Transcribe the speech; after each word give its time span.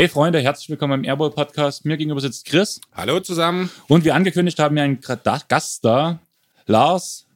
Hey 0.00 0.08
Freunde, 0.08 0.40
herzlich 0.40 0.70
willkommen 0.70 1.02
beim 1.02 1.04
Airball 1.04 1.30
Podcast. 1.30 1.84
Mir 1.84 1.98
gegenüber 1.98 2.22
sitzt 2.22 2.46
Chris. 2.46 2.80
Hallo 2.94 3.20
zusammen. 3.20 3.70
Und 3.86 4.04
wie 4.04 4.12
angekündigt 4.12 4.58
haben 4.58 4.76
wir 4.76 4.82
einen 4.82 4.98
Gast 5.00 5.84
da, 5.84 6.20
Lars. 6.64 7.26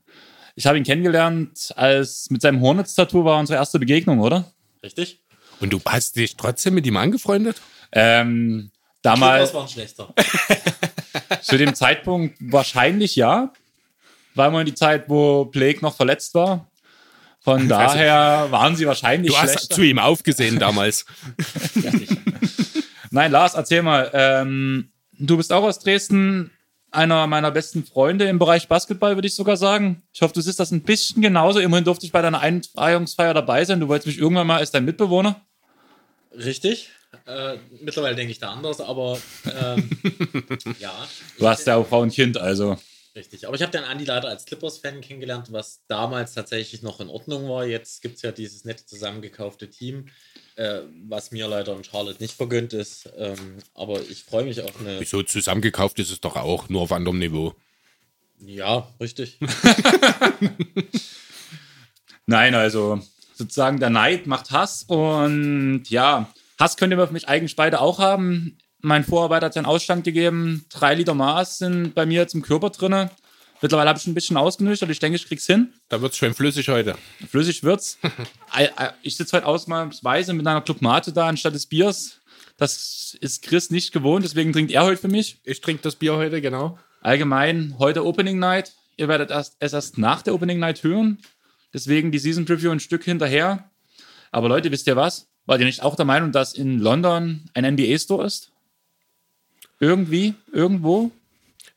Ich 0.55 0.67
habe 0.67 0.79
ihn 0.79 0.85
kennengelernt, 0.85 1.75
als 1.77 2.31
mit 2.31 2.41
seinem 2.41 2.63
Hornets-Tattoo 2.63 3.25
war 3.25 3.39
unsere 3.39 3.59
erste 3.59 3.79
Begegnung, 3.79 4.21
oder? 4.21 4.51
Richtig? 4.83 5.21
Und 5.61 5.75
du 5.75 5.81
hast 5.85 6.17
dich 6.17 6.37
trotzdem 6.37 6.73
mit 6.73 6.87
ihm 6.87 6.97
angefreundet? 6.97 7.61
Ähm, 7.93 8.71
damals. 9.05 9.55
War 9.55 9.63
ein 9.63 9.69
schlechter. 9.69 10.13
zu 11.43 11.57
dem 11.59 11.75
Zeitpunkt 11.75 12.37
wahrscheinlich 12.41 13.17
ja. 13.17 13.53
War 14.35 14.49
immer 14.49 14.65
die 14.65 14.75
Zeit, 14.75 15.09
wo 15.09 15.45
Blake 15.45 15.81
noch 15.81 15.95
verletzt 15.95 16.35
war. 16.35 16.69
Von 17.41 17.69
daher 17.69 18.47
waren 18.51 18.75
sie 18.75 18.87
wahrscheinlich 18.87 19.31
Du 19.33 19.39
hast 19.39 19.51
schlechter. 19.51 19.75
zu 19.75 19.83
ihm 19.83 19.99
aufgesehen 19.99 20.59
damals. 20.59 21.05
Nein, 23.11 23.31
Lars, 23.31 23.55
erzähl 23.55 23.83
mal. 23.83 24.11
Ähm, 24.15 24.89
du 25.13 25.37
bist 25.37 25.53
auch 25.53 25.63
aus 25.63 25.79
Dresden, 25.79 26.51
einer 26.91 27.27
meiner 27.27 27.51
besten 27.51 27.85
Freunde 27.85 28.25
im 28.25 28.39
Bereich 28.39 28.67
Basketball, 28.67 29.17
würde 29.17 29.29
ich 29.29 29.35
sogar 29.35 29.57
sagen. 29.57 30.03
Ich 30.13 30.23
hoffe, 30.23 30.33
du 30.33 30.41
siehst 30.41 30.59
das 30.59 30.71
ein 30.71 30.83
bisschen 30.83 31.21
genauso. 31.21 31.59
Immerhin 31.59 31.85
durfte 31.85 32.07
ich 32.07 32.13
bei 32.13 32.23
deiner 32.23 32.41
Einweihungsfeier 32.41 33.35
dabei 33.35 33.65
sein. 33.65 33.79
Du 33.79 33.89
wolltest 33.89 34.07
mich 34.07 34.19
irgendwann 34.19 34.47
mal 34.47 34.59
als 34.59 34.71
dein 34.71 34.85
Mitbewohner. 34.85 35.41
Richtig. 36.33 36.91
Äh, 37.27 37.57
mittlerweile 37.81 38.17
denke 38.17 38.33
ich 38.33 38.39
da 38.39 38.53
anders, 38.53 38.81
aber 38.81 39.19
ähm, 39.47 39.91
ja. 40.79 41.09
Du 41.39 41.49
hast 41.49 41.67
ja 41.67 41.77
auch 41.77 41.87
Frau 41.87 42.01
und 42.01 42.13
Kind, 42.13 42.37
also. 42.37 42.77
Richtig. 43.17 43.47
Aber 43.47 43.55
ich 43.55 43.63
habe 43.63 43.71
den 43.71 43.85
Andi 43.85 44.05
leider 44.05 44.29
als 44.29 44.45
Clippers-Fan 44.45 45.01
kennengelernt, 45.01 45.53
was 45.53 45.83
damals 45.87 46.35
tatsächlich 46.35 46.83
noch 46.83 46.99
in 46.99 47.09
Ordnung 47.09 47.49
war. 47.49 47.65
Jetzt 47.65 48.03
gibt 48.03 48.17
es 48.17 48.23
ja 48.23 48.33
dieses 48.33 48.65
nette 48.65 48.85
zusammengekaufte 48.87 49.71
Team, 49.71 50.09
äh, 50.57 50.81
was 51.07 51.31
mir 51.31 51.47
leider 51.47 51.77
in 51.77 51.85
Charlotte 51.85 52.21
nicht 52.21 52.35
vergönnt 52.35 52.73
ist. 52.73 53.09
Ähm, 53.17 53.59
aber 53.73 54.01
ich 54.01 54.25
freue 54.25 54.45
mich 54.45 54.61
auf 54.61 54.81
eine. 54.81 54.99
Wieso 54.99 55.23
zusammengekauft 55.23 56.01
ist 56.01 56.11
es 56.11 56.21
doch 56.21 56.35
auch, 56.35 56.69
nur 56.69 56.83
auf 56.83 56.93
anderem 56.93 57.21
Niveau. 57.21 57.55
Ja, 58.41 58.93
richtig. 59.01 59.39
Nein, 62.27 62.55
also 62.57 63.01
sozusagen 63.35 63.79
der 63.79 63.91
Neid 63.91 64.27
macht 64.27 64.51
Hass 64.51 64.83
und 64.83 65.85
ja, 65.89 66.33
Hass 66.65 66.79
könnt 66.79 66.95
ihr 66.95 67.07
für 67.07 67.13
mich 67.13 67.29
eigentlich 67.29 67.57
beide 67.57 67.79
auch 67.79 67.99
haben. 67.99 68.57
Mein 68.81 69.05
Vorarbeiter 69.05 69.47
hat 69.47 69.55
ja 69.55 69.61
einen 69.61 69.67
Ausstand 69.67 70.03
gegeben. 70.03 70.65
Drei 70.71 70.95
Liter 70.95 71.13
Maß 71.13 71.59
sind 71.59 71.95
bei 71.95 72.07
mir 72.07 72.23
jetzt 72.23 72.35
im 72.35 72.41
Körper 72.41 72.71
drinne. 72.71 73.11
Mittlerweile 73.61 73.91
habe 73.91 73.99
ich 73.99 74.07
ein 74.07 74.15
bisschen 74.15 74.39
ausgenüchtert. 74.39 74.89
Ich 74.89 74.99
denke, 74.99 75.17
ich 75.17 75.27
krieg's 75.27 75.45
hin. 75.45 75.75
Da 75.91 76.01
wird 76.01 76.13
es 76.13 76.19
schön 76.19 76.33
flüssig 76.33 76.71
heute. 76.71 76.97
Flüssig 77.29 77.65
wird's. 77.65 77.99
Ich 79.03 79.19
sitze 79.19 79.37
heute 79.37 79.47
ausnahmsweise 79.47 80.33
mit 80.33 80.47
einer 80.47 80.63
Club 80.63 80.81
Mate 80.81 81.13
da 81.13 81.29
anstatt 81.29 81.55
des 81.55 81.67
Biers. 81.67 82.21
Das 82.57 83.15
ist 83.21 83.43
Chris 83.43 83.69
nicht 83.69 83.93
gewohnt, 83.93 84.25
deswegen 84.25 84.55
trinkt 84.55 84.73
er 84.73 84.85
heute 84.85 85.03
für 85.03 85.09
mich. 85.09 85.43
Ich 85.45 85.61
trinke 85.61 85.83
das 85.83 85.97
Bier 85.97 86.15
heute, 86.17 86.41
genau. 86.41 86.79
Allgemein 87.03 87.75
heute 87.79 88.07
Opening 88.07 88.39
Night. 88.39 88.73
Ihr 88.97 89.09
werdet 89.09 89.31
erst, 89.31 89.57
es 89.59 89.75
erst 89.75 89.99
nach 89.99 90.23
der 90.23 90.33
Opening 90.35 90.61
Night 90.61 90.83
hören. 90.83 91.21
Deswegen 91.75 92.11
die 92.11 92.19
Season 92.19 92.47
Preview 92.47 92.71
ein 92.71 92.81
Stück 92.81 93.05
hinterher. 93.05 93.71
Aber 94.31 94.49
Leute, 94.49 94.71
wisst 94.71 94.87
ihr 94.87 94.97
was? 94.97 95.29
Wart 95.47 95.61
ihr 95.61 95.67
nicht 95.67 95.83
auch 95.83 95.97
der 95.97 96.05
Meinung, 96.05 96.33
dass 96.33 96.55
in 96.55 96.79
London 96.79 97.45
ein 97.55 97.75
NBA-Store 97.75 98.25
ist? 98.25 98.51
Irgendwie? 99.79 100.35
Irgendwo? 100.53 101.11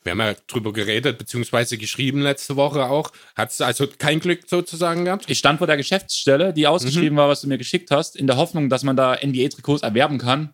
Wir 0.03 0.11
haben 0.11 0.19
ja 0.19 0.35
drüber 0.47 0.71
geredet, 0.71 1.17
beziehungsweise 1.17 1.77
geschrieben 1.77 2.21
letzte 2.21 2.55
Woche 2.55 2.85
auch. 2.85 3.11
Hat 3.35 3.51
es 3.51 3.59
also 3.59 3.87
kein 3.87 4.21
Glück 4.21 4.47
sozusagen 4.47 5.03
gehabt? 5.03 5.25
Ich 5.27 5.37
stand 5.37 5.57
vor 5.57 5.67
der 5.67 5.75
Geschäftsstelle, 5.75 6.53
die 6.53 6.65
ausgeschrieben 6.65 7.17
war, 7.17 7.27
was 7.27 7.41
du 7.41 7.47
mir 7.47 7.57
geschickt 7.57 7.91
hast, 7.91 8.15
in 8.15 8.25
der 8.25 8.37
Hoffnung, 8.37 8.69
dass 8.69 8.83
man 8.83 8.95
da 8.95 9.15
NBA-Trikots 9.21 9.83
erwerben 9.83 10.17
kann. 10.17 10.53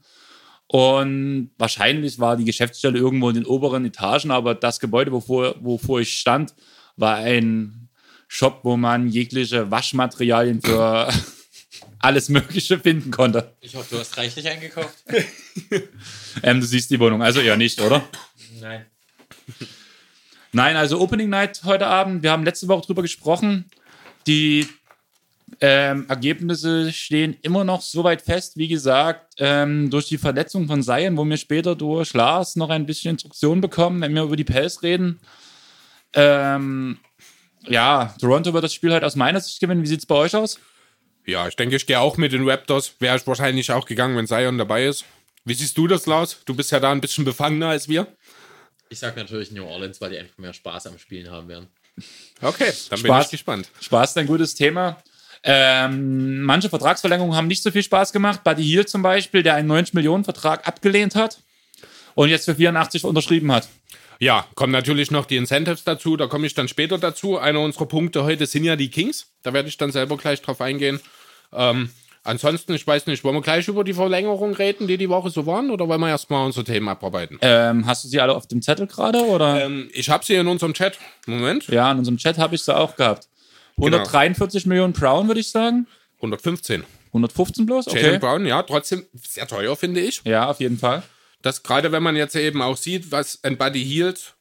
Und 0.66 1.52
wahrscheinlich 1.60 2.18
war 2.18 2.36
die 2.36 2.46
Geschäftsstelle 2.46 2.98
irgendwo 2.98 3.30
in 3.30 3.36
den 3.36 3.46
oberen 3.46 3.86
Etagen, 3.86 4.32
aber 4.32 4.56
das 4.56 4.80
Gebäude, 4.80 5.12
wovor, 5.12 5.56
wovor 5.60 6.00
ich 6.00 6.18
stand, 6.18 6.56
war 6.96 7.18
ein 7.18 7.90
Shop, 8.28 8.62
wo 8.64 8.76
man 8.76 9.08
jegliche 9.08 9.70
Waschmaterialien 9.70 10.64
für 10.64 11.10
alles 12.04 12.28
Mögliche 12.28 12.78
finden 12.80 13.12
konnte. 13.12 13.54
Ich 13.62 13.76
hoffe, 13.76 13.96
du 13.96 14.00
hast 14.00 14.18
reichlich 14.18 14.48
eingekauft. 14.48 15.04
Ähm, 16.42 16.60
du 16.60 16.66
siehst 16.66 16.90
die 16.90 17.00
Wohnung, 17.00 17.22
also 17.22 17.40
eher 17.40 17.56
nicht, 17.56 17.80
oder? 17.80 18.04
Nein. 18.60 18.86
Nein, 20.52 20.76
also 20.76 21.00
Opening 21.00 21.30
Night 21.30 21.62
heute 21.64 21.86
Abend. 21.88 22.24
Wir 22.24 22.32
haben 22.32 22.44
letzte 22.44 22.68
Woche 22.68 22.88
drüber 22.88 23.04
gesprochen. 23.04 23.70
Die 24.26 24.68
ähm, 25.62 26.06
Ergebnisse 26.10 26.92
stehen 26.92 27.38
immer 27.44 27.64
noch 27.64 27.82
so 27.82 28.04
weit 28.04 28.24
fest, 28.24 28.58
wie 28.58 28.68
gesagt, 28.68 29.36
ähm, 29.38 29.90
durch 29.92 30.08
die 30.08 30.18
Verletzung 30.18 30.68
von 30.68 30.82
Zion, 30.82 31.16
wo 31.16 31.24
wir 31.24 31.38
später 31.38 31.76
durch 31.76 32.14
Lars 32.14 32.56
noch 32.56 32.70
ein 32.70 32.88
bisschen 32.88 33.12
Instruktionen 33.12 33.62
bekommen, 33.62 34.02
wenn 34.02 34.16
wir 34.16 34.24
über 34.24 34.36
die 34.36 34.44
Pels 34.44 34.82
reden. 34.82 35.20
Ähm, 36.14 36.98
ja, 37.68 38.14
Toronto 38.20 38.54
wird 38.54 38.64
das 38.64 38.74
Spiel 38.74 38.92
halt 38.92 39.04
aus 39.04 39.16
meiner 39.16 39.40
Sicht 39.40 39.60
gewinnen. 39.60 39.84
Wie 39.84 39.88
sieht 39.88 40.00
es 40.00 40.06
bei 40.06 40.16
euch 40.16 40.36
aus? 40.36 40.60
Ja, 41.26 41.48
ich 41.48 41.56
denke, 41.56 41.76
ich 41.76 41.86
gehe 41.86 42.00
auch 42.00 42.18
mit 42.18 42.34
den 42.34 42.48
Raptors. 42.48 42.96
Wäre 43.00 43.18
ich 43.18 43.26
wahrscheinlich 43.26 43.72
auch 43.72 43.86
gegangen, 43.86 44.18
wenn 44.18 44.28
Zion 44.28 44.58
dabei 44.58 44.86
ist. 44.86 45.06
Wie 45.46 45.54
siehst 45.54 45.78
du 45.78 45.88
das, 45.88 46.06
Lars? 46.06 46.40
Du 46.46 46.54
bist 46.54 46.72
ja 46.72 46.80
da 46.80 46.92
ein 46.92 47.02
bisschen 47.02 47.26
befangener 47.26 47.70
als 47.70 47.88
wir. 47.88 48.08
Ich 48.90 49.00
sage 49.00 49.20
natürlich 49.20 49.52
New 49.52 49.66
Orleans, 49.66 50.00
weil 50.02 50.12
die 50.12 50.20
einfach 50.20 50.38
mehr 50.38 50.54
Spaß 50.54 50.88
am 50.88 50.98
Spielen 50.98 51.32
haben 51.32 51.48
werden. 51.48 51.68
Okay, 52.42 52.72
dann 52.90 53.02
bin 53.02 53.08
Spaß. 53.08 53.26
ich 53.26 53.32
gespannt. 53.32 53.70
Spaß 53.82 54.12
ist 54.12 54.18
ein 54.18 54.28
gutes 54.28 54.56
Thema. 54.56 55.02
Ähm, 55.44 56.42
manche 56.42 56.70
Vertragsverlängerungen 56.70 57.36
haben 57.36 57.48
nicht 57.48 57.64
so 57.64 57.72
viel 57.72 57.84
Spaß 57.84 58.14
gemacht. 58.14 58.44
Buddy 58.44 58.64
Hield 58.64 58.90
zum 58.90 59.02
Beispiel, 59.02 59.44
der 59.44 59.56
einen 59.56 59.72
90-Millionen-Vertrag 59.72 60.68
abgelehnt 60.68 61.16
hat 61.16 61.40
und 62.16 62.30
jetzt 62.30 62.46
für 62.46 62.56
84 62.56 63.04
unterschrieben 63.04 63.52
hat. 63.52 63.68
Ja, 64.20 64.46
kommen 64.56 64.72
natürlich 64.72 65.12
noch 65.12 65.26
die 65.26 65.38
Incentives 65.38 65.84
dazu, 65.84 66.18
da 66.18 66.28
komme 66.28 66.48
ich 66.48 66.54
dann 66.54 66.68
später 66.68 66.98
dazu. 66.98 67.38
Einer 67.38 67.60
unserer 67.60 67.86
Punkte 67.86 68.24
heute 68.24 68.46
sind 68.46 68.64
ja 68.64 68.76
die 68.76 68.90
Kings, 68.90 69.28
da 69.44 69.54
werde 69.54 69.70
ich 69.70 69.78
dann 69.78 69.92
selber 69.92 70.18
gleich 70.18 70.42
drauf 70.42 70.62
eingehen. 70.62 71.00
Ähm, 71.52 71.90
ansonsten, 72.24 72.74
ich 72.74 72.86
weiß 72.86 73.08
nicht, 73.08 73.24
wollen 73.24 73.36
wir 73.36 73.42
gleich 73.42 73.68
über 73.68 73.84
die 73.84 73.94
Verlängerung 73.94 74.54
reden, 74.54 74.88
die 74.88 74.98
die 74.98 75.10
Woche 75.10 75.30
so 75.30 75.46
waren, 75.46 75.70
oder 75.72 75.88
wollen 75.88 76.02
wir 76.02 76.10
erstmal 76.10 76.46
unsere 76.46 76.66
Themen 76.66 76.88
abarbeiten? 76.88 77.38
Ähm, 77.42 77.86
hast 77.86 78.04
du 78.04 78.08
sie 78.08 78.20
alle 78.20 78.36
auf 78.36 78.48
dem 78.48 78.62
Zettel 78.62 78.88
gerade? 78.88 79.20
Oder? 79.26 79.66
Ähm, 79.66 79.90
ich 79.94 80.10
habe 80.10 80.24
sie 80.26 80.36
in 80.36 80.48
unserem 80.48 80.74
Chat. 80.74 80.98
Moment, 81.26 81.68
ja, 81.68 81.92
in 81.92 82.00
unserem 82.00 82.18
Chat 82.18 82.38
habe 82.38 82.56
ich 82.56 82.64
sie 82.64 82.76
auch 82.76 82.96
gehabt. 82.96 83.28
143 83.78 84.66
Millionen 84.66 84.94
Brown, 84.94 85.28
würde 85.28 85.40
ich 85.40 85.50
sagen. 85.50 85.88
115. 86.18 86.84
115 87.08 87.66
bloß? 87.66 87.86
Jalen 87.88 88.06
Okay. 88.06 88.20
Brown, 88.20 88.46
ja, 88.46 88.64
trotzdem 88.64 89.06
sehr 89.14 89.48
teuer, 89.48 89.76
finde 89.76 90.02
ich. 90.02 90.22
Ja, 90.26 90.50
auf 90.50 90.60
jeden 90.60 90.78
Fall. 90.78 91.04
Das 91.44 91.62
gerade, 91.62 91.92
wenn 91.92 92.02
man 92.02 92.16
jetzt 92.16 92.36
eben 92.36 92.62
auch 92.62 92.78
sieht, 92.78 93.12
was 93.12 93.44
ein 93.44 93.58
Buddy 93.58 93.84
Hield 93.84 94.34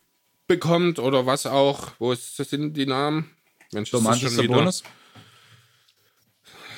bekommt 0.47 0.99
oder 0.99 1.27
was 1.27 1.47
auch, 1.47 1.91
wo 1.99 2.13
ist, 2.13 2.39
das 2.39 2.51
sind 2.51 2.75
die 2.77 2.87
Namen? 2.87 3.31
Mensch, 3.73 3.91
Domantas 3.91 4.35
Sabonis. 4.35 4.83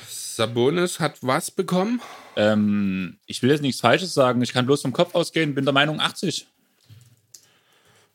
Sabonis 0.09 0.99
hat 0.99 1.17
was 1.21 1.51
bekommen? 1.51 2.01
Ähm, 2.35 3.17
ich 3.27 3.41
will 3.43 3.51
jetzt 3.51 3.61
nichts 3.61 3.81
Falsches 3.81 4.13
sagen. 4.13 4.41
Ich 4.41 4.51
kann 4.51 4.65
bloß 4.65 4.81
vom 4.81 4.93
Kopf 4.93 5.13
ausgehen. 5.13 5.53
Bin 5.53 5.63
der 5.63 5.73
Meinung 5.73 5.99
80. 5.99 6.47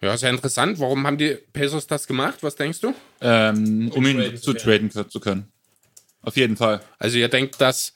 Ja, 0.03 0.17
sehr 0.17 0.31
interessant. 0.31 0.81
Warum 0.81 1.07
haben 1.07 1.17
die 1.17 1.39
Pacers 1.53 1.87
das 1.87 2.07
gemacht? 2.07 2.39
Was 2.43 2.57
denkst 2.57 2.81
du? 2.81 2.93
Ähm, 3.21 3.93
um 3.95 4.05
ihn 4.05 4.37
zu 4.37 4.53
traden 4.55 4.91
zu 4.91 5.21
können. 5.21 5.53
Auf 6.23 6.37
jeden 6.37 6.57
Fall. 6.57 6.81
Also 6.99 7.19
ihr 7.19 7.29
denkt, 7.29 7.61
dass 7.61 7.95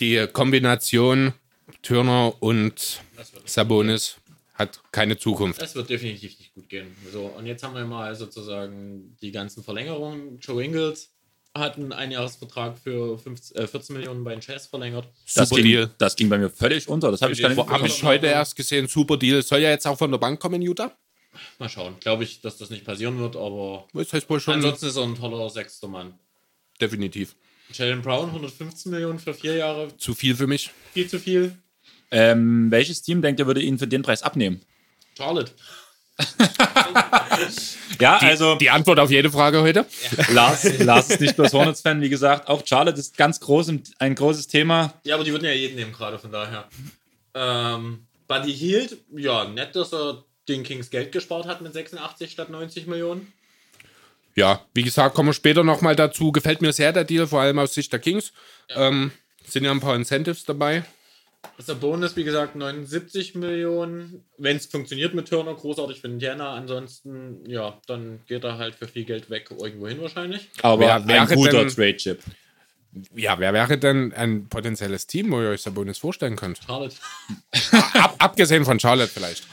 die 0.00 0.26
Kombination 0.32 1.34
Turner 1.82 2.34
und 2.42 3.00
Sabonis 3.44 4.16
hat 4.54 4.80
keine 4.92 5.16
Zukunft. 5.18 5.60
Das 5.62 5.74
wird 5.74 5.88
definitiv 5.90 6.38
nicht 6.38 6.54
gut 6.54 6.68
gehen. 6.68 6.94
So, 7.12 7.22
und 7.26 7.46
jetzt 7.46 7.62
haben 7.62 7.74
wir 7.74 7.84
mal 7.84 8.14
sozusagen 8.14 9.16
die 9.22 9.32
ganzen 9.32 9.62
Verlängerungen. 9.64 10.38
Joe 10.40 10.62
Ingles 10.62 11.10
hat 11.54 11.76
einen 11.76 11.92
Einjahresvertrag 11.92 12.78
für 12.78 13.18
15, 13.18 13.56
äh, 13.56 13.66
14 13.66 13.96
Millionen 13.96 14.24
bei 14.24 14.32
den 14.34 14.40
Jazz 14.40 14.66
verlängert. 14.66 15.06
Das 15.34 15.48
Super 15.48 15.62
ging, 15.62 15.70
Deal. 15.70 15.90
das 15.98 16.16
ging 16.16 16.28
bei 16.28 16.38
mir 16.38 16.48
völlig 16.50 16.88
unter. 16.88 17.10
Das 17.10 17.20
habe 17.22 17.32
ich 17.32 17.42
Habe 17.44 17.86
ich 17.86 18.02
heute 18.02 18.26
erst 18.26 18.56
gesehen. 18.56 18.88
Super 18.88 19.16
Deal. 19.16 19.42
Soll 19.42 19.60
ja 19.60 19.70
jetzt 19.70 19.86
auch 19.86 19.98
von 19.98 20.10
der 20.10 20.18
Bank 20.18 20.40
kommen, 20.40 20.62
Utah? 20.62 20.96
Mal 21.58 21.68
schauen. 21.68 21.96
Glaube 22.00 22.24
ich, 22.24 22.40
dass 22.42 22.58
das 22.58 22.70
nicht 22.70 22.84
passieren 22.84 23.18
wird, 23.18 23.36
aber 23.36 23.86
Das 23.94 24.12
heißt 24.12 24.28
wohl 24.28 24.40
schon 24.40 24.54
ansonsten 24.54 24.86
ist 24.86 24.96
er 24.96 25.02
ein 25.04 25.14
toller 25.14 25.48
sechster 25.50 25.88
Mann. 25.88 26.14
definitiv. 26.80 27.34
Jalen 27.72 28.02
Brown, 28.02 28.26
115 28.28 28.92
Millionen 28.92 29.18
für 29.18 29.32
vier 29.32 29.54
Jahre, 29.56 29.96
Zu 29.96 30.14
viel 30.14 30.34
für 30.36 30.46
mich. 30.46 30.70
viel 30.92 31.08
zu 31.08 31.18
viel. 31.18 31.56
Ähm, 32.12 32.70
welches 32.70 33.02
Team 33.02 33.22
denkt 33.22 33.40
ihr, 33.40 33.46
würde 33.46 33.62
ihn 33.62 33.78
für 33.78 33.88
den 33.88 34.02
Preis 34.02 34.22
abnehmen? 34.22 34.60
Charlotte. 35.16 35.52
Ja, 38.00 38.18
also 38.18 38.56
Die 38.56 38.70
Antwort 38.70 38.98
auf 38.98 39.10
jede 39.10 39.30
Frage 39.30 39.62
heute. 39.62 39.86
Lars, 40.30 40.78
Lars 40.78 41.10
ist 41.10 41.20
nicht 41.20 41.36
bloß 41.36 41.52
Hornets-Fan, 41.52 42.00
wie 42.00 42.08
gesagt. 42.08 42.48
Auch 42.48 42.66
Charlotte 42.66 42.98
ist 42.98 43.16
ganz 43.16 43.40
groß, 43.40 43.72
ein 43.98 44.14
großes 44.14 44.48
Thema. 44.48 44.94
Ja, 45.04 45.14
aber 45.14 45.24
die 45.24 45.32
würden 45.32 45.44
ja 45.44 45.52
jeden 45.52 45.76
nehmen 45.76 45.92
gerade, 45.92 46.18
von 46.18 46.32
daher. 46.32 46.68
Ähm, 47.34 48.06
Buddy 48.28 48.52
Hield, 48.52 48.98
ja, 49.14 49.44
nett, 49.44 49.76
dass 49.76 49.92
er 49.92 50.24
den 50.48 50.64
Kings 50.64 50.90
Geld 50.90 51.12
gespart 51.12 51.46
hat 51.46 51.60
mit 51.60 51.72
86 51.72 52.30
statt 52.30 52.50
90 52.50 52.86
Millionen. 52.86 53.32
Ja, 54.34 54.62
wie 54.74 54.82
gesagt, 54.82 55.14
kommen 55.14 55.28
wir 55.28 55.34
später 55.34 55.62
nochmal 55.62 55.94
dazu. 55.94 56.32
Gefällt 56.32 56.62
mir 56.62 56.72
sehr 56.72 56.92
der 56.92 57.04
Deal, 57.04 57.26
vor 57.26 57.40
allem 57.42 57.58
aus 57.58 57.74
Sicht 57.74 57.92
der 57.92 58.00
Kings. 58.00 58.32
Ähm, 58.70 59.12
sind 59.46 59.64
ja 59.64 59.70
ein 59.70 59.80
paar 59.80 59.94
Incentives 59.94 60.44
dabei. 60.44 60.84
Der 61.66 61.74
Bonus, 61.74 62.16
wie 62.16 62.24
gesagt, 62.24 62.56
79 62.56 63.34
Millionen. 63.34 64.24
Wenn 64.36 64.56
es 64.56 64.66
funktioniert 64.66 65.14
mit 65.14 65.28
Turner, 65.28 65.54
großartig 65.54 66.00
für 66.00 66.08
Indiana. 66.08 66.54
Ansonsten, 66.54 67.48
ja, 67.48 67.78
dann 67.86 68.20
geht 68.26 68.42
er 68.44 68.58
halt 68.58 68.74
für 68.74 68.88
viel 68.88 69.04
Geld 69.04 69.30
weg 69.30 69.50
irgendwo 69.50 69.86
hin 69.86 70.00
wahrscheinlich. 70.00 70.48
Aber 70.62 70.80
wäre 71.06 71.20
ein 71.20 71.28
guter 71.28 71.66
Trade-Chip. 71.68 72.20
Ja, 73.14 73.38
wer 73.38 73.52
wäre 73.54 73.78
denn 73.78 74.12
ein 74.12 74.48
potenzielles 74.48 75.06
Team, 75.06 75.30
wo 75.30 75.40
ihr 75.40 75.50
euch 75.50 75.62
Sabonis 75.62 75.98
vorstellen 75.98 76.36
könnt? 76.36 76.60
Charlotte. 76.66 76.96
Ab, 77.94 78.16
abgesehen 78.18 78.64
von 78.64 78.78
Charlotte 78.80 79.10
vielleicht. 79.10 79.44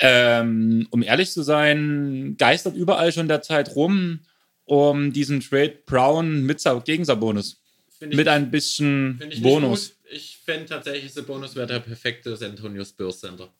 Ähm, 0.00 0.86
um 0.90 1.02
ehrlich 1.02 1.30
zu 1.30 1.42
sein, 1.42 2.36
geistert 2.38 2.76
überall 2.76 3.12
schon 3.12 3.28
der 3.28 3.42
Zeit 3.42 3.74
rum 3.76 4.20
um 4.68 5.12
diesen 5.12 5.40
Trade 5.40 5.78
Brown 5.86 6.44
mit 6.44 6.62
gegen 6.84 7.04
Sabonis. 7.04 7.56
Mit 8.00 8.28
ein 8.28 8.50
bisschen 8.50 9.20
Bonus. 9.40 9.97
Ich 10.10 10.38
fände 10.44 10.66
tatsächlich, 10.66 11.12
der 11.14 11.22
Bonus 11.22 11.54
wäre 11.54 11.66
der 11.66 11.80
perfekte 11.80 12.36
San 12.36 12.52
Antonio 12.52 12.84
Spurs 12.84 13.20
Center. 13.20 13.52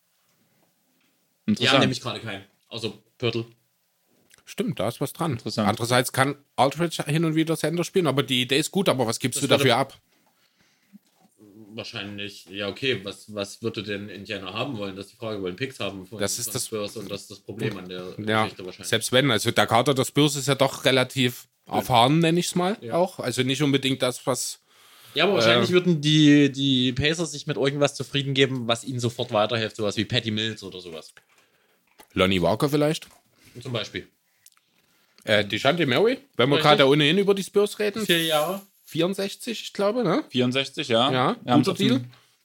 Die 1.47 1.69
haben 1.69 1.81
nämlich 1.81 2.01
gerade 2.01 2.21
keinen. 2.21 2.45
Also 2.69 3.03
Pörtl. 3.19 3.45
Stimmt, 4.45 4.81
da 4.81 4.89
ist 4.89 5.01
was 5.01 5.13
dran. 5.13 5.33
Interessant. 5.33 5.69
Andererseits 5.69 6.13
kann 6.13 6.37
Aldridge 6.57 7.03
hin 7.07 7.25
und 7.25 7.35
wieder 7.35 7.55
Sender 7.57 7.85
spielen, 7.85 8.07
aber 8.07 8.23
die 8.23 8.43
Idee 8.43 8.59
ist 8.59 8.71
gut, 8.71 8.89
aber 8.89 9.07
was 9.07 9.19
gibst 9.19 9.37
Das 9.37 9.43
du 9.43 9.49
dafür 9.49 9.77
ab? 9.77 10.01
Wahrscheinlich, 11.75 12.47
ja, 12.47 12.69
okay, 12.69 13.05
was, 13.05 13.33
was 13.35 13.63
würde 13.63 13.83
denn 13.83 14.09
Indiana 14.09 14.53
haben 14.55 14.79
wollen? 14.79 14.97
Das 14.97 15.07
ist 15.07 15.13
die 15.13 15.17
Frage, 15.17 15.43
wollen 15.43 15.55
Picks 15.57 15.79
haben 15.81 16.07
von, 16.07 16.19
Das 16.19 16.39
ist 16.39 16.47
von 16.47 16.53
das- 16.55 16.67
Spurs 16.67 16.97
und 16.97 17.11
das 17.11 17.23
ist 17.23 17.31
das 17.31 17.41
Problem 17.41 17.77
an 17.77 17.89
der 17.89 18.15
Ja, 18.27 18.43
Geschichte 18.45 18.65
wahrscheinlich. 18.65 18.89
selbst 18.89 19.13
wenn, 19.13 19.31
also 19.31 19.51
der 19.51 19.67
Kader 19.67 19.95
der 19.95 20.05
Spurs 20.07 20.35
ist 20.37 20.49
ja 20.49 20.55
doch 20.55 20.85
relativ 20.87 21.47
erfahren, 21.67 22.19
nenne 22.21 22.41
ich 22.41 22.47
es 22.47 22.55
mal 22.55 22.77
auch. 22.91 23.19
Also 23.21 23.43
nicht 23.43 23.63
unbedingt 23.63 24.01
das, 24.03 24.27
was. 24.27 24.61
Ja, 25.19 25.25
aber 25.25 25.35
wahrscheinlich 25.35 25.71
würden 25.71 26.01
die, 26.01 26.53
die 26.53 26.93
Pacers 26.93 27.33
sich 27.33 27.49
mit 27.49 27.57
irgendwas 27.57 27.97
zufrieden 27.97 28.35
geben, 28.35 28.69
was 28.69 28.85
ihnen 28.85 29.01
sofort 29.01 29.33
weiterhilft, 29.33 29.75
sowas 29.75 29.97
wie 29.97 30.05
Patty 30.05 30.31
Mills 30.31 30.63
oder 30.63 30.81
sowas. 30.81 31.13
Lonnie 32.13 32.41
Walker 32.41 32.69
vielleicht? 32.69 33.09
Zum 33.61 33.73
Beispiel. 33.73 34.07
Äh, 35.25 35.45
Deshante 35.45 35.85
Murray, 35.87 36.19
wenn 36.37 36.49
wir 36.51 36.59
gerade 36.59 36.87
ohnehin 36.87 37.19
über 37.19 37.35
die 37.35 37.43
Spurs 37.43 37.81
reden. 37.81 38.07
Vier 38.07 38.23
Jahre. 38.27 38.63
64, 38.85 39.61
ich 39.61 39.73
glaube, 39.73 40.05
ne? 40.05 40.23
64, 40.31 40.87
ja. 40.87 41.11
Ja, 41.11 41.37
haben 41.49 41.65
guter 41.65 41.75
Deal. 41.77 42.01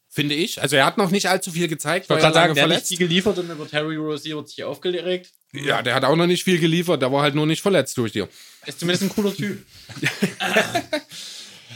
Finde 0.10 0.34
ich. 0.34 0.60
Also 0.60 0.76
er 0.76 0.88
hat 0.88 0.98
noch 0.98 1.12
nicht 1.12 1.30
allzu 1.30 1.52
viel 1.52 1.68
gezeigt, 1.68 2.06
Ich 2.06 2.10
wollte 2.10 2.24
er 2.24 2.32
gerade 2.32 2.34
sagen, 2.34 2.56
der 2.56 2.64
hat 2.64 2.70
nicht 2.70 2.78
verletzt. 2.80 2.88
viel 2.90 3.08
geliefert 3.08 3.38
und 3.38 3.52
über 3.52 3.68
Terry 3.68 3.98
Rozier 3.98 4.38
wird 4.38 4.50
sich 4.50 4.64
aufgeregt. 4.64 5.32
Ja, 5.52 5.84
der 5.84 5.94
hat 5.94 6.06
auch 6.06 6.16
noch 6.16 6.26
nicht 6.26 6.44
viel 6.44 6.58
geliefert, 6.58 7.04
der 7.04 7.12
war 7.12 7.22
halt 7.22 7.36
nur 7.36 7.46
nicht 7.46 7.62
verletzt 7.62 7.96
durch 8.00 8.14
dir. 8.14 8.28
Ist 8.66 8.80
zumindest 8.80 9.04
ein 9.04 9.10
cooler 9.10 9.36
Typ. 9.36 9.64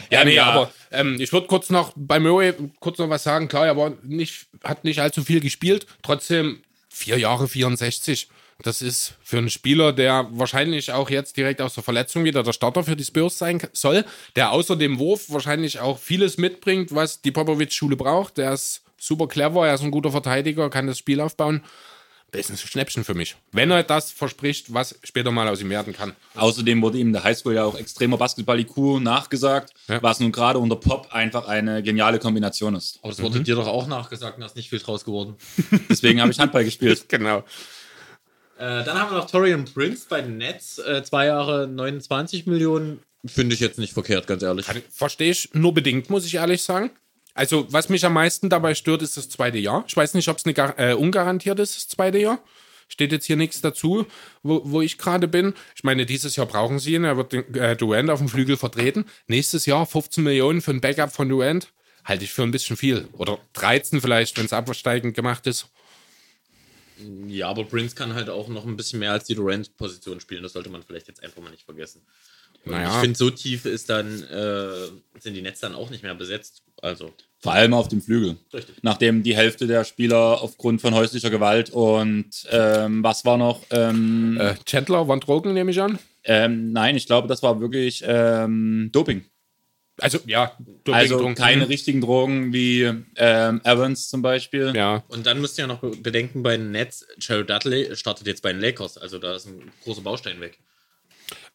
Ja, 0.10 0.24
nee, 0.24 0.36
ja. 0.36 0.46
aber 0.46 0.72
ähm, 0.92 1.18
ich 1.20 1.32
würde 1.34 1.48
kurz 1.48 1.70
noch 1.70 1.94
bei 1.96 2.20
Murray 2.20 2.54
kurz 2.80 2.98
noch 2.98 3.10
was 3.10 3.24
sagen. 3.24 3.48
Klar, 3.48 3.66
er 3.66 3.78
war 3.78 3.94
nicht, 4.04 4.48
hat 4.64 4.84
nicht 4.84 5.00
allzu 5.00 5.24
viel 5.24 5.40
gespielt. 5.40 5.86
Trotzdem 6.02 6.62
vier 6.90 7.18
Jahre 7.18 7.48
64. 7.48 8.30
Das 8.64 8.82
ist 8.82 9.14
für 9.22 9.38
einen 9.38 9.52
Spieler, 9.52 9.94
der 9.94 10.28
wahrscheinlich 10.32 10.92
auch 10.92 11.12
jetzt 11.12 11.38
direkt 11.38 11.62
aus 11.62 11.76
der 11.76 11.84
Verletzung 11.84 12.24
wieder 12.24 12.42
der 12.42 12.54
Starter 12.54 12.84
für 12.84 12.96
die 12.96 13.04
Spurs 13.04 13.38
sein 13.38 13.62
soll, 13.72 14.04
der 14.36 14.52
außer 14.52 14.76
dem 14.76 14.98
Wurf 14.98 15.30
wahrscheinlich 15.30 15.80
auch 15.80 16.00
vieles 16.00 16.38
mitbringt, 16.38 16.94
was 16.96 17.22
die 17.22 17.32
Popovic-Schule 17.32 17.96
braucht. 17.96 18.38
Der 18.38 18.54
ist 18.54 18.82
super 18.98 19.28
clever, 19.28 19.68
er 19.68 19.76
ist 19.76 19.84
ein 19.84 19.92
guter 19.92 20.12
Verteidiger, 20.12 20.72
kann 20.72 20.88
das 20.88 20.98
Spiel 20.98 21.22
aufbauen. 21.22 21.64
Das 22.38 22.50
ist 22.50 22.64
ein 22.64 22.68
Schnäppchen 22.68 23.04
für 23.04 23.14
mich. 23.14 23.36
Wenn 23.52 23.72
er 23.72 23.84
das 23.84 24.12
verspricht, 24.12 24.74
was 24.74 24.96
später 25.04 25.32
mal 25.32 25.48
aus 25.48 25.62
ihm 25.62 25.70
werden 25.70 25.94
kann. 25.94 26.16
Außerdem 26.36 26.82
wurde 26.82 26.98
ihm 26.98 27.08
in 27.08 27.14
der 27.14 27.24
Highschool 27.24 27.56
ja 27.56 27.64
auch 27.66 27.78
extremer 27.78 28.18
Basketball-IQ 28.18 29.00
nachgesagt, 29.02 29.74
Ja. 29.88 30.02
was 30.04 30.20
nun 30.20 30.32
gerade 30.32 30.60
unter 30.60 30.76
Pop 30.76 31.08
einfach 31.12 31.48
eine 31.48 31.82
geniale 31.84 32.20
Kombination 32.20 32.76
ist. 32.76 33.00
Aber 33.02 33.10
das 33.12 33.22
wurde 33.22 33.42
dir 33.42 33.56
doch 33.56 33.68
auch 33.68 33.88
nachgesagt 33.88 34.36
und 34.38 34.42
da 34.42 34.48
ist 34.48 34.56
nicht 34.56 34.70
viel 34.70 34.80
draus 34.80 35.04
geworden. 35.06 35.36
Deswegen 35.90 36.22
habe 36.22 36.32
ich 36.32 36.40
Handball 36.40 36.64
gespielt. 36.64 37.06
Genau. 37.10 37.44
Äh, 38.60 38.84
dann 38.84 39.00
haben 39.00 39.12
wir 39.12 39.18
noch 39.20 39.30
Torian 39.30 39.66
Prince 39.66 40.06
bei 40.10 40.22
den 40.22 40.38
Nets. 40.38 40.80
Äh, 40.80 41.04
zwei 41.04 41.28
Jahre 41.28 41.68
29 41.68 42.48
Millionen. 42.48 43.00
Finde 43.26 43.54
ich 43.54 43.60
jetzt 43.60 43.78
nicht 43.78 43.94
verkehrt, 43.94 44.26
ganz 44.28 44.42
ehrlich. 44.44 44.66
Verstehe 44.90 45.32
ich 45.32 45.50
nur 45.54 45.74
bedingt, 45.74 46.10
muss 46.10 46.26
ich 46.26 46.36
ehrlich 46.36 46.64
sagen. 46.64 46.92
Also, 47.38 47.72
was 47.72 47.90
mich 47.90 48.04
am 48.04 48.14
meisten 48.14 48.50
dabei 48.50 48.74
stört, 48.74 49.04
ist 49.04 49.16
das 49.16 49.30
zweite 49.30 49.60
Jahr. 49.60 49.86
Ich 49.88 49.96
weiß 49.96 50.16
nicht, 50.16 50.28
ob 50.28 50.38
es 50.38 50.46
äh, 50.46 50.94
ungarantiert 50.94 51.60
ist, 51.60 51.76
das 51.76 51.88
zweite 51.88 52.18
Jahr. 52.18 52.40
Steht 52.88 53.12
jetzt 53.12 53.26
hier 53.26 53.36
nichts 53.36 53.62
dazu, 53.62 54.08
wo, 54.42 54.62
wo 54.64 54.82
ich 54.82 54.98
gerade 54.98 55.28
bin. 55.28 55.54
Ich 55.76 55.84
meine, 55.84 56.08
dieses 56.08 56.36
Jahr 56.36 56.48
brauchen 56.48 56.80
sie 56.80 56.96
ihn. 56.96 57.04
Er 57.04 57.16
wird 57.16 57.34
den, 57.34 57.54
äh, 57.54 57.76
Durant 57.76 58.10
auf 58.10 58.18
dem 58.18 58.28
Flügel 58.28 58.58
vertreten. 58.58 59.06
Nächstes 59.28 59.68
Jahr 59.68 59.86
15 59.86 60.24
Millionen 60.24 60.62
für 60.62 60.72
ein 60.72 60.82
Backup 60.82 61.12
von 61.12 61.30
Durant. 61.30 61.72
Halte 62.06 62.24
ich 62.24 62.34
für 62.34 62.42
ein 62.42 62.52
bisschen 62.52 62.76
viel. 62.76 63.08
Oder 63.14 63.38
13 63.54 64.02
vielleicht, 64.02 64.36
wenn 64.38 64.46
es 64.46 64.54
absteigend 64.54 65.14
gemacht 65.14 65.46
ist. 65.46 65.68
Ja, 67.28 67.50
aber 67.50 67.66
Prince 67.66 67.96
kann 67.96 68.16
halt 68.16 68.30
auch 68.32 68.48
noch 68.48 68.66
ein 68.66 68.78
bisschen 68.78 68.98
mehr 68.98 69.12
als 69.12 69.26
die 69.26 69.36
Durant-Position 69.36 70.20
spielen. 70.22 70.42
Das 70.42 70.54
sollte 70.54 70.70
man 70.70 70.82
vielleicht 70.82 71.08
jetzt 71.08 71.22
einfach 71.22 71.44
mal 71.44 71.52
nicht 71.52 71.66
vergessen. 71.66 72.02
Naja. 72.72 72.90
Ich 72.96 73.00
finde, 73.02 73.18
so 73.18 73.30
tief 73.30 73.66
ist 73.66 73.90
dann, 73.90 74.24
äh, 74.24 75.20
sind 75.20 75.34
die 75.34 75.42
Nets 75.42 75.60
dann 75.60 75.76
auch 75.76 75.90
nicht 75.90 76.04
mehr 76.04 76.16
besetzt. 76.16 76.64
Also, 76.82 77.12
Vor 77.40 77.54
allem 77.54 77.74
auf 77.74 77.88
dem 77.88 78.02
Flügel. 78.02 78.38
Richtig. 78.54 78.76
Nachdem 78.84 79.24
die 79.24 79.36
Hälfte 79.36 79.66
der 79.68 79.84
Spieler 79.84 80.42
aufgrund 80.42 80.80
von 80.82 80.94
häuslicher 80.94 81.30
Gewalt 81.32 81.70
und 81.72 82.30
ähm, 82.52 83.04
was 83.04 83.26
war 83.26 83.38
noch? 83.38 83.62
Ähm, 83.72 84.38
Äh, 84.40 84.56
Chandler, 84.66 85.08
Van 85.08 85.20
Drogen 85.20 85.54
nehme 85.54 85.72
ich 85.72 85.82
an. 85.82 85.98
ähm, 86.24 86.72
nein, 86.72 86.96
ich 86.96 87.08
glaube, 87.08 87.28
das 87.28 87.42
war 87.42 87.60
wirklich 87.60 88.04
ähm, 88.06 88.90
Doping. 88.92 89.26
Also, 90.00 90.20
ja. 90.28 90.52
Doping, 90.60 90.94
Also 90.94 91.18
Doping. 91.18 91.34
keine 91.34 91.68
richtigen 91.70 92.02
Drogen 92.02 92.54
wie 92.54 92.84
ähm, 93.16 93.62
Evans 93.64 94.10
zum 94.10 94.22
Beispiel. 94.22 94.72
Ja, 94.76 95.04
und 95.08 95.26
dann 95.26 95.42
müsst 95.42 95.58
ihr 95.58 95.64
ja 95.64 95.68
noch 95.68 95.80
be- 95.80 95.90
bedenken, 95.98 96.44
bei 96.44 96.56
den 96.58 96.70
Nets, 96.70 97.08
Jared 97.20 97.50
Dudley 97.50 97.96
startet 97.96 98.28
jetzt 98.28 98.44
bei 98.44 98.52
den 98.54 98.62
Lakers. 98.62 99.00
Also, 99.00 99.18
da 99.18 99.36
ist 99.36 99.48
ein 99.48 99.72
großer 99.84 100.02
Baustein 100.02 100.40
weg. 100.40 100.60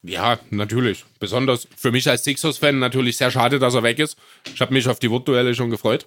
Ja, 0.02 0.38
natürlich. 0.50 1.04
Besonders 1.20 1.69
für 1.76 1.93
mich 1.93 2.08
als 2.08 2.25
Sixers-Fan 2.25 2.78
natürlich 2.78 3.16
sehr 3.16 3.31
schade, 3.31 3.58
dass 3.58 3.75
er 3.75 3.84
weg 3.84 4.00
ist. 4.00 4.16
Ich 4.52 4.60
habe 4.60 4.72
mich 4.72 4.88
auf 4.88 4.99
die 4.99 5.10
Wortduelle 5.10 5.54
schon 5.54 5.70
gefreut. 5.70 6.06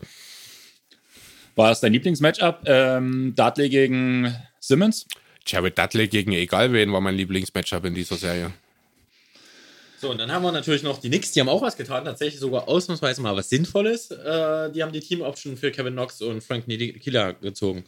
War 1.55 1.71
es 1.71 1.79
dein 1.79 1.93
Lieblingsmatchup? 1.93 2.63
Ähm, 2.65 3.33
Dudley 3.35 3.69
gegen 3.69 4.35
Simmons? 4.59 5.07
Jared 5.47 5.77
Dudley 5.77 6.07
gegen 6.07 6.33
egal 6.33 6.73
wen 6.73 6.91
war 6.91 6.99
mein 7.01 7.15
Lieblingsmatchup 7.15 7.85
in 7.85 7.93
dieser 7.93 8.17
Serie. 8.17 8.51
So, 9.97 10.11
und 10.11 10.17
dann 10.17 10.31
haben 10.31 10.43
wir 10.43 10.51
natürlich 10.51 10.83
noch 10.83 10.99
die 10.99 11.07
Knicks, 11.07 11.31
die 11.31 11.39
haben 11.39 11.47
auch 11.47 11.61
was 11.61 11.77
getan, 11.77 12.03
tatsächlich 12.03 12.39
sogar 12.39 12.67
ausnahmsweise 12.67 13.21
mal 13.21 13.35
was 13.35 13.49
Sinnvolles. 13.49 14.11
Äh, 14.11 14.71
die 14.71 14.83
haben 14.83 14.91
die 14.91 14.99
Team-Option 14.99 15.55
für 15.55 15.71
Kevin 15.71 15.93
Knox 15.93 16.21
und 16.21 16.43
Frank 16.43 16.65
Killer 16.67 17.33
gezogen. 17.33 17.85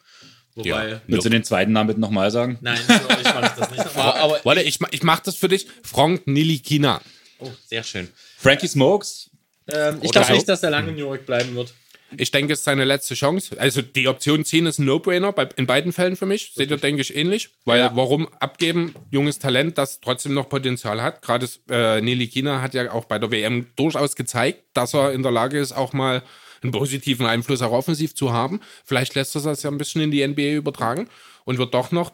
Wobei, 0.58 0.90
Ja. 0.90 1.02
Willst 1.08 1.26
du 1.26 1.30
den 1.30 1.44
zweiten 1.44 1.72
Namen 1.72 1.88
bitte 1.88 2.00
nochmal 2.00 2.32
sagen? 2.32 2.58
nein, 2.62 2.80
ich 2.82 2.88
mache 3.34 3.54
das 3.58 3.72
nicht 3.72 3.86
nochmal, 3.86 4.14
aber 4.18 4.40
Warte, 4.44 4.62
ich, 4.64 4.80
ich 4.92 5.04
mach 5.04 5.20
das 5.22 5.36
für 5.36 5.48
dich. 5.48 5.68
Frank 5.84 6.28
Nilikina. 6.28 7.02
oh, 7.40 7.50
sehr 7.68 7.84
schön. 7.84 8.10
Frankie 8.38 8.68
Smokes? 8.68 9.30
Ähm, 9.72 10.00
ich 10.02 10.12
glaube 10.12 10.32
nicht, 10.34 10.48
dass 10.50 10.64
er 10.64 10.70
lange 10.72 10.90
in 10.90 10.96
New 10.96 11.02
York 11.08 11.26
bleiben 11.26 11.56
wird. 11.56 11.74
Ich 12.18 12.32
denke, 12.32 12.54
es 12.54 12.60
ist 12.60 12.66
seine 12.66 12.86
letzte 12.86 13.16
Chance. 13.16 13.60
Also 13.60 13.82
die 13.82 14.08
Option 14.08 14.46
ziehen 14.46 14.66
ist 14.66 14.80
ein 14.80 14.86
No-Brainer 14.86 15.34
bei, 15.34 15.50
in 15.58 15.68
beiden 15.68 15.92
Fällen 15.92 16.16
für 16.16 16.26
mich. 16.26 16.54
Seht 16.56 16.72
ihr, 16.72 16.78
denke 16.78 17.02
ich, 17.02 17.14
ähnlich. 17.14 17.50
Weil 17.66 17.80
Ja. 17.82 17.92
warum 17.96 18.30
abgeben? 18.40 18.96
Junges 19.12 19.40
Talent, 19.40 19.78
das 19.78 20.00
trotzdem 20.00 20.34
noch 20.34 20.48
Potenzial 20.48 21.02
hat. 21.02 21.22
Gerade 21.22 21.50
äh, 21.70 22.00
Nilikina 22.00 22.62
hat 22.62 22.74
ja 22.74 22.94
auch 22.94 23.04
bei 23.06 23.20
der 23.20 23.30
WM 23.32 23.68
durchaus 23.76 24.16
gezeigt, 24.16 24.64
dass 24.74 24.94
er 24.94 25.12
in 25.12 25.22
der 25.22 25.34
Lage 25.34 25.60
ist, 25.60 25.74
auch 25.74 25.92
mal 25.92 26.24
einen 26.62 26.72
positiven 26.72 27.26
Einfluss 27.26 27.62
auch 27.62 27.72
offensiv 27.72 28.16
zu 28.16 28.32
haben. 28.32 28.62
Vielleicht 28.84 29.16
lässt 29.16 29.36
er 29.36 29.42
das 29.42 29.64
ja 29.64 29.72
ein 29.72 29.78
bisschen 29.78 30.02
in 30.02 30.12
die 30.12 30.26
NBA 30.26 30.54
übertragen 30.54 31.10
und 31.46 31.58
wird 31.58 31.74
doch 31.74 31.92
noch 31.92 32.14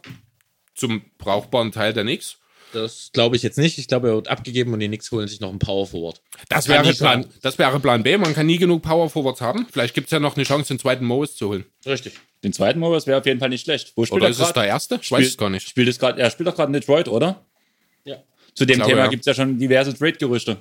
zum 0.76 1.04
brauchbaren 1.18 1.72
Teil 1.72 1.94
der 1.94 2.04
Knicks. 2.04 2.38
Das 2.74 3.12
glaube 3.14 3.36
ich 3.36 3.44
jetzt 3.44 3.58
nicht. 3.58 3.78
Ich 3.78 3.88
glaube, 3.88 4.08
er 4.10 4.16
wird 4.16 4.28
abgegeben 4.28 4.74
und 4.74 4.80
die 4.80 4.88
Knicks 4.88 5.12
holen 5.12 5.28
sich 5.28 5.40
noch 5.40 5.50
einen 5.50 5.60
Power 5.60 5.86
Forward. 5.86 6.22
Das 6.50 6.68
wäre, 6.68 6.92
Plan, 6.94 7.26
das 7.42 7.60
wäre 7.60 7.80
Plan 7.80 8.02
B. 8.02 8.18
Man 8.18 8.34
kann 8.34 8.48
nie 8.48 8.58
genug 8.58 8.82
Power 8.82 9.10
Forwards 9.10 9.42
haben. 9.42 9.68
Vielleicht 9.72 9.94
gibt 9.94 10.08
es 10.08 10.12
ja 10.12 10.20
noch 10.20 10.36
eine 10.36 10.44
Chance, 10.44 10.70
den 10.70 10.80
zweiten 10.80 11.06
Morris 11.06 11.36
zu 11.36 11.50
holen. 11.50 11.66
Richtig. 11.86 12.14
Den 12.44 12.52
zweiten 12.52 12.80
Morris 12.80 13.06
wäre 13.06 13.20
auf 13.20 13.26
jeden 13.26 13.40
Fall 13.40 13.50
nicht 13.50 13.64
schlecht. 13.64 13.94
Wo 13.96 14.06
spielt 14.06 14.18
Oder 14.18 14.28
er 14.28 14.32
ist 14.32 14.40
es 14.40 14.46
grad? 14.46 14.56
der 14.56 14.66
erste? 14.66 15.00
Ich 15.02 15.12
weiß 15.12 15.28
es 15.28 15.38
gar 15.38 15.50
nicht. 15.50 15.70
Spielt 15.70 15.88
es 15.88 16.00
grad, 16.00 16.18
er 16.18 16.32
spielt 16.32 16.48
doch 16.48 16.56
gerade 16.56 16.70
in 16.70 16.74
Detroit, 16.74 17.08
oder? 17.08 17.46
Ja. 18.06 18.18
Zu 18.56 18.66
dem 18.66 18.78
glaube, 18.78 18.92
Thema 18.92 19.04
ja. 19.04 19.10
gibt 19.10 19.22
es 19.22 19.28
ja 19.28 19.34
schon 19.36 19.58
diverse 19.58 19.96
Trade-Gerüchte. 19.96 20.58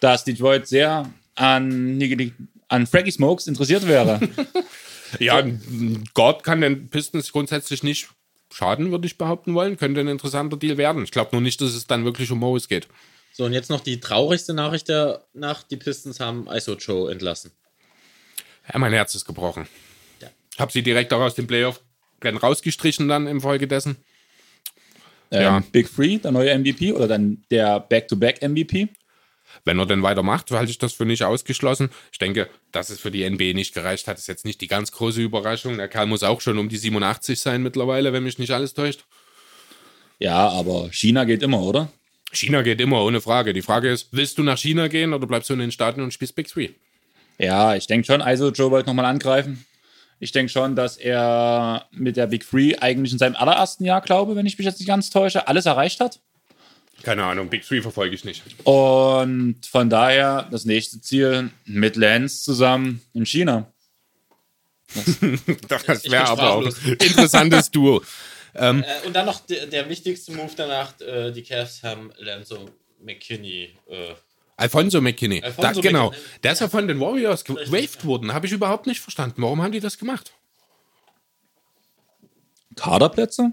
Dass 0.00 0.24
Detroit 0.24 0.68
sehr 0.68 1.10
an, 1.34 1.98
an 2.72 2.86
Frankie 2.86 3.12
Smokes 3.12 3.46
interessiert 3.46 3.86
wäre. 3.86 4.20
Ja, 5.18 5.44
Guard 6.14 6.42
kann 6.42 6.62
den 6.62 6.88
Pistons 6.88 7.32
grundsätzlich 7.32 7.82
nicht 7.82 8.08
schaden, 8.50 8.90
würde 8.92 9.06
ich 9.06 9.18
behaupten 9.18 9.52
wollen. 9.52 9.76
Könnte 9.76 10.00
ein 10.00 10.08
interessanter 10.08 10.56
Deal 10.56 10.78
werden. 10.78 11.04
Ich 11.04 11.10
glaube 11.10 11.30
nur 11.32 11.42
nicht, 11.42 11.60
dass 11.60 11.74
es 11.74 11.86
dann 11.86 12.06
wirklich 12.06 12.30
um 12.30 12.38
Morris 12.38 12.66
geht. 12.66 12.88
So, 13.34 13.44
und 13.44 13.52
jetzt 13.52 13.68
noch 13.68 13.80
die 13.80 14.00
traurigste 14.00 14.54
Nachricht 14.54 14.88
der 14.88 15.26
Nacht. 15.34 15.66
Die 15.70 15.76
Pistons 15.76 16.18
haben 16.18 16.46
ISO 16.50 16.76
Joe 16.76 17.12
entlassen. 17.12 17.50
Ja, 18.72 18.78
mein 18.78 18.94
Herz 18.94 19.14
ist 19.14 19.26
gebrochen. 19.26 19.68
Ja. 20.22 20.28
Hab 20.58 20.72
sie 20.72 20.82
direkt 20.82 21.12
auch 21.12 21.20
aus 21.20 21.34
dem 21.34 21.46
Playoff 21.46 21.80
rausgestrichen 22.24 23.06
dann 23.06 23.26
im 23.26 23.42
Folge 23.42 23.68
dessen. 23.68 23.96
Ähm, 25.30 25.42
Ja. 25.42 25.62
Big 25.72 25.88
Free, 25.88 26.18
der 26.18 26.30
neue 26.32 26.58
MVP 26.58 26.92
oder 26.92 27.08
dann 27.08 27.42
der 27.50 27.80
Back-to-Back-MVP. 27.80 28.88
Wenn 29.64 29.78
er 29.78 29.86
denn 29.86 30.02
weitermacht, 30.02 30.50
halte 30.50 30.70
ich 30.70 30.78
das 30.78 30.92
für 30.92 31.04
nicht 31.04 31.24
ausgeschlossen. 31.24 31.90
Ich 32.10 32.18
denke, 32.18 32.48
dass 32.72 32.90
es 32.90 33.00
für 33.00 33.10
die 33.10 33.28
NBA 33.28 33.52
nicht 33.52 33.74
gereicht 33.74 34.08
hat, 34.08 34.18
ist 34.18 34.28
jetzt 34.28 34.44
nicht 34.44 34.60
die 34.60 34.68
ganz 34.68 34.92
große 34.92 35.20
Überraschung. 35.20 35.76
Der 35.76 35.88
Kerl 35.88 36.06
muss 36.06 36.22
auch 36.22 36.40
schon 36.40 36.58
um 36.58 36.68
die 36.68 36.76
87 36.76 37.40
sein 37.40 37.62
mittlerweile, 37.62 38.12
wenn 38.12 38.24
mich 38.24 38.38
nicht 38.38 38.52
alles 38.52 38.74
täuscht. 38.74 39.04
Ja, 40.18 40.48
aber 40.48 40.90
China 40.92 41.24
geht 41.24 41.42
immer, 41.42 41.62
oder? 41.62 41.92
China 42.32 42.62
geht 42.62 42.80
immer, 42.80 43.02
ohne 43.04 43.20
Frage. 43.20 43.52
Die 43.52 43.62
Frage 43.62 43.90
ist, 43.90 44.08
willst 44.12 44.38
du 44.38 44.42
nach 44.42 44.58
China 44.58 44.88
gehen 44.88 45.12
oder 45.12 45.26
bleibst 45.26 45.50
du 45.50 45.54
in 45.54 45.60
den 45.60 45.72
Staaten 45.72 46.00
und 46.00 46.12
spielst 46.12 46.34
Big 46.34 46.48
Three? 46.48 46.70
Ja, 47.38 47.74
ich 47.74 47.86
denke 47.86 48.06
schon, 48.06 48.22
also 48.22 48.50
Joe 48.50 48.70
wollte 48.70 48.88
nochmal 48.88 49.06
angreifen. 49.06 49.64
Ich 50.20 50.30
denke 50.30 50.52
schon, 50.52 50.76
dass 50.76 50.96
er 50.96 51.86
mit 51.90 52.16
der 52.16 52.28
Big 52.28 52.44
Free 52.44 52.76
eigentlich 52.76 53.12
in 53.12 53.18
seinem 53.18 53.34
allerersten 53.34 53.84
Jahr, 53.84 54.00
glaube 54.00 54.36
wenn 54.36 54.46
ich 54.46 54.56
mich 54.56 54.64
jetzt 54.64 54.78
nicht 54.78 54.86
ganz 54.86 55.10
täusche, 55.10 55.48
alles 55.48 55.66
erreicht 55.66 55.98
hat. 55.98 56.20
Keine 57.02 57.24
Ahnung, 57.24 57.48
Big 57.48 57.66
Three 57.66 57.82
verfolge 57.82 58.14
ich 58.14 58.24
nicht. 58.24 58.42
Und 58.64 59.66
von 59.66 59.90
daher 59.90 60.48
das 60.50 60.64
nächste 60.64 61.00
Ziel 61.00 61.50
mit 61.64 61.96
Lance 61.96 62.42
zusammen 62.42 63.02
in 63.12 63.26
China. 63.26 63.72
Das 65.68 66.04
Ich 66.04 66.10
wäre 66.10 66.28
aber 66.28 66.52
auch 66.52 66.66
ein 66.66 66.92
interessantes 67.00 67.70
Duo. 67.72 68.02
Äh, 68.54 68.82
und 69.06 69.14
dann 69.14 69.26
noch 69.26 69.40
der, 69.40 69.66
der 69.66 69.88
wichtigste 69.88 70.32
Move 70.32 70.52
danach, 70.54 71.00
äh, 71.00 71.32
die 71.32 71.42
Cavs 71.42 71.82
haben 71.82 72.12
Lenzo 72.18 72.68
McKinney. 73.00 73.74
Äh, 73.88 74.14
Alfonso 74.56 75.00
McKinney. 75.00 75.42
Alfonso 75.42 75.80
da, 75.80 75.88
genau. 75.88 76.10
McKinney. 76.10 76.26
Der 76.42 76.52
ist 76.52 76.60
ja 76.60 76.68
von 76.68 76.86
den 76.86 77.00
Warriors 77.00 77.44
gewaved 77.44 78.04
worden. 78.04 78.32
Habe 78.34 78.46
ich 78.46 78.52
überhaupt 78.52 78.86
nicht 78.86 79.00
verstanden. 79.00 79.42
Warum 79.42 79.62
haben 79.62 79.72
die 79.72 79.80
das 79.80 79.98
gemacht? 79.98 80.32
Kaderplätze? 82.76 83.52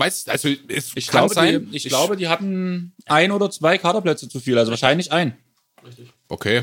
Weißt 0.00 0.30
also 0.30 0.48
es 0.68 0.92
Ich, 0.94 1.08
kann 1.08 1.28
glaube, 1.28 1.34
sein. 1.34 1.70
die, 1.70 1.76
ich, 1.76 1.84
glaube, 1.84 2.16
die 2.16 2.26
hatten 2.28 2.94
ein 3.06 3.30
oder 3.32 3.50
zwei 3.50 3.76
Kaderplätze 3.76 4.28
zu 4.30 4.40
viel, 4.40 4.56
also 4.56 4.70
wahrscheinlich 4.70 5.12
ein. 5.12 5.36
Okay. 6.28 6.62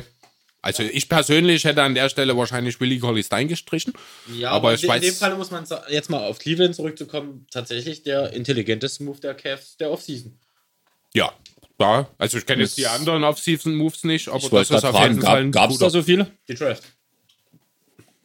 Also 0.64 0.82
ich 0.82 1.08
persönlich 1.08 1.64
hätte 1.64 1.84
an 1.84 1.94
der 1.94 2.10
Stelle 2.10 2.36
wahrscheinlich 2.36 2.82
Willie 2.82 3.00
Colley 3.00 3.24
Stein 3.24 3.48
gestrichen. 3.48 3.94
ja, 4.36 4.50
aber 4.50 4.74
ich 4.74 4.84
in, 4.84 4.90
weiß. 4.90 5.04
in 5.04 5.10
dem 5.12 5.16
Fall 5.16 5.38
muss 5.38 5.52
man 5.52 5.66
jetzt 5.90 6.10
mal 6.10 6.26
auf 6.26 6.40
Cleveland 6.40 6.76
zurückzukommen. 6.76 7.46
Tatsächlich 7.52 8.02
der 8.02 8.34
intelligenteste 8.34 9.04
Move 9.04 9.20
der 9.20 9.36
Cavs 9.36 9.78
der 9.78 9.92
Offseason. 9.92 10.38
ja. 11.14 11.32
Ja, 11.80 12.10
also 12.18 12.40
ich 12.40 12.46
kenne 12.48 12.64
jetzt 12.64 12.76
die 12.80 12.88
anderen 12.88 13.24
Off-Season-Moves 13.24 14.04
nicht, 14.06 14.30
aber 14.30 14.38
Ich 14.40 14.50
das 14.50 14.72
ist 14.72 14.84
auf 14.84 14.96
fragen, 14.96 15.12
jeden 15.14 15.22
Fall 15.22 15.52
gab 15.52 15.70
es 15.70 15.78
da 15.78 15.92
so 15.92 16.02
viele? 16.02 16.26
Die 16.48 16.56
Draft. 16.56 16.82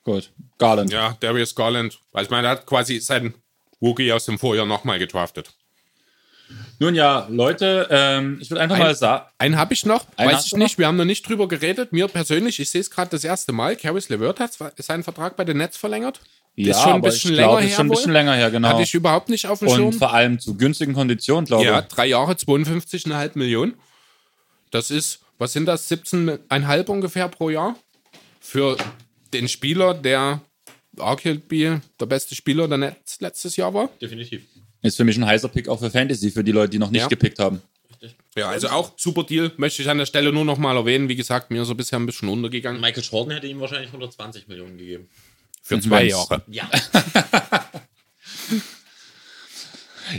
Gut. 0.05 0.33
Garland. 0.57 0.91
Ja, 0.91 1.19
Darius 1.21 1.55
Garland. 1.55 2.01
Also 2.13 2.25
ich 2.29 2.31
meine, 2.31 2.47
er 2.47 2.53
hat 2.53 2.65
quasi 2.67 2.99
seinen 3.01 3.35
Rookie 3.83 4.13
aus 4.13 4.25
dem 4.27 4.39
Vorjahr 4.39 4.65
nochmal 4.67 4.99
gedraftet. 4.99 5.53
Nun 6.79 6.95
ja, 6.95 7.27
Leute, 7.31 7.87
ähm, 7.91 8.39
ich 8.41 8.51
würde 8.51 8.61
einfach 8.63 8.77
Ein- 8.77 8.83
mal 8.83 8.95
sagen, 8.95 9.25
Einen 9.39 9.57
habe 9.57 9.73
ich 9.73 9.87
noch, 9.87 10.05
weiß 10.17 10.47
ich 10.47 10.53
nicht. 10.55 10.79
Wir 10.79 10.87
haben 10.87 10.97
noch 10.97 11.05
nicht 11.05 11.27
drüber 11.27 11.49
geredet. 11.49 11.93
Mir 11.93 12.09
persönlich, 12.09 12.61
ich 12.61 12.69
sehe 12.71 12.81
es 12.81 12.91
gerade 12.91 13.11
das 13.11 13.25
erste 13.25 13.53
Mal. 13.53 13.77
Caris 13.77 14.09
LeVert 14.09 14.39
hat 14.41 14.53
seinen 14.79 15.03
Vertrag 15.03 15.37
bei 15.37 15.45
den 15.45 15.57
Nets 15.59 15.77
verlängert. 15.77 16.21
ja, 16.57 16.73
ist 16.73 16.83
schon 16.83 16.93
ein 16.93 17.01
bisschen 17.01 17.33
länger 17.35 17.49
glaube, 17.49 17.61
her. 17.63 17.69
ist 17.71 17.77
schon 17.77 17.87
ein 17.87 17.91
bisschen 17.91 18.07
wohl. 18.09 18.13
länger 18.13 18.35
her, 18.35 18.51
genau. 18.51 18.69
Hatte 18.69 18.83
ich 18.83 18.93
überhaupt 18.93 19.29
nicht 19.31 19.47
auf 19.47 19.61
dem 19.61 19.69
Und 19.69 19.77
Schirm. 19.77 19.93
vor 19.95 20.13
allem 20.13 20.39
zu 20.39 20.57
günstigen 20.57 20.93
Konditionen, 20.93 21.47
glaube 21.47 21.65
Ja, 21.65 21.79
ich. 21.81 21.87
drei 21.87 22.07
Jahre, 22.07 22.33
52,5 22.37 23.39
Millionen. 23.39 23.75
Das 24.71 24.91
ist, 24.91 25.21
was 25.39 25.53
sind 25.55 25.65
das, 25.67 25.89
17,5 25.91 26.89
ungefähr 26.91 27.29
pro 27.29 27.49
Jahr? 27.49 27.77
Für 28.41 28.77
den 29.33 29.49
Spieler, 29.49 29.95
der 29.95 30.41
arguably 30.99 31.81
der 32.01 32.07
beste 32.07 32.35
Spieler 32.35 32.69
der 32.69 32.79
Nets 32.79 33.21
letztes 33.21 33.57
Jahr 33.57 33.73
war. 33.75 33.89
Definitiv. 34.01 34.43
Ist 34.83 34.97
für 34.97 35.05
mich 35.05 35.17
ein 35.17 35.25
heißer 35.27 35.49
Pick 35.49 35.69
auch 35.69 35.79
für 35.79 35.91
Fantasy, 35.91 36.31
für 36.31 36.43
die 36.45 36.53
Leute, 36.53 36.71
die 36.71 36.79
noch 36.79 36.91
nicht 36.91 37.03
Ja. 37.03 37.09
gepickt 37.09 37.39
haben. 37.39 37.63
Ja, 38.37 38.49
also 38.49 38.69
auch 38.69 38.93
super 38.97 39.23
Deal, 39.23 39.53
möchte 39.59 39.81
ich 39.83 39.89
an 39.89 39.99
der 39.99 40.07
Stelle 40.07 40.33
nur 40.33 40.45
noch 40.45 40.59
mal 40.59 40.77
erwähnen. 40.77 41.09
Wie 41.09 41.15
gesagt, 41.15 41.51
mir 41.53 41.63
ist 41.63 41.69
er 41.69 41.75
bisher 41.77 42.01
ein 42.01 42.07
bisschen 42.07 42.29
untergegangen. 42.29 42.81
Michael 42.81 43.05
Jordan 43.05 43.35
hätte 43.35 43.47
ihm 43.47 43.61
wahrscheinlich 43.61 43.89
120 43.93 44.49
Millionen 44.49 44.77
gegeben. 44.77 45.09
Für 45.63 45.79
zwei 45.81 46.01
Wenn's- 46.09 46.11
Jahre. 46.11 46.43
Ja. 46.49 46.69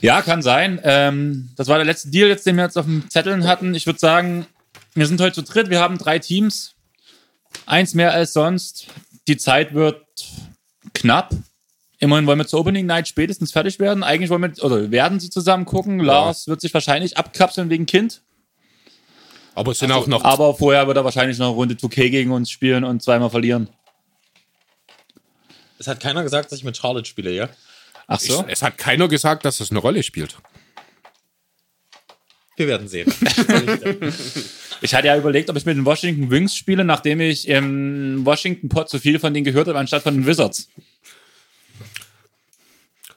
Ja, 0.01 0.21
kann 0.21 0.41
sein. 0.41 0.79
Ähm, 0.83 1.49
das 1.55 1.67
war 1.67 1.77
der 1.77 1.85
letzte 1.85 2.09
Deal, 2.09 2.27
jetzt, 2.27 2.45
den 2.47 2.55
wir 2.55 2.63
jetzt 2.63 2.77
auf 2.77 2.85
dem 2.85 3.09
Zetteln 3.09 3.45
hatten. 3.45 3.75
Ich 3.75 3.85
würde 3.85 3.99
sagen, 3.99 4.47
wir 4.95 5.05
sind 5.05 5.21
heute 5.21 5.35
zu 5.35 5.43
dritt. 5.43 5.69
Wir 5.69 5.79
haben 5.81 5.97
drei 5.97 6.19
Teams. 6.19 6.73
Eins 7.65 7.93
mehr 7.93 8.11
als 8.13 8.33
sonst. 8.33 8.87
Die 9.27 9.37
Zeit 9.37 9.73
wird 9.73 10.03
knapp. 10.93 11.31
Immerhin 11.99 12.25
wollen 12.27 12.39
wir 12.39 12.47
zur 12.47 12.59
Opening 12.59 12.85
Night 12.85 13.07
spätestens 13.07 13.51
fertig 13.51 13.79
werden. 13.79 14.03
Eigentlich 14.03 14.29
wollen 14.29 14.41
wir, 14.41 14.63
oder 14.63 14.91
werden 14.91 15.19
sie 15.19 15.29
zusammen 15.29 15.65
gucken. 15.65 15.99
Lars 15.99 16.47
wird 16.47 16.59
sich 16.61 16.73
wahrscheinlich 16.73 17.17
abkapseln 17.17 17.69
wegen 17.69 17.85
Kind. 17.85 18.21
Aber 19.55 19.71
es 19.71 19.79
sind 19.79 19.91
auch 19.91 20.07
noch 20.07 20.23
Aber 20.23 20.55
vorher 20.55 20.87
wird 20.87 20.97
er 20.97 21.05
wahrscheinlich 21.05 21.37
noch 21.37 21.47
eine 21.47 21.55
Runde 21.55 21.75
2K 21.75 22.09
gegen 22.09 22.31
uns 22.31 22.49
spielen 22.49 22.83
und 22.83 23.01
zweimal 23.01 23.29
verlieren. 23.29 23.69
Es 25.77 25.87
hat 25.87 25.99
keiner 25.99 26.23
gesagt, 26.23 26.51
dass 26.51 26.59
ich 26.59 26.65
mit 26.65 26.77
Charlotte 26.77 27.07
spiele, 27.07 27.31
ja? 27.31 27.49
Ach 28.07 28.19
so? 28.19 28.43
Es 28.47 28.61
hat 28.61 28.77
keiner 28.77 29.07
gesagt, 29.07 29.45
dass 29.45 29.59
es 29.59 29.71
eine 29.71 29.79
Rolle 29.79 30.03
spielt. 30.03 30.37
Wir 32.57 32.67
werden 32.67 32.87
sehen. 32.87 33.11
Ich 34.81 34.93
hatte 34.93 35.07
ja 35.07 35.15
überlegt, 35.17 35.49
ob 35.49 35.55
ich 35.55 35.65
mit 35.65 35.77
den 35.77 35.85
Washington 35.85 36.29
Wings 36.29 36.57
spiele, 36.57 36.83
nachdem 36.83 37.21
ich 37.21 37.47
im 37.47 38.25
Washington 38.25 38.67
Pod 38.67 38.89
so 38.89 38.99
viel 38.99 39.17
von 39.17 39.33
denen 39.33 39.45
gehört 39.45 39.69
habe, 39.69 39.79
anstatt 39.79 40.03
von 40.03 40.13
den 40.13 40.27
Wizards. 40.27 40.67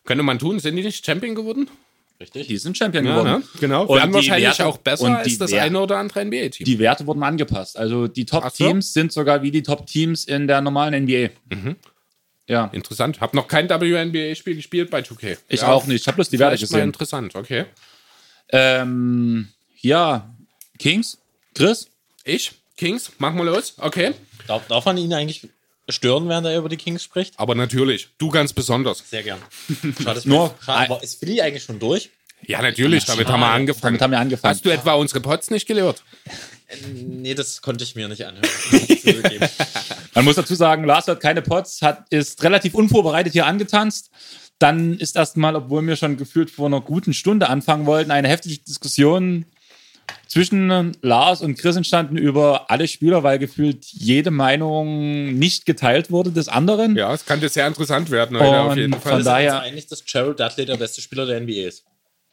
Könnte 0.05 0.23
man 0.23 0.39
tun, 0.39 0.61
sind 0.61 0.77
die 0.77 0.83
nicht 0.85 1.05
Champion 1.05 1.35
geworden? 1.35 1.69
Richtig. 2.21 2.47
Die 2.47 2.57
sind 2.57 2.79
Champion 2.79 3.05
Ja, 3.05 3.11
geworden. 3.21 3.41
ne? 3.41 3.61
Genau. 3.61 3.85
Und 3.85 3.97
Werden 3.99 4.11
die 4.11 4.15
wahrscheinlich 4.15 4.47
Werte- 4.49 4.67
auch 4.67 4.79
besser 4.79 5.05
und 5.05 5.13
als 5.15 5.39
das 5.39 5.53
eine 5.53 5.81
oder 5.81 5.99
andere 5.99 6.25
NBA-Team. 6.25 6.65
Die 6.65 6.79
Werte 6.79 7.05
wurden 7.07 7.23
angepasst. 7.25 7.77
Also 7.77 8.07
die 8.07 8.25
Ach 8.31 8.35
so. 8.35 8.41
Top-Teams 8.43 8.93
sind 8.93 9.13
sogar 9.13 9.43
wie 9.43 9.51
die 9.51 9.63
Top-Teams 9.65 10.25
in 10.25 10.47
der 10.47 10.61
normalen 10.61 10.95
NBA. 11.05 11.31
Mhm. 11.53 11.77
Ja, 12.49 12.67
Interessant. 12.73 13.21
Hab 13.21 13.35
noch 13.35 13.49
kein 13.49 13.69
WNBA-Spiel 13.69 14.55
gespielt 14.55 14.89
bei 14.91 15.01
2K. 15.01 15.37
ich 15.49 15.63
Ja, 15.63 15.69
auch 15.73 15.85
nicht. 15.87 16.03
Ich 16.03 16.07
habe 16.07 16.15
bloß 16.15 16.29
die 16.31 16.39
Werte 16.39 16.57
Vielleicht 16.57 16.71
mal 16.73 16.79
gesehen. 16.79 16.89
interessant, 16.91 17.35
okay. 17.35 17.65
Ähm, 18.51 19.49
ja, 19.81 20.35
Kings? 20.79 21.19
Chris? 21.55 21.89
Ich, 22.25 22.53
Kings, 22.77 23.13
mach 23.19 23.33
mal 23.33 23.47
los. 23.47 23.75
Okay. 23.79 24.15
Darf, 24.47 24.67
darf 24.69 24.85
man 24.85 24.97
ihn 24.99 25.13
eigentlich 25.13 25.49
stören, 25.89 26.29
während 26.29 26.47
er 26.47 26.59
über 26.59 26.69
die 26.69 26.77
Kings 26.77 27.03
spricht? 27.03 27.35
Aber 27.39 27.55
natürlich, 27.55 28.09
du 28.19 28.31
ganz 28.31 28.53
besonders. 28.53 29.03
Sehr 29.09 29.23
gern. 29.23 29.39
Schade, 30.03 30.19
ist 30.19 30.27
Nur- 30.27 30.55
schade, 30.65 30.91
aber 30.93 31.03
ist 31.03 31.19
Philly 31.19 31.41
eigentlich 31.41 31.63
schon 31.65 31.79
durch? 31.79 32.11
Ja, 32.43 32.61
natürlich, 32.61 33.05
damit 33.07 33.29
haben 33.29 33.41
wir 33.41 33.47
angefangen. 33.49 33.83
Damit 33.99 34.03
haben 34.03 34.11
wir 34.11 34.19
angefangen. 34.21 34.55
Hast 34.55 34.65
du 34.65 34.71
etwa 34.71 34.93
unsere 34.95 35.21
Pots 35.21 35.51
nicht 35.51 35.67
gehört? 35.67 36.03
Nee, 36.95 37.35
das 37.35 37.63
konnte 37.63 37.83
ich 37.83 37.95
mir 37.95 38.09
nicht 38.09 38.25
anhören. 38.27 38.47
Man 40.15 40.25
muss 40.25 40.37
dazu 40.37 40.55
sagen, 40.55 40.85
Lars 40.85 41.09
hat 41.09 41.21
keine 41.21 41.41
Pots, 41.43 41.81
hat, 41.83 42.07
ist 42.11 42.43
relativ 42.43 42.75
unvorbereitet 42.75 43.33
hier 43.33 43.47
angetanzt. 43.47 44.11
Dann 44.59 44.95
ist 44.99 45.17
erstmal, 45.17 45.55
obwohl 45.55 45.87
wir 45.87 45.97
schon 45.97 46.17
gefühlt 46.17 46.51
vor 46.51 46.67
einer 46.67 46.81
guten 46.81 47.13
Stunde 47.13 47.49
anfangen 47.49 47.85
wollten, 47.87 48.11
eine 48.11 48.29
heftige 48.29 48.57
Diskussion 48.59 49.45
zwischen 50.29 50.97
Lars 51.03 51.41
und 51.43 51.59
Chris 51.59 51.77
entstanden 51.77 52.17
über 52.17 52.71
alle 52.71 52.89
Spieler, 52.89 53.23
weil 53.23 53.39
gefühlt 53.39 53.85
jede 53.87 54.31
Meinung 54.31 55.35
nicht 55.35 55.67
geteilt 55.67 56.11
wurde 56.11 56.31
des 56.33 56.49
anderen. 56.49 56.97
Ja, 56.97 57.13
es 57.13 57.27
könnte 57.27 57.49
sehr 57.49 57.67
interessant 57.67 58.11
werden 58.11 58.39
heute 58.39 58.61
auf 58.61 58.77
jeden 58.77 58.93
von 58.95 59.03
Fall. 59.03 59.15
Uns 59.17 59.25
daher- 59.25 59.61
einig, 59.61 59.87
dass 59.89 60.05
Gerald 60.05 60.41
Dudley 60.41 60.65
der 60.65 60.77
beste 60.77 61.01
Spieler 61.01 61.27
der 61.27 61.41
NBA 61.41 61.67
ist. 61.69 61.85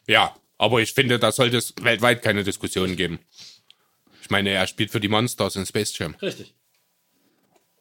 Ja, 0.06 0.34
aber 0.56 0.80
ich 0.80 0.92
finde, 0.92 1.18
da 1.18 1.30
sollte 1.32 1.56
es 1.58 1.74
weltweit 1.82 2.22
keine 2.22 2.42
Diskussion 2.44 2.96
geben. 2.96 3.18
Ich 4.22 4.30
meine, 4.30 4.50
er 4.50 4.66
spielt 4.66 4.90
für 4.90 5.00
die 5.00 5.08
Monsters 5.08 5.56
in 5.56 5.66
Space 5.66 5.96
Jam. 5.98 6.14
Richtig. 6.22 6.54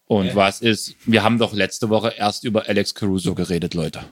Und 0.06 0.36
was 0.36 0.62
ist, 0.62 0.96
wir 1.06 1.24
haben 1.24 1.38
doch 1.40 1.54
letzte 1.54 1.90
Woche 1.90 2.14
erst 2.18 2.44
über 2.44 2.68
Alex 2.68 2.94
Caruso 2.94 3.34
geredet, 3.36 3.74
Leute. 3.74 4.04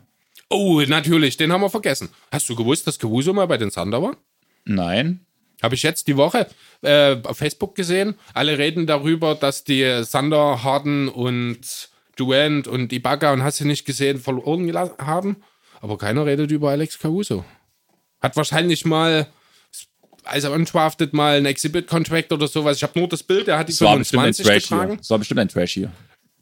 Oh, 0.52 0.82
natürlich, 0.82 1.38
den 1.38 1.52
haben 1.52 1.62
wir 1.62 1.70
vergessen. 1.70 2.10
Hast 2.32 2.50
du 2.50 2.56
gewusst, 2.56 2.86
dass 2.86 3.00
Caruso 3.00 3.32
mal 3.32 3.48
bei 3.48 3.58
den 3.58 3.72
Thunder 3.72 4.02
war? 4.02 4.18
Nein. 4.66 5.26
Habe 5.62 5.76
ich 5.76 5.84
jetzt 5.84 6.08
die 6.08 6.18
Woche 6.18 6.48
äh, 6.82 7.18
auf 7.24 7.38
Facebook 7.38 7.74
gesehen. 7.76 8.16
Alle 8.34 8.58
reden 8.58 8.86
darüber, 8.86 9.36
dass 9.36 9.64
die 9.64 10.04
Sander, 10.04 10.64
Harden 10.64 11.08
und 11.08 11.90
Durant 12.18 12.68
und 12.68 12.92
Ibaka 12.92 13.32
und 13.32 13.44
hast 13.44 13.62
du 13.62 13.66
nicht 13.66 13.86
gesehen 13.86 14.20
verloren 14.20 14.76
haben. 15.00 15.38
Aber 15.80 15.98
keiner 15.98 16.26
redet 16.26 16.52
über 16.52 16.72
Alex 16.72 17.00
Caruso. 17.00 17.46
Hat 18.20 18.36
wahrscheinlich 18.36 18.86
mal, 18.86 19.28
also 20.26 20.52
undrafted 20.52 21.14
mal 21.14 21.38
ein 21.38 21.46
Exhibit-Contract 21.46 22.34
oder 22.34 22.48
sowas. 22.48 22.78
Ich 22.78 22.84
habe 22.84 23.00
nur 23.00 23.08
das 23.08 23.24
Bild, 23.24 23.48
der 23.48 23.58
hat 23.58 23.70
die 23.70 23.74
ein 23.74 24.04
25 24.04 24.46
Trash 24.46 24.68
hier. 24.68 24.78
getragen. 24.78 24.98
Das 24.98 25.10
war 25.10 25.18
bestimmt 25.18 25.40
ein 25.40 25.48
Trash 25.48 25.74
hier. 25.74 25.92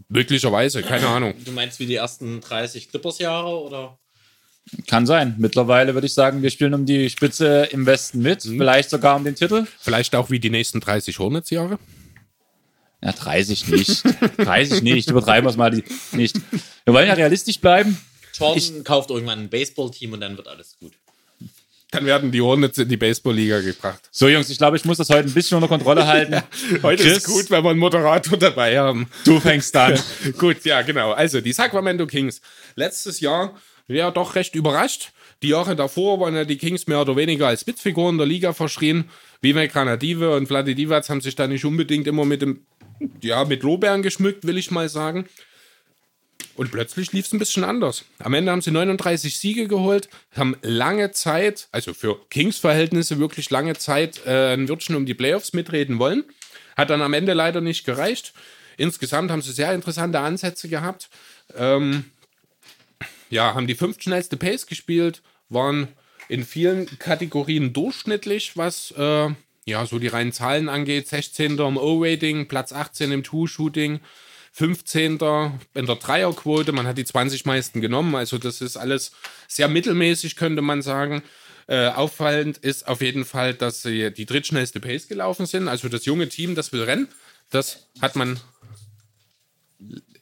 Möglicherweise, 0.10 0.82
keine 0.82 1.08
Ahnung. 1.08 1.34
Du 1.46 1.52
meinst 1.52 1.80
wie 1.80 1.86
die 1.86 1.96
ersten 1.96 2.42
30 2.42 2.90
Clippers-Jahre 2.90 3.60
oder? 3.62 3.98
Kann 4.88 5.06
sein. 5.06 5.36
Mittlerweile 5.38 5.94
würde 5.94 6.08
ich 6.08 6.14
sagen, 6.14 6.42
wir 6.44 6.50
spielen 6.52 6.74
um 6.74 6.86
die 6.86 7.10
Spitze 7.10 7.66
im 7.72 7.86
Westen 7.86 8.20
mit. 8.22 8.44
Vielleicht 8.44 8.90
sogar 8.90 9.16
um 9.16 9.24
den 9.24 9.36
Titel. 9.36 9.66
Vielleicht 9.80 10.16
auch 10.16 10.30
wie 10.30 10.40
die 10.40 10.50
nächsten 10.50 10.80
30 10.80 11.18
Hornets-Jahre. 11.20 11.80
Ja, 13.02 13.12
30 13.12 13.68
nicht. 13.70 14.04
30 14.38 14.82
nicht. 14.84 15.10
Übertreiben 15.10 15.46
wir 15.46 15.52
es 15.52 15.58
mal 15.58 15.72
die- 15.72 15.84
nicht. 16.12 16.36
Wir 16.86 16.94
wollen 16.94 17.08
ja 17.08 17.14
realistisch 17.14 17.60
bleiben. 17.60 17.98
Jordan 18.38 18.84
kauft 18.84 19.10
irgendwann 19.10 19.40
ein 19.40 19.50
Baseballteam 19.50 20.14
und 20.14 20.22
dann 20.22 20.38
wird 20.38 20.48
alles 20.48 20.76
gut. 20.80 20.94
Dann 21.92 22.06
werden 22.06 22.32
die 22.32 22.42
Hornets 22.42 22.78
in 22.78 22.88
die 22.88 22.98
Baseballliga 22.98 23.62
gebracht. 23.62 24.08
So, 24.12 24.28
Jungs, 24.28 24.50
ich 24.50 24.60
glaube, 24.60 24.78
ich 24.78 24.86
muss 24.86 24.98
das 24.98 25.10
heute 25.10 25.28
ein 25.28 25.34
bisschen 25.34 25.56
unter 25.56 25.68
Kontrolle 25.68 26.06
halten. 26.08 26.44
Heute 26.84 27.04
Chris? 27.04 27.18
ist 27.18 27.26
gut, 27.26 27.50
wenn 27.50 27.64
wir 27.64 27.72
einen 27.72 27.80
Moderator 27.80 28.38
dabei 28.38 28.78
haben. 28.78 29.08
Du 29.26 29.40
fängst 29.40 29.76
an. 29.76 30.00
Gut, 30.38 30.64
ja, 30.66 30.84
genau. 30.84 31.14
Also, 31.14 31.42
die 31.42 31.52
Sacramento 31.52 32.06
Kings. 32.06 32.42
Letztes 32.76 33.20
Jahr, 33.22 33.56
ja, 33.88 34.12
doch 34.12 34.36
recht 34.36 34.54
überrascht. 34.54 35.12
Die 35.42 35.50
Jahre 35.50 35.76
davor 35.76 36.20
waren 36.20 36.36
ja 36.36 36.46
die 36.46 36.58
Kings 36.58 36.86
mehr 36.86 37.02
oder 37.02 37.16
weniger 37.16 37.48
als 37.48 37.66
Witzfiguren 37.66 38.18
der 38.18 38.28
Liga 38.28 38.54
verschrien. 38.54 39.06
Vivek 39.42 39.72
Granadive 39.72 40.36
und 40.36 40.48
Vladi 40.48 40.76
Divac 40.76 41.08
haben 41.10 41.22
sich 41.22 41.36
da 41.36 41.48
nicht 41.48 41.66
unbedingt 41.66 42.06
immer 42.08 42.26
mit 42.26 42.42
dem, 42.42 42.66
ja, 43.22 43.46
mit 43.46 43.64
Lorbeeren 43.64 44.04
geschmückt, 44.04 44.46
will 44.46 44.58
ich 44.58 44.70
mal 44.70 44.90
sagen. 44.90 45.26
Und 46.60 46.72
plötzlich 46.72 47.14
lief 47.14 47.26
es 47.26 47.32
ein 47.32 47.40
bisschen 47.40 47.64
anders. 47.64 48.04
Am 48.18 48.34
Ende 48.34 48.52
haben 48.52 48.60
sie 48.60 48.72
39 48.72 49.40
Siege 49.40 49.70
geholt, 49.70 50.10
haben 50.36 50.58
lange 50.62 51.12
Zeit, 51.12 51.70
also 51.72 51.94
für 51.94 52.20
Kings-Verhältnisse 52.30 53.18
wirklich 53.18 53.50
lange 53.50 53.78
Zeit, 53.78 54.26
äh, 54.26 54.56
ein 54.56 54.68
Wörtchen 54.68 54.98
um 54.98 55.06
die 55.06 55.14
Playoffs 55.14 55.54
mitreden 55.54 56.00
wollen. 56.00 56.26
Hat 56.76 56.90
dann 56.90 57.02
am 57.02 57.14
Ende 57.14 57.32
leider 57.32 57.62
nicht 57.62 57.86
gereicht. 57.86 58.34
Insgesamt 58.76 59.32
haben 59.32 59.42
sie 59.42 59.54
sehr 59.54 59.74
interessante 59.74 60.20
Ansätze 60.20 60.68
gehabt. 60.68 61.10
Ähm, 61.56 62.04
ja, 63.30 63.54
haben 63.54 63.68
die 63.68 63.76
fünftschnellste 63.76 64.36
Pace 64.36 64.66
gespielt, 64.66 65.22
waren 65.48 65.88
in 66.28 66.44
vielen 66.44 66.88
Kategorien 67.00 67.72
durchschnittlich, 67.72 68.58
was 68.58 68.94
äh, 68.98 69.30
ja 69.64 69.86
so 69.86 69.98
die 69.98 70.08
reinen 70.08 70.34
Zahlen 70.34 70.68
angeht. 70.68 71.08
16. 71.08 71.58
im 71.58 71.78
O-Rating, 71.78 72.50
Platz 72.50 72.74
18 72.74 73.14
im 73.14 73.24
Two-Shooting, 73.24 74.02
15. 74.54 75.20
in 75.74 75.86
der 75.86 75.96
Dreierquote. 75.96 76.72
Man 76.72 76.88
hat 76.88 76.98
die 76.98 77.06
20 77.06 77.46
meisten 77.46 77.82
genommen, 77.82 78.16
also 78.16 78.38
das 78.38 78.62
ist 78.62 78.78
alles 78.78 79.12
sehr 79.48 79.68
mittelmäßig, 79.68 80.36
könnte 80.36 80.62
man 80.62 80.82
sagen. 80.82 81.24
Äh, 81.68 81.90
auffallend 81.90 82.58
ist 82.58 82.88
auf 82.88 83.02
jeden 83.02 83.26
Fall, 83.26 83.54
dass 83.54 83.84
sie 83.84 84.12
die 84.12 84.26
drittschnellste 84.26 84.80
Pace 84.80 85.08
gelaufen 85.08 85.46
sind. 85.46 85.68
Also 85.68 85.88
das 85.88 86.06
junge 86.06 86.28
Team, 86.28 86.56
das 86.56 86.74
will 86.74 86.84
rennen. 86.84 87.08
Das 87.52 87.88
hat 88.02 88.16
man. 88.16 88.40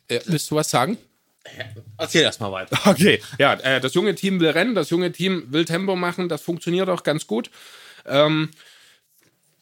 Äh, 0.09 0.19
willst 0.25 0.51
du 0.51 0.55
was 0.55 0.69
sagen? 0.69 0.97
Erzähl 1.97 2.23
erst 2.23 2.41
mal 2.41 2.51
weiter. 2.51 2.77
Okay, 2.85 3.21
ja, 3.37 3.53
äh, 3.53 3.79
das 3.79 3.93
junge 3.93 4.15
Team 4.15 4.39
will 4.39 4.49
rennen, 4.49 4.75
das 4.75 4.89
junge 4.89 5.11
Team 5.11 5.45
will 5.49 5.65
Tempo 5.65 5.95
machen, 5.95 6.29
das 6.29 6.41
funktioniert 6.41 6.89
auch 6.89 7.03
ganz 7.03 7.27
gut. 7.27 7.49
Ähm, 8.05 8.49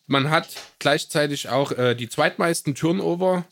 man 0.08 0.30
hat 0.30 0.50
gleichzeitig 0.80 1.50
auch 1.50 1.72
äh, 1.72 1.96
die 1.96 2.10
zweitmeisten 2.10 2.76
Turnover 2.76 3.46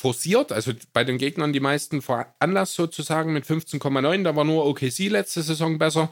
forciert, 0.00 0.50
also 0.50 0.72
bei 0.94 1.04
den 1.04 1.18
Gegnern 1.18 1.52
die 1.52 1.60
meisten 1.60 2.00
veranlasst 2.00 2.74
sozusagen 2.74 3.34
mit 3.34 3.44
15,9. 3.44 4.24
Da 4.24 4.34
war 4.34 4.44
nur 4.44 4.64
OKC 4.64 5.10
letzte 5.10 5.42
Saison 5.42 5.78
besser. 5.78 6.10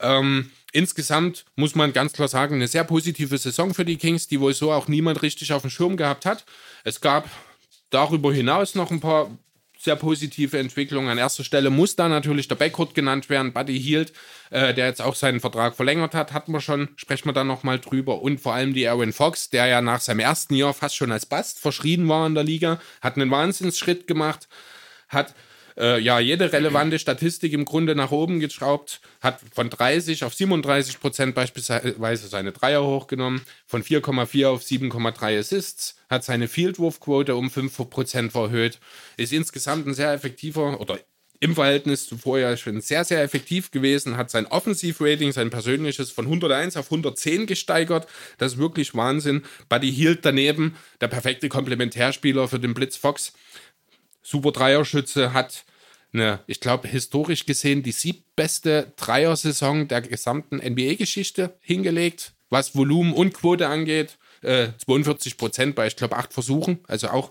Ähm, 0.00 0.50
insgesamt 0.72 1.44
muss 1.56 1.74
man 1.74 1.92
ganz 1.92 2.12
klar 2.12 2.28
sagen, 2.28 2.54
eine 2.54 2.68
sehr 2.68 2.84
positive 2.84 3.36
Saison 3.36 3.74
für 3.74 3.84
die 3.84 3.96
Kings, 3.96 4.28
die 4.28 4.40
wohl 4.40 4.54
so 4.54 4.70
auch 4.70 4.86
niemand 4.86 5.22
richtig 5.22 5.52
auf 5.52 5.62
dem 5.62 5.70
Schirm 5.70 5.96
gehabt 5.96 6.24
hat. 6.24 6.44
Es 6.84 7.00
gab 7.00 7.28
darüber 7.90 8.32
hinaus 8.32 8.76
noch 8.76 8.92
ein 8.92 9.00
paar 9.00 9.28
sehr 9.86 9.96
positive 9.96 10.58
Entwicklungen. 10.58 11.08
An 11.08 11.16
erster 11.16 11.44
Stelle 11.44 11.70
muss 11.70 11.96
da 11.96 12.08
natürlich 12.08 12.48
der 12.48 12.56
Backcourt 12.56 12.94
genannt 12.94 13.30
werden, 13.30 13.52
Buddy 13.52 13.80
Hield, 13.80 14.12
äh, 14.50 14.74
der 14.74 14.86
jetzt 14.86 15.00
auch 15.00 15.14
seinen 15.14 15.40
Vertrag 15.40 15.74
verlängert 15.74 16.14
hat, 16.14 16.32
hatten 16.32 16.52
wir 16.52 16.60
schon, 16.60 16.88
sprechen 16.96 17.28
wir 17.28 17.32
dann 17.32 17.46
nochmal 17.46 17.78
drüber. 17.78 18.20
Und 18.20 18.40
vor 18.40 18.52
allem 18.52 18.74
die 18.74 18.86
Aaron 18.86 19.12
Fox, 19.12 19.48
der 19.48 19.66
ja 19.66 19.80
nach 19.80 20.00
seinem 20.00 20.20
ersten 20.20 20.54
Jahr 20.54 20.74
fast 20.74 20.96
schon 20.96 21.12
als 21.12 21.24
Bast 21.24 21.60
verschrien 21.60 22.08
war 22.08 22.26
in 22.26 22.34
der 22.34 22.44
Liga, 22.44 22.80
hat 23.00 23.16
einen 23.16 23.30
Wahnsinnsschritt 23.30 24.06
gemacht, 24.06 24.48
hat 25.08 25.34
äh, 25.76 26.00
ja 26.00 26.18
jede 26.18 26.52
relevante 26.52 26.98
Statistik 26.98 27.52
im 27.52 27.64
Grunde 27.64 27.94
nach 27.94 28.10
oben 28.10 28.40
geschraubt, 28.40 29.00
hat 29.20 29.40
von 29.52 29.70
30 29.70 30.24
auf 30.24 30.34
37 30.34 31.00
Prozent 31.00 31.34
beispielsweise 31.34 32.28
seine 32.28 32.52
Dreier 32.52 32.84
hochgenommen, 32.84 33.42
von 33.66 33.82
4,4 33.82 34.46
auf 34.48 34.62
7,3 34.62 35.38
Assists, 35.38 35.96
hat 36.08 36.24
seine 36.24 36.48
Fieldwurfquote 36.48 37.36
um 37.36 37.50
5 37.50 37.90
Prozent 37.90 38.34
erhöht, 38.34 38.78
ist 39.16 39.32
insgesamt 39.32 39.86
ein 39.86 39.94
sehr 39.94 40.12
effektiver 40.12 40.80
oder 40.80 40.98
im 41.40 41.54
Verhältnis 41.54 42.06
zu 42.06 42.16
vorher 42.16 42.56
schon 42.56 42.80
sehr, 42.80 43.04
sehr 43.04 43.22
effektiv 43.22 43.70
gewesen, 43.70 44.16
hat 44.16 44.30
sein 44.30 44.46
Offensivrating, 44.46 45.32
sein 45.32 45.50
persönliches 45.50 46.10
von 46.10 46.26
101 46.26 46.76
auf 46.76 46.86
110 46.86 47.46
gesteigert. 47.46 48.06
Das 48.38 48.52
ist 48.52 48.58
wirklich 48.58 48.94
Wahnsinn. 48.94 49.42
Buddy 49.68 49.92
Hield 49.92 50.24
daneben, 50.24 50.76
der 51.00 51.08
perfekte 51.08 51.48
Komplementärspieler 51.48 52.48
für 52.48 52.58
den 52.58 52.74
Blitz 52.74 52.96
Fox. 52.96 53.32
Super 54.26 54.50
Dreierschütze, 54.50 55.32
hat 55.32 55.64
eine, 56.12 56.40
ich 56.48 56.58
glaube, 56.58 56.88
historisch 56.88 57.46
gesehen 57.46 57.84
die 57.84 57.92
siebbeste 57.92 58.92
Dreier-Saison 58.96 59.86
der 59.86 60.00
gesamten 60.00 60.56
NBA-Geschichte 60.56 61.56
hingelegt, 61.60 62.32
was 62.50 62.74
Volumen 62.74 63.12
und 63.12 63.34
Quote 63.34 63.68
angeht. 63.68 64.18
Äh, 64.42 64.70
42 64.84 65.36
Prozent 65.36 65.76
bei, 65.76 65.86
ich 65.86 65.94
glaube, 65.94 66.16
acht 66.16 66.32
Versuchen, 66.32 66.80
also 66.88 67.10
auch 67.10 67.30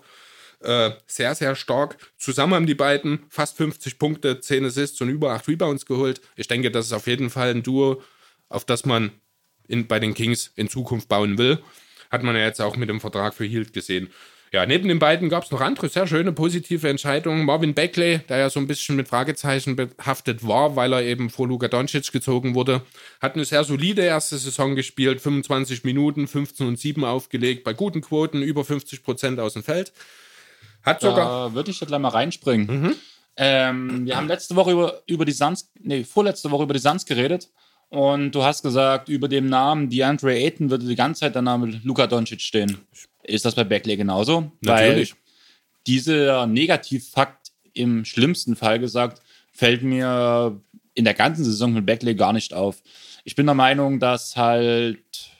äh, 0.62 0.91
sehr, 1.05 1.36
sehr 1.36 1.55
stark. 1.55 1.97
Zusammen 2.17 2.53
haben 2.53 2.65
die 2.65 2.75
beiden 2.75 3.25
fast 3.27 3.58
50 3.58 3.99
Punkte, 3.99 4.39
10 4.39 4.63
Assists 4.63 5.01
und 5.01 5.10
über 5.10 5.34
8 5.34 5.49
Rebounds 5.49 5.86
geholt. 5.86 6.21
Ich 6.38 6.47
denke, 6.47 6.71
das 6.71 6.86
ist 6.86 6.93
auf 6.93 7.08
jeden 7.08 7.29
Fall 7.29 7.49
ein 7.49 7.62
Duo, 7.63 8.01
auf 8.47 8.63
das 8.63 8.86
man 8.86 9.12
in, 9.67 9.88
bei 9.88 9.99
den 9.99 10.13
Kings 10.13 10.51
in 10.55 10.69
Zukunft 10.69 11.10
bauen 11.10 11.38
will. 11.38 11.60
Hat 12.10 12.23
man 12.23 12.38
ja 12.38 12.43
jetzt 12.43 12.62
auch 12.62 12.77
mit 12.77 12.88
dem 12.88 13.01
Vertrag 13.01 13.34
für 13.34 13.43
Hield 13.43 13.73
gesehen. 13.73 14.12
Ja, 14.55 14.65
neben 14.65 14.87
den 14.87 14.99
beiden 14.99 15.27
gab 15.27 15.43
es 15.43 15.51
noch 15.51 15.59
andere 15.59 15.89
sehr 15.89 16.07
schöne 16.07 16.31
positive 16.31 16.87
Entscheidungen. 16.87 17.43
Marvin 17.43 17.73
Beckley, 17.73 18.19
der 18.29 18.37
ja 18.37 18.49
so 18.49 18.61
ein 18.61 18.67
bisschen 18.67 18.95
mit 18.95 19.09
Fragezeichen 19.09 19.75
behaftet 19.75 20.47
war, 20.47 20.77
weil 20.77 20.93
er 20.93 21.03
eben 21.03 21.29
vor 21.29 21.45
Luka 21.45 21.67
Doncic 21.67 22.09
gezogen 22.13 22.55
wurde, 22.55 22.81
hat 23.19 23.35
eine 23.35 23.43
sehr 23.43 23.65
solide 23.65 24.03
erste 24.03 24.37
Saison 24.37 24.77
gespielt, 24.77 25.19
25 25.19 25.83
Minuten, 25.83 26.25
15 26.25 26.67
und 26.67 26.79
7 26.79 27.03
aufgelegt, 27.03 27.65
bei 27.65 27.73
guten 27.73 27.99
Quoten, 27.99 28.41
über 28.41 28.63
50 28.63 29.03
Prozent 29.03 29.41
aus 29.41 29.55
dem 29.55 29.63
Feld. 29.63 29.91
Hat 30.83 31.01
sogar. 31.01 31.49
Da 31.49 31.53
würde 31.53 31.71
ich 31.71 31.81
jetzt 31.81 31.89
gleich 31.89 31.99
mal 31.99 32.07
reinspringen. 32.07 32.95
Ähm, 33.35 34.05
wir 34.05 34.15
haben 34.15 34.29
letzte 34.29 34.55
Woche 34.55 34.71
über, 34.71 35.01
über 35.05 35.25
die 35.25 35.33
Suns, 35.33 35.69
nee, 35.81 36.05
vorletzte 36.05 36.49
Woche 36.49 36.63
über 36.63 36.73
die 36.73 36.79
Suns 36.79 37.05
geredet. 37.05 37.49
Und 37.95 38.31
du 38.31 38.43
hast 38.43 38.62
gesagt, 38.62 39.08
über 39.08 39.29
dem 39.29 39.47
Namen 39.47 39.89
DeAndre 39.89 40.34
Ayton 40.34 40.69
würde 40.69 40.86
die 40.86 40.97
ganze 40.97 41.21
Zeit 41.21 41.36
der 41.36 41.41
Name 41.41 41.79
Luka 41.86 42.08
Doncic 42.08 42.41
stehen. 42.41 42.79
Ist 43.23 43.45
das 43.45 43.55
bei 43.55 43.63
Beckley 43.63 43.95
genauso? 43.95 44.51
Natürlich. 44.60 45.13
Weil 45.13 45.19
dieser 45.88 46.45
Negativfakt 46.45 47.53
im 47.71 48.03
schlimmsten 48.03 48.58
Fall 48.58 48.79
gesagt, 48.79 49.21
fällt 49.53 49.81
mir 49.81 50.62
in 50.93 51.05
der 51.05 51.13
ganzen 51.13 51.45
Saison 51.45 51.71
mit 51.71 51.86
Beckley 51.86 52.15
gar 52.15 52.34
nicht 52.34 52.53
auf. 52.53 52.84
Ich 53.23 53.36
bin 53.36 53.45
der 53.45 53.55
Meinung, 53.55 54.01
dass 54.01 54.36
halt 54.36 55.31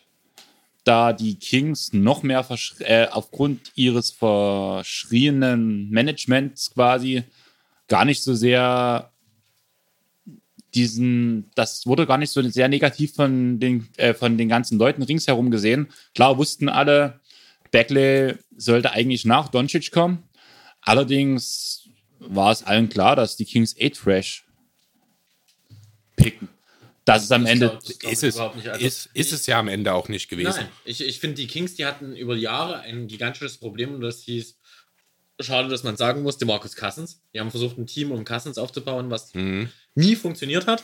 da 0.86 1.12
die 1.12 1.36
Kings 1.36 1.92
noch 1.92 2.24
mehr 2.24 2.46
äh, 2.80 3.08
aufgrund 3.08 3.74
ihres 3.76 4.12
verschrienen 4.12 5.90
Managements 5.90 6.72
quasi 6.74 7.24
gar 7.90 8.06
nicht 8.06 8.24
so 8.24 8.34
sehr 8.34 9.12
diesen, 10.76 11.50
das 11.56 11.86
wurde 11.88 12.06
gar 12.06 12.18
nicht 12.18 12.32
so 12.32 12.42
sehr 12.50 12.68
negativ 12.68 13.14
von 13.16 13.60
den, 13.60 13.88
äh, 13.98 14.14
von 14.14 14.38
den 14.38 14.50
ganzen 14.50 14.78
Leuten 14.78 15.02
ringsherum 15.02 15.50
gesehen. 15.52 15.88
Klar 16.14 16.38
wussten 16.38 16.70
alle, 16.70 17.22
Beckley 17.72 18.36
sollte 18.58 18.92
eigentlich 18.92 19.26
nach 19.26 19.48
Doncic 19.50 19.92
kommen. 19.92 20.24
Allerdings 20.82 21.90
war 22.20 22.52
es 22.52 22.64
allen 22.64 22.90
klar, 22.90 23.16
dass 23.16 23.36
die 23.38 23.46
Kings 23.46 23.76
eh 23.78 23.90
Trash 23.90 24.46
picken. 26.16 26.50
Das 27.06 27.24
ist 27.24 27.32
am 27.32 27.44
Ich 27.46 27.52
Ende. 27.52 27.70
glaub- 27.70 28.12
Ist 28.12 28.24
es, 28.24 28.36
überhaupt 28.36 28.56
nicht. 28.56 28.68
Also, 28.68 28.86
ist, 28.86 29.10
ist 29.14 29.32
es 29.32 29.46
ja 29.46 29.60
am 29.60 29.68
Ende 29.68 29.94
auch 29.94 30.10
nicht 30.10 30.28
gewesen. 30.30 30.50
Nein, 30.58 30.68
ich, 30.86 31.02
ich 31.06 31.20
finde, 31.20 31.36
die 31.36 31.48
Kings, 31.48 31.76
die 31.76 31.86
hatten 31.86 32.16
über 32.16 32.36
Jahre 32.36 32.80
ein 32.80 33.08
gigantisches 33.08 33.58
Problem 33.58 33.94
und 33.94 34.02
das 34.02 34.22
hieß, 34.24 34.58
schade, 35.40 35.70
dass 35.70 35.84
man 35.84 35.98
sagen 35.98 36.24
musste, 36.24 36.46
Markus 36.46 36.76
Cousins. 36.76 37.22
Die 37.34 37.40
haben 37.40 37.52
versucht, 37.52 37.78
ein 37.78 37.86
Team 37.86 38.12
um 38.12 38.24
Cousins 38.26 38.58
aufzubauen, 38.58 39.12
was 39.12 39.34
nie 39.96 40.16
funktioniert 40.16 40.68
hat. 40.68 40.84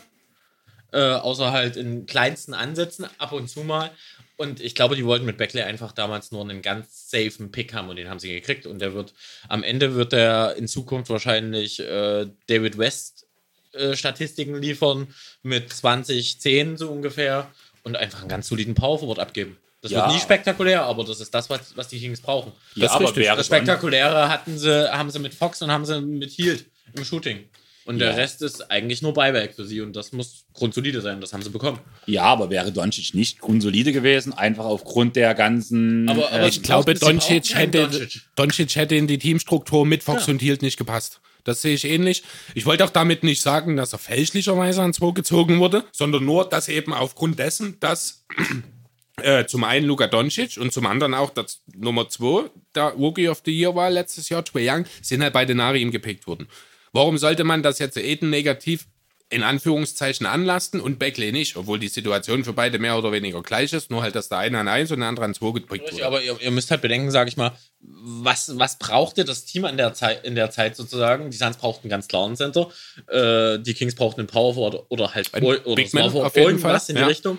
Äh, 0.93 0.99
außer 1.13 1.51
halt 1.53 1.77
in 1.77 2.05
kleinsten 2.05 2.53
Ansätzen, 2.53 3.05
ab 3.17 3.31
und 3.31 3.47
zu 3.49 3.61
mal. 3.61 3.91
Und 4.35 4.59
ich 4.59 4.75
glaube, 4.75 4.95
die 4.97 5.05
wollten 5.05 5.25
mit 5.25 5.37
Beckley 5.37 5.61
einfach 5.63 5.93
damals 5.93 6.31
nur 6.31 6.41
einen 6.41 6.61
ganz 6.61 7.09
safen 7.09 7.51
Pick 7.51 7.73
haben 7.73 7.87
und 7.87 7.95
den 7.95 8.09
haben 8.09 8.19
sie 8.19 8.33
gekriegt. 8.33 8.65
Und 8.65 8.79
der 8.79 8.93
wird, 8.93 9.13
am 9.47 9.63
Ende 9.63 9.95
wird 9.95 10.11
der 10.11 10.55
in 10.57 10.67
Zukunft 10.67 11.09
wahrscheinlich 11.09 11.79
äh, 11.79 12.27
David 12.47 12.77
West 12.77 13.25
äh, 13.73 13.95
Statistiken 13.95 14.55
liefern 14.61 15.13
mit 15.43 15.71
20, 15.71 16.41
10 16.41 16.75
so 16.77 16.89
ungefähr 16.89 17.49
und 17.83 17.95
einfach 17.95 18.19
einen 18.19 18.29
ganz 18.29 18.49
soliden 18.49 18.75
Power 18.75 18.99
Forward 18.99 19.19
abgeben. 19.19 19.57
Das 19.81 19.91
Ja. 19.91 20.03
wird 20.05 20.15
nie 20.15 20.19
spektakulär, 20.19 20.83
aber 20.83 21.05
das 21.05 21.21
ist 21.21 21.33
das, 21.33 21.49
was, 21.49 21.75
was 21.77 21.87
die 21.87 21.99
Kings 21.99 22.19
brauchen. 22.19 22.51
Ja, 22.75 22.87
ist 22.87 22.91
aber 22.91 23.15
wäre 23.15 23.37
Das 23.37 23.45
Spektakuläre 23.45 24.27
hatten 24.27 24.57
sie, 24.57 24.91
haben 24.91 25.09
sie 25.09 25.19
mit 25.19 25.33
Fox 25.33 25.61
und 25.61 25.71
haben 25.71 25.85
sie 25.85 26.01
mit 26.01 26.31
Hield 26.31 26.65
im 26.93 27.05
Shooting. 27.05 27.45
Und 27.85 27.99
Ja. 27.99 28.07
der 28.09 28.17
Rest 28.17 28.41
ist 28.43 28.69
eigentlich 28.69 29.01
nur 29.01 29.13
Buyback 29.13 29.55
für 29.55 29.65
sie 29.65 29.81
und 29.81 29.95
das 29.95 30.11
muss 30.11 30.45
grundsolide 30.53 31.01
sein. 31.01 31.19
Das 31.19 31.33
haben 31.33 31.41
sie 31.41 31.49
bekommen. 31.49 31.79
Ja, 32.05 32.23
aber 32.23 32.49
wäre 32.51 32.71
Doncic 32.71 33.13
nicht 33.15 33.39
grundsolide 33.39 33.91
gewesen, 33.91 34.33
einfach 34.33 34.65
aufgrund 34.65 35.15
der 35.15 35.33
ganzen. 35.33 36.07
Aber- 36.07 36.31
aber- 36.31 36.41
äh, 36.43 36.47
Ich 36.49 36.61
glaube, 36.61 36.93
Doncic 36.93 37.55
hätte, 37.55 37.87
Doncic. 37.87 38.21
Doncic 38.35 38.75
hätte 38.75 38.95
in 38.95 39.07
die 39.07 39.17
Teamstruktur 39.17 39.85
mit 39.85 40.03
Fox 40.03 40.27
Ja. 40.27 40.33
und 40.33 40.41
Hield 40.41 40.61
nicht 40.61 40.77
gepasst. 40.77 41.21
Das 41.43 41.63
sehe 41.63 41.73
ich 41.73 41.85
ähnlich. 41.85 42.21
Ich 42.53 42.67
wollte 42.67 42.85
auch 42.85 42.91
damit 42.91 43.23
nicht 43.23 43.41
sagen, 43.41 43.75
dass 43.75 43.93
er 43.93 43.99
fälschlicherweise 43.99 44.83
an 44.83 44.93
2 44.93 45.11
gezogen 45.13 45.59
wurde, 45.59 45.83
sondern 45.91 46.23
nur, 46.23 46.47
dass 46.47 46.67
eben 46.69 46.93
aufgrund 46.93 47.39
dessen, 47.39 47.77
dass 47.79 48.25
äh, 49.23 49.45
zum 49.45 49.63
einen 49.63 49.87
Luka 49.87 50.05
Doncic 50.05 50.57
und 50.57 50.71
zum 50.71 50.85
anderen 50.85 51.15
auch 51.15 51.31
das 51.31 51.61
Nummer 51.75 52.07
2, 52.09 52.49
der 52.75 52.89
Rookie 52.89 53.27
of 53.27 53.41
the 53.43 53.51
Year 53.51 53.73
war 53.75 53.89
letztes 53.89 54.29
Jahr, 54.29 54.45
Trae 54.45 54.69
Young, 54.69 54.85
sind 55.01 55.23
halt 55.23 55.33
beide 55.33 55.55
nach 55.55 55.73
ihm 55.73 55.89
gepickt 55.89 56.27
worden. 56.27 56.47
Warum 56.93 57.17
sollte 57.17 57.43
man 57.43 57.63
das 57.63 57.79
jetzt 57.79 57.97
Eden 57.97 58.29
negativ 58.29 58.87
in 59.31 59.43
Anführungszeichen 59.43 60.25
anlasten 60.25 60.81
und 60.81 60.99
Beckley 60.99 61.31
nicht, 61.31 61.55
obwohl 61.55 61.79
die 61.79 61.87
Situation 61.87 62.43
für 62.43 62.51
beide 62.51 62.79
mehr 62.79 62.97
oder 62.97 63.13
weniger 63.13 63.41
gleich 63.41 63.71
ist, 63.71 63.89
nur 63.89 64.01
halt, 64.01 64.13
dass 64.13 64.27
der 64.27 64.39
eine 64.39 64.59
an 64.59 64.67
1 64.67 64.91
und 64.91 64.99
der 64.99 65.07
andere 65.07 65.25
an 65.25 65.33
2 65.33 65.51
gepickt 65.53 65.93
wurde. 65.93 66.05
Aber 66.05 66.21
ihr, 66.21 66.39
ihr 66.41 66.51
müsst 66.51 66.69
halt 66.69 66.81
bedenken, 66.81 67.11
sage 67.11 67.29
ich 67.29 67.37
mal, 67.37 67.53
was, 67.79 68.59
was 68.59 68.77
brauchte 68.77 69.23
das 69.23 69.45
Team 69.45 69.63
an 69.63 69.77
der 69.77 69.93
Zeit, 69.93 70.25
in 70.25 70.35
der 70.35 70.51
Zeit 70.51 70.75
sozusagen? 70.75 71.31
Die 71.31 71.37
Suns 71.37 71.55
brauchten 71.55 71.87
ganz 71.87 72.09
klar 72.09 72.25
einen 72.25 72.35
Center. 72.35 72.69
Äh, 73.07 73.59
die 73.59 73.73
Kings 73.73 73.95
brauchten 73.95 74.19
einen 74.19 74.27
Power 74.27 74.53
Forward 74.53 74.85
oder 74.89 75.13
halt 75.13 75.33
Ein 75.33 75.43
oder 75.43 75.75
Big 75.75 75.93
Man 75.93 76.03
auf 76.03 76.35
jeden 76.35 76.47
irgendwas 76.47 76.87
Fall, 76.87 76.89
in 76.89 76.95
die 76.97 77.01
ja. 77.01 77.07
Richtung. 77.07 77.37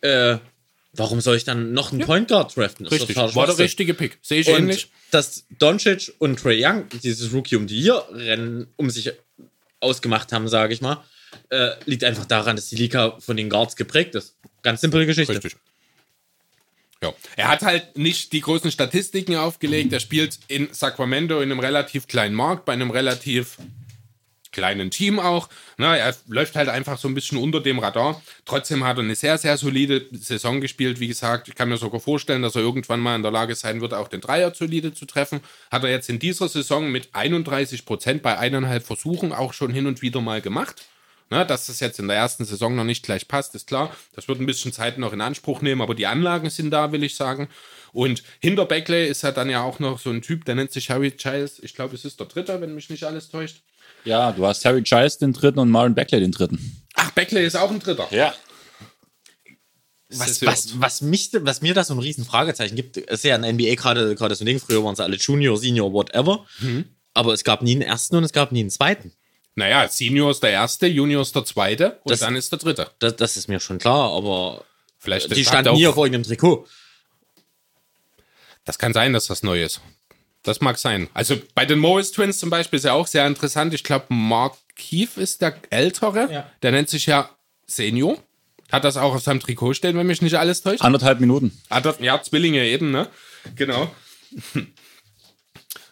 Äh, 0.00 0.38
warum 0.92 1.20
soll 1.20 1.36
ich 1.36 1.44
dann 1.44 1.72
noch 1.72 1.92
einen 1.92 2.02
Point 2.02 2.28
Guard 2.28 2.56
draften? 2.56 2.84
Das 2.84 2.92
Richtig, 2.92 3.16
war 3.16 3.46
der 3.46 3.58
richtige 3.58 3.94
Pick. 3.94 4.18
Sehe 4.22 4.40
ich 4.40 4.48
Und 4.48 4.56
ähnlich. 4.56 4.88
dass 5.10 5.44
Doncic 5.58 6.12
und 6.18 6.38
Trey 6.38 6.64
Young 6.64 6.86
dieses 7.02 7.32
Rookie 7.32 7.56
um 7.56 7.66
die 7.66 7.80
Year 7.80 8.06
Rennen 8.12 8.66
um 8.76 8.90
sich 8.90 9.12
ausgemacht 9.80 10.32
haben, 10.32 10.48
sage 10.48 10.74
ich 10.74 10.80
mal, 10.80 11.02
äh, 11.50 11.70
liegt 11.86 12.04
einfach 12.04 12.26
daran, 12.26 12.56
dass 12.56 12.68
die 12.68 12.76
Liga 12.76 13.16
von 13.20 13.36
den 13.36 13.48
Guards 13.48 13.76
geprägt 13.76 14.14
ist. 14.14 14.36
Ganz 14.62 14.80
simple 14.80 15.06
Geschichte. 15.06 15.34
Richtig. 15.34 15.56
Ja. 17.02 17.14
Er 17.36 17.48
hat 17.48 17.62
halt 17.62 17.96
nicht 17.96 18.32
die 18.32 18.42
großen 18.42 18.70
Statistiken 18.70 19.36
aufgelegt. 19.36 19.90
Er 19.92 20.00
spielt 20.00 20.38
in 20.48 20.68
Sacramento 20.72 21.40
in 21.40 21.50
einem 21.50 21.60
relativ 21.60 22.06
kleinen 22.06 22.34
Markt, 22.34 22.66
bei 22.66 22.74
einem 22.74 22.90
relativ 22.90 23.56
kleinen 24.52 24.90
Team 24.90 25.18
auch. 25.18 25.48
Na, 25.76 25.96
er 25.96 26.14
läuft 26.28 26.56
halt 26.56 26.68
einfach 26.68 26.98
so 26.98 27.08
ein 27.08 27.14
bisschen 27.14 27.38
unter 27.38 27.60
dem 27.60 27.78
Radar. 27.78 28.20
Trotzdem 28.44 28.84
hat 28.84 28.98
er 28.98 29.04
eine 29.04 29.14
sehr, 29.14 29.38
sehr 29.38 29.56
solide 29.56 30.06
Saison 30.12 30.60
gespielt. 30.60 31.00
Wie 31.00 31.08
gesagt, 31.08 31.48
ich 31.48 31.54
kann 31.54 31.68
mir 31.68 31.76
sogar 31.76 32.00
vorstellen, 32.00 32.42
dass 32.42 32.56
er 32.56 32.62
irgendwann 32.62 33.00
mal 33.00 33.16
in 33.16 33.22
der 33.22 33.32
Lage 33.32 33.54
sein 33.54 33.80
wird, 33.80 33.94
auch 33.94 34.08
den 34.08 34.20
Dreier 34.20 34.54
solide 34.54 34.92
zu 34.92 35.06
treffen. 35.06 35.40
Hat 35.70 35.84
er 35.84 35.90
jetzt 35.90 36.08
in 36.08 36.18
dieser 36.18 36.48
Saison 36.48 36.90
mit 36.90 37.10
31 37.12 37.84
Prozent 37.84 38.22
bei 38.22 38.38
eineinhalb 38.38 38.84
Versuchen 38.84 39.32
auch 39.32 39.52
schon 39.52 39.72
hin 39.72 39.86
und 39.86 40.02
wieder 40.02 40.20
mal 40.20 40.40
gemacht. 40.40 40.86
Na, 41.32 41.44
dass 41.44 41.66
das 41.66 41.78
jetzt 41.78 42.00
in 42.00 42.08
der 42.08 42.16
ersten 42.16 42.44
Saison 42.44 42.74
noch 42.74 42.84
nicht 42.84 43.04
gleich 43.04 43.28
passt, 43.28 43.54
ist 43.54 43.68
klar. 43.68 43.94
Das 44.16 44.26
wird 44.26 44.40
ein 44.40 44.46
bisschen 44.46 44.72
Zeit 44.72 44.98
noch 44.98 45.12
in 45.12 45.20
Anspruch 45.20 45.62
nehmen, 45.62 45.80
aber 45.80 45.94
die 45.94 46.08
Anlagen 46.08 46.50
sind 46.50 46.72
da, 46.72 46.90
will 46.90 47.04
ich 47.04 47.14
sagen. 47.14 47.48
Und 47.92 48.24
hinter 48.40 48.66
Beckley 48.66 49.06
ist 49.06 49.22
halt 49.22 49.36
dann 49.36 49.48
ja 49.48 49.62
auch 49.62 49.78
noch 49.78 50.00
so 50.00 50.10
ein 50.10 50.22
Typ, 50.22 50.44
der 50.44 50.56
nennt 50.56 50.72
sich 50.72 50.90
Harry 50.90 51.12
Giles. 51.12 51.60
Ich 51.60 51.74
glaube, 51.74 51.94
es 51.94 52.04
ist 52.04 52.18
der 52.18 52.26
Dritte, 52.26 52.60
wenn 52.60 52.74
mich 52.74 52.90
nicht 52.90 53.04
alles 53.04 53.28
täuscht. 53.28 53.62
Ja, 54.04 54.32
du 54.32 54.46
hast 54.46 54.64
Harry 54.64 54.82
Giles 54.82 55.18
den 55.18 55.32
dritten 55.32 55.58
und 55.58 55.70
Marlon 55.70 55.94
Beckley 55.94 56.20
den 56.20 56.32
dritten. 56.32 56.82
Ach, 56.94 57.10
Beckley 57.12 57.44
ist 57.46 57.56
auch 57.56 57.70
ein 57.70 57.78
Dritter. 57.80 58.08
Ja. 58.10 58.34
Was, 60.12 60.42
was, 60.42 60.80
was, 60.80 61.02
mich, 61.02 61.30
was 61.34 61.62
mir 61.62 61.72
da 61.72 61.84
so 61.84 61.94
ein 61.94 62.00
riesen 62.00 62.24
Fragezeichen 62.24 62.74
gibt, 62.74 62.96
ist 62.96 63.22
ja 63.22 63.36
in 63.36 63.42
der 63.42 63.52
NBA 63.52 63.76
gerade 63.76 64.16
gerade 64.16 64.34
so 64.34 64.42
ein 64.42 64.46
Ding, 64.46 64.58
früher 64.58 64.82
waren 64.82 64.96
sie 64.96 65.04
alle 65.04 65.14
Junior, 65.16 65.56
Senior, 65.56 65.92
whatever, 65.92 66.44
aber 67.14 67.32
es 67.32 67.44
gab 67.44 67.62
nie 67.62 67.72
einen 67.72 67.82
ersten 67.82 68.16
und 68.16 68.24
es 68.24 68.32
gab 68.32 68.50
nie 68.50 68.58
einen 68.60 68.70
zweiten. 68.70 69.12
Naja, 69.54 69.86
Senior 69.88 70.32
ist 70.32 70.42
der 70.42 70.50
Erste, 70.50 70.88
Junior 70.88 71.22
ist 71.22 71.34
der 71.36 71.44
Zweite 71.44 72.00
und 72.02 72.10
Das- 72.10 72.20
dann 72.20 72.34
ist 72.34 72.50
der 72.50 72.58
Dritte. 72.58 72.90
Das, 72.98 73.14
das 73.16 73.36
ist 73.36 73.46
mir 73.48 73.60
schon 73.60 73.78
klar, 73.78 74.10
aber 74.12 74.64
Vielleicht 74.98 75.34
die 75.36 75.44
standen 75.44 75.68
auch, 75.70 75.76
nie 75.76 75.86
auf 75.86 75.96
irgendeinem 75.96 76.24
Trikot. 76.24 76.66
Das 78.64 78.78
kann 78.78 78.92
sein, 78.92 79.12
dass 79.12 79.26
das 79.28 79.42
neu 79.44 79.62
ist. 79.62 79.80
Das 80.42 80.60
mag 80.60 80.78
sein. 80.78 81.08
Also 81.12 81.36
bei 81.54 81.66
den 81.66 81.78
Morris 81.78 82.12
Twins 82.12 82.38
zum 82.38 82.50
Beispiel 82.50 82.78
ist 82.78 82.84
ja 82.84 82.92
auch 82.94 83.06
sehr 83.06 83.26
interessant. 83.26 83.74
Ich 83.74 83.84
glaube, 83.84 84.06
Mark 84.08 84.56
Keefe 84.74 85.20
ist 85.20 85.42
der 85.42 85.54
Ältere. 85.70 86.32
Ja. 86.32 86.50
Der 86.62 86.72
nennt 86.72 86.88
sich 86.88 87.06
ja 87.06 87.28
Senior. 87.66 88.16
Hat 88.72 88.84
das 88.84 88.96
auch 88.96 89.14
auf 89.14 89.22
seinem 89.22 89.40
Trikot 89.40 89.74
stehen, 89.74 89.96
wenn 89.98 90.06
mich 90.06 90.22
nicht 90.22 90.36
alles 90.36 90.62
täuscht. 90.62 90.82
Anderthalb 90.82 91.20
Minuten. 91.20 91.60
Ja, 92.00 92.22
Zwillinge 92.22 92.64
eben, 92.64 92.90
ne? 92.90 93.08
Genau. 93.56 93.90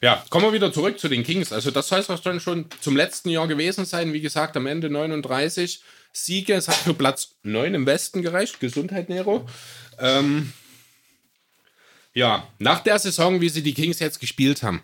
Ja, 0.00 0.24
kommen 0.30 0.44
wir 0.44 0.52
wieder 0.52 0.72
zurück 0.72 0.98
zu 0.98 1.08
den 1.08 1.24
Kings. 1.24 1.52
Also 1.52 1.70
das 1.70 1.88
soll 1.88 2.00
es 2.00 2.22
dann 2.22 2.40
schon 2.40 2.66
zum 2.80 2.96
letzten 2.96 3.30
Jahr 3.30 3.48
gewesen 3.48 3.84
sein. 3.84 4.12
Wie 4.12 4.20
gesagt, 4.20 4.56
am 4.56 4.66
Ende 4.66 4.90
39 4.90 5.82
Siege. 6.12 6.54
Es 6.54 6.68
hat 6.68 6.76
für 6.76 6.94
Platz 6.94 7.36
9 7.42 7.74
im 7.74 7.86
Westen 7.86 8.22
gereicht. 8.22 8.60
Gesundheit, 8.60 9.08
Nero. 9.08 9.46
Ähm, 9.98 10.52
ja, 12.18 12.48
nach 12.58 12.80
der 12.80 12.98
Saison, 12.98 13.40
wie 13.40 13.48
sie 13.48 13.62
die 13.62 13.74
Kings 13.74 14.00
jetzt 14.00 14.18
gespielt 14.18 14.64
haben, 14.64 14.82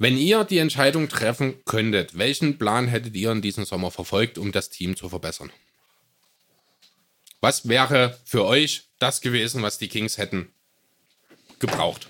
wenn 0.00 0.18
ihr 0.18 0.42
die 0.42 0.58
Entscheidung 0.58 1.08
treffen 1.08 1.54
könntet, 1.64 2.18
welchen 2.18 2.58
Plan 2.58 2.88
hättet 2.88 3.14
ihr 3.14 3.30
in 3.30 3.42
diesem 3.42 3.64
Sommer 3.64 3.92
verfolgt, 3.92 4.38
um 4.38 4.50
das 4.50 4.68
Team 4.68 4.96
zu 4.96 5.08
verbessern? 5.08 5.52
Was 7.40 7.68
wäre 7.68 8.18
für 8.24 8.44
euch 8.44 8.88
das 8.98 9.20
gewesen, 9.20 9.62
was 9.62 9.78
die 9.78 9.86
Kings 9.86 10.18
hätten 10.18 10.48
gebraucht? 11.60 12.08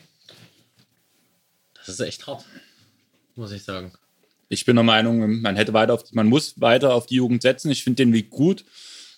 Das 1.75 1.91
ist 1.91 2.01
echt 2.01 2.27
hart, 2.27 2.47
muss 3.35 3.53
ich 3.53 3.65
sagen. 3.65 3.93
Ich 4.49 4.65
bin 4.65 4.77
der 4.77 4.83
Meinung, 4.83 5.43
man 5.43 5.57
hätte 5.57 5.75
weiter 5.75 5.93
auf, 5.93 6.11
man 6.13 6.29
muss 6.29 6.59
weiter 6.59 6.95
auf 6.95 7.05
die 7.05 7.17
Jugend 7.17 7.43
setzen. 7.43 7.71
Ich 7.71 7.85
finde 7.85 8.03
den 8.03 8.15
Weg 8.15 8.31
gut. 8.31 8.65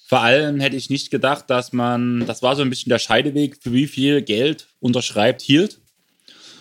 Vor 0.07 0.21
allem 0.21 0.61
hätte 0.61 0.77
ich 0.77 0.91
nicht 0.91 1.11
gedacht, 1.11 1.49
dass 1.49 1.73
man, 1.73 2.27
das 2.27 2.43
war 2.43 2.57
so 2.57 2.63
ein 2.63 2.71
bisschen 2.71 2.91
der 2.91 2.99
Scheideweg, 2.99 3.57
für 3.63 3.73
wie 3.73 3.87
viel 3.87 4.21
Geld 4.23 4.67
unterschreibt 4.81 5.41
Hield. 5.43 5.81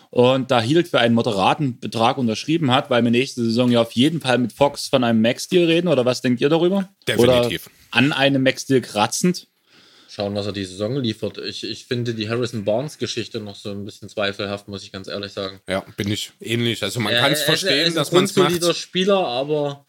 Und 0.10 0.52
da 0.52 0.62
Hield 0.62 0.88
für 0.88 1.00
einen 1.00 1.16
moderaten 1.16 1.80
Betrag 1.80 2.18
unterschrieben 2.20 2.70
hat, 2.72 2.90
weil 2.92 3.04
wir 3.04 3.10
nächste 3.10 3.44
Saison 3.44 3.72
ja 3.72 3.82
auf 3.82 3.94
jeden 3.94 4.22
Fall 4.22 4.38
mit 4.38 4.54
Fox 4.54 4.88
von 4.88 5.04
einem 5.04 5.22
Max-Deal 5.22 5.66
reden, 5.66 5.88
oder 5.88 6.06
was 6.06 6.22
denkt 6.22 6.40
ihr 6.40 6.50
darüber? 6.50 6.88
Definitiv. 7.08 7.66
Oder 7.68 7.76
an 7.92 8.12
einem 8.14 8.44
Max-Deal 8.44 8.82
kratzend. 8.82 9.48
Schauen, 10.08 10.36
was 10.36 10.46
er 10.46 10.52
die 10.52 10.66
Saison 10.66 10.96
liefert. 10.98 11.40
Ich, 11.40 11.64
ich 11.64 11.86
finde 11.86 12.14
die 12.14 12.30
Harrison 12.30 12.64
Barnes-Geschichte 12.64 13.40
noch 13.40 13.56
so 13.56 13.72
ein 13.72 13.84
bisschen 13.86 14.08
zweifelhaft, 14.08 14.68
muss 14.68 14.84
ich 14.84 14.92
ganz 14.92 15.08
ehrlich 15.08 15.32
sagen. 15.32 15.60
Ja, 15.68 15.84
bin 15.98 16.12
ich 16.12 16.32
ähnlich. 16.40 16.84
Also 16.84 17.00
man 17.00 17.12
Er- 17.12 17.20
kann 17.22 17.32
es 17.32 17.40
er- 17.40 17.46
verstehen, 17.48 17.70
er 17.80 17.86
ist 17.88 17.98
dass 17.98 18.12
ein 18.12 18.16
man 18.18 18.24
es 18.26 18.36
macht. 18.36 18.76
Spieler, 18.78 19.18
aber 19.18 19.88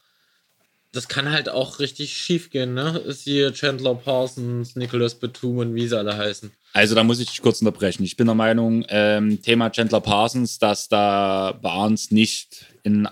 das 0.95 1.09
kann 1.09 1.31
halt 1.31 1.49
auch 1.49 1.81
richtig 1.81 2.17
schief 2.17 2.51
gehen, 2.51 2.75
ne? 2.75 3.03
Siehe 3.09 3.53
Chandler 3.53 3.95
Parsons, 3.95 4.77
Nicholas 4.77 5.15
Batum 5.15 5.59
und 5.59 5.75
wie 5.75 5.89
sie 5.89 5.99
alle 5.99 6.17
heißen. 6.17 6.51
Also 6.73 6.95
da 6.95 7.05
muss 7.05 7.21
ich 7.21 7.29
dich 7.29 7.43
kurz 7.43 7.61
unterbrechen. 7.61 8.05
Ich 8.05 8.17
bin 8.17 8.27
der 8.27 8.35
Meinung, 8.35 8.85
ähm, 8.89 9.41
Thema 9.43 9.71
Chandler 9.71 10.01
Parsons, 10.01 10.59
dass 10.59 10.89
da 10.89 11.53
Barnes 11.61 12.11
nicht 12.11 12.67
in 12.83 13.09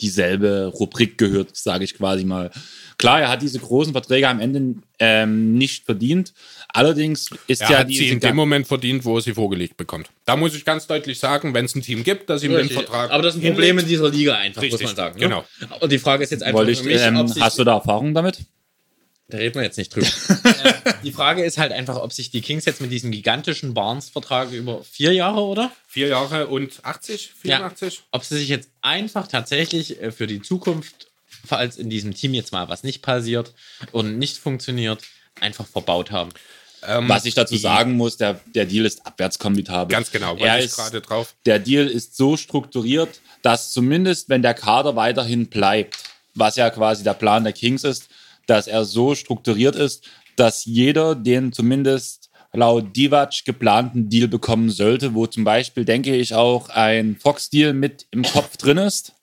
dieselbe 0.00 0.66
Rubrik 0.74 1.18
gehört, 1.18 1.56
sage 1.56 1.84
ich 1.84 1.94
quasi 1.94 2.24
mal. 2.24 2.50
Klar, 2.98 3.20
er 3.20 3.28
hat 3.28 3.42
diese 3.42 3.58
großen 3.58 3.92
Verträge 3.92 4.28
am 4.28 4.40
Ende 4.40 4.82
ähm, 4.98 5.54
nicht 5.54 5.84
verdient. 5.84 6.32
Allerdings 6.68 7.30
ist 7.46 7.62
Er 7.62 7.70
ja 7.70 7.78
hat 7.78 7.88
sie 7.88 8.08
in 8.08 8.20
dem 8.20 8.36
Moment 8.36 8.66
verdient, 8.66 9.04
wo 9.04 9.16
er 9.16 9.22
sie 9.22 9.34
vorgelegt 9.34 9.76
bekommt. 9.76 10.10
Da 10.24 10.36
muss 10.36 10.54
ich 10.54 10.64
ganz 10.64 10.86
deutlich 10.86 11.18
sagen, 11.18 11.54
wenn 11.54 11.64
es 11.64 11.74
ein 11.74 11.82
Team 11.82 12.04
gibt, 12.04 12.30
das 12.30 12.42
ihm 12.42 12.52
Richtig. 12.52 12.76
den 12.76 12.84
Vertrag. 12.84 13.10
Aber 13.10 13.22
das 13.22 13.34
ist 13.34 13.44
ein 13.44 13.52
Problem 13.52 13.78
in 13.78 13.86
dieser 13.86 14.10
Liga 14.10 14.36
einfach, 14.36 14.62
Richtig, 14.62 14.80
muss 14.80 14.90
man 14.90 14.96
sagen. 14.96 15.20
genau. 15.20 15.44
Ne? 15.60 15.68
Und 15.80 15.92
die 15.92 15.98
Frage 15.98 16.24
ist 16.24 16.30
jetzt 16.30 16.42
einfach 16.42 16.58
wollte 16.58 16.72
ich, 16.72 16.78
für 16.78 16.88
mich, 16.88 17.00
ähm, 17.00 17.16
ob 17.16 17.28
sich, 17.28 17.42
hast 17.42 17.58
du 17.58 17.64
da 17.64 17.74
Erfahrung 17.74 18.14
damit? 18.14 18.40
Da 19.32 19.38
reden 19.38 19.54
wir 19.54 19.62
jetzt 19.62 19.78
nicht 19.78 19.94
drüber. 19.94 20.06
äh, 20.44 20.92
die 21.02 21.10
Frage 21.12 21.42
ist 21.42 21.56
halt 21.56 21.72
einfach, 21.72 21.96
ob 21.96 22.12
sich 22.12 22.30
die 22.30 22.42
Kings 22.42 22.66
jetzt 22.66 22.82
mit 22.82 22.92
diesem 22.92 23.10
gigantischen 23.10 23.72
Barnes-Vertrag 23.72 24.52
über 24.52 24.84
vier 24.84 25.14
Jahre, 25.14 25.40
oder? 25.40 25.72
Vier 25.88 26.08
Jahre 26.08 26.48
und 26.48 26.80
80, 26.82 27.32
84. 27.40 28.02
Ob 28.10 28.24
sie 28.24 28.36
sich 28.36 28.48
jetzt 28.48 28.68
einfach 28.82 29.28
tatsächlich 29.28 30.00
äh, 30.02 30.12
für 30.12 30.26
die 30.26 30.42
Zukunft, 30.42 31.10
falls 31.46 31.76
in 31.76 31.88
diesem 31.88 32.14
Team 32.14 32.34
jetzt 32.34 32.52
mal 32.52 32.68
was 32.68 32.82
nicht 32.82 33.02
passiert 33.02 33.54
und 33.92 34.18
nicht 34.18 34.36
funktioniert, 34.36 35.02
einfach 35.40 35.66
verbaut 35.66 36.10
haben. 36.10 36.30
Ähm, 36.84 37.08
Was 37.08 37.24
ich 37.24 37.34
dazu 37.34 37.56
sagen 37.56 37.96
muss, 37.96 38.16
der, 38.16 38.40
der 38.54 38.66
Deal 38.66 38.84
ist 38.84 39.06
abwärtskompatibel. 39.06 39.86
Ganz 39.86 40.10
genau, 40.10 40.36
er 40.36 40.58
ist, 40.58 40.76
gerade 40.76 41.00
drauf. 41.00 41.34
Der 41.46 41.60
Deal 41.60 41.86
ist 41.86 42.16
so 42.16 42.36
strukturiert, 42.36 43.20
dass 43.42 43.70
zumindest, 43.70 44.28
wenn 44.28 44.42
der 44.42 44.54
Kader 44.54 44.96
weiterhin 44.96 45.46
bleibt, 45.46 45.96
was 46.34 46.56
ja 46.56 46.70
quasi 46.70 47.04
der 47.04 47.14
Plan 47.14 47.44
der 47.44 47.52
Kings 47.52 47.84
ist, 47.84 48.08
dass 48.46 48.66
er 48.66 48.84
so 48.84 49.14
strukturiert 49.14 49.76
ist, 49.76 50.04
dass 50.34 50.64
jeder 50.64 51.14
den 51.14 51.52
zumindest 51.52 52.30
laut 52.52 52.96
Divac 52.96 53.44
geplanten 53.44 54.08
Deal 54.08 54.28
bekommen 54.28 54.70
sollte, 54.70 55.14
wo 55.14 55.26
zum 55.26 55.44
Beispiel, 55.44 55.84
denke 55.84 56.14
ich, 56.14 56.34
auch 56.34 56.68
ein 56.68 57.16
Fox-Deal 57.16 57.72
mit 57.72 58.06
im 58.10 58.22
Kopf 58.22 58.56
drin 58.56 58.78
ist. 58.78 59.14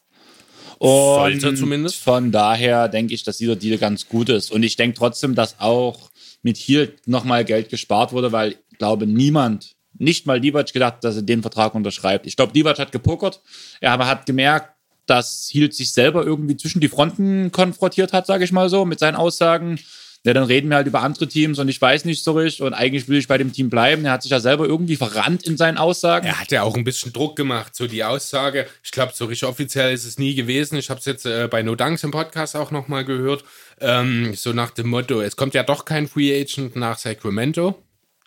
Und 0.80 1.42
Sollte 1.42 1.56
zumindest. 1.56 1.98
Von 1.98 2.32
daher 2.32 2.88
denke 2.88 3.14
ich, 3.14 3.24
dass 3.24 3.38
dieser 3.38 3.56
Deal 3.56 3.78
ganz 3.78 4.08
gut 4.08 4.30
ist. 4.30 4.52
Und 4.52 4.64
ich 4.64 4.78
denke 4.78 4.98
trotzdem, 4.98 5.36
dass 5.36 5.60
auch 5.60 6.10
mit 6.42 6.58
hier 6.58 6.94
nochmal 7.06 7.44
Geld 7.44 7.70
gespart 7.70 8.14
wurde, 8.14 8.32
weil 8.32 8.56
ich 8.72 8.78
glaube, 8.78 9.06
niemand, 9.06 9.76
nicht 9.98 10.26
mal 10.26 10.40
Divac 10.40 10.72
gedacht, 10.72 11.04
dass 11.04 11.18
er 11.18 11.22
den 11.22 11.42
Vertrag 11.42 11.76
unterschreibt. 11.76 12.26
Ich 12.26 12.38
glaube, 12.38 12.54
Divac 12.54 12.80
hat 12.80 12.94
gepokert. 12.94 13.42
Er 13.82 13.92
aber 13.92 14.08
hat 14.08 14.26
gemerkt, 14.26 14.74
dass 15.06 15.50
Hield 15.52 15.74
sich 15.74 15.92
selber 15.92 16.24
irgendwie 16.24 16.56
zwischen 16.56 16.80
die 16.80 16.88
Fronten 16.88 17.52
konfrontiert 17.52 18.14
hat, 18.14 18.26
sage 18.26 18.46
ich 18.46 18.52
mal 18.52 18.70
so, 18.70 18.86
mit 18.86 19.00
seinen 19.00 19.16
Aussagen. 19.16 19.80
Ja, 20.26 20.34
dann 20.34 20.44
reden 20.44 20.70
wir 20.70 20.76
halt 20.76 20.88
über 20.88 21.02
andere 21.02 21.30
Teams 21.30 21.60
und 21.60 21.70
ich 21.70 21.82
weiß 21.82 22.04
nicht 22.04 22.26
so 22.26 22.34
richtig 22.34 22.62
und 22.62 22.74
eigentlich 22.74 23.08
will 23.08 23.20
ich 23.20 23.30
bei 23.30 23.38
dem 23.38 23.54
Team 23.54 23.70
bleiben. 23.70 24.04
Er 24.04 24.12
hat 24.12 24.24
sich 24.24 24.32
ja 24.32 24.42
selber 24.42 24.66
irgendwie 24.66 24.98
verrannt 24.98 25.44
in 25.48 25.56
seinen 25.56 25.78
Aussagen. 25.78 26.28
Er 26.28 26.42
hat 26.42 26.52
ja 26.52 26.64
auch 26.64 26.76
ein 26.76 26.84
bisschen 26.84 27.14
Druck 27.14 27.38
gemacht, 27.38 27.74
so 27.74 27.88
die 27.88 28.04
Aussage. 28.04 28.68
Ich 28.84 28.92
glaube, 28.92 29.14
so 29.16 29.26
richtig 29.26 29.48
offiziell 29.48 29.94
ist 29.94 30.04
es 30.04 30.20
nie 30.20 30.36
gewesen. 30.36 30.78
Ich 30.78 30.90
habe 30.90 31.00
es 31.00 31.06
jetzt 31.06 31.26
äh, 31.26 31.48
bei 31.50 31.64
No 31.64 31.76
Dunks 31.76 32.04
im 32.04 32.12
Podcast 32.12 32.58
auch 32.58 32.70
nochmal 32.70 33.06
gehört. 33.06 33.46
Ähm, 33.80 34.34
so 34.36 34.52
nach 34.52 34.72
dem 34.72 34.90
Motto, 34.90 35.22
es 35.22 35.38
kommt 35.38 35.54
ja 35.54 35.64
doch 35.64 35.86
kein 35.86 36.10
Free 36.10 36.38
Agent 36.38 36.76
nach 36.76 36.98
Sacramento. 36.98 37.82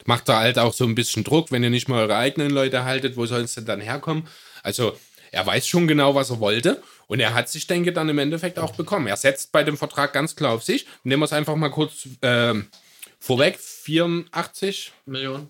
Macht 0.06 0.30
da 0.30 0.40
halt 0.40 0.58
auch 0.58 0.72
so 0.72 0.84
ein 0.84 0.94
bisschen 0.94 1.24
Druck, 1.24 1.52
wenn 1.52 1.62
ihr 1.62 1.70
nicht 1.70 1.88
mal 1.88 2.00
eure 2.00 2.16
eigenen 2.16 2.50
Leute 2.50 2.84
haltet, 2.84 3.18
wo 3.18 3.26
soll 3.26 3.42
es 3.42 3.54
denn 3.54 3.66
dann 3.66 3.82
herkommen? 3.82 4.26
Also 4.62 4.96
er 5.30 5.46
weiß 5.46 5.66
schon 5.66 5.86
genau, 5.86 6.14
was 6.14 6.30
er 6.30 6.40
wollte. 6.40 6.82
Und 7.12 7.20
er 7.20 7.34
hat 7.34 7.50
sich, 7.50 7.66
denke 7.66 7.90
ich, 7.90 7.94
dann 7.94 8.08
im 8.08 8.18
Endeffekt 8.18 8.58
auch 8.58 8.74
bekommen. 8.74 9.06
Er 9.06 9.18
setzt 9.18 9.52
bei 9.52 9.62
dem 9.64 9.76
Vertrag 9.76 10.14
ganz 10.14 10.34
klar 10.34 10.52
auf 10.52 10.62
sich. 10.62 10.86
Nehmen 11.04 11.20
wir 11.20 11.26
es 11.26 11.34
einfach 11.34 11.56
mal 11.56 11.68
kurz 11.68 12.08
äh, 12.22 12.54
vorweg. 13.20 13.58
84 13.58 14.92
Millionen. 15.04 15.48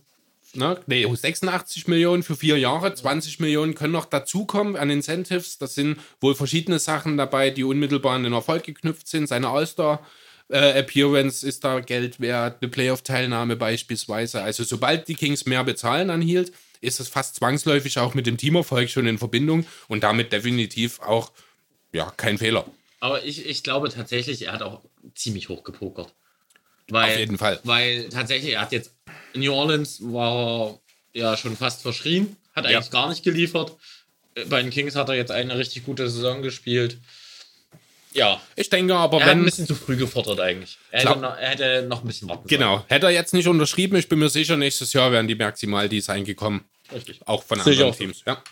Ne? 0.55 0.81
Nee, 0.89 1.07
86 1.07 1.87
Millionen 1.87 2.25
für 2.25 2.35
vier 2.35 2.59
Jahre, 2.59 2.93
20 2.93 3.39
Millionen 3.39 3.77
können 3.77 3.93
noch 3.93 4.07
dazukommen 4.07 4.75
an 4.75 4.91
Incentives. 4.91 5.59
Das 5.59 5.77
sind 5.77 5.99
wohl 6.21 6.35
verschiedene 6.35 6.81
Sachen 6.81 7.17
dabei, 7.17 7.51
die 7.51 7.63
unmittelbar 7.63 8.17
an 8.17 8.25
den 8.25 8.33
Erfolg 8.33 8.65
geknüpft 8.65 9.07
sind. 9.07 9.29
Seine 9.29 9.47
All-Star 9.47 10.05
äh, 10.49 10.81
Appearance 10.81 11.47
ist 11.47 11.63
da 11.63 11.79
Geld 11.79 12.19
wert, 12.19 12.57
eine 12.61 12.73
Playoff-Teilnahme 12.73 13.55
beispielsweise. 13.55 14.43
Also 14.43 14.65
sobald 14.65 15.07
die 15.07 15.15
Kings 15.15 15.47
mehr 15.47 15.63
bezahlen 15.63 16.11
an 16.11 16.23
Hield, 16.23 16.51
ist 16.81 16.99
es 16.99 17.07
fast 17.07 17.37
zwangsläufig 17.37 18.01
auch 18.01 18.15
mit 18.15 18.27
dem 18.27 18.37
Teamerfolg 18.37 18.91
schon 18.91 19.07
in 19.07 19.19
Verbindung 19.19 19.65
und 19.87 20.03
damit 20.03 20.33
definitiv 20.33 20.99
auch 20.99 21.31
ja, 21.93 22.13
kein 22.17 22.39
Fehler. 22.39 22.65
Aber 23.01 23.25
ich, 23.25 23.47
ich 23.47 23.63
glaube 23.63 23.91
tatsächlich, 23.91 24.43
er 24.43 24.53
hat 24.53 24.63
auch 24.63 24.81
ziemlich 25.15 25.49
hoch 25.49 25.65
gepokert. 25.65 26.13
Weil, 26.89 27.13
Auf 27.13 27.19
jeden 27.19 27.39
Fall. 27.39 27.61
Weil 27.65 28.09
tatsächlich, 28.09 28.55
er 28.55 28.61
hat 28.63 28.73
jetzt 28.73 28.93
in 29.33 29.41
New 29.41 29.53
Orleans 29.53 30.01
war 30.03 30.79
er 31.13 31.21
ja 31.21 31.37
schon 31.37 31.57
fast 31.57 31.83
verschrien, 31.83 32.37
hat 32.55 32.67
eigentlich 32.67 32.91
gar 32.91 33.09
nicht 33.09 33.23
geliefert. 33.23 33.77
Bei 34.49 34.63
den 34.63 34.71
Kings 34.71 34.95
hat 34.97 35.09
er 35.09 35.15
jetzt 35.15 35.31
eine 35.31 35.57
richtig 35.59 35.85
gute 35.85 36.09
Saison 36.09 36.43
gespielt. 36.43 36.99
Ja. 38.15 38.41
Ich 38.57 38.69
denke 38.69 38.95
aber, 38.95 39.19
Er 39.19 39.25
hat 39.25 39.33
ein 39.33 39.39
wenn. 39.39 39.45
bisschen 39.47 39.67
zu 39.67 39.75
früh 39.75 39.97
gefordert 39.97 40.41
eigentlich. 40.41 40.79
Er 40.91 41.01
hätte, 41.01 41.19
noch, 41.19 41.37
er 41.37 41.49
hätte 41.49 41.83
noch 41.89 42.03
ein 42.03 42.07
bisschen 42.07 42.29
warten 42.29 42.47
Genau, 42.47 42.85
hätte 42.89 43.07
er 43.07 43.13
jetzt 43.13 43.33
nicht 43.33 43.49
unterschrieben, 43.49 43.97
ich 43.97 44.09
bin 44.09 44.19
mir 44.19 44.29
sicher, 44.29 44.57
nächstes 44.57 44.93
Jahr 44.93 45.13
wären 45.13 45.29
die 45.29 45.35
maximal 45.35 45.89
dies 45.89 46.09
eingekommen. 46.09 46.65
sollen. 46.89 46.99
Richtig. 46.99 47.21
Auch 47.27 47.43
von 47.43 47.59
ich 47.61 47.67
anderen. 47.67 47.93
Teams. 47.95 48.23
Ja. 48.27 48.43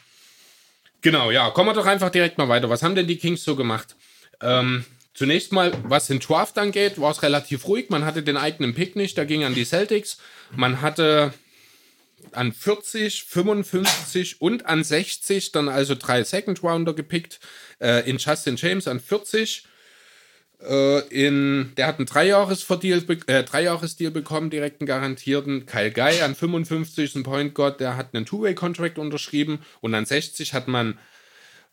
Genau, 1.02 1.30
ja. 1.30 1.50
Kommen 1.50 1.70
wir 1.70 1.74
doch 1.74 1.86
einfach 1.86 2.10
direkt 2.10 2.38
mal 2.38 2.48
weiter. 2.48 2.68
Was 2.68 2.82
haben 2.82 2.94
denn 2.94 3.06
die 3.06 3.16
Kings 3.16 3.44
so 3.44 3.56
gemacht? 3.56 3.96
Ähm, 4.42 4.84
zunächst 5.14 5.52
mal, 5.52 5.72
was 5.84 6.06
den 6.06 6.20
Draft 6.20 6.58
angeht, 6.58 7.00
war 7.00 7.10
es 7.10 7.22
relativ 7.22 7.66
ruhig. 7.66 7.90
Man 7.90 8.04
hatte 8.04 8.22
den 8.22 8.36
eigenen 8.36 8.74
Pick 8.74 8.96
nicht, 8.96 9.16
der 9.16 9.26
ging 9.26 9.44
an 9.44 9.54
die 9.54 9.64
Celtics. 9.64 10.18
Man 10.54 10.82
hatte 10.82 11.32
an 12.32 12.52
40, 12.52 13.24
55 13.24 14.40
und 14.40 14.66
an 14.66 14.84
60 14.84 15.52
dann 15.52 15.68
also 15.68 15.94
drei 15.94 16.22
Second 16.22 16.62
Rounder 16.62 16.94
gepickt. 16.94 17.40
Äh, 17.80 18.08
in 18.08 18.18
Justin 18.18 18.56
James 18.56 18.86
an 18.86 19.00
40. 19.00 19.64
Äh, 20.62 21.00
in, 21.08 21.72
der 21.76 21.86
hat 21.86 21.98
einen 21.98 22.06
Dreijahresdeal 22.06 23.00
be 23.00 23.18
äh, 23.26 23.42
Dreijahresdeal 23.44 24.10
bekommen, 24.10 24.50
direkten 24.50 24.84
garantierten. 24.84 25.64
Kyle 25.66 25.90
Guy 25.90 26.20
an 26.20 26.34
55 26.34 27.04
ist 27.04 27.16
ein 27.16 27.22
Point 27.22 27.54
Guard, 27.54 27.80
der 27.80 27.96
hat 27.96 28.14
einen 28.14 28.26
Two-Way-Contract 28.26 28.98
unterschrieben. 28.98 29.60
Und 29.80 29.94
an 29.94 30.04
60 30.04 30.52
hat 30.52 30.68
man 30.68 30.98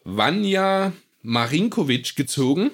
Vanja 0.03 0.93
Marinkovic 1.21 2.15
gezogen. 2.15 2.71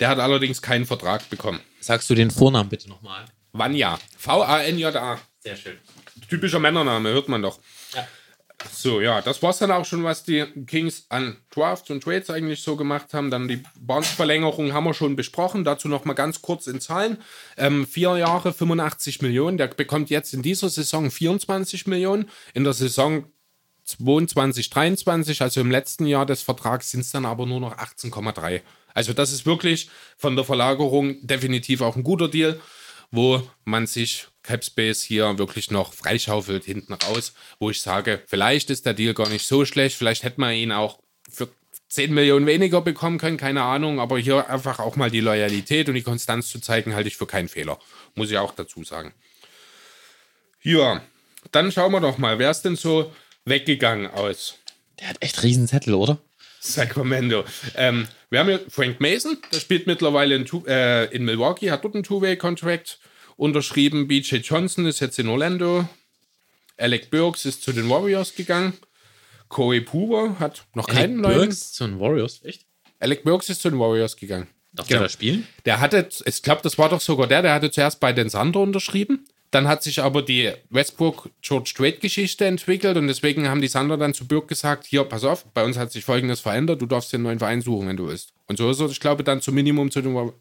Der 0.00 0.08
hat 0.08 0.18
allerdings 0.18 0.62
keinen 0.62 0.86
Vertrag 0.86 1.28
bekommen. 1.28 1.60
Sagst 1.80 2.08
du 2.08 2.14
den 2.14 2.30
Vornamen 2.30 2.70
bitte 2.70 2.88
nochmal? 2.88 3.26
Vanja. 3.52 3.98
V-A-N-J-A. 4.16 5.20
Sehr 5.40 5.56
schön. 5.56 5.76
Typischer 6.28 6.60
Männername, 6.60 7.10
hört 7.10 7.28
man 7.28 7.42
doch. 7.42 7.60
So, 8.70 9.00
ja, 9.00 9.20
das 9.20 9.42
war's 9.42 9.58
dann 9.58 9.70
auch 9.70 9.84
schon, 9.84 10.04
was 10.04 10.24
die 10.24 10.44
Kings 10.66 11.06
an 11.08 11.36
Drafts 11.50 11.90
und 11.90 12.02
Trades 12.02 12.30
eigentlich 12.30 12.62
so 12.62 12.76
gemacht 12.76 13.14
haben. 13.14 13.30
Dann 13.30 13.48
die 13.48 13.62
Barnes-Verlängerung 13.80 14.72
haben 14.72 14.84
wir 14.84 14.94
schon 14.94 15.16
besprochen. 15.16 15.64
Dazu 15.64 15.88
noch 15.88 16.04
mal 16.04 16.14
ganz 16.14 16.42
kurz 16.42 16.66
in 16.66 16.80
Zahlen. 16.80 17.18
Ähm, 17.56 17.86
vier 17.86 18.16
Jahre, 18.16 18.52
85 18.52 19.22
Millionen. 19.22 19.58
Der 19.58 19.68
bekommt 19.68 20.10
jetzt 20.10 20.34
in 20.34 20.42
dieser 20.42 20.68
Saison 20.68 21.10
24 21.10 21.86
Millionen. 21.86 22.28
In 22.54 22.64
der 22.64 22.72
Saison 22.72 23.24
22, 23.84 24.70
23, 24.70 25.42
also 25.42 25.60
im 25.60 25.70
letzten 25.70 26.06
Jahr 26.06 26.26
des 26.26 26.42
Vertrags, 26.42 26.90
sind 26.90 27.00
es 27.00 27.10
dann 27.10 27.26
aber 27.26 27.46
nur 27.46 27.60
noch 27.60 27.76
18,3. 27.76 28.60
Also 28.94 29.12
das 29.12 29.32
ist 29.32 29.46
wirklich 29.46 29.90
von 30.16 30.36
der 30.36 30.44
Verlagerung 30.44 31.26
definitiv 31.26 31.80
auch 31.80 31.96
ein 31.96 32.02
guter 32.02 32.28
Deal, 32.28 32.60
wo 33.12 33.46
man 33.64 33.86
sich 33.86 34.26
Capspace 34.42 35.02
hier 35.02 35.38
wirklich 35.38 35.70
noch 35.70 35.92
freischaufelt 35.92 36.64
hinten 36.64 36.94
raus, 36.94 37.34
wo 37.60 37.70
ich 37.70 37.80
sage, 37.80 38.22
vielleicht 38.26 38.70
ist 38.70 38.86
der 38.86 38.94
Deal 38.94 39.14
gar 39.14 39.28
nicht 39.28 39.46
so 39.46 39.64
schlecht, 39.64 39.96
vielleicht 39.96 40.24
hätte 40.24 40.40
man 40.40 40.54
ihn 40.54 40.72
auch 40.72 40.98
für 41.30 41.48
10 41.88 42.12
Millionen 42.12 42.46
weniger 42.46 42.80
bekommen 42.80 43.18
können, 43.18 43.36
keine 43.36 43.62
Ahnung, 43.62 44.00
aber 44.00 44.18
hier 44.18 44.48
einfach 44.48 44.78
auch 44.78 44.96
mal 44.96 45.10
die 45.10 45.20
Loyalität 45.20 45.88
und 45.88 45.94
die 45.94 46.02
Konstanz 46.02 46.48
zu 46.48 46.58
zeigen, 46.58 46.94
halte 46.94 47.08
ich 47.08 47.16
für 47.16 47.26
keinen 47.26 47.48
Fehler. 47.48 47.78
Muss 48.14 48.30
ich 48.30 48.38
auch 48.38 48.54
dazu 48.54 48.82
sagen. 48.82 49.12
Ja, 50.62 51.02
dann 51.50 51.70
schauen 51.70 51.92
wir 51.92 52.00
doch 52.00 52.18
mal, 52.18 52.38
wer 52.38 52.50
ist 52.50 52.62
denn 52.62 52.76
so 52.76 53.12
weggegangen 53.44 54.06
aus 54.06 54.58
Der 55.00 55.08
hat 55.08 55.16
echt 55.20 55.42
riesen 55.42 55.68
Zettel, 55.68 55.94
oder? 55.94 56.18
Sacramento? 56.62 57.44
Ähm, 57.74 58.06
wir 58.30 58.38
haben 58.40 58.48
hier 58.48 58.60
Frank 58.68 59.00
Mason, 59.00 59.36
der 59.52 59.58
spielt 59.60 59.86
mittlerweile 59.86 60.36
in, 60.36 60.46
äh, 60.66 61.04
in 61.06 61.24
Milwaukee, 61.24 61.70
hat 61.70 61.84
dort 61.84 61.94
einen 61.94 62.04
Two-Way-Contract 62.04 62.98
unterschrieben. 63.36 64.06
BJ 64.08 64.36
Johnson 64.36 64.86
ist 64.86 65.00
jetzt 65.00 65.18
in 65.18 65.28
Orlando. 65.28 65.88
Alec 66.78 67.10
Burks 67.10 67.44
ist 67.44 67.62
zu 67.62 67.72
den 67.72 67.88
Warriors 67.88 68.34
gegangen. 68.34 68.74
Corey 69.48 69.80
Puber 69.80 70.38
hat 70.38 70.64
noch 70.74 70.86
keinen 70.86 71.20
neuen. 71.20 71.36
Burks 71.36 71.72
zu 71.72 71.86
den 71.86 72.00
Warriors, 72.00 72.40
echt? 72.44 72.64
Alec 73.00 73.24
Burks 73.24 73.48
ist 73.50 73.60
zu 73.60 73.68
den 73.70 73.78
Warriors 73.78 74.16
gegangen. 74.16 74.46
Darf 74.72 74.86
Genau. 74.88 75.00
der 75.00 75.08
da 75.08 75.12
spielen? 75.12 75.46
Der 75.66 75.80
hatte, 75.80 76.08
ich 76.24 76.42
glaube, 76.42 76.62
das 76.62 76.78
war 76.78 76.88
doch 76.88 77.00
sogar 77.00 77.26
der, 77.26 77.42
der 77.42 77.52
hatte 77.54 77.70
zuerst 77.70 78.00
bei 78.00 78.12
den 78.12 78.30
Sander 78.30 78.60
unterschrieben. 78.60 79.26
Dann 79.52 79.68
hat 79.68 79.82
sich 79.82 80.00
aber 80.02 80.22
die 80.22 80.50
Westbrook-George 80.70 81.66
Strait-Geschichte 81.68 82.46
entwickelt 82.46 82.96
und 82.96 83.06
deswegen 83.06 83.48
haben 83.48 83.60
die 83.60 83.68
Sander 83.68 83.96
dann 83.98 84.14
zu 84.14 84.26
Burke 84.26 84.48
gesagt: 84.48 84.86
Hier, 84.86 85.04
pass 85.04 85.24
auf, 85.24 85.44
bei 85.52 85.62
uns 85.62 85.76
hat 85.78 85.92
sich 85.92 86.04
folgendes 86.04 86.40
verändert, 86.40 86.80
du 86.82 86.86
darfst 86.86 87.12
dir 87.12 87.16
einen 87.18 87.24
neuen 87.24 87.38
Verein 87.38 87.60
suchen, 87.60 87.86
wenn 87.86 87.96
du 87.98 88.08
willst. 88.08 88.32
Und 88.48 88.56
so 88.56 88.70
ist 88.70 88.80
er, 88.80 88.88
ich 88.88 88.98
glaube, 88.98 89.22
dann 89.24 89.40
zum 89.42 89.54
Minimum 89.54 89.90
zu 89.90 90.00
den 90.02 90.14
Warriors. 90.14 90.34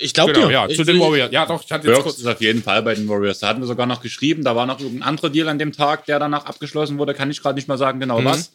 Ich 0.00 0.14
glaube 0.14 0.32
Genau, 0.32 0.46
dir. 0.48 0.52
ja, 0.52 0.68
Ich- 0.68 0.76
zu 0.76 0.84
den 0.84 0.98
Warriors. 0.98 1.30
Ja, 1.30 1.46
doch, 1.46 1.62
ich 1.62 1.70
hatte 1.70 1.86
jetzt 1.86 1.94
Burks 1.96 2.04
kurz. 2.14 2.18
ist 2.18 2.26
auf 2.26 2.40
jeden 2.40 2.62
Fall 2.62 2.82
bei 2.82 2.94
den 2.94 3.08
Warriors. 3.08 3.38
Da 3.38 3.48
hatten 3.48 3.60
wir 3.60 3.66
sogar 3.66 3.86
noch 3.86 4.00
geschrieben, 4.02 4.42
da 4.42 4.56
war 4.56 4.66
noch 4.66 4.80
irgendein 4.80 5.08
anderer 5.08 5.30
Deal 5.30 5.48
an 5.48 5.58
dem 5.58 5.72
Tag, 5.72 6.06
der 6.06 6.18
danach 6.18 6.44
abgeschlossen 6.46 6.98
wurde. 6.98 7.14
Kann 7.14 7.30
ich 7.30 7.40
gerade 7.40 7.54
nicht 7.56 7.68
mal 7.68 7.78
sagen, 7.78 8.00
genau 8.00 8.24
was. 8.24 8.52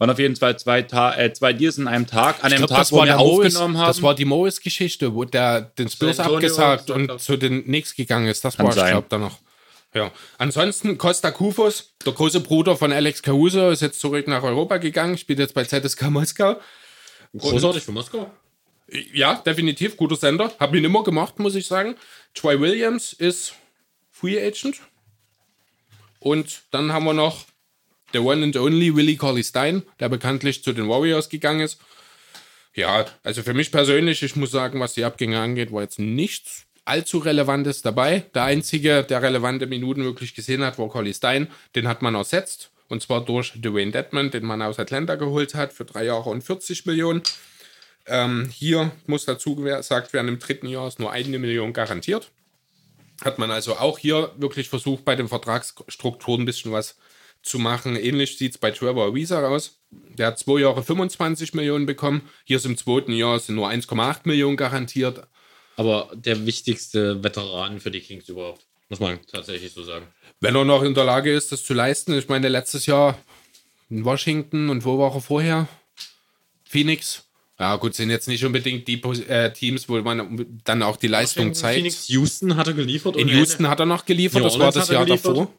Waren 0.00 0.08
auf 0.08 0.18
jeden 0.18 0.34
Fall 0.34 0.58
zwei, 0.58 0.80
Ta 0.80 1.14
äh, 1.14 1.30
zwei 1.34 1.52
Deals 1.52 1.78
an 1.78 1.86
einem 1.86 2.06
Tag. 2.06 2.42
An 2.42 2.50
dem 2.50 2.56
glaub, 2.56 2.70
Tag, 2.70 2.78
das 2.78 2.90
wo 2.92 3.04
wir 3.04 3.18
aufgenommen 3.18 3.76
haben. 3.76 3.86
das 3.86 4.00
war 4.00 4.14
die 4.14 4.24
Morris-Geschichte, 4.24 5.14
wo 5.14 5.26
der 5.26 5.60
den 5.60 5.90
Spurs 5.90 6.18
abgesagt 6.18 6.86
gesagt 6.86 6.90
und 6.90 7.10
hat. 7.10 7.20
zu 7.20 7.36
den 7.36 7.64
Knicks 7.64 7.94
gegangen 7.94 8.26
ist. 8.26 8.42
Das 8.42 8.56
Kann 8.56 8.64
war, 8.64 8.74
ich 8.74 8.92
glaube, 8.92 9.08
da 9.10 9.18
noch. 9.18 9.40
Ja. 9.92 10.10
Ansonsten 10.38 10.96
Costa 10.96 11.30
Kufos, 11.30 11.92
der 12.06 12.14
große 12.14 12.40
Bruder 12.40 12.78
von 12.78 12.92
Alex 12.92 13.20
Caruso, 13.20 13.68
ist 13.68 13.82
jetzt 13.82 14.00
zurück 14.00 14.26
nach 14.26 14.42
Europa 14.42 14.78
gegangen, 14.78 15.18
spielt 15.18 15.38
jetzt 15.38 15.52
bei 15.52 15.64
ZSK 15.64 16.08
Moskau. 16.08 16.56
Großartig 17.36 17.82
für 17.82 17.92
Moskau. 17.92 18.30
Ja, 19.12 19.34
definitiv, 19.34 19.98
guter 19.98 20.16
Sender. 20.16 20.50
Hab 20.58 20.74
ihn 20.74 20.84
immer 20.84 21.04
gemacht, 21.04 21.38
muss 21.38 21.54
ich 21.54 21.66
sagen. 21.66 21.94
Troy 22.32 22.58
Williams 22.58 23.12
ist 23.12 23.52
Free 24.10 24.40
Agent. 24.40 24.80
Und 26.20 26.62
dann 26.70 26.90
haben 26.90 27.04
wir 27.04 27.12
noch 27.12 27.44
der 28.12 28.22
One 28.22 28.44
and 28.44 28.56
Only 28.56 28.94
Willie 28.94 29.16
Cauley 29.16 29.44
Stein, 29.44 29.82
der 29.98 30.08
bekanntlich 30.08 30.62
zu 30.62 30.72
den 30.72 30.88
Warriors 30.88 31.28
gegangen 31.28 31.60
ist. 31.60 31.80
Ja, 32.74 33.06
also 33.24 33.42
für 33.42 33.54
mich 33.54 33.72
persönlich, 33.72 34.22
ich 34.22 34.36
muss 34.36 34.50
sagen, 34.50 34.80
was 34.80 34.94
die 34.94 35.04
Abgänge 35.04 35.40
angeht, 35.40 35.72
war 35.72 35.82
jetzt 35.82 35.98
nichts 35.98 36.66
allzu 36.84 37.18
Relevantes 37.18 37.82
dabei. 37.82 38.24
Der 38.34 38.44
einzige, 38.44 39.04
der 39.04 39.22
relevante 39.22 39.66
Minuten 39.66 40.04
wirklich 40.04 40.34
gesehen 40.34 40.64
hat, 40.64 40.78
war 40.78 40.88
Cauley 40.88 41.14
Stein. 41.14 41.48
Den 41.74 41.88
hat 41.88 42.02
man 42.02 42.14
ersetzt. 42.14 42.70
Und 42.88 43.02
zwar 43.02 43.24
durch 43.24 43.52
Dwayne 43.54 43.92
Dedman, 43.92 44.30
den 44.30 44.44
man 44.44 44.62
aus 44.62 44.80
Atlanta 44.80 45.14
geholt 45.14 45.54
hat, 45.54 45.72
für 45.72 45.84
drei 45.84 46.04
Jahre 46.04 46.30
und 46.30 46.42
40 46.42 46.86
Millionen. 46.86 47.22
Ähm, 48.06 48.50
hier 48.52 48.90
muss 49.06 49.24
dazu 49.24 49.54
gesagt 49.54 50.12
werden, 50.12 50.26
im 50.26 50.38
dritten 50.40 50.66
Jahr 50.66 50.88
ist 50.88 50.98
nur 50.98 51.12
eine 51.12 51.38
Million 51.38 51.72
garantiert. 51.72 52.30
Hat 53.24 53.38
man 53.38 53.50
also 53.50 53.76
auch 53.76 53.98
hier 53.98 54.32
wirklich 54.36 54.68
versucht, 54.68 55.04
bei 55.04 55.14
den 55.14 55.28
Vertragsstrukturen 55.28 56.42
ein 56.42 56.46
bisschen 56.46 56.72
was 56.72 56.96
zu 57.42 57.58
machen. 57.58 57.96
Ähnlich 57.96 58.36
sieht 58.36 58.52
es 58.52 58.58
bei 58.58 58.70
Trevor 58.70 59.06
Ariza 59.06 59.46
aus. 59.46 59.80
Der 59.90 60.28
hat 60.28 60.38
zwei 60.38 60.60
Jahre 60.60 60.82
25 60.82 61.54
Millionen 61.54 61.86
bekommen. 61.86 62.22
Hier 62.44 62.58
ist 62.58 62.66
im 62.66 62.76
zweiten 62.76 63.12
Jahr 63.12 63.38
sind 63.38 63.54
nur 63.54 63.68
1,8 63.68 64.20
Millionen 64.24 64.56
garantiert. 64.56 65.26
Aber 65.76 66.10
der 66.14 66.46
wichtigste 66.46 67.22
Veteran 67.24 67.80
für 67.80 67.90
die 67.90 68.00
Kings 68.00 68.28
überhaupt. 68.28 68.66
Muss 68.88 69.00
man 69.00 69.18
tatsächlich 69.26 69.72
so 69.72 69.82
sagen. 69.82 70.06
Wenn 70.40 70.54
er 70.54 70.64
noch 70.64 70.82
in 70.82 70.94
der 70.94 71.04
Lage 71.04 71.32
ist, 71.32 71.52
das 71.52 71.62
zu 71.62 71.74
leisten. 71.74 72.12
Ich 72.18 72.28
meine, 72.28 72.48
letztes 72.48 72.86
Jahr 72.86 73.18
in 73.88 74.04
Washington 74.04 74.68
und 74.68 74.84
wo 74.84 74.98
war 74.98 75.14
er 75.14 75.20
vorher? 75.20 75.68
Phoenix. 76.64 77.24
Ja, 77.58 77.76
gut, 77.76 77.94
sind 77.94 78.10
jetzt 78.10 78.26
nicht 78.26 78.44
unbedingt 78.44 78.88
die 78.88 79.02
äh, 79.28 79.52
Teams, 79.52 79.88
wo 79.88 80.00
man 80.00 80.60
dann 80.64 80.82
auch 80.82 80.96
die 80.96 81.08
Leistung 81.08 81.52
zeigt. 81.52 81.76
Phoenix, 81.76 82.08
Houston 82.08 82.56
hat 82.56 82.68
er 82.68 82.72
geliefert. 82.72 83.16
In 83.16 83.28
Houston 83.28 83.68
hat 83.68 83.80
er 83.80 83.86
noch 83.86 84.06
geliefert, 84.06 84.40
New 84.40 84.48
das 84.48 84.54
Orleans 84.54 84.74
war 84.76 84.80
das 84.80 84.90
Jahr 84.90 85.04
davor. 85.04 85.52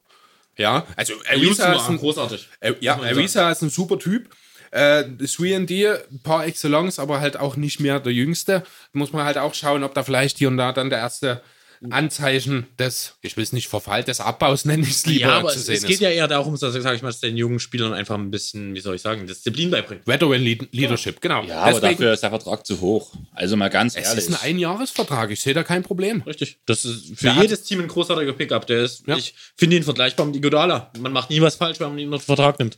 Ja, 0.57 0.85
also 0.95 1.13
Ariza 1.29 1.73
ist 1.73 1.89
ein, 1.89 1.97
großartig. 1.97 2.47
Äh, 2.59 2.73
ja, 2.81 2.95
Ariza 2.99 3.49
ist 3.51 3.61
ein 3.61 3.69
super 3.69 3.97
Typ. 3.97 4.29
Äh, 4.71 5.03
3D, 5.19 5.99
par 6.23 6.45
excellence, 6.45 6.97
aber 6.97 7.19
halt 7.19 7.37
auch 7.37 7.57
nicht 7.57 7.79
mehr 7.79 7.99
der 7.99 8.13
Jüngste. 8.13 8.63
Muss 8.93 9.11
man 9.11 9.25
halt 9.25 9.37
auch 9.37 9.53
schauen, 9.53 9.83
ob 9.83 9.93
da 9.93 10.03
vielleicht 10.03 10.37
hier 10.37 10.47
und 10.47 10.57
da 10.57 10.71
dann 10.71 10.89
der 10.89 10.99
erste 10.99 11.41
Anzeichen 11.89 12.67
des, 12.77 13.15
ich 13.21 13.37
will 13.37 13.43
es 13.43 13.53
nicht 13.53 13.67
Verfall, 13.67 14.03
des 14.03 14.19
Abbaus 14.19 14.65
nenne 14.65 14.83
ich 14.83 14.91
es 14.91 15.05
lieber 15.07 15.27
ja, 15.27 15.39
aber 15.39 15.49
zu 15.49 15.59
sehen. 15.59 15.75
Es 15.75 15.81
geht 15.81 15.95
ist. 15.95 16.01
ja 16.01 16.09
eher 16.09 16.27
darum, 16.27 16.57
dass, 16.57 16.73
sag 16.73 16.95
ich 16.95 17.01
mal, 17.01 17.11
den 17.11 17.37
jungen 17.37 17.59
Spielern 17.59 17.93
einfach 17.93 18.15
ein 18.15 18.29
bisschen, 18.29 18.75
wie 18.75 18.79
soll 18.81 18.95
ich 18.95 19.01
sagen, 19.01 19.25
Disziplin 19.25 19.71
beibringt. 19.71 20.05
Veteran 20.05 20.41
Leadership, 20.41 21.21
genau. 21.21 21.43
Ja, 21.43 21.65
Deswegen, 21.65 21.77
aber 21.77 21.79
dafür 21.89 22.13
ist 22.13 22.21
der 22.21 22.29
Vertrag 22.29 22.65
zu 22.67 22.81
hoch. 22.81 23.13
Also 23.33 23.57
mal 23.57 23.69
ganz 23.69 23.95
es 23.95 24.03
ehrlich. 24.03 24.25
Es 24.25 24.29
ist 24.29 24.35
ein 24.35 24.49
Einjahresvertrag, 24.49 25.31
ich 25.31 25.39
sehe 25.39 25.55
da 25.55 25.63
kein 25.63 25.81
Problem. 25.81 26.21
Richtig. 26.21 26.59
Das 26.67 26.85
ist 26.85 27.17
für 27.17 27.25
der 27.25 27.41
jedes 27.41 27.63
Team 27.63 27.81
ein 27.81 27.87
großartiger 27.87 28.33
Pickup. 28.33 28.67
Der 28.67 28.83
ist, 28.83 29.07
ja. 29.07 29.17
ich 29.17 29.33
finde 29.57 29.77
ihn 29.77 29.83
vergleichbar 29.83 30.27
mit 30.27 30.35
Igodala. 30.35 30.91
Man 30.99 31.11
macht 31.11 31.31
nie 31.31 31.41
was 31.41 31.55
falsch, 31.55 31.79
wenn 31.79 31.89
man 31.89 31.97
ihn 31.97 32.13
unter 32.13 32.23
Vertrag 32.23 32.59
nimmt. 32.59 32.77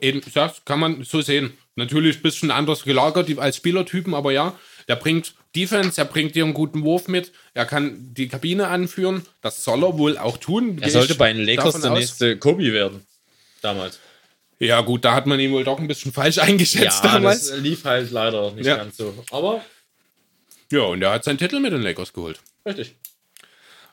Eben, 0.00 0.20
das 0.34 0.64
kann 0.64 0.78
man 0.78 1.02
so 1.02 1.22
sehen. 1.22 1.54
Natürlich 1.74 2.16
ein 2.16 2.22
bisschen 2.22 2.50
anders 2.50 2.84
gelagert 2.84 3.36
als 3.38 3.56
Spielertypen, 3.56 4.14
aber 4.14 4.32
ja, 4.32 4.58
der 4.86 4.96
bringt 4.96 5.34
Defense, 5.56 6.00
er 6.00 6.04
bringt 6.04 6.34
dir 6.34 6.44
einen 6.44 6.54
guten 6.54 6.82
Wurf 6.84 7.08
mit, 7.08 7.32
er 7.54 7.64
kann 7.64 8.14
die 8.14 8.28
Kabine 8.28 8.68
anführen, 8.68 9.24
das 9.40 9.64
soll 9.64 9.82
er 9.82 9.98
wohl 9.98 10.18
auch 10.18 10.36
tun. 10.36 10.78
Er 10.80 10.90
sollte 10.90 11.14
bei 11.14 11.32
den 11.32 11.42
Lakers 11.42 11.80
der 11.80 11.90
nächste 11.92 12.36
Kobe 12.36 12.72
werden, 12.72 13.06
damals. 13.62 13.98
Ja, 14.58 14.80
gut, 14.80 15.04
da 15.04 15.14
hat 15.14 15.26
man 15.26 15.38
ihn 15.38 15.52
wohl 15.52 15.64
doch 15.64 15.78
ein 15.78 15.86
bisschen 15.86 16.12
falsch 16.12 16.38
eingeschätzt 16.38 17.04
ja, 17.04 17.12
damals. 17.12 17.48
Das 17.48 17.60
lief 17.60 17.84
halt 17.84 18.10
leider 18.10 18.50
nicht 18.52 18.66
ja. 18.66 18.76
ganz 18.76 18.96
so. 18.96 19.14
Aber. 19.30 19.64
Ja, 20.70 20.82
und 20.82 21.00
er 21.00 21.12
hat 21.12 21.24
seinen 21.24 21.38
Titel 21.38 21.60
mit 21.60 21.72
den 21.72 21.80
Lakers 21.80 22.12
geholt. 22.12 22.40
Richtig. 22.66 22.96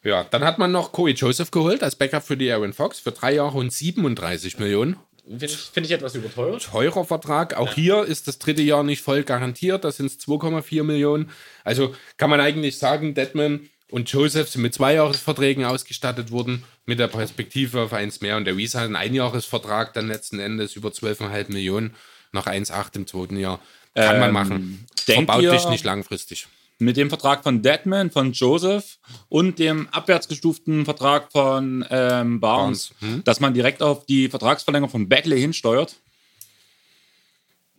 Ja, 0.04 0.24
dann 0.24 0.44
hat 0.44 0.58
man 0.58 0.72
noch 0.72 0.92
Corey 0.92 1.14
Joseph 1.14 1.52
geholt 1.52 1.84
als 1.84 1.96
Backup 1.96 2.24
für 2.24 2.38
die 2.38 2.52
Aaron 2.52 2.74
Fox 2.74 3.00
für 3.00 3.12
drei 3.12 3.34
Jahre 3.34 3.58
und 3.58 3.72
37 3.72 4.60
Millionen. 4.60 4.98
Finde 5.28 5.46
ich, 5.46 5.58
find 5.58 5.86
ich, 5.86 5.92
etwas 5.92 6.16
überteuert. 6.16 6.64
Teurer 6.64 7.04
Vertrag. 7.04 7.56
Auch 7.58 7.70
ja. 7.70 7.76
hier 7.76 8.04
ist 8.04 8.28
das 8.28 8.38
dritte 8.38 8.62
Jahr 8.62 8.84
nicht 8.84 9.02
voll 9.02 9.24
garantiert. 9.24 9.84
Da 9.84 9.92
sind 9.92 10.08
es 10.08 10.20
2,4 10.20 10.84
Millionen. 10.84 11.32
Also 11.64 11.96
kann 12.18 12.30
man 12.30 12.40
eigentlich 12.40 12.78
sagen, 12.78 13.16
Deadman 13.16 13.70
und 13.90 14.12
Joseph 14.12 14.50
sind 14.50 14.62
mit 14.62 14.74
Zweijahresverträgen 14.74 15.66
ausgestattet 15.66 16.32
worden, 16.32 16.64
mit 16.86 17.00
der 17.00 17.08
Perspektive 17.08 17.82
auf 17.82 17.94
eins 17.94 18.22
mehr. 18.22 18.38
Und 18.38 18.46
der 18.46 18.58
Wies 18.58 18.76
hat 18.76 18.84
einen 18.84 18.96
Einjahresvertrag 18.96 19.94
dann 19.94 20.08
letzten 20.08 20.40
Endes 20.40 20.76
über 20.76 20.90
12,5 20.90 21.52
Millionen 21.52 21.96
nach 22.32 22.46
1,8 22.46 22.96
im 22.98 23.08
zweiten 23.08 23.38
Jahr. 23.38 23.60
Kann 23.96 24.16
ähm, 24.16 24.20
man 24.20 24.32
machen. 24.32 24.88
Verbaut 25.06 25.44
dich 25.44 25.70
nicht 25.70 25.86
langfristig 25.86 26.48
mit 26.78 26.98
dem 26.98 27.10
Vertrag 27.10 27.44
von 27.44 27.62
Deadman, 27.62 28.12
von 28.12 28.34
Joseph 28.34 29.00
und 29.30 29.60
dem 29.60 29.88
abwärtsgestuften 29.90 30.86
Vertrag 30.86 31.32
von 31.32 31.86
ähm, 31.90 32.40
Barnes, 32.40 32.94
hm? 33.00 33.24
dass 33.24 33.40
man 33.40 33.54
direkt 33.54 33.82
auf 33.82 34.06
die 34.06 34.30
Vertragsverlängerung 34.30 34.92
von 34.92 35.10
Bagley 35.10 35.40
hinsteuert? 35.40 35.96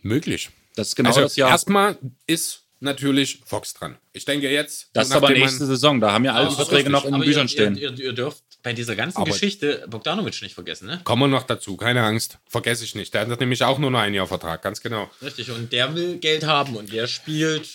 Möglich. 0.03 0.51
Das 0.75 0.89
ist 0.89 0.97
genau 0.97 1.11
also 1.11 1.23
das 1.23 1.37
Jahr. 1.37 1.51
Erstmal 1.51 1.99
ist 2.27 2.63
natürlich 2.81 3.41
Fox 3.45 3.75
dran. 3.75 3.97
Ich 4.13 4.25
denke 4.25 4.51
jetzt. 4.51 4.91
Das 4.93 5.09
ist 5.09 5.15
aber 5.15 5.31
nächste 5.31 5.67
Saison. 5.67 6.01
Da 6.01 6.13
haben 6.13 6.25
ja 6.25 6.35
alle 6.35 6.49
die 6.49 6.55
Verträge 6.55 6.91
noch 6.91 7.05
in 7.05 7.13
den 7.13 7.23
Büchern 7.23 7.47
ihr, 7.47 7.49
stehen. 7.49 7.77
Ihr, 7.77 7.99
ihr, 7.99 8.13
dürft 8.13 8.43
bei 8.63 8.73
dieser 8.73 8.97
ganzen 8.97 9.19
aber 9.19 9.31
Geschichte 9.31 9.87
Bogdanovic 9.89 10.41
nicht 10.43 10.55
vergessen, 10.55 10.87
ne? 10.87 11.01
Kommen 11.05 11.23
wir 11.23 11.29
noch 11.29 11.45
dazu, 11.45 11.77
keine 11.77 12.03
Angst. 12.03 12.39
Vergesse 12.47 12.85
ich 12.85 12.95
nicht. 12.95 13.15
Der 13.15 13.27
hat 13.27 13.41
nämlich 13.41 13.63
auch 13.65 13.79
nur 13.79 13.91
noch 13.91 14.01
ein 14.01 14.15
Jahr 14.15 14.27
Vertrag, 14.27 14.63
ganz 14.63 14.81
genau. 14.81 15.11
Richtig, 15.23 15.51
und 15.51 15.73
der 15.73 15.95
will 15.95 16.19
Geld 16.19 16.45
haben 16.45 16.77
und 16.77 16.93
der 16.93 17.07
spielt 17.07 17.69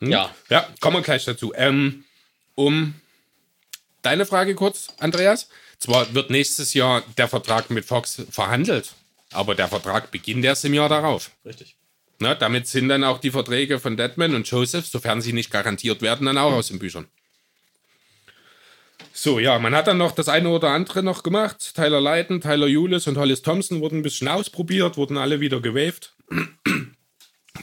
hm? 0.00 0.10
Ja. 0.10 0.34
Ja, 0.48 0.68
kommen 0.80 0.96
wir 0.96 1.02
gleich 1.02 1.24
dazu. 1.24 1.52
Ähm, 1.54 2.04
um 2.54 2.94
deine 4.02 4.26
Frage 4.26 4.54
kurz, 4.54 4.88
Andreas. 4.98 5.48
Zwar 5.78 6.12
wird 6.14 6.30
nächstes 6.30 6.74
Jahr 6.74 7.02
der 7.16 7.28
Vertrag 7.28 7.70
mit 7.70 7.84
Fox 7.84 8.22
verhandelt, 8.30 8.94
aber 9.32 9.54
der 9.54 9.68
Vertrag 9.68 10.10
beginnt 10.10 10.44
erst 10.44 10.64
im 10.64 10.74
Jahr 10.74 10.88
darauf. 10.88 11.30
Richtig. 11.44 11.76
Na, 12.18 12.34
damit 12.34 12.66
sind 12.66 12.88
dann 12.88 13.04
auch 13.04 13.18
die 13.18 13.30
Verträge 13.30 13.78
von 13.78 13.96
Deadman 13.96 14.34
und 14.34 14.50
Joseph, 14.50 14.86
sofern 14.86 15.20
sie 15.20 15.32
nicht 15.32 15.52
garantiert 15.52 16.02
werden, 16.02 16.26
dann 16.26 16.38
auch 16.38 16.52
aus 16.52 16.68
den 16.68 16.80
Büchern. 16.80 17.06
So, 19.12 19.38
ja, 19.38 19.58
man 19.58 19.74
hat 19.74 19.86
dann 19.86 19.98
noch 19.98 20.12
das 20.12 20.28
eine 20.28 20.48
oder 20.48 20.70
andere 20.70 21.02
noch 21.02 21.22
gemacht. 21.22 21.74
Tyler 21.74 22.00
Leiden, 22.00 22.40
Tyler 22.40 22.66
Julis 22.66 23.06
und 23.06 23.16
Hollis 23.16 23.42
Thompson 23.42 23.80
wurden 23.80 24.00
ein 24.00 24.02
bisschen 24.02 24.28
ausprobiert, 24.28 24.96
wurden 24.96 25.16
alle 25.16 25.40
wieder 25.40 25.60
gewaved. 25.60 26.14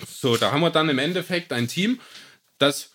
So, 0.09 0.35
da 0.35 0.51
haben 0.51 0.59
wir 0.59 0.71
dann 0.71 0.89
im 0.89 0.99
Endeffekt 0.99 1.53
ein 1.53 1.69
Team, 1.69 2.01
das 2.57 2.91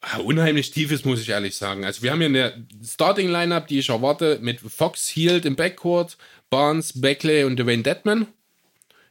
ah, 0.00 0.18
unheimlich 0.18 0.70
tief 0.70 0.92
ist, 0.92 1.04
muss 1.04 1.20
ich 1.20 1.28
ehrlich 1.28 1.56
sagen. 1.56 1.84
Also 1.84 2.02
wir 2.02 2.10
haben 2.12 2.20
hier 2.20 2.28
eine 2.28 2.66
Starting 2.84 3.28
Lineup, 3.28 3.66
die 3.68 3.78
ich 3.78 3.88
erwarte, 3.88 4.38
mit 4.40 4.60
Fox, 4.60 5.08
Hield 5.08 5.44
im 5.44 5.56
Backcourt, 5.56 6.16
Barnes, 6.50 7.00
Beckley 7.00 7.44
und 7.44 7.58
Dwayne 7.58 7.82
Deadman 7.82 8.26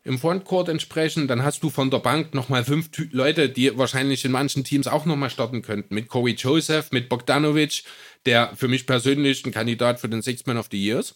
im 0.06 0.19
Frontcourt 0.19 0.69
entsprechend. 0.69 1.30
Dann 1.30 1.43
hast 1.43 1.63
du 1.63 1.69
von 1.69 1.89
der 1.89 1.99
Bank 1.99 2.34
nochmal 2.34 2.63
fünf 2.63 2.91
Ty 2.91 3.10
Leute, 3.12 3.49
die 3.49 3.78
wahrscheinlich 3.78 4.23
in 4.23 4.32
manchen 4.32 4.63
Teams 4.63 4.88
auch 4.88 5.06
nochmal 5.06 5.30
starten 5.30 5.62
könnten. 5.62 5.93
Mit 5.93 6.08
Corey 6.08 6.34
Joseph, 6.34 6.91
mit 6.91 7.10
Bogdanovic, 7.10 7.84
der 8.25 8.56
für 8.56 8.67
mich 8.67 8.86
persönlich 8.86 9.45
ein 9.45 9.51
Kandidat 9.51 9.99
für 9.99 10.08
den 10.08 10.21
Six 10.21 10.45
Man 10.45 10.58
of 10.58 10.69
the 10.71 10.82
Years. 10.82 11.15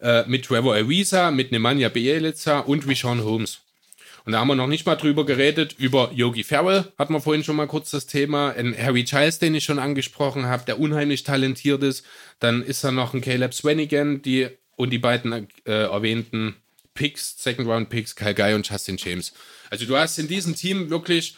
Äh, 0.00 0.24
mit 0.26 0.44
Trevor 0.44 0.74
Ariza, 0.74 1.30
mit 1.30 1.52
Nemanja 1.52 1.88
Bielica 1.88 2.60
und 2.60 2.86
Rishon 2.86 3.22
Holmes. 3.22 3.60
Und 4.24 4.32
da 4.32 4.40
haben 4.40 4.48
wir 4.48 4.54
noch 4.54 4.66
nicht 4.66 4.86
mal 4.86 4.96
drüber 4.96 5.24
geredet, 5.24 5.74
über 5.78 6.10
Yogi 6.14 6.44
Farrell 6.44 6.84
hatten 6.98 7.12
wir 7.12 7.20
vorhin 7.20 7.44
schon 7.44 7.56
mal 7.56 7.66
kurz 7.66 7.90
das 7.90 8.06
Thema. 8.06 8.50
Ein 8.50 8.76
Harry 8.76 9.04
Giles, 9.04 9.38
den 9.38 9.54
ich 9.54 9.64
schon 9.64 9.78
angesprochen 9.78 10.46
habe, 10.46 10.64
der 10.64 10.78
unheimlich 10.78 11.22
talentiert 11.22 11.82
ist. 11.82 12.04
Dann 12.38 12.62
ist 12.62 12.84
da 12.84 12.90
noch 12.90 13.14
ein 13.14 13.20
Caleb 13.20 13.54
Swanigan, 13.54 14.22
die 14.22 14.48
und 14.76 14.90
die 14.90 14.98
beiden 14.98 15.48
äh, 15.66 15.72
erwähnten 15.72 16.56
Picks, 16.94 17.42
Second 17.42 17.68
Round 17.68 17.88
Picks, 17.90 18.16
Kyle 18.16 18.34
Guy 18.34 18.54
und 18.54 18.68
Justin 18.68 18.96
James. 18.98 19.32
Also 19.70 19.86
du 19.86 19.96
hast 19.96 20.18
in 20.18 20.28
diesem 20.28 20.54
Team 20.54 20.90
wirklich 20.90 21.36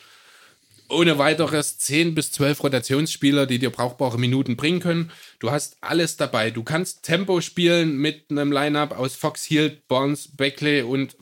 ohne 0.93 1.19
weiteres 1.19 1.79
10 1.79 2.15
bis 2.15 2.33
12 2.33 2.63
Rotationsspieler, 2.63 3.47
die 3.47 3.59
dir 3.59 3.71
brauchbare 3.71 4.19
Minuten 4.19 4.57
bringen 4.57 4.81
können. 4.81 5.11
Du 5.39 5.51
hast 5.51 5.77
alles 5.81 6.17
dabei. 6.17 6.51
Du 6.51 6.63
kannst 6.63 7.03
Tempo 7.03 7.41
spielen 7.41 7.97
mit 7.97 8.31
einem 8.31 8.53
Lineup 8.53 8.97
aus 8.97 9.17
Fox 9.17 9.45
Hield, 9.45 9.89
Barnes, 9.89 10.29
Beckley 10.37 10.83
und 10.83 11.17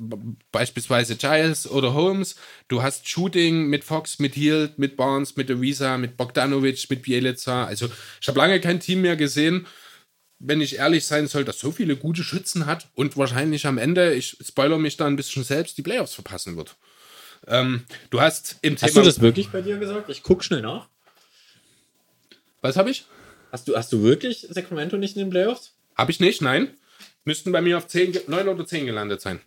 beispielsweise 0.53 1.17
Giles 1.17 1.71
oder 1.71 1.95
Holmes. 1.95 2.37
Du 2.69 2.83
hast 2.83 3.09
Shooting 3.09 3.69
mit 3.69 3.85
Fox, 3.85 4.19
mit 4.19 4.35
Hield, 4.35 4.79
mit 4.79 4.97
Barnes, 4.97 5.37
mit 5.37 5.51
Ariza, 5.51 5.97
mit 5.99 6.17
Bogdanovic, 6.17 6.91
mit 6.91 7.03
Bielica. 7.03 7.65
Also 7.65 7.89
ich 8.21 8.29
habe 8.29 8.39
lange 8.39 8.61
kein 8.61 8.81
Team 8.81 9.03
mehr 9.03 9.17
gesehen, 9.17 9.67
wenn 10.41 10.61
ich 10.61 10.77
ehrlich 10.77 11.05
sein 11.05 11.27
soll, 11.29 11.45
das 11.45 11.61
so 11.61 11.71
viele 11.71 11.97
gute 11.97 12.25
Schützen 12.25 12.67
hat 12.67 12.89
und 12.95 13.17
wahrscheinlich 13.17 13.67
am 13.67 13.79
Ende, 13.79 14.15
ich 14.15 14.39
spoiler 14.43 14.79
mich 14.79 14.97
da 14.97 15.07
ein 15.07 15.17
bisschen 15.17 15.45
selbst, 15.45 15.77
die 15.77 15.83
Playoffs 15.83 16.15
verpassen 16.15 16.57
wird. 16.57 16.77
Ähm, 17.47 17.85
du 18.11 18.21
hast 18.21 18.59
im 18.63 18.77
Thema. 18.77 18.89
Hast 18.89 18.97
du 18.97 19.03
das 19.03 19.21
wirklich 19.21 19.51
bei 19.51 19.63
dir 19.63 19.79
gesagt? 19.79 20.09
Ich 20.09 20.23
gucke 20.23 20.45
schnell 20.45 20.63
nach. 20.63 20.89
Was 22.61 22.77
habe 22.77 22.91
ich? 22.91 23.05
Hast 23.51 23.69
du, 23.69 23.77
hast 23.77 23.93
du 23.93 24.03
wirklich 24.03 24.47
Sacramento 24.51 24.97
nicht 24.97 25.17
in 25.17 25.23
den 25.23 25.31
Playoffs? 25.31 25.75
Habe 25.97 26.11
ich 26.11 26.21
nicht, 26.21 26.41
nein. 26.41 26.75
Müssten 27.25 27.53
bei 27.53 27.61
mir 27.61 27.79
auf 27.79 27.87
10, 27.87 28.21
9 28.27 28.49
oder 28.49 28.67
10 28.67 28.87
gelandet 28.87 29.21
sein. 29.21 29.41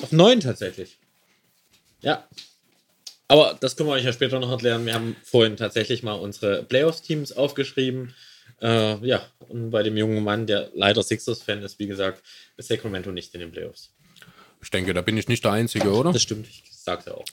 Auf 0.00 0.12
9 0.12 0.40
tatsächlich. 0.40 0.98
Ja. 2.00 2.26
Aber 3.28 3.56
das 3.60 3.76
können 3.76 3.88
wir 3.88 3.94
euch 3.94 4.04
ja 4.04 4.12
später 4.12 4.40
noch 4.40 4.50
erklären. 4.50 4.86
Wir 4.86 4.94
haben 4.94 5.16
vorhin 5.22 5.56
tatsächlich 5.56 6.02
mal 6.02 6.14
unsere 6.14 6.62
Playoffs-Teams 6.64 7.32
aufgeschrieben. 7.32 8.14
Äh, 8.60 9.06
ja, 9.06 9.22
und 9.48 9.70
bei 9.70 9.82
dem 9.82 9.96
jungen 9.96 10.22
Mann, 10.24 10.46
der 10.46 10.70
leider 10.74 11.02
Sixers-Fan 11.02 11.62
ist, 11.62 11.78
wie 11.78 11.86
gesagt, 11.86 12.22
ist 12.56 12.68
Sacramento 12.68 13.12
nicht 13.12 13.34
in 13.34 13.40
den 13.40 13.52
Playoffs. 13.52 13.92
Ich 14.62 14.70
denke, 14.70 14.94
da 14.94 15.00
bin 15.00 15.16
ich 15.16 15.28
nicht 15.28 15.44
der 15.44 15.52
Einzige, 15.52 15.90
oder? 15.92 16.12
Das 16.12 16.22
stimmt, 16.22 16.46
ich 16.48 16.62
sag's 16.70 17.06
ja 17.06 17.14
auch. 17.14 17.24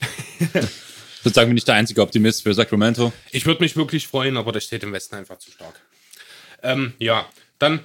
Sozusagen 1.22 1.50
bin 1.50 1.56
ich 1.56 1.64
der 1.64 1.74
einzige 1.74 2.00
Optimist 2.00 2.42
für 2.42 2.54
Sacramento. 2.54 3.12
Ich 3.32 3.44
würde 3.44 3.62
mich 3.62 3.76
wirklich 3.76 4.06
freuen, 4.06 4.36
aber 4.36 4.52
das 4.52 4.64
steht 4.64 4.82
im 4.82 4.92
Westen 4.92 5.16
einfach 5.16 5.38
zu 5.38 5.50
stark. 5.50 5.80
Ähm, 6.62 6.94
ja, 6.98 7.26
dann 7.58 7.80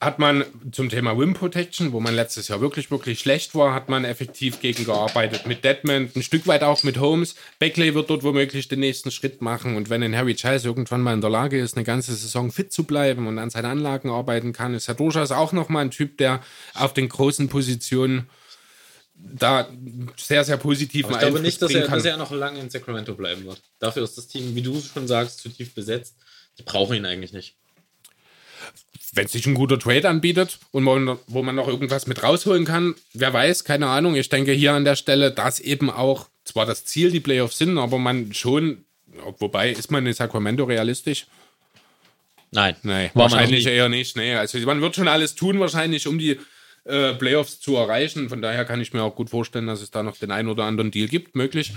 hat 0.00 0.20
man 0.20 0.44
zum 0.70 0.88
Thema 0.88 1.18
Wim 1.18 1.34
Protection, 1.34 1.92
wo 1.92 1.98
man 1.98 2.14
letztes 2.14 2.46
Jahr 2.46 2.60
wirklich, 2.60 2.90
wirklich 2.92 3.18
schlecht 3.18 3.56
war, 3.56 3.74
hat 3.74 3.88
man 3.88 4.04
effektiv 4.04 4.60
gegengearbeitet 4.60 5.46
mit 5.46 5.64
Deadman, 5.64 6.10
ein 6.14 6.22
Stück 6.22 6.46
weit 6.46 6.62
auch 6.62 6.84
mit 6.84 6.98
Holmes. 6.98 7.34
Beckley 7.58 7.94
wird 7.94 8.08
dort 8.08 8.22
womöglich 8.22 8.68
den 8.68 8.78
nächsten 8.78 9.10
Schritt 9.10 9.42
machen 9.42 9.76
und 9.76 9.90
wenn 9.90 10.02
ein 10.04 10.16
Harry 10.16 10.34
Giles 10.34 10.64
irgendwann 10.64 11.00
mal 11.00 11.14
in 11.14 11.20
der 11.20 11.30
Lage 11.30 11.58
ist, 11.58 11.76
eine 11.76 11.84
ganze 11.84 12.14
Saison 12.14 12.52
fit 12.52 12.72
zu 12.72 12.84
bleiben 12.84 13.26
und 13.26 13.38
an 13.40 13.50
seinen 13.50 13.64
Anlagen 13.66 14.10
arbeiten 14.10 14.52
kann, 14.52 14.74
ist 14.74 14.86
er 14.86 14.94
durchaus 14.94 15.32
auch 15.32 15.52
nochmal 15.52 15.86
ein 15.86 15.90
Typ, 15.90 16.16
der 16.18 16.42
auf 16.74 16.94
den 16.94 17.08
großen 17.08 17.48
Positionen 17.48 18.28
da 19.20 19.68
sehr, 20.16 20.44
sehr 20.44 20.56
positiven 20.56 21.10
Ich 21.12 21.18
glaube 21.18 21.40
nicht, 21.40 21.60
dass 21.60 21.72
er, 21.72 21.88
dass 21.88 22.04
er 22.04 22.16
noch 22.16 22.30
lange 22.30 22.60
in 22.60 22.70
Sacramento 22.70 23.14
bleiben 23.14 23.44
wird. 23.44 23.60
Dafür 23.78 24.04
ist 24.04 24.16
das 24.16 24.28
Team, 24.28 24.54
wie 24.54 24.62
du 24.62 24.80
schon 24.80 25.08
sagst, 25.08 25.40
zu 25.40 25.48
tief 25.48 25.74
besetzt. 25.74 26.16
Die 26.58 26.62
brauchen 26.62 26.96
ihn 26.96 27.06
eigentlich 27.06 27.32
nicht. 27.32 27.56
wenn 29.12 29.26
sich 29.26 29.46
ein 29.46 29.54
guter 29.54 29.78
Trade 29.78 30.08
anbietet 30.08 30.58
und 30.70 30.84
man, 30.84 31.18
wo 31.26 31.42
man 31.42 31.54
noch 31.54 31.68
irgendwas 31.68 32.06
mit 32.06 32.22
rausholen 32.22 32.64
kann, 32.64 32.94
wer 33.14 33.32
weiß, 33.32 33.64
keine 33.64 33.88
Ahnung. 33.88 34.14
Ich 34.14 34.28
denke 34.28 34.52
hier 34.52 34.72
an 34.72 34.84
der 34.84 34.96
Stelle, 34.96 35.30
dass 35.30 35.60
eben 35.60 35.90
auch 35.90 36.28
zwar 36.44 36.66
das 36.66 36.84
Ziel 36.84 37.10
die 37.10 37.20
Playoffs 37.20 37.58
sind, 37.58 37.78
aber 37.78 37.98
man 37.98 38.32
schon, 38.34 38.84
wobei 39.38 39.70
ist 39.70 39.90
man 39.90 40.06
in 40.06 40.14
Sacramento 40.14 40.64
realistisch? 40.64 41.26
Nein. 42.50 42.76
Man 42.82 43.10
wahrscheinlich 43.14 43.66
eher 43.66 43.88
nicht. 43.88 44.16
Nee, 44.16 44.34
also 44.34 44.58
man 44.60 44.80
wird 44.80 44.96
schon 44.96 45.08
alles 45.08 45.34
tun, 45.34 45.60
wahrscheinlich, 45.60 46.06
um 46.06 46.18
die 46.18 46.38
äh, 46.84 47.14
Playoffs 47.14 47.60
zu 47.60 47.76
erreichen. 47.76 48.28
Von 48.28 48.42
daher 48.42 48.64
kann 48.64 48.80
ich 48.80 48.92
mir 48.92 49.02
auch 49.02 49.14
gut 49.14 49.30
vorstellen, 49.30 49.66
dass 49.66 49.82
es 49.82 49.90
da 49.90 50.02
noch 50.02 50.16
den 50.16 50.30
einen 50.30 50.48
oder 50.48 50.64
anderen 50.64 50.90
Deal 50.90 51.08
gibt, 51.08 51.34
möglich. 51.36 51.72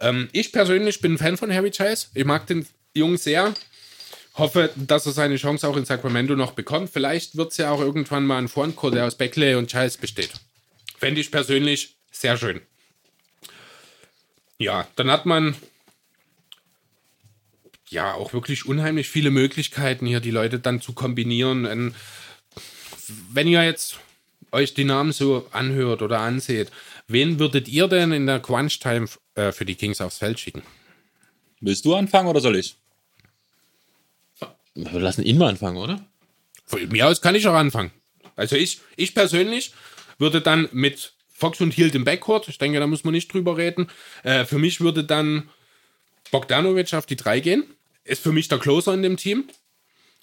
Ähm, 0.00 0.28
ich 0.32 0.52
persönlich 0.52 1.00
bin 1.00 1.14
ein 1.14 1.18
Fan 1.18 1.36
von 1.36 1.52
Harry 1.52 1.70
Chase. 1.70 2.08
Ich 2.14 2.24
mag 2.24 2.46
den 2.46 2.66
Jungen 2.94 3.16
sehr. 3.16 3.54
Hoffe, 4.34 4.70
dass 4.76 5.04
er 5.04 5.12
seine 5.12 5.36
Chance 5.36 5.68
auch 5.68 5.76
in 5.76 5.84
Sacramento 5.84 6.34
noch 6.36 6.52
bekommt. 6.52 6.90
Vielleicht 6.90 7.36
wird 7.36 7.52
es 7.52 7.58
ja 7.58 7.70
auch 7.70 7.80
irgendwann 7.80 8.24
mal 8.24 8.38
ein 8.38 8.48
Frontcourt, 8.48 8.94
der 8.94 9.06
aus 9.06 9.16
Beckley 9.16 9.56
und 9.56 9.68
Childs 9.70 9.98
besteht. 9.98 10.30
Fände 10.96 11.20
ich 11.20 11.30
persönlich 11.30 11.96
sehr 12.10 12.36
schön. 12.36 12.60
Ja, 14.58 14.86
dann 14.96 15.10
hat 15.10 15.26
man 15.26 15.56
ja 17.90 18.14
auch 18.14 18.32
wirklich 18.32 18.64
unheimlich 18.64 19.08
viele 19.08 19.30
Möglichkeiten 19.30 20.06
hier, 20.06 20.20
die 20.20 20.30
Leute 20.30 20.58
dann 20.60 20.80
zu 20.80 20.92
kombinieren. 20.92 21.94
Wenn 23.32 23.48
ihr 23.48 23.64
jetzt 23.64 23.98
euch 24.52 24.74
die 24.74 24.84
Namen 24.84 25.12
so 25.12 25.46
anhört 25.50 26.02
oder 26.02 26.20
anseht, 26.20 26.70
wen 27.08 27.38
würdet 27.38 27.68
ihr 27.68 27.88
denn 27.88 28.12
in 28.12 28.26
der 28.26 28.40
Crunch 28.40 28.78
Time 28.78 29.06
äh, 29.34 29.52
für 29.52 29.64
die 29.64 29.74
Kings 29.74 30.00
aufs 30.00 30.18
Feld 30.18 30.38
schicken? 30.38 30.62
Willst 31.60 31.84
du 31.84 31.94
anfangen 31.94 32.28
oder 32.28 32.40
soll 32.40 32.56
ich? 32.56 32.76
Wir 34.74 35.00
lassen 35.00 35.22
ihn 35.22 35.38
mal 35.38 35.48
anfangen, 35.48 35.76
oder? 35.76 36.04
Von 36.64 36.88
mir 36.88 37.06
aus 37.06 37.20
kann 37.20 37.34
ich 37.34 37.46
auch 37.46 37.54
anfangen. 37.54 37.90
Also 38.36 38.56
ich, 38.56 38.80
ich 38.96 39.14
persönlich 39.14 39.72
würde 40.18 40.40
dann 40.40 40.68
mit 40.72 41.12
Fox 41.32 41.60
und 41.60 41.74
Hield 41.74 41.94
im 41.94 42.04
Backcourt, 42.04 42.48
ich 42.48 42.58
denke, 42.58 42.78
da 42.78 42.86
muss 42.86 43.04
man 43.04 43.12
nicht 43.12 43.32
drüber 43.32 43.56
reden. 43.56 43.88
Äh, 44.22 44.44
für 44.44 44.58
mich 44.58 44.80
würde 44.80 45.04
dann 45.04 45.48
Bogdanovic 46.30 46.94
auf 46.94 47.06
die 47.06 47.16
3 47.16 47.40
gehen. 47.40 47.64
Ist 48.04 48.22
für 48.22 48.32
mich 48.32 48.48
der 48.48 48.58
Closer 48.58 48.94
in 48.94 49.02
dem 49.02 49.16
Team. 49.16 49.48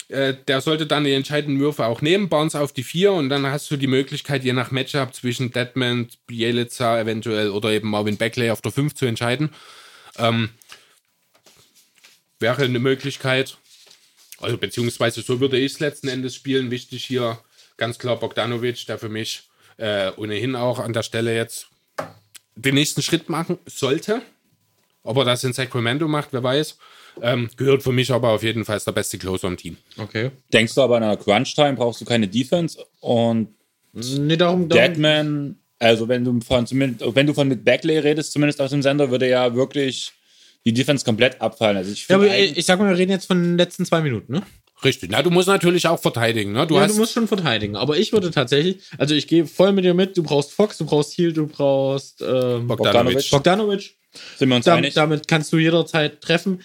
Äh, 0.09 0.33
der 0.47 0.59
sollte 0.61 0.87
dann 0.87 1.03
die 1.03 1.13
entscheidenden 1.13 1.59
Würfe 1.59 1.85
auch 1.85 2.01
nehmen, 2.01 2.29
Barnes 2.29 2.55
auf 2.55 2.73
die 2.73 2.83
4 2.83 3.11
und 3.11 3.29
dann 3.29 3.45
hast 3.45 3.69
du 3.69 3.77
die 3.77 3.87
Möglichkeit, 3.87 4.43
je 4.43 4.53
nach 4.53 4.71
Matchup 4.71 5.13
zwischen 5.13 5.51
Deadman, 5.51 6.07
Bielica 6.25 6.99
eventuell 6.99 7.51
oder 7.51 7.69
eben 7.69 7.89
Marvin 7.89 8.17
Beckley 8.17 8.49
auf 8.49 8.61
der 8.61 8.71
5 8.71 8.95
zu 8.95 9.05
entscheiden. 9.05 9.51
Ähm, 10.17 10.49
wäre 12.39 12.63
eine 12.63 12.79
Möglichkeit. 12.79 13.57
Also 14.39 14.57
beziehungsweise 14.57 15.21
so 15.21 15.39
würde 15.39 15.57
ich 15.57 15.73
es 15.73 15.79
letzten 15.79 16.07
Endes 16.07 16.33
spielen. 16.33 16.71
Wichtig 16.71 17.05
hier 17.05 17.39
ganz 17.77 17.99
klar 17.99 18.17
Bogdanovic, 18.17 18.87
der 18.87 18.97
für 18.97 19.09
mich 19.09 19.43
äh, 19.77 20.11
ohnehin 20.17 20.55
auch 20.55 20.79
an 20.79 20.93
der 20.93 21.03
Stelle 21.03 21.35
jetzt 21.35 21.67
den 22.55 22.73
nächsten 22.73 23.03
Schritt 23.03 23.29
machen 23.29 23.59
sollte. 23.67 24.23
Ob 25.03 25.17
er 25.17 25.25
das 25.25 25.43
in 25.43 25.53
Sacramento 25.53 26.07
macht, 26.07 26.29
wer 26.31 26.41
weiß. 26.41 26.77
Ähm, 27.21 27.49
gehört 27.57 27.83
für 27.83 27.91
mich 27.91 28.11
aber 28.11 28.29
auf 28.29 28.43
jeden 28.43 28.65
Fall 28.65 28.75
als 28.75 28.85
der 28.85 28.91
beste 28.91 29.17
Closer 29.17 29.47
im 29.47 29.57
Team. 29.57 29.77
Okay. 29.97 30.31
Denkst 30.53 30.75
du 30.75 30.81
aber 30.81 30.97
in 30.97 31.03
einer 31.03 31.17
Crunch-Time 31.17 31.73
brauchst 31.73 32.01
du 32.01 32.05
keine 32.05 32.27
Defense 32.27 32.83
und 32.99 33.49
Nee, 33.91 34.37
darum, 34.37 34.69
darum 34.69 34.69
Deadman, 34.69 35.55
also 35.79 36.07
wenn 36.07 36.23
du 36.23 36.39
von 36.41 36.67
zumindest, 36.67 37.15
wenn 37.15 37.25
du 37.25 37.33
von 37.33 37.47
mit 37.47 37.65
Backley 37.65 37.97
redest, 37.97 38.33
zumindest 38.33 38.61
aus 38.61 38.69
dem 38.69 38.81
Sender, 38.81 39.09
würde 39.09 39.27
ja 39.27 39.55
wirklich 39.55 40.11
die 40.65 40.73
Defense 40.73 41.05
komplett 41.05 41.41
abfallen. 41.41 41.77
Also 41.77 41.91
ich 41.91 42.07
Ja, 42.07 42.17
aber 42.17 42.37
ich, 42.37 42.57
ich 42.57 42.65
sag 42.65 42.79
mal, 42.79 42.89
wir 42.89 42.97
reden 42.97 43.11
jetzt 43.11 43.25
von 43.25 43.41
den 43.41 43.57
letzten 43.57 43.85
zwei 43.85 44.01
Minuten, 44.01 44.33
ne? 44.33 44.43
Richtig. 44.83 45.09
Na, 45.11 45.21
du 45.21 45.29
musst 45.29 45.47
natürlich 45.47 45.87
auch 45.87 45.99
verteidigen. 45.99 46.53
Ne? 46.53 46.65
Du 46.65 46.75
ja, 46.75 46.81
hast 46.81 46.95
du 46.95 46.99
musst 46.99 47.13
schon 47.13 47.27
verteidigen. 47.27 47.75
Aber 47.75 47.97
ich 47.97 48.13
würde 48.13 48.31
tatsächlich, 48.31 48.81
also 48.97 49.13
ich 49.13 49.27
gehe 49.27 49.45
voll 49.45 49.73
mit 49.73 49.83
dir 49.83 49.93
mit. 49.93 50.15
Du 50.15 50.23
brauchst 50.23 50.53
Fox, 50.53 50.77
du 50.77 50.85
brauchst 50.85 51.17
Heal, 51.17 51.33
du 51.33 51.47
brauchst 51.47 52.21
ähm, 52.21 52.67
Bogdanovic. 52.67 53.29
Bogdanovic. 53.29 53.97
sind 54.37 54.47
wir 54.47 54.55
uns 54.55 54.65
Dam 54.65 54.77
einig? 54.77 54.93
damit 54.93 55.27
kannst 55.27 55.51
du 55.51 55.57
jederzeit 55.57 56.21
treffen. 56.21 56.61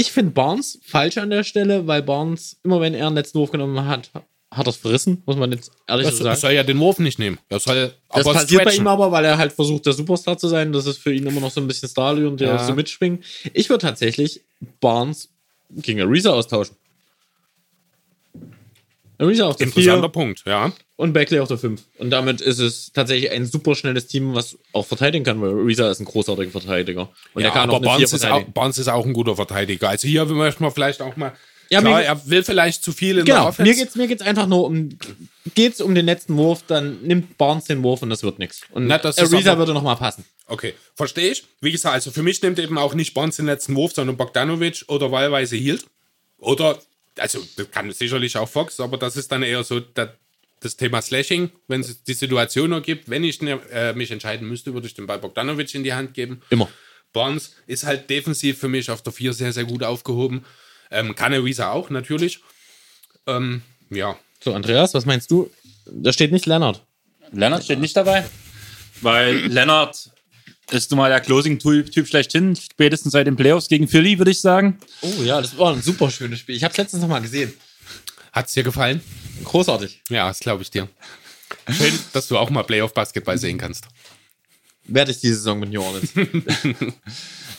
Ich 0.00 0.12
finde 0.12 0.30
Barnes 0.30 0.78
falsch 0.84 1.18
an 1.18 1.30
der 1.30 1.42
Stelle, 1.42 1.86
weil 1.88 2.02
Barnes, 2.02 2.56
immer 2.62 2.80
wenn 2.80 2.94
er 2.94 3.06
einen 3.08 3.16
letzten 3.16 3.38
Wurf 3.40 3.50
genommen 3.50 3.84
hat, 3.86 4.10
hat 4.50 4.66
er 4.66 4.70
es 4.70 4.76
verrissen, 4.76 5.22
muss 5.26 5.36
man 5.36 5.50
jetzt 5.50 5.72
ehrlich 5.88 6.06
Das 6.06 6.16
so 6.18 6.24
sagen. 6.24 6.38
soll 6.38 6.52
ja 6.52 6.62
den 6.62 6.78
Wurf 6.78 6.98
nicht 7.00 7.18
nehmen. 7.18 7.38
Er 7.48 7.58
soll 7.58 7.92
Das 8.08 8.24
aber 8.26 8.34
passiert 8.34 8.64
bei 8.64 8.70
stretchen. 8.70 8.84
ihm 8.84 8.88
aber, 8.88 9.10
weil 9.10 9.24
er 9.24 9.36
halt 9.38 9.52
versucht, 9.52 9.84
der 9.86 9.92
Superstar 9.92 10.38
zu 10.38 10.46
sein. 10.48 10.72
Das 10.72 10.86
ist 10.86 10.98
für 10.98 11.12
ihn 11.12 11.26
immer 11.26 11.40
noch 11.40 11.50
so 11.50 11.60
ein 11.60 11.66
bisschen 11.66 11.88
Starly 11.88 12.24
und 12.26 12.40
der 12.40 12.48
Ja. 12.48 12.64
so 12.64 12.74
mitschwingen. 12.74 13.22
Ich 13.52 13.68
würde 13.68 13.82
tatsächlich 13.82 14.40
Barnes 14.80 15.28
gegen 15.70 16.00
Ariza 16.00 16.30
austauschen. 16.32 16.76
Ariza 19.18 19.46
auf 19.46 19.56
der 19.56 19.66
Interessanter 19.66 20.02
4 20.02 20.08
Punkt, 20.10 20.42
ja. 20.46 20.72
und 20.96 21.12
Beckley 21.12 21.40
auf 21.40 21.48
der 21.48 21.58
5. 21.58 21.82
Und 21.98 22.10
damit 22.10 22.40
ist 22.40 22.58
es 22.60 22.92
tatsächlich 22.92 23.30
ein 23.30 23.46
super 23.46 23.74
schnelles 23.74 24.06
Team, 24.06 24.34
was 24.34 24.56
auch 24.72 24.86
verteidigen 24.86 25.24
kann, 25.24 25.40
weil 25.42 25.50
Ariza 25.50 25.90
ist 25.90 26.00
ein 26.00 26.04
großartiger 26.04 26.50
Verteidiger. 26.52 27.08
Und 27.34 27.42
ja 27.42 27.48
er 27.48 27.52
kann 27.52 27.68
aber 27.70 27.78
auch 27.88 27.94
eine 27.96 28.06
4 28.06 28.08
Barnes 28.08 28.12
ist, 28.12 28.24
auch. 28.26 28.42
Barnes 28.52 28.78
ist 28.78 28.88
auch 28.88 29.04
ein 29.04 29.12
guter 29.12 29.34
Verteidiger. 29.36 29.88
Also 29.88 30.06
hier 30.06 30.24
möchte 30.26 30.62
man 30.62 30.70
vielleicht 30.72 31.02
auch 31.02 31.16
mal. 31.16 31.32
Ja, 31.70 31.80
klar, 31.82 31.98
mir- 31.98 32.04
er 32.04 32.26
will 32.30 32.42
vielleicht 32.44 32.82
zu 32.82 32.92
viel 32.92 33.18
in 33.18 33.26
der 33.26 33.34
Genau, 33.34 33.48
Offense. 33.48 33.70
mir 33.70 33.76
geht's, 33.76 33.94
mir 33.94 34.06
geht's 34.06 34.22
einfach 34.22 34.46
nur 34.46 34.64
um, 34.64 34.88
geht's 35.54 35.82
um 35.82 35.94
den 35.94 36.06
letzten 36.06 36.34
Wurf, 36.38 36.62
dann 36.66 37.02
nimmt 37.02 37.36
Barnes 37.36 37.64
den 37.64 37.82
Wurf 37.82 38.00
und 38.00 38.08
das 38.08 38.22
wird 38.22 38.38
nichts. 38.38 38.62
Und 38.70 38.86
Na, 38.86 38.96
das 38.96 39.18
Ariza 39.18 39.52
aber- 39.52 39.58
würde 39.58 39.74
nochmal 39.74 39.96
passen. 39.96 40.24
Okay, 40.46 40.72
verstehe 40.94 41.32
ich. 41.32 41.44
Wie 41.60 41.70
gesagt, 41.70 41.92
also 41.94 42.10
für 42.10 42.22
mich 42.22 42.40
nimmt 42.40 42.58
eben 42.58 42.78
auch 42.78 42.94
nicht 42.94 43.12
Barnes 43.12 43.36
den 43.36 43.44
letzten 43.44 43.74
Wurf, 43.76 43.92
sondern 43.92 44.16
Bogdanovic 44.16 44.84
oder 44.88 45.12
wahlweise 45.12 45.56
Hield. 45.56 45.84
Oder, 46.38 46.78
also 47.18 47.40
das 47.56 47.70
kann 47.70 47.90
sicherlich 47.92 48.36
auch 48.36 48.48
Fox, 48.48 48.80
aber 48.80 48.96
das 48.96 49.16
ist 49.16 49.30
dann 49.32 49.42
eher 49.42 49.64
so 49.64 49.80
der, 49.80 50.16
das 50.60 50.76
Thema 50.76 51.02
Slashing. 51.02 51.50
Wenn 51.66 51.80
es 51.80 52.02
die 52.04 52.14
Situation 52.14 52.72
ergibt, 52.72 53.08
wenn 53.08 53.24
ich 53.24 53.40
ne, 53.42 53.60
äh, 53.70 53.92
mich 53.92 54.10
entscheiden 54.10 54.48
müsste, 54.48 54.74
würde 54.74 54.86
ich 54.86 54.94
den 54.94 55.06
Ball 55.06 55.18
Bogdanovic 55.18 55.74
in 55.74 55.84
die 55.84 55.94
Hand 55.94 56.14
geben. 56.14 56.42
Immer. 56.50 56.68
Barnes 57.12 57.54
ist 57.66 57.84
halt 57.84 58.10
defensiv 58.10 58.58
für 58.58 58.68
mich 58.68 58.90
auf 58.90 59.02
der 59.02 59.12
4 59.12 59.32
sehr, 59.32 59.52
sehr 59.52 59.64
gut 59.64 59.82
aufgehoben. 59.82 60.44
Ähm, 60.90 61.14
kann 61.14 61.32
Ariza 61.32 61.72
auch, 61.72 61.90
natürlich. 61.90 62.40
Ähm, 63.26 63.62
ja, 63.90 64.18
So, 64.42 64.54
Andreas, 64.54 64.94
was 64.94 65.06
meinst 65.06 65.30
du? 65.30 65.50
Da 65.86 66.12
steht 66.12 66.32
nicht 66.32 66.46
Leonard. 66.46 66.84
Leonard 67.32 67.64
steht 67.64 67.80
nicht 67.80 67.96
dabei, 67.96 68.24
weil 69.00 69.46
Leonard 70.68 70.72
ist 70.72 70.90
nun 70.90 70.98
mal 70.98 71.08
der 71.08 71.20
Closing-Typ 71.20 72.06
schlechthin, 72.06 72.54
spätestens 72.56 73.12
seit 73.12 73.26
den 73.26 73.36
Playoffs 73.36 73.68
gegen 73.68 73.88
Philly, 73.88 74.18
würde 74.18 74.30
ich 74.30 74.40
sagen. 74.40 74.78
Oh 75.00 75.22
ja, 75.22 75.40
das 75.40 75.56
war 75.56 75.72
ein 75.74 75.82
super 75.82 76.10
schönes 76.10 76.40
Spiel. 76.40 76.56
Ich 76.56 76.64
habe 76.64 76.72
es 76.72 76.78
letztens 76.78 77.02
noch 77.02 77.08
mal 77.08 77.20
gesehen. 77.20 77.52
hat's 78.32 78.52
dir 78.52 78.62
gefallen? 78.62 79.00
Großartig. 79.44 80.02
Ja, 80.10 80.28
das 80.28 80.40
glaube 80.40 80.62
ich 80.62 80.70
dir. 80.70 80.88
Schön, 81.70 81.98
dass 82.12 82.28
du 82.28 82.36
auch 82.36 82.50
mal 82.50 82.64
Playoff-Basketball 82.64 83.38
sehen 83.38 83.58
kannst. 83.58 83.84
Werde 84.84 85.10
ich 85.10 85.20
diese 85.20 85.36
Saison 85.36 85.58
mit 85.60 85.70
New 85.70 85.82
Orleans. 85.82 86.12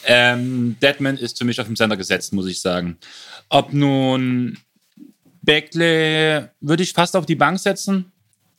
Ähm, 0.05 0.78
Deadman 0.82 1.18
ist 1.18 1.38
für 1.38 1.43
mich 1.43 1.60
auf 1.60 1.68
dem 1.68 1.76
Sender 1.76 1.97
gesetzt, 1.97 2.32
muss 2.32 2.47
ich 2.47 2.62
sagen. 2.62 2.97
Ob 3.49 3.74
nun 3.74 4.57
Beckley 5.41 6.47
würde 6.62 6.84
ich 6.84 6.93
fast 6.93 7.18
auf 7.18 7.26
die 7.26 7.36
Bank 7.36 7.60
setzen 7.60 8.10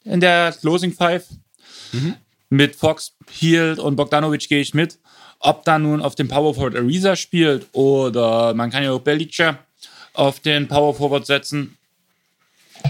in 0.04 0.20
der 0.20 0.54
Closing 0.60 0.92
Five. 0.92 1.24
Mit 2.50 2.76
Fox, 2.76 3.14
Hield 3.30 3.78
und 3.78 3.96
Bogdanovic 3.96 4.48
gehe 4.48 4.60
ich 4.60 4.74
mit. 4.74 4.98
Ob 5.38 5.64
da 5.64 5.78
nun 5.78 6.02
auf 6.02 6.14
dem 6.14 6.28
Power 6.28 6.54
Forward 6.54 6.76
Ariza 6.76 7.16
spielt 7.16 7.66
oder 7.72 8.52
man 8.52 8.70
kann 8.70 8.82
ja 8.82 8.92
auch 8.92 9.00
Belica 9.00 9.58
auf 10.12 10.40
den 10.40 10.68
Power 10.68 10.94
Forward 10.94 11.24
setzen. 11.24 11.78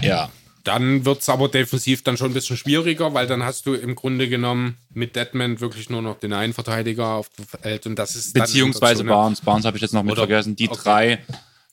Ja. 0.01 0.29
Dann 0.63 1.05
wird 1.05 1.21
es 1.21 1.29
aber 1.29 1.47
defensiv 1.47 2.03
dann 2.03 2.17
schon 2.17 2.31
ein 2.31 2.33
bisschen 2.33 2.57
schwieriger, 2.57 3.13
weil 3.13 3.25
dann 3.25 3.43
hast 3.43 3.65
du 3.65 3.73
im 3.73 3.95
Grunde 3.95 4.29
genommen 4.29 4.77
mit 4.93 5.15
Deadman 5.15 5.59
wirklich 5.59 5.89
nur 5.89 6.01
noch 6.01 6.19
den 6.19 6.33
einen 6.33 6.53
Verteidiger 6.53 7.07
auf 7.15 7.29
dem 7.29 7.45
Feld 7.45 7.87
und 7.87 7.97
das 7.97 8.15
ist 8.15 8.35
dann 8.35 8.43
Beziehungsweise 8.43 8.99
so 8.99 9.05
Barnes. 9.05 9.41
Barnes 9.41 9.65
habe 9.65 9.77
ich 9.77 9.81
jetzt 9.81 9.93
noch 9.93 10.03
mit 10.03 10.11
Oder- 10.11 10.27
vergessen. 10.27 10.55
Die 10.55 10.69
okay. 10.69 10.79
drei 10.83 11.19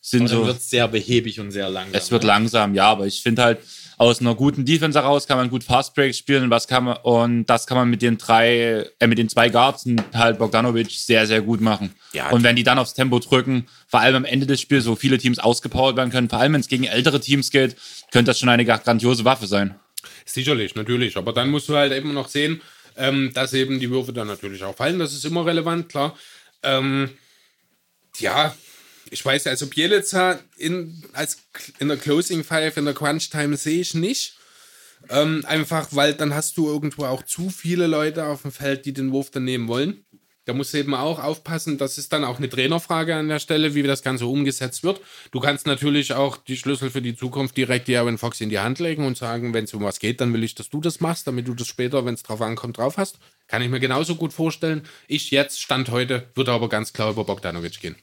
sind 0.01 0.31
dann 0.31 0.39
so. 0.39 0.47
wird 0.47 0.59
es 0.59 0.71
sehr 0.71 0.89
behäbig 0.89 1.39
und 1.39 1.51
sehr 1.51 1.69
langsam. 1.69 1.95
Es 1.95 2.11
wird 2.11 2.23
ne? 2.23 2.29
langsam, 2.29 2.75
ja, 2.75 2.91
aber 2.91 3.07
ich 3.07 3.21
finde 3.23 3.43
halt, 3.43 3.59
aus 3.99 4.21
einer 4.21 4.35
guten 4.35 4.65
Defense 4.65 4.99
heraus 4.99 5.27
kann 5.27 5.37
man 5.37 5.51
gut 5.51 5.65
Fast 5.65 5.95
Breaks 5.95 6.19
spielen 6.19 6.45
und, 6.45 6.51
was 6.51 6.69
kann 6.69 6.85
man, 6.85 6.97
und 6.99 7.47
das 7.47 7.67
kann 7.67 7.77
man 7.77 7.91
mit 7.91 8.01
den 8.01 8.17
drei, 8.17 8.87
äh, 9.01 9.07
mit 9.07 9.19
den 9.19 9.29
zwei 9.29 9.49
Guards 9.49 9.87
und 9.87 10.03
halt 10.15 10.39
Bogdanovic 10.39 10.91
sehr, 10.91 11.27
sehr 11.27 11.43
gut 11.43 11.61
machen. 11.61 11.95
Ja, 12.13 12.31
und 12.31 12.45
wenn 12.45 12.57
die 12.57 12.63
dann 12.63 12.79
aufs 12.79 12.95
Tempo 12.95 13.19
drücken, 13.19 13.67
vor 13.89 14.01
allem 14.01 14.15
am 14.15 14.25
Ende 14.25 14.47
des 14.47 14.61
Spiels, 14.61 14.87
wo 14.87 14.95
viele 14.95 15.19
Teams 15.19 15.41
ausgepowert 15.41 15.97
werden 15.97 16.11
können, 16.11 16.29
vor 16.29 16.39
allem 16.39 16.53
wenn 16.53 16.61
es 16.61 16.69
gegen 16.69 16.85
ältere 16.85 17.21
Teams 17.21 17.51
geht, 17.51 17.77
könnte 18.13 18.31
das 18.31 18.39
schon 18.39 18.49
eine 18.49 18.65
grandiose 18.65 19.25
Waffe 19.25 19.47
sein. 19.47 19.75
Sicherlich, 20.25 20.77
natürlich. 20.77 21.17
Aber 21.17 21.33
dann 21.33 21.51
musst 21.51 21.69
du 21.69 21.75
halt 21.75 21.93
eben 21.93 22.15
noch 22.15 22.29
sehen, 22.29 22.63
ähm, 22.97 23.33
dass 23.35 23.53
eben 23.53 23.81
die 23.81 23.91
Würfe 23.91 24.13
dann 24.13 24.29
natürlich 24.29 24.63
auch 24.63 24.77
fallen. 24.77 24.99
Das 24.99 25.13
ist 25.13 25.25
immer 25.25 25.45
relevant, 25.45 25.89
klar. 25.89 26.17
Ähm, 26.63 27.11
ja, 28.19 28.55
ich 29.11 29.25
weiß, 29.25 29.47
also 29.47 29.67
Bielica 29.67 30.39
in, 30.57 31.03
als, 31.13 31.39
in 31.79 31.89
der 31.89 31.97
Closing 31.97 32.45
Five, 32.45 32.77
in 32.77 32.85
der 32.85 32.95
Crunch 32.95 33.31
Time 33.31 33.57
sehe 33.57 33.81
ich 33.81 33.95
nicht. 33.95 34.35
Ähm, 35.11 35.45
einfach, 35.47 35.89
weil 35.93 36.15
dann 36.15 36.35
hast 36.35 36.57
du 36.57 36.67
irgendwo 36.67 37.05
auch 37.05 37.23
zu 37.23 37.51
viele 37.51 37.87
Leute 37.87 38.27
auf 38.27 38.43
dem 38.43 38.53
Feld, 38.53 38.85
die 38.85 38.93
den 38.93 39.13
Wurf 39.13 39.31
dann 39.31 39.45
nehmen 39.45 39.69
wollen. 39.69 40.05
Da 40.49 40.55
musst 40.55 40.73
du 40.73 40.79
eben 40.79 40.95
auch 40.95 41.23
aufpassen. 41.23 41.77
Das 41.77 41.99
ist 41.99 42.11
dann 42.11 42.25
auch 42.25 42.39
eine 42.39 42.49
Trainerfrage 42.49 43.15
an 43.15 43.29
der 43.29 43.39
Stelle, 43.39 43.75
wie 43.75 43.83
das 43.83 44.03
Ganze 44.03 44.25
umgesetzt 44.25 44.83
wird. 44.83 44.99
Du 45.31 45.41
kannst 45.41 45.67
natürlich 45.67 46.15
auch 46.15 46.39
die 46.39 46.57
Schlüssel 46.57 46.89
für 46.89 47.03
die 47.03 47.15
Zukunft 47.15 47.55
direkt 47.59 47.91
Aaron 47.91 48.17
Fox 48.17 48.41
in 48.41 48.49
die 48.49 48.59
Hand 48.59 48.79
legen 48.79 49.05
und 49.05 49.19
sagen, 49.19 49.53
wenn 49.53 49.65
es 49.65 49.75
um 49.75 49.83
was 49.83 49.99
geht, 49.99 50.23
dann 50.23 50.33
will 50.33 50.43
ich, 50.43 50.55
dass 50.55 50.71
du 50.71 50.81
das 50.81 51.01
machst, 51.01 51.27
damit 51.27 51.47
du 51.49 51.55
das 51.55 51.67
später, 51.67 52.07
wenn 52.07 52.15
es 52.15 52.23
drauf 52.23 52.41
ankommt, 52.41 52.79
drauf 52.79 52.97
hast. 52.97 53.19
Kann 53.47 53.61
ich 53.61 53.69
mir 53.69 53.79
genauso 53.79 54.15
gut 54.15 54.33
vorstellen. 54.33 54.87
Ich 55.07 55.31
jetzt, 55.31 55.61
Stand 55.61 55.91
heute, 55.91 56.31
würde 56.35 56.53
aber 56.53 56.71
ganz 56.71 56.95
klar 56.95 57.11
über 57.11 57.25
Bogdanovic 57.25 57.79
gehen. 57.79 57.97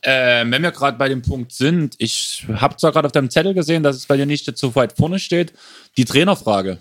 Äh, 0.00 0.44
wenn 0.48 0.62
wir 0.62 0.70
gerade 0.70 0.96
bei 0.96 1.08
dem 1.08 1.22
Punkt 1.22 1.52
sind, 1.52 1.96
ich 1.98 2.46
habe 2.54 2.76
zwar 2.76 2.92
gerade 2.92 3.06
auf 3.06 3.12
deinem 3.12 3.30
Zettel 3.30 3.54
gesehen, 3.54 3.82
dass 3.82 3.96
es 3.96 4.06
bei 4.06 4.16
dir 4.16 4.26
nicht 4.26 4.56
so 4.56 4.74
weit 4.74 4.96
vorne 4.96 5.18
steht, 5.18 5.52
die 5.96 6.04
Trainerfrage. 6.04 6.78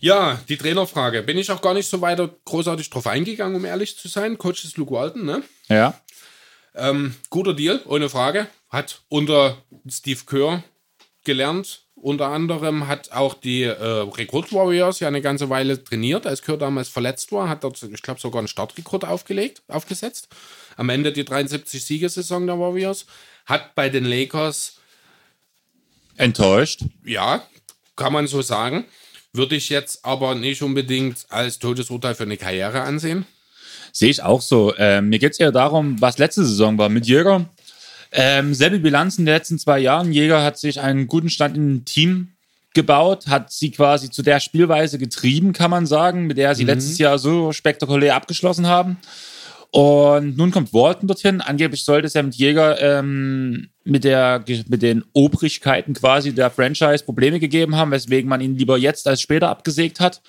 Ja, 0.00 0.38
die 0.48 0.58
Trainerfrage. 0.58 1.22
Bin 1.22 1.38
ich 1.38 1.50
auch 1.50 1.62
gar 1.62 1.72
nicht 1.72 1.88
so 1.88 2.00
weiter 2.00 2.28
großartig 2.44 2.90
drauf 2.90 3.06
eingegangen, 3.06 3.56
um 3.56 3.64
ehrlich 3.64 3.96
zu 3.96 4.08
sein. 4.08 4.36
Coach 4.36 4.64
ist 4.64 4.76
Luke 4.76 4.92
Walton, 4.92 5.24
ne? 5.24 5.42
Ja. 5.68 5.98
Ähm, 6.74 7.14
guter 7.30 7.54
Deal, 7.54 7.80
ohne 7.86 8.10
Frage. 8.10 8.48
Hat 8.68 9.00
unter 9.08 9.56
Steve 9.88 10.20
Kerr 10.26 10.62
gelernt. 11.24 11.84
Unter 11.94 12.28
anderem 12.28 12.86
hat 12.86 13.12
auch 13.12 13.32
die 13.32 13.62
äh, 13.62 13.72
Recruit 13.72 14.52
Warriors 14.52 15.00
ja 15.00 15.08
eine 15.08 15.22
ganze 15.22 15.48
Weile 15.48 15.82
trainiert, 15.82 16.26
als 16.26 16.42
Kerr 16.42 16.58
damals 16.58 16.90
verletzt 16.90 17.32
war. 17.32 17.48
Hat 17.48 17.64
dort, 17.64 17.82
ich 17.82 18.02
glaube, 18.02 18.20
sogar 18.20 18.40
einen 18.40 18.48
Startrekord 18.48 19.06
aufgelegt, 19.06 19.62
aufgesetzt. 19.68 20.28
Am 20.76 20.88
Ende 20.88 21.12
die 21.12 21.24
73-Siegesaison 21.24 22.46
der 22.46 22.58
Warriors. 22.58 23.06
Hat 23.46 23.74
bei 23.74 23.88
den 23.88 24.04
Lakers 24.04 24.78
Enttäuscht. 26.16 26.82
ja, 27.04 27.42
kann 27.96 28.12
man 28.12 28.26
so 28.26 28.42
sagen. 28.42 28.84
Würde 29.32 29.56
ich 29.56 29.68
jetzt 29.68 30.04
aber 30.04 30.34
nicht 30.34 30.62
unbedingt 30.62 31.26
als 31.28 31.58
Todesurteil 31.58 32.14
für 32.14 32.22
eine 32.22 32.36
Karriere 32.36 32.82
ansehen. 32.82 33.26
Sehe 33.92 34.10
ich 34.10 34.22
auch 34.22 34.40
so. 34.40 34.74
Ähm, 34.76 35.08
mir 35.08 35.18
geht 35.18 35.32
es 35.32 35.40
eher 35.40 35.52
darum, 35.52 36.00
was 36.00 36.18
letzte 36.18 36.44
Saison 36.44 36.78
war 36.78 36.88
mit 36.88 37.06
Jäger. 37.06 37.48
Ähm, 38.12 38.54
selbe 38.54 38.78
Bilanz 38.78 39.18
in 39.18 39.24
den 39.24 39.34
letzten 39.34 39.58
zwei 39.58 39.80
Jahren. 39.80 40.12
Jäger 40.12 40.42
hat 40.42 40.58
sich 40.58 40.80
einen 40.80 41.08
guten 41.08 41.30
Stand 41.30 41.56
im 41.56 41.84
Team 41.84 42.34
gebaut, 42.74 43.26
hat 43.26 43.52
sie 43.52 43.70
quasi 43.70 44.10
zu 44.10 44.22
der 44.22 44.40
Spielweise 44.40 44.98
getrieben, 44.98 45.52
kann 45.52 45.70
man 45.70 45.86
sagen, 45.86 46.26
mit 46.26 46.36
der 46.38 46.54
sie 46.54 46.64
letztes 46.64 46.98
Jahr 46.98 47.18
so 47.18 47.52
spektakulär 47.52 48.14
abgeschlossen 48.16 48.66
haben. 48.66 48.98
Und 49.74 50.36
nun 50.36 50.52
kommt 50.52 50.72
Walton 50.72 51.08
dorthin. 51.08 51.40
Angeblich 51.40 51.84
sollte 51.84 52.06
es 52.06 52.14
ja 52.14 52.22
mit 52.22 52.36
Jäger 52.36 52.80
ähm, 52.80 53.70
mit, 53.82 54.04
der, 54.04 54.44
mit 54.68 54.82
den 54.82 55.02
Obrigkeiten 55.12 55.94
quasi 55.94 56.32
der 56.32 56.52
Franchise 56.52 57.04
Probleme 57.04 57.40
gegeben 57.40 57.74
haben, 57.74 57.90
weswegen 57.90 58.30
man 58.30 58.40
ihn 58.40 58.56
lieber 58.56 58.78
jetzt 58.78 59.08
als 59.08 59.20
später 59.20 59.48
abgesägt 59.48 59.98
hat 59.98 60.22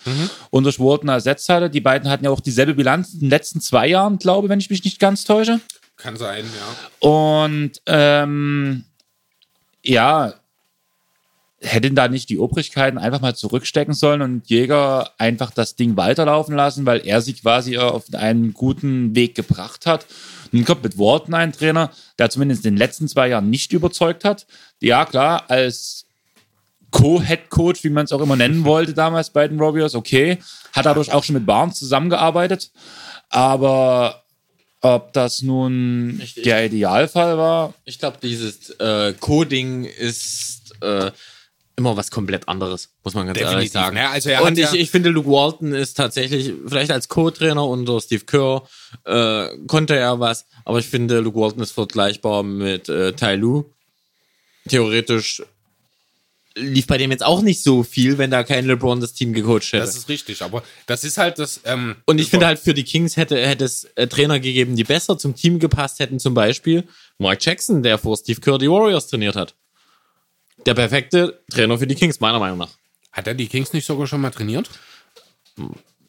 und 0.49 0.63
durch 0.63 0.79
Walton 0.79 1.09
ersetzt 1.09 1.47
hatte. 1.49 1.69
Die 1.69 1.79
beiden 1.79 2.09
hatten 2.09 2.25
ja 2.25 2.31
auch 2.31 2.39
dieselbe 2.39 2.73
Bilanz 2.73 3.13
in 3.13 3.19
den 3.19 3.29
letzten 3.29 3.61
zwei 3.61 3.87
Jahren, 3.87 4.17
glaube 4.17 4.47
ich, 4.47 4.49
wenn 4.49 4.59
ich 4.59 4.71
mich 4.71 4.83
nicht 4.83 4.99
ganz 4.99 5.25
täusche. 5.25 5.59
Kann 5.95 6.17
sein, 6.17 6.43
ja. 6.43 7.07
Und 7.07 7.83
ähm, 7.85 8.85
ja, 9.83 10.33
hätten 11.61 11.95
da 11.95 12.07
nicht 12.07 12.29
die 12.29 12.37
Obrigkeiten 12.37 12.97
einfach 12.97 13.21
mal 13.21 13.35
zurückstecken 13.35 13.93
sollen 13.93 14.21
und 14.21 14.49
Jäger 14.49 15.11
einfach 15.17 15.51
das 15.51 15.75
Ding 15.75 15.95
weiterlaufen 15.97 16.55
lassen, 16.55 16.85
weil 16.85 17.01
er 17.05 17.21
sich 17.21 17.41
quasi 17.41 17.77
auf 17.77 18.13
einen 18.13 18.53
guten 18.53 19.15
Weg 19.15 19.35
gebracht 19.35 19.85
hat. 19.85 20.05
Nun 20.51 20.65
kommt 20.65 20.83
mit 20.83 20.97
Walton 20.99 21.33
ein 21.33 21.53
Trainer, 21.53 21.91
der 22.19 22.29
zumindest 22.29 22.65
in 22.65 22.73
den 22.75 22.77
letzten 22.77 23.07
zwei 23.07 23.29
Jahren 23.29 23.49
nicht 23.49 23.73
überzeugt 23.73 24.25
hat. 24.25 24.45
Ja, 24.81 25.05
klar, 25.05 25.45
als 25.49 26.05
Co-Head-Coach, 26.91 27.83
wie 27.83 27.89
man 27.89 28.05
es 28.05 28.11
auch 28.11 28.21
immer 28.21 28.35
nennen 28.35 28.63
wollte 28.65 28.93
damals 28.93 29.29
bei 29.29 29.47
den 29.47 29.59
Warriors, 29.59 29.95
okay. 29.95 30.37
Hat 30.73 30.85
dadurch 30.85 31.11
auch 31.13 31.23
schon 31.23 31.33
mit 31.35 31.45
Barnes 31.45 31.77
zusammengearbeitet. 31.79 32.71
Aber 33.29 34.23
ob 34.81 35.13
das 35.13 35.41
nun 35.41 36.19
ich- 36.21 36.35
der 36.35 36.65
Idealfall 36.65 37.37
war, 37.37 37.73
Ich 37.85 37.97
glaube, 37.99 38.17
dieses 38.21 38.69
äh, 38.71 39.13
Coding 39.19 39.85
ist 39.85 40.75
äh, 40.81 41.11
immer 41.77 41.97
was 41.97 42.09
komplett 42.11 42.47
anderes, 42.47 42.89
muss 43.03 43.13
man 43.15 43.27
ganz 43.27 43.37
ehrlich 43.39 43.71
Definitiv, 43.71 43.73
sagen. 43.73 43.95
ne? 43.95 44.09
Also 44.09 44.29
er 44.29 44.41
und 44.41 44.47
hat 44.47 44.57
ich, 44.57 44.63
ja- 44.63 44.73
ich 44.73 44.89
finde, 44.91 45.09
Luke 45.09 45.29
Walton 45.29 45.73
ist 45.73 45.95
tatsächlich, 45.95 46.53
vielleicht 46.65 46.91
als 46.91 47.09
Co-Trainer 47.09 47.65
unter 47.65 47.99
Steve 47.99 48.23
Kerr, 48.25 48.63
äh, 49.03 49.49
konnte 49.67 49.95
er 49.97 50.19
was, 50.19 50.45
aber 50.63 50.79
ich 50.79 50.85
finde, 50.87 51.19
Luke 51.19 51.37
Walton 51.39 51.61
ist 51.61 51.71
vergleichbar 51.71 52.43
mit 52.43 52.87
äh, 52.89 53.13
Tai 53.13 53.35
Lu. 53.35 53.65
Theoretisch 54.67 55.43
lief 56.57 56.87
bei 56.87 56.97
dem 56.97 57.11
jetzt 57.11 57.25
auch 57.25 57.41
nicht 57.41 57.61
so 57.61 57.83
viel, 57.83 58.17
wenn 58.17 58.31
da 58.31 58.43
kein 58.43 58.65
LeBron 58.65 59.01
das 59.01 59.13
Team 59.13 59.33
gecoacht 59.33 59.73
hätte. 59.73 59.79
Das 59.79 59.95
ist 59.97 60.07
richtig, 60.07 60.41
aber 60.41 60.63
das 60.87 61.03
ist 61.03 61.17
halt 61.17 61.37
das. 61.37 61.59
Ähm, 61.65 61.97
Und 62.05 62.19
ich 62.19 62.29
finde 62.29 62.45
halt 62.45 62.59
für 62.59 62.73
die 62.73 62.85
Kings 62.85 63.17
hätte, 63.17 63.37
hätte 63.45 63.65
es 63.65 63.83
äh, 63.95 64.07
Trainer 64.07 64.39
gegeben, 64.39 64.77
die 64.77 64.85
besser 64.85 65.17
zum 65.17 65.35
Team 65.35 65.59
gepasst 65.59 65.99
hätten. 65.99 66.17
Zum 66.17 66.33
Beispiel 66.33 66.85
Mike 67.17 67.39
Jackson, 67.41 67.83
der 67.83 67.97
vor 67.97 68.15
Steve 68.15 68.39
Kerr 68.39 68.57
die 68.57 68.69
Warriors 68.69 69.07
trainiert 69.07 69.35
hat. 69.35 69.53
Der 70.65 70.73
perfekte 70.73 71.41
Trainer 71.49 71.77
für 71.77 71.87
die 71.87 71.95
Kings, 71.95 72.19
meiner 72.19 72.39
Meinung 72.39 72.57
nach. 72.57 72.71
Hat 73.11 73.27
er 73.27 73.33
die 73.33 73.47
Kings 73.47 73.73
nicht 73.73 73.85
sogar 73.85 74.07
schon 74.07 74.21
mal 74.21 74.31
trainiert? 74.31 74.69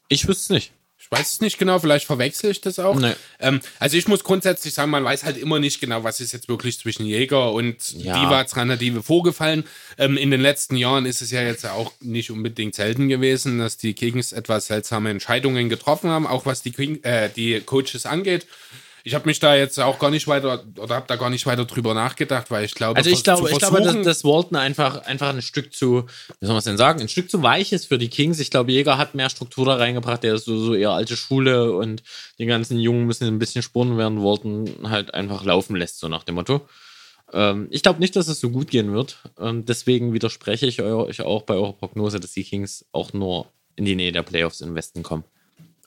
Ich 0.08 0.26
wüsste 0.26 0.42
es 0.42 0.50
nicht. 0.50 0.72
Ich 0.98 1.12
weiß 1.12 1.34
es 1.34 1.40
nicht 1.40 1.58
genau, 1.58 1.78
vielleicht 1.78 2.04
verwechsel 2.04 2.50
ich 2.50 2.60
das 2.60 2.80
auch. 2.80 2.98
Nee. 2.98 3.12
Ähm, 3.38 3.60
also 3.78 3.96
ich 3.96 4.08
muss 4.08 4.24
grundsätzlich 4.24 4.74
sagen, 4.74 4.90
man 4.90 5.04
weiß 5.04 5.22
halt 5.22 5.36
immer 5.36 5.60
nicht 5.60 5.80
genau, 5.80 6.02
was 6.02 6.20
ist 6.20 6.32
jetzt 6.32 6.48
wirklich 6.48 6.80
zwischen 6.80 7.06
Jäger 7.06 7.52
und 7.52 7.92
Ja. 7.92 8.18
Diva 8.18 8.42
Tranadive 8.42 9.04
vorgefallen. 9.04 9.62
Ähm, 9.98 10.16
in 10.16 10.32
den 10.32 10.40
letzten 10.40 10.74
Jahren 10.74 11.06
ist 11.06 11.22
es 11.22 11.30
ja 11.30 11.42
jetzt 11.42 11.64
auch 11.64 11.92
nicht 12.00 12.32
unbedingt 12.32 12.74
selten 12.74 13.06
gewesen, 13.08 13.60
dass 13.60 13.76
die 13.76 13.94
Kings 13.94 14.32
etwas 14.32 14.66
seltsame 14.66 15.10
Entscheidungen 15.10 15.68
getroffen 15.68 16.10
haben, 16.10 16.26
auch 16.26 16.44
was 16.44 16.62
die, 16.62 16.72
King, 16.72 17.00
äh, 17.04 17.30
die 17.30 17.60
Coaches 17.60 18.04
angeht. 18.04 18.48
Ich 19.06 19.14
habe 19.14 19.26
mich 19.26 19.38
da 19.38 19.54
jetzt 19.54 19.78
auch 19.78 20.00
gar 20.00 20.10
nicht 20.10 20.26
weiter 20.26 20.64
oder 20.80 20.96
habe 20.96 21.06
da 21.06 21.14
gar 21.14 21.30
nicht 21.30 21.46
weiter 21.46 21.64
drüber 21.64 21.94
nachgedacht, 21.94 22.50
weil 22.50 22.64
ich 22.64 22.74
glaube, 22.74 22.98
Also 22.98 23.08
ich 23.08 23.22
glaube, 23.22 23.48
ich 23.48 23.56
glaube, 23.56 23.80
dass, 23.80 24.02
dass 24.02 24.24
Walton 24.24 24.56
einfach, 24.58 25.04
einfach 25.04 25.28
ein 25.28 25.42
Stück 25.42 25.72
zu, 25.72 26.08
wie 26.40 26.46
soll 26.46 26.54
man 26.54 26.58
es 26.58 26.64
denn 26.64 26.76
sagen, 26.76 27.00
ein 27.00 27.08
Stück 27.08 27.30
zu 27.30 27.40
weich 27.40 27.72
ist 27.72 27.86
für 27.86 27.98
die 27.98 28.08
Kings. 28.08 28.40
Ich 28.40 28.50
glaube, 28.50 28.72
Jäger 28.72 28.98
hat 28.98 29.14
mehr 29.14 29.30
Struktur 29.30 29.64
da 29.64 29.76
reingebracht, 29.76 30.24
der 30.24 30.34
ist 30.34 30.46
so, 30.46 30.58
so 30.58 30.74
eher 30.74 30.90
alte 30.90 31.16
Schule 31.16 31.70
und 31.70 32.02
die 32.40 32.46
ganzen 32.46 32.80
Jungen 32.80 33.06
müssen 33.06 33.28
ein 33.28 33.38
bisschen 33.38 33.62
spuren, 33.62 33.96
während 33.96 34.20
Walton 34.20 34.74
halt 34.90 35.14
einfach 35.14 35.44
laufen 35.44 35.76
lässt, 35.76 36.00
so 36.00 36.08
nach 36.08 36.24
dem 36.24 36.34
Motto. 36.34 36.66
Ähm, 37.32 37.68
ich 37.70 37.84
glaube 37.84 38.00
nicht, 38.00 38.16
dass 38.16 38.26
es 38.26 38.40
so 38.40 38.50
gut 38.50 38.72
gehen 38.72 38.92
wird. 38.92 39.18
Ähm, 39.38 39.64
deswegen 39.64 40.14
widerspreche 40.14 40.66
ich 40.66 40.82
euch 40.82 41.20
auch 41.20 41.42
bei 41.42 41.54
eurer 41.54 41.74
Prognose, 41.74 42.18
dass 42.18 42.32
die 42.32 42.42
Kings 42.42 42.84
auch 42.90 43.12
nur 43.12 43.46
in 43.76 43.84
die 43.84 43.94
Nähe 43.94 44.10
der 44.10 44.22
Playoffs 44.22 44.62
im 44.62 44.74
Westen 44.74 45.04
kommen. 45.04 45.22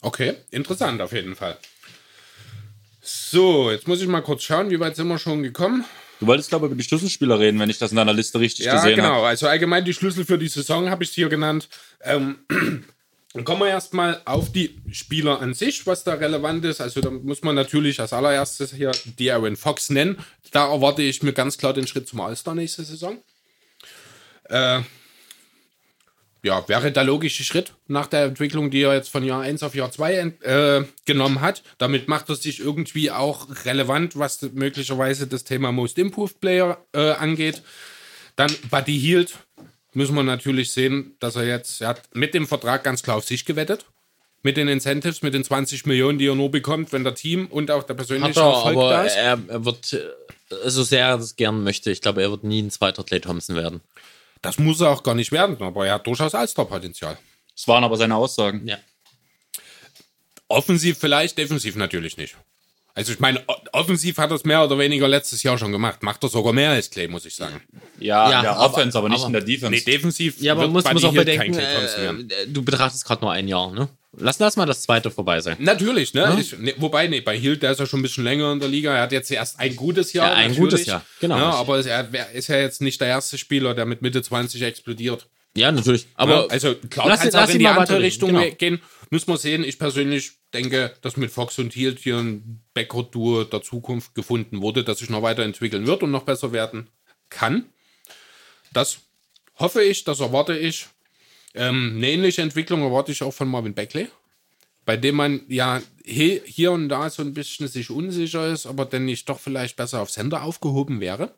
Okay, 0.00 0.36
interessant 0.50 1.02
auf 1.02 1.12
jeden 1.12 1.36
Fall. 1.36 1.58
So, 3.12 3.70
jetzt 3.70 3.88
muss 3.88 4.00
ich 4.00 4.06
mal 4.06 4.20
kurz 4.20 4.44
schauen, 4.44 4.70
wie 4.70 4.78
weit 4.78 4.94
sind 4.94 5.08
wir 5.08 5.18
schon 5.18 5.42
gekommen. 5.42 5.84
Du 6.20 6.26
wolltest, 6.26 6.48
glaube 6.50 6.66
ich, 6.66 6.72
über 6.72 6.80
die 6.80 6.86
Schlüsselspieler 6.86 7.40
reden, 7.40 7.58
wenn 7.58 7.70
ich 7.70 7.78
das 7.78 7.90
in 7.90 7.96
deiner 7.96 8.12
Liste 8.12 8.38
richtig 8.38 8.66
Ja, 8.66 8.74
gesehen 8.76 8.96
genau. 8.96 9.14
habe. 9.16 9.26
Also 9.26 9.48
allgemein 9.48 9.84
die 9.84 9.94
Schlüssel 9.94 10.24
für 10.24 10.38
die 10.38 10.48
Saison 10.48 10.90
habe 10.90 11.02
ich 11.02 11.10
hier 11.10 11.28
genannt. 11.28 11.68
Ähm, 12.02 12.38
dann 13.32 13.44
kommen 13.44 13.62
wir 13.62 13.68
erstmal 13.68 14.20
auf 14.26 14.52
die 14.52 14.80
Spieler 14.92 15.40
an 15.40 15.54
sich, 15.54 15.86
was 15.86 16.04
da 16.04 16.14
relevant 16.14 16.64
ist. 16.64 16.80
Also 16.80 17.00
da 17.00 17.10
muss 17.10 17.42
man 17.42 17.56
natürlich 17.56 18.00
als 18.00 18.12
allererstes 18.12 18.72
hier 18.74 18.92
De'Aaron 19.18 19.56
Fox 19.56 19.90
nennen. 19.90 20.18
Da 20.52 20.70
erwarte 20.72 21.02
ich 21.02 21.22
mir 21.22 21.32
ganz 21.32 21.58
klar 21.58 21.72
den 21.72 21.86
Schritt 21.88 22.06
zum 22.06 22.20
All-Star 22.20 22.54
nächste 22.54 22.84
Saison. 22.84 23.18
Äh, 24.44 24.82
ja, 26.42 26.66
wäre 26.68 26.90
der 26.92 27.04
logische 27.04 27.44
Schritt 27.44 27.72
nach 27.86 28.06
der 28.06 28.24
Entwicklung, 28.24 28.70
die 28.70 28.82
er 28.82 28.94
jetzt 28.94 29.10
von 29.10 29.24
Jahr 29.24 29.42
1 29.42 29.62
auf 29.62 29.74
Jahr 29.74 29.90
2 29.90 30.14
ent- 30.14 30.42
äh, 30.42 30.84
genommen 31.04 31.40
hat. 31.40 31.62
Damit 31.78 32.08
macht 32.08 32.28
er 32.28 32.34
sich 32.36 32.60
irgendwie 32.60 33.10
auch 33.10 33.48
relevant, 33.64 34.18
was 34.18 34.40
möglicherweise 34.52 35.26
das 35.26 35.44
Thema 35.44 35.70
Most 35.72 35.98
Improved 35.98 36.40
Player 36.40 36.78
äh, 36.92 37.10
angeht. 37.12 37.62
Dann 38.36 38.50
Buddy 38.70 38.98
Hield 38.98 39.34
müssen 39.92 40.14
wir 40.14 40.22
natürlich 40.22 40.72
sehen, 40.72 41.16
dass 41.20 41.36
er 41.36 41.44
jetzt, 41.46 41.80
er 41.82 41.88
hat 41.88 42.02
mit 42.14 42.32
dem 42.32 42.46
Vertrag 42.46 42.84
ganz 42.84 43.02
klar 43.02 43.16
auf 43.16 43.24
sich 43.24 43.44
gewettet. 43.44 43.84
Mit 44.42 44.56
den 44.56 44.68
Incentives, 44.68 45.20
mit 45.20 45.34
den 45.34 45.44
20 45.44 45.84
Millionen, 45.84 46.18
die 46.18 46.26
er 46.26 46.34
nur 46.34 46.50
bekommt, 46.50 46.92
wenn 46.94 47.04
der 47.04 47.14
Team 47.14 47.46
und 47.48 47.70
auch 47.70 47.82
der 47.82 47.90
Hat 47.90 47.96
persönliche 47.98 48.40
er, 48.40 48.46
Erfolg 48.46 48.74
da 48.76 48.80
aber 48.80 49.04
ist. 49.04 49.16
er, 49.16 49.38
er 49.48 49.64
wird, 49.66 49.92
äh, 49.92 50.70
so 50.70 50.82
sehr 50.82 51.08
er 51.08 51.18
das 51.18 51.36
gern 51.36 51.62
möchte, 51.62 51.90
ich 51.90 52.00
glaube, 52.00 52.22
er 52.22 52.30
wird 52.30 52.44
nie 52.44 52.62
ein 52.62 52.70
zweiter 52.70 53.04
Clay 53.04 53.20
Thompson 53.20 53.54
werden. 53.56 53.82
Das 54.42 54.58
muss 54.58 54.80
er 54.80 54.90
auch 54.90 55.02
gar 55.02 55.14
nicht 55.14 55.32
werden, 55.32 55.60
aber 55.60 55.86
er 55.86 55.94
hat 55.94 56.06
durchaus 56.06 56.34
All-Star-Potenzial. 56.34 57.18
Das 57.54 57.68
waren 57.68 57.84
aber 57.84 57.96
seine 57.96 58.16
Aussagen. 58.16 58.66
Ja. 58.66 58.78
Offensiv 60.48 60.98
vielleicht, 60.98 61.38
defensiv 61.38 61.76
natürlich 61.76 62.16
nicht. 62.16 62.36
Also 62.94 63.12
ich 63.12 63.20
meine, 63.20 63.44
offensiv 63.72 64.18
hat 64.18 64.30
er 64.30 64.36
es 64.36 64.44
mehr 64.44 64.64
oder 64.64 64.76
weniger 64.78 65.06
letztes 65.06 65.42
Jahr 65.44 65.56
schon 65.56 65.70
gemacht. 65.70 66.02
Macht 66.02 66.24
er 66.24 66.28
sogar 66.28 66.52
mehr 66.52 66.70
als 66.70 66.90
Clay, 66.90 67.06
muss 67.06 67.24
ich 67.24 67.36
sagen. 67.36 67.60
Ja, 68.00 68.28
Ja, 68.30 68.36
in 68.38 68.42
der 68.42 68.56
aber- 68.56 68.74
Offense, 68.74 68.98
aber, 68.98 69.08
nicht 69.08 69.18
aber- 69.20 69.26
in 69.28 69.32
der 69.34 69.42
Defense. 69.42 69.70
Nee, 69.70 69.80
defensiv 69.92 70.40
Ja, 70.40 70.52
aber 70.54 70.62
man 70.66 70.74
wird 70.74 70.84
muss, 70.86 70.94
muss 70.94 71.04
auch 71.04 71.14
bedenken, 71.14 71.56
werden. 71.56 72.30
äh, 72.30 72.46
du 72.48 72.62
betrachtest 72.64 73.04
gerade 73.04 73.20
nur 73.20 73.30
ein 73.30 73.46
Jahr, 73.46 73.70
ne? 73.72 73.88
Lass 74.20 74.38
das 74.38 74.56
mal 74.56 74.66
das 74.66 74.82
zweite 74.82 75.10
vorbei 75.10 75.40
sein. 75.40 75.56
Natürlich, 75.58 76.14
ne? 76.14 76.36
Ich, 76.40 76.56
ne 76.58 76.74
wobei, 76.78 77.06
nee, 77.08 77.20
bei 77.20 77.38
Hield, 77.38 77.62
der 77.62 77.72
ist 77.72 77.80
ja 77.80 77.86
schon 77.86 78.00
ein 78.00 78.02
bisschen 78.02 78.24
länger 78.24 78.52
in 78.52 78.60
der 78.60 78.68
Liga. 78.68 78.94
Er 78.94 79.02
hat 79.02 79.12
jetzt 79.12 79.30
erst 79.30 79.58
ein 79.58 79.74
gutes 79.76 80.12
Jahr. 80.12 80.28
Ja, 80.28 80.34
ein 80.34 80.50
natürlich. 80.50 80.70
gutes 80.70 80.86
Jahr, 80.86 81.04
genau. 81.20 81.38
Ja, 81.38 81.50
aber 81.50 81.78
es- 81.78 81.86
er 81.86 82.08
ist 82.32 82.48
ja 82.48 82.58
jetzt 82.58 82.80
nicht 82.80 83.00
der 83.00 83.08
erste 83.08 83.38
Spieler, 83.38 83.74
der 83.74 83.86
mit 83.86 84.02
Mitte 84.02 84.22
20 84.22 84.62
explodiert. 84.62 85.28
Ja, 85.56 85.72
natürlich. 85.72 86.06
Aber 86.14 86.32
ja, 86.32 86.46
also 86.46 86.74
klar 86.76 87.08
lass 87.08 87.20
kann 87.20 87.28
es 87.28 87.34
auch 87.34 87.40
lass 87.40 87.50
in 87.50 87.58
die 87.58 87.66
andere 87.66 88.00
Richtung 88.00 88.28
genau. 88.32 88.48
gehen. 88.56 88.80
Müssen 89.10 89.28
wir 89.28 89.36
sehen. 89.38 89.64
Ich 89.64 89.78
persönlich 89.78 90.32
denke, 90.54 90.94
dass 91.02 91.16
mit 91.16 91.32
Fox 91.32 91.58
und 91.58 91.72
Hield 91.72 91.98
hier 91.98 92.18
ein 92.18 92.62
Backcourt-Duo 92.74 93.44
der 93.44 93.62
Zukunft 93.62 94.14
gefunden 94.14 94.62
wurde, 94.62 94.84
das 94.84 94.98
sich 95.00 95.10
noch 95.10 95.22
weiterentwickeln 95.22 95.86
wird 95.86 96.04
und 96.04 96.12
noch 96.12 96.22
besser 96.22 96.52
werden 96.52 96.88
kann. 97.28 97.64
Das 98.72 98.98
hoffe 99.58 99.82
ich, 99.82 100.04
das 100.04 100.20
erwarte 100.20 100.56
ich. 100.56 100.86
Ähm, 101.54 101.94
eine 101.96 102.08
ähnliche 102.08 102.42
Entwicklung 102.42 102.82
erwarte 102.82 103.12
ich 103.12 103.22
auch 103.22 103.34
von 103.34 103.48
Marvin 103.48 103.74
Beckley, 103.74 104.08
bei 104.84 104.96
dem 104.96 105.16
man 105.16 105.40
ja 105.48 105.82
hier 106.04 106.72
und 106.72 106.88
da 106.88 107.10
so 107.10 107.22
ein 107.22 107.34
bisschen 107.34 107.68
sich 107.68 107.90
unsicher 107.90 108.48
ist, 108.48 108.66
aber 108.66 108.84
denn 108.84 109.04
nicht 109.04 109.28
doch 109.28 109.38
vielleicht 109.38 109.76
besser 109.76 110.00
auf 110.00 110.10
Sender 110.10 110.42
aufgehoben 110.42 111.00
wäre. 111.00 111.34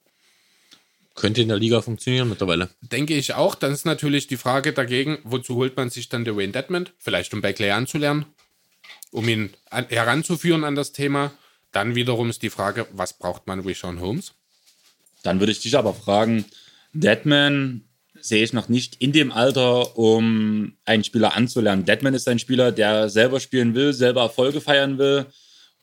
könnte 1.14 1.42
in 1.42 1.48
der 1.48 1.58
Liga 1.58 1.82
funktionieren 1.82 2.28
mittlerweile. 2.28 2.70
Denke 2.80 3.14
ich 3.14 3.34
auch. 3.34 3.54
Dann 3.54 3.72
ist 3.72 3.84
natürlich 3.84 4.26
die 4.26 4.36
Frage 4.38 4.72
dagegen, 4.72 5.18
wozu 5.24 5.56
holt 5.56 5.76
man 5.76 5.90
sich 5.90 6.08
dann 6.08 6.24
Dwayne 6.24 6.52
Dedmond? 6.52 6.92
Vielleicht 6.98 7.34
um 7.34 7.42
Beckley 7.42 7.70
anzulernen, 7.70 8.24
um 9.10 9.28
ihn 9.28 9.50
an, 9.70 9.86
heranzuführen 9.88 10.64
an 10.64 10.74
das 10.74 10.92
Thema. 10.92 11.32
Dann 11.70 11.94
wiederum 11.94 12.30
ist 12.30 12.42
die 12.42 12.50
Frage, 12.50 12.86
was 12.92 13.18
braucht 13.18 13.46
man 13.46 13.60
Rishon 13.60 14.00
Holmes? 14.00 14.32
Dann 15.22 15.40
würde 15.40 15.52
ich 15.52 15.60
dich 15.60 15.76
aber 15.76 15.94
fragen, 15.94 16.44
Deadman 16.92 17.84
sehe 18.22 18.42
ich 18.42 18.52
noch 18.52 18.68
nicht 18.68 18.96
in 18.96 19.12
dem 19.12 19.32
Alter, 19.32 19.98
um 19.98 20.74
einen 20.84 21.04
Spieler 21.04 21.36
anzulernen. 21.36 21.84
Deadman 21.84 22.14
ist 22.14 22.28
ein 22.28 22.38
Spieler, 22.38 22.72
der 22.72 23.08
selber 23.08 23.40
spielen 23.40 23.74
will, 23.74 23.92
selber 23.92 24.22
Erfolge 24.22 24.60
feiern 24.60 24.98
will 24.98 25.26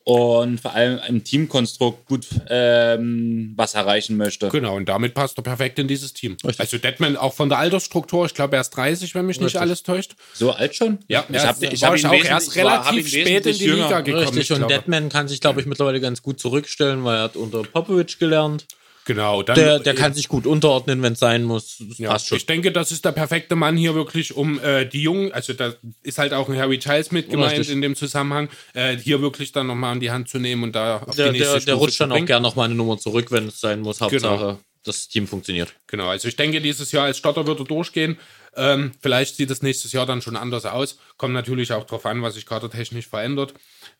und 0.04 0.60
vor 0.60 0.74
allem 0.74 0.98
im 1.06 1.24
Teamkonstrukt 1.24 2.06
gut 2.06 2.26
ähm, 2.48 3.52
was 3.56 3.74
erreichen 3.74 4.16
möchte. 4.16 4.48
Genau, 4.48 4.76
und 4.76 4.88
damit 4.88 5.14
passt 5.14 5.38
er 5.38 5.42
perfekt 5.42 5.78
in 5.78 5.88
dieses 5.88 6.14
Team. 6.14 6.32
Richtig. 6.42 6.60
Also 6.60 6.78
Dedman 6.78 7.16
auch 7.16 7.34
von 7.34 7.48
der 7.48 7.58
Altersstruktur, 7.58 8.24
ich 8.24 8.34
glaube, 8.34 8.56
er 8.56 8.62
ist 8.62 8.70
30, 8.70 9.14
wenn 9.14 9.26
mich 9.26 9.38
nicht 9.38 9.46
Richtig. 9.46 9.60
alles 9.60 9.82
täuscht. 9.82 10.16
So 10.32 10.52
alt 10.52 10.74
schon? 10.74 10.98
Ja, 11.08 11.24
ich 11.28 11.36
er 11.36 11.48
habe 11.48 11.66
ich 11.66 11.84
hab 11.84 11.96
ihn 11.96 12.06
auch 12.06 12.24
erst 12.24 12.56
relativ 12.56 13.08
spät 13.08 13.46
in 13.46 13.56
die 13.56 13.64
jünger. 13.64 13.84
Liga 13.84 14.00
gekommen. 14.00 14.24
Richtig, 14.24 14.42
ich 14.42 14.52
und 14.52 14.58
glaube. 14.58 14.74
Deadman 14.74 15.10
kann 15.10 15.28
sich, 15.28 15.40
glaube 15.40 15.60
ich, 15.60 15.66
mittlerweile 15.66 16.00
ganz 16.00 16.22
gut 16.22 16.40
zurückstellen, 16.40 17.04
weil 17.04 17.18
er 17.18 17.22
hat 17.24 17.36
unter 17.36 17.62
Popovic 17.62 18.18
gelernt. 18.18 18.66
Genau, 19.06 19.42
dann 19.42 19.56
Der, 19.56 19.78
der 19.78 19.94
kann 19.94 20.12
sich 20.14 20.28
gut 20.28 20.46
unterordnen, 20.46 21.02
wenn 21.02 21.14
es 21.14 21.18
sein 21.18 21.42
muss. 21.42 21.78
Das 21.88 21.98
Ja, 21.98 22.16
ich 22.36 22.46
denke, 22.46 22.70
das 22.70 22.92
ist 22.92 23.04
der 23.04 23.12
perfekte 23.12 23.56
Mann 23.56 23.76
hier 23.76 23.94
wirklich, 23.94 24.36
um 24.36 24.60
äh, 24.60 24.84
die 24.86 25.02
Jungen, 25.02 25.32
also 25.32 25.52
da 25.52 25.72
ist 26.02 26.18
halt 26.18 26.32
auch 26.32 26.48
ein 26.48 26.56
Harry 26.56 26.78
Giles 26.78 27.10
mit 27.10 27.30
gemeint 27.30 27.52
Richtig. 27.58 27.70
in 27.70 27.80
dem 27.82 27.96
Zusammenhang, 27.96 28.48
äh, 28.74 28.96
hier 28.96 29.20
wirklich 29.22 29.52
dann 29.52 29.66
nochmal 29.66 29.92
an 29.92 30.00
die 30.00 30.10
Hand 30.10 30.28
zu 30.28 30.38
nehmen 30.38 30.62
und 30.62 30.74
da 30.76 30.98
auf 30.98 31.16
Der, 31.16 31.32
die 31.32 31.38
nächste 31.38 31.56
der, 31.58 31.64
der 31.66 31.74
rutscht 31.76 32.00
dann 32.00 32.10
auch 32.12 32.16
bringen. 32.16 32.26
gern 32.26 32.42
noch 32.42 32.56
mal 32.56 32.64
eine 32.64 32.74
Nummer 32.74 32.98
zurück, 32.98 33.30
wenn 33.32 33.48
es 33.48 33.60
sein 33.60 33.80
muss. 33.80 34.00
Hauptsache, 34.00 34.36
Genau. 34.38 34.60
das 34.84 35.08
Team 35.08 35.26
funktioniert. 35.26 35.72
Genau, 35.86 36.06
also 36.08 36.28
ich 36.28 36.36
denke, 36.36 36.60
dieses 36.60 36.92
Jahr 36.92 37.06
als 37.06 37.18
Starter 37.18 37.46
wird 37.46 37.58
er 37.58 37.64
durchgehen. 37.64 38.18
Ähm, 38.56 38.92
vielleicht 39.00 39.36
sieht 39.36 39.50
es 39.50 39.62
nächstes 39.62 39.92
Jahr 39.92 40.06
dann 40.06 40.22
schon 40.22 40.36
anders 40.36 40.66
aus. 40.66 40.98
Kommt 41.16 41.34
natürlich 41.34 41.72
auch 41.72 41.84
darauf 41.84 42.04
an, 42.06 42.20
was 42.22 42.34
sich 42.34 42.46
kadertechnisch 42.46 43.06
verändert. 43.06 43.54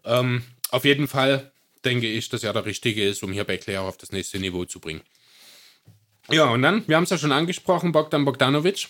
Ähm, 0.04 0.42
auf 0.70 0.84
jeden 0.84 1.08
Fall 1.08 1.50
denke 1.84 2.06
ich, 2.06 2.28
dass 2.28 2.44
er 2.44 2.52
der 2.52 2.66
Richtige 2.66 3.06
ist, 3.06 3.22
um 3.22 3.32
hier 3.32 3.44
Beckley 3.44 3.76
auch 3.76 3.86
auf 3.86 3.96
das 3.96 4.12
nächste 4.12 4.38
Niveau 4.38 4.64
zu 4.64 4.80
bringen. 4.80 5.02
Ja, 6.30 6.50
und 6.50 6.62
dann, 6.62 6.86
wir 6.86 6.96
haben 6.96 7.04
es 7.04 7.10
ja 7.10 7.18
schon 7.18 7.32
angesprochen, 7.32 7.92
Bogdan 7.92 8.24
Bogdanovic. 8.24 8.88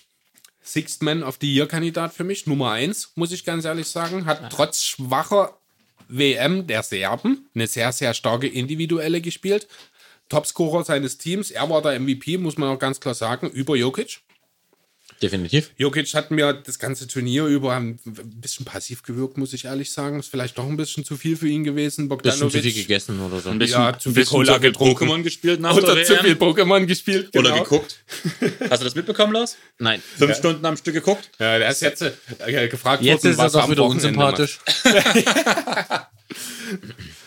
Sixth 0.63 1.03
Man 1.03 1.23
of 1.23 1.39
the 1.41 1.53
Year-Kandidat 1.53 2.13
für 2.13 2.25
mich, 2.25 2.47
Nummer 2.47 2.73
1, 2.73 3.13
muss 3.15 3.33
ich 3.33 3.45
ganz 3.45 3.65
ehrlich 3.65 3.87
sagen. 3.87 4.27
Hat 4.27 4.53
trotz 4.53 4.83
schwacher 4.83 5.59
WM 6.09 6.67
der 6.67 6.83
Serben 6.83 7.49
eine 7.55 7.67
sehr, 7.67 7.93
sehr 7.93 8.13
starke 8.13 8.47
individuelle 8.47 9.21
gespielt. 9.21 9.69
Topscorer 10.29 10.85
seines 10.85 11.19
Teams. 11.19 11.51
Er 11.51 11.71
war 11.71 11.83
der 11.83 11.99
MVP, 11.99 12.39
muss 12.39 12.59
man 12.59 12.69
auch 12.69 12.79
ganz 12.79 13.01
klar 13.01 13.15
sagen, 13.15 13.49
über 13.49 13.75
Jokic. 13.75 14.21
Definitiv. 15.23 15.71
Jokic 15.77 16.15
hat 16.15 16.31
mir 16.31 16.55
das 16.55 16.79
ganze 16.79 17.07
Turnier 17.07 17.45
über 17.47 17.75
ein 17.75 17.99
bisschen 18.41 18.65
passiv 18.65 19.03
gewirkt, 19.03 19.37
muss 19.37 19.53
ich 19.53 19.67
ehrlich 19.67 19.91
sagen. 19.91 20.21
Ist 20.21 20.31
vielleicht 20.31 20.57
doch 20.57 20.67
ein 20.67 20.77
bisschen 20.77 21.05
zu 21.05 21.17
viel 21.17 21.37
für 21.37 21.49
ihn 21.49 21.63
gewesen. 21.63 21.81
Bisschen 21.81 22.05
zu 22.05 22.09
Bogdanovic. 22.09 22.63
viel 22.63 22.73
gegessen 22.73 23.21
oder 23.21 23.41
so. 23.41 23.51
Ein 23.51 23.59
bisschen, 23.59 23.81
Ja, 23.81 23.99
zu 23.99 24.11
viel 24.11 24.23
bisschen 24.23 24.31
Cola 24.31 24.55
zu 24.55 24.61
viel 24.61 24.71
getrunken. 24.71 25.09
Pokémon 25.09 25.23
gespielt 25.23 25.61
nach 25.61 25.77
Oder 25.77 25.95
der 25.95 26.05
zu 26.05 26.17
viel. 26.17 26.33
Pokémon 26.35 26.87
gespielt. 26.87 27.33
Genau. 27.33 27.51
Oder 27.51 27.63
geguckt. 27.63 28.03
Hast 28.71 28.81
du 28.81 28.85
das 28.85 28.95
mitbekommen, 28.95 29.35
Lars? 29.35 29.57
Nein. 29.79 30.03
Fünf 30.17 30.37
Stunden 30.37 30.65
am 30.65 30.77
Stück 30.77 30.95
geguckt? 30.95 31.31
Ja, 31.39 31.59
der 31.59 31.69
ist 31.69 31.83
jetzt 31.83 32.03
äh, 32.03 32.69
gefragt 32.69 33.03
Jetzt 33.03 33.25
worden, 33.25 33.33
ist 33.33 33.39
er 33.39 33.45
was 33.45 33.55
er 33.55 33.59
doch 33.59 33.65
am 33.65 33.71
wieder 33.71 33.85
unsympathisch. 33.85 34.59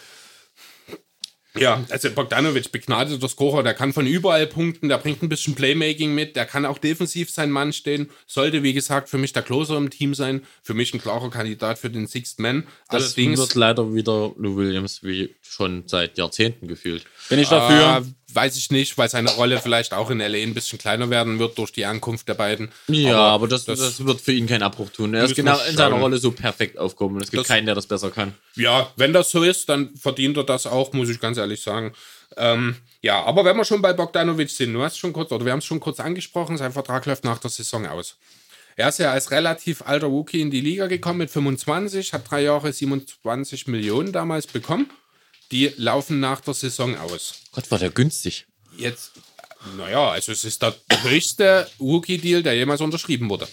Ja, 1.55 1.83
also 1.89 2.09
Bogdanovic, 2.09 2.71
begnadeter 2.71 3.29
Scorer, 3.29 3.61
der 3.61 3.75
kann 3.75 3.93
von 3.93 4.07
überall 4.07 4.47
punkten, 4.47 4.89
der 4.89 4.97
bringt 4.97 5.21
ein 5.21 5.29
bisschen 5.29 5.53
Playmaking 5.53 6.15
mit, 6.15 6.35
der 6.35 6.45
kann 6.45 6.65
auch 6.65 6.79
defensiv 6.79 7.29
sein 7.29 7.51
Mann 7.51 7.73
stehen, 7.73 8.09
sollte, 8.25 8.63
wie 8.63 8.73
gesagt, 8.73 9.07
für 9.07 9.19
mich 9.19 9.33
der 9.33 9.43
Closer 9.43 9.77
im 9.77 9.91
Team 9.91 10.15
sein, 10.15 10.41
für 10.63 10.73
mich 10.73 10.93
ein 10.93 11.01
klarer 11.01 11.29
Kandidat 11.29 11.77
für 11.77 11.91
den 11.91 12.07
Sixth 12.07 12.39
Man. 12.39 12.63
Das 12.89 13.03
Allerdings 13.03 13.39
wird 13.39 13.55
leider 13.55 13.93
wieder 13.93 14.33
Lou 14.37 14.55
Williams, 14.57 15.03
wie 15.03 15.35
schon 15.41 15.83
seit 15.85 16.17
Jahrzehnten 16.17 16.67
gefühlt. 16.67 17.05
Bin 17.35 17.43
ich 17.43 17.49
dafür? 17.49 17.97
Äh, 18.05 18.35
weiß 18.35 18.57
ich 18.57 18.71
nicht, 18.71 18.97
weil 18.97 19.09
seine 19.09 19.29
Rolle 19.31 19.59
vielleicht 19.61 19.93
auch 19.93 20.09
in 20.09 20.17
LA 20.19 20.39
ein 20.39 20.53
bisschen 20.55 20.79
kleiner 20.79 21.09
werden 21.11 21.37
wird 21.37 21.57
durch 21.59 21.71
die 21.71 21.85
Ankunft 21.85 22.27
der 22.27 22.33
beiden. 22.33 22.71
Ja, 22.87 23.17
aber, 23.19 23.47
das, 23.47 23.65
das- 23.65 23.79
das, 23.79 24.05
wird 24.05 24.21
für 24.21 24.31
ihn 24.33 24.47
keinen 24.47 24.63
Abbruch 24.63 24.89
tun. 24.89 25.13
Er 25.13 25.25
ist 25.25 25.35
genau 25.35 25.59
in 25.69 25.77
seiner. 25.77 25.97
Rolle 25.99 26.17
so 26.17 26.31
perfekt 26.31 26.77
aufgehoben. 26.79 27.21
Es 27.21 27.29
gibt 27.29 27.41
Das- 27.41 27.47
keinen, 27.47 27.65
der 27.67 27.75
das 27.75 27.85
besser 27.85 28.09
kann. 28.09 28.33
Ja, 28.55 28.91
wenn 28.95 29.13
das 29.13 29.29
so 29.29 29.43
ist, 29.43 29.69
dann 29.69 29.95
verdient 29.95 30.37
er 30.37 30.43
das 30.45 30.65
auch, 30.65 30.93
muss 30.93 31.09
ich 31.09 31.19
ganz 31.19 31.37
ehrlich 31.37 31.61
sagen. 31.61 31.93
Ähm, 32.35 32.75
ja, 33.01 33.23
aber 33.23 33.45
wenn 33.45 33.55
wir 33.55 33.65
schon 33.65 33.81
bei 33.83 33.93
Bogdanovic 33.93 34.49
sind, 34.49 34.73
du 34.73 34.81
hast 34.81 34.97
schon 34.97 35.13
kurz, 35.13 35.31
oder 35.31 35.45
wir 35.45 35.51
haben 35.51 35.59
es 35.59 35.65
schon 35.65 35.79
kurz 35.79 35.99
angesprochen, 35.99 36.57
sein 36.57 36.71
Vertrag 36.71 37.05
läuft 37.05 37.23
nach 37.25 37.37
der 37.37 37.51
Saison 37.51 37.85
aus. 37.85 38.17
Er 38.75 38.89
ist 38.89 38.97
ja 38.97 39.11
als 39.11 39.29
relativ 39.29 39.83
alter 39.85 40.07
Rookie 40.07 40.41
in 40.41 40.49
die 40.49 40.61
Liga 40.61 40.87
gekommen 40.87 41.19
mit 41.19 41.29
25, 41.29 42.11
hat 42.13 42.31
drei 42.31 42.41
Jahre 42.41 42.73
27 42.73 43.67
Millionen 43.67 44.11
damals 44.11 44.47
bekommen. 44.47 44.89
Die 45.51 45.71
laufen 45.77 46.19
nach 46.19 46.41
der 46.41 46.53
Saison 46.53 46.97
aus. 46.97 47.35
Gott, 47.51 47.69
war 47.69 47.79
der 47.79 47.91
günstig. 47.91 48.45
Jetzt, 48.77 49.11
naja, 49.77 50.11
also 50.11 50.31
es 50.31 50.43
ist 50.43 50.61
der 50.61 50.75
höchste 51.03 51.69
Rookie-Deal, 51.79 52.43
der 52.43 52.55
jemals 52.55 52.81
unterschrieben 52.81 53.29
wurde. 53.29 53.47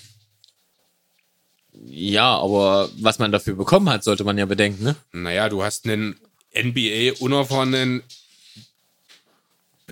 Ja, 1.73 2.39
aber 2.39 2.91
was 2.99 3.19
man 3.19 3.33
dafür 3.33 3.55
bekommen 3.55 3.89
hat, 3.89 4.05
sollte 4.05 4.25
man 4.25 4.39
ja 4.39 4.47
bedenken, 4.47 4.85
ne? 4.85 4.97
Naja, 5.13 5.49
du 5.49 5.63
hast 5.63 5.87
einen 5.87 6.19
NBA-unerfahrenen 6.55 8.03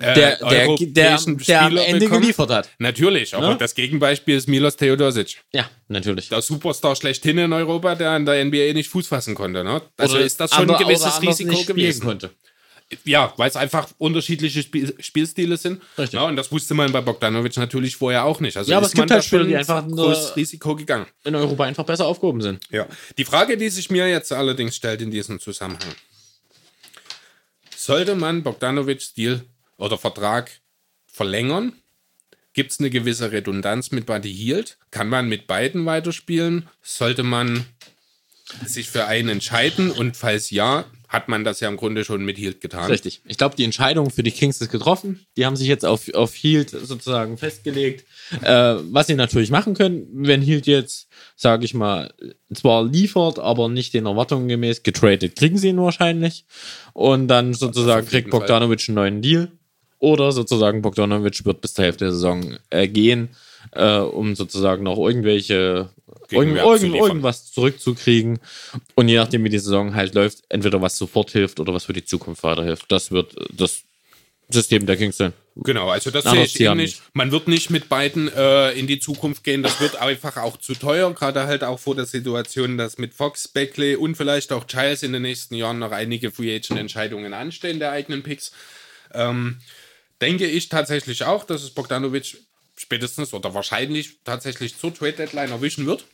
äh, 0.01 0.13
Der, 0.13 0.35
der, 0.37 0.75
der, 0.77 1.17
der 1.17 1.61
am 1.61 1.77
Ende 1.77 1.99
bekommen. 2.05 2.21
geliefert 2.21 2.49
hat. 2.49 2.69
Natürlich, 2.79 3.33
aber 3.35 3.49
Ne? 3.49 3.57
das 3.57 3.75
Gegenbeispiel 3.75 4.35
ist 4.37 4.47
Milos 4.47 4.75
Theodosic. 4.75 5.37
Ja, 5.53 5.69
natürlich. 5.87 6.29
Der 6.29 6.41
Superstar 6.41 6.95
schlechthin 6.95 7.37
in 7.37 7.53
Europa, 7.53 7.95
der 7.95 8.15
in 8.15 8.25
der 8.25 8.43
NBA 8.45 8.73
nicht 8.73 8.89
Fuß 8.89 9.07
fassen 9.07 9.35
konnte. 9.35 9.63
Ne? 9.63 9.81
Also 9.97 10.15
Oder 10.15 10.25
ist 10.25 10.39
das 10.39 10.51
schon 10.51 10.61
ander- 10.61 10.77
ein 10.79 10.85
gewisses 10.85 11.21
Risiko 11.21 11.63
gewesen. 11.63 12.03
Konnte. 12.05 12.29
Ja, 13.03 13.31
weil 13.37 13.47
es 13.47 13.55
einfach 13.55 13.87
unterschiedliche 13.99 14.63
Spiel 14.63 14.95
Spielstile 14.99 15.57
sind. 15.57 15.79
Richtig. 15.95 16.19
Ja, 16.19 16.25
und 16.25 16.35
das 16.35 16.51
wusste 16.51 16.73
man 16.73 16.91
bei 16.91 17.01
Bogdanovic 17.01 17.55
natürlich 17.57 17.95
vorher 17.95 18.23
auch 18.25 18.39
nicht. 18.39 18.57
Also 18.57 18.71
Ja, 18.71 18.77
aber 18.77 18.87
ist 18.87 18.93
es 18.93 18.93
gibt 18.95 19.01
man 19.01 19.07
da 19.09 19.15
halt 19.15 19.25
Spieler, 19.25 19.41
schon 19.41 19.49
die 19.49 19.57
einfach 19.57 19.87
großes 19.87 20.35
Risiko 20.35 20.75
gegangen. 20.75 21.05
In 21.23 21.35
Europa 21.35 21.65
einfach 21.65 21.83
besser 21.85 22.07
aufgehoben 22.07 22.41
sind. 22.41 22.63
Ja. 22.71 22.87
Die 23.19 23.25
Frage, 23.25 23.57
die 23.57 23.69
sich 23.69 23.91
mir 23.91 24.09
jetzt 24.09 24.31
allerdings 24.31 24.75
stellt 24.75 25.03
in 25.03 25.11
diesem 25.11 25.39
Zusammenhang. 25.39 25.93
Sollte 27.75 28.15
man 28.15 28.41
Bogdanovics 28.43 29.13
Deal 29.13 29.41
oder 29.79 29.97
Vertrag 29.97 30.61
verlängern? 31.07 31.73
Gibt 32.53 32.71
es 32.71 32.79
eine 32.79 32.89
gewisse 32.89 33.31
Redundanz 33.31 33.91
mit 33.91 34.05
Buddy 34.05 34.33
Hield? 34.33 34.77
Kann 34.91 35.09
man 35.09 35.27
mit 35.27 35.47
beiden 35.47 35.85
weiterspielen? 35.85 36.67
Sollte 36.81 37.23
man 37.23 37.65
sich 38.65 38.89
für 38.89 39.05
einen 39.05 39.29
entscheiden? 39.29 39.91
Und 39.91 40.17
falls 40.17 40.49
ja, 40.49 40.85
hat 41.09 41.27
man 41.27 41.43
das 41.43 41.59
ja 41.59 41.67
im 41.67 41.77
Grunde 41.77 42.05
schon 42.05 42.23
mit 42.23 42.37
Hield 42.37 42.61
getan. 42.61 42.85
Richtig. 42.85 43.21
Ich 43.25 43.37
glaube, 43.37 43.55
die 43.55 43.63
Entscheidung 43.63 44.11
für 44.11 44.21
die 44.21 44.31
Kings 44.31 44.61
ist 44.61 44.69
getroffen. 44.69 45.25
Die 45.37 45.45
haben 45.45 45.55
sich 45.55 45.67
jetzt 45.67 45.83
auf, 45.83 46.13
auf 46.13 46.35
Hield 46.35 46.69
sozusagen 46.69 47.37
festgelegt. 47.37 48.05
Äh, 48.43 48.75
was 48.91 49.07
sie 49.07 49.15
natürlich 49.15 49.49
machen 49.49 49.73
können, 49.73 50.07
wenn 50.11 50.43
Hield 50.43 50.67
jetzt, 50.67 51.07
sage 51.35 51.65
ich 51.65 51.73
mal, 51.73 52.13
zwar 52.53 52.85
liefert, 52.85 53.39
aber 53.39 53.69
nicht 53.69 53.95
den 53.95 54.05
Erwartungen 54.05 54.47
gemäß 54.47 54.83
getradet, 54.83 55.35
kriegen 55.35 55.57
sie 55.57 55.69
ihn 55.69 55.81
wahrscheinlich. 55.81 56.45
Und 56.93 57.27
dann 57.27 57.55
sozusagen 57.55 58.05
kriegt 58.07 58.29
Bogdanovic 58.29 58.87
einen 58.87 58.95
neuen 58.95 59.21
Deal. 59.23 59.51
Oder 59.99 60.31
sozusagen 60.31 60.81
Bogdanovic 60.81 61.45
wird 61.45 61.61
bis 61.61 61.73
zur 61.73 61.85
Hälfte 61.85 62.05
der 62.05 62.13
Saison 62.13 62.57
äh, 62.69 62.87
gehen, 62.87 63.29
äh, 63.73 63.97
um 63.97 64.35
sozusagen 64.35 64.83
noch 64.83 64.97
irgendwelche 64.97 65.89
irgend, 66.31 66.57
irgend, 66.57 66.95
irgendwas 66.95 67.51
zurückzukriegen. 67.51 68.39
Und 68.95 69.09
je 69.09 69.17
nachdem, 69.17 69.43
wie 69.43 69.49
die 69.49 69.59
Saison 69.59 69.95
halt 69.95 70.15
läuft, 70.15 70.43
entweder 70.49 70.81
was 70.81 70.97
sofort 70.97 71.31
hilft 71.31 71.59
oder 71.59 71.73
was 71.73 71.85
für 71.85 71.93
die 71.93 72.05
Zukunft 72.05 72.43
weiterhilft. 72.43 72.85
Das 72.89 73.11
wird 73.11 73.35
das 73.51 73.83
System 74.49 74.85
der 74.85 74.97
Kings 74.97 75.17
sein. 75.17 75.33
Genau, 75.55 75.89
also 75.89 76.09
das 76.09 76.23
sehe 76.23 76.43
ich 76.43 76.59
ähnlich. 76.59 76.95
nicht. 76.95 77.03
Man 77.13 77.31
wird 77.31 77.47
nicht 77.47 77.69
mit 77.69 77.89
beiden 77.89 78.31
äh, 78.33 78.71
in 78.71 78.87
die 78.87 78.99
Zukunft 78.99 79.43
gehen. 79.43 79.61
Das 79.61 79.79
wird 79.79 79.97
einfach 79.97 80.37
auch 80.37 80.57
zu 80.57 80.73
teuer, 80.73 81.13
gerade 81.13 81.45
halt 81.45 81.63
auch 81.63 81.79
vor 81.79 81.95
der 81.95 82.05
Situation, 82.05 82.77
dass 82.77 82.97
mit 82.97 83.13
Fox, 83.13 83.47
Beckley 83.47 83.95
und 83.95 84.15
vielleicht 84.15 84.51
auch 84.51 84.65
Giles 84.65 85.03
in 85.03 85.13
den 85.13 85.21
nächsten 85.21 85.55
Jahren 85.55 85.79
noch 85.79 85.91
einige 85.91 86.31
Free 86.31 86.55
Agent 86.55 86.79
Entscheidungen 86.79 87.33
anstehen 87.33 87.79
der 87.79 87.91
eigenen 87.91 88.23
Picks. 88.23 88.51
Ähm, 89.13 89.57
denke 90.21 90.47
ich 90.47 90.69
tatsächlich 90.69 91.23
auch, 91.23 91.43
dass 91.43 91.63
es 91.63 91.71
Bogdanovic 91.71 92.37
spätestens 92.77 93.33
oder 93.33 93.53
wahrscheinlich 93.53 94.19
tatsächlich 94.23 94.77
zur 94.77 94.93
Trade 94.93 95.13
Deadline 95.13 95.51
erwischen 95.51 95.85
wird, 95.85 96.05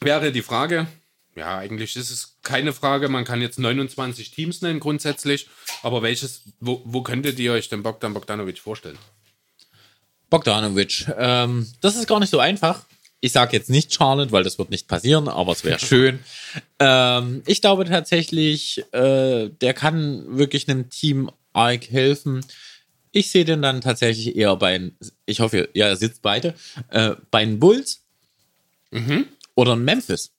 wäre 0.00 0.32
die 0.32 0.42
Frage, 0.42 0.86
ja, 1.34 1.58
eigentlich 1.58 1.96
ist 1.96 2.10
es 2.10 2.36
keine 2.42 2.72
Frage, 2.72 3.08
man 3.08 3.24
kann 3.24 3.42
jetzt 3.42 3.58
29 3.58 4.30
Teams 4.30 4.62
nennen 4.62 4.80
grundsätzlich, 4.80 5.48
aber 5.82 6.02
welches, 6.02 6.42
wo, 6.60 6.82
wo 6.84 7.02
könntet 7.02 7.38
ihr 7.38 7.52
euch 7.52 7.68
denn 7.68 7.82
Bogdan 7.82 8.14
Bogdanovic 8.14 8.58
vorstellen? 8.58 8.98
Bogdanovic, 10.30 11.06
ähm, 11.16 11.70
das 11.80 11.96
ist 11.96 12.06
gar 12.06 12.20
nicht 12.20 12.30
so 12.30 12.38
einfach. 12.38 12.84
Ich 13.20 13.32
sage 13.32 13.56
jetzt 13.56 13.70
nicht 13.70 13.94
Charlotte, 13.94 14.32
weil 14.32 14.44
das 14.44 14.58
wird 14.58 14.70
nicht 14.70 14.88
passieren, 14.88 15.28
aber 15.28 15.52
es 15.52 15.64
wäre 15.64 15.78
schön. 15.84 16.20
ähm, 16.78 17.42
ich 17.46 17.60
glaube 17.60 17.84
tatsächlich, 17.84 18.84
äh, 18.92 19.48
der 19.48 19.74
kann 19.74 20.36
wirklich 20.36 20.68
einem 20.68 20.90
Team 20.90 21.30
arg 21.52 21.90
helfen. 21.90 22.44
Ich 23.16 23.30
sehe 23.30 23.46
den 23.46 23.62
dann 23.62 23.80
tatsächlich 23.80 24.36
eher 24.36 24.54
bei, 24.56 24.92
ich 25.24 25.40
hoffe, 25.40 25.70
ja, 25.72 25.86
er 25.86 25.96
sitzt 25.96 26.20
beide, 26.20 26.54
äh, 26.90 27.12
bei 27.30 27.46
den 27.46 27.58
Bulls 27.58 28.02
oder 29.54 29.72
in 29.72 29.84
Memphis. 29.84 30.32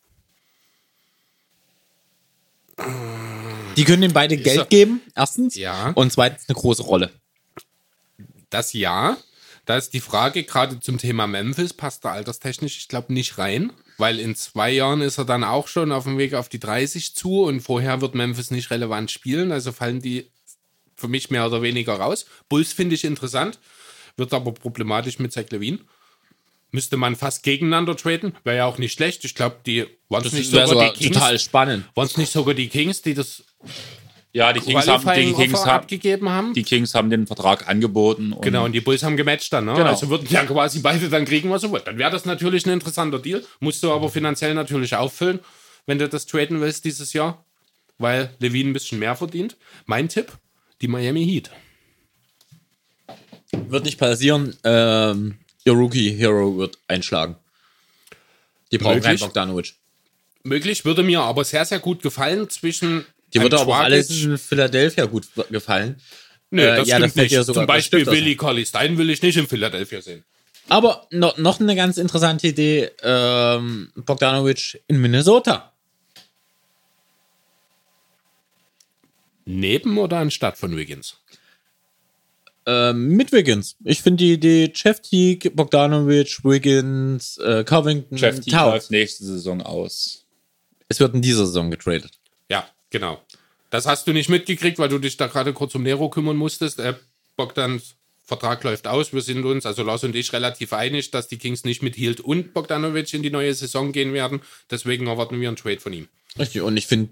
Die 3.76 3.84
können 3.84 4.04
ihm 4.04 4.14
beide 4.14 4.38
Geld 4.38 4.58
er- 4.60 4.66
geben, 4.66 5.02
erstens. 5.16 5.56
Ja. 5.56 5.90
Und 5.96 6.12
zweitens 6.12 6.48
eine 6.48 6.56
große 6.56 6.84
Rolle. 6.84 7.10
Das 8.52 8.74
ja. 8.74 9.18
Da 9.66 9.76
ist 9.76 9.94
die 9.94 10.00
Frage, 10.00 10.44
gerade 10.44 10.80
zum 10.80 11.00
Thema 11.00 11.26
Memphis, 11.26 11.74
passt 11.74 12.06
er 12.06 12.12
alterstechnisch, 12.12 12.78
ich 12.78 12.88
glaube, 12.88 13.12
nicht 13.12 13.40
rein. 13.40 13.74
Weil 13.98 14.20
in 14.20 14.36
zwei 14.36 14.70
Jahren 14.70 15.02
ist 15.02 15.18
er 15.18 15.26
dann 15.26 15.44
auch 15.44 15.68
schon 15.68 15.92
auf 15.92 16.04
dem 16.04 16.20
Weg 16.20 16.36
auf 16.36 16.48
die 16.48 16.60
30 16.60 17.16
zu 17.16 17.42
und 17.44 17.62
vorher 17.62 18.02
wird 18.02 18.14
Memphis 18.14 18.52
nicht 18.52 18.70
relevant 18.70 19.10
spielen. 19.10 19.52
Also 19.52 19.72
fallen 19.72 20.00
die 20.00 20.30
für 20.98 21.08
mich 21.08 21.30
mehr 21.30 21.46
oder 21.46 21.62
weniger 21.62 21.94
raus. 21.94 22.26
Bulls 22.50 22.74
finde 22.74 22.96
ich 22.96 23.06
interessant, 23.06 23.60
wird 24.18 24.34
aber 24.34 24.52
problematisch 24.52 25.20
mit 25.20 25.32
Zach 25.32 25.46
Levine. 25.52 25.80
Müsste 26.72 26.98
man 26.98 27.16
fast 27.16 27.44
gegeneinander 27.44 27.96
traden, 27.96 28.36
wäre 28.44 28.58
ja 28.58 28.66
auch 28.66 28.78
nicht 28.78 28.92
schlecht. 28.92 29.24
Ich 29.24 29.36
glaube, 29.36 29.58
die 29.66 29.86
waren 30.10 30.26
es 30.26 30.34
nicht 30.34 30.52
sogar 30.52 30.68
sogar 30.68 30.92
die 30.92 31.00
Kings. 31.00 31.14
total 31.16 31.40
spannend. 31.40 31.86
Waren 31.96 32.08
es 32.08 32.18
nicht 32.18 32.32
sogar 32.32 32.54
die 32.54 32.68
Kings, 32.68 33.02
die 33.02 33.14
das 33.14 33.44
Ja, 34.34 34.52
die 34.52 34.60
Kings, 34.60 34.86
haben, 34.88 35.02
die, 35.16 35.34
Kings 35.34 35.60
haben, 35.62 35.70
abgegeben 35.70 36.30
haben? 36.30 36.54
die 36.54 36.64
Kings 36.64 36.94
haben 36.94 37.10
den 37.10 37.26
Vertrag 37.26 37.70
angeboten. 37.70 38.34
Und 38.34 38.42
Genau, 38.42 38.66
und 38.66 38.74
die 38.74 38.82
Bulls 38.82 39.02
haben 39.04 39.16
gematcht 39.16 39.54
dann, 39.54 39.66
ne? 39.66 39.74
Genau. 39.76 39.86
Also 39.88 40.10
würden 40.10 40.28
ja 40.30 40.44
quasi 40.46 40.80
beide 40.80 41.08
dann 41.08 41.24
kriegen, 41.24 41.50
was 41.50 41.62
sie 41.62 41.72
wollen. 41.72 41.84
Dann 41.86 41.98
wäre 41.98 42.12
das 42.12 42.26
natürlich 42.26 42.66
ein 42.66 42.74
interessanter 42.74 43.20
Deal. 43.20 43.46
Musst 43.62 43.82
du 43.82 43.92
aber 43.92 44.10
finanziell 44.10 44.54
natürlich 44.54 44.94
auffüllen, 44.96 45.40
wenn 45.86 45.98
du 46.00 46.10
das 46.10 46.26
traden 46.26 46.60
willst 46.60 46.84
dieses 46.84 47.14
Jahr, 47.14 47.46
weil 47.98 48.30
Levine 48.40 48.72
ein 48.72 48.74
bisschen 48.74 49.00
mehr 49.00 49.16
verdient. 49.16 49.56
Mein 49.86 50.10
Tipp, 50.10 50.34
die 50.82 50.88
Miami 50.88 51.26
Heat. 51.26 51.52
Wird 53.52 53.86
nicht 53.86 53.98
passieren. 53.98 54.56
Ähm, 54.64 55.38
ihr 55.64 55.74
Rookie 55.74 56.12
Hero 56.12 56.58
wird 56.58 56.78
einschlagen. 56.88 57.36
Die 58.72 58.78
brauchen 58.78 59.02
keinen. 59.02 59.20
Bogdanovic. 59.20 59.74
Möglich, 60.44 60.86
würde 60.86 61.04
mir 61.04 61.22
aber 61.22 61.44
sehr, 61.44 61.66
sehr 61.66 61.80
gut 61.80 62.02
gefallen 62.02 62.50
zwischen. 62.50 63.06
Die 63.34 63.42
würde 63.42 63.60
aber 63.60 63.74
auch 63.74 63.80
alles 63.84 64.10
in 64.10 64.38
Philadelphia 64.38 65.06
gut 65.06 65.28
gefallen. 65.50 66.00
Nö, 66.50 66.62
Äh, 66.62 66.78
das 66.78 66.88
ja, 66.88 67.00
das 67.00 67.12
stimmt 67.12 67.14
fällt 67.14 67.26
nicht. 67.26 67.32
ja 67.34 67.44
sogar 67.44 67.62
Zum 67.64 67.68
Beispiel. 67.68 68.06
Willie 68.06 68.36
Colley 68.36 68.66
Stein 68.66 68.98
will 68.98 69.10
ich 69.10 69.22
nicht 69.22 69.38
in 69.38 69.48
Philadelphia 69.48 70.02
sehen. 70.02 70.24
Aber 70.70 71.08
noch, 71.12 71.38
noch 71.38 71.60
eine 71.60 71.76
ganz 71.76 71.98
interessante 71.98 72.48
Idee. 72.48 72.90
Ähm, 73.02 73.92
Bogdanovic 73.96 74.82
in 74.88 75.00
Minnesota. 75.02 75.74
Neben 79.48 79.98
oder 79.98 80.18
anstatt 80.18 80.58
von 80.58 80.76
Wiggins? 80.76 81.22
Ähm, 82.66 83.16
mit 83.16 83.32
Wiggins. 83.32 83.78
Ich 83.86 84.02
finde 84.02 84.26
die 84.26 84.34
Idee 84.34 84.72
Jeff 84.76 85.00
Teague, 85.00 85.52
Bogdanovic, 85.52 86.44
Wiggins, 86.44 87.38
äh, 87.38 87.64
Covington, 87.64 88.18
Towns. 88.18 88.46
läuft 88.52 88.92
nächste 88.92 89.24
Saison 89.24 89.62
aus. 89.62 90.26
Es 90.90 91.00
wird 91.00 91.16
in 91.16 91.22
dieser 91.22 91.46
Saison 91.46 91.72
getradet. 91.72 92.20
Ja, 92.50 92.68
genau. 92.90 93.22
Das 93.70 93.86
hast 93.86 94.06
du 94.08 94.12
nicht 94.12 94.30
mitgekriegt, 94.30 94.80
weil 94.80 94.90
du 94.90 95.00
dich 95.00 95.16
da 95.16 95.28
gerade 95.28 95.54
kurz 95.54 95.74
um 95.76 95.84
Nero 95.84 96.10
kümmern 96.10 96.36
musstest. 96.36 96.80
Äh, 96.80 96.96
Bogdans 97.38 97.96
Vertrag 98.26 98.62
läuft 98.66 98.88
aus. 98.88 99.14
Wir 99.14 99.22
sind 99.22 99.46
uns, 99.46 99.66
also 99.66 99.84
Lars 99.84 100.04
und 100.04 100.14
ich, 100.14 100.34
relativ 100.34 100.74
einig, 100.74 101.12
dass 101.12 101.30
die 101.30 101.38
Kings 101.38 101.64
nicht 101.64 101.82
mit 101.82 101.96
Hield 101.96 102.20
und 102.20 102.54
Bogdanovic 102.54 103.14
in 103.14 103.24
die 103.24 103.30
neue 103.30 103.54
Saison 103.54 103.94
gehen 103.94 104.12
werden. 104.12 104.42
Deswegen 104.70 105.08
erwarten 105.08 105.40
wir 105.40 105.48
einen 105.48 105.56
Trade 105.56 105.80
von 105.80 105.94
ihm. 105.94 106.10
Richtig, 106.40 106.62
und 106.62 106.78
ich 106.78 106.88
finde 106.88 107.10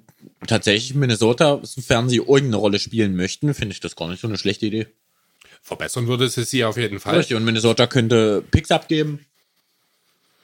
tatsächlich 0.48 0.96
Minnesota, 0.96 1.60
sofern 1.64 2.10
sie 2.10 2.18
irgendeine 2.18 2.58
Rolle 2.58 2.80
spielen 2.80 3.16
möchten, 3.16 3.54
finde 3.54 3.74
ich 3.74 3.80
das 3.80 3.96
gar 3.96 4.08
nicht 4.10 4.22
so 4.22 4.28
eine 4.28 4.38
schlechte 4.38 4.66
Idee. 4.66 4.88
Verbessern 5.62 6.08
würde 6.08 6.26
es 6.26 6.36
sie 6.36 6.64
auf 6.64 6.78
jeden 6.78 7.00
Fall. 7.00 7.18
Richtig, 7.18 7.36
und 7.36 7.44
Minnesota 7.44 7.88
könnte 7.88 8.44
Picks 8.52 8.72
abgeben. 8.72 9.26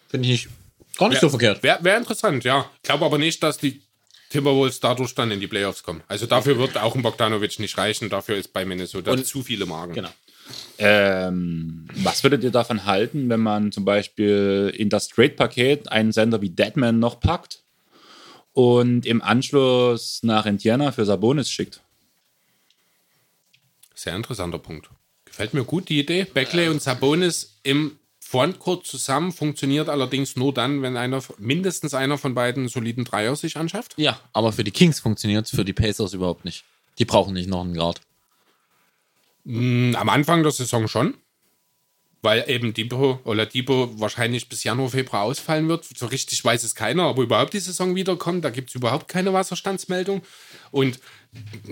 Finde 0.10 0.28
ich 0.28 0.46
nicht 0.48 0.50
gar 0.98 1.10
nicht 1.10 1.22
so 1.22 1.30
verkehrt. 1.30 1.64
Wäre 1.64 1.84
wär 1.84 1.98
interessant, 1.98 2.44
ja. 2.44 2.70
Glaube 2.84 3.06
aber 3.06 3.18
nicht, 3.18 3.42
dass 3.44 3.58
die 3.58 3.82
Timberwolves 4.30 4.80
dadurch 4.80 5.14
dann 5.14 5.30
in 5.32 5.40
die 5.40 5.48
Playoffs 5.48 5.84
kommen. 5.84 6.02
Also 6.08 6.26
dafür 6.26 6.58
wird 6.58 6.78
auch 6.78 6.96
ein 6.96 7.02
Bogdanovic 7.02 7.60
nicht 7.60 7.78
reichen. 7.78 8.10
Dafür 8.10 8.36
ist 8.38 8.54
bei 8.54 8.66
Minnesota 8.66 9.12
Und- 9.12 9.26
zu 9.26 9.44
viele 9.44 9.66
Magen. 9.66 9.94
Genau. 9.94 10.10
Ähm, 10.80 11.88
was 11.96 12.24
würdet 12.24 12.44
ihr 12.44 12.52
davon 12.52 12.86
halten, 12.86 13.30
wenn 13.30 13.40
man 13.40 13.72
zum 13.72 13.86
Beispiel 13.86 14.74
in 14.76 14.90
das 14.90 15.08
Trade-Paket 15.08 15.92
einen 15.92 16.12
Sender 16.12 16.42
wie 16.42 16.50
Deadman 16.50 17.00
noch 17.00 17.20
packt 17.20 17.61
und 18.54 19.06
im 19.06 19.22
Anschluss 19.22 20.22
nach 20.24 20.46
Indiana 20.46 20.92
für 20.92 21.06
Sabonis 21.06 21.50
schickt? 21.50 21.82
Sehr 23.96 24.16
interessanter 24.16 24.60
Punkt. 24.60 24.90
Gefällt 25.26 25.54
mir 25.54 25.64
gut 25.64 25.90
die 25.90 26.00
Idee. 26.00 26.26
Beckley 26.26 26.68
und 26.68 26.82
Sabonis 26.82 27.60
im 27.64 27.98
Frontcourt 28.20 28.86
zusammen 28.86 29.32
funktioniert 29.32 29.90
allerdings 29.90 30.36
nur 30.38 30.54
dann, 30.54 30.82
wenn 30.82 30.96
einer, 30.96 31.22
mindestens 31.38 31.94
einer 31.94 32.18
von 32.18 32.34
beiden 32.34 32.64
einen 32.64 32.70
soliden 32.70 33.04
Dreier 33.04 33.36
sich 33.36 33.58
anschafft. 33.58 33.94
Ja, 33.98 34.20
aber 34.32 34.54
für 34.54 34.64
die 34.64 34.72
Kings 34.72 35.02
funktioniert 35.02 35.46
es, 35.46 35.52
für 35.52 35.66
die 35.66 35.74
Pacers 35.74 36.14
überhaupt 36.14 36.46
nicht. 36.46 36.64
Die 36.98 37.06
brauchen 37.06 37.34
nicht 37.34 37.50
noch 37.50 37.62
einen 37.62 37.74
Guard. 37.74 38.00
Mm, 39.44 39.96
Am 39.96 40.08
Anfang 40.10 40.44
der 40.44 40.52
Saison 40.52 40.88
schon. 40.88 41.16
Weil 42.24 42.44
eben 42.48 42.74
Depot 42.74 43.20
oder 43.26 43.48
Depot 43.48 43.90
wahrscheinlich 44.00 44.48
bis 44.48 44.64
Januar, 44.64 44.90
Februar 44.90 45.24
ausfallen 45.24 45.68
wird. 45.68 45.86
So 45.98 46.06
richtig 46.06 46.46
weiß 46.46 46.64
es 46.64 46.76
keiner, 46.76 47.04
aber 47.04 47.24
überhaupt 47.24 47.54
die 47.54 47.60
Saison 47.60 47.96
wiederkommt. 47.96 48.46
Da 48.46 48.52
gibt 48.52 48.70
es 48.70 48.76
überhaupt 48.76 49.08
keine 49.08 49.34
Wasserstandsmeldung. 49.34 50.22
Und 50.70 51.00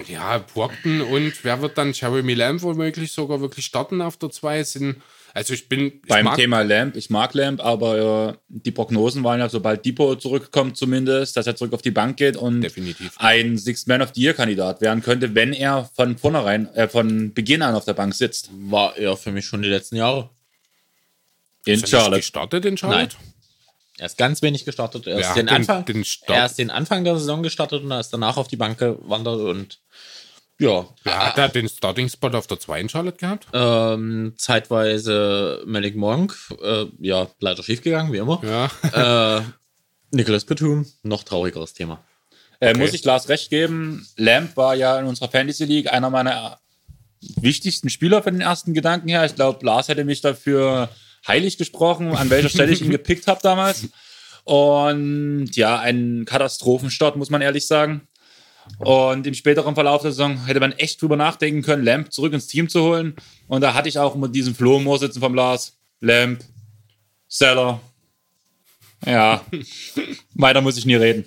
ja, 0.07 0.39
Brockton 0.39 1.01
und 1.01 1.43
wer 1.43 1.61
wird 1.61 1.77
dann 1.77 1.93
Jeremy 1.93 2.33
Lamb 2.33 2.61
womöglich 2.63 3.11
sogar 3.11 3.41
wirklich 3.41 3.65
starten 3.65 4.01
auf 4.01 4.17
der 4.17 4.31
2 4.31 4.63
sind. 4.63 4.95
Also 5.35 5.53
ich 5.53 5.69
bin. 5.69 5.85
Ich 6.03 6.07
Beim 6.07 6.25
mag- 6.25 6.37
Thema 6.37 6.63
Lamp, 6.63 6.95
ich 6.95 7.11
mag 7.11 7.35
Lamp, 7.35 7.63
aber 7.63 8.29
äh, 8.31 8.37
die 8.47 8.71
Prognosen 8.71 9.23
waren 9.23 9.39
ja, 9.39 9.47
sobald 9.49 9.85
Depot 9.85 10.19
zurückkommt 10.19 10.75
zumindest, 10.77 11.37
dass 11.37 11.45
er 11.45 11.55
zurück 11.55 11.73
auf 11.73 11.83
die 11.83 11.91
Bank 11.91 12.17
geht 12.17 12.35
und 12.35 12.61
Definitiv. 12.61 13.11
ein 13.17 13.55
Sixth 13.59 13.87
Man 13.87 14.01
of 14.01 14.09
the 14.15 14.21
Year 14.23 14.33
Kandidat 14.33 14.81
werden 14.81 15.03
könnte, 15.03 15.35
wenn 15.35 15.53
er 15.53 15.87
von 15.95 16.17
vornherein, 16.17 16.73
äh, 16.73 16.87
von 16.87 17.33
Beginn 17.35 17.61
an 17.61 17.75
auf 17.75 17.85
der 17.85 17.93
Bank 17.93 18.15
sitzt. 18.15 18.49
War 18.71 18.97
er 18.97 19.15
für 19.17 19.31
mich 19.31 19.45
schon 19.45 19.61
die 19.61 19.69
letzten 19.69 19.97
Jahre. 19.97 20.31
In 21.69 21.75
Ist 21.75 21.81
er 21.83 21.85
nicht 21.85 21.89
Charlotte. 22.03 22.19
gestartet 22.21 22.65
in 22.65 22.77
Charlotte? 22.77 23.15
Er 23.97 24.05
ist 24.05 24.17
ganz 24.17 24.41
wenig 24.41 24.63
gestartet. 24.65 25.07
Er 25.07 25.15
Wer 25.15 25.19
ist 25.21 25.29
hat 25.29 25.37
den, 25.37 25.45
denn 25.47 25.55
Anfang, 25.55 25.85
den 25.85 26.05
Start? 26.05 26.37
er 26.39 26.45
ist 26.45 26.55
den 26.57 26.69
Anfang 26.69 27.03
der 27.03 27.17
Saison 27.17 27.43
gestartet 27.43 27.83
und 27.83 27.91
er 27.91 27.99
ist 27.99 28.11
danach 28.11 28.37
auf 28.37 28.47
die 28.47 28.55
Bank 28.55 28.77
gewandert 28.77 29.39
und 29.41 29.79
ja, 30.61 30.85
Wer 31.03 31.17
hat 31.27 31.37
da 31.37 31.47
den 31.47 31.69
Starting-Spot 31.69 32.29
auf 32.29 32.47
der 32.47 32.59
2 32.59 32.81
in 32.81 32.89
Charlotte 32.89 33.17
gehabt? 33.17 33.47
ähm, 33.53 34.33
zeitweise 34.37 35.61
Malik 35.65 35.95
Monk, 35.95 36.35
äh, 36.61 36.85
ja, 36.99 37.27
leider 37.39 37.63
schiefgegangen, 37.63 38.11
wie 38.11 38.17
immer. 38.17 38.41
Ja. 38.43 39.37
Äh, 39.39 39.43
Nicholas 40.11 40.43
Batum, 40.45 40.85
noch 41.03 41.23
traurigeres 41.23 41.73
Thema. 41.73 42.03
Äh, 42.59 42.73
Muss 42.77 42.93
ich 42.93 43.03
Lars 43.05 43.29
recht 43.29 43.49
geben, 43.51 44.05
Lamp 44.17 44.57
war 44.57 44.75
ja 44.75 44.99
in 44.99 45.05
unserer 45.05 45.29
Fantasy 45.29 45.63
League 45.65 45.91
einer 45.93 46.09
meiner 46.09 46.59
wichtigsten 47.39 47.89
Spieler 47.89 48.23
von 48.23 48.33
den 48.33 48.41
ersten 48.41 48.73
Gedanken 48.73 49.07
her. 49.09 49.23
Ich 49.25 49.35
glaube, 49.35 49.65
Lars 49.65 49.87
hätte 49.87 50.03
mich 50.03 50.21
dafür 50.21 50.89
heilig 51.27 51.57
gesprochen, 51.57 52.15
an 52.15 52.29
welcher 52.29 52.49
Stelle 52.49 52.71
ich 52.71 52.81
ihn 52.81 52.91
gepickt 52.91 53.27
habe 53.27 53.39
damals. 53.41 53.87
Und 54.43 55.51
ja, 55.55 55.79
ein 55.79 56.25
Katastrophenstart, 56.25 57.15
muss 57.15 57.29
man 57.29 57.41
ehrlich 57.41 57.67
sagen. 57.67 58.07
Und 58.77 59.25
im 59.25 59.33
späteren 59.33 59.73
Verlauf 59.75 60.01
der 60.01 60.11
Saison 60.11 60.45
hätte 60.45 60.59
man 60.59 60.73
echt 60.73 61.01
drüber 61.01 61.15
nachdenken 61.15 61.61
können, 61.61 61.83
Lamp 61.83 62.11
zurück 62.13 62.33
ins 62.33 62.47
Team 62.47 62.69
zu 62.69 62.83
holen. 62.83 63.15
Und 63.47 63.61
da 63.61 63.73
hatte 63.73 63.89
ich 63.89 63.97
auch 63.97 64.15
mit 64.15 64.35
diesem 64.35 64.55
Flo 64.55 64.97
sitzen 64.97 65.19
vom 65.19 65.33
Lars. 65.33 65.77
Lamp, 66.01 66.43
Seller. 67.27 67.81
Ja, 69.05 69.45
weiter 70.33 70.61
muss 70.61 70.77
ich 70.77 70.85
nie 70.85 70.95
reden. 70.95 71.25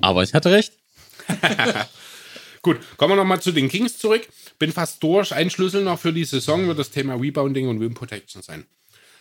Aber 0.00 0.22
ich 0.22 0.34
hatte 0.34 0.50
recht. 0.50 0.72
Gut, 2.62 2.78
kommen 2.96 3.12
wir 3.12 3.16
nochmal 3.16 3.40
zu 3.40 3.52
den 3.52 3.68
Kings 3.68 3.98
zurück. 3.98 4.28
Bin 4.58 4.72
fast 4.72 5.02
durch. 5.02 5.34
Ein 5.34 5.50
Schlüssel 5.50 5.82
noch 5.82 5.98
für 5.98 6.12
die 6.12 6.24
Saison 6.24 6.66
wird 6.66 6.78
das 6.78 6.90
Thema 6.90 7.14
Rebounding 7.14 7.68
und 7.68 7.78
Rim 7.78 7.94
Protection 7.94 8.42
sein. 8.42 8.66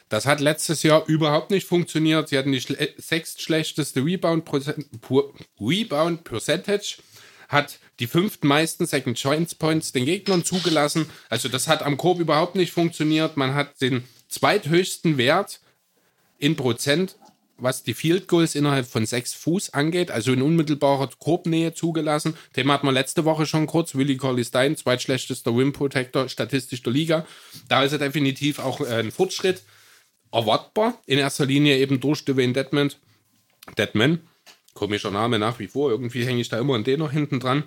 Das 0.09 0.25
hat 0.25 0.39
letztes 0.41 0.83
Jahr 0.83 1.07
überhaupt 1.07 1.49
nicht 1.49 1.65
funktioniert. 1.65 2.29
Sie 2.29 2.37
hatten 2.37 2.51
die 2.51 2.61
schle 2.61 2.93
sechstschlechteste 2.97 4.05
Rebound, 4.05 4.47
Rebound 5.59 6.23
Percentage, 6.23 6.97
hat 7.49 7.79
die 7.99 8.07
fünftmeisten 8.07 8.85
Second 8.85 9.17
Chance 9.17 9.55
Points 9.55 9.91
den 9.91 10.05
Gegnern 10.05 10.43
zugelassen. 10.43 11.09
Also 11.29 11.49
das 11.49 11.67
hat 11.67 11.83
am 11.83 11.97
Korb 11.97 12.19
überhaupt 12.19 12.55
nicht 12.55 12.71
funktioniert. 12.71 13.37
Man 13.37 13.55
hat 13.55 13.81
den 13.81 14.03
zweithöchsten 14.27 15.17
Wert 15.17 15.61
in 16.37 16.55
Prozent, 16.55 17.15
was 17.57 17.83
die 17.83 17.93
Field 17.93 18.27
Goals 18.27 18.55
innerhalb 18.55 18.85
von 18.85 19.05
sechs 19.05 19.33
Fuß 19.33 19.73
angeht, 19.73 20.11
also 20.11 20.33
in 20.33 20.41
unmittelbarer 20.41 21.09
Korbnähe 21.19 21.73
zugelassen. 21.73 22.35
Thema 22.53 22.73
hatten 22.73 22.87
wir 22.87 22.91
letzte 22.91 23.25
Woche 23.25 23.45
schon 23.45 23.67
kurz. 23.67 23.95
Willie 23.95 24.17
Colley 24.17 24.43
Stein, 24.43 24.75
zweitschlechtester 24.75 25.55
Wim 25.55 25.73
Protector 25.73 26.29
statistisch 26.29 26.81
der 26.83 26.93
Liga. 26.93 27.25
Da 27.69 27.83
ist 27.83 27.91
er 27.91 27.99
definitiv 27.99 28.59
auch 28.59 28.81
äh, 28.81 28.99
ein 28.99 29.11
Fortschritt 29.11 29.63
erwartbar. 30.31 31.01
In 31.05 31.19
erster 31.19 31.45
Linie 31.45 31.77
eben 31.77 31.99
durch 31.99 32.25
Dwayne 32.25 32.53
Deadman. 32.53 32.91
Deadman, 33.77 34.19
komischer 34.73 35.11
Name 35.11 35.39
nach 35.39 35.59
wie 35.59 35.67
vor. 35.67 35.91
Irgendwie 35.91 36.25
hänge 36.25 36.41
ich 36.41 36.49
da 36.49 36.59
immer 36.59 36.75
an 36.75 36.83
den 36.83 36.99
noch 36.99 37.11
hinten 37.11 37.39
dran. 37.39 37.63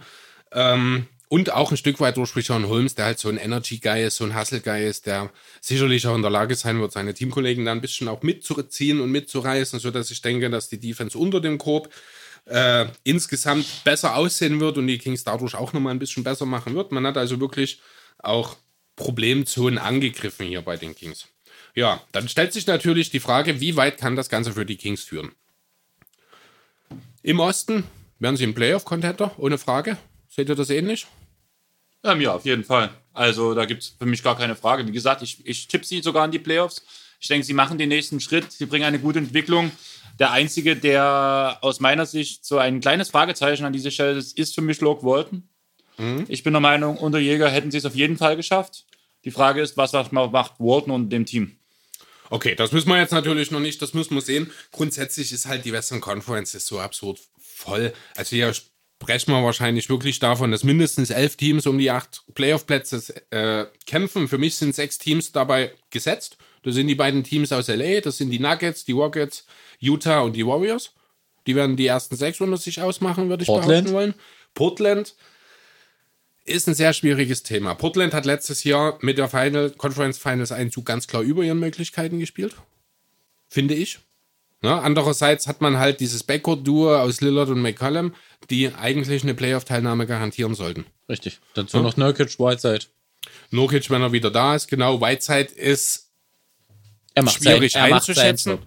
Ähm, 0.53 1.07
und 1.29 1.53
auch 1.53 1.71
ein 1.71 1.77
Stück 1.77 1.99
weit 2.01 2.17
durch 2.17 2.33
Sean 2.33 2.69
Holmes, 2.69 2.95
der 2.95 3.07
halt 3.07 3.19
so 3.19 3.29
ein 3.29 3.37
Energy-Guy 3.37 4.05
ist, 4.05 4.17
so 4.17 4.25
ein 4.25 4.39
Hustle-Guy 4.39 4.87
ist, 4.87 5.07
der 5.07 5.31
sicherlich 5.61 6.07
auch 6.07 6.15
in 6.15 6.23
der 6.23 6.31
Lage 6.31 6.55
sein 6.55 6.81
wird, 6.81 6.93
seine 6.93 7.15
Teamkollegen 7.15 7.65
da 7.65 7.73
ein 7.73 7.81
bisschen 7.81 8.09
auch 8.09 8.23
mitzuziehen 8.23 9.01
und 9.01 9.11
mitzureißen, 9.11 9.81
sodass 9.81 10.11
ich 10.11 10.23
denke, 10.23 10.51
dass 10.51 10.69
die 10.69 10.79
Defense 10.79 11.19
unter 11.19 11.41
dem 11.41 11.59
Korb 11.59 11.93
äh, 12.45 12.87
insgesamt 13.03 13.67
besser 13.85 14.15
aussehen 14.15 14.61
wird 14.61 14.79
und 14.79 14.87
die 14.87 14.99
Kings 14.99 15.25
dadurch 15.25 15.57
auch 15.57 15.73
nochmal 15.73 15.95
ein 15.95 15.99
bisschen 15.99 16.23
besser 16.23 16.47
machen 16.47 16.75
wird. 16.75 16.93
Man 16.93 17.07
hat 17.07 17.17
also 17.17 17.41
wirklich 17.41 17.81
auch 18.19 18.57
Problemzonen 18.95 19.79
angegriffen 19.79 20.47
hier 20.47 20.63
bei 20.63 20.77
den 20.77 20.95
Kings. 20.95 21.27
Ja, 21.75 22.01
dann 22.13 22.29
stellt 22.29 22.53
sich 22.53 22.67
natürlich 22.67 23.11
die 23.11 23.21
Frage, 23.21 23.61
wie 23.61 23.77
weit 23.77 23.99
kann 23.99 24.17
das 24.17 24.29
Ganze 24.29 24.53
für 24.53 24.65
die 24.65 24.77
Kings 24.77 25.03
führen? 25.03 25.33
Im 27.23 27.41
Osten 27.41 27.85
werden 28.19 28.37
sie 28.37 28.45
ein 28.45 28.55
Playoff-Contender, 28.55 29.35
ohne 29.37 29.59
Frage. 29.59 29.99
Seht 30.37 30.51
ihr 30.51 30.55
das 30.55 30.69
ähnlich? 30.69 31.07
Ähm, 32.05 32.21
ja, 32.21 32.35
auf 32.35 32.45
jeden 32.45 32.63
Fall. 32.63 32.91
Also 33.15 33.55
da 33.55 33.65
gibt 33.65 33.83
es 33.83 33.89
für 33.99 34.05
mich 34.05 34.23
gar 34.23 34.37
keine 34.37 34.55
Frage. 34.55 34.87
Wie 34.87 34.93
gesagt, 34.93 35.23
ich, 35.23 35.45
ich 35.47 35.67
tippe 35.67 35.87
sie 35.87 36.03
sogar 36.03 36.27
in 36.27 36.31
die 36.31 36.39
Playoffs. 36.39 36.83
Ich 37.19 37.29
denke, 37.29 37.47
sie 37.47 37.55
machen 37.55 37.79
den 37.79 37.89
nächsten 37.89 38.21
Schritt, 38.21 38.53
sie 38.53 38.67
bringen 38.67 38.85
eine 38.85 38.99
gute 38.99 39.19
Entwicklung. 39.19 39.73
Der 40.19 40.33
einzige, 40.33 40.77
der 40.77 41.57
aus 41.63 41.81
meiner 41.81 42.05
Sicht 42.05 42.45
so 42.45 42.59
ein 42.59 42.81
kleines 42.81 43.09
Fragezeichen 43.09 43.65
an 43.65 43.73
dieser 43.73 43.91
Stelle 43.91 44.19
ist, 44.19 44.37
ist 44.37 44.55
für 44.55 44.61
mich 44.61 44.83
Lok 44.83 45.03
Walton. 45.03 45.49
Mhm. 45.97 46.27
Ich 46.29 46.43
bin 46.43 46.53
der 46.53 46.61
Meinung, 46.61 46.99
unter 46.99 47.19
Jäger 47.19 47.49
hätten 47.49 47.71
sie 47.71 47.79
es 47.79 47.87
auf 47.87 47.95
jeden 47.95 48.19
Fall 48.19 48.37
geschafft. 48.37 48.85
Die 49.25 49.31
Frage 49.31 49.63
ist, 49.63 49.79
was 49.79 49.93
macht 49.93 50.61
Walton 50.61 50.93
und 50.93 51.09
dem 51.09 51.25
Team? 51.25 51.57
Okay, 52.29 52.55
das 52.55 52.73
müssen 52.73 52.91
wir 52.91 52.99
jetzt 52.99 53.13
natürlich 53.13 53.51
noch 53.51 53.61
nicht, 53.61 53.81
das 53.81 53.95
müssen 53.95 54.15
wir 54.15 54.21
sehen. 54.21 54.51
Grundsätzlich 54.73 55.33
ist 55.33 55.47
halt 55.47 55.65
die 55.65 55.73
Western 55.73 56.03
Conference 56.03 56.55
ist 56.55 56.67
so 56.67 56.79
absurd 56.79 57.21
voll. 57.39 57.95
Also 58.17 58.37
hier 58.37 58.53
sprechen 59.01 59.33
wir 59.33 59.45
wahrscheinlich 59.45 59.89
wirklich 59.89 60.19
davon, 60.19 60.51
dass 60.51 60.65
mindestens 60.65 61.11
elf 61.11 61.37
Teams 61.37 61.67
um 61.67 61.79
die 61.79 61.91
acht 61.91 62.23
Playoff-Plätze 62.35 63.03
äh, 63.31 63.67
kämpfen. 63.87 64.27
Für 64.27 64.39
mich 64.39 64.57
sind 64.57 64.75
sechs 64.75 64.99
Teams 64.99 65.33
dabei 65.33 65.73
gesetzt. 65.91 66.39
Das 66.63 66.75
sind 66.75 66.89
die 66.89 66.95
beiden 66.95 67.23
Teams 67.23 67.53
aus 67.53 67.69
LA, 67.69 68.01
das 68.01 68.19
sind 68.19 68.31
die 68.31 68.41
Nuggets, 68.41 68.85
die 68.85 68.93
Rockets, 68.93 69.47
Utah 69.79 70.21
und 70.21 70.33
die 70.35 70.45
Warriors. 70.45 70.93
Die 71.47 71.55
werden 71.55 71.77
die 71.77 71.87
ersten 71.87 72.17
sechs 72.17 72.41
unter 72.41 72.57
sich 72.57 72.81
ausmachen, 72.81 73.29
würde 73.29 73.43
ich 73.43 73.47
Portland. 73.47 73.69
behaupten 73.69 73.93
wollen. 73.93 74.15
Portland 74.55 75.15
ist 76.45 76.67
ein 76.67 76.75
sehr 76.75 76.93
schwieriges 76.93 77.45
Thema. 77.45 77.75
Portland 77.75 78.15
hat 78.15 78.25
letztes 78.25 78.65
Jahr 78.65 78.99
mit 79.03 79.19
der 79.19 79.29
Final, 79.29 79.71
Conference 79.71 80.19
Finals 80.19 80.51
Einzug 80.51 80.87
ganz 80.87 81.07
klar 81.07 81.23
über 81.23 81.45
ihren 81.45 81.61
Möglichkeiten 81.61 82.19
gespielt. 82.19 82.57
Finde 83.49 83.75
ich. 83.75 84.01
Ja, 84.63 84.81
andererseits 84.81 85.47
hat 85.47 85.61
man 85.61 85.79
halt 85.79 86.01
dieses 86.01 86.23
Backcourt-Duo 86.23 86.97
aus 86.97 87.21
Lillard 87.21 87.51
und 87.51 87.61
McCollum, 87.61 88.15
die 88.51 88.73
eigentlich 88.75 89.23
eine 89.23 89.35
Playoff-Teilnahme 89.35 90.07
garantieren 90.07 90.55
sollten. 90.55 90.87
Richtig. 91.09 91.41
Dazu 91.55 91.77
ja. 91.77 91.83
noch 91.83 91.97
Nurkic, 91.97 92.39
Whiteside. 92.39 92.87
Nurkic, 93.51 93.91
wenn 93.91 94.03
er 94.03 94.13
wieder 94.13 94.31
da 94.31 94.55
ist, 94.55 94.69
genau. 94.69 95.01
Whiteside 95.01 95.53
ist 95.53 96.11
schwierig 97.29 97.73
sein, 97.73 97.93
einzuschätzen. 97.93 98.59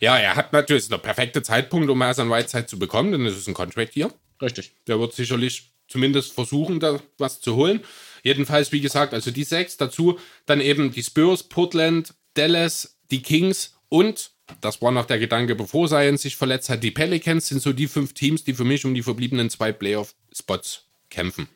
Ja, 0.00 0.18
er 0.18 0.36
hat 0.36 0.52
natürlich 0.52 0.88
der 0.88 0.98
perfekte 0.98 1.42
Zeitpunkt, 1.42 1.90
um 1.90 2.00
erst 2.02 2.20
an 2.20 2.30
Whiteside 2.30 2.66
zu 2.66 2.78
bekommen, 2.78 3.12
denn 3.12 3.26
es 3.26 3.36
ist 3.36 3.48
ein 3.48 3.54
Contract 3.54 3.92
hier. 3.92 4.12
Richtig. 4.40 4.72
Der 4.86 4.98
wird 4.98 5.14
sicherlich 5.14 5.72
zumindest 5.88 6.32
versuchen, 6.32 6.80
da 6.80 7.00
was 7.18 7.40
zu 7.40 7.56
holen. 7.56 7.80
Jedenfalls, 8.22 8.72
wie 8.72 8.80
gesagt, 8.80 9.14
also 9.14 9.30
die 9.30 9.44
sechs, 9.44 9.76
dazu 9.76 10.18
dann 10.46 10.60
eben 10.60 10.92
die 10.92 11.02
Spurs, 11.02 11.42
Portland, 11.42 12.14
Dallas, 12.34 12.96
die 13.10 13.22
Kings 13.22 13.74
und 13.88 14.30
das 14.60 14.82
war 14.82 14.90
noch 14.90 15.06
der 15.06 15.18
Gedanke, 15.18 15.54
bevor 15.54 15.88
Zion 15.88 16.16
sich 16.16 16.36
verletzt 16.36 16.68
hat. 16.68 16.82
Die 16.82 16.90
Pelicans 16.90 17.46
sind 17.46 17.62
so 17.62 17.72
die 17.72 17.88
fünf 17.88 18.12
Teams, 18.12 18.44
die 18.44 18.54
für 18.54 18.64
mich 18.64 18.84
um 18.84 18.94
die 18.94 19.02
verbliebenen 19.02 19.50
zwei 19.50 19.72
Playoff-Spots 19.72 20.84
kämpfen. 21.10 21.48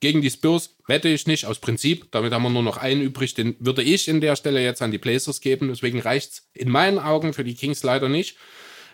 Gegen 0.00 0.20
die 0.20 0.30
Spurs 0.30 0.76
wette 0.86 1.08
ich 1.08 1.26
nicht, 1.26 1.46
aus 1.46 1.58
Prinzip. 1.58 2.12
Damit 2.12 2.32
haben 2.32 2.42
wir 2.42 2.50
nur 2.50 2.62
noch 2.62 2.76
einen 2.76 3.00
übrig. 3.00 3.34
Den 3.34 3.56
würde 3.58 3.82
ich 3.82 4.08
in 4.08 4.20
der 4.20 4.36
Stelle 4.36 4.62
jetzt 4.62 4.82
an 4.82 4.90
die 4.90 4.98
Blazers 4.98 5.40
geben. 5.40 5.68
Deswegen 5.68 6.00
reicht 6.00 6.32
es 6.32 6.48
in 6.52 6.68
meinen 6.68 6.98
Augen 6.98 7.32
für 7.32 7.44
die 7.44 7.54
Kings 7.54 7.82
leider 7.82 8.08
nicht. 8.10 8.36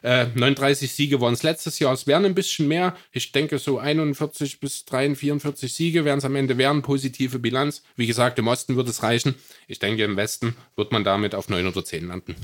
Äh, 0.03 0.27
39 0.35 0.93
Siege 0.93 1.21
waren 1.21 1.35
es 1.35 1.43
letztes 1.43 1.81
Jahr. 1.81 1.93
Es 1.93 2.07
wären 2.07 2.25
ein 2.25 2.35
bisschen 2.35 2.69
mehr. 2.69 2.97
Ich 3.11 3.33
denke, 3.33 3.59
so 3.59 3.79
41 3.79 4.61
bis 4.61 4.85
43, 4.85 5.19
44 5.19 5.75
Siege 5.75 6.05
werden 6.05 6.19
es 6.19 6.25
am 6.25 6.37
Ende 6.37 6.57
werden. 6.57 6.83
Positive 6.83 7.41
Bilanz. 7.41 7.83
Wie 7.97 8.07
gesagt, 8.07 8.39
im 8.39 8.47
Osten 8.47 8.77
wird 8.77 8.89
es 8.89 9.03
reichen. 9.03 9.35
Ich 9.67 9.81
denke, 9.81 10.05
im 10.05 10.17
Westen 10.17 10.57
wird 10.77 10.93
man 10.93 11.03
damit 11.03 11.35
auf 11.35 11.49
9 11.49 11.67
oder 11.67 11.85
10 11.85 12.07
landen. 12.07 12.37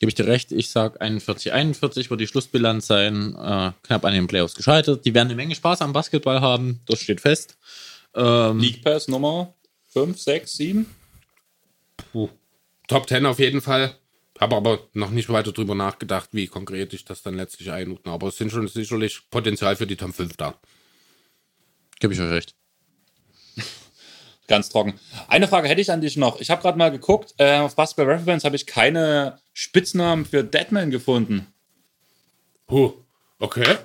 Gebe 0.00 0.10
ich 0.10 0.14
dir 0.14 0.26
recht, 0.26 0.52
ich 0.52 0.70
sage 0.70 1.00
41, 1.00 1.52
41 1.52 2.10
wird 2.10 2.20
die 2.20 2.26
Schlussbilanz 2.28 2.86
sein. 2.86 3.34
Äh, 3.34 3.72
knapp 3.82 4.04
an 4.04 4.14
den 4.14 4.28
Playoffs 4.28 4.54
gescheitert. 4.54 5.04
Die 5.04 5.14
werden 5.14 5.28
eine 5.28 5.34
Menge 5.34 5.56
Spaß 5.56 5.82
am 5.82 5.92
Basketball 5.92 6.40
haben, 6.40 6.80
das 6.86 7.00
steht 7.00 7.20
fest. 7.20 7.58
Ähm, 8.14 8.60
League 8.60 8.82
Pass 8.84 9.08
Nummer 9.08 9.54
5, 9.88 10.18
6, 10.18 10.52
7? 10.52 10.86
Puh. 12.12 12.28
Top 12.86 13.08
10 13.08 13.26
auf 13.26 13.38
jeden 13.38 13.60
Fall. 13.60 13.94
Habe 14.38 14.54
aber 14.54 14.78
noch 14.92 15.10
nicht 15.10 15.30
weiter 15.30 15.50
drüber 15.50 15.74
nachgedacht, 15.74 16.30
wie 16.32 16.46
konkret 16.46 16.94
ich 16.94 17.04
das 17.04 17.22
dann 17.22 17.34
letztlich 17.34 17.72
einordne. 17.72 18.12
Aber 18.12 18.28
es 18.28 18.36
sind 18.36 18.52
schon 18.52 18.68
sicherlich 18.68 19.28
Potenzial 19.30 19.74
für 19.74 19.86
die 19.86 19.96
Top 19.96 20.14
5 20.14 20.36
da. 20.36 20.54
Gebe 21.98 22.14
ich 22.14 22.20
euch 22.20 22.30
recht. 22.30 22.54
Ganz 24.48 24.70
trocken. 24.70 24.98
Eine 25.28 25.46
Frage 25.46 25.68
hätte 25.68 25.80
ich 25.80 25.92
an 25.92 26.00
dich 26.00 26.16
noch. 26.16 26.40
Ich 26.40 26.50
habe 26.50 26.62
gerade 26.62 26.78
mal 26.78 26.90
geguckt, 26.90 27.34
äh, 27.36 27.58
auf 27.58 27.76
Basketball 27.76 28.14
Reference 28.14 28.44
habe 28.44 28.56
ich 28.56 28.66
keine 28.66 29.38
Spitznamen 29.52 30.24
für 30.24 30.42
Deadman 30.42 30.90
gefunden. 30.90 31.46
Puh, 32.66 32.94
okay. 33.38 33.76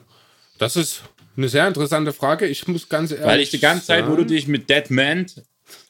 Das 0.57 0.75
ist 0.75 1.01
eine 1.35 1.49
sehr 1.49 1.67
interessante 1.67 2.13
Frage. 2.13 2.47
Ich 2.47 2.67
muss 2.67 2.87
ganz 2.87 3.11
ehrlich 3.11 3.25
Weil 3.25 3.39
ich 3.41 3.49
die 3.49 3.59
ganze 3.59 3.87
Zeit, 3.87 4.07
wo 4.07 4.15
du 4.15 4.25
dich 4.25 4.47
mit 4.47 4.69
Deadman, 4.69 5.25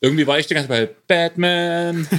irgendwie 0.01 0.25
war 0.27 0.39
ich 0.39 0.47
die 0.47 0.55
ganze 0.55 0.69
Zeit 0.69 1.07
bei 1.07 1.15
Batman. 1.27 2.07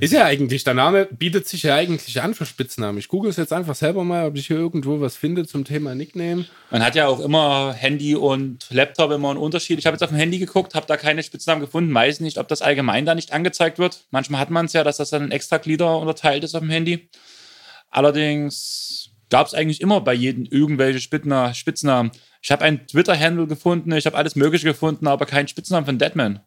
Ist 0.00 0.12
ja 0.12 0.24
eigentlich, 0.24 0.64
der 0.64 0.74
Name 0.74 1.06
bietet 1.06 1.46
sich 1.46 1.62
ja 1.64 1.74
eigentlich 1.74 2.20
an 2.20 2.34
für 2.34 2.46
Spitznamen. 2.46 2.98
Ich 2.98 3.08
google 3.08 3.30
es 3.30 3.36
jetzt 3.36 3.52
einfach 3.52 3.74
selber 3.74 4.04
mal, 4.04 4.26
ob 4.26 4.36
ich 4.36 4.46
hier 4.46 4.56
irgendwo 4.56 5.00
was 5.00 5.16
finde 5.16 5.46
zum 5.46 5.64
Thema 5.64 5.94
Nickname. 5.94 6.44
Man 6.70 6.84
hat 6.84 6.94
ja 6.94 7.06
auch 7.06 7.20
immer 7.20 7.72
Handy 7.72 8.14
und 8.14 8.66
Laptop 8.70 9.10
immer 9.10 9.30
einen 9.30 9.38
Unterschied. 9.38 9.78
Ich 9.78 9.86
habe 9.86 9.94
jetzt 9.94 10.02
auf 10.02 10.10
dem 10.10 10.18
Handy 10.18 10.38
geguckt, 10.38 10.74
habe 10.74 10.86
da 10.86 10.96
keine 10.96 11.22
Spitznamen 11.22 11.60
gefunden. 11.60 11.94
Weiß 11.94 12.20
nicht, 12.20 12.38
ob 12.38 12.48
das 12.48 12.62
allgemein 12.62 13.06
da 13.06 13.14
nicht 13.14 13.32
angezeigt 13.32 13.78
wird. 13.78 14.04
Manchmal 14.10 14.40
hat 14.40 14.50
man 14.50 14.66
es 14.66 14.72
ja, 14.72 14.84
dass 14.84 14.96
das 14.98 15.10
dann 15.10 15.24
in 15.24 15.30
extra 15.30 15.58
Glieder 15.58 15.98
unterteilt 15.98 16.44
ist 16.44 16.54
auf 16.54 16.60
dem 16.60 16.70
Handy. 16.70 17.08
Allerdings 17.90 19.10
gab 19.30 19.46
es 19.46 19.54
eigentlich 19.54 19.80
immer 19.80 20.00
bei 20.00 20.14
jedem 20.14 20.44
irgendwelche 20.44 21.00
Spitznamen. 21.00 22.10
Ich 22.42 22.50
habe 22.50 22.64
einen 22.64 22.86
Twitter-Handle 22.86 23.46
gefunden, 23.46 23.92
ich 23.92 24.06
habe 24.06 24.16
alles 24.16 24.36
Mögliche 24.36 24.66
gefunden, 24.66 25.06
aber 25.06 25.26
keinen 25.26 25.48
Spitznamen 25.48 25.86
von 25.86 25.98
Deadman. 25.98 26.40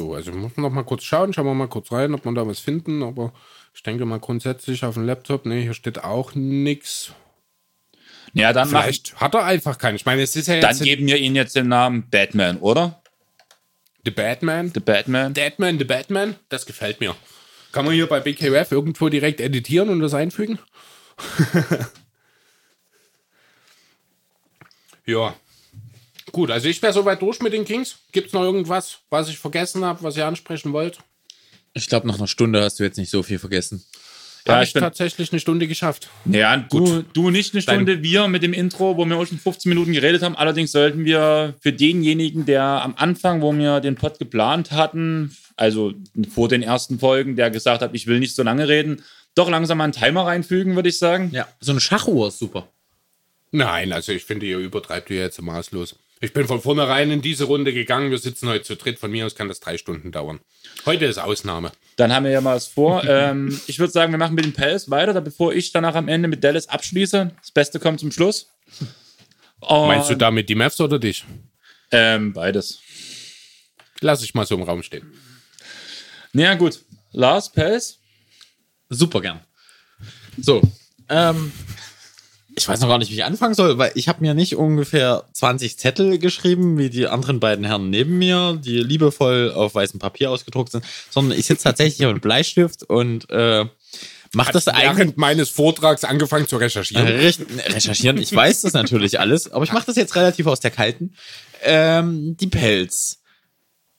So, 0.00 0.14
also 0.14 0.32
muss 0.32 0.56
man 0.56 0.62
noch 0.62 0.70
mal 0.72 0.84
kurz 0.84 1.02
schauen. 1.02 1.34
Schauen 1.34 1.44
wir 1.44 1.52
mal 1.52 1.68
kurz 1.68 1.92
rein, 1.92 2.14
ob 2.14 2.24
man 2.24 2.34
da 2.34 2.46
was 2.46 2.58
finden. 2.58 3.02
Aber 3.02 3.34
ich 3.74 3.82
denke 3.82 4.06
mal 4.06 4.18
grundsätzlich 4.18 4.82
auf 4.82 4.94
dem 4.94 5.04
Laptop, 5.04 5.44
ne, 5.44 5.60
hier 5.60 5.74
steht 5.74 6.02
auch 6.02 6.34
nichts. 6.34 7.12
Ja, 8.32 8.54
dann 8.54 8.68
Vielleicht 8.68 9.12
machen, 9.12 9.20
hat 9.20 9.34
er 9.34 9.44
einfach 9.44 9.76
keinen. 9.76 9.96
Ich 9.96 10.06
meine, 10.06 10.22
es 10.22 10.34
ist 10.36 10.46
ja 10.48 10.54
jetzt. 10.54 10.64
Dann 10.64 10.78
geben 10.78 11.06
wir 11.06 11.18
ihnen 11.18 11.36
jetzt 11.36 11.54
den 11.54 11.68
Namen 11.68 12.08
Batman, 12.08 12.56
oder? 12.58 13.02
The 14.06 14.10
Batman? 14.10 14.70
The 14.72 14.80
Batman. 14.80 15.34
Batman, 15.34 15.78
The 15.78 15.84
Batman. 15.84 16.36
Das 16.48 16.64
gefällt 16.64 17.00
mir. 17.00 17.14
Kann 17.72 17.84
man 17.84 17.92
hier 17.92 18.06
bei 18.06 18.20
BKF 18.20 18.72
irgendwo 18.72 19.10
direkt 19.10 19.38
editieren 19.40 19.90
und 19.90 20.00
das 20.00 20.14
einfügen? 20.14 20.58
ja, 25.04 25.34
Gut, 26.32 26.50
also 26.50 26.68
ich 26.68 26.80
wäre 26.82 26.92
soweit 26.92 27.20
durch 27.22 27.40
mit 27.40 27.52
den 27.52 27.64
Kings. 27.64 27.96
Gibt 28.12 28.28
es 28.28 28.32
noch 28.32 28.42
irgendwas, 28.42 28.98
was 29.10 29.28
ich 29.28 29.38
vergessen 29.38 29.84
habe, 29.84 30.02
was 30.02 30.16
ihr 30.16 30.26
ansprechen 30.26 30.72
wollt? 30.72 30.98
Ich 31.74 31.88
glaube, 31.88 32.06
nach 32.06 32.18
einer 32.18 32.26
Stunde 32.26 32.62
hast 32.62 32.80
du 32.80 32.84
jetzt 32.84 32.98
nicht 32.98 33.10
so 33.10 33.22
viel 33.22 33.38
vergessen. 33.38 33.84
Ja, 34.46 34.54
habe 34.54 34.64
ich 34.64 34.72
bin, 34.72 34.80
tatsächlich 34.80 35.32
eine 35.32 35.40
Stunde 35.40 35.68
geschafft. 35.68 36.08
Ja, 36.24 36.56
du, 36.56 37.02
du 37.02 37.30
nicht 37.30 37.52
eine 37.52 37.62
Stunde, 37.62 37.96
Dein 37.96 38.02
wir 38.02 38.28
mit 38.28 38.42
dem 38.42 38.52
Intro, 38.52 38.96
wo 38.96 39.04
wir 39.04 39.16
auch 39.16 39.26
schon 39.26 39.38
15 39.38 39.68
Minuten 39.68 39.92
geredet 39.92 40.22
haben. 40.22 40.34
Allerdings 40.34 40.72
sollten 40.72 41.04
wir 41.04 41.54
für 41.60 41.72
denjenigen, 41.72 42.46
der 42.46 42.62
am 42.62 42.94
Anfang, 42.96 43.42
wo 43.42 43.52
wir 43.52 43.80
den 43.80 43.96
Pod 43.96 44.18
geplant 44.18 44.72
hatten, 44.72 45.36
also 45.56 45.92
vor 46.32 46.48
den 46.48 46.62
ersten 46.62 46.98
Folgen, 46.98 47.36
der 47.36 47.50
gesagt 47.50 47.82
hat, 47.82 47.90
ich 47.92 48.06
will 48.06 48.18
nicht 48.18 48.34
so 48.34 48.42
lange 48.42 48.66
reden, 48.66 49.02
doch 49.34 49.50
langsam 49.50 49.78
mal 49.78 49.84
einen 49.84 49.92
Timer 49.92 50.26
reinfügen, 50.26 50.74
würde 50.74 50.88
ich 50.88 50.98
sagen. 50.98 51.30
Ja, 51.32 51.46
so 51.60 51.72
eine 51.72 51.80
Schachuhr 51.80 52.28
ist 52.28 52.38
super. 52.38 52.66
Nein, 53.52 53.92
also 53.92 54.12
ich 54.12 54.24
finde, 54.24 54.46
ihr 54.46 54.58
übertreibt 54.58 55.10
ihr 55.10 55.18
jetzt 55.18 55.40
maßlos. 55.40 55.96
Ich 56.22 56.34
bin 56.34 56.46
von 56.46 56.60
vornherein 56.60 57.10
in 57.10 57.22
diese 57.22 57.44
Runde 57.44 57.72
gegangen. 57.72 58.10
Wir 58.10 58.18
sitzen 58.18 58.46
heute 58.46 58.62
zu 58.62 58.76
dritt. 58.76 58.98
Von 58.98 59.10
mir 59.10 59.24
aus 59.24 59.34
kann 59.34 59.48
das 59.48 59.58
drei 59.58 59.78
Stunden 59.78 60.12
dauern. 60.12 60.40
Heute 60.84 61.06
ist 61.06 61.16
Ausnahme. 61.16 61.72
Dann 61.96 62.12
haben 62.12 62.24
wir 62.24 62.30
ja 62.30 62.42
mal 62.42 62.56
was 62.56 62.66
vor. 62.66 63.02
ähm, 63.08 63.58
ich 63.66 63.78
würde 63.78 63.90
sagen, 63.90 64.12
wir 64.12 64.18
machen 64.18 64.34
mit 64.34 64.44
den 64.44 64.52
Pels 64.52 64.90
weiter, 64.90 65.18
bevor 65.22 65.54
ich 65.54 65.72
danach 65.72 65.94
am 65.94 66.08
Ende 66.08 66.28
mit 66.28 66.44
Dallas 66.44 66.68
abschließe. 66.68 67.30
Das 67.40 67.50
Beste 67.52 67.80
kommt 67.80 68.00
zum 68.00 68.12
Schluss. 68.12 68.50
Und, 69.60 69.88
Meinst 69.88 70.10
du 70.10 70.14
damit 70.14 70.50
die 70.50 70.54
Mavs 70.54 70.78
oder 70.80 70.98
dich? 70.98 71.24
Ähm, 71.90 72.34
beides. 72.34 72.80
Lass 74.00 74.22
ich 74.22 74.34
mal 74.34 74.44
so 74.44 74.56
im 74.56 74.62
Raum 74.62 74.82
stehen. 74.82 75.10
Na 76.34 76.42
ja, 76.42 76.54
gut. 76.54 76.80
Lars, 77.12 77.50
Pels? 77.50 77.98
Super 78.90 79.22
gern. 79.22 79.40
So, 80.38 80.60
ähm, 81.08 81.50
ich 82.60 82.68
weiß 82.68 82.80
noch 82.80 82.88
gar 82.88 82.98
nicht, 82.98 83.10
wie 83.10 83.14
ich 83.14 83.24
anfangen 83.24 83.54
soll, 83.54 83.78
weil 83.78 83.92
ich 83.94 84.06
habe 84.06 84.20
mir 84.20 84.34
nicht 84.34 84.54
ungefähr 84.54 85.24
20 85.32 85.78
Zettel 85.78 86.18
geschrieben, 86.18 86.76
wie 86.76 86.90
die 86.90 87.06
anderen 87.06 87.40
beiden 87.40 87.64
Herren 87.64 87.88
neben 87.88 88.18
mir, 88.18 88.58
die 88.62 88.80
liebevoll 88.80 89.50
auf 89.50 89.74
weißem 89.74 89.98
Papier 89.98 90.30
ausgedruckt 90.30 90.72
sind, 90.72 90.84
sondern 91.08 91.38
ich 91.38 91.46
sitze 91.46 91.64
tatsächlich 91.64 91.96
hier 91.96 92.12
mit 92.12 92.20
Bleistift 92.20 92.82
und 92.82 93.30
äh, 93.30 93.64
mache 94.32 94.52
das 94.52 94.68
eigentlich 94.68 94.98
während 94.98 95.16
meines 95.16 95.48
Vortrags 95.48 96.04
angefangen 96.04 96.46
zu 96.46 96.58
recherchieren. 96.58 97.06
Recht, 97.06 97.40
recherchieren. 97.66 98.18
Ich 98.18 98.34
weiß 98.34 98.60
das 98.60 98.74
natürlich 98.74 99.18
alles, 99.18 99.50
aber 99.50 99.64
ich 99.64 99.72
mache 99.72 99.86
das 99.86 99.96
jetzt 99.96 100.14
relativ 100.14 100.46
aus 100.46 100.60
der 100.60 100.70
kalten. 100.70 101.14
Ähm, 101.62 102.36
die 102.36 102.46
Pelz. 102.46 103.22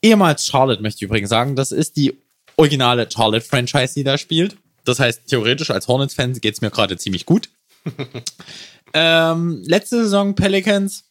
Ehemals 0.03 0.45
Charlotte 0.45 0.83
möchte 0.83 0.97
ich 0.97 1.03
übrigens 1.03 1.29
sagen, 1.29 1.55
das 1.55 1.71
ist 1.71 1.97
die 1.97 2.15
originale 2.57 3.09
Charlotte-Franchise, 3.11 3.95
die 3.95 4.03
da 4.03 4.19
spielt. 4.19 4.55
Das 4.83 4.99
heißt, 4.99 5.27
theoretisch 5.27 5.71
als 5.71 5.87
Hornets-Fan 5.87 6.33
geht's 6.41 6.61
mir 6.61 6.69
gerade 6.69 6.97
ziemlich 6.97 7.25
gut. 7.25 7.49
ähm, 8.93 9.63
letzte 9.65 10.03
Saison 10.03 10.35
Pelicans 10.35 11.05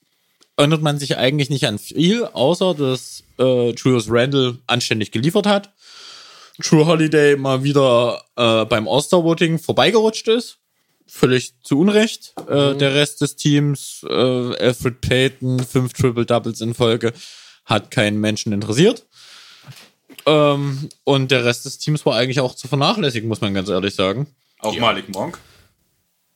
erinnert 0.57 0.83
man 0.83 0.99
sich 0.99 1.17
eigentlich 1.17 1.51
nicht 1.51 1.67
an 1.67 1.79
viel, 1.79 2.25
außer 2.25 2.75
dass 2.75 3.25
äh, 3.39 3.71
Julius 3.71 4.07
Randle 4.09 4.59
anständig 4.67 5.11
geliefert 5.11 5.47
hat. 5.47 5.73
True 6.63 6.87
Holiday 6.87 7.37
mal 7.37 7.63
wieder 7.65 8.23
äh, 8.37 8.65
beim 8.67 8.87
All-Star-Voting 8.87 9.59
vorbeigerutscht 9.59 10.29
ist. 10.29 10.59
Völlig 11.07 11.55
zu 11.63 11.81
Unrecht. 11.81 12.35
Äh, 12.49 12.77
der 12.77 12.95
Rest 12.95 13.21
des 13.21 13.37
Teams, 13.37 14.05
äh, 14.09 14.13
Alfred 14.13 15.01
Payton, 15.01 15.61
fünf 15.61 15.93
Triple-Doubles 15.95 16.61
in 16.61 16.75
Folge, 16.75 17.13
hat 17.65 17.91
keinen 17.91 18.21
Menschen 18.21 18.53
interessiert. 18.53 19.07
Ähm, 20.27 20.89
und 21.05 21.31
der 21.31 21.45
Rest 21.45 21.65
des 21.65 21.79
Teams 21.79 22.05
war 22.05 22.17
eigentlich 22.17 22.41
auch 22.41 22.55
zu 22.55 22.69
vernachlässigen, 22.69 23.29
muss 23.29 23.41
man 23.41 23.55
ganz 23.55 23.69
ehrlich 23.69 23.95
sagen. 23.95 24.27
Auch 24.61 24.77
Malik 24.79 25.09
Monk. 25.09 25.39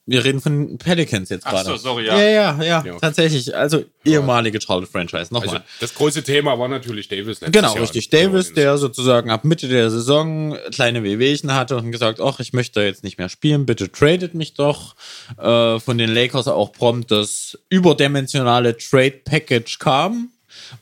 Wir 0.07 0.23
reden 0.23 0.41
von 0.43 0.77
Pelicans 0.77 1.31
jetzt 1.31 1.47
Ach 1.47 1.53
gerade. 1.53 1.65
so, 1.71 1.77
sorry, 1.77 2.07
ja. 2.07 2.19
ja. 2.21 2.29
Ja, 2.29 2.63
ja, 2.63 2.83
Ja. 2.85 2.99
tatsächlich. 2.99 3.57
Also 3.57 3.85
ehemalige 4.05 4.61
Charlotte-Franchise. 4.61 5.33
Nochmal. 5.33 5.57
Also 5.57 5.65
das 5.81 5.95
große 5.95 6.23
Thema 6.23 6.59
war 6.59 6.69
natürlich 6.69 7.09
Davis 7.09 7.41
letztes 7.41 7.53
Genau, 7.53 7.73
Jahr. 7.73 7.83
richtig. 7.83 8.11
Davis, 8.11 8.53
der 8.53 8.77
sozusagen 8.77 9.31
ab 9.31 9.45
Mitte 9.45 9.67
der 9.67 9.91
Saison 9.91 10.59
kleine 10.73 11.03
Wehwehchen 11.03 11.55
hatte 11.55 11.77
und 11.79 11.91
gesagt, 11.91 12.21
ach, 12.21 12.39
ich 12.39 12.53
möchte 12.53 12.83
jetzt 12.83 13.03
nicht 13.03 13.17
mehr 13.17 13.31
spielen, 13.31 13.65
bitte 13.65 13.91
tradet 13.91 14.35
mich 14.35 14.53
doch. 14.53 14.95
Äh, 15.39 15.81
von 15.81 15.97
den 15.97 16.13
Lakers 16.13 16.49
auch 16.49 16.73
prompt 16.73 17.11
das 17.11 17.59
überdimensionale 17.71 18.77
Trade 18.77 19.23
Package 19.25 19.79
kam, 19.79 20.29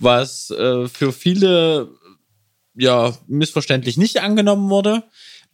was 0.01 0.51
äh, 0.51 0.89
für 0.89 1.12
viele 1.12 1.89
ja 2.75 3.14
missverständlich 3.29 3.97
nicht 3.99 4.20
angenommen 4.20 4.68
wurde. 4.70 5.05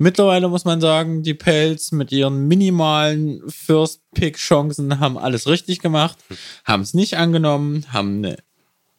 Mittlerweile 0.01 0.49
muss 0.49 0.65
man 0.65 0.81
sagen, 0.81 1.25
die 1.25 1.35
Pelz 1.35 1.91
mit 1.91 2.13
ihren 2.13 2.47
minimalen 2.47 3.43
First-Pick-Chancen 3.49 5.01
haben 5.01 5.19
alles 5.19 5.49
richtig 5.49 5.81
gemacht, 5.81 6.17
haben 6.65 6.85
es 6.85 6.95
nicht 6.95 7.17
angenommen, 7.17 7.85
haben 7.93 8.19
eine 8.19 8.37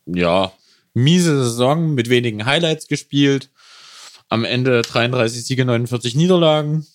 ja, 0.05 0.51
miese 0.93 1.43
Saison 1.43 1.93
mit 1.93 2.09
wenigen 2.09 2.45
Highlights 2.45 2.87
gespielt. 2.87 3.49
Am 4.27 4.43
Ende 4.43 4.81
33 4.81 5.45
Siege, 5.45 5.65
49 5.65 6.15
Niederlagen. 6.15 6.85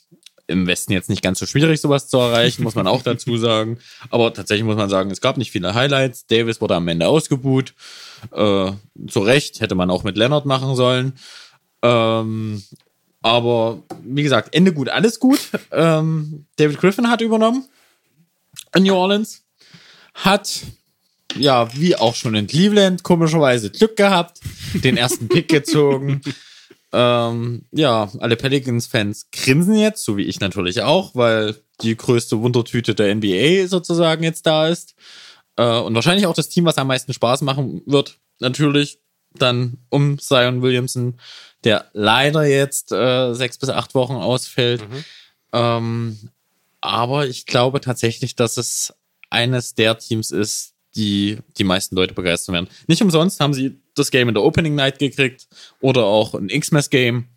Im 0.46 0.66
Westen 0.66 0.92
jetzt 0.92 1.08
nicht 1.08 1.22
ganz 1.22 1.38
so 1.38 1.46
schwierig, 1.46 1.80
sowas 1.80 2.08
zu 2.08 2.18
erreichen, 2.18 2.62
muss 2.62 2.74
man 2.74 2.86
auch 2.86 3.02
dazu 3.04 3.38
sagen. 3.38 3.78
Aber 4.10 4.34
tatsächlich 4.34 4.66
muss 4.66 4.76
man 4.76 4.90
sagen, 4.90 5.10
es 5.10 5.22
gab 5.22 5.38
nicht 5.38 5.50
viele 5.50 5.74
Highlights. 5.74 6.26
Davis 6.26 6.60
wurde 6.60 6.74
am 6.74 6.86
Ende 6.88 7.08
ausgebuht. 7.08 7.72
Äh, 8.32 8.72
zu 9.08 9.20
Recht 9.20 9.60
hätte 9.60 9.74
man 9.74 9.90
auch 9.90 10.04
mit 10.04 10.18
Leonard 10.18 10.44
machen 10.44 10.76
sollen. 10.76 11.14
Ähm, 11.82 12.62
aber 13.24 13.82
wie 14.04 14.22
gesagt, 14.22 14.54
Ende 14.54 14.74
gut, 14.74 14.90
alles 14.90 15.18
gut. 15.18 15.40
Ähm, 15.72 16.44
David 16.56 16.78
Griffin 16.78 17.08
hat 17.08 17.22
übernommen 17.22 17.64
in 18.76 18.82
New 18.82 18.94
Orleans. 18.94 19.42
Hat 20.12 20.60
ja, 21.34 21.74
wie 21.74 21.96
auch 21.96 22.14
schon 22.14 22.34
in 22.34 22.46
Cleveland, 22.46 23.02
komischerweise 23.02 23.70
Glück 23.70 23.96
gehabt, 23.96 24.40
den 24.74 24.98
ersten 24.98 25.28
Pick 25.28 25.48
gezogen. 25.48 26.20
Ähm, 26.96 27.62
ja, 27.72 28.08
alle 28.20 28.36
Pelicans-Fans 28.36 29.26
grinsen 29.32 29.74
jetzt, 29.74 30.04
so 30.04 30.16
wie 30.16 30.26
ich 30.26 30.38
natürlich 30.38 30.82
auch, 30.82 31.16
weil 31.16 31.56
die 31.80 31.96
größte 31.96 32.40
Wundertüte 32.40 32.94
der 32.94 33.12
NBA 33.12 33.66
sozusagen 33.66 34.22
jetzt 34.22 34.46
da 34.46 34.68
ist. 34.68 34.94
Äh, 35.56 35.80
und 35.80 35.96
wahrscheinlich 35.96 36.28
auch 36.28 36.34
das 36.34 36.50
Team, 36.50 36.66
was 36.66 36.78
am 36.78 36.86
meisten 36.86 37.12
Spaß 37.12 37.40
machen 37.40 37.82
wird, 37.86 38.20
natürlich 38.38 39.00
dann 39.32 39.78
um 39.88 40.20
Zion 40.20 40.62
Williamson, 40.62 41.18
der 41.64 41.90
leider 41.92 42.44
jetzt 42.44 42.92
äh, 42.92 43.32
sechs 43.34 43.58
bis 43.58 43.70
acht 43.70 43.94
Wochen 43.94 44.14
ausfällt. 44.14 44.84
Ähm, 45.52 46.30
aber 46.80 47.26
ich 47.26 47.46
glaube 47.46 47.80
tatsächlich, 47.80 48.36
dass 48.36 48.56
es 48.56 48.92
eines 49.30 49.74
der 49.74 49.98
Teams 49.98 50.30
ist, 50.30 50.74
die 50.96 51.38
die 51.58 51.64
meisten 51.64 51.96
Leute 51.96 52.14
begeistern 52.14 52.54
werden. 52.54 52.68
Nicht 52.86 53.02
umsonst 53.02 53.40
haben 53.40 53.54
sie 53.54 53.80
das 53.94 54.10
Game 54.10 54.28
in 54.28 54.34
der 54.34 54.44
Opening 54.44 54.74
Night 54.74 54.98
gekriegt 54.98 55.48
oder 55.80 56.04
auch 56.04 56.34
ein 56.34 56.48
X-Mess-Game. 56.48 57.28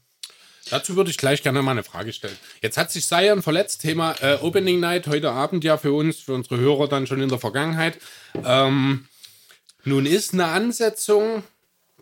Dazu 0.70 0.96
würde 0.96 1.10
ich 1.10 1.18
gleich 1.18 1.44
gerne 1.44 1.62
mal 1.62 1.72
eine 1.72 1.84
Frage 1.84 2.12
stellen. 2.12 2.36
Jetzt 2.62 2.78
hat 2.78 2.92
sich 2.92 3.06
Sion 3.06 3.42
verletzt, 3.42 3.82
Thema 3.82 4.16
äh, 4.22 4.38
Opening 4.42 4.80
Night, 4.80 5.08
heute 5.08 5.32
Abend 5.32 5.64
ja 5.64 5.78
für 5.78 5.94
uns, 5.94 6.20
für 6.20 6.34
unsere 6.34 6.58
Hörer 6.58 6.90
dann 6.90 7.08
schon 7.08 7.22
in 7.22 7.30
der 7.30 7.40
Vergangenheit. 7.40 7.98
Ähm, 8.44 9.08
nun 9.86 10.06
ist 10.06 10.34
eine 10.34 10.48
Ansetzung 10.48 11.44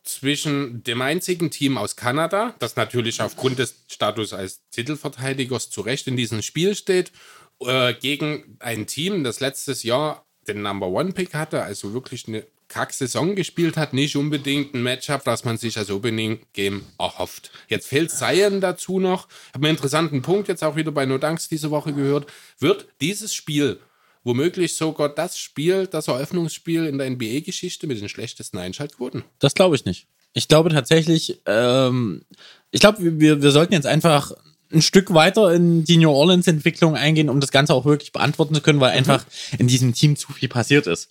zwischen 0.06 0.84
dem 0.84 1.02
einzigen 1.02 1.52
Team 1.52 1.78
aus 1.78 1.96
Kanada, 1.96 2.56
das 2.60 2.76
natürlich 2.76 3.22
aufgrund 3.22 3.60
des 3.60 3.84
Status 3.88 4.34
als 4.34 4.62
Titelverteidigers 4.70 5.70
zu 5.70 5.82
Recht 5.82 6.08
in 6.08 6.16
diesem 6.16 6.42
Spiel 6.42 6.76
steht, 6.76 7.12
äh, 7.60 7.94
gegen 7.96 8.58
ein 8.60 8.88
Team, 8.88 9.24
das 9.24 9.40
letztes 9.40 9.84
Jahr 9.84 10.26
den 10.48 10.62
Number 10.62 10.88
One 10.88 11.12
Pick 11.12 11.34
hatte, 11.34 11.64
also 11.64 11.94
wirklich 11.94 12.28
eine 12.28 12.46
Kack-Saison 12.68 13.36
gespielt 13.36 13.78
hat, 13.78 13.94
nicht 13.94 14.16
unbedingt 14.16 14.74
ein 14.74 14.84
Matchup, 14.84 15.24
das 15.24 15.46
man 15.46 15.58
sich 15.58 15.78
als 15.78 15.92
Opening 15.92 16.40
Game 16.54 16.84
erhofft. 16.98 17.52
Jetzt 17.68 17.88
fehlt 17.88 18.12
Zion 18.12 18.60
dazu 18.60 19.00
noch. 19.00 19.28
Ich 19.30 19.54
habe 19.54 19.68
einen 19.68 19.76
interessanten 19.76 20.22
Punkt 20.22 20.48
jetzt 20.48 20.64
auch 20.64 20.76
wieder 20.76 20.92
bei 20.92 21.06
No 21.06 21.18
Dunks 21.18 21.48
diese 21.48 21.72
Woche 21.72 21.94
gehört. 21.94 22.28
Wird 22.60 22.88
dieses 23.02 23.34
Spiel 23.34 23.80
womöglich 24.26 24.76
sogar 24.76 25.08
das 25.08 25.38
Spiel, 25.38 25.88
das 25.88 26.10
Eröffnungsspiel 26.10 26.86
in 26.86 26.98
der 26.98 27.10
NBA-Geschichte 27.10 27.88
mit 27.88 28.02
den 28.02 28.10
schlechtesten 28.10 28.58
Einschaltquoten? 28.58 29.24
Das 29.40 29.54
glaube 29.54 29.78
ich 29.78 29.86
nicht. 29.86 30.08
Ich 30.34 30.50
glaube 30.50 30.70
tatsächlich, 30.70 31.40
ähm, 31.46 32.26
ich 32.72 32.82
glaube, 32.82 33.20
wir, 33.20 33.42
wir 33.42 33.52
sollten 33.52 33.74
jetzt 33.74 33.88
einfach 33.88 34.34
ein 34.74 34.82
Stück 34.82 35.14
weiter 35.14 35.54
in 35.54 35.86
die 35.86 35.98
New 35.98 36.10
Orleans-Entwicklung 36.10 36.96
eingehen, 36.96 37.30
um 37.30 37.40
das 37.40 37.52
Ganze 37.52 37.74
auch 37.74 37.86
wirklich 37.86 38.12
beantworten 38.12 38.56
zu 38.56 38.62
können, 38.62 38.82
weil 38.82 38.92
einfach 38.92 39.24
in 39.58 39.68
diesem 39.68 39.94
Team 39.94 40.18
zu 40.18 40.34
viel 40.34 40.50
passiert 40.50 40.88
ist. 40.88 41.10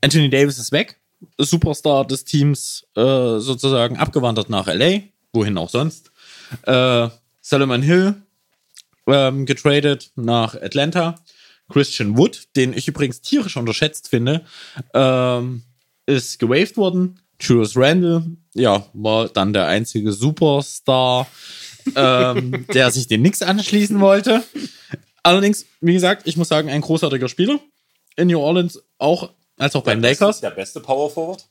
Anthony 0.00 0.30
Davis 0.30 0.58
ist 0.58 0.72
weg, 0.72 0.98
Superstar 1.36 2.06
des 2.06 2.24
Teams 2.24 2.86
äh, 2.96 3.38
sozusagen 3.38 3.98
abgewandert 3.98 4.48
nach 4.48 4.68
LA, 4.68 5.00
wohin 5.32 5.58
auch 5.58 5.68
sonst. 5.68 6.10
Äh, 6.62 7.08
Solomon 7.40 7.82
Hill 7.82 8.14
ähm, 9.06 9.46
getradet 9.46 10.12
nach 10.16 10.54
Atlanta. 10.54 11.16
Christian 11.72 12.16
Wood, 12.16 12.48
den 12.56 12.72
ich 12.72 12.86
übrigens 12.88 13.20
tierisch 13.20 13.56
unterschätzt 13.56 14.08
finde, 14.08 14.44
ähm, 14.94 15.62
ist 16.06 16.38
gewaved 16.38 16.76
worden. 16.76 17.20
Julius 17.40 17.76
Randle, 17.76 18.24
ja, 18.54 18.86
war 18.92 19.28
dann 19.28 19.52
der 19.52 19.66
einzige 19.66 20.12
Superstar, 20.12 21.26
ähm, 21.96 22.66
der 22.74 22.90
sich 22.90 23.08
den 23.08 23.20
Knicks 23.20 23.42
anschließen 23.42 23.98
wollte. 24.00 24.44
Allerdings, 25.22 25.66
wie 25.80 25.94
gesagt, 25.94 26.26
ich 26.26 26.36
muss 26.36 26.48
sagen, 26.48 26.68
ein 26.68 26.80
großartiger 26.80 27.28
Spieler. 27.28 27.58
In 28.16 28.28
New 28.28 28.38
Orleans 28.38 28.82
auch, 28.98 29.30
als 29.56 29.74
auch 29.74 29.82
bei 29.82 29.94
den 29.94 30.02
Lakers. 30.02 30.40
Der 30.40 30.50
beste 30.50 30.80
Power 30.80 31.10
Forward. 31.10 31.48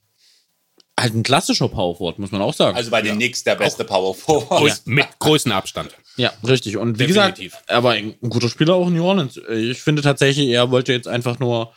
Halt 1.01 1.15
ein 1.15 1.23
klassischer 1.23 1.67
Power 1.67 1.95
Forward, 1.95 2.19
muss 2.19 2.31
man 2.31 2.41
auch 2.41 2.53
sagen. 2.53 2.75
Also 2.75 2.91
bei 2.91 3.01
den 3.01 3.15
Knicks 3.15 3.43
der 3.43 3.55
beste 3.55 3.83
Power 3.83 4.13
Forward. 4.15 4.61
Groß, 4.61 4.81
Mit 4.85 5.07
großem 5.19 5.51
Abstand. 5.51 5.89
Ja, 6.17 6.31
richtig. 6.47 6.77
Und 6.77 6.99
wie 6.99 7.07
Definitiv. 7.07 7.51
gesagt, 7.51 7.69
er 7.69 7.83
war 7.83 7.93
ein 7.93 8.15
guter 8.21 8.49
Spieler 8.49 8.75
auch 8.75 8.87
in 8.87 8.95
New 8.95 9.05
Orleans. 9.05 9.39
Ich 9.49 9.81
finde 9.81 10.01
tatsächlich, 10.01 10.49
er 10.49 10.71
wollte 10.71 10.93
jetzt 10.93 11.07
einfach 11.07 11.39
nur 11.39 11.73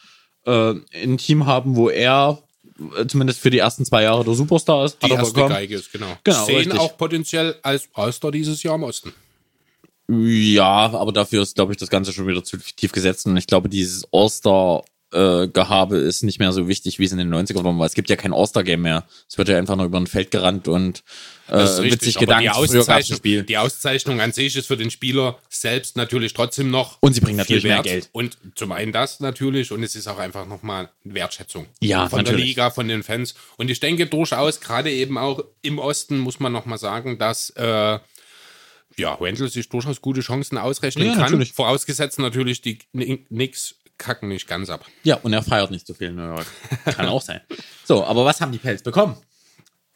äh, 0.46 0.74
ein 1.02 1.18
Team 1.18 1.46
haben, 1.46 1.76
wo 1.76 1.88
er 1.88 2.42
äh, 2.98 3.06
zumindest 3.06 3.40
für 3.40 3.50
die 3.50 3.58
ersten 3.58 3.84
zwei 3.84 4.02
Jahre 4.02 4.24
der 4.24 4.34
Superstar 4.34 4.84
ist. 4.84 5.02
Die 5.02 5.10
er 5.10 5.18
erste 5.18 5.34
bekommen. 5.34 5.54
Geige 5.54 5.76
ist, 5.76 5.92
genau. 5.92 6.16
Genau, 6.24 6.44
Sehen 6.44 6.56
richtig. 6.56 6.78
auch 6.78 6.96
potenziell 6.96 7.56
als 7.62 7.88
All-Star 7.94 8.30
dieses 8.30 8.62
Jahr 8.62 8.74
im 8.74 8.82
Osten. 8.82 9.12
Ja, 10.08 10.92
aber 10.92 11.12
dafür 11.12 11.42
ist, 11.42 11.54
glaube 11.54 11.72
ich, 11.72 11.78
das 11.78 11.88
Ganze 11.88 12.12
schon 12.12 12.26
wieder 12.26 12.44
zu 12.44 12.58
tief 12.58 12.92
gesetzt. 12.92 13.26
Und 13.26 13.36
ich 13.36 13.46
glaube, 13.46 13.68
dieses 13.68 14.06
All-Star-Gehabe 15.14 15.96
ist 15.96 16.22
nicht 16.22 16.38
mehr 16.38 16.52
so 16.52 16.68
wichtig, 16.68 16.98
wie 16.98 17.04
es 17.04 17.12
in 17.12 17.18
den 17.18 17.32
90ern 17.32 17.64
war, 17.64 17.78
weil 17.78 17.86
es 17.86 17.94
gibt 17.94 18.10
ja 18.10 18.16
kein 18.16 18.32
All-Star-Game 18.32 18.82
mehr. 18.82 19.04
Es 19.28 19.38
wird 19.38 19.48
ja 19.48 19.58
einfach 19.58 19.76
nur 19.76 19.86
über 19.86 19.98
ein 19.98 20.06
Feld 20.06 20.30
gerannt 20.30 20.68
und 20.68 21.02
äh, 21.48 21.56
richtig, 21.56 22.00
sich 22.02 22.16
aber 22.16 22.26
Gedanken 22.26 22.42
die 22.42 22.50
Auszeichnung, 22.50 23.20
die 23.22 23.58
Auszeichnung 23.58 24.20
an 24.20 24.32
sich 24.32 24.56
ist 24.56 24.66
für 24.66 24.76
den 24.76 24.90
Spieler 24.90 25.38
selbst 25.48 25.96
natürlich 25.96 26.32
trotzdem 26.32 26.70
noch 26.70 26.98
Und 27.00 27.12
sie 27.14 27.20
bringen 27.20 27.36
natürlich 27.36 27.64
mehr. 27.64 27.82
Geld. 27.82 28.08
Und 28.12 28.38
zum 28.54 28.72
einen 28.72 28.92
das 28.92 29.20
natürlich 29.20 29.70
und 29.72 29.82
es 29.82 29.94
ist 29.94 30.08
auch 30.08 30.18
einfach 30.18 30.46
nochmal 30.46 30.90
eine 31.04 31.14
Wertschätzung 31.14 31.66
Ja, 31.80 32.08
von 32.08 32.24
der 32.24 32.32
natürlich. 32.32 32.46
Liga, 32.46 32.70
von 32.70 32.88
den 32.88 33.02
Fans. 33.02 33.34
Und 33.56 33.70
ich 33.70 33.80
denke 33.80 34.06
durchaus, 34.06 34.60
gerade 34.60 34.90
eben 34.90 35.18
auch 35.18 35.44
im 35.62 35.78
Osten 35.78 36.18
muss 36.18 36.40
man 36.40 36.52
nochmal 36.52 36.78
sagen, 36.78 37.18
dass 37.18 37.50
äh, 37.50 37.98
ja, 38.96 39.20
Wendell 39.20 39.48
sich 39.48 39.68
durchaus 39.68 40.00
gute 40.00 40.20
Chancen 40.20 40.56
ausrechnen 40.56 41.06
Ja, 41.08 41.12
kann. 41.14 41.22
natürlich. 41.22 41.52
Vorausgesetzt 41.52 42.18
natürlich, 42.20 42.62
die 42.62 42.78
Nix 42.92 43.74
kacken 43.98 44.28
nicht 44.28 44.46
ganz 44.46 44.70
ab. 44.70 44.84
Ja, 45.02 45.16
und 45.16 45.32
er 45.32 45.42
feiert 45.42 45.70
nicht 45.70 45.86
so 45.86 45.94
viel 45.94 46.08
in 46.08 46.16
New 46.16 46.26
York. 46.26 46.46
Kann 46.84 47.06
auch 47.06 47.22
sein. 47.22 47.40
So, 47.84 48.04
aber 48.04 48.24
was 48.24 48.40
haben 48.40 48.52
die 48.52 48.58
Pelz 48.58 48.82
bekommen? 48.82 49.16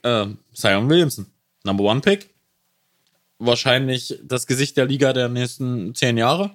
Ähm, 0.05 0.39
Zion 0.55 0.89
Williamson, 0.89 1.27
Number 1.65 1.85
One 1.85 2.01
Pick. 2.01 2.31
Wahrscheinlich 3.39 4.19
das 4.23 4.47
Gesicht 4.47 4.77
der 4.77 4.87
Liga 4.87 5.13
der 5.13 5.29
nächsten 5.29 5.95
zehn 5.95 6.17
Jahre. 6.19 6.51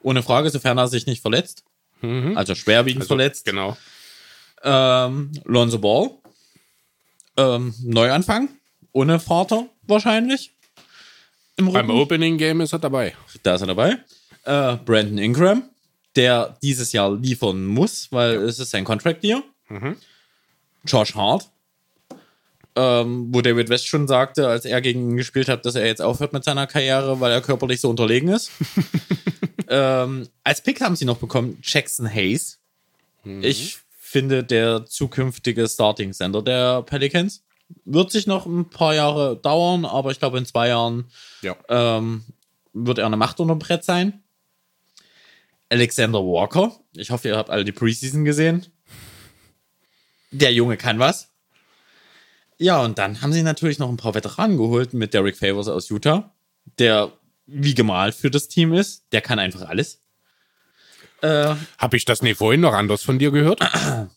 Ohne 0.00 0.22
Frage, 0.22 0.50
sofern 0.50 0.78
er 0.78 0.88
sich 0.88 1.06
nicht 1.06 1.22
verletzt. 1.22 1.64
Also 2.00 2.54
schwerwiegend 2.54 3.02
Also, 3.02 3.08
verletzt. 3.08 3.44
Genau. 3.44 3.76
Ähm, 4.62 5.32
Lonzo 5.44 5.78
Ball. 5.78 6.10
Ähm, 7.36 7.74
Neuanfang. 7.82 8.48
Ohne 8.92 9.18
Vater 9.20 9.66
wahrscheinlich. 9.82 10.52
Im 11.56 11.72
Beim. 11.72 11.90
Opening 11.90 12.38
Game 12.38 12.60
ist 12.60 12.72
er 12.72 12.78
dabei. 12.78 13.16
Da 13.42 13.56
ist 13.56 13.60
er 13.62 13.66
dabei. 13.68 13.98
Äh, 14.44 14.76
Brandon 14.76 15.18
Ingram, 15.18 15.64
der 16.18 16.58
dieses 16.62 16.92
Jahr 16.92 17.14
liefern 17.16 17.64
muss, 17.64 18.08
weil 18.10 18.34
es 18.42 18.58
ist 18.58 18.70
sein 18.72 18.84
Contract 18.84 19.24
Year. 19.24 19.42
Josh 20.84 21.14
Hart, 21.14 21.48
ähm, 22.76 23.28
wo 23.32 23.40
David 23.40 23.68
West 23.68 23.88
schon 23.88 24.06
sagte, 24.06 24.48
als 24.48 24.64
er 24.64 24.80
gegen 24.80 25.10
ihn 25.10 25.16
gespielt 25.16 25.48
hat, 25.48 25.64
dass 25.64 25.74
er 25.74 25.86
jetzt 25.86 26.02
aufhört 26.02 26.32
mit 26.32 26.44
seiner 26.44 26.66
Karriere, 26.66 27.20
weil 27.20 27.32
er 27.32 27.40
körperlich 27.40 27.80
so 27.80 27.90
unterlegen 27.90 28.28
ist. 28.28 28.50
ähm, 29.68 30.28
als 30.44 30.60
Pick 30.62 30.80
haben 30.80 30.96
sie 30.96 31.04
noch 31.04 31.18
bekommen 31.18 31.58
Jackson 31.62 32.06
Hayes. 32.12 32.58
Ich 33.24 33.78
finde, 33.98 34.42
der 34.44 34.86
zukünftige 34.86 35.68
Starting 35.68 36.12
Center 36.12 36.40
der 36.42 36.82
Pelicans 36.82 37.42
wird 37.84 38.10
sich 38.10 38.26
noch 38.26 38.46
ein 38.46 38.70
paar 38.70 38.94
Jahre 38.94 39.36
dauern, 39.36 39.84
aber 39.84 40.10
ich 40.12 40.18
glaube, 40.18 40.38
in 40.38 40.46
zwei 40.46 40.68
Jahren 40.68 41.10
Ja. 41.42 41.54
ähm, 41.68 42.24
wird 42.72 42.98
er 42.98 43.06
eine 43.06 43.18
Macht 43.18 43.38
unterm 43.40 43.58
Brett 43.58 43.84
sein. 43.84 44.22
Alexander 45.70 46.20
Walker. 46.20 46.72
Ich 46.94 47.10
hoffe, 47.10 47.28
ihr 47.28 47.36
habt 47.36 47.50
alle 47.50 47.64
die 47.64 47.72
Preseason 47.72 48.24
gesehen. 48.24 48.66
Der 50.30 50.52
Junge 50.52 50.76
kann 50.76 50.98
was. 50.98 51.28
Ja, 52.58 52.82
und 52.82 52.98
dann 52.98 53.22
haben 53.22 53.32
sie 53.32 53.42
natürlich 53.42 53.78
noch 53.78 53.88
ein 53.88 53.96
paar 53.96 54.14
Veteranen 54.14 54.56
geholt 54.56 54.92
mit 54.92 55.14
Derek 55.14 55.36
Favors 55.36 55.68
aus 55.68 55.88
Utah, 55.90 56.34
der 56.78 57.12
wie 57.46 57.74
gemalt 57.74 58.14
für 58.14 58.30
das 58.30 58.48
Team 58.48 58.72
ist. 58.72 59.04
Der 59.12 59.20
kann 59.20 59.38
einfach 59.38 59.62
alles. 59.68 60.02
Äh, 61.22 61.54
Habe 61.78 61.96
ich 61.96 62.04
das 62.04 62.22
nicht 62.22 62.38
vorhin 62.38 62.60
noch 62.60 62.74
anders 62.74 63.02
von 63.02 63.18
dir 63.18 63.30
gehört? 63.30 63.60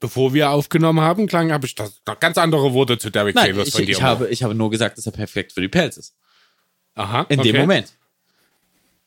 Bevor 0.00 0.34
wir 0.34 0.50
aufgenommen 0.50 1.00
haben, 1.00 1.26
klang, 1.26 1.52
habe 1.52 1.66
ich 1.66 1.74
das 1.74 2.00
noch 2.06 2.20
ganz 2.20 2.38
andere 2.38 2.72
Worte 2.74 2.98
zu 2.98 3.10
Derek 3.10 3.34
nein, 3.34 3.50
Favors 3.50 3.68
ich, 3.68 3.74
von 3.74 3.86
dir. 3.86 3.92
ich, 3.92 4.02
habe, 4.02 4.28
ich 4.28 4.42
habe 4.42 4.54
nur 4.54 4.70
gesagt, 4.70 4.98
dass 4.98 5.06
er 5.06 5.12
perfekt 5.12 5.52
für 5.52 5.60
die 5.60 5.68
Pelz 5.68 5.96
ist. 5.96 6.14
Aha, 6.94 7.22
In 7.28 7.40
okay. 7.40 7.52
dem 7.52 7.60
Moment. 7.60 7.92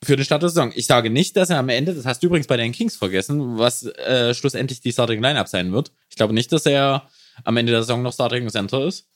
Für 0.04 0.16
den 0.16 0.26
Start 0.26 0.44
der 0.44 0.50
Saison. 0.50 0.72
Ich 0.76 0.86
sage 0.86 1.10
nicht, 1.10 1.36
dass 1.38 1.50
er 1.50 1.58
am 1.58 1.70
Ende, 1.70 1.96
das 1.96 2.06
hast 2.06 2.22
du 2.22 2.28
übrigens 2.28 2.48
bei 2.48 2.58
den 2.58 2.72
Kings 2.72 2.96
vergessen, 2.96 3.58
was 3.58 3.84
äh, 3.84 4.34
schlussendlich 4.34 4.80
die 4.80 4.92
Starting 4.92 5.22
Lineup 5.22 5.48
sein 5.48 5.72
wird. 5.74 5.92
Ich 6.10 6.16
glaube 6.16 6.34
nicht, 6.34 6.52
dass 6.52 6.66
er 6.66 7.10
am 7.44 7.58
Ende 7.58 7.72
der 7.72 7.82
Saison 7.82 8.04
noch 8.04 8.14
Starting 8.14 8.48
Center 8.50 8.86
ist. 8.86 9.08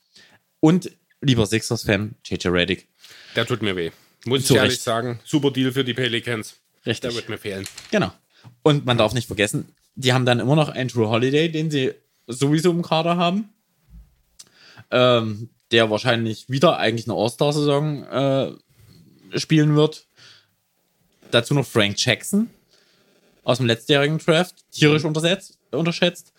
Und 0.60 0.92
lieber 1.22 1.46
Sixers-Fan, 1.46 2.16
JJ 2.26 2.48
Reddick. 2.48 2.88
Der 3.36 3.46
tut 3.46 3.62
mir 3.62 3.76
weh. 3.76 3.92
Muss 4.26 4.46
Zu 4.46 4.54
ich 4.54 4.58
ehrlich 4.58 4.74
Recht. 4.74 4.84
sagen. 4.84 5.20
Super 5.24 5.52
Deal 5.52 5.72
für 5.72 5.84
die 5.84 5.94
Pelicans. 5.94 6.56
Richtig. 6.86 7.10
Der 7.10 7.16
wird 7.16 7.30
mir 7.30 7.38
fehlen. 7.38 7.68
Genau. 7.92 8.12
Und 8.64 8.86
man 8.86 8.98
darf 8.98 9.14
nicht 9.14 9.28
vergessen, 9.28 9.76
die 9.96 10.14
haben 10.14 10.26
dann 10.26 10.40
immer 10.40 10.56
noch 10.56 10.74
Andrew 10.74 11.10
Holiday, 11.10 11.52
den 11.52 11.70
sie 11.70 11.94
sowieso 12.28 12.72
im 12.72 12.82
Kader 12.82 13.18
haben. 13.18 13.50
Ähm, 14.90 15.50
der 15.72 15.90
wahrscheinlich 15.90 16.50
wieder 16.50 16.78
eigentlich 16.78 17.08
eine 17.08 17.18
All-Star-Saison 17.18 18.04
äh, 18.04 19.40
spielen 19.40 19.76
wird. 19.76 20.08
Dazu 21.32 21.54
noch 21.54 21.66
Frank 21.66 21.96
Jackson 21.98 22.50
aus 23.44 23.58
dem 23.58 23.66
letztjährigen 23.66 24.18
Draft, 24.20 24.56
tierisch 24.72 25.04
unterschätzt. 25.04 26.34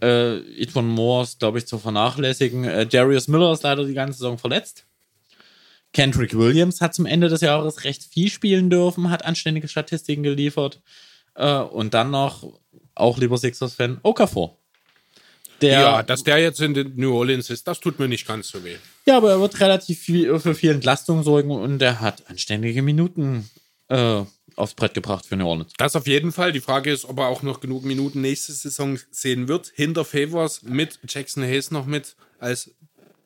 Äh, 0.00 0.38
Etwan 0.60 0.86
Moore 0.86 1.24
ist, 1.24 1.38
glaube 1.38 1.58
ich, 1.58 1.66
zu 1.66 1.78
vernachlässigen. 1.78 2.64
Äh, 2.64 2.86
Darius 2.86 3.28
Miller 3.28 3.52
ist 3.52 3.62
leider 3.62 3.84
die 3.84 3.94
ganze 3.94 4.18
Saison 4.18 4.38
verletzt. 4.38 4.86
Kendrick 5.92 6.36
Williams 6.36 6.80
hat 6.80 6.94
zum 6.94 7.06
Ende 7.06 7.28
des 7.28 7.40
Jahres 7.40 7.84
recht 7.84 8.04
viel 8.04 8.30
spielen 8.30 8.70
dürfen, 8.70 9.10
hat 9.10 9.24
anständige 9.24 9.68
Statistiken 9.68 10.22
geliefert. 10.22 10.80
Äh, 11.34 11.54
und 11.54 11.94
dann 11.94 12.10
noch, 12.10 12.60
auch 12.94 13.18
lieber 13.18 13.38
Sixers-Fan, 13.38 13.98
Okafor. 14.02 14.56
Der, 15.60 15.72
Ja, 15.72 15.80
ja, 15.80 16.02
dass 16.04 16.22
der 16.22 16.38
jetzt 16.38 16.60
in 16.60 16.74
den 16.74 16.94
New 16.94 17.16
Orleans 17.16 17.50
ist, 17.50 17.66
das 17.66 17.80
tut 17.80 17.98
mir 17.98 18.06
nicht 18.06 18.26
ganz 18.28 18.48
so 18.48 18.62
weh. 18.62 18.76
aber 19.16 19.30
er 19.30 19.40
wird 19.40 19.58
relativ 19.58 19.98
viel, 19.98 20.38
für 20.38 20.54
viel 20.54 20.70
Entlastung 20.70 21.24
sorgen 21.24 21.50
und 21.50 21.82
er 21.82 22.00
hat 22.00 22.28
anständige 22.28 22.82
Minuten 22.82 23.50
äh, 23.88 24.22
aufs 24.58 24.74
Brett 24.74 24.94
gebracht 24.94 25.26
für 25.26 25.36
New 25.36 25.46
Orleans. 25.46 25.72
Das 25.78 25.96
auf 25.96 26.06
jeden 26.06 26.32
Fall. 26.32 26.52
Die 26.52 26.60
Frage 26.60 26.90
ist, 26.90 27.04
ob 27.04 27.18
er 27.18 27.28
auch 27.28 27.42
noch 27.42 27.60
genug 27.60 27.84
Minuten 27.84 28.20
nächste 28.20 28.52
Saison 28.52 28.98
sehen 29.10 29.48
wird. 29.48 29.72
Hinter 29.74 30.04
Favors 30.04 30.62
mit 30.62 30.98
Jackson 31.08 31.42
Hayes 31.42 31.70
noch 31.70 31.86
mit 31.86 32.16
als 32.38 32.70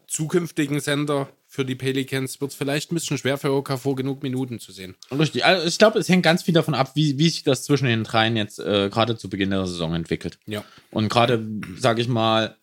zukünftigen 0.06 0.80
Sender 0.80 1.28
für 1.52 1.66
die 1.66 1.74
Pelicans 1.74 2.40
wird 2.40 2.50
es 2.50 2.56
vielleicht 2.56 2.90
ein 2.90 2.94
bisschen 2.94 3.18
schwer 3.18 3.36
für 3.36 3.52
Okafor 3.52 3.94
genug 3.94 4.22
Minuten 4.22 4.58
zu 4.58 4.72
sehen. 4.72 4.94
Richtig. 5.10 5.44
Also 5.44 5.66
ich 5.66 5.76
glaube, 5.76 5.98
es 5.98 6.08
hängt 6.08 6.22
ganz 6.22 6.42
viel 6.42 6.54
davon 6.54 6.74
ab, 6.74 6.92
wie, 6.94 7.18
wie 7.18 7.28
sich 7.28 7.42
das 7.42 7.64
zwischen 7.64 7.84
den 7.84 8.04
dreien 8.04 8.36
jetzt 8.36 8.58
äh, 8.58 8.88
gerade 8.88 9.18
zu 9.18 9.28
Beginn 9.28 9.50
der 9.50 9.66
Saison 9.66 9.94
entwickelt. 9.94 10.38
Ja. 10.46 10.64
Und 10.90 11.10
gerade, 11.10 11.46
sage 11.76 12.00
ich 12.00 12.08
mal, 12.08 12.56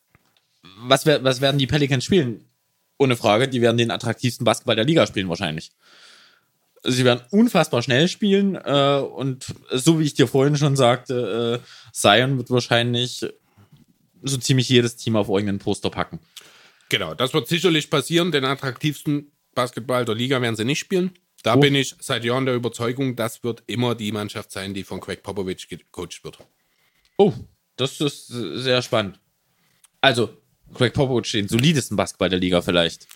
was, 0.79 1.05
was 1.05 1.39
werden 1.39 1.59
die 1.59 1.67
Pelicans 1.67 2.03
spielen? 2.03 2.45
Ohne 2.97 3.15
Frage, 3.15 3.47
die 3.47 3.61
werden 3.61 3.77
den 3.77 3.91
attraktivsten 3.91 4.43
Basketball 4.43 4.75
der 4.75 4.85
Liga 4.85 5.05
spielen 5.05 5.29
wahrscheinlich. 5.29 5.71
Sie 6.83 7.03
werden 7.05 7.21
unfassbar 7.31 7.81
schnell 7.81 8.07
spielen 8.07 8.55
äh, 8.55 8.99
und 9.01 9.45
so 9.71 9.99
wie 9.99 10.03
ich 10.05 10.13
dir 10.13 10.27
vorhin 10.27 10.55
schon 10.57 10.75
sagte, 10.75 11.61
äh, 11.63 11.91
Zion 11.93 12.37
wird 12.37 12.49
wahrscheinlich 12.51 13.25
so 14.23 14.37
ziemlich 14.37 14.69
jedes 14.69 14.95
Team 14.95 15.15
auf 15.15 15.27
irgendeinen 15.29 15.59
Poster 15.59 15.89
packen. 15.89 16.19
Genau, 16.89 17.13
das 17.13 17.33
wird 17.33 17.47
sicherlich 17.47 17.89
passieren. 17.89 18.31
Den 18.31 18.45
attraktivsten 18.45 19.31
Basketball 19.55 20.05
der 20.05 20.15
Liga 20.15 20.41
werden 20.41 20.55
sie 20.55 20.65
nicht 20.65 20.79
spielen. 20.79 21.11
Da 21.43 21.55
Oh. 21.55 21.59
bin 21.59 21.75
ich 21.75 21.95
seit 21.99 22.25
Jahren 22.25 22.45
der 22.45 22.55
Überzeugung, 22.55 23.15
das 23.15 23.43
wird 23.43 23.63
immer 23.67 23.95
die 23.95 24.11
Mannschaft 24.11 24.51
sein, 24.51 24.73
die 24.73 24.83
von 24.83 24.99
Craig 24.99 25.23
Popovich 25.23 25.67
gecoacht 25.69 26.23
wird. 26.23 26.37
Oh, 27.17 27.33
das 27.77 28.01
ist 28.01 28.27
sehr 28.27 28.81
spannend. 28.81 29.19
Also, 30.01 30.29
Craig 30.73 30.93
Popovich 30.93 31.31
den 31.31 31.47
solidesten 31.47 31.95
Basketball 31.95 32.29
der 32.29 32.39
Liga 32.39 32.61
vielleicht. 32.61 33.07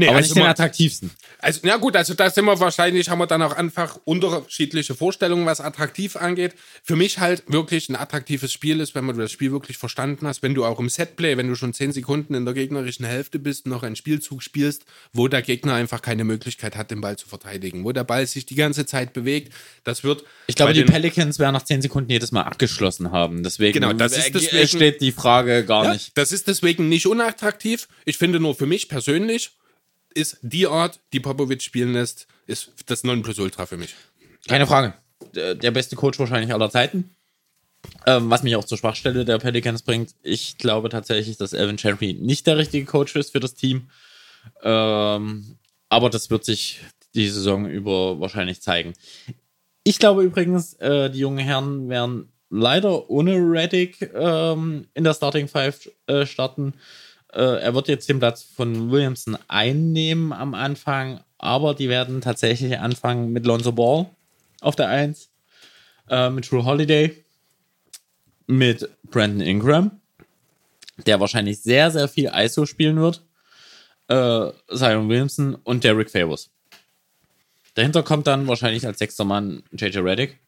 Nee, 0.00 0.08
aber 0.08 0.16
also 0.16 0.34
nicht 0.34 0.36
den 0.42 0.46
attraktivsten. 0.50 1.10
Also, 1.38 1.60
ja 1.66 1.76
gut, 1.76 1.94
also 1.96 2.14
da 2.14 2.28
sind 2.30 2.44
wir 2.46 2.58
wahrscheinlich, 2.58 3.08
haben 3.08 3.18
wir 3.18 3.26
dann 3.26 3.42
auch 3.42 3.52
einfach 3.56 3.98
unterschiedliche 4.04 4.94
Vorstellungen, 4.94 5.46
was 5.46 5.60
attraktiv 5.60 6.16
angeht. 6.16 6.54
Für 6.82 6.96
mich 6.96 7.18
halt 7.18 7.44
wirklich 7.46 7.88
ein 7.88 7.96
attraktives 7.96 8.52
Spiel 8.52 8.80
ist, 8.80 8.94
wenn 8.94 9.04
man 9.04 9.16
das 9.18 9.30
Spiel 9.32 9.52
wirklich 9.52 9.78
verstanden 9.78 10.26
hast, 10.26 10.42
wenn 10.42 10.54
du 10.54 10.64
auch 10.64 10.78
im 10.80 10.88
Setplay, 10.88 11.36
wenn 11.36 11.48
du 11.48 11.54
schon 11.54 11.72
10 11.72 11.92
Sekunden 11.92 12.34
in 12.34 12.44
der 12.44 12.54
gegnerischen 12.54 13.04
Hälfte 13.04 13.38
bist, 13.38 13.66
noch 13.66 13.82
einen 13.82 13.96
Spielzug 13.96 14.42
spielst, 14.42 14.84
wo 15.12 15.28
der 15.28 15.42
Gegner 15.42 15.74
einfach 15.74 16.02
keine 16.02 16.24
Möglichkeit 16.24 16.76
hat, 16.76 16.90
den 16.90 17.00
Ball 17.00 17.16
zu 17.16 17.28
verteidigen, 17.28 17.84
wo 17.84 17.92
der 17.92 18.04
Ball 18.04 18.26
sich 18.26 18.46
die 18.46 18.54
ganze 18.54 18.86
Zeit 18.86 19.12
bewegt. 19.12 19.52
Das 19.84 20.02
wird. 20.04 20.24
Ich 20.46 20.56
glaube, 20.56 20.72
die 20.72 20.84
Pelicans 20.84 21.38
werden 21.38 21.52
nach 21.54 21.64
10 21.64 21.82
Sekunden 21.82 22.10
jedes 22.10 22.32
Mal 22.32 22.42
abgeschlossen 22.42 23.12
haben. 23.12 23.42
Deswegen, 23.42 23.74
Genau, 23.74 23.92
das 23.92 24.16
ist 24.16 24.34
deswegen- 24.34 24.68
steht 24.68 25.00
die 25.00 25.12
Frage 25.12 25.64
gar 25.64 25.84
Ja, 25.84 25.92
nicht. 25.92 26.16
das 26.16 26.32
ist 26.32 26.48
deswegen 26.48 26.88
nicht 26.88 27.06
unattraktiv. 27.06 27.88
Ich 28.04 28.18
finde 28.18 28.40
nur 28.40 28.54
für 28.54 28.66
mich 28.66 28.88
persönlich 28.88 29.52
ist 30.14 30.38
die 30.42 30.66
Art, 30.66 31.00
die 31.12 31.20
Popovic 31.20 31.62
spielen 31.62 31.92
lässt, 31.92 32.26
ist 32.46 32.72
das 32.86 33.04
Nonplusultra 33.04 33.66
für 33.66 33.76
mich. 33.76 33.94
Keine 34.48 34.66
Frage. 34.66 34.94
Der 35.34 35.70
beste 35.70 35.96
Coach 35.96 36.18
wahrscheinlich 36.18 36.52
aller 36.52 36.70
Zeiten. 36.70 37.10
Ähm, 38.06 38.30
was 38.30 38.42
mich 38.42 38.56
auch 38.56 38.64
zur 38.64 38.78
Schwachstelle 38.78 39.24
der 39.24 39.38
Pelicans 39.38 39.82
bringt. 39.82 40.14
Ich 40.22 40.58
glaube 40.58 40.88
tatsächlich, 40.88 41.36
dass 41.36 41.54
Alvin 41.54 41.76
Gentry 41.76 42.14
nicht 42.14 42.46
der 42.46 42.58
richtige 42.58 42.84
Coach 42.84 43.16
ist 43.16 43.32
für 43.32 43.40
das 43.40 43.54
Team. 43.54 43.88
Ähm, 44.62 45.56
aber 45.88 46.10
das 46.10 46.30
wird 46.30 46.44
sich 46.44 46.80
die 47.14 47.28
Saison 47.28 47.68
über 47.68 48.20
wahrscheinlich 48.20 48.60
zeigen. 48.60 48.94
Ich 49.82 49.98
glaube 49.98 50.22
übrigens, 50.22 50.74
äh, 50.74 51.10
die 51.10 51.18
jungen 51.20 51.38
Herren 51.38 51.88
werden 51.88 52.32
leider 52.50 53.08
ohne 53.08 53.36
Reddick 53.36 54.10
ähm, 54.14 54.86
in 54.94 55.04
der 55.04 55.14
Starting 55.14 55.48
Five 55.48 55.90
äh, 56.06 56.26
starten. 56.26 56.74
Äh, 57.32 57.60
er 57.60 57.74
wird 57.74 57.88
jetzt 57.88 58.08
den 58.08 58.18
Platz 58.18 58.42
von 58.42 58.90
Williamson 58.90 59.38
einnehmen 59.48 60.32
am 60.32 60.54
Anfang, 60.54 61.20
aber 61.38 61.74
die 61.74 61.88
werden 61.88 62.20
tatsächlich 62.20 62.78
anfangen 62.78 63.32
mit 63.32 63.46
Lonzo 63.46 63.72
Ball 63.72 64.06
auf 64.60 64.76
der 64.76 64.88
1, 64.88 65.30
äh, 66.08 66.30
mit 66.30 66.46
True 66.46 66.64
Holiday, 66.64 67.24
mit 68.46 68.88
Brandon 69.04 69.40
Ingram, 69.40 70.00
der 71.06 71.20
wahrscheinlich 71.20 71.60
sehr, 71.60 71.90
sehr 71.90 72.08
viel 72.08 72.30
ISO 72.34 72.66
spielen 72.66 72.96
wird, 72.96 73.22
äh, 74.08 74.50
Zion 74.74 75.08
Williamson 75.08 75.54
und 75.54 75.84
Derek 75.84 76.10
Favors. 76.10 76.50
Dahinter 77.74 78.02
kommt 78.02 78.26
dann 78.26 78.48
wahrscheinlich 78.48 78.84
als 78.86 78.98
sechster 78.98 79.24
Mann 79.24 79.62
JJ 79.70 79.98
Reddick. 79.98 80.38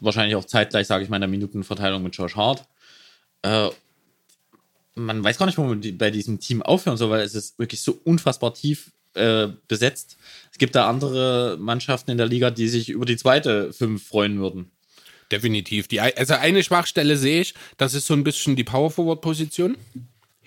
Wahrscheinlich 0.00 0.36
auch 0.36 0.44
zeitgleich, 0.44 0.86
sage 0.86 1.04
ich 1.04 1.10
mal, 1.10 1.16
in 1.16 1.22
der 1.22 1.28
Minutenverteilung 1.28 2.02
mit 2.02 2.16
Josh 2.16 2.34
Hart. 2.34 2.66
Äh, 3.42 3.68
man 4.98 5.22
weiß 5.24 5.38
gar 5.38 5.46
nicht, 5.46 5.58
wo 5.58 5.64
man 5.64 5.80
bei 5.96 6.10
diesem 6.10 6.40
Team 6.40 6.62
aufhören 6.62 6.96
soll, 6.96 7.10
weil 7.10 7.22
es 7.22 7.34
ist 7.34 7.58
wirklich 7.58 7.80
so 7.80 8.00
unfassbar 8.04 8.54
tief 8.54 8.92
äh, 9.14 9.48
besetzt. 9.68 10.16
Es 10.52 10.58
gibt 10.58 10.74
da 10.74 10.88
andere 10.88 11.56
Mannschaften 11.58 12.10
in 12.10 12.18
der 12.18 12.26
Liga, 12.26 12.50
die 12.50 12.68
sich 12.68 12.88
über 12.88 13.06
die 13.06 13.16
zweite 13.16 13.72
fünf 13.72 14.06
freuen 14.06 14.38
würden. 14.38 14.70
Definitiv. 15.30 15.88
Die, 15.88 16.00
also 16.00 16.34
eine 16.34 16.62
Schwachstelle 16.62 17.16
sehe 17.16 17.42
ich, 17.42 17.54
das 17.76 17.94
ist 17.94 18.06
so 18.06 18.14
ein 18.14 18.24
bisschen 18.24 18.56
die 18.56 18.64
Power-Forward-Position 18.64 19.76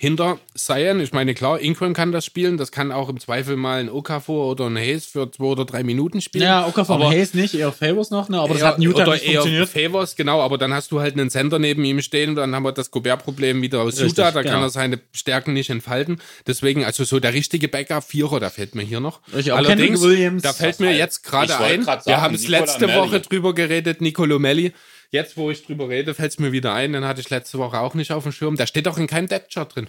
hinter 0.02 0.40
Cyan. 0.57 0.99
Ich 0.99 1.14
meine, 1.14 1.36
klar, 1.36 1.60
Ingram 1.61 1.94
kann 1.94 2.11
das 2.11 2.26
spielen. 2.26 2.57
Das 2.57 2.72
kann 2.72 2.91
auch 2.91 3.07
im 3.07 3.19
Zweifel 3.19 3.56
mal 3.56 3.80
ein 3.82 3.88
Okafor 3.88 4.48
oder 4.49 4.65
ein 4.65 4.76
Hayes 4.76 5.06
für 5.06 5.30
zwei 5.30 5.44
oder 5.44 5.64
drei 5.64 5.84
Minuten 5.84 6.22
spielen. 6.22 6.44
Ja, 6.44 6.65
Okafor 6.65 6.95
aber 6.95 7.06
und 7.10 7.11
Hayes 7.14 7.36
nicht, 7.36 7.53
eher 7.53 7.72
Favors 7.72 8.10
noch, 8.10 8.28
ne? 8.28 8.40
aber 8.40 8.56
das 8.56 8.64
hat 8.64 8.80
Newton 8.80 9.03
oder 9.03 9.11
nicht 9.14 9.26
eher 9.28 9.41
funktioniert. 9.41 9.69
Favors, 9.69 10.15
genau, 10.15 10.41
aber 10.41 10.57
dann 10.57 10.73
hast 10.73 10.91
du 10.91 11.02
halt 11.02 11.14
einen 11.14 11.30
Center 11.30 11.60
neben 11.60 11.86
ihm 11.86 12.02
stehen, 12.02 12.34
dann 12.34 12.56
haben 12.56 12.64
wir 12.64 12.72
das 12.72 12.90
Gobert-Problem 12.90 13.61
wieder 13.61 13.82
aus 13.82 13.99
Richtig, 13.99 14.18
Utah, 14.18 14.32
da 14.32 14.41
genau. 14.41 14.56
kann 14.56 14.64
er 14.64 14.69
seine 14.72 14.99
Stärken 15.11 15.53
nicht 15.53 15.69
entfalten. 15.69 16.19
Deswegen, 16.48 16.84
also 16.84 17.03
so 17.03 17.19
der 17.19 17.36
richtige 17.36 17.68
Backup-Vierer, 17.68 18.40
da 18.40 18.49
fällt 18.49 18.73
mir 18.73 18.82
hier 18.82 19.02
noch. 19.02 19.19
Richtig, 19.36 19.53
aber 19.53 19.68
Kendrick 19.68 20.02
Williams- 20.02 20.41
da 20.41 20.52
fällt 20.53 20.80
mir 20.80 20.98
jetzt 20.98 21.22
gerade 21.23 21.53
Ich 21.53 21.60
ein, 21.60 21.84
grad 21.84 22.07
wir 22.07 22.14
sagen, 22.14 22.22
haben 22.23 22.34
es 22.34 22.48
letzte. 22.48 22.88
Woche 22.95 23.19
drüber 23.19 23.53
geredet, 23.53 24.02
Nicolo 24.02 24.40
Melli. 24.40 24.73
Jetzt, 25.11 25.35
wo 25.35 25.51
ich 25.51 25.65
drüber 25.65 25.89
rede, 25.89 26.13
fällt 26.13 26.31
es 26.31 26.39
mir 26.39 26.51
wieder 26.53 26.73
ein, 26.73 26.93
den 26.93 27.05
hatte 27.05 27.19
ich 27.21 27.29
letzte 27.29 27.57
Woche 27.57 27.79
auch 27.79 27.93
nicht 27.93 28.11
auf 28.11 28.23
dem 28.23 28.31
Schirm. 28.31 28.55
Der 28.55 28.65
steht 28.65 28.88
auch 28.88 28.97
in 28.97 29.07
keinem 29.07 29.27
Depth-Chart 29.27 29.75
drin. 29.75 29.88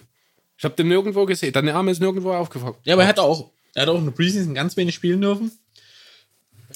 Ich 0.59 0.65
habe 0.65 0.74
den 0.74 0.89
nirgendwo 0.89 1.27
gesehen. 1.27 1.53
Der 1.53 1.62
Name 1.62 1.90
ist 1.93 2.01
nirgendwo 2.01 2.32
aufgefallen. 2.32 2.74
Ja, 2.85 2.94
aber 2.94 3.03
er 3.03 3.09
hat 3.09 3.19
auch, 3.20 3.51
er 3.74 3.82
hat 3.82 3.89
auch 3.89 3.99
in 3.99 4.05
der 4.05 4.12
Preseason 4.12 4.55
ganz 4.55 4.77
wenig 4.77 4.94
spielen 4.94 5.20
dürfen. 5.20 5.53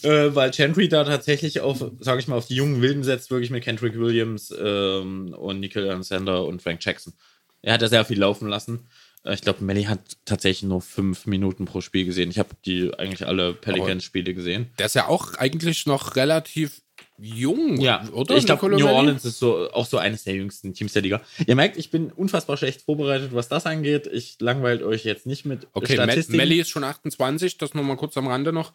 Äh, 0.02 0.34
weil 0.34 0.52
Chantry 0.52 0.88
da 0.88 1.04
tatsächlich 1.04 1.60
auf, 1.60 1.84
sage 2.00 2.20
ich 2.20 2.28
mal, 2.28 2.36
auf 2.36 2.46
die 2.46 2.54
jungen 2.54 2.82
Wilden 2.82 3.02
setzt, 3.02 3.30
wirklich 3.30 3.50
mit 3.50 3.64
Kendrick 3.64 3.98
Williams 3.98 4.54
ähm, 4.58 5.34
und 5.34 5.60
Nickel 5.60 5.88
Alexander 5.90 6.44
und 6.44 6.62
Frank 6.62 6.84
Jackson. 6.84 7.14
Er 7.62 7.74
hat 7.74 7.82
ja 7.82 7.88
sehr 7.88 8.04
viel 8.04 8.18
laufen 8.18 8.48
lassen. 8.48 8.86
Äh, 9.24 9.34
Ich 9.34 9.40
glaube, 9.40 9.64
Melly 9.64 9.84
hat 9.84 10.00
tatsächlich 10.24 10.68
nur 10.68 10.82
fünf 10.82 11.26
Minuten 11.26 11.64
pro 11.64 11.80
Spiel 11.80 12.04
gesehen. 12.04 12.30
Ich 12.30 12.38
habe 12.38 12.50
die 12.64 12.92
eigentlich 12.96 13.26
alle 13.26 13.54
Pelicans-Spiele 13.54 14.34
gesehen. 14.34 14.70
Der 14.78 14.86
ist 14.86 14.94
ja 14.94 15.08
auch 15.08 15.34
eigentlich 15.34 15.86
noch 15.86 16.14
relativ 16.16 16.82
jung, 17.18 17.78
oder? 18.12 18.36
ich 18.36 18.46
glaube, 18.46 18.68
New? 18.68 18.86
Orleans 18.86 19.24
ist 19.24 19.38
so, 19.38 19.70
auch 19.72 19.86
so 19.86 19.98
eines 19.98 20.24
der 20.24 20.34
jüngsten 20.34 20.74
Teams 20.74 20.92
der 20.92 21.02
Liga. 21.02 21.22
Ihr 21.46 21.54
merkt, 21.54 21.76
ich 21.76 21.90
bin 21.90 22.10
unfassbar 22.12 22.56
schlecht 22.56 22.82
vorbereitet, 22.82 23.30
was 23.32 23.48
das 23.48 23.66
angeht. 23.66 24.06
Ich 24.12 24.36
langweilt 24.40 24.82
euch 24.82 25.04
jetzt 25.04 25.26
nicht 25.26 25.44
mit 25.44 25.66
Okay, 25.72 25.94
Statistiken. 25.94 26.36
Melli 26.36 26.60
ist 26.60 26.68
schon 26.68 26.84
28, 26.84 27.58
das 27.58 27.74
nochmal 27.74 27.96
kurz 27.96 28.16
am 28.16 28.26
Rande 28.26 28.52
noch. 28.52 28.72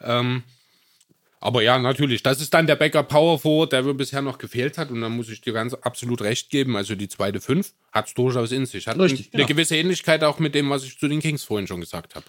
Ähm, 0.00 0.42
aber 1.44 1.62
ja, 1.62 1.78
natürlich, 1.78 2.22
das 2.22 2.40
ist 2.40 2.54
dann 2.54 2.66
der 2.66 2.76
Backup 2.76 3.08
Power 3.08 3.38
Forward, 3.38 3.72
der 3.72 3.82
mir 3.82 3.92
bisher 3.92 4.22
noch 4.22 4.38
gefehlt 4.38 4.78
hat. 4.78 4.90
Und 4.90 5.02
dann 5.02 5.12
muss 5.12 5.28
ich 5.28 5.42
dir 5.42 5.52
ganz 5.52 5.74
absolut 5.74 6.22
recht 6.22 6.48
geben. 6.48 6.74
Also 6.74 6.94
die 6.94 7.06
zweite 7.06 7.38
Fünf 7.38 7.74
hat 7.92 8.06
es 8.06 8.14
durchaus 8.14 8.50
in 8.50 8.64
sich. 8.64 8.86
Hat 8.86 8.98
Richtig, 8.98 9.28
eine 9.32 9.42
genau. 9.42 9.48
gewisse 9.48 9.76
Ähnlichkeit 9.76 10.24
auch 10.24 10.38
mit 10.38 10.54
dem, 10.54 10.70
was 10.70 10.84
ich 10.84 10.98
zu 10.98 11.06
den 11.06 11.20
Kings 11.20 11.44
vorhin 11.44 11.66
schon 11.66 11.80
gesagt 11.80 12.14
habe. 12.14 12.24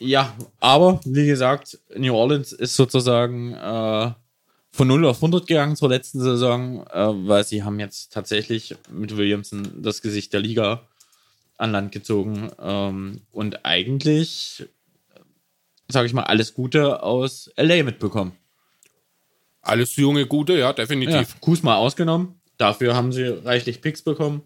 Ja, 0.00 0.36
aber 0.58 1.00
wie 1.04 1.26
gesagt, 1.26 1.78
New 1.96 2.12
Orleans 2.16 2.50
ist 2.50 2.74
sozusagen 2.74 3.52
äh, 3.52 4.10
von 4.72 4.88
0 4.88 5.04
auf 5.06 5.16
100 5.16 5.46
gegangen 5.46 5.76
zur 5.76 5.90
letzten 5.90 6.20
Saison, 6.20 6.86
äh, 6.86 7.28
weil 7.28 7.44
sie 7.44 7.62
haben 7.62 7.78
jetzt 7.78 8.12
tatsächlich 8.12 8.74
mit 8.90 9.16
Williamson 9.16 9.82
das 9.82 10.00
Gesicht 10.00 10.32
der 10.32 10.40
Liga 10.40 10.88
an 11.58 11.72
Land 11.72 11.92
gezogen 11.92 12.50
ähm, 12.58 13.20
und 13.30 13.64
eigentlich, 13.64 14.66
sage 15.88 16.06
ich 16.06 16.14
mal, 16.14 16.24
alles 16.24 16.54
Gute 16.54 17.02
aus 17.02 17.52
LA 17.56 17.82
mitbekommen. 17.82 18.32
Alles 19.60 19.94
junge, 19.96 20.26
gute, 20.26 20.54
ja, 20.54 20.58
Ja, 20.58 20.72
definitiv. 20.72 21.40
Kuzma 21.40 21.76
ausgenommen. 21.76 22.40
Dafür 22.56 22.96
haben 22.96 23.12
sie 23.12 23.26
reichlich 23.26 23.80
Picks 23.80 24.02
bekommen. 24.02 24.42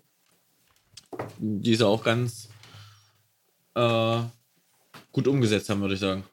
Die 1.39 1.75
sie 1.75 1.87
auch 1.87 2.05
ganz 2.05 2.49
äh, 3.75 4.19
gut 5.13 5.29
umgesetzt 5.29 5.71
haben, 5.71 5.81
würde 5.81 5.95
ich 5.95 6.01
sagen. 6.01 6.25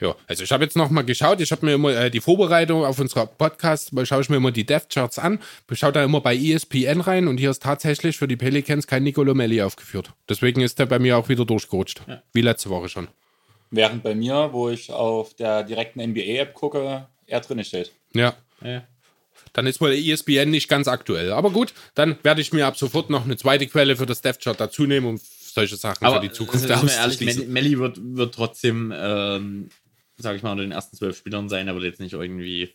Ja, 0.00 0.16
also 0.26 0.42
ich 0.42 0.50
habe 0.50 0.64
jetzt 0.64 0.76
noch 0.76 0.88
mal 0.90 1.02
geschaut, 1.02 1.40
ich 1.40 1.52
habe 1.52 1.66
mir 1.66 1.74
immer 1.74 1.90
äh, 1.94 2.10
die 2.10 2.20
Vorbereitung 2.20 2.84
auf 2.84 2.98
unserer 2.98 3.26
Podcast, 3.26 3.92
mal 3.92 4.06
schaue 4.06 4.22
ich 4.22 4.30
mir 4.30 4.36
immer 4.36 4.50
die 4.50 4.64
Death 4.64 4.88
Charts 4.88 5.18
an, 5.18 5.40
schaue 5.72 5.92
da 5.92 6.02
immer 6.02 6.20
bei 6.20 6.34
ESPN 6.34 7.02
rein 7.02 7.28
und 7.28 7.36
hier 7.36 7.50
ist 7.50 7.62
tatsächlich 7.62 8.16
für 8.16 8.26
die 8.26 8.36
Pelicans 8.36 8.86
kein 8.86 9.02
Nicolo 9.02 9.34
Melli 9.34 9.60
aufgeführt. 9.60 10.12
Deswegen 10.28 10.62
ist 10.62 10.78
der 10.78 10.86
bei 10.86 10.98
mir 10.98 11.18
auch 11.18 11.28
wieder 11.28 11.44
durchgerutscht. 11.44 12.02
Wie 12.32 12.40
letzte 12.40 12.70
Woche 12.70 12.88
schon. 12.88 13.08
Während 13.70 14.02
bei 14.02 14.14
mir, 14.14 14.50
wo 14.52 14.68
ich 14.70 14.90
auf 14.90 15.34
der 15.34 15.62
direkten 15.62 16.00
NBA-App 16.00 16.54
gucke, 16.54 17.06
er 17.26 17.40
drin 17.40 17.62
steht. 17.62 17.92
Ja. 18.14 18.34
Ja. 18.62 18.82
Dann 19.52 19.66
ist 19.66 19.80
wohl 19.80 19.92
ESPN 19.92 20.50
nicht 20.50 20.68
ganz 20.68 20.88
aktuell. 20.88 21.32
Aber 21.32 21.50
gut, 21.50 21.72
dann 21.94 22.18
werde 22.22 22.40
ich 22.40 22.52
mir 22.52 22.66
ab 22.66 22.76
sofort 22.76 23.10
noch 23.10 23.24
eine 23.24 23.36
zweite 23.36 23.66
Quelle 23.66 23.96
für 23.96 24.06
das 24.06 24.20
Death 24.22 24.40
Chart 24.40 24.58
dazu 24.58 24.84
nehmen, 24.84 25.06
um 25.06 25.20
solche 25.54 25.76
Sachen 25.76 26.04
Aber 26.04 26.20
für 26.20 26.28
die 26.28 26.32
Zukunft 26.32 26.68
ehrlich, 26.68 26.98
auszuschließen. 26.98 27.52
Melli, 27.52 27.70
Melli 27.70 27.78
wird, 27.78 27.98
wird 28.00 28.34
trotzdem, 28.34 28.92
ähm, 28.96 29.68
sage 30.22 30.36
ich 30.36 30.42
mal, 30.42 30.52
unter 30.52 30.62
den 30.64 30.72
ersten 30.72 30.96
zwölf 30.96 31.16
Spielern 31.16 31.48
sein. 31.48 31.68
Er 31.68 31.74
wird 31.74 31.84
jetzt 31.84 32.00
nicht 32.00 32.12
irgendwie. 32.12 32.70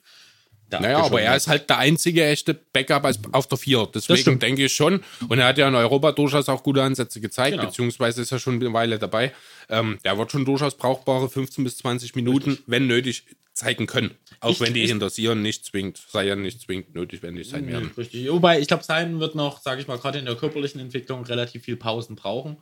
Naja, 0.72 1.03
aber 1.03 1.22
er 1.22 1.35
ist 1.35 1.47
halt 1.47 1.69
der 1.69 1.77
einzige 1.77 2.26
echte 2.26 2.55
Backup 2.55 3.07
auf 3.34 3.47
der 3.47 3.57
Vier. 3.57 3.88
Deswegen 3.93 4.39
denke 4.39 4.65
ich 4.65 4.73
schon. 4.73 5.01
Und 5.30 5.38
er 5.38 5.45
hat 5.45 5.59
ja 5.59 5.67
in 5.67 5.76
Europa 5.76 6.11
durchaus 6.11 6.49
auch 6.49 6.63
gute 6.63 6.81
Ansätze 6.81 7.22
gezeigt, 7.22 7.51
Genau. 7.57 7.67
beziehungsweise 7.67 8.23
ist 8.23 8.31
er 8.31 8.39
schon 8.39 8.55
eine 8.55 8.73
Weile 8.73 8.97
dabei. 8.97 9.31
Ähm, 9.69 9.99
der 10.03 10.17
wird 10.17 10.31
schon 10.31 10.43
durchaus 10.43 10.76
brauchbare 10.76 11.30
15 11.30 11.63
bis 11.63 11.77
20 11.77 12.15
Minuten, 12.15 12.57
wenn 12.65 12.88
nötig, 12.88 13.26
zeigen 13.53 13.85
können. 13.85 14.11
Auch 14.41 14.49
Ich- 14.49 14.59
wenn 14.59 14.73
die 14.73 14.81
ich- 14.84 14.89
hinter 14.89 15.09
Sion 15.11 15.41
nicht 15.41 15.63
zwingend, 15.65 15.97
Sion 16.11 16.41
nicht 16.41 16.59
zwingend 16.59 16.93
notwendig 16.95 17.47
sein 17.47 17.67
werden. 17.67 17.91
Richtig. 17.97 18.30
Wobei, 18.30 18.59
ich 18.59 18.67
glaube, 18.67 18.84
Sein 18.84 19.19
wird 19.22 19.35
noch, 19.35 19.61
sage 19.61 19.80
ich 19.80 19.88
mal, 19.88 19.97
gerade 19.97 20.17
in 20.19 20.26
der 20.26 20.35
körperlichen 20.35 20.81
Entwicklung 20.81 21.23
relativ 21.26 21.63
viel 21.63 21.77
Pausen 21.77 22.15
brauchen 22.17 22.57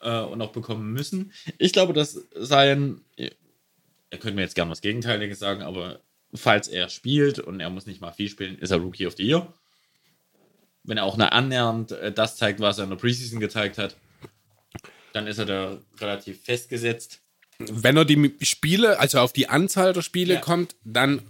äh, 0.00 0.20
und 0.20 0.40
auch 0.40 0.52
bekommen 0.52 0.92
müssen. 0.92 1.32
Ich 1.58 1.72
glaube, 1.72 1.92
dass 1.92 2.18
Sein, 2.36 3.00
ihr 4.12 4.18
könnt 4.18 4.36
mir 4.36 4.42
jetzt 4.42 4.54
gerne 4.54 4.70
was 4.70 4.82
Gegenteiliges 4.82 5.38
sagen, 5.38 5.62
aber 5.62 6.00
falls 6.34 6.68
er 6.68 6.88
spielt 6.88 7.38
und 7.38 7.60
er 7.60 7.70
muss 7.70 7.86
nicht 7.86 8.00
mal 8.00 8.12
viel 8.12 8.28
spielen, 8.28 8.58
ist 8.58 8.70
er 8.70 8.78
Rookie 8.78 9.06
of 9.06 9.14
the 9.16 9.24
Year. 9.26 9.52
Wenn 10.84 10.98
er 10.98 11.04
auch 11.04 11.16
nur 11.16 11.32
annähernd 11.32 11.92
äh, 11.92 12.12
das 12.12 12.36
zeigt, 12.36 12.60
was 12.60 12.78
er 12.78 12.84
in 12.84 12.90
der 12.90 12.96
Preseason 12.96 13.40
gezeigt 13.40 13.78
hat, 13.78 13.96
dann 15.12 15.26
ist 15.26 15.38
er 15.38 15.46
da 15.46 15.78
relativ 16.00 16.42
festgesetzt. 16.42 17.20
Wenn 17.58 17.96
er 17.96 18.04
die 18.04 18.34
Spiele, 18.42 18.98
also 18.98 19.18
auf 19.18 19.32
die 19.32 19.48
Anzahl 19.48 19.92
der 19.92 20.02
Spiele 20.02 20.34
Ja. 20.34 20.40
kommt, 20.40 20.74
dann 20.84 21.22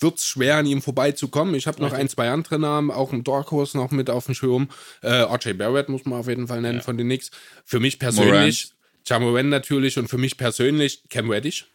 wird 0.00 0.18
es 0.18 0.26
schwer, 0.26 0.56
an 0.56 0.66
ihm 0.66 0.82
vorbeizukommen. 0.82 1.54
Ich 1.54 1.68
habe 1.68 1.80
noch 1.80 1.92
ein, 1.92 2.08
zwei 2.08 2.30
andere 2.30 2.58
Namen, 2.58 2.90
auch 2.90 3.12
im 3.12 3.22
Dark 3.22 3.52
Horse 3.52 3.76
noch 3.76 3.92
mit 3.92 4.10
auf 4.10 4.26
dem 4.26 4.34
Schirm. 4.34 4.68
Äh, 5.02 5.08
RJ 5.22 5.52
Barrett 5.52 5.88
muss 5.88 6.04
man 6.04 6.18
auf 6.18 6.28
jeden 6.28 6.48
Fall 6.48 6.60
nennen 6.60 6.80
von 6.80 6.98
den 6.98 7.06
Knicks. 7.06 7.30
Für 7.64 7.78
mich 7.78 8.00
persönlich, 8.00 8.72
Jamoran 9.06 9.48
natürlich 9.48 9.96
und 9.96 10.08
für 10.08 10.18
mich 10.18 10.36
persönlich 10.36 11.04
Cam 11.08 11.30
Reddish. 11.30 11.66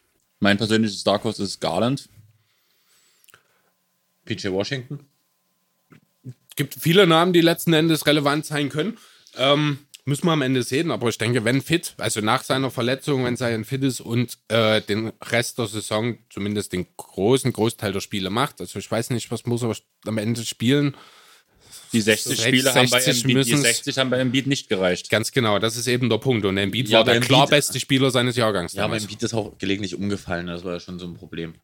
Mein 0.44 0.58
persönliches 0.58 1.02
Dark 1.04 1.24
Horse 1.24 1.42
ist 1.42 1.58
Garland. 1.58 2.10
PJ 4.26 4.48
Washington. 4.48 5.00
gibt 6.54 6.74
viele 6.74 7.06
Namen, 7.06 7.32
die 7.32 7.40
letzten 7.40 7.72
Endes 7.72 8.06
relevant 8.06 8.44
sein 8.44 8.68
können. 8.68 8.98
Ähm, 9.38 9.78
müssen 10.04 10.26
wir 10.26 10.32
am 10.32 10.42
Ende 10.42 10.62
sehen, 10.62 10.90
aber 10.90 11.08
ich 11.08 11.16
denke, 11.16 11.46
wenn 11.46 11.62
fit, 11.62 11.94
also 11.96 12.20
nach 12.20 12.42
seiner 12.42 12.70
Verletzung, 12.70 13.24
wenn 13.24 13.36
sein 13.36 13.64
fit 13.64 13.82
ist 13.84 14.02
und 14.02 14.36
äh, 14.48 14.82
den 14.82 15.14
Rest 15.22 15.56
der 15.56 15.66
Saison, 15.66 16.18
zumindest 16.28 16.74
den 16.74 16.88
großen 16.98 17.50
Großteil 17.50 17.92
der 17.92 18.00
Spiele 18.00 18.28
macht, 18.28 18.60
also 18.60 18.78
ich 18.78 18.90
weiß 18.90 19.10
nicht, 19.10 19.30
was 19.30 19.46
muss 19.46 19.62
er 19.62 19.74
am 20.04 20.18
Ende 20.18 20.44
spielen, 20.44 20.94
Die 21.94 22.00
60 22.02 22.38
Sech- 22.38 22.48
Spiele 22.48 22.74
haben 22.74 22.90
bei 22.90 23.00
60 23.00 23.24
Embiid, 23.24 23.46
die 23.46 23.52
müssen's- 23.54 23.62
60 23.62 23.98
haben 23.98 24.10
bei 24.10 24.18
Embiid 24.18 24.46
nicht 24.46 24.68
gereicht. 24.68 25.08
ganz 25.08 25.32
genau, 25.32 25.58
das 25.58 25.76
ist 25.76 25.86
eben 25.86 26.10
der 26.10 26.18
Punkt 26.18 26.44
und 26.44 26.56
Embiid 26.58 26.88
Ja, 26.88 26.98
war 26.98 27.04
der 27.04 27.16
aber 27.16 27.24
klar 27.24 27.40
Embiid- 27.44 27.50
beste 27.50 27.80
Spieler 27.80 28.10
seines 28.10 28.36
Jahrgangs 28.36 28.72
Ja, 28.74 28.82
aber 28.82 28.88
damals. 28.90 29.04
Embiid 29.04 29.22
ist 29.22 29.32
auch 29.34 29.56
gelegentlich 29.58 29.94
umgefallen, 29.94 30.46
das 30.48 30.64
war 30.64 30.74
ja 30.74 30.80
schon 30.80 30.98
so 30.98 31.06
ein 31.06 31.14
Problem. 31.14 31.54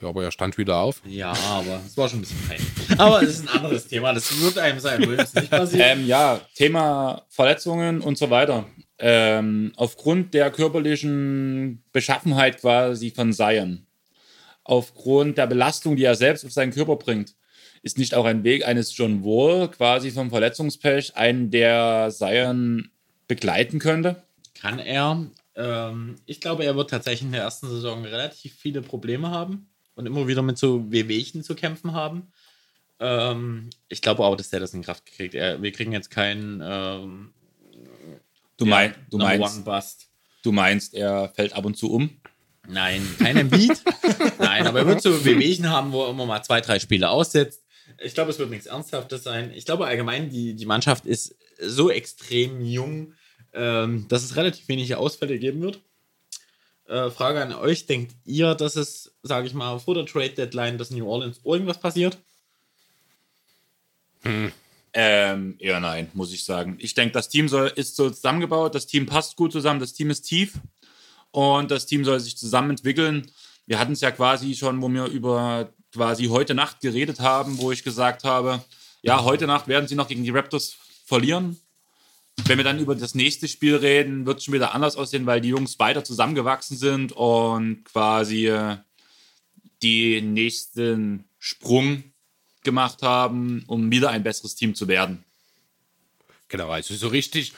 Ja, 0.00 0.08
aber 0.10 0.22
er 0.22 0.30
stand 0.30 0.56
wieder 0.58 0.76
auf. 0.76 1.02
Ja, 1.06 1.32
aber 1.32 1.80
es 1.84 1.96
war 1.96 2.08
schon 2.08 2.20
ein 2.20 2.22
bisschen 2.22 2.38
peinlich. 2.46 2.68
Aber 3.00 3.20
es 3.20 3.30
ist 3.30 3.48
ein 3.48 3.48
anderes 3.48 3.88
Thema, 3.88 4.12
das 4.12 4.40
wird 4.40 4.56
einem 4.56 4.78
sein 4.78 5.00
Williams 5.04 5.34
nicht 5.34 5.50
passieren. 5.50 6.00
Ähm, 6.00 6.06
ja, 6.06 6.40
Thema 6.54 7.22
Verletzungen 7.30 8.00
und 8.00 8.16
so 8.16 8.30
weiter. 8.30 8.64
Ähm, 9.00 9.72
aufgrund 9.74 10.34
der 10.34 10.52
körperlichen 10.52 11.82
Beschaffenheit 11.92 12.60
quasi 12.60 13.10
von 13.10 13.32
Zion, 13.32 13.86
aufgrund 14.64 15.38
der 15.38 15.46
Belastung, 15.48 15.96
die 15.96 16.04
er 16.04 16.14
selbst 16.14 16.44
auf 16.44 16.52
seinen 16.52 16.72
Körper 16.72 16.96
bringt, 16.96 17.34
ist 17.82 17.98
nicht 17.98 18.14
auch 18.14 18.24
ein 18.24 18.44
Weg 18.44 18.66
eines 18.66 18.96
John 18.96 19.24
Wall 19.24 19.70
quasi 19.70 20.10
vom 20.10 20.30
Verletzungspech, 20.30 21.16
einen 21.16 21.50
der 21.50 22.10
Zion 22.10 22.90
begleiten 23.26 23.78
könnte? 23.78 24.22
Kann 24.54 24.78
er. 24.78 25.26
Ähm, 25.54 26.16
ich 26.26 26.40
glaube, 26.40 26.64
er 26.64 26.76
wird 26.76 26.90
tatsächlich 26.90 27.22
in 27.22 27.32
der 27.32 27.42
ersten 27.42 27.68
Saison 27.68 28.04
relativ 28.04 28.54
viele 28.54 28.82
Probleme 28.82 29.30
haben 29.30 29.68
und 29.94 30.06
immer 30.06 30.26
wieder 30.26 30.42
mit 30.42 30.58
so 30.58 30.90
Wehwehchen 30.90 31.42
zu 31.42 31.54
kämpfen 31.54 31.92
haben. 31.92 32.32
Ähm, 33.00 33.70
ich 33.88 34.02
glaube 34.02 34.24
auch, 34.24 34.36
dass 34.36 34.50
der 34.50 34.60
das 34.60 34.74
in 34.74 34.82
Kraft 34.82 35.06
kriegt. 35.06 35.34
Er, 35.34 35.62
wir 35.62 35.72
kriegen 35.72 35.92
jetzt 35.92 36.10
keinen 36.10 36.60
ähm, 36.64 37.32
Du, 38.58 38.66
mein, 38.66 38.92
du, 39.08 39.18
meinst, 39.18 39.56
One 39.56 39.64
Bust. 39.64 40.08
du 40.42 40.50
meinst, 40.50 40.92
er 40.92 41.28
fällt 41.28 41.52
ab 41.52 41.64
und 41.64 41.76
zu 41.76 41.92
um? 41.92 42.10
Nein, 42.66 43.06
kein 43.18 43.48
Beat. 43.48 43.80
Nein, 44.38 44.66
aber 44.66 44.80
er 44.80 44.86
wird 44.86 45.00
so 45.00 45.24
Wehwehchen 45.24 45.70
haben, 45.70 45.92
wo 45.92 46.04
er 46.04 46.10
immer 46.10 46.26
mal 46.26 46.42
zwei, 46.42 46.60
drei 46.60 46.80
Spiele 46.80 47.08
aussetzt. 47.08 47.62
Ich 48.00 48.14
glaube, 48.14 48.30
es 48.30 48.38
wird 48.38 48.50
nichts 48.50 48.66
Ernsthaftes 48.66 49.24
sein. 49.24 49.52
Ich 49.54 49.64
glaube 49.64 49.86
allgemein, 49.86 50.30
die, 50.30 50.54
die 50.54 50.66
Mannschaft 50.66 51.06
ist 51.06 51.36
so 51.60 51.90
extrem 51.90 52.60
jung, 52.64 53.14
ähm, 53.52 54.06
dass 54.08 54.24
es 54.24 54.36
relativ 54.36 54.68
wenige 54.68 54.98
Ausfälle 54.98 55.38
geben 55.38 55.60
wird. 55.60 55.80
Äh, 56.86 57.10
Frage 57.10 57.42
an 57.42 57.52
euch: 57.52 57.86
Denkt 57.86 58.14
ihr, 58.24 58.54
dass 58.54 58.76
es, 58.76 59.12
sage 59.22 59.46
ich 59.46 59.54
mal, 59.54 59.78
vor 59.78 59.94
der 59.94 60.06
Trade 60.06 60.30
Deadline, 60.30 60.78
dass 60.78 60.90
New 60.90 61.08
Orleans 61.08 61.40
irgendwas 61.44 61.80
passiert? 61.80 62.18
Ähm, 64.92 65.56
eher 65.58 65.80
nein, 65.80 66.10
muss 66.14 66.32
ich 66.32 66.44
sagen. 66.44 66.76
Ich 66.80 66.94
denke, 66.94 67.12
das 67.12 67.28
Team 67.28 67.48
soll, 67.48 67.72
ist 67.76 67.96
so 67.96 68.10
zusammengebaut, 68.10 68.74
das 68.74 68.86
Team 68.86 69.06
passt 69.06 69.36
gut 69.36 69.52
zusammen, 69.52 69.80
das 69.80 69.92
Team 69.92 70.10
ist 70.10 70.22
tief 70.22 70.54
und 71.30 71.70
das 71.70 71.86
Team 71.86 72.04
soll 72.04 72.20
sich 72.20 72.36
zusammen 72.36 72.70
entwickeln. 72.70 73.30
Wir 73.66 73.78
hatten 73.78 73.92
es 73.92 74.00
ja 74.00 74.10
quasi 74.10 74.54
schon, 74.54 74.80
wo 74.80 74.88
wir 74.88 75.06
über 75.06 75.72
quasi 75.98 76.26
heute 76.26 76.54
Nacht 76.54 76.80
geredet 76.80 77.18
haben, 77.18 77.58
wo 77.58 77.72
ich 77.72 77.82
gesagt 77.82 78.22
habe, 78.22 78.62
ja, 79.02 79.24
heute 79.24 79.48
Nacht 79.48 79.66
werden 79.66 79.88
sie 79.88 79.96
noch 79.96 80.06
gegen 80.06 80.22
die 80.22 80.30
Raptors 80.30 80.76
verlieren. 81.04 81.58
Wenn 82.44 82.56
wir 82.56 82.64
dann 82.64 82.78
über 82.78 82.94
das 82.94 83.16
nächste 83.16 83.48
Spiel 83.48 83.74
reden, 83.74 84.24
wird 84.24 84.38
es 84.38 84.44
schon 84.44 84.54
wieder 84.54 84.74
anders 84.74 84.94
aussehen, 84.94 85.26
weil 85.26 85.40
die 85.40 85.48
Jungs 85.48 85.76
weiter 85.80 86.04
zusammengewachsen 86.04 86.76
sind 86.76 87.10
und 87.10 87.82
quasi 87.84 88.46
äh, 88.46 88.76
den 89.82 90.34
nächsten 90.34 91.24
Sprung 91.40 92.04
gemacht 92.62 93.02
haben, 93.02 93.64
um 93.66 93.90
wieder 93.90 94.10
ein 94.10 94.22
besseres 94.22 94.54
Team 94.54 94.76
zu 94.76 94.86
werden. 94.86 95.24
Genau, 96.46 96.70
also 96.70 96.94
so 96.94 97.08
richtig. 97.08 97.54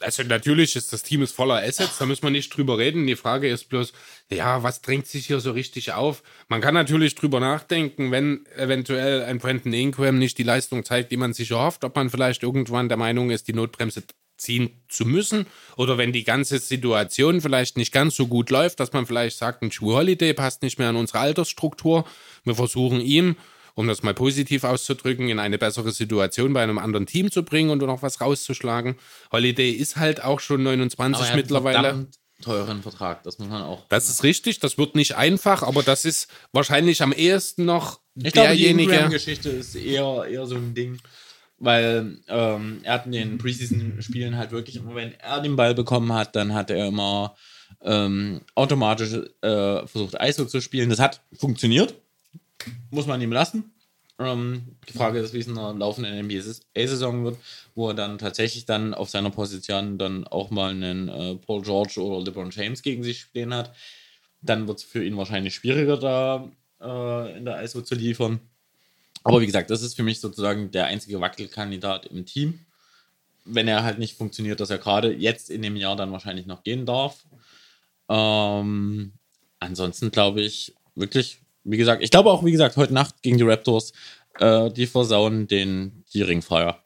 Also 0.00 0.22
natürlich 0.24 0.76
ist 0.76 0.92
das 0.92 1.02
Team 1.02 1.22
ist 1.22 1.32
voller 1.32 1.62
Assets, 1.62 1.96
da 1.98 2.04
müssen 2.04 2.22
wir 2.22 2.30
nicht 2.30 2.54
drüber 2.54 2.76
reden. 2.76 3.06
Die 3.06 3.16
Frage 3.16 3.48
ist 3.48 3.70
bloß, 3.70 3.94
ja, 4.30 4.62
was 4.62 4.82
drängt 4.82 5.06
sich 5.06 5.26
hier 5.26 5.40
so 5.40 5.52
richtig 5.52 5.92
auf? 5.92 6.22
Man 6.48 6.60
kann 6.60 6.74
natürlich 6.74 7.14
drüber 7.14 7.40
nachdenken, 7.40 8.10
wenn 8.10 8.44
eventuell 8.56 9.24
ein 9.24 9.38
Brandon 9.38 9.72
Ingram 9.72 10.18
nicht 10.18 10.36
die 10.36 10.42
Leistung 10.42 10.84
zeigt, 10.84 11.12
die 11.12 11.16
man 11.16 11.32
sich 11.32 11.50
erhofft, 11.50 11.82
ob 11.82 11.96
man 11.96 12.10
vielleicht 12.10 12.42
irgendwann 12.42 12.88
der 12.88 12.98
Meinung 12.98 13.30
ist, 13.30 13.48
die 13.48 13.54
Notbremse 13.54 14.02
ziehen 14.36 14.82
zu 14.88 15.06
müssen 15.06 15.46
oder 15.76 15.96
wenn 15.96 16.12
die 16.12 16.24
ganze 16.24 16.58
Situation 16.58 17.40
vielleicht 17.40 17.78
nicht 17.78 17.90
ganz 17.90 18.16
so 18.16 18.26
gut 18.26 18.50
läuft, 18.50 18.80
dass 18.80 18.92
man 18.92 19.06
vielleicht 19.06 19.38
sagt, 19.38 19.62
ein 19.62 19.70
True 19.70 19.94
Holiday 19.94 20.34
passt 20.34 20.62
nicht 20.62 20.78
mehr 20.78 20.90
an 20.90 20.96
unsere 20.96 21.20
Altersstruktur. 21.20 22.04
Wir 22.44 22.54
versuchen 22.54 23.00
ihm 23.00 23.36
um 23.76 23.86
das 23.86 24.02
mal 24.02 24.14
positiv 24.14 24.64
auszudrücken, 24.64 25.28
in 25.28 25.38
eine 25.38 25.58
bessere 25.58 25.92
Situation 25.92 26.54
bei 26.54 26.62
einem 26.62 26.78
anderen 26.78 27.06
Team 27.06 27.30
zu 27.30 27.44
bringen 27.44 27.70
und 27.70 27.82
noch 27.82 28.02
was 28.02 28.20
rauszuschlagen. 28.22 28.96
Holiday 29.30 29.70
ist 29.70 29.96
halt 29.96 30.24
auch 30.24 30.40
schon 30.40 30.62
29 30.62 31.22
er 31.22 31.28
hat 31.28 31.36
mittlerweile. 31.36 32.06
Teuren 32.42 32.82
Vertrag, 32.82 33.22
das 33.22 33.38
muss 33.38 33.48
man 33.48 33.62
auch. 33.62 33.86
Das 33.88 34.10
ist 34.10 34.22
richtig, 34.22 34.60
das 34.60 34.76
wird 34.76 34.94
nicht 34.94 35.16
einfach, 35.16 35.62
aber 35.62 35.82
das 35.82 36.04
ist 36.04 36.30
wahrscheinlich 36.52 37.02
am 37.02 37.12
ehesten 37.12 37.64
noch 37.64 38.00
Ich 38.14 38.32
glaube, 38.32 38.50
die 38.50 38.62
derjenige. 38.62 38.92
Ingram-Geschichte 38.92 39.50
ist 39.50 39.74
eher, 39.74 40.24
eher 40.28 40.46
so 40.46 40.56
ein 40.56 40.74
Ding, 40.74 40.98
weil 41.58 42.18
ähm, 42.28 42.80
er 42.82 42.94
hat 42.94 43.06
in 43.06 43.12
den 43.12 43.38
Preseason-Spielen 43.38 44.36
halt 44.36 44.52
wirklich 44.52 44.76
immer, 44.76 44.94
wenn 44.94 45.12
er 45.12 45.40
den 45.40 45.56
Ball 45.56 45.74
bekommen 45.74 46.12
hat, 46.12 46.36
dann 46.36 46.52
hat 46.52 46.70
er 46.70 46.88
immer 46.88 47.36
ähm, 47.82 48.40
automatisch 48.54 49.12
äh, 49.40 49.86
versucht, 49.86 50.16
ISO 50.20 50.44
zu 50.44 50.60
spielen. 50.60 50.90
Das 50.90 50.98
hat 50.98 51.22
funktioniert, 51.38 51.94
muss 52.90 53.06
man 53.06 53.20
ihm 53.20 53.32
lassen. 53.32 53.72
Ähm, 54.18 54.76
die 54.88 54.94
Frage 54.94 55.18
ist, 55.18 55.34
wie 55.34 55.40
es 55.40 55.46
in 55.46 55.58
einer 55.58 55.74
laufenden 55.74 56.26
NBA-Saison 56.26 57.24
wird, 57.24 57.36
wo 57.74 57.88
er 57.88 57.94
dann 57.94 58.18
tatsächlich 58.18 58.64
dann 58.64 58.94
auf 58.94 59.10
seiner 59.10 59.30
Position 59.30 59.98
dann 59.98 60.26
auch 60.26 60.50
mal 60.50 60.70
einen 60.70 61.08
äh, 61.08 61.34
Paul 61.36 61.62
George 61.62 62.00
oder 62.00 62.24
LeBron 62.24 62.50
James 62.50 62.82
gegen 62.82 63.02
sich 63.02 63.22
stehen 63.22 63.52
hat. 63.52 63.74
Dann 64.40 64.68
wird 64.68 64.78
es 64.78 64.84
für 64.84 65.04
ihn 65.04 65.16
wahrscheinlich 65.16 65.54
schwieriger, 65.54 65.98
da 65.98 66.50
äh, 66.80 67.36
in 67.36 67.44
der 67.44 67.62
ISO 67.62 67.82
zu 67.82 67.94
liefern. 67.94 68.40
Aber 69.22 69.40
wie 69.40 69.46
gesagt, 69.46 69.70
das 69.70 69.82
ist 69.82 69.94
für 69.94 70.02
mich 70.02 70.20
sozusagen 70.20 70.70
der 70.70 70.86
einzige 70.86 71.20
Wackelkandidat 71.20 72.06
im 72.06 72.24
Team. 72.24 72.60
Wenn 73.44 73.68
er 73.68 73.82
halt 73.82 73.98
nicht 73.98 74.16
funktioniert, 74.16 74.60
dass 74.60 74.70
er 74.70 74.78
gerade 74.78 75.12
jetzt 75.12 75.50
in 75.50 75.62
dem 75.62 75.76
Jahr 75.76 75.96
dann 75.96 76.12
wahrscheinlich 76.12 76.46
noch 76.46 76.62
gehen 76.62 76.86
darf. 76.86 77.26
Ähm, 78.08 79.12
ansonsten 79.58 80.10
glaube 80.10 80.42
ich 80.42 80.74
wirklich, 80.94 81.40
wie 81.66 81.76
gesagt, 81.76 82.02
ich 82.02 82.10
glaube 82.10 82.30
auch, 82.30 82.44
wie 82.44 82.52
gesagt, 82.52 82.76
heute 82.76 82.94
Nacht 82.94 83.22
gegen 83.22 83.38
die 83.38 83.44
Raptors, 83.44 83.92
äh, 84.38 84.70
die 84.70 84.86
versauen 84.86 85.46
den, 85.46 86.04
die 86.14 86.22
Ringfeuer. 86.22 86.78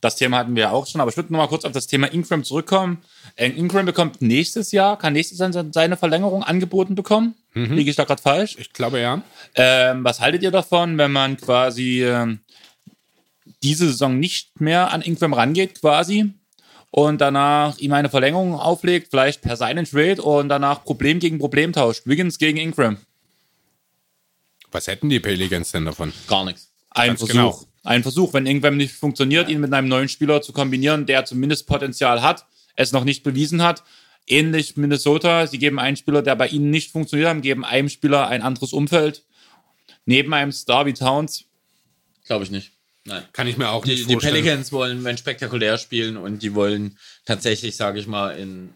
Das 0.00 0.14
Thema 0.14 0.38
hatten 0.38 0.54
wir 0.54 0.72
auch 0.72 0.86
schon, 0.86 1.00
aber 1.00 1.10
ich 1.10 1.16
würde 1.16 1.32
noch 1.32 1.40
mal 1.40 1.48
kurz 1.48 1.64
auf 1.64 1.72
das 1.72 1.88
Thema 1.88 2.06
Ingram 2.12 2.44
zurückkommen. 2.44 2.98
Äh, 3.34 3.48
Ingram 3.48 3.84
bekommt 3.86 4.22
nächstes 4.22 4.70
Jahr, 4.70 4.96
kann 4.96 5.12
nächstes 5.12 5.38
Jahr 5.38 5.52
seine 5.72 5.96
Verlängerung 5.96 6.44
angeboten 6.44 6.94
bekommen. 6.94 7.34
Liege 7.74 7.90
ich 7.90 7.96
da 7.96 8.04
gerade 8.04 8.22
falsch? 8.22 8.56
Ich 8.58 8.72
glaube 8.72 9.00
ja. 9.00 9.22
Ähm, 9.56 10.04
was 10.04 10.20
haltet 10.20 10.42
ihr 10.42 10.52
davon, 10.52 10.98
wenn 10.98 11.10
man 11.10 11.36
quasi 11.36 12.04
ähm, 12.04 12.40
diese 13.64 13.86
Saison 13.88 14.18
nicht 14.18 14.60
mehr 14.60 14.92
an 14.92 15.02
Ingram 15.02 15.32
rangeht, 15.32 15.80
quasi, 15.80 16.32
und 16.90 17.20
danach 17.20 17.78
ihm 17.78 17.92
eine 17.92 18.08
Verlängerung 18.08 18.54
auflegt, 18.54 19.08
vielleicht 19.10 19.42
per 19.42 19.60
and 19.60 19.90
Trade 19.90 20.22
und 20.22 20.48
danach 20.48 20.84
Problem 20.84 21.18
gegen 21.18 21.38
Problem 21.38 21.72
tauscht? 21.72 22.02
Wiggins 22.06 22.38
gegen 22.38 22.58
Ingram. 22.58 22.98
Was 24.72 24.86
hätten 24.86 25.08
die 25.08 25.20
Pelicans 25.20 25.72
denn 25.72 25.84
davon? 25.84 26.12
Gar 26.26 26.44
nichts. 26.44 26.70
Ein 26.90 27.08
Ganz 27.08 27.20
Versuch. 27.20 27.32
genau. 27.34 27.64
Ein 27.84 28.02
Versuch, 28.02 28.34
wenn 28.34 28.46
Ingram 28.46 28.76
nicht 28.76 28.92
funktioniert, 28.94 29.48
ihn 29.48 29.60
mit 29.60 29.72
einem 29.72 29.88
neuen 29.88 30.08
Spieler 30.08 30.42
zu 30.42 30.52
kombinieren, 30.52 31.06
der 31.06 31.24
zumindest 31.24 31.66
Potenzial 31.66 32.22
hat, 32.22 32.44
es 32.76 32.92
noch 32.92 33.04
nicht 33.04 33.22
bewiesen 33.22 33.62
hat. 33.62 33.82
Ähnlich 34.26 34.76
Minnesota, 34.76 35.46
sie 35.46 35.58
geben 35.58 35.78
einen 35.78 35.96
Spieler, 35.96 36.20
der 36.22 36.36
bei 36.36 36.48
ihnen 36.48 36.70
nicht 36.70 36.90
funktioniert 36.92 37.28
hat, 37.30 37.40
geben 37.42 37.64
einem 37.64 37.88
Spieler 37.88 38.28
ein 38.28 38.42
anderes 38.42 38.72
Umfeld. 38.74 39.24
Neben 40.04 40.34
einem 40.34 40.52
Star 40.52 40.84
wie 40.86 40.92
Towns. 40.92 41.44
Glaube 42.26 42.44
ich 42.44 42.50
nicht. 42.50 42.72
Nein. 43.04 43.22
Kann 43.32 43.46
ich 43.46 43.56
mir 43.56 43.70
auch 43.70 43.84
Die, 43.84 43.92
nicht 43.92 44.08
die 44.08 44.12
vorstellen. 44.14 44.34
Pelicans 44.34 44.70
wollen, 44.72 45.02
wenn 45.04 45.16
spektakulär 45.16 45.78
spielen 45.78 46.18
und 46.18 46.42
die 46.42 46.54
wollen 46.54 46.98
tatsächlich, 47.24 47.74
sage 47.76 48.00
ich 48.00 48.06
mal, 48.06 48.30
in, 48.36 48.74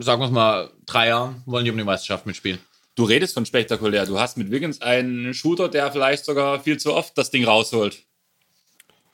sagen 0.00 0.20
wir 0.20 0.26
es 0.26 0.32
mal, 0.32 0.70
drei 0.84 1.08
Jahren, 1.08 1.42
wollen 1.46 1.64
die 1.64 1.70
um 1.70 1.78
die 1.78 1.84
Meisterschaft 1.84 2.26
mitspielen. 2.26 2.58
Du 2.94 3.04
redest 3.04 3.34
von 3.34 3.46
spektakulär. 3.46 4.04
Du 4.06 4.18
hast 4.18 4.36
mit 4.36 4.50
Wiggins 4.50 4.80
einen 4.82 5.32
Shooter, 5.34 5.68
der 5.68 5.90
vielleicht 5.92 6.24
sogar 6.24 6.60
viel 6.62 6.78
zu 6.78 6.92
oft 6.92 7.16
das 7.16 7.30
Ding 7.30 7.44
rausholt. 7.44 8.04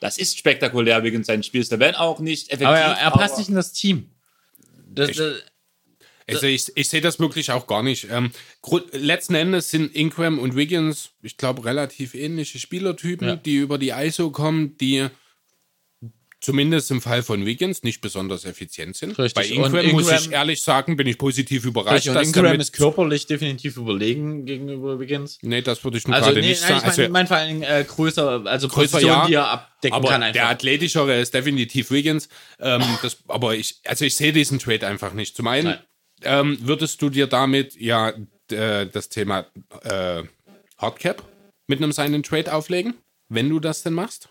Das 0.01 0.19
ist 0.19 0.39
spektakulär, 0.39 1.03
Wiggins 1.03 1.27
sein 1.27 1.43
Spielstil, 1.43 1.79
wenn 1.81 1.95
auch 1.95 2.21
nicht 2.21 2.49
effektiv. 2.49 2.67
Aber 2.69 2.79
er, 2.79 2.93
er 2.99 3.11
passt 3.11 3.33
aber- 3.35 3.39
nicht 3.41 3.49
in 3.49 3.55
das 3.57 3.73
Team. 3.73 4.11
Das, 4.91 5.13
das, 5.13 5.43
Also 6.27 6.47
ich, 6.47 6.73
ich 6.77 6.89
sehe 6.89 7.01
das 7.01 7.19
wirklich 7.21 7.51
auch 7.53 7.67
gar 7.67 7.83
nicht. 7.83 8.09
Ähm, 8.11 8.31
letzten 8.93 9.35
Endes 9.35 9.71
sind 9.71 9.95
Ingram 9.95 10.39
und 10.39 10.57
Wiggins, 10.57 11.11
ich 11.23 11.37
glaube, 11.37 11.65
relativ 11.65 12.15
ähnliche 12.15 12.59
Spielertypen, 12.59 13.29
Ja. 13.29 13.37
die 13.37 13.57
über 13.57 13.79
die 13.79 13.91
ISO 13.91 14.31
kommen, 14.31 14.77
die 14.79 15.09
zumindest 16.40 16.90
im 16.90 17.01
Fall 17.01 17.23
von 17.23 17.44
Wiggins 17.47 17.82
nicht 17.82 18.01
besonders 18.01 18.44
effizient 18.44 18.97
sind. 18.97 19.19
Richtig. 19.19 19.35
Bei 19.35 19.47
Ingram, 19.47 19.74
Und 19.86 19.93
muss 19.93 20.02
Ingram- 20.09 20.23
ich 20.24 20.31
ehrlich 20.32 20.62
sagen, 20.62 20.97
bin 20.97 21.06
ich 21.06 21.19
positiv 21.19 21.65
überrascht. 21.65 22.06
und 22.09 22.15
dass 22.15 22.27
Ingram 22.28 22.44
damit- 22.44 22.60
ist 22.60 22.73
körperlich 22.73 23.27
definitiv 23.27 23.77
überlegen 23.77 24.44
gegenüber 24.44 25.01
Wiggins. 25.01 25.39
Nee, 25.43 25.62
das 25.62 25.82
würde 25.82 25.98
ich 25.98 26.06
nun 26.06 26.15
Also, 26.15 26.27
gerade 26.27 26.40
nee, 26.40 26.48
nicht 26.51 26.60
nein, 26.62 26.81
sagen. 26.81 26.90
ich 26.90 26.97
meine, 26.97 27.02
Also, 27.02 27.12
mein 27.12 27.27
vor 27.27 27.44
Dingen 27.44 27.62
äh, 27.62 27.85
größer, 27.89 28.47
also 28.47 28.69
Größer, 28.69 28.98
Position, 28.98 29.10
ja. 29.10 29.27
die 29.27 29.35
er 29.35 29.48
abdecken 29.51 29.97
aber 29.97 30.09
kann 30.09 30.20
der 30.20 30.28
einfach. 30.28 30.48
athletischere 30.51 31.20
ist 31.20 31.35
definitiv 31.35 31.90
Wiggins. 31.90 32.28
Ähm, 32.60 32.82
das, 33.02 33.16
aber 33.28 33.55
ich, 33.56 33.81
also 33.85 34.05
ich 34.05 34.15
sehe 34.15 34.32
diesen 34.32 34.59
Trade 34.59 34.86
einfach 34.86 35.12
nicht. 35.15 35.36
Zum 35.36 35.47
einen 35.48 35.77
ähm, 36.23 36.59
würdest 36.60 37.02
du 37.02 37.10
dir 37.10 37.27
damit 37.27 37.74
ja 37.77 38.12
äh, 38.51 38.86
das 38.86 39.09
Thema 39.09 39.47
äh, 39.82 40.23
Hardcap 40.78 41.23
mit 41.66 41.78
einem 41.82 41.93
seinen 41.93 42.23
Trade 42.23 42.52
auflegen, 42.55 42.94
wenn 43.28 43.48
du 43.48 43.60
das 43.60 43.82
denn 43.82 43.93
machst? 43.94 44.28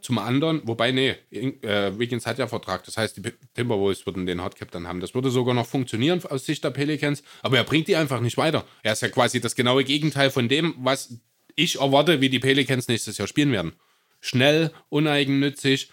Zum 0.00 0.18
anderen, 0.18 0.62
wobei, 0.64 0.92
nee, 0.92 1.16
äh, 1.30 1.98
Wiggins 1.98 2.26
hat 2.26 2.38
ja 2.38 2.46
Vertrag, 2.46 2.84
das 2.84 2.96
heißt, 2.96 3.16
die 3.16 3.32
Timberwolves 3.54 4.06
würden 4.06 4.26
den 4.26 4.40
Hardcap 4.40 4.70
dann 4.70 4.86
haben. 4.86 5.00
Das 5.00 5.14
würde 5.14 5.30
sogar 5.30 5.54
noch 5.54 5.66
funktionieren 5.66 6.24
aus 6.24 6.46
Sicht 6.46 6.64
der 6.64 6.70
Pelicans, 6.70 7.22
aber 7.42 7.58
er 7.58 7.64
bringt 7.64 7.88
die 7.88 7.96
einfach 7.96 8.20
nicht 8.20 8.36
weiter. 8.36 8.64
Er 8.82 8.92
ist 8.92 9.02
ja 9.02 9.08
quasi 9.08 9.40
das 9.40 9.54
genaue 9.54 9.84
Gegenteil 9.84 10.30
von 10.30 10.48
dem, 10.48 10.74
was 10.78 11.14
ich 11.54 11.80
erwarte, 11.80 12.20
wie 12.20 12.28
die 12.28 12.38
Pelicans 12.38 12.88
nächstes 12.88 13.18
Jahr 13.18 13.28
spielen 13.28 13.52
werden. 13.52 13.72
Schnell, 14.20 14.72
uneigennützig, 14.88 15.90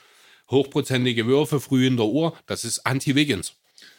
hochprozentige 0.50 1.26
Würfe 1.28 1.60
früh 1.60 1.88
in 1.88 1.98
der 1.98 2.08
Uhr, 2.08 2.38
das 2.46 2.66
ist 2.66 2.86
Anti-Wiggins. 2.86 3.54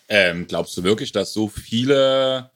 Ähm, 0.09 0.47
glaubst 0.47 0.77
du 0.77 0.85
wirklich, 0.85 1.13
dass 1.13 1.33
so 1.33 1.49
viele 1.49 2.51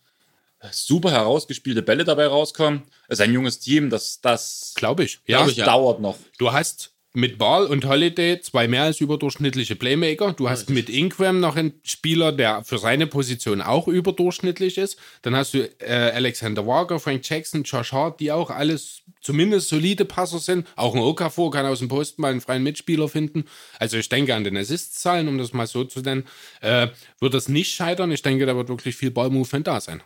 super 0.71 1.11
herausgespielte 1.11 1.83
Bälle 1.83 2.05
dabei 2.05 2.27
rauskommen. 2.27 2.83
Es 3.09 3.19
ist 3.19 3.25
ein 3.25 3.33
junges 3.33 3.59
Team, 3.59 3.91
das, 3.91 4.21
das, 4.21 4.73
Glaube 4.77 5.05
ich. 5.05 5.21
Ja, 5.27 5.41
das 5.41 5.53
ich, 5.53 5.57
ja. 5.59 5.65
dauert 5.65 6.01
noch. 6.01 6.17
Du 6.39 6.53
hast 6.53 6.92
mit 7.15 7.37
Ball 7.37 7.67
und 7.67 7.85
Holiday 7.85 8.41
zwei 8.41 8.69
mehr 8.69 8.85
als 8.85 9.01
überdurchschnittliche 9.01 9.77
Playmaker. 9.77 10.33
Du 10.33 10.49
hast 10.49 10.71
mit 10.71 10.89
Ingram 10.89 11.41
noch 11.41 11.57
einen 11.57 11.75
Spieler, 11.83 12.33
der 12.33 12.65
für 12.65 12.79
seine 12.79 13.07
Position 13.07 13.61
auch 13.61 13.87
überdurchschnittlich 13.87 14.79
ist. 14.79 14.99
Dann 15.23 15.37
hast 15.37 15.55
du 15.55 15.69
äh, 15.81 16.13
Alexander 16.15 16.67
Walker, 16.67 16.99
Frank 16.99 17.29
Jackson, 17.29 17.65
Josh 17.65 17.93
Hart, 17.93 18.21
die 18.21 18.33
auch 18.33 18.51
alles 18.51 19.03
zumindest 19.21 19.69
solide 19.69 20.05
Passer 20.05 20.39
sind. 20.39 20.67
Auch 20.77 20.95
ein 20.95 21.01
Okafor 21.01 21.51
kann 21.51 21.67
aus 21.67 21.81
dem 21.81 21.89
Posten 21.89 22.23
mal 22.23 22.31
einen 22.31 22.41
freien 22.41 22.63
Mitspieler 22.63 23.09
finden. 23.09 23.45
Also 23.79 23.99
ich 23.99 24.09
denke 24.09 24.35
an 24.35 24.45
den 24.45 24.57
Assist-Zahlen, 24.57 25.29
um 25.29 25.39
das 25.39 25.53
mal 25.53 25.67
so 25.67 25.85
zu 25.85 26.01
nennen, 26.01 26.25
äh, 26.61 26.89
wird 27.21 27.35
das 27.35 27.49
nicht 27.49 27.75
scheitern. 27.75 28.11
Ich 28.11 28.23
denke, 28.23 28.47
da 28.47 28.57
wird 28.57 28.69
wirklich 28.69 28.97
viel 28.97 29.11
Ballmovement 29.11 29.67
da 29.67 29.81
sein. 29.81 30.03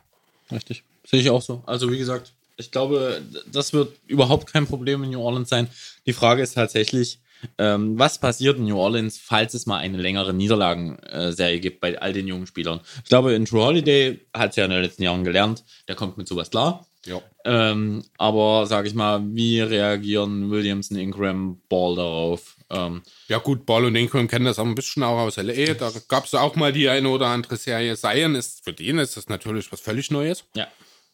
Richtig. 0.51 0.83
Sehe 1.05 1.21
ich 1.21 1.31
auch 1.31 1.43
so. 1.43 1.63
Also 1.67 1.91
wie 1.91 1.99
gesagt, 1.99 2.33
ich 2.57 2.71
glaube, 2.71 3.23
das 3.51 3.73
wird 3.73 3.93
überhaupt 4.07 4.53
kein 4.53 4.67
Problem 4.67 5.03
in 5.05 5.11
New 5.11 5.21
Orleans 5.21 5.49
sein. 5.49 5.69
Die 6.07 6.13
Frage 6.13 6.43
ist 6.43 6.55
tatsächlich, 6.55 7.21
ähm, 7.59 7.99
was 7.99 8.19
passiert 8.19 8.59
in 8.59 8.65
New 8.65 8.79
Orleans, 8.79 9.19
falls 9.19 9.55
es 9.55 9.67
mal 9.67 9.79
eine 9.79 9.99
längere 9.99 10.33
Niederlagenserie 10.33 11.61
gibt 11.61 11.81
bei 11.81 12.01
all 12.01 12.13
den 12.13 12.27
jungen 12.27 12.47
Spielern. 12.47 12.81
Ich 13.03 13.09
glaube, 13.09 13.35
in 13.35 13.45
True 13.45 13.65
Holiday 13.65 14.21
hat 14.35 14.51
es 14.51 14.57
ja 14.57 14.65
in 14.65 14.71
den 14.71 14.83
letzten 14.83 15.03
Jahren 15.03 15.25
gelernt, 15.25 15.65
der 15.89 15.97
kommt 15.97 16.17
mit 16.17 16.29
sowas 16.29 16.51
klar. 16.51 16.87
Ja. 17.05 17.23
Ähm, 17.45 18.05
aber 18.19 18.67
sage 18.67 18.89
ich 18.89 18.95
mal, 18.95 19.23
wie 19.25 19.61
reagieren 19.61 20.51
Williamson, 20.51 20.99
Ingram, 20.99 21.61
Ball 21.69 21.95
darauf? 21.95 22.57
Ähm, 22.69 23.03
Ja, 23.29 23.39
gut, 23.39 23.65
Ball 23.65 23.85
und 23.85 23.95
Ingram 23.95 24.27
kennen 24.27 24.45
das 24.45 24.59
auch 24.59 24.65
ein 24.65 24.75
bisschen 24.75 25.05
auch 25.05 25.19
aus 25.19 25.37
LA. 25.37 25.75
Da 25.75 25.93
gab 26.09 26.25
es 26.25 26.35
auch 26.35 26.57
mal 26.57 26.73
die 26.73 26.89
eine 26.89 27.09
oder 27.09 27.29
andere 27.29 27.57
Serie. 27.57 27.97
Zion 27.97 28.35
ist 28.35 28.65
für 28.65 28.73
den 28.73 28.99
ist 28.99 29.17
das 29.17 29.29
natürlich 29.29 29.71
was 29.71 29.81
völlig 29.81 30.11
Neues. 30.11 30.45
ja. 30.55 30.67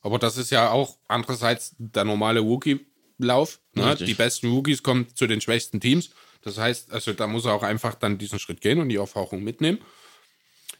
Aber 0.03 0.19
das 0.19 0.37
ist 0.37 0.51
ja 0.51 0.71
auch 0.71 0.99
andererseits 1.09 1.75
der 1.79 2.05
normale 2.05 2.41
Rookie-Lauf. 2.41 3.61
Ne? 3.75 3.97
Die 3.97 4.15
besten 4.15 4.51
Rookies 4.51 4.83
kommen 4.83 5.07
zu 5.15 5.27
den 5.27 5.41
schwächsten 5.41 5.81
Teams. 5.81 6.11
Das 6.43 6.59
heißt, 6.59 6.93
also 6.93 7.13
da 7.13 7.27
muss 7.27 7.45
er 7.45 7.55
auch 7.55 7.63
einfach 7.63 7.95
dann 7.95 8.19
diesen 8.19 8.39
Schritt 8.39 8.61
gehen 8.61 8.81
und 8.81 8.89
die 8.89 8.97
Erfahrung 8.97 9.45
mitnehmen. 9.45 9.79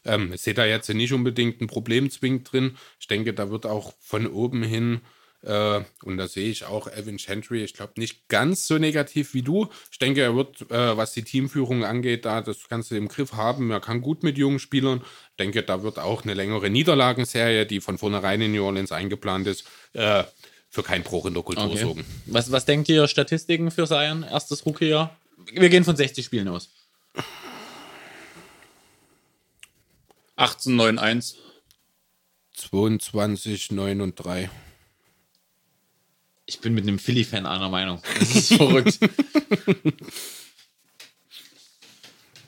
Ähm, 0.05 0.33
ich 0.33 0.41
sehe 0.41 0.53
da 0.53 0.65
jetzt 0.65 0.89
nicht 0.89 1.13
unbedingt 1.13 1.61
ein 1.61 1.67
Problem 1.67 2.09
zwingend 2.09 2.51
drin. 2.51 2.77
Ich 2.99 3.07
denke, 3.07 3.33
da 3.33 3.49
wird 3.49 3.65
auch 3.65 3.93
von 3.99 4.27
oben 4.27 4.63
hin, 4.63 5.01
äh, 5.43 5.81
und 6.03 6.17
da 6.17 6.27
sehe 6.27 6.49
ich 6.49 6.65
auch 6.65 6.87
Evan 6.87 7.19
Chantry, 7.19 7.63
ich 7.63 7.73
glaube 7.73 7.93
nicht 7.97 8.27
ganz 8.29 8.65
so 8.67 8.77
negativ 8.77 9.33
wie 9.33 9.41
du. 9.41 9.67
Ich 9.91 9.99
denke, 9.99 10.21
er 10.21 10.35
wird, 10.35 10.61
äh, 10.71 10.95
was 10.97 11.13
die 11.13 11.23
Teamführung 11.23 11.83
angeht, 11.83 12.25
da 12.25 12.41
das 12.41 12.67
Ganze 12.69 12.97
im 12.97 13.07
Griff 13.09 13.33
haben. 13.33 13.69
Er 13.71 13.79
kann 13.81 14.01
gut 14.01 14.23
mit 14.23 14.37
jungen 14.37 14.59
Spielern. 14.59 15.01
Ich 15.31 15.37
denke, 15.37 15.63
da 15.63 15.83
wird 15.83 15.99
auch 15.99 16.23
eine 16.23 16.33
längere 16.33 16.69
Niederlagenserie, 16.69 17.65
die 17.65 17.81
von 17.81 17.97
vornherein 17.97 18.41
in 18.41 18.51
New 18.53 18.63
Orleans 18.63 18.91
eingeplant 18.91 19.47
ist, 19.47 19.65
äh, 19.93 20.23
für 20.69 20.83
keinen 20.83 21.03
Bruch 21.03 21.25
in 21.25 21.33
der 21.33 21.43
Kultur 21.43 21.65
Okay. 21.65 21.81
sorgen. 21.83 22.05
Was, 22.25 22.51
was 22.51 22.65
denkt 22.65 22.89
ihr 22.89 23.07
Statistiken 23.07 23.69
für 23.69 23.85
Zion, 23.85 24.23
erstes 24.23 24.65
Rookie-Jahr? 24.65 25.15
Wir 25.51 25.69
gehen 25.69 25.83
von 25.83 25.95
60 25.95 26.25
Spielen 26.25 26.47
aus. 26.47 26.69
18, 30.35 30.75
9, 30.75 30.97
1. 30.99 31.35
22, 32.55 33.71
9 33.71 34.01
und 34.01 34.15
3. 34.15 34.49
Ich 36.45 36.59
bin 36.59 36.73
mit 36.73 36.83
einem 36.83 36.99
Philly-Fan 36.99 37.45
einer 37.45 37.69
Meinung. 37.69 38.01
Das 38.19 38.35
ist 38.35 38.53
verrückt. 38.57 38.99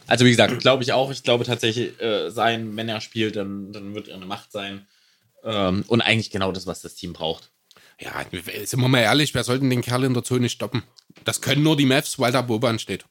Also 0.07 0.25
wie 0.25 0.29
gesagt, 0.29 0.59
glaube 0.59 0.83
ich 0.83 0.93
auch. 0.93 1.11
Ich 1.11 1.23
glaube 1.23 1.45
tatsächlich, 1.45 1.99
äh, 2.01 2.29
sein, 2.29 2.75
wenn 2.75 2.89
er 2.89 3.01
spielt, 3.01 3.35
dann, 3.35 3.71
dann 3.71 3.95
wird 3.95 4.07
er 4.07 4.15
eine 4.15 4.25
Macht 4.25 4.51
sein. 4.51 4.85
Ähm, 5.43 5.83
und 5.87 6.01
eigentlich 6.01 6.31
genau 6.31 6.51
das, 6.51 6.67
was 6.67 6.81
das 6.81 6.95
Team 6.95 7.13
braucht. 7.13 7.51
Ja, 7.99 8.25
sind 8.65 8.81
wir 8.81 8.87
mal 8.89 8.99
ehrlich, 8.99 9.33
wer 9.33 9.43
sollten 9.43 9.69
den 9.69 9.81
Kerl 9.81 10.03
in 10.03 10.13
der 10.13 10.23
Zone 10.23 10.49
stoppen? 10.49 10.83
Das 11.23 11.41
können 11.41 11.63
nur 11.63 11.77
die 11.77 11.85
Mavs, 11.85 12.19
weil 12.19 12.31
da 12.31 12.41
Boban 12.41 12.77
steht. 12.77 13.05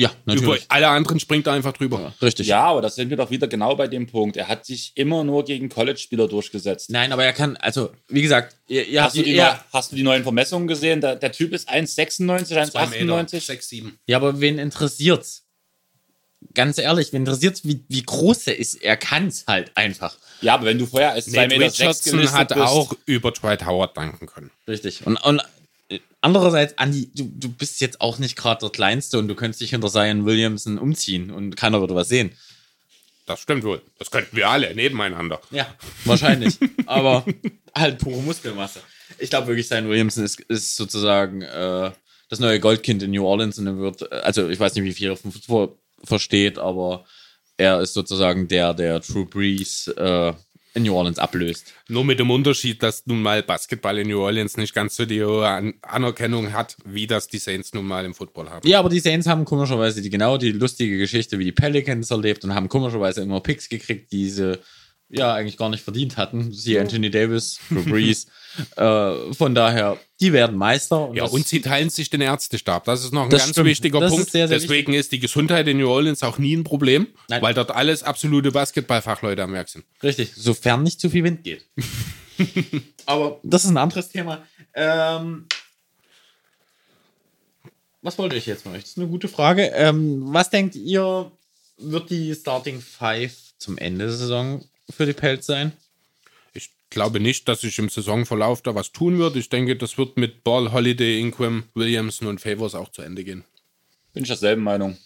Ja, 0.00 0.10
Über 0.24 0.34
natürlich. 0.34 0.64
alle 0.68 0.88
anderen 0.88 1.18
springt 1.20 1.46
er 1.46 1.54
einfach 1.54 1.72
drüber. 1.72 2.14
Richtig. 2.22 2.46
Ja, 2.46 2.64
aber 2.64 2.82
das 2.82 2.94
sind 2.94 3.10
wir 3.10 3.16
doch 3.16 3.30
wieder 3.30 3.48
genau 3.48 3.74
bei 3.74 3.88
dem 3.88 4.06
Punkt. 4.06 4.36
Er 4.36 4.46
hat 4.48 4.64
sich 4.64 4.92
immer 4.94 5.24
nur 5.24 5.44
gegen 5.44 5.68
College-Spieler 5.68 6.28
durchgesetzt. 6.28 6.90
Nein, 6.90 7.12
aber 7.12 7.24
er 7.24 7.32
kann, 7.32 7.56
also 7.56 7.90
wie 8.08 8.22
gesagt, 8.22 8.56
ihr, 8.68 8.86
ihr 8.86 9.02
habt 9.02 9.10
Hast 9.10 9.16
du, 9.18 9.22
die 9.24 9.32
ja, 9.32 9.52
neu- 9.54 9.58
hast 9.72 9.92
du 9.92 9.96
die 9.96 10.02
neuen 10.02 10.22
Vermessungen 10.22 10.68
gesehen? 10.68 11.00
Der, 11.00 11.16
der 11.16 11.32
Typ 11.32 11.52
ist 11.52 11.68
1,96, 11.68 12.54
1,98. 12.72 13.40
6, 13.40 13.68
7. 13.68 13.98
ja, 14.06 14.16
aber 14.16 14.40
wen 14.40 14.58
interessiert's? 14.58 15.44
Ganz 16.54 16.78
ehrlich, 16.78 17.12
wen 17.12 17.22
interessiert's, 17.22 17.64
wie, 17.64 17.84
wie 17.88 18.02
groß 18.02 18.46
er 18.46 18.58
ist? 18.58 18.76
Er 18.82 18.96
kann's 18.96 19.44
halt 19.48 19.72
einfach. 19.74 20.16
Ja, 20.40 20.54
aber 20.54 20.66
wenn 20.66 20.78
du 20.78 20.86
vorher 20.86 21.10
als 21.12 21.26
2,6 21.28 21.34
Nate 21.36 21.48
Meter 21.58 21.64
Richardson 21.72 22.32
hat 22.32 22.48
bist, 22.48 22.60
auch 22.60 22.92
über 23.06 23.32
Dwight 23.32 23.66
Howard 23.66 23.96
danken 23.96 24.26
können. 24.26 24.50
Richtig. 24.68 25.04
Und, 25.04 25.16
und 25.16 25.42
andererseits, 26.20 26.76
Andi, 26.78 27.10
du, 27.14 27.30
du 27.34 27.48
bist 27.48 27.80
jetzt 27.80 28.00
auch 28.00 28.18
nicht 28.18 28.36
gerade 28.36 28.60
der 28.60 28.70
Kleinste 28.70 29.18
und 29.18 29.28
du 29.28 29.34
könntest 29.34 29.60
dich 29.60 29.70
hinter 29.70 29.88
Zion 29.88 30.26
Williamson 30.26 30.78
umziehen 30.78 31.30
und 31.30 31.56
keiner 31.56 31.80
würde 31.80 31.94
was 31.94 32.08
sehen. 32.08 32.32
Das 33.26 33.40
stimmt 33.40 33.64
wohl. 33.64 33.82
Das 33.98 34.10
könnten 34.10 34.36
wir 34.36 34.48
alle 34.48 34.74
nebeneinander. 34.74 35.40
Ja, 35.50 35.66
wahrscheinlich. 36.04 36.58
Aber 36.86 37.26
halt 37.74 37.98
pure 37.98 38.22
Muskelmasse. 38.22 38.80
Ich 39.18 39.30
glaube 39.30 39.48
wirklich, 39.48 39.68
Zion 39.68 39.88
Williamson 39.88 40.24
ist, 40.24 40.40
ist 40.40 40.76
sozusagen 40.76 41.42
äh, 41.42 41.90
das 42.28 42.40
neue 42.40 42.60
Goldkind 42.60 43.02
in 43.02 43.10
New 43.10 43.26
Orleans 43.26 43.58
und 43.58 43.66
er 43.66 43.78
wird, 43.78 44.02
äh, 44.10 44.14
also 44.16 44.48
ich 44.48 44.58
weiß 44.58 44.74
nicht, 44.74 44.84
wie 44.84 44.92
viel 44.92 45.10
er 45.10 45.16
vom 45.16 45.32
Fußball 45.32 45.70
versteht, 46.04 46.58
aber 46.58 47.04
er 47.58 47.80
ist 47.80 47.92
sozusagen 47.92 48.48
der, 48.48 48.72
der 48.72 49.00
True 49.02 49.26
Breeze 49.26 49.94
äh, 49.96 50.32
in 50.74 50.82
New 50.82 50.94
Orleans 50.94 51.18
ablöst. 51.18 51.72
Nur 51.88 52.04
mit 52.04 52.18
dem 52.18 52.30
Unterschied, 52.30 52.82
dass 52.82 53.06
nun 53.06 53.22
mal 53.22 53.42
Basketball 53.42 53.98
in 53.98 54.08
New 54.08 54.20
Orleans 54.20 54.56
nicht 54.56 54.74
ganz 54.74 54.96
so 54.96 55.06
die 55.06 55.22
hohe 55.22 55.46
An 55.46 55.74
Anerkennung 55.82 56.52
hat, 56.52 56.76
wie 56.84 57.06
das 57.06 57.28
die 57.28 57.38
Saints 57.38 57.72
nun 57.74 57.86
mal 57.86 58.04
im 58.04 58.14
Football 58.14 58.50
haben. 58.50 58.68
Ja, 58.68 58.78
aber 58.78 58.88
die 58.88 59.00
Saints 59.00 59.26
haben 59.26 59.44
komischerweise 59.44 60.02
die 60.02 60.10
genau 60.10 60.36
die 60.36 60.52
lustige 60.52 60.98
Geschichte 60.98 61.38
wie 61.38 61.44
die 61.44 61.52
Pelicans 61.52 62.10
erlebt 62.10 62.44
und 62.44 62.54
haben 62.54 62.68
komischerweise 62.68 63.22
immer 63.22 63.40
Picks 63.40 63.68
gekriegt, 63.68 64.12
die 64.12 64.28
sie 64.28 64.58
ja 65.10 65.32
eigentlich 65.34 65.56
gar 65.56 65.68
nicht 65.70 65.82
verdient 65.82 66.16
hatten. 66.16 66.52
Sie 66.52 66.78
Anthony 66.78 67.10
Davis, 67.10 67.58
Drew 67.70 67.82
Brees. 67.82 68.26
äh, 68.76 69.32
von 69.32 69.54
daher, 69.54 69.98
die 70.20 70.32
werden 70.32 70.56
Meister. 70.56 71.10
Ja, 71.14 71.24
das- 71.24 71.32
und 71.32 71.46
sie 71.46 71.60
teilen 71.60 71.90
sich 71.90 72.10
den 72.10 72.20
Ärztestab. 72.20 72.84
Das 72.84 73.04
ist 73.04 73.12
noch 73.12 73.24
ein 73.24 73.30
ganz 73.30 73.48
stimmt. 73.48 73.66
wichtiger 73.68 74.00
Das 74.00 74.10
Punkt. 74.10 74.26
ist 74.26 74.32
sehr, 74.32 74.48
sehr 74.48 74.58
Deswegen 74.58 74.92
ist 74.92 75.12
die 75.12 75.18
Gesundheit 75.20 75.66
in 75.68 75.78
New 75.78 75.88
Orleans 75.88 76.22
auch 76.22 76.38
nie 76.38 76.54
ein 76.54 76.64
Problem, 76.64 77.06
Nein. 77.28 77.40
weil 77.42 77.54
dort 77.54 77.70
alles 77.70 78.02
absolute 78.02 78.52
Basketballfachleute 78.52 79.42
am 79.42 79.52
Werk 79.52 79.68
sind. 79.68 79.84
Richtig, 80.02 80.32
sofern 80.34 80.82
nicht 80.82 81.00
zu 81.00 81.08
viel 81.10 81.24
Wind 81.24 81.42
geht. 81.44 81.64
Aber 83.06 83.40
das 83.42 83.64
ist 83.64 83.70
ein 83.70 83.76
anderes 83.78 84.10
Thema. 84.10 84.42
Ähm, 84.74 85.46
was 88.02 88.18
wollte 88.18 88.36
ich 88.36 88.46
jetzt 88.46 88.62
von 88.62 88.72
euch? 88.72 88.82
Das 88.82 88.90
ist 88.90 88.98
eine 88.98 89.08
gute 89.08 89.28
Frage. 89.28 89.72
Ähm, 89.74 90.22
was 90.32 90.50
denkt 90.50 90.76
ihr, 90.76 91.32
wird 91.78 92.10
die 92.10 92.34
Starting 92.34 92.80
Five 92.80 93.34
zum 93.58 93.76
Ende 93.78 94.06
der 94.06 94.14
Saison 94.14 94.64
für 94.90 95.06
die 95.06 95.12
Pelz 95.12 95.46
sein? 95.46 95.72
Ich 96.54 96.70
glaube 96.90 97.20
nicht, 97.20 97.48
dass 97.48 97.60
sich 97.60 97.78
im 97.78 97.88
Saisonverlauf 97.88 98.62
da 98.62 98.74
was 98.74 98.92
tun 98.92 99.18
wird. 99.18 99.36
Ich 99.36 99.48
denke, 99.48 99.76
das 99.76 99.98
wird 99.98 100.16
mit 100.16 100.44
Ball, 100.44 100.72
Holiday, 100.72 101.20
Ingram, 101.20 101.64
Williamson 101.74 102.28
und 102.28 102.40
Favors 102.40 102.74
auch 102.74 102.90
zu 102.90 103.02
Ende 103.02 103.24
gehen. 103.24 103.44
bin 104.12 104.22
ich 104.24 104.28
derselben 104.28 104.62
Meinung. 104.62 104.96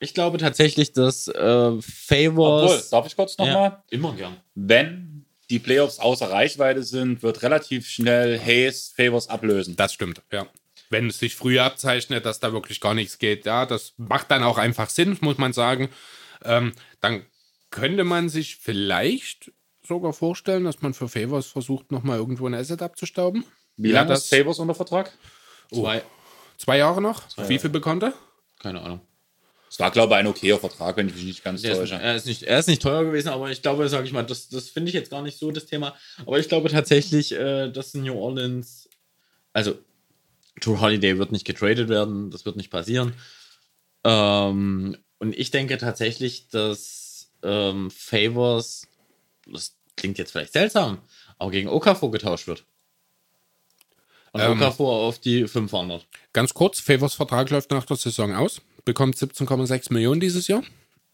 Ich 0.00 0.14
glaube 0.14 0.38
tatsächlich, 0.38 0.92
dass 0.92 1.26
äh, 1.28 1.32
Obwohl, 1.32 1.82
Favors. 1.82 2.90
darf 2.90 3.06
ich 3.06 3.16
kurz 3.16 3.36
nochmal? 3.38 3.70
ja, 3.70 3.84
immer 3.90 4.12
gern. 4.14 4.36
Wenn 4.54 5.24
die 5.50 5.58
Playoffs 5.58 5.98
außer 5.98 6.30
Reichweite 6.30 6.82
sind, 6.84 7.22
wird 7.22 7.42
relativ 7.42 7.88
schnell 7.88 8.38
Hayes 8.38 8.92
Favors 8.94 9.28
ablösen. 9.28 9.74
Das 9.76 9.92
stimmt, 9.94 10.22
ja. 10.30 10.46
Wenn 10.90 11.08
es 11.08 11.18
sich 11.18 11.34
früher 11.34 11.64
abzeichnet, 11.64 12.24
dass 12.24 12.38
da 12.38 12.52
wirklich 12.52 12.80
gar 12.80 12.94
nichts 12.94 13.18
geht, 13.18 13.44
ja, 13.44 13.66
das 13.66 13.92
macht 13.96 14.30
dann 14.30 14.42
auch 14.44 14.56
einfach 14.58 14.88
Sinn, 14.88 15.16
muss 15.20 15.36
man 15.38 15.52
sagen. 15.52 15.88
Ähm, 16.44 16.72
dann 17.00 17.24
könnte 17.70 18.04
man 18.04 18.28
sich 18.28 18.56
vielleicht 18.56 19.52
sogar 19.86 20.12
vorstellen, 20.12 20.64
dass 20.64 20.82
man 20.82 20.94
für 20.94 21.08
Favors 21.08 21.46
versucht, 21.46 21.90
nochmal 21.92 22.18
irgendwo 22.18 22.46
ein 22.46 22.54
Asset 22.54 22.82
abzustauben. 22.82 23.44
Wie 23.76 23.88
Ja, 23.90 23.96
lange 23.96 24.10
das- 24.10 24.24
ist 24.24 24.34
Favors 24.34 24.58
unter 24.58 24.74
Vertrag? 24.74 25.16
Zwei. 25.72 26.02
Zwei 26.56 26.78
Jahre 26.78 27.00
noch? 27.00 27.22
Wie 27.48 27.58
viel 27.58 27.70
bekommt 27.70 28.02
er? 28.02 28.12
Keine 28.58 28.80
Ahnung. 28.82 29.00
Es 29.70 29.78
war, 29.78 29.90
glaube 29.90 30.14
ich, 30.14 30.18
ein 30.20 30.26
okayer 30.26 30.58
Vertrag, 30.58 30.96
wenn 30.96 31.08
ich 31.08 31.14
mich 31.14 31.24
nicht 31.24 31.44
ganz 31.44 31.60
Der 31.62 31.72
ist, 31.72 31.78
täusche. 31.78 31.94
er, 31.96 32.16
ist 32.16 32.26
nicht, 32.26 32.42
er 32.42 32.58
ist 32.58 32.68
nicht 32.68 32.80
teuer 32.82 33.04
gewesen, 33.04 33.28
aber 33.28 33.50
ich 33.50 33.60
glaube, 33.62 33.86
sage 33.88 34.06
ich 34.06 34.12
mal, 34.12 34.24
das, 34.24 34.48
das 34.48 34.68
finde 34.70 34.88
ich 34.88 34.94
jetzt 34.94 35.10
gar 35.10 35.20
nicht 35.22 35.38
so 35.38 35.50
das 35.50 35.66
Thema. 35.66 35.94
Aber 36.24 36.38
ich 36.38 36.48
glaube 36.48 36.70
tatsächlich, 36.70 37.32
äh, 37.32 37.70
dass 37.70 37.92
New 37.94 38.14
Orleans, 38.14 38.88
also 39.52 39.76
Drew 40.60 40.80
Holiday 40.80 41.18
wird 41.18 41.32
nicht 41.32 41.44
getradet 41.44 41.88
werden, 41.90 42.30
das 42.30 42.44
wird 42.46 42.56
nicht 42.56 42.70
passieren. 42.70 43.12
Ähm, 44.04 44.96
und 45.18 45.36
ich 45.36 45.50
denke 45.50 45.78
tatsächlich, 45.78 46.48
dass 46.48 47.07
ähm, 47.42 47.90
Favors, 47.90 48.86
das 49.46 49.76
klingt 49.96 50.18
jetzt 50.18 50.32
vielleicht 50.32 50.52
seltsam, 50.52 50.98
aber 51.38 51.50
gegen 51.50 51.68
Okafor 51.68 52.10
getauscht 52.10 52.46
wird. 52.46 52.64
Und 54.32 54.40
Ähm. 54.40 54.52
Okafor 54.52 54.92
auf 54.92 55.18
die 55.18 55.46
500. 55.46 56.06
Ganz 56.32 56.54
kurz, 56.54 56.80
Favors 56.80 57.14
Vertrag 57.14 57.50
läuft 57.50 57.70
nach 57.70 57.84
der 57.84 57.96
Saison 57.96 58.34
aus, 58.34 58.60
bekommt 58.84 59.16
17,6 59.16 59.92
Millionen 59.92 60.20
dieses 60.20 60.48
Jahr, 60.48 60.62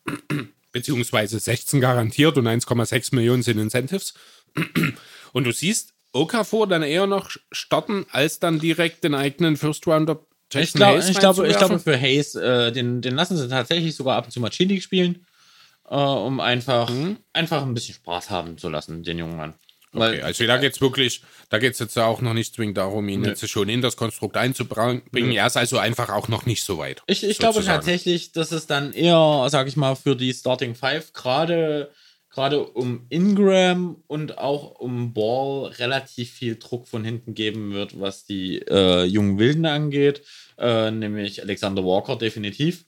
beziehungsweise 0.73 1.39
16 1.39 1.81
garantiert 1.81 2.37
und 2.37 2.47
1,6 2.47 3.15
Millionen 3.15 3.43
sind 3.43 3.59
Incentives. 3.59 4.15
Und 5.33 5.45
du 5.45 5.53
siehst 5.53 5.95
Okafor 6.13 6.69
dann 6.69 6.85
eher 6.85 7.09
noch 7.09 7.31
starten, 7.51 8.07
als 8.11 8.39
dann 8.39 8.61
direkt 8.61 9.03
den 9.03 9.15
eigenen 9.17 9.57
First 9.57 9.87
Rounder 9.87 10.21
Ich, 10.49 10.55
Jackson 10.55 10.79
glaub, 10.79 10.95
Hayes 10.95 11.09
ich, 11.09 11.19
glaube, 11.19 11.49
ich 11.49 11.57
glaube, 11.57 11.81
für 11.81 12.01
Hayes, 12.01 12.37
äh, 12.37 12.71
den, 12.71 13.03
den 13.03 13.17
lassen 13.17 13.37
sie 13.37 13.49
tatsächlich 13.49 13.97
sogar 13.97 14.17
ab 14.17 14.27
und 14.27 14.31
zu 14.31 14.39
mal 14.39 14.51
Chili 14.51 14.81
spielen, 14.81 15.27
äh, 15.89 15.95
um 15.95 16.41
einfach, 16.41 16.91
Mhm. 16.91 17.19
einfach 17.33 17.63
ein 17.63 17.75
bisschen 17.75 17.95
Spaß 17.95 18.31
haben 18.31 18.59
zu 18.59 18.69
lassen, 18.69 19.03
den 19.03 19.19
jungen 19.19 19.37
Mann. 19.37 19.55
Okay, 19.97 20.23
also 20.23 20.45
da 20.47 20.57
geht's 20.57 20.81
wirklich, 20.81 21.23
da 21.51 21.59
geht's 21.61 21.79
jetzt 21.79 21.97
auch 21.97 22.21
noch 22.21 22.35
nicht 22.35 22.53
zwingend 22.53 22.77
darum, 22.79 23.09
ihn 23.09 23.25
jetzt 23.25 23.49
schon 23.49 23.69
in 23.69 23.81
das 23.81 23.97
Konstrukt 23.97 24.37
einzubringen. 24.37 25.03
Er 25.13 25.47
ist 25.47 25.57
also 25.57 25.79
einfach 25.79 26.09
auch 26.09 26.27
noch 26.27 26.47
nicht 26.47 26.65
so 26.65 26.79
weit. 26.79 27.03
Ich, 27.07 27.23
ich 27.23 27.39
glaube 27.39 27.63
tatsächlich, 27.65 28.33
dass 28.33 28.51
es 28.51 28.67
dann 28.67 28.93
eher, 28.93 29.47
sag 29.51 29.69
ich 29.69 29.77
mal, 29.77 29.95
für 29.95 30.17
die 30.17 30.33
Starting 30.35 30.75
Five 30.75 31.13
gerade 31.13 31.91
gerade 32.29 32.65
um 32.65 33.07
Ingram 33.11 34.03
und 34.09 34.39
auch 34.39 34.81
um 34.81 35.15
Ball 35.15 35.67
relativ 35.79 36.33
viel 36.33 36.57
Druck 36.57 36.89
von 36.89 37.05
hinten 37.05 37.35
geben 37.35 37.73
wird, 37.73 38.01
was 38.01 38.25
die 38.25 38.59
äh, 38.59 39.05
jungen 39.05 39.39
Wilden 39.39 39.65
angeht, 39.67 40.23
äh, 40.59 40.91
nämlich 40.91 41.41
Alexander 41.41 41.85
Walker 41.85 42.17
definitiv. 42.17 42.85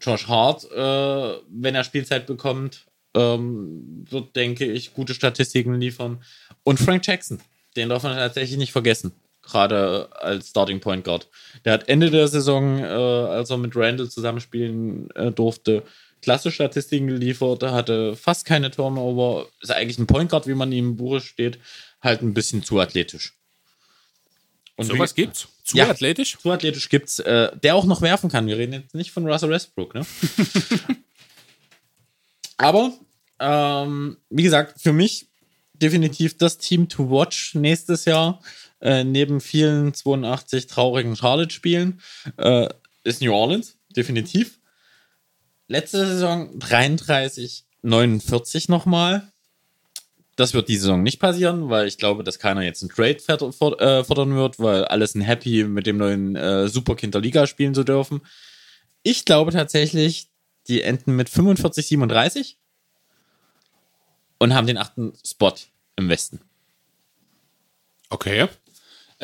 Josh 0.00 0.28
Hart, 0.28 0.64
äh, 0.70 1.40
wenn 1.48 1.74
er 1.74 1.84
Spielzeit 1.84 2.26
bekommt, 2.26 2.86
ähm, 3.14 4.04
wird, 4.08 4.36
denke 4.36 4.64
ich, 4.64 4.94
gute 4.94 5.14
Statistiken 5.14 5.74
liefern. 5.74 6.22
Und 6.62 6.80
Frank 6.80 7.06
Jackson, 7.06 7.40
den 7.76 7.88
darf 7.88 8.02
man 8.02 8.16
tatsächlich 8.16 8.58
nicht 8.58 8.72
vergessen. 8.72 9.12
Gerade 9.42 10.08
als 10.12 10.50
Starting 10.50 10.80
Point 10.80 11.04
Guard. 11.04 11.28
Der 11.64 11.72
hat 11.72 11.88
Ende 11.88 12.10
der 12.10 12.28
Saison, 12.28 12.78
äh, 12.78 12.84
als 12.84 13.50
er 13.50 13.58
mit 13.58 13.74
Randall 13.74 14.08
zusammenspielen 14.08 15.10
äh, 15.16 15.32
durfte, 15.32 15.82
klasse 16.22 16.52
Statistiken 16.52 17.08
geliefert. 17.08 17.62
Er 17.64 17.72
hatte 17.72 18.14
fast 18.14 18.46
keine 18.46 18.70
Turnover. 18.70 19.48
Ist 19.60 19.72
eigentlich 19.72 19.98
ein 19.98 20.06
Point 20.06 20.30
Guard, 20.30 20.46
wie 20.46 20.54
man 20.54 20.70
ihm 20.70 20.90
im 20.90 20.96
Buche 20.96 21.20
steht. 21.20 21.58
Halt 22.00 22.22
ein 22.22 22.34
bisschen 22.34 22.62
zu 22.62 22.78
athletisch. 22.78 23.34
Und 24.76 24.86
Sowas 24.86 25.14
gibt's? 25.14 25.48
Zu 25.64 25.76
Ja. 25.78 25.88
athletisch? 25.88 26.38
zu 26.38 26.50
athletisch 26.50 26.88
gibt's, 26.88 27.18
äh, 27.20 27.56
der 27.62 27.76
auch 27.76 27.84
noch 27.84 28.02
werfen 28.02 28.28
kann. 28.30 28.46
Wir 28.46 28.58
reden 28.58 28.72
jetzt 28.72 28.94
nicht 28.94 29.12
von 29.12 29.26
Russell 29.26 29.50
Westbrook, 29.50 29.94
ne? 29.94 30.04
Aber, 32.56 32.92
ähm, 33.38 34.16
wie 34.30 34.42
gesagt, 34.42 34.80
für 34.80 34.92
mich 34.92 35.28
definitiv 35.74 36.36
das 36.38 36.58
Team 36.58 36.88
to 36.88 37.10
watch 37.10 37.54
nächstes 37.54 38.04
Jahr. 38.04 38.40
Äh, 38.80 39.04
neben 39.04 39.40
vielen 39.40 39.94
82 39.94 40.66
traurigen 40.66 41.16
Charlotte-Spielen 41.16 42.00
äh, 42.36 42.68
ist 43.04 43.20
New 43.22 43.32
Orleans, 43.32 43.76
definitiv. 43.96 44.58
Letzte 45.68 46.04
Saison 46.06 46.58
33, 46.58 47.64
49 47.82 48.68
nochmal. 48.68 49.31
Das 50.42 50.54
wird 50.54 50.66
diese 50.66 50.80
Saison 50.80 51.04
nicht 51.04 51.20
passieren, 51.20 51.70
weil 51.70 51.86
ich 51.86 51.98
glaube, 51.98 52.24
dass 52.24 52.40
keiner 52.40 52.62
jetzt 52.62 52.82
einen 52.82 52.90
Trade 52.90 53.78
äh, 53.78 54.02
fordern 54.02 54.34
wird, 54.34 54.58
weil 54.58 54.84
alle 54.86 55.06
sind 55.06 55.20
happy, 55.20 55.62
mit 55.62 55.86
dem 55.86 55.98
neuen 55.98 56.34
äh, 56.34 56.66
Superkind 56.66 57.14
Liga 57.14 57.46
spielen 57.46 57.74
zu 57.74 57.84
dürfen. 57.84 58.22
Ich 59.04 59.24
glaube 59.24 59.52
tatsächlich, 59.52 60.32
die 60.66 60.82
enden 60.82 61.14
mit 61.14 61.28
45, 61.28 61.86
37 61.86 62.58
und 64.40 64.52
haben 64.52 64.66
den 64.66 64.78
achten 64.78 65.12
Spot 65.24 65.54
im 65.94 66.08
Westen. 66.08 66.40
Okay. 68.10 68.48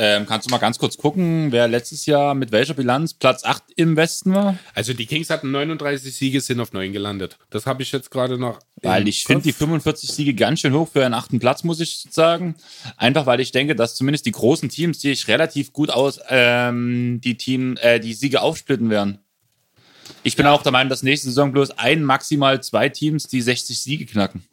Ähm, 0.01 0.27
kannst 0.27 0.47
du 0.47 0.53
mal 0.53 0.59
ganz 0.59 0.79
kurz 0.79 0.97
gucken, 0.97 1.51
wer 1.51 1.67
letztes 1.67 2.07
Jahr 2.07 2.37
mit 2.37 2.53
welcher 2.53 2.75
Bilanz 2.75 3.15
Platz 3.15 3.43
8 3.43 3.65
im 3.75 3.97
Westen 3.97 4.33
war? 4.33 4.57
Also 4.73 4.93
die 4.95 5.07
Kings 5.07 5.29
hatten 5.29 5.51
39 5.51 6.15
Siege, 6.15 6.41
sind 6.41 6.61
auf 6.61 6.73
9 6.73 6.93
gelandet. 6.93 7.37
Das 7.51 7.67
habe 7.67 7.83
ich 7.83 7.91
jetzt 7.91 8.13
gerade 8.13 8.39
noch. 8.39 8.61
Weil 8.81 9.09
ich 9.09 9.25
finde 9.25 9.43
die 9.43 9.51
Kopf. 9.51 9.59
45 9.59 10.13
Siege 10.13 10.35
ganz 10.35 10.61
schön 10.61 10.73
hoch 10.73 10.89
für 10.93 11.05
einen 11.05 11.15
achten 11.15 11.41
Platz, 11.41 11.65
muss 11.65 11.81
ich 11.81 12.07
sagen. 12.11 12.55
Einfach 12.97 13.27
weil 13.27 13.41
ich 13.41 13.51
denke, 13.51 13.75
dass 13.75 13.97
zumindest 13.97 14.27
die 14.27 14.31
großen 14.31 14.69
Teams, 14.69 14.99
die 14.99 15.11
ich 15.11 15.27
relativ 15.27 15.73
gut 15.73 15.91
aus, 15.91 16.21
ähm, 16.29 17.21
die 17.21 17.37
Team, 17.37 17.77
äh, 17.81 17.99
die 17.99 18.15
Siege 18.15 18.41
aufsplitten 18.41 18.91
werden. 18.91 19.19
Ich 20.23 20.37
bin 20.37 20.47
auch 20.47 20.63
der 20.63 20.71
Meinung, 20.71 20.91
dass 20.91 21.03
nächste 21.03 21.27
Saison 21.27 21.51
bloß 21.51 21.73
ein, 21.73 22.05
maximal 22.05 22.63
zwei 22.63 22.89
Teams 22.89 23.27
die 23.27 23.43
60 23.43 23.81
Siege 23.81 24.07
knacken. 24.07 24.45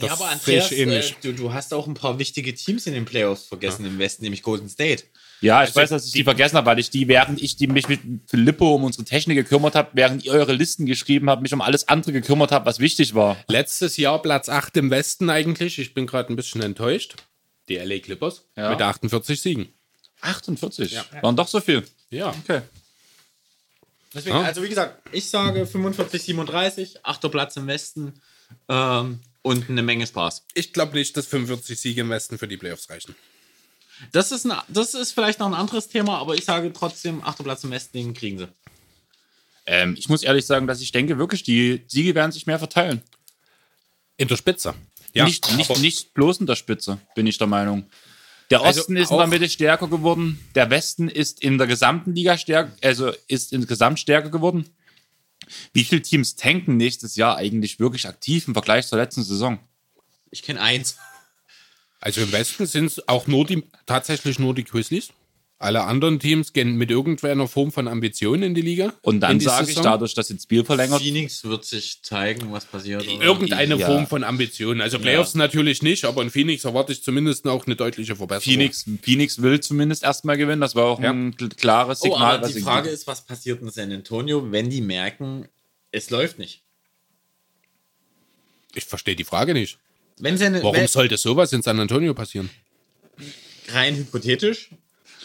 Ja, 0.00 0.12
aber 0.12 0.28
Andreas, 0.28 0.72
ähnlich. 0.72 1.12
äh, 1.12 1.14
du, 1.22 1.32
du 1.32 1.52
hast 1.52 1.72
auch 1.74 1.86
ein 1.86 1.94
paar 1.94 2.18
wichtige 2.18 2.54
Teams 2.54 2.86
in 2.86 2.94
den 2.94 3.04
Playoffs 3.04 3.46
vergessen 3.46 3.84
im 3.84 3.98
Westen, 3.98 4.22
nämlich 4.24 4.42
Golden 4.42 4.68
State. 4.68 5.04
Ja, 5.40 5.62
ich 5.64 5.74
weiß, 5.76 5.90
dass 5.90 6.06
ich 6.06 6.12
die, 6.12 6.24
vergessen 6.24 6.56
habe, 6.56 6.66
weil 6.66 6.78
ich 6.78 6.88
die, 6.90 7.06
während 7.08 7.42
ich 7.42 7.56
die, 7.56 7.66
mich 7.66 7.88
mit 7.88 8.00
Filippo 8.26 8.76
um 8.76 8.84
unsere 8.84 9.04
Technik 9.04 9.36
gekümmert 9.36 9.74
habe, 9.74 9.90
während 9.92 10.24
ihr 10.24 10.32
eure 10.32 10.52
Listen 10.54 10.86
geschrieben 10.86 11.28
habt, 11.28 11.42
mich 11.42 11.52
um 11.52 11.60
alles 11.60 11.86
andere 11.88 12.12
gekümmert 12.12 12.50
habe, 12.50 12.64
was 12.64 12.78
wichtig 12.78 13.14
war. 13.14 13.36
Letztes 13.48 13.96
Jahr 13.98 14.22
Platz 14.22 14.48
8 14.48 14.76
im 14.78 14.90
Westen 14.90 15.28
eigentlich. 15.28 15.78
Ich 15.78 15.92
bin 15.92 16.06
gerade 16.06 16.32
ein 16.32 16.36
bisschen 16.36 16.62
enttäuscht. 16.62 17.16
Die 17.68 17.76
LA 17.76 17.98
Clippers 17.98 18.42
Ja. 18.56 18.70
mit 18.70 18.80
48 18.80 19.40
Siegen. 19.40 19.68
48. 20.22 20.96
Waren 21.20 21.36
doch 21.36 21.48
so 21.48 21.60
viel. 21.60 21.82
Ja. 22.10 22.34
Okay. 22.44 22.62
Deswegen, 24.14 24.36
Ja. 24.36 24.42
also 24.44 24.62
wie 24.62 24.68
gesagt, 24.68 25.02
ich 25.12 25.28
sage 25.28 25.66
45, 25.66 26.22
37, 26.22 27.04
achter 27.04 27.28
Platz 27.28 27.56
im 27.56 27.66
Westen 27.66 28.14
ähm, 28.68 29.20
und 29.44 29.68
eine 29.68 29.82
Menge 29.82 30.06
Spaß. 30.06 30.46
Ich 30.54 30.72
glaube 30.72 30.96
nicht, 30.96 31.16
dass 31.16 31.26
45 31.26 31.78
Siege 31.78 32.00
im 32.00 32.08
Westen 32.08 32.38
für 32.38 32.48
die 32.48 32.56
Playoffs 32.56 32.88
reichen. 32.88 33.14
Das 34.10 34.32
ist, 34.32 34.46
ein, 34.46 34.58
das 34.68 34.94
ist 34.94 35.12
vielleicht 35.12 35.38
noch 35.38 35.46
ein 35.46 35.54
anderes 35.54 35.88
Thema, 35.88 36.18
aber 36.18 36.34
ich 36.34 36.44
sage 36.44 36.72
trotzdem, 36.72 37.22
achter 37.22 37.44
Platz 37.44 37.62
im 37.62 37.70
Westen, 37.70 37.98
den 37.98 38.14
kriegen 38.14 38.38
sie. 38.38 38.48
Ähm, 39.66 39.94
ich 39.98 40.08
muss 40.08 40.22
ehrlich 40.22 40.46
sagen, 40.46 40.66
dass 40.66 40.80
ich 40.80 40.92
denke, 40.92 41.18
wirklich, 41.18 41.42
die 41.42 41.84
Siege 41.86 42.14
werden 42.14 42.32
sich 42.32 42.46
mehr 42.46 42.58
verteilen. 42.58 43.02
In 44.16 44.28
der 44.28 44.36
Spitze. 44.36 44.74
Ja, 45.12 45.24
nicht, 45.24 45.54
nicht, 45.56 45.78
nicht 45.78 46.14
bloß 46.14 46.38
in 46.38 46.46
der 46.46 46.56
Spitze, 46.56 46.98
bin 47.14 47.26
ich 47.26 47.38
der 47.38 47.46
Meinung. 47.46 47.84
Der 48.50 48.62
Also 48.62 48.80
Osten 48.80 48.96
ist 48.96 49.10
in 49.10 49.18
der 49.18 49.26
Mitte 49.26 49.48
stärker 49.48 49.88
geworden. 49.88 50.40
Der 50.54 50.70
Westen 50.70 51.08
ist 51.08 51.42
in 51.42 51.58
der 51.58 51.66
gesamten 51.66 52.14
Liga 52.14 52.38
stärker, 52.38 52.72
also 52.82 53.12
ist 53.28 53.52
in 53.52 53.66
Gesamtstärke 53.66 54.30
geworden. 54.30 54.68
Wie 55.72 55.84
viele 55.84 56.02
Teams 56.02 56.36
tanken 56.36 56.76
nächstes 56.76 57.16
Jahr 57.16 57.36
eigentlich 57.36 57.78
wirklich 57.80 58.06
aktiv 58.06 58.48
im 58.48 58.54
Vergleich 58.54 58.86
zur 58.86 58.98
letzten 58.98 59.22
Saison? 59.22 59.58
Ich 60.30 60.42
kenne 60.42 60.60
eins. 60.60 60.96
Also 62.00 62.20
im 62.20 62.32
Westen 62.32 62.66
sind 62.66 62.86
es 62.86 63.08
auch 63.08 63.26
nur 63.26 63.46
die, 63.46 63.64
tatsächlich 63.86 64.38
nur 64.38 64.54
die 64.54 64.64
Grizzlies. 64.64 65.10
Alle 65.64 65.84
anderen 65.84 66.20
Teams 66.20 66.52
gehen 66.52 66.76
mit 66.76 66.90
irgendeiner 66.90 67.48
Form 67.48 67.72
von 67.72 67.88
Ambitionen 67.88 68.42
in 68.42 68.54
die 68.54 68.60
Liga. 68.60 68.92
Und 69.02 69.20
dann 69.20 69.40
sage 69.40 69.70
ich, 69.70 69.76
dadurch, 69.80 70.14
dass 70.14 70.28
jetzt 70.28 70.44
Spiel 70.44 70.64
verlängert, 70.64 71.00
Phoenix 71.00 71.42
wird 71.44 71.64
sich 71.64 72.02
zeigen, 72.02 72.52
was 72.52 72.66
passiert. 72.66 73.06
oder? 73.08 73.22
Irgendeine 73.24 73.76
Ja. 73.76 73.86
Form 73.86 74.06
von 74.06 74.22
Ambitionen. 74.24 74.80
Also 74.80 74.98
Playoffs 74.98 75.34
natürlich 75.34 75.82
nicht, 75.82 76.04
aber 76.04 76.22
in 76.22 76.30
Phoenix 76.30 76.64
erwarte 76.64 76.92
ich 76.92 77.02
zumindest 77.02 77.46
auch 77.46 77.66
eine 77.66 77.76
deutliche 77.76 78.14
Verbesserung. 78.14 78.42
Phoenix, 78.52 78.84
Phoenix 79.02 79.40
will 79.42 79.58
zumindest 79.60 80.04
erstmal 80.04 80.36
gewinnen. 80.36 80.60
Das 80.60 80.74
war 80.74 80.84
auch 80.84 81.00
Ja. 81.00 81.10
ein 81.10 81.34
kl- 81.34 81.54
klares 81.56 82.00
Oh, 82.02 82.04
Signal. 82.04 82.34
aber 82.36 82.42
was 82.46 82.54
die 82.54 82.60
Frage 82.60 82.88
ist, 82.90 83.06
was 83.06 83.24
passiert 83.24 83.62
in 83.62 83.70
San 83.70 83.90
Antonio, 83.90 84.52
wenn 84.52 84.68
die 84.70 84.80
merken, 84.82 85.48
es 85.90 86.10
läuft 86.10 86.38
nicht? 86.38 86.62
Ich 88.74 88.84
verstehe 88.84 89.16
die 89.16 89.24
Frage 89.24 89.54
nicht. 89.54 89.78
Wenn 90.18 90.36
San, 90.36 90.54
Warum 90.54 90.76
wenn, 90.76 90.88
sollte 90.88 91.16
sowas 91.16 91.52
in 91.52 91.62
San 91.62 91.78
Antonio 91.80 92.14
passieren? 92.14 92.50
rein 93.68 93.96
hypothetisch, 93.96 94.70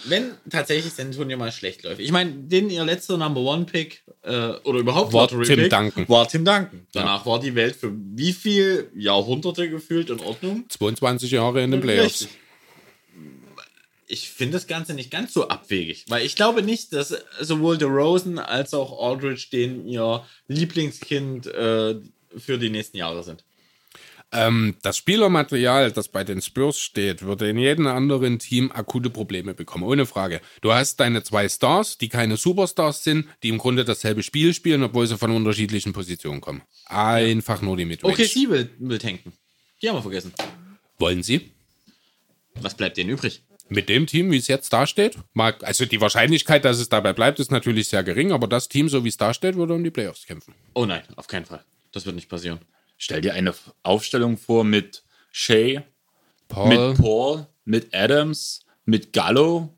wenn 0.06 0.32
tatsächlich 0.50 0.94
San 0.94 1.08
Antonio 1.08 1.38
mal 1.38 1.52
schlecht 1.52 1.84
läuft. 1.84 2.00
Ich 2.00 2.12
meine, 2.12 2.32
den 2.32 2.70
ihr 2.70 2.84
letzter 2.86 3.18
Number 3.18 3.42
One 3.42 3.66
Pick 3.66 4.04
äh, 4.24 4.50
oder 4.64 4.80
überhaupt 4.80 5.14
War 5.14 5.24
Lottery 5.24 5.46
Tim 5.46 5.60
Pick 5.60 5.70
Duncan. 5.70 6.10
war 6.10 6.28
Tim 6.28 6.46
Duncan. 6.46 6.88
Danach 6.94 7.26
war 7.26 7.40
die 7.40 7.56
Welt 7.56 7.76
für 7.76 7.92
wie 7.94 8.34
viel 8.34 8.92
Jahrhunderte 8.96 9.70
gefühlt 9.70 10.10
in 10.10 10.20
Ordnung. 10.20 10.66
22 10.70 11.32
Jahre 11.32 11.64
in 11.64 11.72
den 11.72 11.82
Playoffs. 11.82 12.24
Richtig. 12.24 12.38
Ich 14.12 14.30
finde 14.32 14.54
das 14.54 14.66
Ganze 14.66 14.96
nicht 14.96 15.12
ganz 15.12 15.34
so 15.34 15.50
abwegig, 15.50 16.06
weil 16.08 16.26
ich 16.26 16.36
glaube 16.36 16.64
nicht, 16.64 16.94
dass 16.94 17.16
sowohl 17.40 17.78
DeRozan 17.78 18.40
als 18.40 18.74
auch 18.74 19.08
Aldridge 19.08 19.50
den 19.52 19.88
ihr 19.88 20.26
Lieblingskind 20.48 21.46
äh, 21.46 21.96
für 22.36 22.58
die 22.58 22.72
nächsten 22.72 22.98
Jahre 22.98 23.24
sind. 23.24 23.44
Ähm, 24.32 24.76
das 24.84 24.98
Spielermaterial, 24.98 25.92
das 25.92 26.08
bei 26.08 26.24
den 26.24 26.42
Spurs 26.42 26.80
steht, 26.80 27.24
würde 27.24 27.50
in 27.50 27.58
jedem 27.58 27.88
anderen 27.88 28.38
Team 28.38 28.72
akute 28.72 29.10
Probleme 29.10 29.56
bekommen, 29.56 29.84
ohne 29.84 30.06
Frage. 30.06 30.40
Du 30.62 30.72
hast 30.72 31.00
deine 31.00 31.24
zwei 31.24 31.50
Stars, 31.50 31.98
die 31.98 32.10
keine 32.10 32.38
Superstars 32.38 33.04
sind, 33.04 33.28
die 33.42 33.50
im 33.50 33.58
Grunde 33.58 33.86
dasselbe 33.86 34.22
Spiel 34.22 34.54
spielen, 34.54 34.84
obwohl 34.84 35.08
sie 35.08 35.18
von 35.18 35.32
unterschiedlichen 35.32 35.94
Positionen 35.94 36.42
kommen. 36.42 36.62
Einfach 36.86 37.62
nur 37.62 37.76
die 37.76 37.86
Midrange. 37.86 38.14
Okay, 38.14 38.26
sie 38.26 38.50
will, 38.50 38.70
will 38.78 39.00
tanken. 39.00 39.34
Die 39.82 39.90
haben 39.90 39.96
wir 39.96 40.02
vergessen. 40.04 40.34
Wollen 41.00 41.24
sie? 41.24 41.52
Was 42.62 42.76
bleibt 42.76 42.98
denen 42.98 43.10
übrig? 43.10 43.42
Mit 43.70 43.88
dem 43.88 44.08
Team, 44.08 44.32
wie 44.32 44.38
es 44.38 44.48
jetzt 44.48 44.74
dasteht, 44.74 45.18
mag, 45.34 45.64
also 45.64 45.86
die 45.86 46.02
Wahrscheinlichkeit, 46.02 46.66
dass 46.66 46.80
es 46.80 46.90
dabei 46.90 47.14
bleibt, 47.14 47.40
ist 47.40 47.52
natürlich 47.52 47.88
sehr 47.88 48.04
gering, 48.04 48.32
aber 48.32 48.48
das 48.48 48.68
Team, 48.68 48.90
so 48.90 49.04
wie 49.04 49.10
es 49.10 49.18
dasteht, 49.18 49.56
würde 49.56 49.76
um 49.76 49.84
die 49.84 49.92
Playoffs 49.92 50.26
kämpfen. 50.26 50.56
Oh 50.74 50.86
nein, 50.86 51.04
auf 51.16 51.28
keinen 51.28 51.46
Fall. 51.46 51.64
Das 51.92 52.06
wird 52.06 52.16
nicht 52.16 52.30
passieren. 52.30 52.60
Stell 53.00 53.22
dir 53.22 53.34
eine 53.34 53.56
Aufstellung 53.82 54.38
vor 54.38 54.64
mit 54.66 55.04
Paul, 56.50 56.68
mit 56.90 56.98
Paul, 56.98 57.48
mit 57.64 57.96
Adams, 57.96 58.60
mit 58.86 59.14
Gallo. 59.14 59.74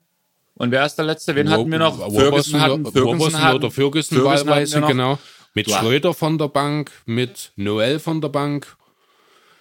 Und 0.56 0.72
wer 0.72 0.86
ist 0.86 0.96
der 0.96 1.06
letzte? 1.06 1.36
Wen 1.36 1.50
hatten 1.50 1.72
wir 1.72 1.78
noch? 1.78 1.98
Ferguson, 2.12 2.60
hatten, 2.60 2.92
Ferguson 2.92 3.42
hatten- 3.42 3.56
oder 3.58 3.72
Ferguson, 3.72 4.18
Ferguson 4.18 4.48
wahlweise, 4.48 4.82
genau. 4.82 5.20
Mit 5.54 5.68
Du 5.68 5.72
Schröder 5.72 6.14
von 6.16 6.40
der 6.40 6.48
Bank, 6.48 6.92
mit 7.06 7.52
Noel 7.58 8.00
von 8.00 8.22
der 8.22 8.30
Bank. 8.30 8.76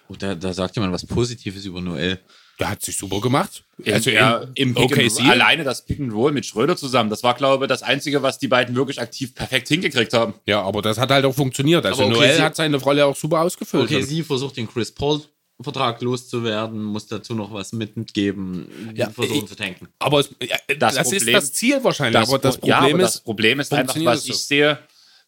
Oh, 0.07 0.15
da, 0.17 0.33
da 0.33 0.53
sagt 0.53 0.75
jemand 0.75 0.93
was 0.93 1.05
Positives 1.05 1.63
über 1.65 1.81
Noel. 1.81 2.19
Der 2.61 2.69
hat 2.69 2.81
sich 2.83 2.95
super 2.95 3.19
gemacht. 3.19 3.63
Also 3.85 4.11
ja, 4.11 4.45
im, 4.53 4.77
and 4.77 4.95
Roll, 4.95 5.29
alleine 5.31 5.63
das 5.63 5.83
Pick 5.83 5.99
and 5.99 6.13
Roll 6.13 6.31
mit 6.31 6.45
Schröder 6.45 6.77
zusammen, 6.77 7.09
das 7.09 7.23
war, 7.23 7.33
glaube 7.33 7.65
ich, 7.65 7.69
das 7.69 7.81
Einzige, 7.81 8.21
was 8.21 8.37
die 8.37 8.47
beiden 8.47 8.75
wirklich 8.75 9.01
aktiv 9.01 9.33
perfekt 9.33 9.67
hingekriegt 9.67 10.13
haben. 10.13 10.35
Ja, 10.45 10.61
aber 10.61 10.83
das 10.83 10.99
hat 10.99 11.09
halt 11.09 11.25
auch 11.25 11.33
funktioniert. 11.33 11.83
Also 11.85 12.03
Aber 12.03 12.11
okay, 12.11 12.19
Noel 12.25 12.35
sie- 12.35 12.41
hat 12.43 12.55
seine 12.55 12.77
Rolle 12.77 13.05
auch 13.07 13.15
super 13.15 13.41
ausgefüllt. 13.41 13.85
Okay, 13.85 14.03
sie 14.03 14.21
versucht 14.21 14.57
den 14.57 14.67
Chris 14.71 14.91
Paul 14.91 15.21
Vertrag 15.59 16.01
loszuwerden, 16.01 16.83
muss 16.83 17.05
dazu 17.07 17.33
noch 17.35 17.51
was 17.53 17.71
mitgeben, 17.73 18.67
Ja, 18.95 19.09
versuchen 19.09 19.37
ich- 19.43 19.45
zu 19.47 19.55
tanken. 19.55 19.87
aber 19.99 20.19
es, 20.21 20.29
ja, 20.41 20.57
das, 20.77 20.95
Das 20.95 21.11
ist 21.11 21.17
Problem- 21.19 21.35
das 21.35 21.53
Ziel 21.53 21.83
wahrscheinlich. 21.83 22.21
aber 22.21 22.39
das 22.39 22.57
Pro- 22.57 22.67
ja, 22.67 22.77
Problem 22.79 22.95
aber 22.95 23.03
ist, 23.05 23.15
das 23.15 23.21
Problem 23.23 23.59
ist 23.59 23.73
einfach, 23.73 23.95
was 24.05 24.25
ich 24.25 24.33
so? 24.33 24.39
sehe, 24.39 24.77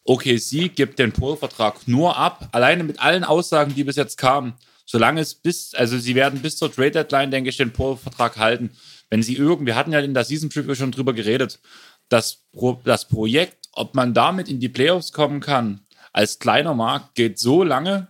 OKC 0.04 0.68
gibt 0.74 0.98
den 0.98 1.12
Paul-Vertrag 1.12 1.86
nur 1.86 2.16
ab, 2.16 2.48
alleine 2.52 2.84
mit 2.84 3.00
allen 3.00 3.24
Aussagen, 3.24 3.74
die 3.74 3.84
bis 3.84 3.96
jetzt 3.96 4.18
kamen. 4.18 4.54
Solange 4.84 5.20
es 5.20 5.34
bis, 5.34 5.74
also 5.74 5.98
sie 5.98 6.14
werden 6.14 6.40
bis 6.42 6.56
zur 6.56 6.72
Trade 6.72 6.90
Deadline, 6.92 7.30
denke 7.30 7.50
ich, 7.50 7.56
den 7.56 7.72
Paul-Vertrag 7.72 8.36
halten. 8.36 8.70
Wenn 9.10 9.22
sie 9.22 9.36
irgendwie, 9.36 9.66
wir 9.66 9.76
hatten 9.76 9.92
ja 9.92 10.00
in 10.00 10.14
der 10.14 10.24
Season 10.24 10.48
Preview 10.48 10.74
schon 10.74 10.92
drüber 10.92 11.12
geredet, 11.12 11.60
das, 12.08 12.44
Pro, 12.52 12.80
das 12.84 13.08
Projekt, 13.08 13.68
ob 13.72 13.94
man 13.94 14.14
damit 14.14 14.48
in 14.48 14.60
die 14.60 14.68
Playoffs 14.68 15.12
kommen 15.12 15.40
kann, 15.40 15.80
als 16.12 16.38
kleiner 16.38 16.74
Markt, 16.74 17.14
geht 17.14 17.38
so 17.38 17.64
lange, 17.64 18.08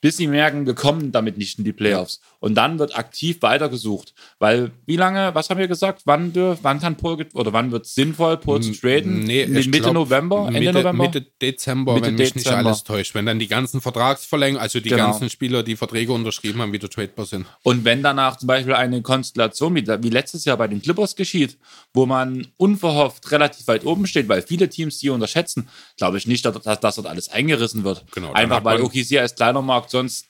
bis 0.00 0.16
sie 0.16 0.26
merken, 0.26 0.66
wir 0.66 0.74
kommen 0.74 1.12
damit 1.12 1.36
nicht 1.36 1.58
in 1.58 1.64
die 1.64 1.72
Playoffs. 1.72 2.20
Und 2.38 2.54
dann 2.54 2.78
wird 2.78 2.96
aktiv 2.96 3.42
weitergesucht. 3.42 4.14
Weil, 4.38 4.70
wie 4.86 4.96
lange, 4.96 5.34
was 5.34 5.50
haben 5.50 5.58
wir 5.60 5.68
gesagt? 5.68 6.02
Wann, 6.06 6.32
dür- 6.32 6.56
wann 6.62 6.80
kann 6.80 6.96
Paul, 6.96 7.26
oder 7.34 7.52
wann 7.52 7.70
wird 7.70 7.84
es 7.86 7.94
sinnvoll, 7.94 8.38
Paul 8.38 8.62
zu 8.62 8.72
traden? 8.72 9.20
Nee, 9.24 9.46
Mitte 9.46 9.80
glaub, 9.80 9.92
November? 9.94 10.46
Ende 10.48 10.60
Mitte, 10.60 10.72
November? 10.72 10.92
Mitte 11.04 11.26
Dezember, 11.42 11.94
Mitte 11.94 12.06
wenn 12.06 12.14
mich 12.14 12.34
nicht 12.34 12.46
Dezember. 12.46 12.66
alles 12.70 12.84
täuscht. 12.84 13.14
Wenn 13.14 13.26
dann 13.26 13.38
die 13.38 13.48
ganzen 13.48 13.80
Vertragsverlängerungen, 13.80 14.62
also 14.62 14.80
die 14.80 14.88
Genau. 14.88 15.04
ganzen 15.10 15.28
Spieler, 15.28 15.62
die 15.62 15.76
Verträge 15.76 16.12
unterschrieben 16.12 16.62
haben, 16.62 16.72
wieder 16.72 16.88
tradebar 16.88 17.26
sind. 17.26 17.46
Und 17.62 17.84
wenn 17.84 18.02
danach 18.02 18.36
zum 18.38 18.46
Beispiel 18.46 18.74
eine 18.74 19.02
Konstellation 19.02 19.74
wie, 19.74 19.86
wie 19.86 20.08
letztes 20.10 20.44
Jahr 20.46 20.56
bei 20.56 20.66
den 20.68 20.80
Clippers 20.80 21.14
geschieht, 21.16 21.58
wo 21.92 22.06
man 22.06 22.46
unverhofft 22.56 23.30
relativ 23.32 23.66
weit 23.68 23.84
oben 23.84 24.06
steht, 24.06 24.28
weil 24.28 24.40
viele 24.42 24.68
Teams 24.70 24.98
die 24.98 25.10
unterschätzen, 25.10 25.68
glaube 25.98 26.16
ich 26.18 26.26
nicht, 26.26 26.44
dass, 26.44 26.62
dass, 26.62 26.94
dort 26.96 27.06
alles 27.06 27.28
eingerissen 27.28 27.84
wird. 27.84 28.04
Genau, 28.12 28.32
Einfach 28.32 28.64
weil 28.64 28.80
OKC 28.80 29.18
als 29.18 29.34
kleiner 29.34 29.60
Markt 29.60 29.89
sonst 29.90 30.26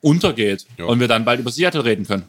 untergeht 0.00 0.66
Ja. 0.78 0.86
und 0.86 1.00
wir 1.00 1.08
dann 1.08 1.24
bald 1.24 1.40
über 1.40 1.50
Seattle 1.50 1.84
reden 1.84 2.06
können. 2.06 2.28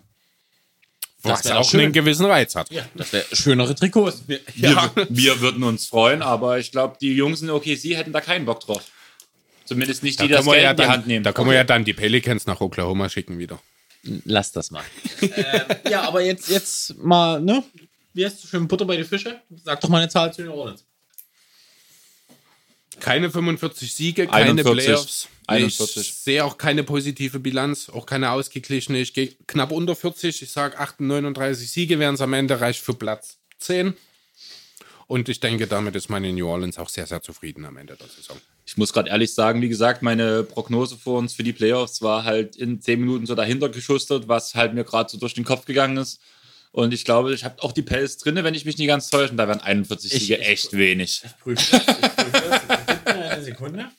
Was 1.24 1.46
auch 1.52 1.70
schön. 1.70 1.82
einen 1.82 1.94
gewissen 1.94 2.26
Reiz 2.26 2.56
hat. 2.56 2.70
Das 2.96 3.14
wäre 3.14 3.26
schönere 3.36 3.76
Trikots. 3.76 4.24
Wir, 4.28 4.92
wir 5.10 5.40
würden 5.42 5.62
uns 5.64 5.86
freuen, 5.86 6.24
aber 6.24 6.58
ich 6.58 6.72
glaube, 6.72 6.98
die 7.00 7.14
Jungs 7.14 7.44
in 7.44 7.50
OKC 7.52 7.96
hätten 7.96 8.12
da 8.12 8.22
keinen 8.22 8.46
Bock 8.46 8.60
drauf. 8.62 8.84
Zumindest 9.66 10.02
nicht 10.02 10.20
Da 10.20 10.24
die, 10.24 10.30
die 10.30 10.34
das 10.34 10.46
wir 10.46 10.54
Geld 10.54 10.64
ja 10.64 10.72
in 10.72 10.78
die 10.78 10.82
dann, 10.82 10.92
Hand 10.92 11.08
nehmen. 11.08 11.24
da 11.24 11.32
können 11.32 11.50
wir 11.50 11.56
ja 11.56 11.64
dann 11.64 11.86
die 11.86 11.94
Pelicans 11.94 12.48
nach 12.48 12.60
Oklahoma 12.60 13.08
schicken 13.08 13.38
wieder. 13.38 13.62
Lass 14.26 14.52
das 14.52 14.72
mal. 14.72 14.84
ähm, 15.22 15.32
ja, 15.90 16.02
aber 16.02 16.22
jetzt, 16.24 16.50
jetzt 16.50 16.98
mal, 16.98 17.40
ne? 17.40 17.64
Wie 18.14 18.26
hast 18.26 18.44
du 18.44 18.48
schön 18.48 18.68
Butter 18.68 18.86
bei 18.86 18.98
die 18.98 19.04
Fische? 19.04 19.40
Sag 19.64 19.80
doch 19.80 19.90
mal 19.90 20.00
eine 20.00 20.10
Zahl 20.10 20.34
zu 20.34 20.42
den 20.42 20.50
Orleans. 20.52 20.84
Keine 23.02 23.30
45 23.30 23.94
Siege, 23.94 24.28
keine 24.28 24.52
41. 24.52 24.86
Playoffs. 24.86 25.28
41. 25.48 26.02
Ich 26.02 26.14
sehe 26.14 26.46
auch 26.46 26.58
keine 26.58 26.84
positive 26.84 27.40
Bilanz, 27.40 27.90
auch 27.90 28.06
keine 28.06 28.32
ausgeglichene. 28.32 29.00
Ich 29.00 29.14
gehe 29.14 29.36
knapp 29.48 29.72
unter 29.72 29.96
40. 29.96 30.42
Ich 30.42 30.52
sage 30.52 30.78
38 30.80 31.70
Siege 31.70 32.00
wären 32.00 32.16
es 32.16 32.22
am 32.22 32.32
Ende, 32.34 32.62
reicht 32.62 32.80
für 32.82 32.94
Platz 32.94 33.38
10. 33.60 33.94
Und 35.08 35.28
ich 35.28 35.42
denke, 35.42 35.68
damit 35.68 35.96
ist 35.96 36.10
meine 36.10 36.32
New 36.32 36.48
Orleans 36.48 36.78
auch 36.78 36.88
sehr, 36.88 37.06
sehr 37.06 37.22
zufrieden 37.22 37.66
am 37.66 37.76
Ende 37.76 37.98
der 37.98 38.08
Saison. 38.08 38.38
Ich 38.66 38.78
muss 38.78 38.94
gerade 38.94 39.10
ehrlich 39.10 39.34
sagen, 39.34 39.62
wie 39.62 39.68
gesagt, 39.68 40.02
meine 40.04 40.44
Prognose 40.44 40.96
für 40.96 41.10
uns 41.10 41.34
für 41.34 41.44
die 41.44 41.52
Playoffs 41.52 42.02
war 42.02 42.24
halt 42.24 42.56
in 42.56 42.80
10 42.80 43.00
Minuten 43.02 43.26
so 43.26 43.36
dahinter 43.36 43.68
geschustert, 43.68 44.30
was 44.30 44.56
halt 44.56 44.74
mir 44.74 44.86
gerade 44.86 45.10
so 45.12 45.18
durch 45.18 45.34
den 45.34 45.44
Kopf 45.44 45.66
gegangen 45.66 45.98
ist. 45.98 46.22
Und 46.72 46.94
ich 46.94 47.04
glaube, 47.04 47.34
ich 47.34 47.44
habe 47.44 47.62
auch 47.62 47.74
die 47.74 47.82
Pelz 47.82 48.18
drinne, 48.20 48.46
wenn 48.46 48.54
ich 48.56 48.64
mich 48.64 48.78
nicht 48.78 48.88
ganz 48.88 49.10
täusche. 49.10 49.32
Und 49.32 49.38
da 49.38 49.46
wären 49.50 49.60
41 49.60 50.14
Ich- 50.14 50.20
Siege 50.22 50.36
ich- 50.38 50.48
echt 50.48 50.72
wenig. 50.72 51.22
Prüf 51.42 51.60
das. 51.70 51.82
Ich 51.82 51.86
prüfe 52.16 52.32
das. 52.50 52.62
Eine 53.42 53.54
Sekunde. 53.54 53.92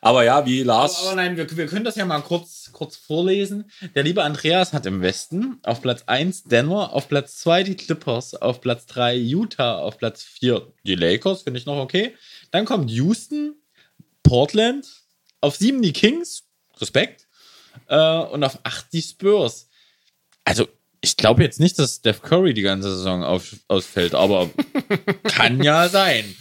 Aber 0.00 0.22
ja, 0.22 0.46
wie 0.46 0.62
Lars. 0.62 0.98
Aber, 0.98 1.08
aber 1.08 1.16
nein, 1.16 1.36
wir, 1.36 1.56
wir 1.56 1.66
können 1.66 1.84
das 1.84 1.96
ja 1.96 2.04
mal 2.04 2.20
kurz, 2.20 2.70
kurz 2.72 2.96
vorlesen. 2.96 3.70
Der 3.94 4.04
liebe 4.04 4.22
Andreas 4.22 4.72
hat 4.72 4.86
im 4.86 5.02
Westen 5.02 5.58
auf 5.62 5.82
Platz 5.82 6.04
1 6.06 6.44
Denver, 6.44 6.92
auf 6.92 7.08
Platz 7.08 7.38
2 7.38 7.64
die 7.64 7.76
Clippers, 7.76 8.34
auf 8.34 8.60
Platz 8.60 8.86
3 8.86 9.16
Utah, 9.16 9.78
auf 9.78 9.98
Platz 9.98 10.22
4 10.22 10.72
die 10.84 10.94
Lakers, 10.94 11.42
finde 11.42 11.58
ich 11.58 11.66
noch 11.66 11.78
okay. 11.78 12.14
Dann 12.50 12.64
kommt 12.64 12.90
Houston, 12.90 13.56
Portland, 14.22 14.86
auf 15.40 15.56
7 15.56 15.82
die 15.82 15.92
Kings, 15.92 16.44
Respekt, 16.80 17.26
äh, 17.88 18.18
und 18.18 18.44
auf 18.44 18.58
8 18.62 18.92
die 18.92 19.02
Spurs. 19.02 19.68
Also, 20.44 20.68
ich 21.00 21.16
glaube 21.16 21.42
jetzt 21.42 21.60
nicht, 21.60 21.78
dass 21.78 21.96
Steph 21.96 22.22
Curry 22.22 22.54
die 22.54 22.62
ganze 22.62 22.94
Saison 22.94 23.24
auf, 23.24 23.56
ausfällt, 23.68 24.14
aber 24.14 24.50
kann 25.24 25.62
ja 25.62 25.88
sein. 25.88 26.36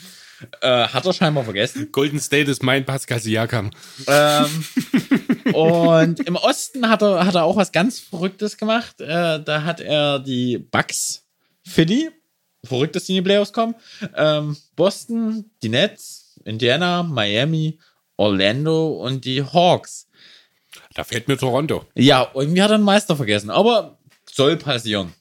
Äh, 0.61 0.87
hat 0.87 1.05
er 1.05 1.13
scheinbar 1.13 1.43
vergessen. 1.43 1.91
Golden 1.91 2.19
State 2.19 2.49
ist 2.49 2.63
mein 2.63 2.85
Pascal 2.85 3.19
Siakam. 3.19 3.71
Ähm, 4.07 4.65
und 5.53 6.19
im 6.19 6.35
Osten 6.35 6.89
hat 6.89 7.01
er, 7.01 7.25
hat 7.25 7.35
er 7.35 7.43
auch 7.43 7.55
was 7.55 7.71
ganz 7.71 7.99
Verrücktes 7.99 8.57
gemacht. 8.57 9.01
Äh, 9.01 9.43
da 9.43 9.63
hat 9.63 9.81
er 9.81 10.19
die 10.19 10.57
Bucks, 10.57 11.25
Philly, 11.63 12.11
verrückt, 12.63 12.95
dass 12.95 13.05
die 13.05 13.13
in 13.13 13.23
die 13.23 13.27
Playoffs 13.27 13.53
kommen, 13.53 13.75
ähm, 14.15 14.55
Boston, 14.75 15.49
die 15.63 15.69
Nets, 15.69 16.39
Indiana, 16.45 17.03
Miami, 17.03 17.79
Orlando 18.15 18.89
und 19.03 19.25
die 19.25 19.43
Hawks. 19.43 20.07
Da 20.93 21.03
fehlt 21.03 21.27
mir 21.27 21.37
Toronto. 21.37 21.85
Ja, 21.95 22.29
irgendwie 22.33 22.61
hat 22.61 22.71
er 22.71 22.75
einen 22.75 22.83
Meister 22.83 23.15
vergessen, 23.15 23.49
aber 23.49 23.97
soll 24.29 24.57
passieren. 24.57 25.13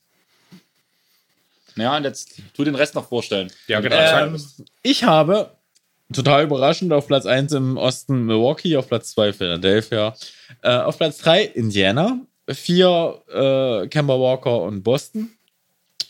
Ja, 1.76 1.96
und 1.96 2.04
jetzt 2.04 2.40
tu 2.54 2.64
den 2.64 2.74
Rest 2.74 2.94
noch 2.94 3.08
vorstellen. 3.08 3.52
Ja, 3.68 3.80
genau. 3.80 3.96
Ähm, 3.96 4.42
ich 4.82 5.04
habe 5.04 5.56
total 6.12 6.44
überraschend 6.44 6.92
auf 6.92 7.06
Platz 7.06 7.26
1 7.26 7.52
im 7.52 7.76
Osten 7.76 8.26
Milwaukee, 8.26 8.76
auf 8.76 8.88
Platz 8.88 9.10
2 9.12 9.32
Philadelphia, 9.32 10.14
äh, 10.62 10.70
auf 10.70 10.98
Platz 10.98 11.18
3 11.18 11.42
Indiana, 11.42 12.20
4 12.48 13.22
äh, 13.28 13.88
Kemba 13.88 14.18
Walker 14.18 14.62
und 14.62 14.82
Boston, 14.82 15.30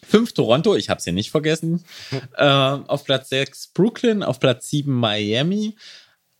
5 0.06 0.34
Toronto, 0.34 0.76
ich 0.76 0.88
habe 0.88 0.98
es 0.98 1.04
hier 1.04 1.12
nicht 1.12 1.30
vergessen, 1.30 1.84
äh, 2.36 2.44
auf 2.44 3.04
Platz 3.04 3.30
6 3.30 3.68
Brooklyn, 3.68 4.22
auf 4.22 4.38
Platz 4.38 4.70
7 4.70 4.92
Miami 4.92 5.74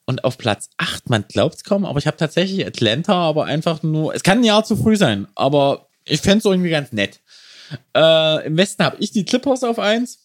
und 0.04 0.22
auf 0.24 0.38
Platz 0.38 0.70
8, 0.76 1.08
man 1.10 1.24
glaubt 1.26 1.56
es 1.56 1.64
kaum, 1.64 1.84
aber 1.84 1.98
ich 1.98 2.06
habe 2.06 2.16
tatsächlich 2.16 2.64
Atlanta, 2.64 3.14
aber 3.14 3.46
einfach 3.46 3.82
nur, 3.82 4.14
es 4.14 4.22
kann 4.22 4.38
ein 4.38 4.44
Jahr 4.44 4.64
zu 4.64 4.76
früh 4.76 4.96
sein, 4.96 5.26
aber 5.34 5.88
ich 6.04 6.20
fände 6.20 6.38
es 6.38 6.44
irgendwie 6.44 6.70
ganz 6.70 6.92
nett. 6.92 7.20
Äh, 7.96 8.46
Im 8.46 8.56
Westen 8.56 8.84
habe 8.84 8.96
ich 9.00 9.10
die 9.12 9.24
Clippers 9.24 9.64
auf 9.64 9.78
1, 9.78 10.18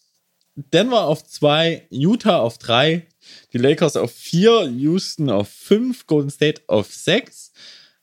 Denver 0.55 1.05
auf 1.05 1.26
2, 1.26 1.88
Utah 1.89 2.39
auf 2.39 2.57
3, 2.57 3.07
die 3.53 3.57
Lakers 3.57 3.95
auf 3.95 4.11
4, 4.11 4.68
Houston 4.68 5.30
auf 5.30 5.49
5, 5.49 6.07
Golden 6.07 6.30
State 6.30 6.63
auf 6.68 6.93
6, 6.93 7.51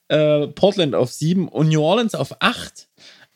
äh, 0.08 0.46
Portland 0.48 0.94
auf 0.94 1.12
7 1.12 1.48
und 1.48 1.68
New 1.68 1.82
Orleans 1.82 2.14
auf 2.14 2.40
8. 2.40 2.88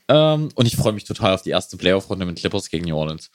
Ähm, 0.09 0.49
und 0.55 0.67
ich 0.67 0.77
freue 0.77 0.93
mich 0.93 1.05
total 1.05 1.35
auf 1.35 1.43
die 1.43 1.51
erste 1.51 1.77
Playoff-Runde 1.77 2.27
mit 2.27 2.39
Clippers 2.39 2.71
gegen 2.71 2.87
New 2.87 2.97
Orleans. 2.97 3.31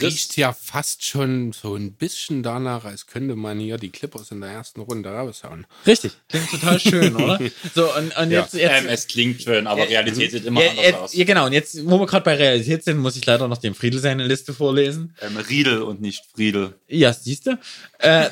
Riecht 0.00 0.36
ja 0.36 0.52
fast 0.52 1.04
schon 1.04 1.52
so 1.52 1.76
ein 1.76 1.92
bisschen 1.92 2.42
danach, 2.42 2.84
als 2.84 3.06
könnte 3.06 3.36
man 3.36 3.60
hier 3.60 3.76
die 3.78 3.90
Clippers 3.90 4.32
in 4.32 4.40
der 4.40 4.50
ersten 4.50 4.80
Runde 4.80 5.10
raushauen. 5.10 5.64
Richtig. 5.86 6.12
Klingt 6.28 6.50
total 6.50 6.80
schön, 6.80 7.14
oder? 7.16 7.38
So, 7.74 7.94
und, 7.94 8.16
und 8.16 8.30
jetzt, 8.32 8.54
jetzt, 8.54 8.72
Ähm, 8.72 8.86
es 8.88 9.06
klingt 9.06 9.42
schön, 9.42 9.66
aber 9.68 9.88
Realität 9.88 10.32
sieht 10.32 10.44
immer 10.44 10.62
ja, 10.62 10.70
anders 10.70 10.84
jetzt, 10.84 10.98
aus. 10.98 11.14
ja, 11.14 11.24
genau. 11.24 11.46
Und 11.46 11.52
jetzt, 11.52 11.86
wo 11.86 12.00
wir 12.00 12.06
gerade 12.06 12.24
bei 12.24 12.34
Realität 12.34 12.82
sind, 12.82 12.98
muss 12.98 13.16
ich 13.16 13.24
leider 13.26 13.46
noch 13.46 13.58
dem 13.58 13.74
Friedel 13.76 14.00
seine 14.00 14.26
Liste 14.26 14.52
vorlesen. 14.52 15.14
Ähm, 15.20 15.36
Riedel 15.36 15.82
und 15.82 16.00
nicht 16.00 16.24
Friedel. 16.34 16.74
Ja, 16.88 17.12
siehst 17.12 17.46
du. 17.46 17.58
Äh, 17.98 18.30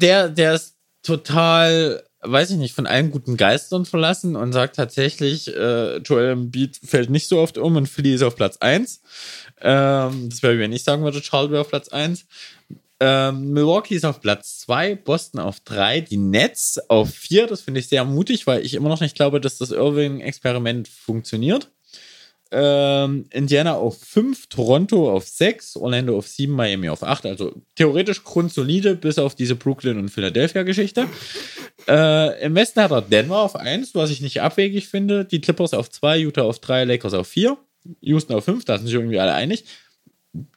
der, 0.00 0.28
der 0.28 0.54
ist 0.54 0.76
total, 1.02 2.04
weiß 2.22 2.50
ich 2.50 2.56
nicht, 2.56 2.74
von 2.74 2.86
allen 2.86 3.10
guten 3.10 3.36
Geistern 3.36 3.86
verlassen 3.86 4.36
und 4.36 4.52
sagt 4.52 4.76
tatsächlich, 4.76 5.54
äh, 5.54 5.98
Joel 5.98 6.32
Embiid 6.32 6.78
fällt 6.84 7.10
nicht 7.10 7.28
so 7.28 7.38
oft 7.38 7.58
um 7.58 7.76
und 7.76 7.88
Philly 7.88 8.14
ist 8.14 8.22
auf 8.22 8.36
Platz 8.36 8.58
1. 8.58 9.00
Ähm, 9.60 10.28
das 10.28 10.42
wäre, 10.42 10.58
wenn 10.58 10.72
ich 10.72 10.84
sagen 10.84 11.02
würde, 11.02 11.20
Charles 11.20 11.50
wäre 11.50 11.62
auf 11.62 11.68
Platz 11.68 11.88
1. 11.88 12.26
Ähm, 13.02 13.52
Milwaukee 13.52 13.94
ist 13.94 14.04
auf 14.04 14.20
Platz 14.20 14.58
2, 14.60 14.94
Boston 14.96 15.40
auf 15.40 15.60
3, 15.60 16.02
die 16.02 16.18
Nets 16.18 16.78
auf 16.90 17.10
4. 17.10 17.46
Das 17.46 17.62
finde 17.62 17.80
ich 17.80 17.88
sehr 17.88 18.04
mutig, 18.04 18.46
weil 18.46 18.64
ich 18.64 18.74
immer 18.74 18.90
noch 18.90 19.00
nicht 19.00 19.16
glaube, 19.16 19.40
dass 19.40 19.56
das 19.56 19.70
Irving-Experiment 19.70 20.86
funktioniert. 20.88 21.70
Ähm, 22.52 23.26
Indiana 23.30 23.74
auf 23.74 23.98
5, 24.00 24.48
Toronto 24.48 25.10
auf 25.12 25.28
6, 25.28 25.76
Orlando 25.76 26.18
auf 26.18 26.26
7, 26.26 26.52
Miami 26.52 26.88
auf 26.88 27.02
8. 27.02 27.26
Also 27.26 27.52
theoretisch 27.76 28.24
grundsolide, 28.24 28.96
bis 28.96 29.18
auf 29.18 29.34
diese 29.34 29.54
Brooklyn- 29.54 29.98
und 29.98 30.08
Philadelphia-Geschichte. 30.08 31.06
Äh, 31.88 32.42
Im 32.44 32.54
Westen 32.54 32.80
hat 32.82 32.90
er 32.90 33.02
Denver 33.02 33.38
auf 33.38 33.54
1, 33.54 33.94
was 33.94 34.10
ich 34.10 34.20
nicht 34.20 34.42
abwegig 34.42 34.88
finde. 34.88 35.24
Die 35.24 35.40
Clippers 35.40 35.74
auf 35.74 35.90
2, 35.90 36.18
Utah 36.18 36.42
auf 36.42 36.58
3, 36.58 36.84
Lakers 36.84 37.14
auf 37.14 37.28
4, 37.28 37.56
Houston 38.00 38.34
auf 38.34 38.44
5, 38.44 38.64
da 38.64 38.76
sind 38.76 38.86
sich 38.86 38.94
irgendwie 38.94 39.20
alle 39.20 39.34
einig. 39.34 39.64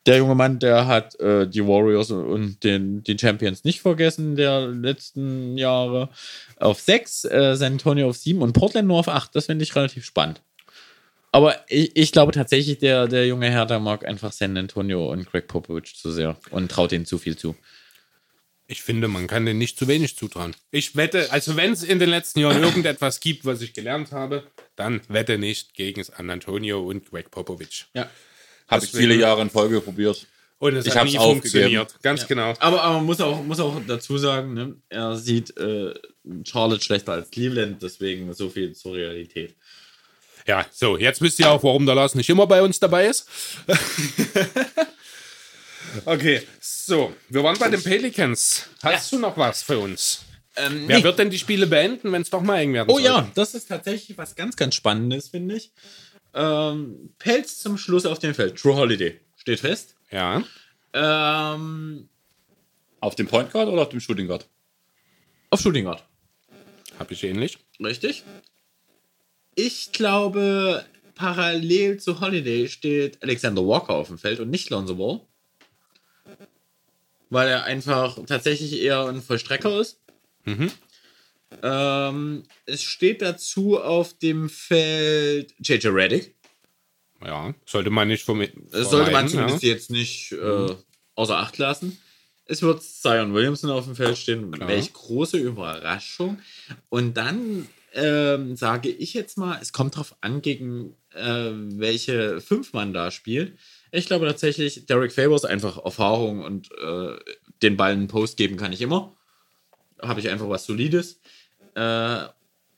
der 0.06 0.18
junge 0.18 0.36
Mann, 0.36 0.60
der 0.60 0.88
hat 0.88 1.20
äh, 1.20 1.48
die 1.48 1.65
Warriors 1.65 2.11
und 2.11 2.64
den, 2.64 3.03
die 3.03 3.18
Champions 3.18 3.64
nicht 3.64 3.82
vergessen 3.82 4.36
der 4.36 4.68
letzten 4.68 5.57
Jahre. 5.57 6.10
Auf 6.57 6.80
6, 6.80 7.26
äh, 7.26 7.56
San 7.56 7.74
Antonio 7.74 8.10
auf 8.10 8.18
7 8.18 8.41
und 8.41 8.53
Portland 8.53 8.88
nur 8.88 8.99
auf 8.99 9.07
8. 9.07 9.36
Das 9.36 9.48
finde 9.48 9.64
ich 9.64 9.76
relativ 9.76 10.06
spannend. 10.06 10.41
Aber 11.34 11.65
ich, 11.68 11.95
ich 11.95 12.11
glaube 12.11 12.31
tatsächlich, 12.31 12.77
der, 12.77 13.07
der 13.07 13.26
junge 13.26 13.49
Herr, 13.49 13.65
der 13.65 13.80
mag 13.80 14.05
einfach 14.05 14.31
San 14.31 14.55
Antonio 14.55 15.11
und 15.11 15.26
Greg 15.26 15.47
Popovich 15.47 15.95
zu 15.95 16.11
sehr 16.11 16.38
und 16.51 16.69
traut 16.69 16.91
ihnen 16.91 17.07
zu 17.07 17.18
viel 17.18 17.35
zu. 17.35 17.55
Ich 18.68 18.84
finde, 18.84 19.07
man 19.07 19.26
kann 19.26 19.43
denen 19.43 19.57
nicht 19.57 19.80
zu 19.80 19.88
wenig 19.88 20.15
zutrauen. 20.15 20.55
Ich 20.69 20.95
wette, 20.95 21.31
also 21.31 21.57
wenn 21.57 21.73
es 21.73 21.81
in 21.81 21.97
den 21.97 22.10
letzten 22.10 22.39
Jahren 22.39 22.61
irgendetwas 22.61 23.19
gibt, 23.19 23.45
was 23.45 23.61
ich 23.61 23.73
gelernt 23.73 24.11
habe, 24.11 24.43
dann 24.76 25.01
wette 25.07 25.39
nicht 25.39 25.73
gegen 25.73 26.03
San 26.03 26.30
Antonio 26.30 26.88
und 26.88 27.10
Greg 27.10 27.31
Popovich. 27.31 27.88
Ja. 27.95 28.07
Habe 28.68 28.85
ich 28.85 28.91
viele 28.91 29.15
Jahre 29.15 29.41
in 29.41 29.49
Folge 29.49 29.81
probiert. 29.81 30.27
Und 30.60 30.76
es 30.76 30.85
Ich 30.85 30.95
hat 30.95 31.05
nie 31.05 31.18
funktioniert. 31.18 31.95
Ganz 32.03 32.27
genau. 32.27 32.53
Aber, 32.60 32.84
aber 32.84 32.93
man 32.97 33.05
muss 33.05 33.19
auch, 33.19 33.43
muss 33.43 33.60
auch 33.60 33.81
dazu 33.88 34.19
sagen, 34.19 34.53
ne, 34.53 34.76
er 34.88 35.15
sieht 35.18 35.57
äh, 35.57 35.95
Charlotte 36.45 36.84
schlechter 36.84 37.14
als 37.14 37.31
Cleveland, 37.31 37.81
deswegen 37.81 38.31
so 38.34 38.49
viel 38.49 38.73
zur 38.73 38.93
Realität. 38.93 39.55
Ja, 40.48 40.65
so, 40.72 40.98
jetzt 40.98 41.22
wisst 41.22 41.40
ihr 41.40 41.49
auch, 41.49 41.64
warum 41.64 41.86
der 41.86 41.95
Lars 41.95 42.15
nicht 42.15 42.30
immer 42.30 42.48
bei 42.48 42.61
uns 42.61 42.80
dabei 42.80 43.07
ist. 43.07 43.28
okay, 46.06 46.41
so, 46.60 47.14
wir 47.30 47.44
waren 47.44 47.57
bei 47.57 47.70
den 47.70 47.82
Pelicans. 47.82 48.68
Hast 48.82 49.11
du 49.11 49.20
noch 49.20 49.38
was 49.38 49.64
für 49.64 49.80
uns? 49.80 50.26
Ähm, 50.56 50.84
Wer 50.88 50.98
nee. 50.99 51.03
wird 51.03 51.18
denn 51.20 51.30
die 51.30 51.40
Spiele 51.40 51.65
beenden, 51.65 52.11
wenn 52.11 52.22
es 52.22 52.30
doch 52.30 52.41
mal 52.41 52.60
eng 52.60 52.74
werden 52.74 52.90
Oh 52.91 52.95
soll? 52.95 53.03
ja, 53.06 53.32
das 53.36 53.56
ist 53.56 53.68
tatsächlich 53.68 54.18
was 54.18 54.36
ganz, 54.36 54.56
ganz 54.56 54.76
Spannendes, 54.76 55.30
finde 55.30 55.56
ich. 55.56 55.72
Ähm, 56.36 57.14
Pelz 57.20 57.60
zum 57.60 57.78
Schluss 57.78 58.06
auf 58.06 58.20
dem 58.20 58.36
Feld. 58.36 58.57
True 58.60 58.76
Holiday. 58.76 59.20
Steht 59.36 59.60
fest. 59.61 59.95
Ja. 60.11 60.44
Ähm, 60.94 62.07
Auf 62.99 63.15
dem 63.15 63.28
Point 63.28 63.52
Guard 63.52 63.68
oder 63.68 63.82
auf 63.84 63.90
dem 63.90 63.99
Shooting 63.99 64.28
Guard? 64.28 64.48
auf 65.49 65.60
Shooting 65.61 65.86
Guard. 65.86 66.03
Habe 66.99 67.14
ich 67.14 67.24
ähnlich. 67.24 67.57
Richtig. 67.84 68.24
Ich 69.55 69.91
glaube, 69.91 70.85
parallel 71.15 71.99
zu 71.99 72.19
Holiday 72.19 72.67
steht 72.67 73.21
Alexander 73.21 73.65
Walker 73.65 73.93
auf 73.93 74.07
dem 74.07 74.17
Feld 74.17 74.39
und 74.39 74.49
nicht 74.49 74.69
Lonzo 74.69 74.95
Ball. 74.95 75.21
Weil 77.30 77.49
er 77.49 77.63
einfach 77.63 78.17
tatsächlich 78.27 78.80
eher 78.81 79.07
ein 79.07 79.21
Vollstrecker 79.21 79.80
ist. 79.80 79.99
Ähm, 81.61 82.43
es 82.65 82.84
steht 82.84 83.21
dazu 83.21 83.80
auf 83.80 84.17
dem 84.17 84.49
Feld 84.49 85.53
JJ 85.59 85.88
Reddick. 85.88 86.35
Ja, 87.23 87.53
sollte 87.65 87.89
man 87.89 88.07
nicht 88.07 88.23
vom. 88.23 88.45
Das 88.71 88.89
sollte 88.89 89.11
man 89.11 89.30
zumindest 89.30 89.63
ja. 89.63 89.69
jetzt 89.69 89.89
nicht 89.89 90.34
äh, 90.34 90.75
außer 91.15 91.38
Acht 91.38 91.57
lassen. 91.57 91.97
Es 92.45 92.61
wird 92.61 92.84
Zion 92.84 93.34
Williamson 93.34 93.69
auf 93.69 93.85
dem 93.85 93.95
Feld 93.95 94.17
stehen. 94.17 94.51
Klar. 94.51 94.67
Welch 94.67 94.91
große 94.91 95.38
Überraschung. 95.38 96.39
Und 96.89 97.15
dann 97.15 97.69
ähm, 97.94 98.56
sage 98.56 98.90
ich 98.90 99.14
jetzt 99.14 99.38
mal, 99.38 99.60
es 99.61 99.72
kommt 99.72 99.95
drauf 99.95 100.15
an, 100.22 100.41
gegen 100.41 100.95
äh, 101.14 101.52
welche 101.53 102.41
fünf 102.41 102.74
man 102.74 102.94
da 102.94 103.11
spielt. 103.11 103.57
Ich 103.91 104.07
glaube 104.07 104.26
tatsächlich, 104.26 104.86
Derek 104.88 105.11
Favors 105.11 105.45
einfach 105.45 105.84
Erfahrung 105.84 106.41
und 106.41 106.72
äh, 106.72 107.15
den 107.61 107.78
Ball 107.78 107.91
einen 107.91 108.07
Post 108.07 108.38
geben 108.38 108.57
kann 108.57 108.74
ich 108.74 108.82
immer. 108.82 109.15
Habe 110.02 110.20
ich 110.20 110.30
einfach 110.30 110.49
was 110.49 110.65
Solides. 110.65 111.20
Äh, 111.76 112.26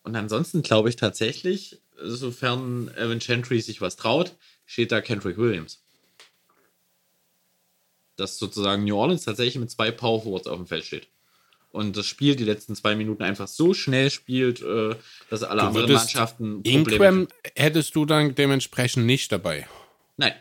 und 0.03 0.15
ansonsten 0.15 0.61
glaube 0.61 0.89
ich 0.89 0.97
tatsächlich, 0.97 1.81
sofern 1.97 2.91
Evan 2.95 3.21
Chantry 3.21 3.61
sich 3.61 3.81
was 3.81 3.95
traut, 3.95 4.35
steht 4.65 4.91
da 4.91 4.99
Kendrick 4.99 5.37
Williams. 5.37 5.81
Dass 8.17 8.37
sozusagen 8.37 8.83
New 8.83 8.97
Orleans 8.97 9.23
tatsächlich 9.23 9.59
mit 9.59 9.71
zwei 9.71 9.91
Power 9.91 10.21
Forwards 10.21 10.47
auf 10.47 10.57
dem 10.57 10.67
Feld 10.67 10.83
steht. 10.83 11.07
Und 11.75 11.97
das 11.97 12.05
Spiel 12.05 12.35
die 12.37 12.45
letzten 12.45 12.73
zwei 12.73 12.95
Minuten 12.95 13.21
einfach 13.21 13.49
so 13.49 13.73
schnell 13.73 14.09
spielt, 14.09 14.61
äh, 14.61 14.95
dass 15.29 15.43
alle 15.43 15.61
Du 15.61 15.67
anderen 15.67 15.91
Mannschaften 15.91 16.61
Ingram 16.63 17.27
hättest 17.55 17.95
du 17.95 18.05
dann 18.05 18.33
dementsprechend 18.33 19.05
nicht 19.05 19.31
dabei. 19.31 19.67
Nein, 20.15 20.33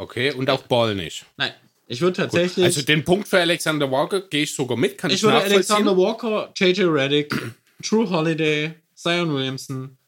Okay, 0.00 0.32
und 0.32 0.48
auch 0.48 0.62
Ball 0.62 0.94
nicht. 0.94 1.26
nein. 1.36 1.52
Ich 1.86 2.00
würde 2.00 2.16
tatsächlich. 2.18 2.64
Also 2.64 2.82
den 2.82 3.04
Punkt 3.04 3.28
für 3.28 3.40
Alexander 3.40 3.90
Walker 3.90 4.22
gehe 4.22 4.44
ich 4.44 4.54
sogar 4.54 4.78
mit, 4.78 4.96
kann 4.96 5.10
ich, 5.10 5.16
ich 5.16 5.22
würde. 5.24 5.42
Alexander 5.42 5.94
Walker, 5.96 6.50
JJ 6.56 6.84
Reddick, 6.84 7.34
True 7.82 8.08
Holiday, 8.08 8.72
Zion 8.94 9.34
Williamson 9.34 9.98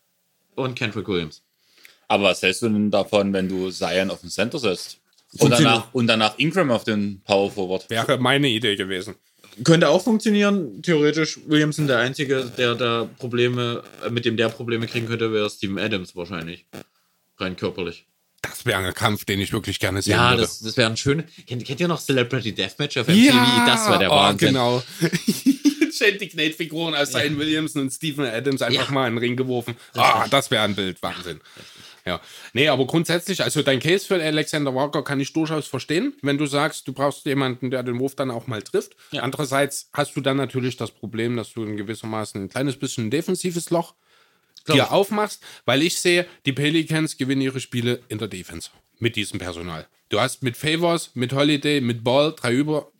und 0.54 0.76
Kendrick 0.76 1.08
Williams. 1.08 1.42
Aber 2.08 2.24
was 2.24 2.40
hältst 2.40 2.62
du 2.62 2.68
denn 2.68 2.90
davon, 2.90 3.32
wenn 3.32 3.48
du 3.48 3.68
Zion 3.70 4.10
auf 4.10 4.20
den 4.20 4.30
Center 4.30 4.58
setzt? 4.58 4.98
Und 5.38 5.50
danach, 5.50 5.92
und 5.92 6.06
danach 6.06 6.38
Ingram 6.38 6.70
auf 6.70 6.84
den 6.84 7.20
Power 7.24 7.50
Forward? 7.50 7.90
Wäre 7.90 8.16
meine 8.16 8.48
Idee 8.48 8.76
gewesen. 8.76 9.16
Könnte 9.64 9.88
auch 9.88 10.02
funktionieren. 10.02 10.82
Theoretisch 10.82 11.38
Williamson 11.46 11.86
der 11.86 11.98
Einzige, 11.98 12.50
der 12.56 12.74
da 12.74 13.08
Probleme, 13.18 13.82
äh, 14.04 14.10
mit 14.10 14.24
dem 14.24 14.36
der 14.36 14.48
Probleme 14.48 14.86
kriegen 14.86 15.06
könnte, 15.06 15.32
wäre 15.32 15.48
Steven 15.50 15.78
Adams 15.78 16.16
wahrscheinlich. 16.16 16.64
Rein 17.38 17.56
körperlich. 17.56 18.06
Das 18.42 18.66
wäre 18.66 18.78
ein 18.84 18.94
Kampf, 18.94 19.24
den 19.24 19.40
ich 19.40 19.52
wirklich 19.52 19.78
gerne 19.78 20.02
sehen 20.02 20.12
Ja, 20.14 20.30
würde. 20.30 20.42
das, 20.42 20.60
das 20.60 20.76
wäre 20.76 20.90
ein 20.90 20.96
schöner. 20.96 21.24
Kennt, 21.46 21.64
kennt 21.64 21.80
ihr 21.80 21.88
noch 21.88 22.00
Celebrity 22.00 22.52
Deathmatch 22.52 22.96
auf 22.98 23.08
MTV? 23.08 23.32
das 23.66 23.88
war 23.88 23.98
der 23.98 24.10
oh, 24.10 24.16
Wahnsinn. 24.16 24.48
genau. 24.48 24.82
Shanty 25.92 26.28
Knate-Figuren 26.28 26.94
aus 26.94 27.10
Zion 27.12 27.38
Williamson 27.38 27.82
und 27.82 27.90
Stephen 27.92 28.24
Adams 28.24 28.62
einfach 28.62 28.86
Ja. 28.88 28.92
mal 28.92 29.06
in 29.08 29.14
den 29.14 29.18
Ring 29.18 29.36
geworfen. 29.36 29.76
Ah, 29.94 30.26
das 30.28 30.50
wäre 30.50 30.64
ein 30.64 30.74
Bild. 30.74 31.00
Wahnsinn. 31.02 31.40
Ja. 31.56 31.62
Nee, 32.52 32.68
aber 32.68 32.86
grundsätzlich, 32.86 33.42
also 33.42 33.62
dein 33.62 33.78
Case 33.80 34.06
für 34.06 34.22
Alexander 34.22 34.74
Walker 34.74 35.02
kann 35.02 35.20
ich 35.20 35.32
durchaus 35.32 35.66
verstehen, 35.66 36.14
wenn 36.22 36.36
du 36.38 36.46
sagst, 36.46 36.86
du 36.88 36.92
brauchst 36.92 37.24
jemanden, 37.26 37.70
der 37.70 37.82
den 37.82 37.98
Wurf 37.98 38.14
dann 38.16 38.30
auch 38.30 38.46
mal 38.46 38.62
trifft. 38.62 38.96
Ja. 39.12 39.22
Andererseits 39.22 39.88
hast 39.92 40.16
du 40.16 40.20
dann 40.20 40.36
natürlich 40.36 40.76
das 40.76 40.90
Problem, 40.90 41.36
dass 41.36 41.52
du 41.52 41.62
in 41.64 41.76
gewissermaßen 41.76 42.42
ein 42.42 42.48
kleines 42.48 42.76
bisschen 42.76 43.06
ein 43.06 43.10
defensives 43.10 43.70
Loch 43.70 43.94
Glaub 44.64 44.76
dir 44.78 44.84
ich. 44.84 44.90
aufmachst, 44.90 45.42
weil 45.64 45.82
ich 45.82 45.98
sehe, 45.98 46.26
die 46.46 46.52
Pelicans 46.52 47.16
gewinnen 47.16 47.40
ihre 47.40 47.60
Spiele 47.60 48.00
in 48.08 48.18
der 48.18 48.28
Defense 48.28 48.70
mit 48.98 49.16
diesem 49.16 49.38
Personal. 49.38 49.86
Du 50.08 50.20
hast 50.20 50.42
mit 50.42 50.56
Favors, 50.56 51.10
mit 51.14 51.32
Holiday, 51.32 51.80
mit 51.80 52.04
Ball 52.04 52.34
drei 52.36 52.52
über 52.52 52.92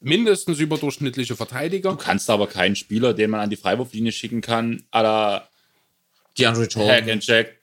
mindestens 0.00 0.58
überdurchschnittliche 0.58 1.36
Verteidiger. 1.36 1.90
Du 1.90 1.96
kannst 1.96 2.28
aber 2.30 2.46
keinen 2.46 2.76
Spieler, 2.76 3.12
den 3.14 3.30
man 3.30 3.40
an 3.40 3.50
die 3.50 3.56
Freiwurflinie 3.56 4.12
schicken 4.12 4.40
kann, 4.40 4.82
à 4.90 5.02
la 5.02 5.48
DeAndre 6.38 6.62
Hack 6.64 6.74
Jordan. 6.74 7.10
and 7.10 7.26
Jack. 7.26 7.56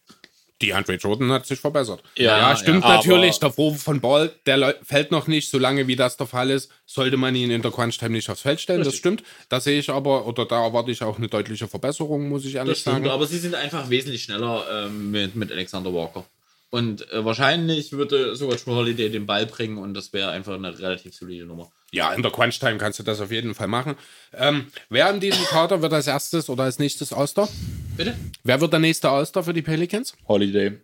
Die 0.64 0.74
Andre 0.74 0.94
Jordan 0.96 1.30
hat 1.32 1.46
sich 1.46 1.60
verbessert. 1.60 2.02
Ja, 2.18 2.56
stimmt 2.56 2.86
ja, 2.86 2.96
natürlich. 2.96 3.38
Der 3.40 3.52
Vorwurf 3.52 3.84
von 3.84 4.00
Ball, 4.00 4.32
der 4.46 4.76
fällt 4.82 5.12
noch 5.12 5.28
nicht. 5.28 5.50
Solange 5.50 5.88
wie 5.88 5.98
das 5.98 6.16
der 6.16 6.26
Fall 6.26 6.50
ist, 6.50 6.72
sollte 6.86 7.18
man 7.18 7.36
ihn 7.36 7.52
in 7.52 7.62
der 7.62 7.72
Crunch-Time 7.72 8.12
nicht 8.12 8.30
aufs 8.30 8.42
Feld 8.42 8.62
stellen. 8.62 8.80
Das 8.80 8.88
Richtig. 8.88 9.00
stimmt. 9.00 9.24
Da 9.50 9.60
sehe 9.60 9.78
ich 9.78 9.90
aber, 9.90 10.26
oder 10.26 10.46
da 10.46 10.66
erwarte 10.66 10.92
ich 10.92 11.02
auch 11.04 11.18
eine 11.18 11.28
deutliche 11.28 11.68
Verbesserung, 11.68 12.30
muss 12.30 12.46
ich 12.46 12.56
ehrlich 12.56 12.76
Das 12.76 12.80
stimmt, 12.80 12.96
sagen. 12.96 13.10
aber 13.10 13.28
sie 13.28 13.40
sind 13.40 13.56
einfach 13.56 13.90
wesentlich 13.90 14.24
schneller 14.24 14.66
ähm, 14.72 15.12
mit, 15.12 15.36
mit 15.36 15.52
Alexander 15.52 15.94
Walker. 15.94 16.26
Und 16.70 17.12
äh, 17.12 17.26
wahrscheinlich 17.26 17.92
würde 17.92 18.36
sogar 18.38 18.58
True 18.58 18.76
Holiday 18.76 19.10
den 19.10 19.26
Ball 19.26 19.46
bringen 19.46 19.78
und 19.78 19.94
das 19.94 20.14
wäre 20.14 20.32
einfach 20.32 20.54
eine 20.54 20.80
relativ 20.80 21.14
solide 21.14 21.46
Nummer. 21.46 21.70
Ja, 21.94 22.12
in 22.12 22.24
der 22.24 22.32
Crunch-Time 22.32 22.78
kannst 22.78 22.98
du 22.98 23.04
das 23.04 23.22
auf 23.22 23.32
jeden 23.32 23.54
Fall 23.54 23.68
machen. 23.68 23.96
Ähm, 24.34 24.66
wer 24.90 25.10
in 25.12 25.20
diesem 25.20 25.46
Kader 25.46 25.82
wird 25.82 25.94
als 25.94 26.08
erstes 26.08 26.50
oder 26.50 26.64
als 26.64 26.80
nächstes 26.80 27.14
All-Star? 27.14 27.48
Bitte? 27.96 28.16
Wer 28.44 28.60
wird 28.60 28.74
der 28.74 28.80
nächste 28.80 29.10
All-Star 29.10 29.44
für 29.44 29.54
die 29.54 29.62
Pelicans? 29.62 30.14
Holiday. 30.28 30.80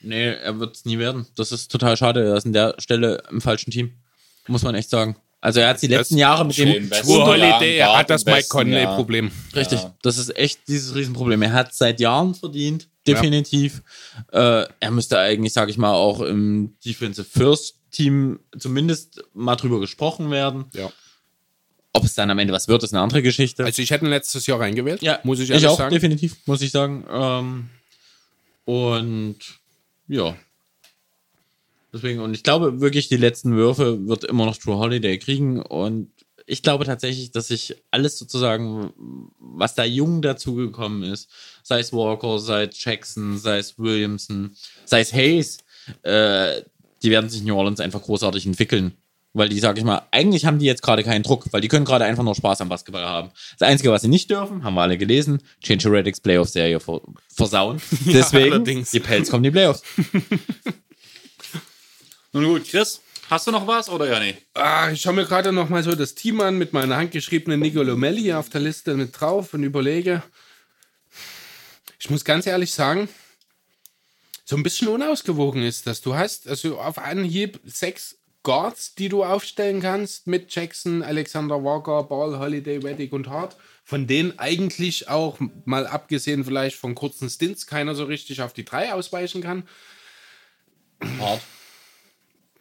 Nee, 0.00 0.28
er 0.30 0.58
wird 0.58 0.76
es 0.76 0.84
nie 0.86 0.98
werden. 0.98 1.26
Das 1.36 1.52
ist 1.52 1.70
total 1.70 1.96
schade. 1.96 2.24
Er 2.26 2.36
ist 2.36 2.46
an 2.46 2.54
der 2.54 2.74
Stelle 2.78 3.22
im 3.30 3.40
falschen 3.42 3.70
Team. 3.70 3.92
Muss 4.46 4.62
man 4.62 4.74
echt 4.74 4.88
sagen. 4.88 5.16
Also 5.42 5.60
er 5.60 5.68
hat 5.68 5.82
die 5.82 5.86
letzten 5.88 6.16
Jahre 6.16 6.44
mit 6.46 6.56
dem 6.56 6.88
Jahren 6.90 7.06
Holiday, 7.06 7.76
er 7.76 7.98
hat 7.98 8.08
das 8.08 8.24
Mike 8.24 8.48
Conley-Problem. 8.48 9.30
Richtig, 9.54 9.80
Ja. 9.82 9.94
das 10.02 10.16
ist 10.16 10.34
echt 10.36 10.60
dieses 10.66 10.94
Riesenproblem. 10.94 11.42
Er 11.42 11.52
hat 11.52 11.74
seit 11.74 12.00
Jahren 12.00 12.34
verdient, 12.34 12.88
definitiv. 13.06 13.82
Äh, 14.32 14.64
er 14.80 14.90
müsste 14.90 15.18
eigentlich, 15.18 15.52
sage 15.52 15.70
ich 15.70 15.76
mal, 15.78 15.92
auch 15.92 16.20
im 16.20 16.76
Defensive 16.84 17.28
First 17.28 17.75
Team 17.96 18.40
zumindest 18.58 19.24
mal 19.34 19.56
drüber 19.56 19.80
gesprochen 19.80 20.30
werden. 20.30 20.66
Ja. 20.74 20.92
Ob 21.92 22.04
es 22.04 22.14
dann 22.14 22.30
am 22.30 22.38
Ende 22.38 22.52
was 22.52 22.68
wird, 22.68 22.82
ist 22.82 22.92
eine 22.92 23.02
andere 23.02 23.22
Geschichte. 23.22 23.64
Also 23.64 23.80
ich 23.80 23.90
hätte 23.90 24.04
ihn 24.04 24.10
letztes 24.10 24.46
Jahr 24.46 24.60
reingewählt, 24.60 25.00
ja, 25.00 25.18
muss 25.24 25.38
ich 25.38 25.44
ich 25.44 25.50
ehrlich 25.52 25.66
auch, 25.66 25.78
sagen. 25.78 25.94
definitiv, 25.94 26.36
muss 26.44 26.60
ich 26.60 26.70
sagen. 26.70 27.06
Ähm, 27.10 27.70
und 28.66 29.38
ja. 30.08 30.36
Deswegen, 31.92 32.20
und 32.20 32.34
ich 32.34 32.42
glaube 32.42 32.80
wirklich, 32.82 33.08
die 33.08 33.16
letzten 33.16 33.56
Würfe 33.56 34.06
wird 34.06 34.24
immer 34.24 34.44
noch 34.44 34.58
True 34.58 34.76
Holiday 34.76 35.18
kriegen. 35.18 35.62
Und 35.62 36.10
ich 36.44 36.62
glaube 36.62 36.84
tatsächlich, 36.84 37.30
dass 37.30 37.48
sich 37.48 37.76
alles 37.90 38.18
sozusagen, 38.18 38.92
was 39.38 39.74
da 39.74 39.84
jung 39.84 40.20
dazugekommen 40.20 41.02
ist, 41.02 41.30
sei 41.62 41.80
es 41.80 41.94
Walker, 41.94 42.38
sei 42.38 42.64
es 42.64 42.84
Jackson, 42.84 43.38
sei 43.38 43.58
es 43.58 43.78
Williamson, 43.78 44.54
sei 44.84 45.00
es 45.00 45.14
Hayes, 45.14 45.58
äh, 46.02 46.60
die 47.06 47.10
werden 47.12 47.30
sich 47.30 47.40
in 47.40 47.46
New 47.46 47.56
Orleans 47.56 47.78
einfach 47.78 48.02
großartig 48.02 48.46
entwickeln. 48.46 48.96
Weil 49.32 49.48
die, 49.48 49.60
sag 49.60 49.78
ich 49.78 49.84
mal, 49.84 50.02
eigentlich 50.10 50.44
haben 50.44 50.58
die 50.58 50.66
jetzt 50.66 50.82
gerade 50.82 51.04
keinen 51.04 51.22
Druck, 51.22 51.44
weil 51.52 51.60
die 51.60 51.68
können 51.68 51.84
gerade 51.84 52.04
einfach 52.04 52.24
nur 52.24 52.34
Spaß 52.34 52.62
am 52.62 52.68
Basketball 52.68 53.04
haben. 53.04 53.30
Das 53.58 53.68
Einzige, 53.68 53.92
was 53.92 54.02
sie 54.02 54.08
nicht 54.08 54.28
dürfen, 54.28 54.64
haben 54.64 54.74
wir 54.74 54.80
alle 54.80 54.98
gelesen, 54.98 55.40
Change 55.62 55.92
Reddicks 55.92 56.20
Playoff-Serie 56.20 56.80
ver 56.80 57.00
versauen. 57.32 57.80
Deswegen, 58.06 58.54
allerdings. 58.54 58.90
die 58.90 58.98
Pelz 58.98 59.30
kommen 59.30 59.44
in 59.44 59.52
die 59.52 59.56
Playoffs. 59.56 59.84
Nun 62.32 62.44
gut, 62.44 62.68
Chris, 62.68 63.00
hast 63.30 63.46
du 63.46 63.52
noch 63.52 63.68
was 63.68 63.88
oder 63.88 64.10
ja 64.10 64.18
nicht? 64.18 64.38
Ah, 64.54 64.90
ich 64.90 65.02
schaue 65.02 65.12
mir 65.12 65.26
gerade 65.26 65.52
noch 65.52 65.68
mal 65.68 65.84
so 65.84 65.94
das 65.94 66.16
Team 66.16 66.40
an 66.40 66.58
mit 66.58 66.72
meiner 66.72 66.96
handgeschriebenen 66.96 67.60
Nicolo 67.60 67.96
Melli 67.96 68.32
auf 68.32 68.48
der 68.48 68.62
Liste 68.62 68.96
mit 68.96 69.20
drauf 69.20 69.54
und 69.54 69.62
überlege. 69.62 70.24
Ich 72.00 72.10
muss 72.10 72.24
ganz 72.24 72.46
ehrlich 72.46 72.72
sagen, 72.72 73.08
so 74.48 74.56
ein 74.56 74.62
bisschen 74.62 74.88
unausgewogen 74.88 75.62
ist 75.62 75.88
das. 75.88 76.00
Du 76.00 76.14
hast 76.14 76.48
also 76.48 76.78
auf 76.78 76.98
Anhieb 76.98 77.60
sechs 77.64 78.16
Guards, 78.44 78.94
die 78.94 79.08
du 79.08 79.24
aufstellen 79.24 79.80
kannst 79.82 80.28
mit 80.28 80.54
Jackson, 80.54 81.02
Alexander 81.02 81.64
Walker, 81.64 82.04
Ball, 82.04 82.38
Holiday, 82.38 82.80
Weddick 82.80 83.12
und 83.12 83.28
Hart. 83.28 83.56
Von 83.82 84.06
denen 84.06 84.38
eigentlich 84.38 85.08
auch, 85.08 85.38
mal 85.64 85.88
abgesehen 85.88 86.44
vielleicht 86.44 86.76
von 86.76 86.94
kurzen 86.94 87.28
Stints, 87.28 87.66
keiner 87.66 87.96
so 87.96 88.04
richtig 88.04 88.40
auf 88.40 88.52
die 88.52 88.64
drei 88.64 88.94
ausweichen 88.94 89.42
kann. 89.42 89.64
Hart. 91.18 91.40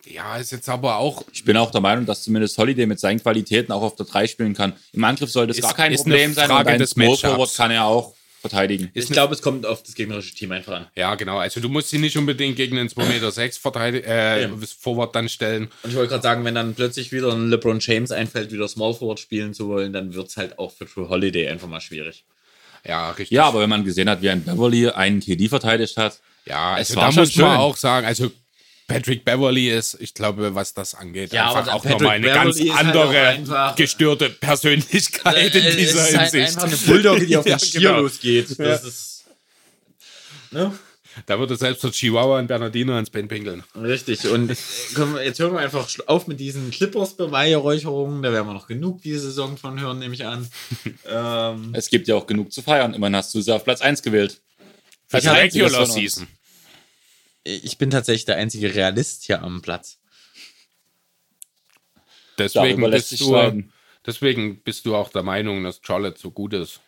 Ja, 0.07 0.37
ist 0.37 0.51
jetzt 0.51 0.69
aber 0.69 0.97
auch 0.97 1.23
Ich 1.31 1.45
bin 1.45 1.55
auch 1.55 1.69
der 1.69 1.81
Meinung, 1.81 2.07
dass 2.07 2.23
zumindest 2.23 2.57
Holiday 2.57 2.87
mit 2.87 2.99
seinen 2.99 3.19
Qualitäten 3.19 3.71
auch 3.71 3.83
auf 3.83 3.95
der 3.95 4.07
3 4.07 4.25
spielen 4.25 4.55
kann. 4.55 4.73
Im 4.91 5.03
Angriff 5.03 5.31
sollte 5.31 5.51
es 5.51 5.61
gar 5.61 5.75
kein 5.75 5.93
Problem 5.95 6.33
sein. 6.33 6.49
Und 6.49 6.79
des 6.79 6.91
Small. 6.91 7.15
Forward 7.15 7.55
kann 7.55 7.69
er 7.69 7.85
auch 7.85 8.14
verteidigen. 8.49 8.91
Ich 8.93 9.07
glaube, 9.09 9.33
es 9.33 9.41
kommt 9.41 9.65
auf 9.65 9.81
das 9.83 9.95
gegnerische 9.95 10.35
Team 10.35 10.51
einfach 10.51 10.73
an. 10.73 10.87
Ja, 10.95 11.15
genau. 11.15 11.37
Also 11.37 11.59
du 11.59 11.69
musst 11.69 11.89
sie 11.89 11.97
nicht 11.97 12.17
unbedingt 12.17 12.55
gegen 12.55 12.75
den 12.75 12.87
2,6 12.89 13.07
Meter 13.07 13.31
sechs 13.31 13.59
äh, 13.65 14.41
Ja. 14.43 14.49
Forward 14.79 15.15
dann 15.15 15.29
stellen. 15.29 15.69
Und 15.83 15.89
ich 15.89 15.95
wollte 15.95 16.09
gerade 16.09 16.23
sagen, 16.23 16.45
wenn 16.45 16.55
dann 16.55 16.75
plötzlich 16.75 17.11
wieder 17.11 17.33
ein 17.33 17.49
LeBron 17.49 17.79
James 17.79 18.11
einfällt, 18.11 18.51
wieder 18.51 18.67
Small 18.67 18.93
Forward 18.93 19.19
spielen 19.19 19.53
zu 19.53 19.67
wollen, 19.67 19.93
dann 19.93 20.13
wird 20.13 20.27
es 20.27 20.37
halt 20.37 20.59
auch 20.59 20.71
für 20.71 20.85
True 20.85 21.09
Holiday 21.09 21.47
einfach 21.47 21.67
mal 21.67 21.81
schwierig. 21.81 22.25
Ja, 22.87 23.09
richtig. 23.11 23.31
Ja, 23.35 23.45
aber 23.45 23.61
wenn 23.61 23.69
man 23.69 23.83
gesehen 23.83 24.09
hat, 24.09 24.21
wie 24.21 24.29
ein 24.29 24.43
Beverly 24.43 24.89
einen 24.89 25.19
KD 25.19 25.47
verteidigt 25.49 25.97
hat, 25.97 26.19
ja 26.45 26.77
es 26.77 26.91
also 26.91 26.95
war 26.97 27.05
da 27.07 27.11
schon 27.11 27.23
muss 27.23 27.35
man 27.37 27.49
schön. 27.51 27.59
auch 27.59 27.77
sagen, 27.77 28.05
also 28.05 28.31
Patrick 28.87 29.25
Beverly 29.25 29.69
ist, 29.71 29.97
ich 29.99 30.13
glaube, 30.13 30.53
was 30.53 30.73
das 30.75 30.93
angeht, 30.93 31.33
Ja, 31.33 31.47
einfach 31.53 31.73
auch 31.73 31.81
Patrick 31.83 31.91
nochmal 32.01 32.15
eine 32.17 32.27
ganz 32.27 32.55
Beverly 32.57 32.69
ist 32.69 32.75
halt 32.75 32.87
andere, 32.95 33.19
einfach- 33.27 33.75
gestörte 33.75 34.29
Persönlichkeit 34.29 35.55
in 35.55 35.63
Äh, 35.65 35.75
dieser 35.75 36.01
es 36.03 36.09
ist 36.11 36.17
halt 36.17 36.31
Hinsicht. 36.31 36.57
einfach 36.57 36.67
eine 36.67 36.77
Bulldogge, 36.77 37.25
die 37.25 37.37
auf 37.37 37.43
den 37.45 37.51
Ja, 37.53 37.59
Stier 37.59 37.79
genau. 37.81 38.01
losgeht. 38.01 38.59
Das 38.59 38.83
ist. 38.83 39.25
Ne? 40.51 40.71
Da 41.25 41.39
würde 41.39 41.55
selbst 41.55 41.81
der 41.81 41.91
Chihuahua 41.91 42.39
und 42.39 42.47
Bernardino 42.47 42.93
ans 42.93 43.09
Bein 43.09 43.27
pinkeln. 43.29 43.63
Richtig. 43.73 44.27
Und 44.27 44.51
äh, 44.51 45.25
jetzt 45.25 45.39
hören 45.39 45.53
wir 45.53 45.59
einfach 45.61 45.87
auf 46.07 46.27
mit 46.27 46.39
diesen 46.41 46.71
Clippers-Beweihräucherungen. 46.71 48.21
Da 48.21 48.33
werden 48.33 48.47
wir 48.47 48.53
noch 48.53 48.67
genug 48.67 49.01
diese 49.01 49.21
Saison 49.21 49.57
von 49.57 49.79
hören, 49.79 49.99
nehme 49.99 50.13
ich 50.13 50.25
an. 50.25 50.47
ähm, 51.09 51.69
es 51.73 51.89
gibt 51.89 52.07
ja 52.09 52.15
auch 52.15 52.27
genug 52.27 52.51
zu 52.51 52.61
feiern. 52.61 52.93
Immerhin 52.93 53.15
hast 53.15 53.33
du 53.33 53.41
sie 53.41 53.53
auf 53.53 53.63
Platz 53.63 53.81
1 53.81 54.01
gewählt. 54.01 54.41
Also 55.11 55.29
hab- 55.29 55.37
Regular 55.37 55.69
das 55.69 55.77
von 55.77 55.83
uns. 55.85 55.93
Season. 55.93 56.27
Ich 57.45 57.77
bin 57.77 57.89
tatsächlich 57.91 58.25
der 58.25 58.37
einzige 58.37 58.73
Realist 58.73 59.23
hier 59.23 59.41
am 59.41 59.61
Platz. 59.61 59.99
Deswegen 62.37 62.89
bist, 62.89 63.19
du, 63.21 63.63
deswegen 64.05 64.61
bist 64.61 64.85
du 64.85 64.95
auch 64.95 65.09
der 65.09 65.23
Meinung, 65.23 65.63
dass 65.63 65.79
Charlotte 65.81 66.19
so 66.19 66.31
gut 66.31 66.53
ist 66.53 66.81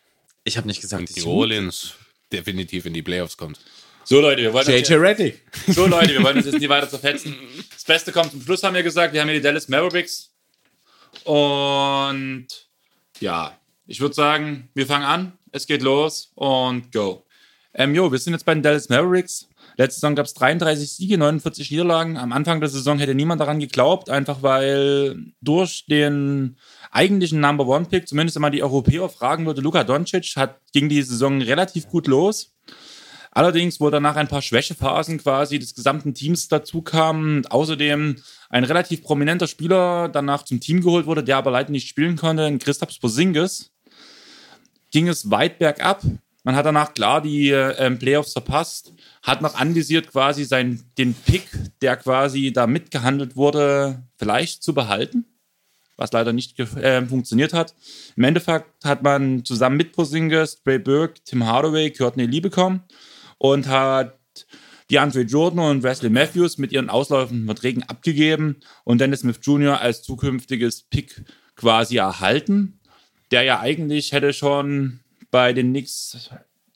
Ich 0.43 0.57
habe 0.57 0.67
nicht 0.67 0.81
gesagt, 0.81 0.99
und 0.99 1.09
dass 1.09 1.15
ich 1.15 1.25
Orleans 1.25 1.93
definitiv 2.33 2.85
in 2.85 2.93
die 2.93 3.01
Playoffs 3.01 3.37
kommt. 3.37 3.59
So, 4.03 4.19
Leute, 4.19 4.41
wir 4.41 4.53
wollen 4.53 4.67
uns 4.67 4.89
JJ 4.89 4.95
Reddick. 4.95 5.41
jetzt, 5.67 5.75
so, 5.75 5.85
Leute, 5.85 6.09
wir 6.09 6.23
wollen 6.23 6.37
uns 6.37 6.45
jetzt 6.45 6.59
nicht 6.59 6.69
weiter 6.69 6.89
zerfetzen. 6.89 7.35
Das 7.73 7.83
Beste 7.83 8.11
kommt 8.11 8.31
zum 8.31 8.41
Schluss, 8.41 8.63
haben 8.63 8.75
wir 8.75 8.83
gesagt. 8.83 9.13
Wir 9.13 9.21
haben 9.21 9.27
hier 9.27 9.37
die 9.37 9.43
Dallas 9.43 9.67
Mavericks. 9.67 10.31
Und 11.23 12.47
ja, 13.19 13.57
ich 13.85 13.99
würde 13.99 14.15
sagen, 14.15 14.69
wir 14.73 14.87
fangen 14.87 15.05
an. 15.05 15.37
Es 15.51 15.67
geht 15.67 15.81
los 15.81 16.31
und 16.35 16.91
go. 16.91 17.25
Ähm, 17.73 17.95
jo, 17.95 18.11
wir 18.11 18.19
sind 18.19 18.33
jetzt 18.33 18.45
bei 18.45 18.53
den 18.53 18.63
Dallas 18.63 18.89
Mavericks. 18.89 19.47
Letzte 19.77 19.99
Saison 19.99 20.15
gab 20.15 20.25
es 20.25 20.33
33 20.33 20.91
Siege, 20.91 21.17
49 21.19 21.69
Niederlagen. 21.69 22.17
Am 22.17 22.33
Anfang 22.33 22.59
der 22.59 22.69
Saison 22.69 22.97
hätte 22.97 23.13
niemand 23.13 23.39
daran 23.39 23.59
geglaubt, 23.59 24.09
einfach 24.09 24.41
weil 24.41 25.33
durch 25.39 25.85
den 25.85 26.57
eigentlichen 26.89 27.39
Number 27.39 27.67
One 27.67 27.85
Pick, 27.85 28.07
zumindest 28.07 28.35
wenn 28.35 28.41
man 28.41 28.51
die 28.51 28.63
Europäer 28.63 29.07
fragen 29.07 29.45
würde, 29.45 29.61
Luka 29.61 29.83
Doncic, 29.83 30.35
hat, 30.35 30.59
ging 30.73 30.89
die 30.89 31.03
Saison 31.03 31.41
relativ 31.43 31.87
gut 31.89 32.07
los. 32.07 32.55
Allerdings, 33.31 33.79
wo 33.79 33.91
danach 33.91 34.15
ein 34.15 34.27
paar 34.27 34.41
Schwächephasen 34.41 35.19
quasi 35.19 35.59
des 35.59 35.75
gesamten 35.75 36.15
Teams 36.15 36.47
dazu 36.47 36.81
kamen, 36.81 37.45
außerdem 37.45 38.15
ein 38.49 38.63
relativ 38.63 39.03
prominenter 39.03 39.45
Spieler 39.45 40.09
danach 40.09 40.41
zum 40.41 40.59
Team 40.59 40.81
geholt 40.81 41.05
wurde, 41.05 41.23
der 41.23 41.37
aber 41.37 41.51
leider 41.51 41.69
nicht 41.69 41.87
spielen 41.87 42.15
konnte, 42.15 42.57
Christoph 42.57 42.99
Porzingis, 42.99 43.69
ging 44.91 45.07
es 45.07 45.29
weit 45.29 45.59
bergab. 45.59 46.01
Man 46.43 46.55
hat 46.55 46.65
danach 46.65 46.95
klar 46.95 47.21
die 47.21 47.49
ähm, 47.51 47.99
Playoffs 47.99 48.33
verpasst, 48.33 48.93
hat 49.27 49.41
noch 49.41 49.55
anvisiert 49.55 50.09
quasi 50.09 50.45
sein, 50.45 50.81
den 50.97 51.13
Pick, 51.13 51.49
der 51.81 51.97
quasi 51.97 52.53
da 52.53 52.65
mitgehandelt 52.65 53.35
wurde, 53.35 54.03
vielleicht 54.15 54.63
zu 54.63 54.73
behalten, 54.73 55.25
was 55.97 56.13
leider 56.13 56.31
nicht 56.31 56.57
äh, 56.57 57.05
funktioniert 57.05 57.53
hat. 57.53 57.75
Im 58.15 58.23
Endeffekt 58.23 58.85
hat 58.85 59.03
man 59.03 59.43
zusammen 59.43 59.75
mit 59.75 59.91
Porzingis, 59.91 60.63
Trey 60.63 60.79
Burke, 60.79 61.15
Tim 61.25 61.45
Hardaway, 61.45 61.91
Courtney 61.91 62.25
Lee 62.25 62.39
bekommen 62.39 62.83
und 63.37 63.67
hat 63.67 64.17
DeAndre 64.89 65.23
Jordan 65.23 65.59
und 65.59 65.83
Wesley 65.83 66.09
Matthews 66.09 66.57
mit 66.57 66.71
ihren 66.71 66.89
auslaufenden 66.89 67.47
Verträgen 67.47 67.83
abgegeben 67.83 68.61
und 68.85 69.01
Dennis 69.01 69.19
Smith 69.19 69.39
Jr. 69.41 69.81
als 69.81 70.03
zukünftiges 70.03 70.83
Pick 70.83 71.25
quasi 71.57 71.97
erhalten, 71.97 72.79
der 73.31 73.43
ja 73.43 73.59
eigentlich 73.59 74.13
hätte 74.13 74.31
schon 74.31 75.01
bei 75.31 75.51
den 75.51 75.71
Knicks 75.71 76.29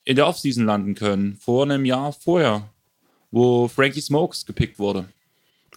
in 0.03 0.15
der 0.15 0.28
Offseason 0.28 0.65
landen 0.65 0.95
können, 0.95 1.36
vor 1.36 1.64
einem 1.64 1.86
Jahr 1.86 2.11
vorher, 2.11 2.69
wo 3.30 3.68
Frankie 3.68 4.02
Smokes 4.02 4.45
gepickt 4.45 4.80
wurde. 4.80 5.07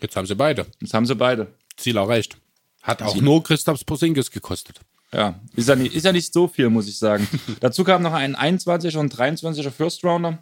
Jetzt 0.01 0.16
haben 0.16 0.26
sie 0.26 0.34
beide. 0.34 0.66
Das 0.80 0.94
haben 0.94 1.06
sie 1.06 1.14
beide. 1.14 1.55
Ziel 1.76 1.96
erreicht. 1.96 2.36
Hat 2.82 3.02
auch 3.02 3.16
nur 3.16 3.42
Christoph 3.42 3.84
Porzingis 3.86 4.30
gekostet. 4.30 4.80
Ja, 5.12 5.40
ist 5.55 5.68
ja 5.68 5.76
nicht, 5.76 5.94
ist 5.94 6.05
ja 6.05 6.12
nicht 6.12 6.32
so 6.32 6.48
viel, 6.48 6.68
muss 6.68 6.88
ich 6.88 6.98
sagen. 6.98 7.26
Dazu 7.60 7.84
kam 7.84 8.02
noch 8.02 8.12
ein 8.12 8.36
21er 8.36 8.98
und 8.98 9.14
23er 9.14 9.70
First 9.70 10.05
Rounder. 10.05 10.38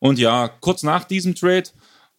Und 0.00 0.18
ja, 0.18 0.48
kurz 0.48 0.82
nach 0.82 1.04
diesem 1.04 1.34
Trade 1.34 1.70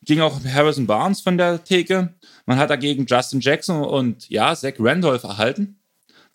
ging 0.03 0.21
auch 0.21 0.39
Harrison 0.45 0.87
Barnes 0.87 1.21
von 1.21 1.37
der 1.37 1.63
Theke. 1.63 2.13
Man 2.45 2.57
hat 2.57 2.69
dagegen 2.69 3.05
Justin 3.05 3.41
Jackson 3.41 3.83
und 3.83 4.29
ja, 4.29 4.55
Zach 4.55 4.73
Randolph 4.79 5.23
erhalten, 5.23 5.77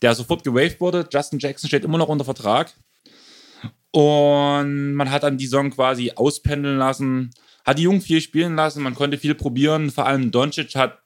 der 0.03 0.15
sofort 0.15 0.45
gewaved 0.45 0.81
wurde. 0.81 1.09
Justin 1.11 1.39
Jackson 1.39 1.69
steht 1.69 1.85
immer 1.85 1.99
noch 1.99 2.09
unter 2.09 2.25
Vertrag. 2.25 2.73
Und 3.93 4.95
man 4.95 5.11
hat 5.11 5.25
dann 5.25 5.37
die 5.37 5.47
Saison 5.47 5.71
quasi 5.71 6.13
auspendeln 6.15 6.79
lassen, 6.79 7.31
hat 7.65 7.79
die 7.79 7.83
Jungen 7.83 8.01
viel 8.01 8.21
spielen 8.21 8.55
lassen, 8.55 8.83
man 8.83 8.95
konnte 8.95 9.19
viel 9.19 9.35
probieren. 9.35 9.91
Vor 9.91 10.07
allem 10.07 10.31
Doncic 10.31 10.75
hat 10.77 10.99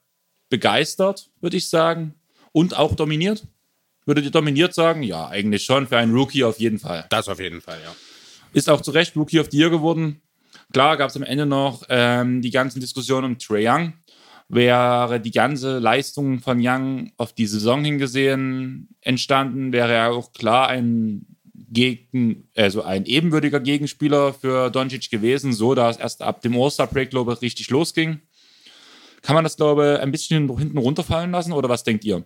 begeistert, 0.49 1.29
würde 1.41 1.57
ich 1.57 1.69
sagen, 1.69 2.13
und 2.51 2.77
auch 2.77 2.95
dominiert. 2.95 3.47
Würdet 4.05 4.25
ihr 4.25 4.31
dominiert 4.31 4.73
sagen? 4.73 5.01
Ja, 5.01 5.27
eigentlich 5.27 5.65
schon. 5.65 5.87
Für 5.87 5.97
einen 5.97 6.13
Rookie 6.13 6.43
auf 6.43 6.59
jeden 6.59 6.77
Fall. 6.77 7.05
Das 7.09 7.27
auf 7.27 7.39
jeden 7.39 7.59
Fall, 7.59 7.79
ja. 7.83 7.95
Ist 8.53 8.69
auch 8.69 8.81
zu 8.81 8.91
Recht 8.91 9.15
Rookie 9.15 9.39
of 9.39 9.47
the 9.49 9.57
Year 9.57 9.71
geworden. 9.71 10.21
Klar 10.71 10.97
gab 10.97 11.09
es 11.09 11.15
am 11.15 11.23
Ende 11.23 11.45
noch 11.45 11.83
ähm, 11.89 12.41
die 12.41 12.51
ganzen 12.51 12.79
Diskussionen 12.79 13.25
um 13.25 13.39
Trey 13.39 13.67
Young. 13.67 13.93
Wäre 14.47 15.19
die 15.19 15.31
ganze 15.31 15.79
Leistung 15.79 16.39
von 16.39 16.59
Young 16.61 17.11
auf 17.17 17.33
die 17.33 17.47
Saison 17.47 17.83
hingesehen 17.83 18.95
entstanden, 19.01 19.73
wäre 19.73 19.91
er 19.91 20.11
auch 20.11 20.33
klar 20.33 20.67
ein 20.67 21.34
gegen, 21.69 22.47
also 22.55 22.83
ein 22.83 23.05
ebenwürdiger 23.05 23.59
Gegenspieler 23.59 24.33
für 24.33 24.69
Doncic 24.69 25.09
gewesen, 25.09 25.53
so 25.53 25.75
dass 25.75 25.97
erst 25.97 26.21
ab 26.21 26.41
dem 26.41 26.55
All-Star-Break, 26.59 27.09
glaube 27.09 27.33
ich, 27.33 27.41
richtig 27.41 27.69
losging. 27.69 28.21
Kann 29.21 29.35
man 29.35 29.43
das, 29.43 29.57
glaube 29.57 29.95
ich, 29.95 30.01
ein 30.01 30.11
bisschen 30.11 30.57
hinten 30.57 30.77
runterfallen 30.77 31.31
lassen 31.31 31.53
oder 31.53 31.69
was 31.69 31.83
denkt 31.83 32.05
ihr? 32.05 32.23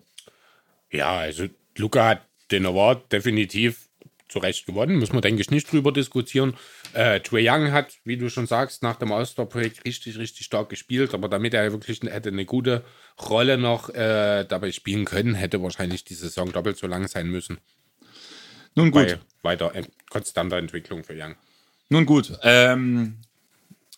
Ja, 0.91 1.17
also 1.17 1.45
Luca 1.77 2.09
hat 2.09 2.21
den 2.51 2.65
Award 2.65 3.11
definitiv 3.11 3.89
zu 4.29 4.39
Recht 4.39 4.65
gewonnen, 4.65 4.99
muss 4.99 5.11
man, 5.11 5.21
denke 5.21 5.41
ich, 5.41 5.49
nicht 5.49 5.71
drüber 5.71 5.91
diskutieren. 5.91 6.55
Äh, 6.93 7.19
Trey 7.19 7.49
Young 7.49 7.71
hat, 7.71 7.97
wie 8.03 8.17
du 8.17 8.29
schon 8.29 8.45
sagst, 8.45 8.83
nach 8.83 8.95
dem 8.95 9.11
All-Star-Break 9.11 9.85
richtig, 9.85 10.17
richtig 10.17 10.45
stark 10.45 10.69
gespielt, 10.69 11.13
aber 11.13 11.29
damit 11.29 11.53
er 11.53 11.71
wirklich 11.71 12.01
hätte 12.03 12.29
eine 12.29 12.45
gute 12.45 12.83
Rolle 13.19 13.57
noch 13.57 13.89
äh, 13.89 14.45
dabei 14.45 14.71
spielen 14.71 15.05
können, 15.05 15.33
hätte 15.33 15.61
wahrscheinlich 15.61 16.03
die 16.03 16.13
Saison 16.13 16.51
doppelt 16.51 16.77
so 16.77 16.85
lang 16.85 17.07
sein 17.07 17.27
müssen. 17.27 17.59
Nun 18.80 18.91
gut. 18.91 19.19
Bei 19.41 19.51
weiter 19.51 19.76
äh, 19.76 19.84
konstanter 20.10 20.57
Entwicklung 20.57 21.03
für 21.03 21.14
Young. 21.14 21.35
Nun 21.89 22.06
gut, 22.06 22.38
ähm, 22.43 23.18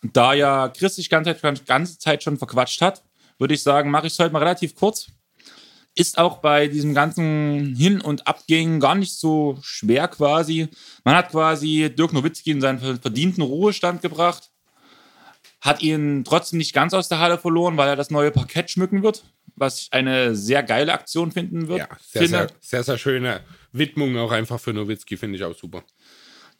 da 0.02 0.34
ja 0.34 0.68
Chris 0.68 0.96
sich 0.96 1.08
ganze 1.08 1.36
Zeit, 1.36 1.66
ganze 1.66 1.98
Zeit 1.98 2.22
schon 2.22 2.38
verquatscht 2.38 2.80
hat, 2.80 3.02
würde 3.38 3.54
ich 3.54 3.62
sagen, 3.62 3.90
mache 3.90 4.06
ich 4.06 4.14
es 4.14 4.18
heute 4.18 4.32
mal 4.32 4.40
relativ 4.40 4.74
kurz. 4.74 5.08
Ist 5.94 6.18
auch 6.18 6.38
bei 6.38 6.68
diesem 6.68 6.94
ganzen 6.94 7.76
Hin- 7.76 8.00
und 8.00 8.26
Abgehen 8.26 8.80
gar 8.80 8.94
nicht 8.94 9.12
so 9.12 9.58
schwer 9.62 10.08
quasi. 10.08 10.68
Man 11.04 11.14
hat 11.14 11.30
quasi 11.30 11.92
Dirk 11.94 12.14
Nowitzki 12.14 12.50
in 12.50 12.62
seinen 12.62 12.78
verdienten 12.98 13.42
Ruhestand 13.42 14.00
gebracht, 14.00 14.50
hat 15.60 15.82
ihn 15.82 16.24
trotzdem 16.24 16.58
nicht 16.58 16.72
ganz 16.72 16.94
aus 16.94 17.08
der 17.08 17.18
Halle 17.18 17.36
verloren, 17.36 17.76
weil 17.76 17.88
er 17.88 17.96
das 17.96 18.10
neue 18.10 18.30
Parkett 18.30 18.70
schmücken 18.70 19.02
wird, 19.02 19.22
was 19.54 19.82
ich 19.82 19.92
eine 19.92 20.34
sehr 20.34 20.62
geile 20.62 20.94
Aktion 20.94 21.30
finden 21.30 21.68
wird. 21.68 21.80
Ja, 21.80 21.88
sehr, 22.00 22.22
finde. 22.22 22.38
sehr, 22.38 22.48
sehr, 22.60 22.82
sehr 22.84 22.98
schöne 22.98 23.40
Widmung 23.72 24.16
auch 24.18 24.30
einfach 24.30 24.60
für 24.60 24.72
Nowitzki, 24.72 25.16
finde 25.16 25.36
ich 25.36 25.44
auch 25.44 25.56
super. 25.56 25.82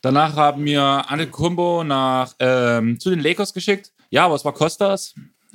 Danach 0.00 0.34
haben 0.34 0.64
wir 0.64 0.82
Anne 0.82 1.28
Kumbo 1.28 1.84
nach, 1.84 2.34
ähm, 2.40 2.98
zu 2.98 3.10
den 3.10 3.20
Lakers 3.20 3.54
geschickt. 3.54 3.92
Ja, 4.10 4.24
aber 4.24 4.34
es 4.34 4.44
war 4.44 4.52
Costas. 4.52 5.14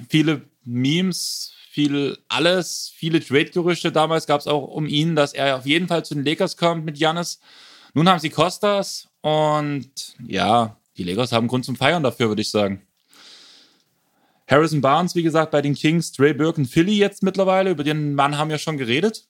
Viele 0.10 0.44
Memes, 0.64 1.54
viel 1.70 2.18
alles, 2.28 2.92
viele 2.96 3.20
Trade-Gerüchte. 3.20 3.92
Damals 3.92 4.26
gab 4.26 4.40
es 4.40 4.48
auch 4.48 4.68
um 4.68 4.88
ihn, 4.88 5.16
dass 5.16 5.34
er 5.34 5.58
auf 5.58 5.66
jeden 5.66 5.88
Fall 5.88 6.06
zu 6.06 6.16
den 6.16 6.24
Lakers 6.24 6.56
kommt 6.58 6.86
mit 6.86 6.96
Giannis. 6.96 7.40
Nun 7.94 8.08
haben 8.08 8.20
sie 8.20 8.30
Costas 8.30 9.10
und 9.22 10.16
ja, 10.26 10.78
die 10.98 11.04
Lakers 11.04 11.32
haben 11.32 11.48
Grund 11.48 11.66
zum 11.66 11.76
Feiern 11.76 12.04
dafür, 12.04 12.30
würde 12.30 12.42
ich 12.42 12.50
sagen. 12.50 12.82
Harrison 14.48 14.82
Barnes, 14.82 15.14
wie 15.14 15.24
gesagt, 15.24 15.52
bei 15.52 15.62
den 15.62 15.76
Kings, 15.76 16.14
Trey 16.14 16.34
Burke 16.34 16.62
und 16.62 16.68
Philly 16.68 16.98
jetzt 16.98 17.22
mittlerweile. 17.22 17.72
Über 17.72 17.84
den 17.84 18.16
Mann 18.16 18.38
haben 18.38 18.50
wir 18.50 18.58
schon 18.58 18.78
geredet. 18.78 19.28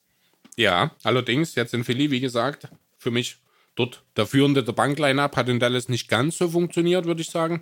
Ja, 0.57 0.91
allerdings, 1.03 1.53
jetzt 1.55 1.75
in 1.75 1.83
Philly, 1.83 2.09
wie 2.09 2.19
gesagt, 2.19 2.67
für 2.97 3.11
mich 3.11 3.37
dort 3.75 4.03
der 4.15 4.25
führende 4.25 4.63
der 4.63 4.73
Bankline-Up 4.73 5.35
hat 5.37 5.49
in 5.49 5.59
Dallas 5.59 5.87
nicht 5.87 6.09
ganz 6.09 6.39
so 6.39 6.49
funktioniert, 6.49 7.05
würde 7.05 7.21
ich 7.21 7.29
sagen. 7.29 7.61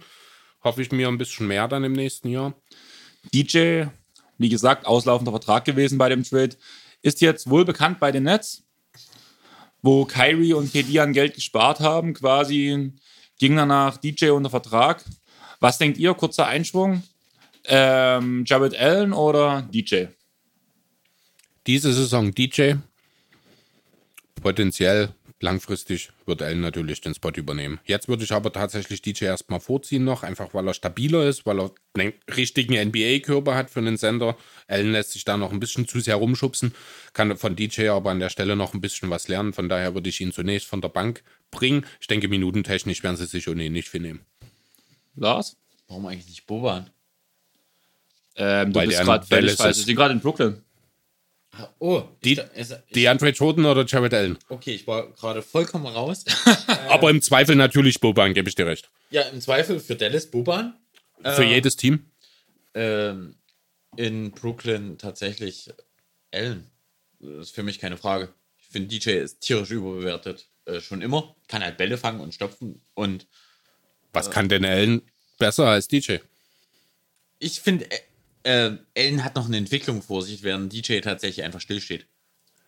Hoffe 0.63 0.81
ich 0.81 0.91
mir 0.91 1.09
ein 1.09 1.17
bisschen 1.17 1.47
mehr 1.47 1.67
dann 1.67 1.83
im 1.83 1.91
nächsten 1.91 2.29
Jahr. 2.29 2.53
DJ, 3.33 3.83
wie 4.37 4.49
gesagt, 4.49 4.85
auslaufender 4.85 5.31
Vertrag 5.31 5.65
gewesen 5.65 5.97
bei 5.97 6.07
dem 6.07 6.23
Trade, 6.23 6.55
ist 7.01 7.19
jetzt 7.19 7.49
wohl 7.49 7.65
bekannt 7.65 7.99
bei 7.99 8.13
den 8.13 8.23
Nets, 8.23 8.63
wo 9.81 10.05
Kyrie 10.05 10.53
und 10.53 10.71
KD 10.71 10.99
an 10.99 11.11
Geld 11.11 11.35
gespart 11.35 11.81
haben, 11.81 12.13
quasi 12.13 12.93
ging 13.37 13.57
danach 13.57 13.97
DJ 13.97 14.29
unter 14.29 14.49
Vertrag. 14.49 15.03
Was 15.59 15.77
denkt 15.77 15.97
ihr? 15.97 16.13
Kurzer 16.13 16.47
Einschwung. 16.47 17.03
Ähm, 17.65 18.45
Jared 18.47 18.75
Allen 18.79 19.11
oder 19.11 19.63
DJ? 19.63 20.05
Diese 21.67 21.93
Saison 21.93 22.33
DJ. 22.33 22.73
Potenziell 24.41 25.09
langfristig 25.41 26.11
wird 26.25 26.41
Allen 26.41 26.61
natürlich 26.61 27.01
den 27.01 27.13
Spot 27.13 27.31
übernehmen. 27.31 27.79
Jetzt 27.85 28.07
würde 28.07 28.23
ich 28.23 28.31
aber 28.31 28.53
tatsächlich 28.53 29.01
DJ 29.01 29.25
erstmal 29.25 29.59
vorziehen 29.59 30.03
noch, 30.03 30.23
einfach 30.23 30.53
weil 30.53 30.67
er 30.67 30.73
stabiler 30.73 31.27
ist, 31.27 31.45
weil 31.45 31.59
er 31.59 31.71
einen 31.95 32.13
richtigen 32.35 32.73
NBA-Körper 32.89 33.55
hat 33.55 33.69
für 33.69 33.79
einen 33.79 33.97
Sender. 33.97 34.37
Allen 34.67 34.91
lässt 34.91 35.11
sich 35.13 35.25
da 35.25 35.37
noch 35.37 35.51
ein 35.51 35.59
bisschen 35.59 35.87
zu 35.87 35.99
sehr 35.99 36.15
rumschubsen, 36.15 36.73
kann 37.13 37.35
von 37.37 37.55
DJ 37.55 37.89
aber 37.89 38.11
an 38.11 38.19
der 38.19 38.29
Stelle 38.29 38.55
noch 38.55 38.73
ein 38.73 38.81
bisschen 38.81 39.09
was 39.09 39.27
lernen. 39.27 39.53
Von 39.53 39.69
daher 39.69 39.93
würde 39.93 40.09
ich 40.09 40.21
ihn 40.21 40.31
zunächst 40.31 40.67
von 40.67 40.81
der 40.81 40.89
Bank 40.89 41.23
bringen. 41.51 41.85
Ich 41.99 42.07
denke, 42.07 42.27
minutentechnisch 42.27 43.03
werden 43.03 43.17
sie 43.17 43.25
sich 43.25 43.47
ohnehin 43.47 43.73
nicht 43.73 43.89
viel 43.89 44.01
nehmen. 44.01 44.21
Lars? 45.15 45.57
Warum 45.87 46.05
eigentlich 46.05 46.27
nicht 46.27 46.45
Boban? 46.45 46.89
Ähm, 48.35 48.73
du 48.73 48.79
Weil 48.79 48.87
bist 48.87 49.01
gerade 49.01 49.25
falsch. 49.25 49.59
ist. 49.59 49.79
Ich 49.79 49.85
bin 49.85 49.95
gerade 49.95 50.13
in 50.13 50.19
Brooklyn. 50.19 50.64
Oh, 51.79 52.03
Die- 52.23 52.39
Die 52.93 53.07
Andre 53.07 53.29
Jordan 53.29 53.65
oder 53.65 53.85
Jared 53.85 54.13
Allen? 54.13 54.37
okay, 54.49 54.71
ich 54.75 54.85
war 54.87 55.11
gerade 55.13 55.41
vollkommen 55.41 55.85
raus. 55.87 56.25
Aber 56.89 57.09
im 57.09 57.21
Zweifel 57.21 57.55
natürlich 57.55 57.99
Boban, 57.99 58.33
gebe 58.33 58.49
ich 58.49 58.55
dir 58.55 58.65
recht. 58.67 58.89
ja, 59.09 59.21
im 59.23 59.41
Zweifel 59.41 59.79
für 59.79 59.95
Dallas 59.95 60.29
Boban. 60.29 60.75
Für 61.21 61.43
Äh, 61.43 61.53
jedes 61.55 61.75
Team. 61.75 62.11
Ähm, 62.73 63.35
in 63.95 64.31
Brooklyn 64.31 64.97
tatsächlich 64.97 65.69
Allen. 66.33 66.69
Das 67.19 67.47
ist 67.47 67.55
für 67.55 67.63
mich 67.63 67.79
keine 67.79 67.97
Frage. 67.97 68.33
Ich 68.59 68.67
finde, 68.67 68.89
DJ 68.89 69.11
ist 69.11 69.39
tierisch 69.39 69.71
überbewertet. 69.71 70.47
Äh, 70.65 70.81
schon 70.81 71.01
immer. 71.01 71.35
Kann 71.47 71.63
halt 71.63 71.77
Bälle 71.77 71.97
fangen 71.97 72.19
und 72.19 72.33
stopfen. 72.33 72.81
Und 72.93 73.27
Was 74.11 74.29
kann 74.31 74.49
denn 74.49 74.65
Allen 74.65 75.01
besser 75.37 75.67
als 75.67 75.87
DJ? 75.87 76.17
ich 77.39 77.59
finde, 77.61 77.87
äh, 78.45 78.77
Allen 78.97 79.23
hat 79.23 79.35
noch 79.35 79.47
eine 79.47 79.57
Entwicklung 79.57 80.01
vor 80.01 80.21
sich, 80.21 80.43
während 80.43 80.71
DJ 80.71 80.99
tatsächlich 80.99 81.43
einfach 81.45 81.61
stillsteht. 81.61 82.07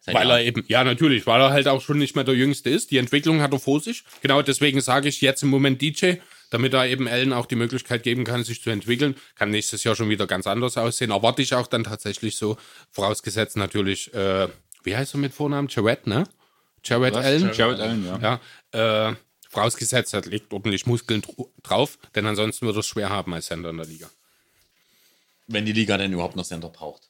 Seit 0.01 0.15
Weil 0.15 0.29
er 0.29 0.37
Jahren. 0.37 0.47
eben, 0.47 0.65
ja, 0.67 0.83
natürlich, 0.83 1.27
weil 1.27 1.41
er 1.41 1.49
halt 1.51 1.67
auch 1.67 1.81
schon 1.81 1.97
nicht 1.97 2.15
mehr 2.15 2.23
der 2.23 2.35
Jüngste 2.35 2.69
ist. 2.69 2.91
Die 2.91 2.97
Entwicklung 2.97 3.41
hat 3.41 3.51
er 3.51 3.59
vor 3.59 3.79
sich. 3.81 4.03
Genau 4.21 4.41
deswegen 4.41 4.79
sage 4.81 5.09
ich 5.09 5.19
jetzt 5.21 5.43
im 5.43 5.49
Moment 5.49 5.81
DJ, 5.81 6.13
damit 6.49 6.73
er 6.73 6.87
eben 6.87 7.07
Allen 7.09 7.33
auch 7.33 7.45
die 7.45 7.55
Möglichkeit 7.57 8.03
geben 8.03 8.23
kann, 8.23 8.43
sich 8.45 8.61
zu 8.61 8.69
entwickeln. 8.69 9.15
Kann 9.35 9.49
nächstes 9.51 9.83
Jahr 9.83 9.95
schon 9.95 10.09
wieder 10.09 10.25
ganz 10.25 10.47
anders 10.47 10.77
aussehen. 10.77 11.11
Erwarte 11.11 11.41
ich 11.41 11.53
auch 11.53 11.67
dann 11.67 11.83
tatsächlich 11.83 12.37
so, 12.37 12.57
vorausgesetzt 12.91 13.57
natürlich, 13.57 14.13
äh, 14.13 14.47
wie 14.83 14.95
heißt 14.95 15.13
er 15.15 15.17
mit 15.19 15.33
Vornamen? 15.33 15.67
Jared, 15.69 16.07
ne? 16.07 16.23
Jared 16.85 17.15
Allen? 17.15 17.51
Jared 17.53 17.79
Allen, 17.81 18.05
ja. 18.05 18.39
Ja, 18.73 19.09
äh, 19.09 19.15
vorausgesetzt, 19.49 20.13
er 20.13 20.21
legt 20.21 20.53
ordentlich 20.53 20.85
Muskeln 20.85 21.21
dr- 21.21 21.49
drauf, 21.63 21.97
denn 22.15 22.25
ansonsten 22.25 22.65
wird 22.65 22.77
er 22.77 22.79
es 22.79 22.87
schwer 22.87 23.09
haben 23.09 23.33
als 23.33 23.47
Center 23.47 23.71
in 23.71 23.77
der 23.77 23.85
Liga. 23.85 24.09
Wenn 25.47 25.65
die 25.65 25.73
Liga 25.73 25.97
denn 25.97 26.13
überhaupt 26.13 26.35
noch 26.35 26.45
Center 26.45 26.69
braucht. 26.69 27.09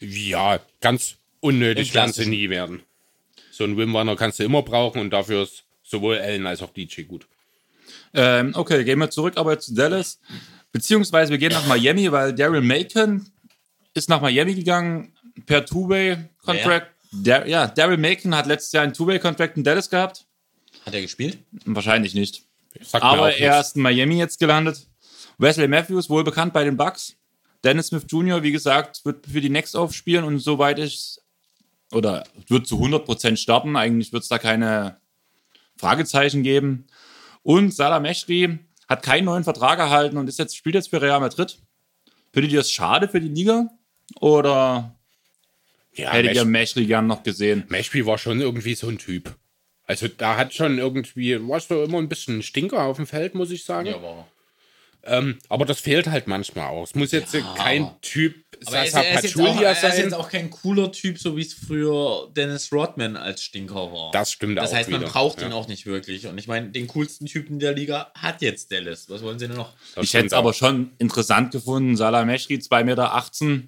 Ja, 0.00 0.60
ganz 0.80 1.16
unnötig 1.40 1.94
werden 1.94 2.12
sie 2.12 2.26
nie 2.26 2.50
werden. 2.50 2.82
So 3.50 3.64
einen 3.64 3.76
Wimwarner 3.76 4.16
kannst 4.16 4.38
du 4.38 4.44
immer 4.44 4.62
brauchen 4.62 5.00
und 5.00 5.10
dafür 5.10 5.44
ist 5.44 5.64
sowohl 5.82 6.18
Allen 6.18 6.46
als 6.46 6.60
auch 6.62 6.70
DJ 6.72 7.02
gut. 7.02 7.26
Ähm, 8.12 8.52
okay, 8.54 8.84
gehen 8.84 8.98
wir 8.98 9.10
zurück 9.10 9.34
aber 9.36 9.58
zu 9.58 9.74
Dallas. 9.74 10.18
Beziehungsweise 10.72 11.30
wir 11.30 11.38
gehen 11.38 11.52
nach 11.52 11.66
Miami, 11.66 12.10
weil 12.12 12.34
Daryl 12.34 12.60
Macon 12.60 13.30
ist 13.94 14.08
nach 14.08 14.20
Miami 14.20 14.54
gegangen 14.54 15.14
per 15.46 15.64
Two-Way-Contract. 15.64 16.88
Dar 17.12 17.46
ja, 17.46 17.66
Daryl 17.66 17.96
Macon 17.96 18.34
hat 18.34 18.46
letztes 18.46 18.72
Jahr 18.72 18.84
einen 18.84 18.92
Two-Way-Contract 18.92 19.56
in 19.56 19.64
Dallas 19.64 19.88
gehabt. 19.88 20.26
Hat 20.84 20.94
er 20.94 21.00
gespielt? 21.00 21.38
Wahrscheinlich 21.64 22.14
nicht. 22.14 22.42
Sagt 22.82 23.04
Aber 23.04 23.34
er 23.34 23.54
nichts. 23.56 23.68
ist 23.68 23.76
in 23.76 23.82
Miami 23.82 24.18
jetzt 24.18 24.38
gelandet. 24.38 24.86
Wesley 25.38 25.68
Matthews, 25.68 26.10
wohl 26.10 26.24
bekannt 26.24 26.52
bei 26.52 26.64
den 26.64 26.76
Bucks. 26.76 27.16
Dennis 27.66 27.88
Smith 27.88 28.06
Jr., 28.08 28.44
wie 28.44 28.52
gesagt, 28.52 29.04
wird 29.04 29.26
für 29.26 29.40
die 29.40 29.50
Next 29.50 29.76
aufspielen 29.76 30.24
und 30.24 30.38
soweit 30.38 30.78
ich 30.78 31.18
oder 31.92 32.24
wird 32.46 32.66
zu 32.66 32.76
100% 32.80 33.36
starten. 33.36 33.76
Eigentlich 33.76 34.12
wird 34.12 34.22
es 34.22 34.28
da 34.28 34.38
keine 34.38 35.00
Fragezeichen 35.76 36.42
geben. 36.44 36.86
Und 37.42 37.74
Salah 37.74 38.00
Meshri 38.00 38.60
hat 38.88 39.02
keinen 39.02 39.24
neuen 39.24 39.44
Vertrag 39.44 39.80
erhalten 39.80 40.16
und 40.16 40.28
ist 40.28 40.38
jetzt, 40.38 40.56
spielt 40.56 40.76
jetzt 40.76 40.90
für 40.90 41.02
Real 41.02 41.20
Madrid. 41.20 41.58
Findet 42.32 42.52
ihr 42.52 42.58
das 42.58 42.70
schade 42.70 43.08
für 43.08 43.20
die 43.20 43.28
Liga? 43.28 43.68
Oder 44.20 44.96
ja, 45.94 46.12
hättet 46.12 46.36
ihr 46.36 46.44
Mesh, 46.44 46.76
Meshri 46.76 46.86
gern 46.86 47.08
noch 47.08 47.24
gesehen? 47.24 47.64
Meshby 47.68 48.06
war 48.06 48.18
schon 48.18 48.40
irgendwie 48.40 48.74
so 48.74 48.88
ein 48.88 48.98
Typ. 48.98 49.34
Also 49.86 50.06
da 50.08 50.36
hat 50.36 50.54
schon 50.54 50.78
irgendwie, 50.78 51.36
warst 51.48 51.70
du 51.70 51.82
immer 51.82 51.98
ein 51.98 52.08
bisschen 52.08 52.38
ein 52.38 52.42
Stinker 52.42 52.84
auf 52.84 52.96
dem 52.96 53.06
Feld, 53.06 53.34
muss 53.34 53.50
ich 53.50 53.64
sagen. 53.64 53.88
war 54.02 54.28
Ähm, 55.08 55.38
aber 55.48 55.64
das 55.64 55.78
fehlt 55.80 56.06
halt 56.08 56.26
manchmal 56.26 56.68
auch. 56.68 56.82
Es 56.84 56.94
muss 56.94 57.12
jetzt 57.12 57.34
kein 57.56 57.90
Typ 58.02 58.34
er 58.58 58.86
Sasa 58.86 59.00
ist 59.02 59.22
jetzt 59.24 59.36
auch, 59.38 59.44
Pachulia 59.44 59.68
er 59.68 59.72
ist 59.72 59.80
sein. 59.82 59.96
jetzt 59.98 60.14
auch 60.14 60.28
kein 60.30 60.50
cooler 60.50 60.90
Typ, 60.90 61.18
so 61.18 61.36
wie 61.36 61.42
es 61.42 61.52
früher 61.54 62.28
Dennis 62.34 62.72
Rodman 62.72 63.16
als 63.16 63.42
Stinker 63.42 63.92
war. 63.92 64.10
Das 64.12 64.32
stimmt 64.32 64.56
Das 64.58 64.70
auch 64.70 64.76
heißt, 64.76 64.90
man 64.90 65.00
wieder. 65.02 65.10
braucht 65.10 65.40
Ja. 65.42 65.46
ihn 65.48 65.52
auch 65.52 65.68
nicht 65.68 65.84
wirklich. 65.86 66.26
Und 66.26 66.38
ich 66.38 66.48
meine, 66.48 66.70
den 66.70 66.86
coolsten 66.86 67.26
Typen 67.26 67.58
der 67.58 67.74
Liga 67.74 68.10
hat 68.14 68.40
jetzt 68.42 68.72
Dallas. 68.72 69.08
Was 69.10 69.22
wollen 69.22 69.38
sie 69.38 69.46
denn 69.46 69.56
noch? 69.56 69.74
Das 69.94 70.04
Ich 70.04 70.14
hätte 70.14 70.26
es 70.26 70.32
aber 70.32 70.52
schon 70.54 70.92
interessant 70.98 71.52
gefunden. 71.52 71.96
Salah 71.96 72.24
Meshri, 72.24 72.54
2,18 72.56 72.84
Meter. 72.84 73.62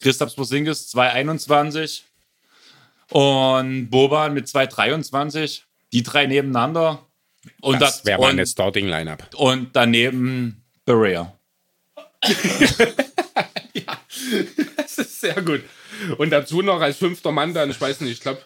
Christoph 0.00 0.34
Porzingis, 0.34 0.88
2,21. 0.94 2.02
Und 3.10 3.90
Boban 3.90 4.32
mit 4.34 4.46
2,23. 4.46 5.62
Die 5.92 6.02
drei 6.02 6.26
nebeneinander. 6.26 7.06
Und, 7.60 7.80
Das 7.80 8.04
wäre 8.06 8.20
meine 8.20 8.46
Starting-Lineup. 8.46 9.34
und 9.36 9.76
daneben 9.76 10.63
Berea. 10.84 11.32
Das 14.76 14.98
ist 14.98 15.20
sehr 15.20 15.40
gut. 15.42 15.62
Und 16.18 16.30
dazu 16.30 16.62
noch 16.62 16.80
als 16.80 16.96
fünfter 16.96 17.32
Mann 17.32 17.52
dann, 17.54 17.70
ich 17.70 17.80
weiß 17.80 18.00
nicht, 18.00 18.12
ich 18.12 18.20
glaube, 18.20 18.40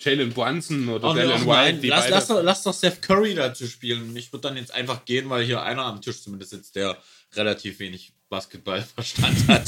Jalen 0.00 0.30
Brunson 0.32 0.88
oder 0.88 1.10
Oh, 1.10 1.14
Dylan 1.14 1.32
ach 1.32 1.40
White. 1.40 1.46
nein, 1.72 1.80
Die 1.80 1.88
lass, 1.88 2.08
lass, 2.08 2.26
doch, 2.28 2.42
lass 2.42 2.62
doch 2.62 2.72
Seth 2.72 3.02
Curry 3.02 3.34
dazu 3.34 3.66
spielen. 3.66 4.14
Ich 4.16 4.32
würde 4.32 4.48
dann 4.48 4.56
jetzt 4.56 4.72
einfach 4.72 5.04
gehen, 5.04 5.28
weil 5.30 5.44
hier 5.44 5.62
einer 5.62 5.84
am 5.84 6.00
Tisch 6.00 6.22
zumindest 6.22 6.52
sitzt, 6.52 6.76
der 6.76 6.96
relativ 7.34 7.78
wenig 7.80 8.12
Basketballverstand 8.28 9.48
hat. 9.48 9.64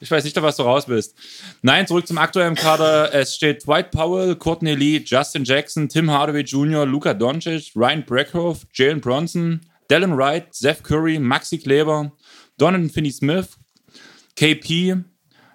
Ich 0.00 0.10
weiß 0.10 0.24
nicht, 0.24 0.40
was 0.40 0.56
du 0.56 0.62
raus 0.62 0.86
bist. 0.86 1.14
Nein, 1.62 1.86
zurück 1.86 2.06
zum 2.06 2.18
aktuellen 2.18 2.54
Kader. 2.54 3.12
Es 3.14 3.34
steht 3.34 3.66
Dwight 3.66 3.90
Powell, 3.90 4.36
Courtney 4.36 4.74
Lee, 4.74 5.02
Justin 5.04 5.44
Jackson, 5.44 5.88
Tim 5.88 6.10
Hardaway 6.10 6.42
Jr., 6.42 6.86
Luka 6.86 7.14
Doncic, 7.14 7.72
Ryan 7.74 8.04
Breckhoff, 8.04 8.66
Jalen 8.72 9.00
Bronson, 9.00 9.60
Dallin 9.88 10.16
Wright, 10.16 10.54
Seth 10.54 10.82
Curry, 10.82 11.18
Maxi 11.18 11.58
Kleber, 11.58 12.12
Donovan 12.58 12.90
Finney-Smith, 12.90 13.58
KP, 14.36 14.96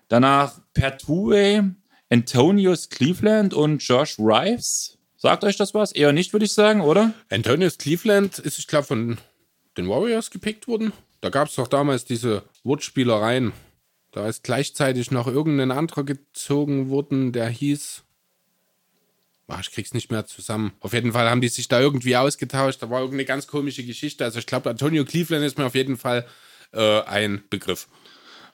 danach 0.07 0.60
Pertwee, 0.73 1.64
Antonius 2.10 2.89
Cleveland 2.89 3.53
und 3.53 3.80
Josh 3.80 4.18
Rives. 4.19 4.97
Sagt 5.18 5.43
euch 5.43 5.57
das 5.57 5.73
was? 5.73 5.91
Eher 5.91 6.14
nicht, 6.14 6.34
würde 6.34 6.45
ich 6.45 6.53
sagen, 6.53 6.81
oder? 6.81 7.14
Antonius 7.30 7.77
Cleveland 7.77 8.39
ist, 8.39 8.57
ich 8.57 8.68
glaube, 8.68 8.88
von 8.88 9.18
den 9.77 9.89
Warriors 9.89 10.31
gepickt 10.31 10.68
worden. 10.68 10.93
Da 11.22 11.30
gab 11.30 11.49
es 11.49 11.56
doch 11.56 11.68
damals 11.68 12.06
diese 12.06 12.43
Wortspielereien. 12.64 13.51
Da 14.11 14.27
ist 14.27 14.43
gleichzeitig 14.43 15.11
noch 15.11 15.27
irgendein 15.27 15.72
anderer 15.72 16.03
gezogen 16.03 16.89
worden, 16.89 17.31
der 17.31 17.49
hieß. 17.49 18.03
Ach, 19.49 19.61
ich 19.61 19.71
krieg's 19.71 19.93
nicht 19.93 20.11
mehr 20.11 20.26
zusammen. 20.26 20.73
Auf 20.80 20.93
jeden 20.93 21.11
Fall 21.11 21.30
haben 21.30 21.41
die 21.41 21.47
sich 21.47 21.67
da 21.67 21.80
irgendwie 21.80 22.15
ausgetauscht. 22.15 22.81
Da 22.81 22.89
war 22.89 22.99
irgendeine 22.99 23.26
ganz 23.26 23.47
komische 23.47 23.84
Geschichte. 23.84 24.23
Also 24.23 24.39
ich 24.39 24.45
glaube, 24.45 24.69
Antonio 24.69 25.03
Cleveland 25.05 25.43
ist 25.43 25.57
mir 25.57 25.65
auf 25.65 25.76
jeden 25.76 25.97
Fall 25.97 26.26
äh, 26.71 27.01
ein 27.01 27.43
Begriff. 27.49 27.88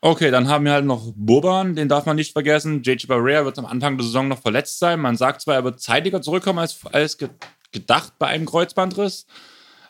Okay, 0.02 0.32
dann 0.32 0.48
haben 0.48 0.66
wir 0.66 0.72
halt 0.72 0.86
noch 0.86 1.12
Boban, 1.16 1.76
den 1.76 1.90
darf 1.90 2.06
man 2.06 2.16
nicht 2.16 2.34
vergessen. 2.34 2.84
JJ 2.84 3.08
Barrea 3.08 3.44
wird 3.44 3.58
am 3.58 3.66
Anfang 3.66 3.98
der 3.98 4.06
Saison 4.06 4.28
noch 4.28 4.42
verletzt 4.42 4.80
sein. 4.80 5.00
Man 5.00 5.18
sagt 5.18 5.42
zwar, 5.42 5.56
er 5.56 5.64
wird 5.64 5.82
zeitiger 5.82 6.22
zurückkommen 6.22 6.60
als, 6.60 6.86
als 6.86 7.18
ge 7.18 7.30
gedacht 7.72 8.14
bei 8.20 8.28
einem 8.28 8.46
Kreuzbandriss. 8.46 9.26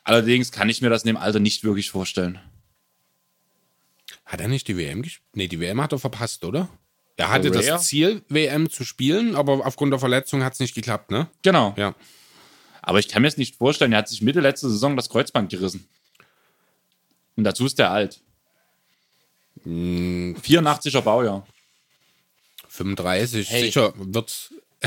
Allerdings 0.04 0.52
kann 0.52 0.70
ich 0.70 0.82
mir 0.82 0.90
das 0.90 1.04
in 1.04 1.08
dem 1.08 1.18
Alter 1.18 1.40
nicht 1.40 1.64
wirklich 1.64 1.92
vorstellen. 1.92 2.40
Hat 4.26 4.42
er 4.42 4.48
nicht 4.48 4.68
die 4.68 4.78
WM 4.78 5.02
gespielt? 5.02 5.28
Nee, 5.34 5.48
die 5.48 5.60
WM 5.60 5.82
hat 5.82 5.92
er 5.92 6.00
verpasst, 6.00 6.46
oder? 6.46 6.70
Er 7.18 7.30
hatte 7.30 7.54
Rare? 7.54 7.66
das 7.66 7.88
Ziel, 7.88 8.24
WM 8.28 8.70
zu 8.70 8.84
spielen, 8.84 9.36
aber 9.36 9.66
aufgrund 9.66 9.92
der 9.92 10.00
Verletzung 10.00 10.44
hat 10.44 10.54
es 10.54 10.60
nicht 10.60 10.76
geklappt, 10.76 11.12
ne? 11.12 11.28
Genau. 11.44 11.74
Ja. 11.78 11.96
Aber 12.82 13.00
ich 13.00 13.08
kann 13.08 13.22
mir 13.22 13.30
das 13.30 13.38
nicht 13.38 13.56
vorstellen. 13.56 13.94
Er 13.94 14.00
hat 14.00 14.10
sich 14.10 14.22
Mitte 14.22 14.42
letzte 14.42 14.70
Saison 14.70 14.96
das 14.96 15.10
Kreuzband 15.10 15.50
gerissen. 15.50 15.88
Und 17.36 17.46
dazu 17.46 17.66
ist 17.66 17.80
er 17.80 17.92
alt. 17.92 18.20
Hm. 19.64 20.36
84er 20.44 21.02
Baujahr. 21.02 21.48
35, 22.68 23.50
Hey. 23.50 23.64
sicher 23.64 23.94
wird's. 23.96 24.54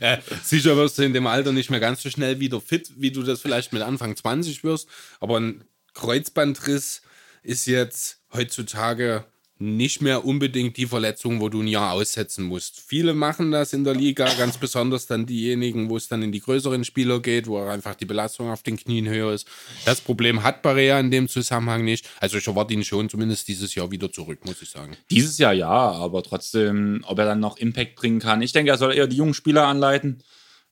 äh, 0.00 0.18
sicher 0.42 0.76
wirst 0.76 0.98
du 0.98 1.02
in 1.02 1.12
dem 1.14 1.26
Alter 1.26 1.52
nicht 1.52 1.70
mehr 1.70 1.80
ganz 1.80 2.02
so 2.02 2.10
schnell 2.10 2.38
wieder 2.40 2.60
fit, 2.60 2.92
wie 2.96 3.10
du 3.10 3.22
das 3.22 3.40
vielleicht 3.40 3.72
mit 3.72 3.82
Anfang 3.82 4.14
20 4.14 4.62
wirst. 4.64 4.88
Aber 5.20 5.40
ein 5.40 5.64
Kreuzbandriss 5.94 7.02
ist 7.42 7.66
jetzt 7.66 8.20
heutzutage 8.32 9.24
nicht 9.62 10.02
mehr 10.02 10.24
unbedingt 10.24 10.76
die 10.76 10.86
Verletzung, 10.86 11.40
wo 11.40 11.48
du 11.48 11.62
ein 11.62 11.68
Jahr 11.68 11.92
aussetzen 11.92 12.44
musst. 12.44 12.82
Viele 12.86 13.14
machen 13.14 13.52
das 13.52 13.72
in 13.72 13.84
der 13.84 13.94
Liga, 13.94 14.28
ganz 14.36 14.58
besonders 14.58 15.06
dann 15.06 15.24
diejenigen, 15.24 15.88
wo 15.88 15.96
es 15.96 16.08
dann 16.08 16.22
in 16.22 16.32
die 16.32 16.40
größeren 16.40 16.84
Spieler 16.84 17.20
geht, 17.20 17.46
wo 17.46 17.58
einfach 17.58 17.94
die 17.94 18.04
Belastung 18.04 18.50
auf 18.50 18.62
den 18.62 18.76
Knien 18.76 19.08
höher 19.08 19.32
ist. 19.32 19.46
Das 19.84 20.00
Problem 20.00 20.42
hat 20.42 20.62
Barea 20.62 20.98
in 20.98 21.10
dem 21.10 21.28
Zusammenhang 21.28 21.84
nicht. 21.84 22.08
Also 22.20 22.38
ich 22.38 22.46
erwarte 22.46 22.74
ihn 22.74 22.84
schon 22.84 23.08
zumindest 23.08 23.46
dieses 23.48 23.74
Jahr 23.74 23.90
wieder 23.90 24.10
zurück, 24.10 24.44
muss 24.44 24.60
ich 24.62 24.70
sagen. 24.70 24.96
Dieses 25.10 25.38
Jahr 25.38 25.52
ja, 25.52 25.68
aber 25.68 26.22
trotzdem, 26.22 27.04
ob 27.06 27.18
er 27.18 27.26
dann 27.26 27.40
noch 27.40 27.56
Impact 27.56 27.94
bringen 27.94 28.18
kann. 28.18 28.42
Ich 28.42 28.52
denke, 28.52 28.72
er 28.72 28.78
soll 28.78 28.94
eher 28.94 29.06
die 29.06 29.16
jungen 29.16 29.34
Spieler 29.34 29.66
anleiten. 29.66 30.22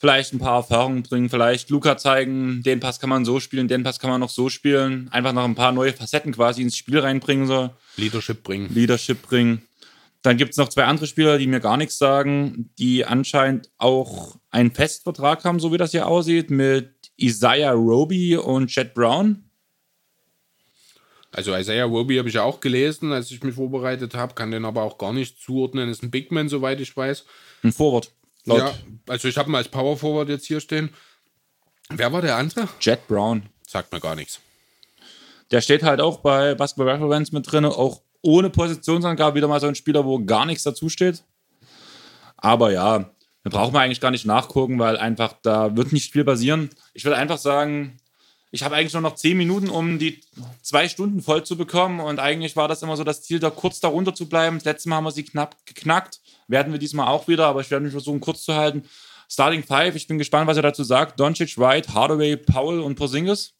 Vielleicht 0.01 0.32
ein 0.32 0.39
paar 0.39 0.56
Erfahrungen 0.56 1.02
bringen, 1.02 1.28
vielleicht 1.28 1.68
Luca 1.68 1.98
zeigen, 1.98 2.62
den 2.62 2.81
Pass 2.81 3.01
kann 3.01 3.10
man 3.10 3.27
so 3.27 3.39
spielen, 3.39 3.68
den 3.68 3.82
Pass 3.82 4.01
kann 4.01 4.09
man 4.09 4.18
noch 4.18 4.31
so 4.31 4.48
spielen. 4.48 5.09
Einfach 5.12 5.35
noch 5.35 5.44
ein 5.44 5.55
paar 5.55 5.72
neue 5.72 5.93
Facetten 5.93 6.32
quasi 6.32 6.62
ins 6.62 6.78
Spiel 6.78 7.01
reinbringen 7.01 7.47
soll. 7.47 7.68
Leadership 7.98 8.43
bringen. 8.43 8.72
Leadership 8.72 9.20
bringen. 9.20 9.60
Dann 10.22 10.39
gibt 10.39 10.52
es 10.52 10.56
noch 10.56 10.70
zwei 10.70 10.85
andere 10.85 11.06
Spieler, 11.06 11.36
die 11.36 11.47
mir 11.47 11.60
gar 11.60 11.77
nichts 11.77 11.98
sagen, 11.98 12.70
die 12.78 13.05
anscheinend 13.05 13.68
auch 13.77 14.36
einen 14.51 14.70
Festvertrag 14.70 15.44
haben, 15.44 15.60
so 15.60 15.70
wie 15.70 15.77
das 15.77 15.90
hier 15.90 16.06
aussieht, 16.06 16.51
mit 16.51 16.94
Isaiah 17.18 17.72
Roby 17.72 18.39
und 18.39 18.68
Chet 18.68 18.94
Brown. 18.94 19.51
Also 21.31 21.55
Isaiah 21.55 21.85
Roby 21.85 22.16
habe 22.16 22.28
ich 22.31 22.36
ja 22.36 22.43
auch 22.43 22.60
gelesen, 22.60 23.12
als 23.12 23.31
ich 23.31 23.43
mich 23.43 23.55
vorbereitet 23.55 24.14
habe, 24.14 24.35
kann 24.35 24.51
den 24.51 24.64
aber 24.64 24.82
auch 24.82 24.97
gar 24.97 25.12
nicht 25.12 25.43
zuordnen. 25.43 25.90
Ist 25.90 26.02
ein 26.02 26.10
Big 26.10 26.32
Man, 26.32 26.48
soweit 26.48 26.81
ich 26.81 26.97
weiß. 26.97 27.27
Ein 27.62 27.72
Forward. 27.72 28.10
Laut 28.44 28.58
Ja, 28.58 28.74
also 29.08 29.28
ich 29.28 29.36
habe 29.36 29.50
ihn 29.50 29.54
als 29.54 29.68
Power 29.68 29.96
Forward 29.96 30.28
jetzt 30.28 30.46
hier 30.46 30.60
stehen. 30.60 30.90
Wer 31.88 32.12
war 32.12 32.22
der 32.22 32.36
andere? 32.36 32.68
Jet 32.80 33.06
Brown. 33.08 33.48
Sagt 33.66 33.92
mir 33.92 34.00
gar 34.00 34.14
nichts. 34.14 34.40
Der 35.50 35.60
steht 35.60 35.82
halt 35.82 36.00
auch 36.00 36.18
bei 36.18 36.54
Basketball 36.54 36.90
Reference 36.90 37.32
mit 37.32 37.50
drin, 37.50 37.64
auch 37.64 38.02
ohne 38.22 38.50
Positionsangabe 38.50 39.36
wieder 39.36 39.48
mal 39.48 39.60
so 39.60 39.66
ein 39.66 39.74
Spieler, 39.74 40.04
wo 40.04 40.24
gar 40.24 40.46
nichts 40.46 40.62
dazu 40.62 40.88
steht. 40.88 41.24
Aber 42.36 42.72
ja, 42.72 43.10
da 43.42 43.50
braucht 43.50 43.72
man 43.72 43.82
eigentlich 43.82 44.00
gar 44.00 44.10
nicht 44.10 44.26
nachgucken, 44.26 44.78
weil 44.78 44.96
einfach 44.96 45.34
da 45.42 45.76
wird 45.76 45.92
nicht 45.92 46.12
viel 46.12 46.24
passieren. 46.24 46.70
Ich 46.94 47.04
würde 47.04 47.16
einfach 47.16 47.38
sagen, 47.38 47.99
ich 48.51 48.62
habe 48.62 48.74
eigentlich 48.74 48.93
nur 48.93 49.02
noch 49.02 49.14
zehn 49.14 49.36
Minuten, 49.36 49.68
um 49.68 49.98
die 49.98 50.20
zwei 50.62 50.89
Stunden 50.89 51.22
voll 51.22 51.44
zu 51.44 51.56
bekommen. 51.56 52.01
Und 52.01 52.18
eigentlich 52.18 52.56
war 52.56 52.66
das 52.66 52.82
immer 52.82 52.97
so 52.97 53.05
das 53.05 53.22
Ziel, 53.22 53.39
da 53.39 53.51
kurz 53.51 53.81
darunter 53.81 54.14
zu 54.14 54.28
bleiben. 54.28 54.56
Das 54.56 54.64
letzte 54.64 54.89
Mal 54.89 54.97
haben 54.97 55.05
wir 55.05 55.12
sie 55.12 55.22
knapp 55.22 55.56
geknackt. 55.66 56.20
Werden 56.48 56.72
wir 56.72 56.81
diesmal 56.81 57.09
auch 57.09 57.28
wieder, 57.28 57.47
aber 57.47 57.60
ich 57.60 57.70
werde 57.70 57.85
mich 57.85 57.93
versuchen, 57.93 58.20
kurz 58.20 58.43
zu 58.43 58.55
halten. 58.55 58.82
Starting 59.28 59.62
Five, 59.62 59.94
ich 59.94 60.09
bin 60.09 60.18
gespannt, 60.18 60.48
was 60.48 60.56
er 60.56 60.64
dazu 60.64 60.82
sagt. 60.82 61.20
Doncic, 61.20 61.56
Wright, 61.56 61.89
Hardaway, 61.94 62.36
Powell 62.36 62.81
und 62.81 62.97
Porzingis. 62.97 63.55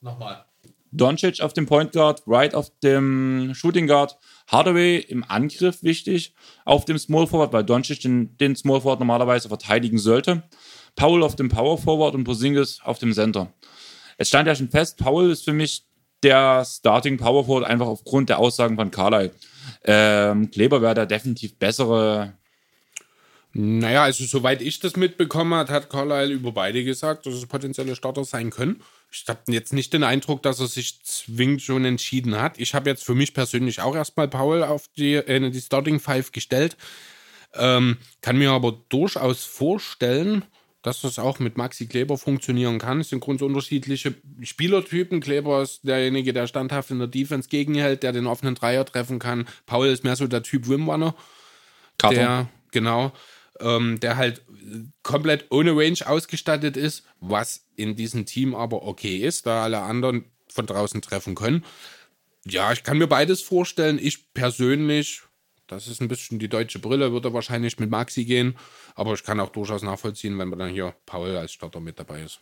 Nochmal. 0.00 0.44
Doncic 0.92 1.40
auf 1.40 1.52
dem 1.52 1.66
Point 1.66 1.92
Guard, 1.92 2.22
Wright 2.26 2.54
auf 2.54 2.70
dem 2.82 3.52
Shooting 3.54 3.88
Guard, 3.88 4.16
Hardaway 4.46 4.98
im 4.98 5.24
Angriff 5.24 5.82
wichtig, 5.82 6.34
auf 6.64 6.84
dem 6.84 6.98
Small 6.98 7.26
Forward, 7.26 7.52
weil 7.52 7.64
Doncic 7.64 8.00
den, 8.00 8.36
den 8.38 8.56
Small 8.56 8.80
Forward 8.80 9.00
normalerweise 9.00 9.48
verteidigen 9.48 9.98
sollte. 9.98 10.44
Powell 10.96 11.22
auf 11.22 11.36
dem 11.36 11.48
Power 11.48 11.76
Forward 11.76 12.14
und 12.14 12.24
Porzingis 12.24 12.80
auf 12.82 12.98
dem 12.98 13.12
Center. 13.12 13.52
Es 14.18 14.28
stand 14.28 14.46
ja 14.48 14.54
schon 14.54 14.68
fest, 14.68 14.98
Powell 14.98 15.30
ist 15.30 15.44
für 15.44 15.52
mich 15.52 15.84
der 16.22 16.64
Starting 16.64 17.16
Power 17.16 17.44
Forward 17.44 17.70
einfach 17.70 17.86
aufgrund 17.86 18.28
der 18.28 18.38
Aussagen 18.38 18.76
von 18.76 18.90
Carlyle. 18.90 19.30
Ähm, 19.84 20.50
Kleber 20.50 20.82
wäre 20.82 20.94
der 20.94 21.06
definitiv 21.06 21.56
bessere. 21.56 22.34
Naja, 23.52 24.02
also 24.02 24.24
soweit 24.24 24.60
ich 24.60 24.80
das 24.80 24.96
mitbekommen 24.96 25.54
habe, 25.54 25.72
hat 25.72 25.88
Carlyle 25.88 26.32
über 26.32 26.52
beide 26.52 26.84
gesagt, 26.84 27.26
dass 27.26 27.34
es 27.34 27.46
potenzielle 27.46 27.96
Starter 27.96 28.24
sein 28.24 28.50
können. 28.50 28.82
Ich 29.10 29.24
habe 29.28 29.40
jetzt 29.48 29.72
nicht 29.72 29.92
den 29.92 30.04
Eindruck, 30.04 30.42
dass 30.42 30.60
er 30.60 30.66
sich 30.66 31.02
zwingend 31.02 31.62
schon 31.62 31.84
entschieden 31.84 32.40
hat. 32.40 32.58
Ich 32.58 32.74
habe 32.74 32.90
jetzt 32.90 33.04
für 33.04 33.14
mich 33.14 33.32
persönlich 33.32 33.80
auch 33.80 33.96
erstmal 33.96 34.28
Paul 34.28 34.62
auf 34.64 34.88
die, 34.96 35.14
äh, 35.14 35.50
die 35.50 35.60
Starting 35.60 36.00
Five 36.00 36.32
gestellt. 36.32 36.76
Ähm, 37.54 37.96
kann 38.20 38.36
mir 38.36 38.50
aber 38.50 38.82
durchaus 38.90 39.44
vorstellen, 39.44 40.44
dass 40.82 41.00
das 41.00 41.18
auch 41.18 41.38
mit 41.38 41.56
Maxi 41.56 41.86
Kleber 41.86 42.18
funktionieren 42.18 42.78
kann. 42.78 43.00
Es 43.00 43.08
sind 43.10 43.20
grundunterschiedliche 43.20 44.14
Spielertypen. 44.42 45.20
Kleber 45.20 45.62
ist 45.62 45.80
derjenige, 45.82 46.32
der 46.32 46.46
standhaft 46.46 46.90
in 46.90 46.98
der 46.98 47.08
Defense 47.08 47.48
gegenhält, 47.48 48.02
der 48.02 48.12
den 48.12 48.26
offenen 48.26 48.54
Dreier 48.54 48.84
treffen 48.84 49.18
kann. 49.18 49.48
Paul 49.66 49.88
ist 49.88 50.04
mehr 50.04 50.16
so 50.16 50.26
der 50.26 50.42
Typ 50.42 50.68
Wimrunner 50.68 51.14
der, 52.02 52.48
genau, 52.70 53.12
ähm, 53.60 53.98
der 54.00 54.16
halt 54.16 54.42
komplett 55.02 55.46
ohne 55.50 55.72
Range 55.72 55.98
ausgestattet 56.06 56.76
ist, 56.76 57.04
was 57.20 57.66
in 57.76 57.96
diesem 57.96 58.26
Team 58.26 58.54
aber 58.54 58.84
okay 58.84 59.16
ist, 59.16 59.46
da 59.46 59.64
alle 59.64 59.80
anderen 59.80 60.24
von 60.48 60.66
draußen 60.66 61.02
treffen 61.02 61.34
können. 61.34 61.64
Ja, 62.46 62.72
ich 62.72 62.82
kann 62.84 62.98
mir 62.98 63.08
beides 63.08 63.42
vorstellen. 63.42 63.98
Ich 64.00 64.32
persönlich, 64.32 65.22
das 65.68 65.86
ist 65.86 66.00
ein 66.00 66.08
bisschen 66.08 66.38
die 66.38 66.48
deutsche 66.48 66.78
Brille, 66.78 67.12
würde 67.12 67.32
wahrscheinlich 67.32 67.78
mit 67.78 67.90
Maxi 67.90 68.24
gehen, 68.24 68.56
aber 68.94 69.12
ich 69.12 69.22
kann 69.22 69.38
auch 69.38 69.50
durchaus 69.50 69.82
nachvollziehen, 69.82 70.38
wenn 70.38 70.48
man 70.48 70.58
dann 70.58 70.70
hier 70.70 70.94
Paul 71.06 71.36
als 71.36 71.52
Starter 71.52 71.78
mit 71.78 71.98
dabei 71.98 72.22
ist. 72.22 72.40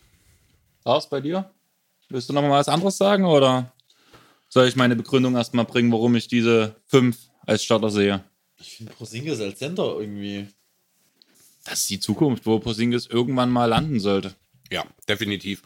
Lars, 0.85 1.09
bei 1.09 1.21
dir? 1.21 1.51
Willst 2.09 2.29
du 2.29 2.33
noch 2.33 2.41
mal 2.41 2.51
was 2.51 2.69
anderes 2.69 2.97
sagen 2.97 3.25
oder 3.25 3.73
soll 4.47 4.67
ich 4.67 4.77
meine 4.77 4.95
Begründung 4.95 5.35
erstmal 5.35 5.65
bringen, 5.65 5.91
warum 5.91 6.15
ich 6.15 6.29
diese 6.29 6.77
fünf 6.85 7.17
als 7.45 7.63
Starter 7.63 7.89
sehe? 7.89 8.23
Ich 8.59 8.77
finde 8.77 8.93
Porzingis 8.93 9.41
als 9.41 9.59
Center 9.59 9.99
irgendwie. 9.99 10.47
Das 11.65 11.79
ist 11.79 11.89
die 11.89 11.99
Zukunft, 11.99 12.45
wo 12.45 12.59
Porzingis 12.59 13.07
irgendwann 13.07 13.51
mal 13.51 13.65
landen 13.65 13.99
sollte. 13.99 14.35
Ja, 14.71 14.85
definitiv. 15.07 15.63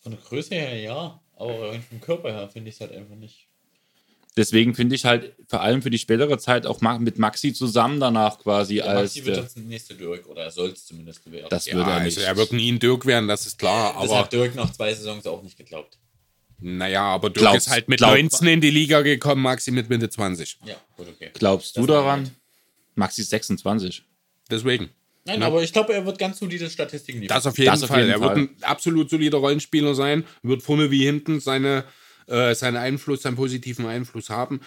Von 0.00 0.12
der 0.12 0.20
Größe 0.20 0.56
her 0.56 0.78
ja, 0.80 1.20
aber 1.36 1.72
irgendwie 1.72 1.88
vom 1.88 2.00
Körper 2.00 2.32
her 2.32 2.48
finde 2.48 2.70
ich 2.70 2.74
es 2.74 2.80
halt 2.80 2.92
einfach 2.92 3.14
nicht. 3.14 3.48
Deswegen 4.36 4.74
finde 4.74 4.96
ich 4.96 5.04
halt 5.04 5.34
vor 5.48 5.60
allem 5.60 5.80
für 5.80 5.90
die 5.90 5.98
spätere 5.98 6.38
Zeit 6.38 6.66
auch 6.66 6.80
mit 6.98 7.18
Maxi 7.18 7.52
zusammen 7.52 8.00
danach 8.00 8.38
quasi 8.40 8.76
Der 8.76 8.88
als. 8.88 9.14
Maxi 9.14 9.24
wird 9.26 9.36
der- 9.36 9.42
jetzt 9.44 9.56
der 9.56 9.62
nächste 9.62 9.94
Dirk 9.94 10.26
oder 10.26 10.42
er 10.42 10.50
soll 10.50 10.70
es 10.70 10.86
zumindest 10.86 11.30
werden. 11.30 11.46
Das 11.50 11.66
Ja, 11.66 11.74
würde 11.74 11.90
er 11.90 11.96
also 11.98 12.20
nicht. 12.20 12.28
er 12.28 12.36
wird 12.36 12.52
nie 12.52 12.72
ein 12.72 12.78
Dirk 12.80 13.06
werden, 13.06 13.28
das 13.28 13.46
ist 13.46 13.58
klar, 13.58 13.94
das 13.94 14.10
aber 14.10 14.18
hat 14.20 14.32
Dirk 14.32 14.54
nach 14.56 14.72
zwei 14.72 14.92
Saisons 14.92 15.24
auch 15.26 15.42
nicht 15.42 15.56
geglaubt. 15.56 15.98
naja, 16.58 17.02
aber 17.02 17.30
Dirk 17.30 17.42
Glaubst- 17.42 17.66
ist 17.68 17.72
halt 17.72 17.88
mit 17.88 17.98
glaub- 17.98 18.10
19 18.14 18.48
in 18.48 18.60
die 18.60 18.70
Liga 18.70 19.02
gekommen, 19.02 19.42
Maxi 19.42 19.70
mit 19.70 19.88
Mitte 19.88 20.08
20. 20.10 20.58
Ja, 20.64 20.74
gut, 20.96 21.06
okay. 21.08 21.30
Glaubst 21.34 21.76
du 21.76 21.82
Das 21.82 21.88
daran? 21.88 22.24
war 22.24 22.30
Maxi 22.96 23.20
ist 23.22 23.30
26. 23.30 24.02
Deswegen. 24.50 24.90
Nein, 25.26 25.40
Ja. 25.40 25.46
aber 25.46 25.62
ich 25.62 25.72
glaube, 25.72 25.94
er 25.94 26.04
wird 26.04 26.18
ganz 26.18 26.38
solide 26.38 26.68
Statistiken 26.68 27.20
liefern. 27.20 27.36
Das 27.36 27.46
auf 27.46 27.56
jeden 27.56 27.70
Das 27.70 27.82
auf 27.82 27.88
Fall. 27.88 28.00
jeden 28.00 28.10
er 28.12 28.18
Fall. 28.18 28.36
wird 28.36 28.50
ein 28.50 28.62
absolut 28.62 29.08
solider 29.10 29.38
Rollenspieler 29.38 29.94
sein, 29.94 30.24
wird 30.42 30.62
vorne 30.62 30.90
wie 30.90 31.04
hinten 31.04 31.40
seine, 31.40 31.84
äh, 32.26 32.54
seinen 32.54 32.76
Einfluss, 32.76 33.22
seinen 33.22 33.36
positiven 33.36 33.86
Einfluss 33.86 34.30
haben. 34.30 34.60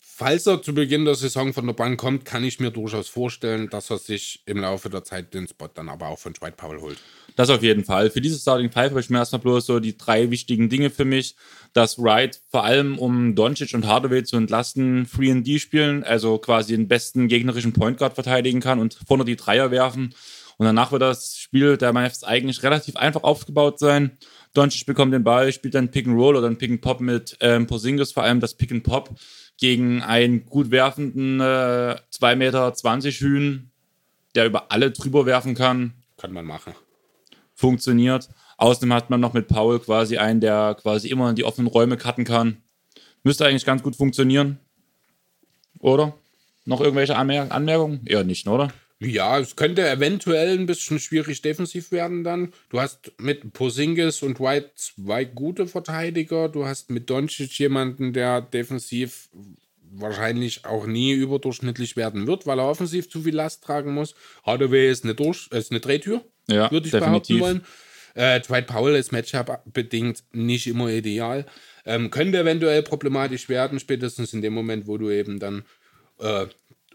Falls 0.00 0.48
er 0.48 0.60
zu 0.60 0.74
Beginn 0.74 1.04
der 1.04 1.14
Saison 1.14 1.52
von 1.52 1.64
der 1.64 1.74
Bank 1.74 2.00
kommt, 2.00 2.24
kann 2.24 2.42
ich 2.42 2.58
mir 2.58 2.72
durchaus 2.72 3.08
vorstellen, 3.08 3.70
dass 3.70 3.88
er 3.88 3.98
sich 3.98 4.42
im 4.46 4.58
Laufe 4.58 4.90
der 4.90 5.04
Zeit 5.04 5.32
den 5.32 5.46
Spot 5.46 5.68
dann 5.72 5.88
aber 5.88 6.08
auch 6.08 6.18
von 6.18 6.32
Dwight 6.32 6.56
Powell 6.56 6.80
holt. 6.80 6.98
Das 7.36 7.50
auf 7.50 7.62
jeden 7.62 7.84
Fall. 7.84 8.10
Für 8.10 8.20
dieses 8.20 8.42
Starting 8.42 8.72
Five 8.72 8.90
habe 8.90 8.98
ich 8.98 9.10
mir 9.10 9.18
erstmal 9.18 9.40
bloß 9.40 9.66
so 9.66 9.78
die 9.78 9.96
drei 9.96 10.28
wichtigen 10.32 10.68
Dinge 10.68 10.90
für 10.90 11.04
mich, 11.04 11.36
dass 11.72 12.00
Wright 12.00 12.40
vor 12.48 12.64
allem 12.64 12.98
um 12.98 13.36
Doncic 13.36 13.74
und 13.74 13.86
Hardaway 13.86 14.24
zu 14.24 14.36
entlasten, 14.36 15.06
3D 15.06 15.60
spielen, 15.60 16.02
also 16.02 16.38
quasi 16.38 16.74
den 16.74 16.88
besten 16.88 17.28
gegnerischen 17.28 17.72
Point 17.72 17.98
Guard 17.98 18.14
verteidigen 18.14 18.58
kann 18.58 18.80
und 18.80 18.98
vorne 19.06 19.24
die 19.24 19.36
Dreier 19.36 19.70
werfen. 19.70 20.16
Und 20.56 20.66
danach 20.66 20.90
wird 20.90 21.02
das 21.02 21.38
Spiel 21.38 21.76
der 21.76 21.92
Mavs 21.92 22.24
eigentlich 22.24 22.64
relativ 22.64 22.96
einfach 22.96 23.22
aufgebaut 23.22 23.78
sein. 23.78 24.18
Doncic 24.54 24.86
bekommt 24.86 25.12
den 25.12 25.24
Ball, 25.24 25.52
spielt 25.52 25.74
dann 25.74 25.90
Pick 25.90 26.06
and 26.06 26.16
Roll 26.16 26.36
oder 26.36 26.46
ein 26.48 26.58
Pick 26.58 26.70
and 26.70 26.80
Pop 26.80 27.00
mit 27.00 27.36
ähm, 27.40 27.66
Porzingis, 27.66 28.12
vor 28.12 28.22
allem 28.22 28.40
das 28.40 28.54
Pick 28.54 28.72
and 28.72 28.82
Pop 28.82 29.10
gegen 29.58 30.02
einen 30.02 30.46
gut 30.46 30.70
werfenden 30.70 31.40
äh, 31.40 31.96
2,20 32.12 32.36
Meter 32.36 32.72
Hühn, 33.10 33.70
der 34.34 34.46
über 34.46 34.70
alle 34.72 34.90
drüber 34.90 35.26
werfen 35.26 35.54
kann 35.54 35.92
Kann 36.16 36.32
man 36.32 36.44
machen. 36.44 36.74
funktioniert. 37.54 38.28
Außerdem 38.56 38.92
hat 38.92 39.10
man 39.10 39.20
noch 39.20 39.34
mit 39.34 39.46
Paul 39.48 39.78
quasi 39.78 40.16
einen, 40.18 40.40
der 40.40 40.76
quasi 40.80 41.08
immer 41.08 41.30
in 41.30 41.36
die 41.36 41.44
offenen 41.44 41.68
Räume 41.68 41.96
cutten 41.96 42.24
kann. 42.24 42.58
Müsste 43.22 43.46
eigentlich 43.46 43.64
ganz 43.64 43.82
gut 43.82 43.96
funktionieren. 43.96 44.58
Oder? 45.80 46.14
Noch 46.64 46.80
irgendwelche 46.80 47.16
Anmer 47.16 47.50
Anmerkungen? 47.50 48.02
Eher 48.04 48.24
nicht, 48.24 48.46
oder? 48.46 48.72
Ja, 49.00 49.38
es 49.38 49.54
könnte 49.54 49.88
eventuell 49.88 50.58
ein 50.58 50.66
bisschen 50.66 50.98
schwierig 50.98 51.40
defensiv 51.40 51.92
werden 51.92 52.24
dann. 52.24 52.52
Du 52.68 52.80
hast 52.80 53.12
mit 53.18 53.52
Posingis 53.52 54.22
und 54.22 54.40
White 54.40 54.72
zwei 54.74 55.24
gute 55.24 55.68
Verteidiger. 55.68 56.48
Du 56.48 56.66
hast 56.66 56.90
mit 56.90 57.08
Doncic 57.08 57.56
jemanden, 57.60 58.12
der 58.12 58.40
defensiv 58.40 59.28
wahrscheinlich 59.92 60.64
auch 60.64 60.86
nie 60.86 61.12
überdurchschnittlich 61.12 61.96
werden 61.96 62.26
wird, 62.26 62.46
weil 62.46 62.58
er 62.58 62.68
offensiv 62.68 63.08
zu 63.08 63.22
viel 63.22 63.34
Last 63.34 63.62
tragen 63.62 63.94
muss. 63.94 64.14
Hardaway 64.44 64.90
ist 64.90 65.04
eine, 65.04 65.14
Durch 65.14 65.48
ist 65.52 65.70
eine 65.70 65.80
Drehtür, 65.80 66.24
Ja, 66.48 66.70
würde 66.70 66.86
ich 66.86 66.92
definitiv. 66.92 67.38
behaupten 67.38 67.40
wollen. 67.40 67.64
Äh, 68.14 68.40
Dwight 68.40 68.66
Powell 68.66 68.96
ist 68.96 69.12
Matchup-bedingt 69.12 70.24
nicht 70.32 70.66
immer 70.66 70.90
ideal. 70.90 71.46
Ähm, 71.86 72.10
könnte 72.10 72.38
eventuell 72.38 72.82
problematisch 72.82 73.48
werden, 73.48 73.78
spätestens 73.78 74.32
in 74.34 74.42
dem 74.42 74.52
Moment, 74.54 74.88
wo 74.88 74.98
du 74.98 75.08
eben 75.08 75.38
dann 75.38 75.64
äh, 76.18 76.46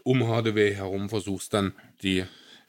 um 0.04 0.28
Hardaway 0.28 0.74
herum 0.74 1.08
versuchst, 1.08 1.52
dann 1.52 1.72
die 2.02 2.24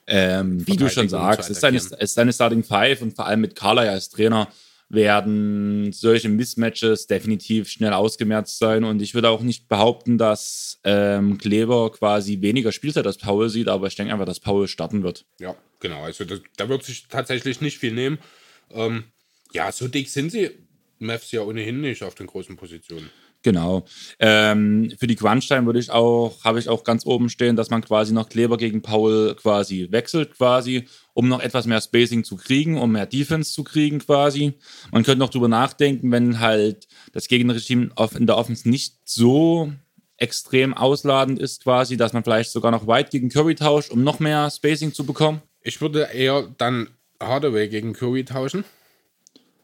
Ähm, 0.08 0.66
wie 0.66 0.76
du 0.76 0.88
schon 0.88 1.08
sagst, 1.08 1.50
ist 1.50 1.64
eine, 1.64 1.78
attackieren. 1.78 2.00
es 2.00 2.10
ist 2.10 2.18
eine 2.18 2.32
Starting 2.32 2.64
Five 2.64 3.02
und 3.02 3.14
vor 3.14 3.26
allem 3.26 3.40
mit 3.40 3.54
Carly 3.54 3.88
als 3.88 4.08
Trainer 4.08 4.48
werden 4.88 5.92
solche 5.92 6.28
Mismatches 6.28 7.06
definitiv 7.08 7.68
schnell 7.68 7.92
ausgemerzt 7.92 8.58
sein. 8.58 8.84
Und 8.84 9.02
ich 9.02 9.14
würde 9.14 9.30
auch 9.30 9.42
nicht 9.42 9.68
behaupten, 9.68 10.16
dass 10.16 10.78
ähm, 10.84 11.38
Kleber 11.38 11.90
quasi 11.90 12.40
weniger 12.40 12.70
Spielzeit 12.70 13.06
als 13.06 13.18
Powell 13.18 13.48
sieht, 13.48 13.68
aber 13.68 13.88
ich 13.88 13.96
denke 13.96 14.12
einfach, 14.12 14.26
dass 14.26 14.38
Powell 14.40 14.68
starten 14.68 15.02
wird. 15.02 15.24
Ja, 15.40 15.56
genau. 15.80 16.02
Also 16.02 16.24
das, 16.24 16.40
da 16.56 16.68
wird 16.68 16.84
sich 16.84 17.08
tatsächlich 17.08 17.60
nicht 17.60 17.78
viel 17.78 17.92
nehmen. 17.92 18.18
Ähm, 18.70 19.04
ja, 19.52 19.72
so 19.72 19.88
dick 19.88 20.08
sind 20.08 20.30
sie 20.30 20.50
Mavs 20.98 21.32
ja 21.32 21.42
ohnehin 21.42 21.80
nicht 21.80 22.02
auf 22.02 22.14
den 22.14 22.26
großen 22.26 22.56
Positionen. 22.56 23.10
Genau. 23.46 23.84
Ähm, 24.18 24.92
für 24.98 25.06
die 25.06 25.14
Crunch-Time 25.14 25.66
würde 25.66 25.78
ich 25.78 25.92
auch, 25.92 26.42
habe 26.42 26.58
ich 26.58 26.68
auch 26.68 26.82
ganz 26.82 27.06
oben 27.06 27.28
stehen, 27.28 27.54
dass 27.54 27.70
man 27.70 27.80
quasi 27.80 28.12
noch 28.12 28.28
Kleber 28.28 28.56
gegen 28.56 28.82
Paul 28.82 29.36
quasi 29.36 29.86
wechselt, 29.92 30.36
quasi, 30.36 30.88
um 31.14 31.28
noch 31.28 31.38
etwas 31.38 31.64
mehr 31.64 31.80
Spacing 31.80 32.24
zu 32.24 32.34
kriegen, 32.34 32.76
um 32.76 32.90
mehr 32.90 33.06
Defense 33.06 33.52
zu 33.52 33.62
kriegen, 33.62 34.00
quasi. 34.00 34.54
Man 34.90 35.04
könnte 35.04 35.20
noch 35.20 35.30
drüber 35.30 35.46
nachdenken, 35.46 36.10
wenn 36.10 36.40
halt 36.40 36.88
das 37.12 37.28
auf, 37.94 38.16
in 38.16 38.26
der 38.26 38.36
Offense 38.36 38.68
nicht 38.68 38.96
so 39.04 39.70
extrem 40.16 40.74
ausladend 40.74 41.38
ist, 41.38 41.62
quasi, 41.62 41.96
dass 41.96 42.14
man 42.14 42.24
vielleicht 42.24 42.50
sogar 42.50 42.72
noch 42.72 42.88
White 42.88 43.10
gegen 43.10 43.28
Curry 43.28 43.54
tauscht, 43.54 43.92
um 43.92 44.02
noch 44.02 44.18
mehr 44.18 44.50
Spacing 44.50 44.92
zu 44.92 45.06
bekommen. 45.06 45.40
Ich 45.62 45.80
würde 45.80 46.08
eher 46.12 46.52
dann 46.58 46.88
Hardaway 47.22 47.68
gegen 47.68 47.92
Curry 47.92 48.24
tauschen. 48.24 48.64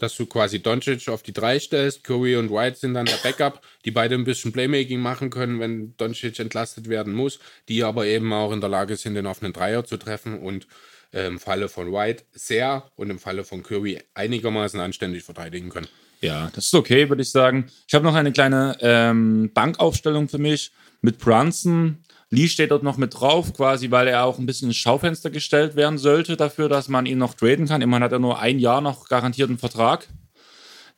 Dass 0.03 0.17
du 0.17 0.27
quasi 0.27 0.61
Doncic 0.61 1.09
auf 1.09 1.23
die 1.23 1.33
3 1.33 1.61
stellst, 1.61 2.03
Curry 2.03 2.35
und 2.35 2.51
White 2.51 2.77
sind 2.77 2.95
dann 2.95 3.07
der 3.07 3.19
Backup, 3.23 3.63
die 3.85 3.93
beide 3.93 4.17
ein 4.17 4.25
bisschen 4.25 4.51
Playmaking 4.51 4.99
machen 4.99 5.31
können, 5.31 5.61
wenn 5.61 5.97
Doncic 5.97 6.41
entlastet 6.41 6.89
werden 6.89 7.13
muss, 7.13 7.39
die 7.69 7.85
aber 7.85 8.05
eben 8.05 8.33
auch 8.33 8.51
in 8.51 8.61
der 8.61 8.69
Lage 8.69 8.97
sind, 8.97 9.15
den 9.15 9.27
offenen 9.27 9.53
Dreier 9.53 9.85
zu 9.85 9.99
treffen 9.99 10.41
und 10.41 10.67
äh, 11.13 11.29
im 11.29 11.39
Falle 11.39 11.69
von 11.69 11.93
White 11.93 12.25
sehr 12.33 12.91
und 12.97 13.11
im 13.11 13.21
Falle 13.21 13.45
von 13.45 13.63
Curry 13.63 14.01
einigermaßen 14.15 14.81
anständig 14.81 15.23
verteidigen 15.23 15.69
können. 15.69 15.87
Ja, 16.21 16.51
das 16.53 16.67
ist 16.67 16.75
okay, 16.75 17.09
würde 17.09 17.23
ich 17.23 17.31
sagen. 17.31 17.71
Ich 17.87 17.95
habe 17.95 18.05
noch 18.05 18.17
eine 18.17 18.33
kleine 18.33 18.77
ähm, 18.81 19.53
Bankaufstellung 19.55 20.29
für 20.29 20.39
mich 20.39 20.73
mit 21.01 21.19
Brunson. 21.19 21.99
Lee 22.35 22.49
steht 22.49 22.71
dort 22.71 22.83
noch 22.83 22.97
mit 22.97 23.21
drauf, 23.21 23.53
quasi, 23.53 23.91
weil 23.91 24.09
er 24.09 24.25
auch 24.25 24.39
ein 24.39 24.47
bisschen 24.47 24.69
ins 24.69 24.79
Schaufenster 24.79 25.29
gestellt 25.29 25.77
werden 25.77 25.99
sollte 25.99 26.39
dafür, 26.39 26.71
dass 26.71 26.89
man 26.89 27.05
ihn 27.05 27.19
noch 27.19 27.35
traden 27.35 27.69
kann. 27.69 27.83
Immerhin 27.83 28.05
hat 28.05 28.13
er 28.13 28.21
nur 28.21 28.39
ein 28.39 28.59
Jahr 28.59 28.81
noch 28.81 29.07
garantierten 29.11 29.59
Vertrag. 29.59 30.09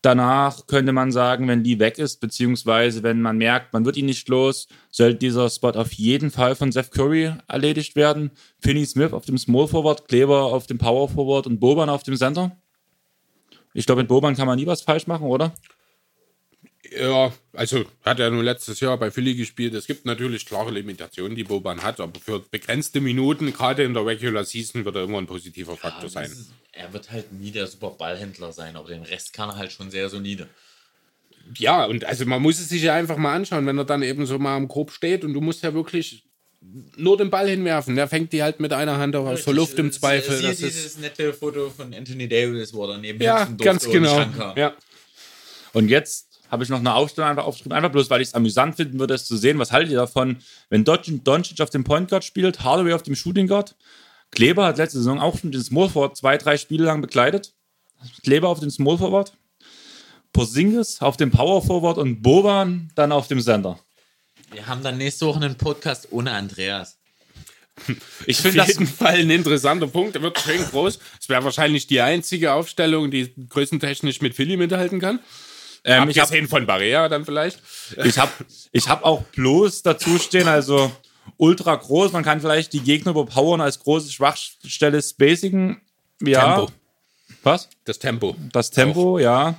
Danach 0.01 0.69
könnte 0.69 0.93
man 0.93 1.11
sagen, 1.11 1.49
wenn 1.49 1.65
Lee 1.65 1.81
weg 1.81 1.99
ist, 1.99 2.21
beziehungsweise 2.21 3.03
wenn 3.03 3.21
man 3.21 3.37
merkt, 3.37 3.73
man 3.73 3.85
wird 3.85 3.97
ihn 3.97 4.07
nicht 4.07 4.29
los, 4.29 4.69
sollte 4.93 5.19
dieser 5.19 5.51
Spot 5.51 5.71
auf 5.71 5.93
jeden 5.95 6.31
Fall 6.31 6.55
von 6.55 6.71
Seth 6.71 6.93
Curry 6.93 7.33
erledigt 7.49 7.97
werden. 7.97 8.31
Finney 8.61 8.87
Smith 8.87 9.13
auf 9.13 9.25
dem 9.25 9.37
Small 9.37 9.67
Forward, 9.67 10.07
Kleber 10.07 10.45
auf 10.45 10.69
dem 10.69 10.79
Power 10.79 11.09
Forward 11.09 11.49
und 11.49 11.59
Boban 11.59 11.89
auf 11.89 12.05
dem 12.05 12.17
Center. 12.17 12.57
Ich 13.73 13.87
glaube, 13.87 14.03
mit 14.03 14.09
Boban 14.09 14.37
kann 14.37 14.47
man 14.47 14.57
nie 14.57 14.69
was 14.69 14.83
falsch 14.83 15.09
machen, 15.09 15.27
oder? 15.27 15.53
Ja, 16.91 17.33
also 17.55 17.85
hat 18.03 18.21
er 18.21 18.31
nur 18.31 18.43
letztes 18.43 18.81
Jahr 18.81 18.99
bei 18.99 19.11
Philly 19.11 19.35
gespielt. 19.35 19.75
Es 19.75 19.87
gibt 19.87 20.05
natürlich 20.05 20.45
klare 20.47 20.71
Limitationen, 20.71 21.35
die 21.37 21.45
Boban 21.45 21.83
hat, 21.83 21.99
aber 22.01 22.21
für 22.21 22.41
begrenzte 22.41 23.01
Minuten, 23.01 23.53
gerade 23.53 23.85
in 23.85 23.95
der 23.95 24.05
Regular 24.05 24.45
Season, 24.45 24.85
wird 24.85 24.95
er 24.97 25.05
immer 25.05 25.19
ein 25.19 25.27
positiver 25.27 25.77
Faktor 25.77 26.11
sein. 26.11 26.27
Ist- 26.31 26.53
Er 26.73 26.93
wird 26.93 27.11
halt 27.11 27.33
nie 27.33 27.51
der 27.53 27.67
super 27.69 27.91
Ballhändler 27.91 28.53
sein, 28.53 28.77
aber 28.77 28.89
den 28.89 29.03
Rest 29.03 29.33
kann 29.33 29.49
er 29.51 29.57
halt 29.57 29.73
schon 29.73 29.91
sehr 29.91 30.09
solide. 30.09 30.49
Ja, 31.57 31.85
und 31.85 32.05
also 32.05 32.25
man 32.27 32.41
muss 32.43 32.59
es 32.59 32.69
sich 32.69 32.83
ja 32.83 32.95
einfach 32.95 33.17
mal 33.17 33.35
anschauen, 33.35 33.67
wenn 33.67 33.79
er 33.79 33.85
dann 33.85 34.03
eben 34.03 34.27
so 34.27 34.39
mal 34.39 34.57
am 34.57 34.67
Grob 34.69 34.91
steht 34.91 35.25
und 35.25 35.35
du 35.35 35.41
musst 35.41 35.63
ja 35.63 35.73
wirklich 35.75 36.25
nur 36.97 37.17
den 37.19 37.29
Ball 37.31 37.49
hinwerfen. 37.49 37.95
Der 37.97 38.09
fängt 38.09 38.33
die 38.33 38.43
halt 38.43 38.61
mit 38.61 38.73
einer 38.73 38.97
Hand 38.99 39.15
auch 39.17 39.27
aus 39.27 39.45
der 39.45 39.53
Luft 39.55 39.79
im 39.79 39.93
Zweifel. 39.93 40.37
Siehe 40.39 40.49
Das 40.49 40.57
dieses 40.59 40.85
ist, 40.87 41.01
nette 41.01 41.33
Foto 41.35 41.69
von 41.71 41.93
Anthony 41.95 42.27
Davis, 42.29 42.73
wo 42.73 42.87
er 42.87 42.97
neben 42.99 43.21
ja, 43.23 43.45
ganz 43.59 43.89
genau. 43.89 44.25
Ja. 44.57 44.75
Und 45.75 45.89
jetzt 45.91 46.34
habe 46.51 46.63
ich 46.63 46.71
noch 46.71 46.79
eine 46.79 46.95
Aufstellung 46.95 47.31
einfach 47.31 47.45
aufgeschrieben, 47.45 47.73
einfach 47.73 47.91
bloß, 47.91 48.11
weil 48.11 48.21
ich 48.21 48.29
es 48.29 48.35
amüsant 48.35 48.77
finden 48.77 48.99
würde, 48.99 49.15
es 49.15 49.27
zu 49.27 49.37
sehen. 49.37 49.59
Was 49.59 49.73
haltet 49.73 49.93
ihr 49.93 49.99
davon, 49.99 50.39
wenn 50.69 50.85
Doncic 50.85 51.25
Doncic 51.25 51.61
auf 51.61 51.71
dem 51.71 51.85
Point 51.85 52.11
Guard 52.11 52.25
spielt, 52.25 52.63
Hardaway 52.63 52.93
auf 52.93 53.03
dem 53.03 53.17
Shooting 53.17 53.49
Guard? 53.49 53.77
Kleber 54.31 54.67
hat 54.67 54.79
letzte 54.79 54.99
Saison 54.99 55.21
auch 55.21 55.39
schon 55.39 55.53
den 55.53 55.63
Small 55.63 55.89
Forward 55.89 56.17
zwei, 56.17 56.37
drei 56.37 56.57
Spiele 56.57 56.85
lang 56.85 57.01
bekleidet. 57.01 57.55
Kleber 58.23 58.49
auf 58.49 58.61
dem 58.61 58.71
Small 58.71 58.99
Forward. 58.99 59.33
Porzingis 60.33 61.01
auf 61.01 61.17
dem 61.17 61.31
Power 61.31 61.63
Forward 61.63 61.97
und 61.97 62.21
Boban 62.21 62.91
dann 62.97 63.13
auf 63.13 63.29
dem 63.29 63.41
Center. 63.41 63.79
Wir 64.51 64.67
haben 64.67 64.83
dann 64.83 64.99
nächste 64.99 65.27
Woche 65.27 65.43
einen 65.43 65.57
Podcast 65.57 66.09
ohne 66.11 66.33
Andreas. 66.33 66.99
Ich 68.27 68.37
finde 68.39 68.59
das 68.59 68.69
jeden 68.69 68.87
Fall 68.87 69.17
ein 69.17 69.31
interessanter 69.31 69.89
Punkt. 69.89 70.15
Der 70.15 70.23
wird 70.23 70.39
schön 70.39 70.63
groß. 70.65 70.99
Es 71.21 71.29
wäre 71.29 71.43
wahrscheinlich 71.43 71.89
die 71.89 72.01
einzige 72.01 72.53
Aufstellung, 72.53 73.11
die 73.11 73.35
größentechnisch 73.49 74.21
mit 74.21 74.35
Philly 74.35 74.57
mithalten 74.57 75.01
kann. 75.01 75.19
Ähm, 75.85 76.09
ich 76.09 76.19
habe 76.19 76.27
Abgesehen 76.29 76.49
von 76.49 76.67
Barrea 76.67 77.09
dann 77.09 77.25
vielleicht. 77.25 77.61
Ich 78.05 78.19
habe 78.19 78.33
ich 78.73 78.89
hab 78.89 79.05
auch 79.05 79.23
bloß 79.23 79.83
dazu 79.83 80.19
stehen, 80.19 80.49
also 80.49 80.91
ultra 81.37 81.75
groß. 81.77 82.13
Man 82.13 82.25
kann 82.25 82.41
vielleicht 82.41 82.73
die 82.73 82.81
Gegner 82.81 83.11
überpowern 83.13 83.61
als 83.61 83.79
große 83.81 84.11
Schwachstelle 84.11 85.03
Spacing. 85.03 85.81
Ja. 86.23 86.57
Tempo. 86.57 86.73
Was? 87.43 87.69
Das 87.85 87.99
Tempo. 87.99 88.37
Das 88.53 88.71
Tempo, 88.71 89.19
ja. 89.19 89.57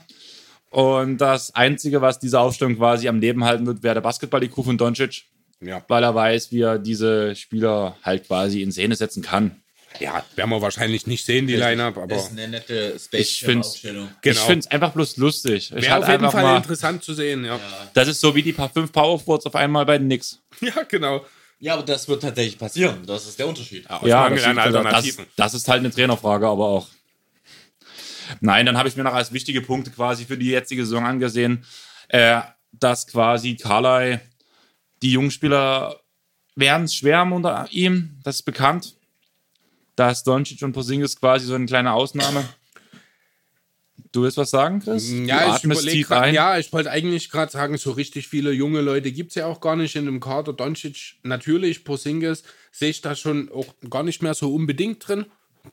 Und 0.71 1.19
das 1.19 1.53
Einzige, 1.55 2.01
was 2.01 2.19
diese 2.19 2.39
Aufstellung 2.39 2.75
quasi 2.75 3.07
am 3.07 3.19
Leben 3.19 3.43
halten 3.45 3.65
wird, 3.65 3.83
wäre 3.83 3.93
der 3.95 4.01
Basketball-IQ 4.01 4.63
von 4.65 4.77
Doncic, 4.77 5.23
Ja. 5.61 5.83
weil 5.87 6.03
er 6.03 6.13
weiß, 6.15 6.51
wie 6.51 6.61
er 6.61 6.79
diese 6.79 7.35
Spieler 7.35 7.95
halt 8.03 8.27
quasi 8.27 8.61
in 8.61 8.71
Szene 8.71 8.95
setzen 8.95 9.21
kann. 9.23 9.61
Ja, 9.99 10.23
werden 10.35 10.49
wir 10.49 10.61
wahrscheinlich 10.61 11.07
nicht 11.07 11.25
sehen, 11.25 11.47
die 11.47 11.55
Line-Up, 11.55 11.97
aber 11.97 12.07
Das 12.07 12.25
ist 12.25 12.31
eine 12.31 12.47
nette 12.47 12.93
Ich 12.95 13.03
Space 13.03 13.37
find's- 13.37 13.67
Aufstellung. 13.69 14.09
Ich 14.15 14.21
Genau. 14.21 14.41
finde 14.45 14.59
es 14.59 14.67
einfach 14.67 14.91
bloß 14.93 15.17
lustig. 15.17 15.71
Ich 15.75 15.83
wäre 15.83 15.97
auf 15.97 16.07
jeden 16.07 16.23
einfach 16.25 16.31
Fall 16.31 16.43
mal, 16.43 16.57
interessant 16.57 17.03
zu 17.03 17.13
sehen. 17.13 17.45
Ja, 17.45 17.59
das 17.93 18.07
ist 18.07 18.21
so 18.21 18.33
wie 18.35 18.41
die 18.43 18.53
paar 18.53 18.69
fünf 18.69 18.91
Powerforwards 18.91 19.45
auf 19.45 19.55
einmal 19.55 19.85
bei 19.85 19.97
den 19.97 20.07
Knicks. 20.07 20.39
ja 20.61 20.83
genau. 20.87 21.25
Ja, 21.59 21.73
aber 21.75 21.83
das 21.83 22.07
wird 22.07 22.21
tatsächlich 22.21 22.57
passieren. 22.57 23.05
Das 23.05 23.25
ist 23.25 23.39
der 23.39 23.47
Unterschied. 23.47 23.85
Ja, 24.03 24.21
Mangel 24.21 24.37
das, 24.37 24.45
an 24.45 24.51
ist- 24.51 24.57
das, 24.57 24.65
Alternativen. 24.75 25.25
das 25.37 25.53
ist 25.53 25.67
halt 25.69 25.79
eine 25.79 25.91
Trainerfrage, 25.91 26.47
aber 26.47 26.65
auch. 26.65 26.87
Nein, 28.41 28.65
dann 28.65 28.77
habe 28.77 28.89
ich 28.89 28.95
mir 28.95 29.03
noch 29.03 29.13
als 29.13 29.31
wichtige 29.31 29.61
Punkte 29.61 29.91
quasi 29.91 30.25
für 30.25 30.37
die 30.37 30.47
jetzige 30.47 30.83
Saison 30.85 31.05
angesehen, 31.05 31.63
äh, 32.09 32.41
dass 32.71 33.07
quasi 33.07 33.55
Carly, 33.55 34.19
die 35.01 35.11
Jungspieler 35.11 35.99
werden 36.55 36.85
es 36.85 36.95
schwer 36.95 37.21
unter 37.23 37.67
ihm, 37.71 38.19
das 38.23 38.37
ist 38.37 38.43
bekannt. 38.43 38.94
Da 39.95 40.11
ist 40.11 40.23
Doncic 40.23 40.61
und 40.61 40.73
Porzingis 40.73 41.15
quasi 41.15 41.45
so 41.45 41.55
eine 41.55 41.65
kleine 41.65 41.93
Ausnahme. 41.93 42.47
Du 44.11 44.23
willst 44.23 44.37
was 44.37 44.49
sagen, 44.49 44.79
Chris? 44.79 45.09
du 45.09 45.23
Ja, 45.25 45.55
ich 45.55 45.63
überlege 45.63 46.03
grad, 46.03 46.33
ja, 46.33 46.57
ich 46.57 46.71
wollte 46.71 46.89
eigentlich 46.89 47.29
gerade 47.29 47.51
sagen, 47.51 47.77
so 47.77 47.91
richtig 47.91 48.29
viele 48.29 48.51
junge 48.51 48.81
Leute 48.81 49.11
gibt 49.11 49.31
es 49.31 49.35
ja 49.35 49.45
auch 49.45 49.59
gar 49.59 49.75
nicht 49.75 49.95
in 49.95 50.05
dem 50.05 50.21
Kader. 50.21 50.53
Doncic 50.53 51.17
natürlich, 51.23 51.83
Porzingis 51.83 52.43
sehe 52.71 52.91
ich 52.91 53.01
da 53.01 53.15
schon 53.15 53.51
auch 53.51 53.75
gar 53.89 54.03
nicht 54.03 54.21
mehr 54.21 54.33
so 54.33 54.53
unbedingt 54.53 55.05
drin. 55.05 55.25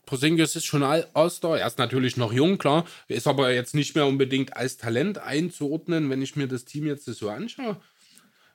Porzingis 0.06 0.56
ist 0.56 0.64
schon 0.64 0.82
all 0.82 1.06
All-Star, 1.14 1.58
er 1.58 1.66
ist 1.66 1.78
natürlich 1.78 2.16
noch 2.16 2.32
jung, 2.32 2.58
klar, 2.58 2.84
ist 3.08 3.26
aber 3.26 3.52
jetzt 3.52 3.74
nicht 3.74 3.94
mehr 3.94 4.06
unbedingt 4.06 4.56
als 4.56 4.76
Talent 4.76 5.18
einzuordnen, 5.18 6.10
wenn 6.10 6.22
ich 6.22 6.34
mir 6.34 6.48
das 6.48 6.64
Team 6.64 6.86
jetzt 6.86 7.04
so 7.04 7.28
anschaue. 7.28 7.80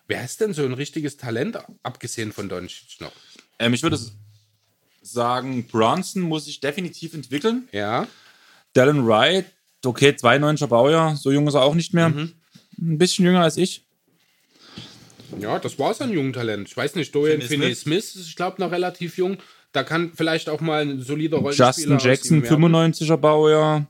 Wer 0.07 0.23
ist 0.23 0.41
denn 0.41 0.53
so 0.53 0.63
ein 0.63 0.73
richtiges 0.73 1.17
Talent, 1.17 1.59
abgesehen 1.83 2.31
von 2.31 2.49
Doncic 2.49 2.99
noch? 2.99 3.11
Ähm, 3.59 3.73
ich 3.73 3.83
würde 3.83 3.99
sagen, 5.11 5.65
Bronson 5.67 6.21
muss 6.21 6.45
sich 6.45 6.59
definitiv 6.59 7.13
entwickeln. 7.13 7.67
Ja, 7.71 8.07
Dallin 8.73 9.07
Wright, 9.07 9.45
okay, 9.85 10.09
92er 10.09 10.67
Baujahr, 10.67 11.15
so 11.15 11.31
jung 11.31 11.47
ist 11.47 11.55
er 11.55 11.63
auch 11.63 11.75
nicht 11.75 11.93
mehr. 11.93 12.09
Mhm. 12.09 12.33
Ein 12.79 12.97
bisschen 12.97 13.25
jünger 13.25 13.41
als 13.41 13.57
ich. 13.57 13.85
ja, 15.39 15.57
das 15.59 15.79
war 15.79 15.93
sein 15.93 16.11
jungen 16.11 16.33
Talent. 16.33 16.67
Ich 16.67 16.77
weiß 16.77 16.95
nicht, 16.95 17.13
Dorian 17.13 17.41
Finney 17.41 17.63
Finney-Smith 17.63 18.15
ist, 18.15 18.27
ich 18.27 18.35
glaube, 18.35 18.61
noch 18.61 18.71
relativ 18.71 19.17
jung. 19.17 19.37
Da 19.71 19.83
kann 19.83 20.11
vielleicht 20.13 20.49
auch 20.49 20.61
mal 20.61 20.83
ein 20.83 21.01
solider 21.01 21.37
Rollenspieler 21.37 21.69
Justin 21.69 21.97
Jackson, 21.99 22.37
ihm 22.37 22.43
werden. 22.43 22.93
95er 22.93 23.17
Baujahr. 23.17 23.87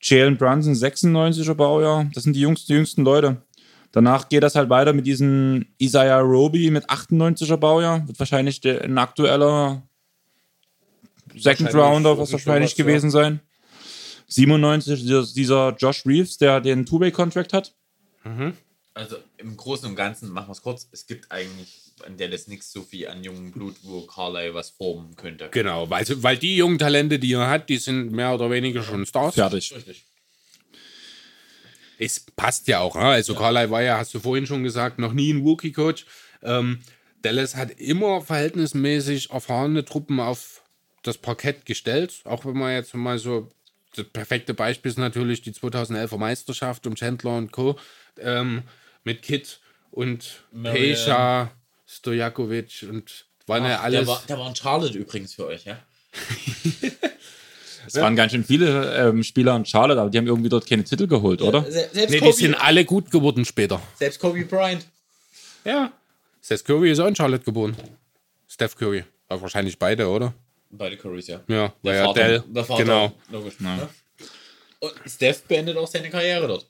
Jalen 0.00 0.36
Brunson, 0.36 0.74
96er 0.74 1.54
Baujahr. 1.54 2.10
Das 2.12 2.24
sind 2.24 2.34
die 2.34 2.40
jüngsten, 2.40 2.66
die 2.66 2.74
jüngsten 2.74 3.04
Leute. 3.04 3.42
Danach 3.92 4.28
geht 4.28 4.42
das 4.42 4.54
halt 4.56 4.68
weiter 4.68 4.92
mit 4.92 5.06
diesem 5.06 5.66
Isaiah 5.78 6.18
Roby 6.18 6.70
mit 6.70 6.90
98er 6.90 7.56
Baujahr. 7.56 8.06
Wird 8.06 8.18
wahrscheinlich 8.18 8.60
der, 8.60 8.82
ein 8.82 8.98
aktueller 8.98 9.82
Second 11.36 11.74
Rounder, 11.74 12.18
was 12.18 12.32
wahrscheinlich 12.32 12.70
sowas, 12.70 12.78
ja. 12.78 12.84
gewesen 12.84 13.10
sein. 13.10 13.40
97 14.28 15.00
dieser, 15.02 15.26
dieser 15.26 15.76
Josh 15.78 16.06
Reeves, 16.06 16.38
der 16.38 16.60
den 16.60 16.86
Two-Way-Contract 16.86 17.52
hat. 17.52 17.74
Also 18.94 19.16
im 19.36 19.56
Großen 19.56 19.88
und 19.88 19.96
Ganzen, 19.96 20.30
machen 20.30 20.48
wir 20.48 20.52
es 20.52 20.62
kurz, 20.62 20.88
es 20.92 21.06
gibt 21.06 21.30
eigentlich 21.30 21.84
an 22.04 22.16
Dallas 22.16 22.48
nichts 22.48 22.72
so 22.72 22.82
viel 22.82 23.08
an 23.08 23.22
jungem 23.22 23.52
Blut, 23.52 23.76
wo 23.82 24.02
Carlyle 24.02 24.54
was 24.54 24.70
formen 24.70 25.14
könnte. 25.16 25.48
Genau, 25.50 25.88
weil, 25.90 26.06
weil 26.22 26.36
die 26.36 26.56
jungen 26.56 26.78
Talente, 26.78 27.18
die 27.18 27.32
er 27.32 27.48
hat, 27.48 27.68
die 27.68 27.76
sind 27.76 28.12
mehr 28.12 28.34
oder 28.34 28.50
weniger 28.50 28.82
schon 28.82 29.06
Stars. 29.06 29.34
Fertig. 29.34 29.74
Richtig. 29.74 30.04
Es 31.98 32.20
passt 32.34 32.66
ja 32.66 32.80
auch. 32.80 32.96
Ne? 32.96 33.02
Also 33.02 33.34
Carlyle 33.34 33.70
war 33.70 33.82
ja, 33.82 33.98
hast 33.98 34.12
du 34.14 34.20
vorhin 34.20 34.46
schon 34.46 34.64
gesagt, 34.64 34.98
noch 34.98 35.12
nie 35.12 35.32
ein 35.32 35.42
Rookie-Coach. 35.42 36.06
Ähm, 36.42 36.80
Dallas 37.22 37.54
hat 37.54 37.70
immer 37.72 38.20
verhältnismäßig 38.20 39.30
erfahrene 39.30 39.84
Truppen 39.84 40.20
auf 40.20 40.63
das 41.04 41.18
Parkett 41.18 41.64
gestellt. 41.66 42.20
Auch 42.24 42.44
wenn 42.44 42.56
man 42.56 42.72
jetzt 42.72 42.94
mal 42.94 43.18
so, 43.18 43.48
das 43.94 44.06
perfekte 44.06 44.54
Beispiel 44.54 44.90
ist 44.90 44.98
natürlich 44.98 45.42
die 45.42 45.52
2011er 45.52 46.16
Meisterschaft 46.18 46.86
um 46.86 46.96
Chandler 46.96 47.36
und 47.36 47.52
Co. 47.52 47.78
Ähm, 48.18 48.62
mit 49.04 49.22
Kit 49.22 49.60
und 49.92 50.42
Marian. 50.50 50.74
Pesha, 50.94 51.50
Stojakovic 51.86 52.86
und 52.90 53.26
waren 53.46 53.64
ja 53.64 53.80
alles. 53.80 54.00
Der 54.00 54.06
war, 54.08 54.22
der 54.28 54.38
war 54.38 54.48
in 54.48 54.56
Charlotte 54.56 54.98
übrigens 54.98 55.34
für 55.34 55.46
euch, 55.46 55.64
ja? 55.64 55.78
Es 57.86 57.96
waren 57.96 58.16
ganz 58.16 58.32
schön 58.32 58.44
viele 58.44 58.96
ähm, 58.96 59.22
Spieler 59.22 59.54
in 59.56 59.66
Charlotte, 59.66 60.00
aber 60.00 60.08
die 60.08 60.16
haben 60.16 60.26
irgendwie 60.26 60.48
dort 60.48 60.66
keine 60.66 60.84
Titel 60.84 61.06
geholt, 61.06 61.42
oder? 61.42 61.64
Se- 61.64 61.70
Selbst, 61.92 61.94
nee, 61.96 62.06
die 62.06 62.18
Kobe, 62.18 62.32
sind 62.32 62.54
alle 62.54 62.84
gut 62.86 63.10
geworden 63.10 63.44
später. 63.44 63.78
selbst 63.98 64.18
Kobe 64.20 64.42
Bryant. 64.46 64.86
Ja. 65.66 65.92
Seth 66.40 66.64
Curry 66.64 66.90
ist 66.92 66.98
auch 67.00 67.06
in 67.06 67.14
Charlotte 67.14 67.44
geboren. 67.44 67.76
Steph 68.48 68.74
Curry. 68.76 69.04
Aber 69.28 69.42
wahrscheinlich 69.42 69.78
beide, 69.78 70.08
oder? 70.08 70.32
Beide 70.76 70.96
Currys, 70.96 71.28
ja. 71.28 71.40
Ja, 71.46 71.72
Der 71.84 71.94
ja 71.94 72.04
Vater, 72.04 72.28
Dell. 72.28 72.44
der 72.48 72.64
Vater, 72.64 72.82
Genau. 72.82 73.12
Logisch. 73.30 73.60
Ne? 73.60 73.88
Und 74.80 74.92
Steph 75.06 75.42
beendet 75.44 75.76
auch 75.76 75.86
seine 75.86 76.10
Karriere 76.10 76.46
dort. 76.48 76.66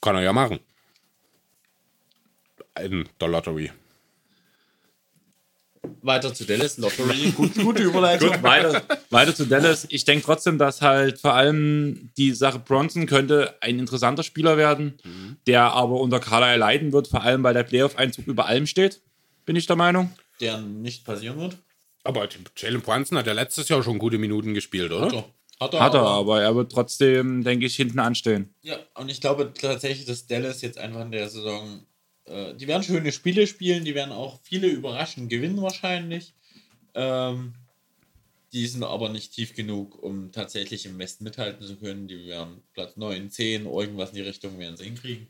Kann 0.00 0.14
er 0.16 0.22
ja 0.22 0.32
machen. 0.32 0.60
In 2.80 3.08
der 3.20 3.28
Lottery. 3.28 3.72
Weiter 6.02 6.32
zu 6.34 6.44
Dallas, 6.44 6.78
Lottery. 6.78 7.30
Gut, 7.36 7.54
gute 7.54 7.82
Überleitung. 7.82 8.30
Gut, 8.30 8.42
weiter, 8.42 8.82
weiter 9.10 9.34
zu 9.34 9.46
Dallas. 9.46 9.86
Ich 9.90 10.04
denke 10.04 10.24
trotzdem, 10.24 10.58
dass 10.58 10.82
halt 10.82 11.18
vor 11.18 11.34
allem 11.34 12.10
die 12.16 12.32
Sache 12.32 12.58
Bronson 12.58 13.06
könnte 13.06 13.54
ein 13.60 13.78
interessanter 13.78 14.22
Spieler 14.22 14.56
werden, 14.56 14.98
der 15.46 15.72
aber 15.72 16.00
unter 16.00 16.20
Carlisle 16.20 16.56
leiden 16.58 16.92
wird, 16.92 17.08
vor 17.08 17.22
allem 17.22 17.42
weil 17.42 17.54
der 17.54 17.62
Playoff-Einzug 17.62 18.26
über 18.26 18.46
allem 18.46 18.66
steht. 18.66 19.00
Bin 19.44 19.56
ich 19.56 19.66
der 19.66 19.76
Meinung. 19.76 20.12
Der 20.40 20.58
nicht 20.58 21.04
passieren 21.04 21.38
wird. 21.38 21.56
Aber 22.06 22.28
Jalen 22.56 22.80
Brunson 22.80 23.18
hat 23.18 23.26
ja 23.26 23.32
letztes 23.32 23.68
Jahr 23.68 23.82
schon 23.82 23.98
gute 23.98 24.18
Minuten 24.18 24.54
gespielt, 24.54 24.92
oder? 24.92 25.06
Hat 25.06 25.12
er. 25.14 25.24
Hat 25.58 25.72
er, 25.74 25.80
Hat 25.80 25.94
er, 25.94 26.00
aber- 26.00 26.10
aber 26.10 26.42
er 26.42 26.54
wird 26.54 26.70
trotzdem, 26.72 27.42
denke 27.42 27.64
ich, 27.66 27.76
hinten 27.76 27.98
anstehen. 27.98 28.54
Ja, 28.62 28.78
und 28.94 29.08
ich 29.10 29.20
glaube 29.22 29.52
tatsächlich, 29.58 30.04
dass 30.06 30.26
Dallas 30.26 30.60
jetzt 30.60 30.76
einfach 30.78 31.00
in 31.00 31.12
der 31.12 31.28
Saison, 31.30 31.86
äh, 32.26 32.52
die 32.54 32.66
werden 32.68 32.82
schöne 32.82 33.10
Spiele 33.10 33.46
spielen, 33.46 33.84
die 33.84 33.94
werden 33.94 34.12
auch 34.12 34.38
viele 34.42 34.66
überraschend 34.68 35.30
gewinnen 35.30 35.62
wahrscheinlich. 35.62 36.34
Ähm, 36.94 37.54
die 38.52 38.66
sind 38.66 38.82
aber 38.84 39.08
nicht 39.08 39.32
tief 39.32 39.54
genug, 39.54 40.02
um 40.02 40.30
tatsächlich 40.30 40.84
im 40.86 40.98
Westen 40.98 41.24
mithalten 41.24 41.66
zu 41.66 41.76
können. 41.76 42.06
Die 42.06 42.26
werden 42.26 42.62
Platz 42.74 42.96
9, 42.96 43.30
10, 43.30 43.64
irgendwas 43.66 44.10
in 44.10 44.16
die 44.16 44.22
Richtung 44.22 44.58
werden 44.58 44.76
sie 44.76 44.84
hinkriegen. 44.84 45.28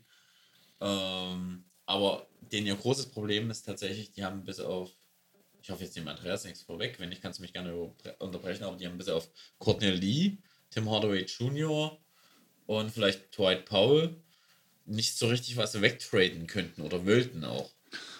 Ähm, 0.81 1.63
aber 1.85 2.27
denen 2.51 2.67
ihr 2.67 2.75
großes 2.75 3.07
Problem 3.07 3.49
ist 3.49 3.63
tatsächlich, 3.63 4.11
die 4.11 4.23
haben 4.23 4.43
bis 4.43 4.59
auf, 4.59 4.91
ich 5.67 5.71
hoffe 5.73 5.83
jetzt 5.83 5.97
dem 5.97 6.07
Andreas 6.07 6.45
nichts 6.45 6.61
vorweg, 6.61 6.95
wenn 6.97 7.09
nicht, 7.09 7.21
kannst 7.21 7.39
du 7.39 7.41
mich 7.43 7.51
gerne 7.51 7.73
unterbrechen, 8.19 8.63
aber 8.63 8.77
die 8.77 8.87
haben 8.87 8.97
bis 8.97 9.09
auf 9.09 9.27
Courtney 9.59 9.89
Lee, 9.89 10.37
Tim 10.71 10.89
Hardaway 10.89 11.23
Jr., 11.25 11.97
und 12.67 12.89
vielleicht 12.91 13.37
Dwight 13.37 13.65
Powell 13.65 14.15
nicht 14.85 15.17
so 15.17 15.27
richtig 15.27 15.57
was 15.57 15.81
wegtraden 15.81 16.47
könnten 16.47 16.81
oder 16.83 17.05
wollten 17.05 17.43
auch. 17.43 17.69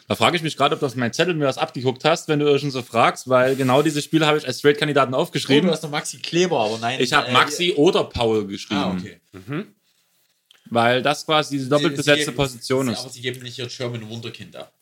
Da 0.09 0.15
frage 0.15 0.35
ich 0.35 0.43
mich 0.43 0.57
gerade, 0.57 0.75
ob 0.75 0.81
du 0.81 0.85
auf 0.87 0.95
meinen 0.95 1.13
Zettel 1.13 1.33
mir 1.35 1.45
was 1.45 1.57
abgeguckt 1.57 2.03
hast, 2.03 2.27
wenn 2.27 2.39
du 2.39 2.59
schon 2.59 2.71
so 2.71 2.81
fragst, 2.81 3.29
weil 3.29 3.55
genau 3.55 3.81
diese 3.81 4.01
Spiele 4.01 4.25
habe 4.27 4.37
ich 4.37 4.45
als 4.45 4.59
Trade-Kandidaten 4.59 5.13
Oh, 5.13 5.17
aufgeschrieben. 5.17 5.67
du 5.67 5.73
hast 5.73 5.83
noch 5.83 5.89
Maxi 5.89 6.19
Kleber, 6.19 6.59
aber 6.59 6.77
nein. 6.79 6.99
ich 6.99 7.13
habe 7.13 7.27
äh, 7.27 7.31
Maxi 7.33 7.73
oder 7.77 8.03
Paul 8.05 8.45
geschrieben, 8.47 8.79
Ah, 8.81 8.91
okay. 8.91 9.21
weil 10.69 11.01
das 11.01 11.25
quasi 11.25 11.57
diese 11.57 11.69
doppelt 11.69 11.95
besetzte 11.95 12.33
Position 12.33 12.89
ist. 12.89 12.99
Aber 12.99 13.09
sie 13.09 13.21
geben 13.21 13.41
nicht 13.41 13.57
ihr 13.57 13.67
German 13.67 14.09
Wunderkind 14.09 14.55
ab. 14.57 14.73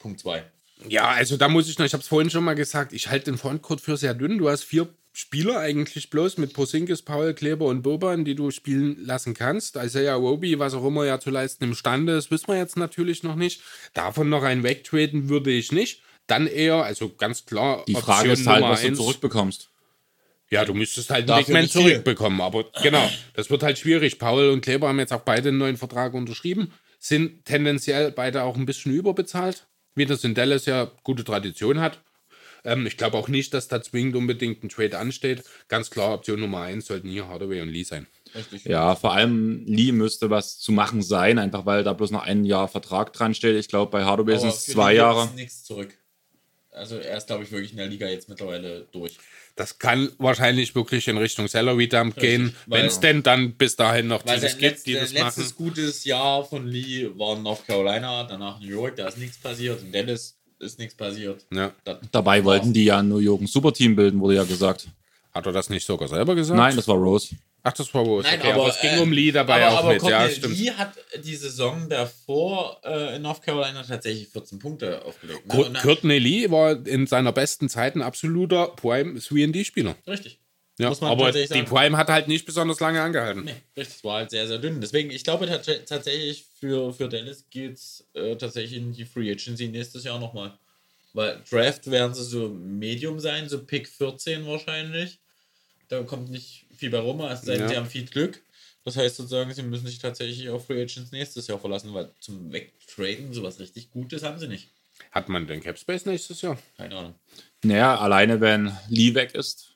Punkt 0.00 0.18
2. 0.20 0.44
Ja, 0.88 1.08
also 1.08 1.36
da 1.36 1.48
muss 1.48 1.68
ich 1.68 1.78
noch, 1.78 1.86
ich 1.86 1.92
habe 1.92 2.02
es 2.02 2.08
vorhin 2.08 2.30
schon 2.30 2.44
mal 2.44 2.54
gesagt, 2.54 2.92
ich 2.92 3.08
halte 3.08 3.26
den 3.26 3.38
Frontcourt 3.38 3.80
für 3.80 3.96
sehr 3.96 4.14
dünn. 4.14 4.38
Du 4.38 4.48
hast 4.48 4.64
vier 4.64 4.88
Spieler 5.12 5.58
eigentlich 5.58 6.08
bloß 6.10 6.38
mit 6.38 6.52
Posinkis, 6.52 7.02
Paul, 7.02 7.34
Kleber 7.34 7.66
und 7.66 7.82
Boban, 7.82 8.24
die 8.24 8.34
du 8.34 8.50
spielen 8.50 8.96
lassen 9.04 9.34
kannst. 9.34 9.76
Isaiah 9.76 10.14
Roby, 10.14 10.58
was 10.58 10.74
auch 10.74 10.86
immer 10.86 11.04
er 11.04 11.20
zu 11.20 11.30
leisten 11.30 11.64
imstande 11.64 12.16
ist, 12.16 12.30
wissen 12.30 12.48
wir 12.48 12.56
jetzt 12.56 12.76
natürlich 12.76 13.22
noch 13.22 13.34
nicht. 13.34 13.60
Davon 13.92 14.28
noch 14.28 14.42
einen 14.42 14.62
wegtraden 14.62 15.28
würde 15.28 15.50
ich 15.50 15.72
nicht. 15.72 16.02
Dann 16.26 16.46
eher, 16.46 16.76
also 16.76 17.08
ganz 17.08 17.44
klar, 17.44 17.84
Die 17.88 17.94
Frage 17.94 18.30
ist 18.32 18.46
halt, 18.46 18.60
Nummer 18.60 18.72
was 18.72 18.82
du 18.82 18.86
eins. 18.88 18.98
zurückbekommst. 18.98 19.68
Ja, 20.48 20.64
du 20.64 20.74
müsstest 20.74 21.10
halt 21.10 21.30
einen 21.30 21.44
viel. 21.44 21.68
zurückbekommen. 21.68 22.40
Aber 22.40 22.66
genau, 22.82 23.08
das 23.34 23.50
wird 23.50 23.62
halt 23.62 23.78
schwierig. 23.78 24.18
Paul 24.18 24.50
und 24.50 24.60
Kleber 24.62 24.88
haben 24.88 24.98
jetzt 24.98 25.12
auch 25.12 25.20
beide 25.22 25.48
einen 25.48 25.58
neuen 25.58 25.76
Vertrag 25.76 26.14
unterschrieben, 26.14 26.72
sind 26.98 27.44
tendenziell 27.44 28.12
beide 28.12 28.42
auch 28.42 28.56
ein 28.56 28.66
bisschen 28.66 28.92
überbezahlt, 28.92 29.66
wie 30.00 30.06
das 30.06 30.24
in 30.24 30.34
Dallas 30.34 30.64
ja 30.64 30.90
gute 31.04 31.24
Tradition 31.24 31.78
hat. 31.78 32.00
Ähm, 32.64 32.86
ich 32.86 32.96
glaube 32.96 33.16
auch 33.16 33.28
nicht, 33.28 33.54
dass 33.54 33.68
da 33.68 33.82
zwingend 33.82 34.16
unbedingt 34.16 34.64
ein 34.64 34.68
Trade 34.70 34.98
ansteht. 34.98 35.44
Ganz 35.68 35.90
klar, 35.90 36.14
Option 36.14 36.40
Nummer 36.40 36.62
eins 36.62 36.86
sollten 36.86 37.08
hier 37.08 37.28
Hardaway 37.28 37.60
und 37.60 37.68
Lee 37.68 37.84
sein. 37.84 38.06
Richtig. 38.34 38.64
Ja, 38.64 38.94
vor 38.94 39.12
allem 39.12 39.64
Lee 39.66 39.92
müsste 39.92 40.30
was 40.30 40.58
zu 40.58 40.72
machen 40.72 41.02
sein, 41.02 41.38
einfach 41.38 41.66
weil 41.66 41.84
da 41.84 41.92
bloß 41.92 42.10
noch 42.12 42.22
ein 42.22 42.44
Jahr 42.44 42.68
Vertrag 42.68 43.12
dran 43.12 43.34
steht. 43.34 43.56
Ich 43.56 43.68
glaube, 43.68 43.90
bei 43.90 44.04
Hardaway 44.04 44.38
sind 44.38 44.50
es 44.50 44.66
zwei 44.66 44.94
Jahre. 44.94 45.24
es 45.24 45.34
nichts 45.34 45.64
zurück. 45.64 45.96
Also 46.80 46.96
er 46.96 47.18
ist, 47.18 47.26
glaube 47.26 47.44
ich, 47.44 47.52
wirklich 47.52 47.72
in 47.72 47.76
der 47.76 47.86
Liga 47.88 48.08
jetzt 48.08 48.28
mittlerweile 48.30 48.86
durch. 48.90 49.18
Das 49.54 49.78
kann 49.78 50.10
wahrscheinlich 50.16 50.74
wirklich 50.74 51.06
in 51.08 51.18
Richtung 51.18 51.46
Salary 51.46 51.88
Dump 51.88 52.16
gehen, 52.16 52.56
weil- 52.66 52.80
wenn 52.80 52.86
es 52.86 52.98
denn 53.00 53.22
dann 53.22 53.52
bis 53.52 53.76
dahin 53.76 54.06
noch 54.08 54.24
Weil 54.24 54.36
dieses 54.40 54.56
gibt, 54.56 54.86
die 54.86 54.94
das 54.94 55.12
letztes 55.12 55.50
machen. 55.52 55.54
gutes 55.58 56.04
Jahr 56.04 56.42
von 56.44 56.66
Lee 56.66 57.10
war 57.16 57.36
in 57.36 57.42
North 57.42 57.66
Carolina, 57.66 58.24
danach 58.24 58.58
New 58.60 58.68
York, 58.68 58.96
da 58.96 59.08
ist 59.08 59.18
nichts 59.18 59.36
passiert. 59.36 59.82
In 59.82 59.92
Dallas 59.92 60.36
ist 60.58 60.78
nichts 60.78 60.94
passiert. 60.94 61.44
Ja. 61.52 61.72
Das 61.84 61.98
Dabei 62.10 62.42
wollten 62.44 62.72
die 62.72 62.84
ja 62.86 63.00
in 63.00 63.08
New 63.10 63.18
York 63.18 63.42
ein 63.42 63.46
Superteam 63.46 63.94
bilden, 63.94 64.18
wurde 64.20 64.36
ja 64.36 64.44
gesagt. 64.44 64.88
Hat 65.34 65.44
er 65.44 65.52
das 65.52 65.68
nicht 65.68 65.86
sogar 65.86 66.08
selber 66.08 66.34
gesagt? 66.34 66.56
Nein, 66.56 66.74
das 66.76 66.88
war 66.88 66.96
Rose. 66.96 67.36
Ach, 67.62 67.72
das 67.72 67.92
war 67.92 68.02
Rose. 68.02 68.26
Nein, 68.26 68.40
okay, 68.40 68.52
aber, 68.52 68.62
aber, 68.62 68.70
es 68.70 68.80
ging 68.80 68.96
äh, 68.96 69.00
um 69.00 69.12
Lee 69.12 69.32
dabei 69.32 69.66
aber, 69.66 69.74
auch 69.74 69.84
aber 69.84 69.94
mit. 69.94 70.02
Ja, 70.02 70.18
Courtney 70.20 70.36
stimmt. 70.36 70.58
Lee 70.58 70.70
hat 70.70 70.92
die 71.24 71.36
Saison 71.36 71.88
davor 71.88 72.80
äh, 72.84 73.16
in 73.16 73.22
North 73.22 73.42
Carolina 73.42 73.82
tatsächlich 73.82 74.28
14 74.28 74.58
Punkte 74.58 75.04
aufgelegt. 75.04 75.46
Ne? 75.46 75.78
Courtney 75.80 76.18
Lee 76.18 76.50
war 76.50 76.86
in 76.86 77.06
seiner 77.06 77.32
besten 77.32 77.68
Zeit 77.68 77.96
ein 77.96 78.02
absoluter 78.02 78.68
Prime 78.68 79.18
3D-Spieler. 79.18 79.96
Richtig. 80.06 80.38
Ja, 80.80 80.92
aber 81.02 81.30
die. 81.30 81.62
Prime 81.64 81.94
hat 81.98 82.08
halt 82.08 82.26
nicht 82.26 82.46
besonders 82.46 82.80
lange 82.80 83.02
angehalten. 83.02 83.44
Nee, 83.44 83.54
richtig, 83.76 83.96
es 83.96 84.04
war 84.04 84.16
halt 84.16 84.30
sehr, 84.30 84.48
sehr 84.48 84.56
dünn. 84.56 84.80
Deswegen, 84.80 85.10
ich 85.10 85.24
glaube 85.24 85.44
tats- 85.44 85.84
tatsächlich 85.84 86.46
für, 86.58 86.94
für 86.94 87.06
Dallas 87.06 87.44
geht 87.50 87.74
es 87.74 88.08
äh, 88.14 88.34
tatsächlich 88.36 88.78
in 88.78 88.92
die 88.92 89.04
Free 89.04 89.30
Agency 89.30 89.68
nächstes 89.68 90.04
Jahr 90.04 90.18
nochmal. 90.18 90.58
Weil 91.12 91.42
Draft 91.50 91.90
werden 91.90 92.14
sie 92.14 92.24
so 92.24 92.48
Medium 92.48 93.20
sein, 93.20 93.46
so 93.48 93.62
Pick 93.62 93.88
14 93.88 94.46
wahrscheinlich. 94.46 95.18
Da 95.88 96.02
kommt 96.02 96.30
nicht 96.30 96.64
viel 96.80 96.90
bei 96.90 96.98
rum, 96.98 97.20
es 97.20 97.42
sei 97.42 97.52
denn, 97.52 97.62
Ja. 97.62 97.68
sie 97.68 97.76
haben 97.76 97.86
viel 97.86 98.04
Glück. 98.06 98.42
Das 98.84 98.96
heißt 98.96 99.16
sozusagen, 99.16 99.52
sie 99.52 99.62
müssen 99.62 99.86
sich 99.86 99.98
tatsächlich 99.98 100.48
auf 100.48 100.66
Free 100.66 100.82
Agents 100.82 101.12
nächstes 101.12 101.46
Jahr 101.46 101.58
verlassen, 101.58 101.92
weil 101.94 102.10
zum 102.18 102.50
Wegtraden 102.50 103.32
sowas 103.34 103.60
richtig 103.60 103.90
Gutes 103.90 104.22
haben 104.22 104.38
sie 104.38 104.48
nicht. 104.48 104.70
Hat 105.12 105.28
man 105.28 105.46
den 105.46 105.60
Cap 105.62 105.78
Space 105.78 106.06
nächstes 106.06 106.40
Jahr? 106.42 106.58
Keine 106.76 106.96
Ahnung. 106.96 107.14
Naja, 107.62 107.98
alleine 107.98 108.40
wenn 108.40 108.76
Lee 108.88 109.14
weg 109.14 109.34
ist. 109.34 109.66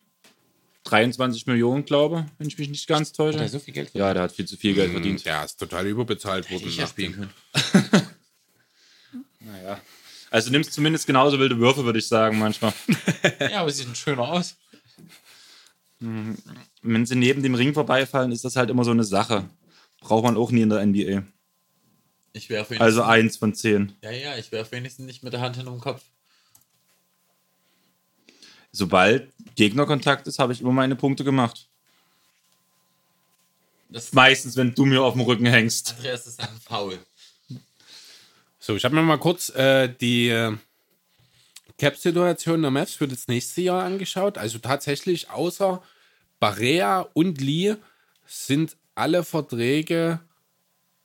23 0.85 1.47
Millionen, 1.47 1.85
glaube 1.87 2.27
wenn 2.39 2.47
ich 2.49 2.59
mich 2.59 2.69
nicht 2.69 2.87
ganz 2.87 3.13
täusche. 3.13 3.47
so 3.49 3.59
viel 3.59 3.73
Geld 3.73 3.91
Ja, 3.95 4.13
der 4.13 4.23
hat 4.25 4.33
viel 4.33 4.45
zu 4.47 4.57
viel 4.57 4.75
Geld 4.75 4.89
Mhm, 4.91 4.93
verdient. 4.95 5.25
Der 5.25 5.45
ist 5.45 5.59
total 5.59 5.87
überbezahlt 5.87 6.51
worden 6.51 6.67
Ich 6.69 6.77
nach 6.79 6.95
können. 6.95 7.31
Naja. 9.41 9.81
Also 10.31 10.51
nimmst 10.51 10.73
zumindest 10.73 11.07
genauso 11.07 11.39
wilde 11.39 11.59
Würfe, 11.59 11.85
würde 11.85 11.99
ich 11.99 12.09
sagen, 12.09 12.39
manchmal. 12.39 12.73
Ja, 13.39 13.61
aber 13.61 13.71
sie 13.71 13.83
sehen 13.85 13.95
schöner 13.95 14.23
aus. 14.29 14.57
Wenn 16.83 17.07
sie 17.07 17.17
neben 17.17 17.43
dem 17.43 17.55
Ring 17.55 17.75
vorbeifallen, 17.75 18.33
ist 18.33 18.45
das 18.45 18.57
halt 18.57 18.71
immer 18.71 18.85
so 18.85 18.91
eine 18.91 19.05
Sache. 19.05 19.49
Braucht 20.01 20.25
man 20.25 20.37
auch 20.37 20.51
nie 20.51 20.63
in 20.63 20.71
der 20.71 20.85
NBA. 20.85 21.23
Ich 22.33 22.51
werfe 22.51 22.81
Also 22.81 23.03
eins 23.03 23.37
von 23.37 23.55
zehn. 23.55 23.93
Ja, 24.03 24.11
ja, 24.11 24.37
ich 24.37 24.51
werfe 24.53 24.73
wenigstens 24.73 25.07
nicht 25.07 25.23
mit 25.23 25.33
der 25.33 25.41
Hand 25.41 25.57
hinterm 25.57 25.81
Kopf. 25.81 26.03
Sobald 28.73 29.33
Gegnerkontakt 29.55 30.27
ist, 30.27 30.41
habe 30.41 30.53
ich 30.53 30.61
immer 30.61 30.73
meine 30.73 30.97
Punkte 30.97 31.23
gemacht. 31.23 31.69
Das 33.89 34.13
Meistens, 34.13 34.57
wenn 34.57 34.75
du 34.75 34.85
mir 34.85 35.03
auf 35.03 35.15
dem 35.15 35.23
Rücken 35.23 35.47
hängst. 35.47 35.95
Andreas 35.97 36.27
ist 36.27 36.41
ein 36.41 36.61
Foul. 36.67 36.99
So, 38.59 38.75
ich 38.75 38.85
habe 38.85 38.97
mir 38.97 39.03
mal 39.03 39.19
kurz 39.19 39.51
äh, 39.51 39.89
die 39.89 40.29
äh, 40.29 40.57
Cap-Situation 41.79 42.63
der 42.63 42.73
Mavs 42.73 42.95
für 42.95 43.07
das 43.07 43.29
nächste 43.29 43.61
Jahr 43.61 43.85
angeschaut. 43.85 44.39
Also 44.39 44.59
tatsächlich 44.59 45.31
außer 45.31 45.81
Barea 46.45 47.09
und 47.15 47.41
Lee 47.41 47.77
sind 48.27 48.77
alle 48.95 49.25
Verträge 49.25 50.21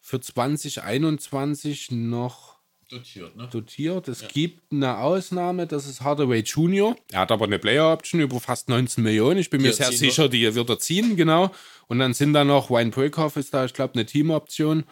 für 0.01 0.19
2021 0.19 1.91
noch 1.91 2.57
Dotiert, 2.89 3.37
ne? 3.37 3.47
dotiert. 3.49 4.09
Es 4.09 4.27
gibt 4.27 4.73
eine 4.73 4.97
Ausnahme, 4.97 5.65
das 5.65 5.87
ist 5.87 6.01
Hardaway 6.01 6.41
Jr. 6.41 6.93
Er 7.11 7.21
hat 7.21 7.31
aber 7.31 7.45
eine 7.45 7.57
Player-Option 7.57 8.19
über 8.19 8.41
fast 8.41 8.67
19 8.67 9.01
Millionen. 9.01 9.39
Ich 9.39 9.49
bin 9.49 9.61
Die 9.61 9.67
mir 9.67 9.73
sehr 9.73 9.93
sicher, 9.93 10.27
die 10.27 10.53
wird 10.53 10.69
er 10.69 10.79
ziehen, 10.79 11.15
genau. 11.15 11.51
Und 11.87 11.99
dann 11.99 12.13
sind 12.13 12.33
da 12.33 12.43
noch 12.43 12.69
Wayne 12.69 12.91
Breakoff 12.91 13.37
ist 13.37 13.53
da, 13.53 13.63
ich 13.63 13.73
glaube, 13.73 13.93
eine 13.93 14.05
Team-Option. 14.05 14.83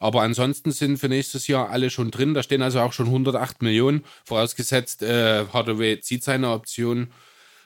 Aber 0.00 0.22
ansonsten 0.22 0.72
sind 0.72 0.96
für 0.96 1.08
nächstes 1.08 1.46
Jahr 1.46 1.70
alle 1.70 1.88
schon 1.90 2.10
drin. 2.10 2.34
Da 2.34 2.42
stehen 2.42 2.62
also 2.62 2.80
auch 2.80 2.92
schon 2.92 3.06
108 3.06 3.62
Millionen. 3.62 4.04
Vorausgesetzt, 4.24 5.02
äh, 5.02 5.46
Hardaway 5.52 6.00
zieht 6.00 6.24
seine 6.24 6.50
Option, 6.50 7.12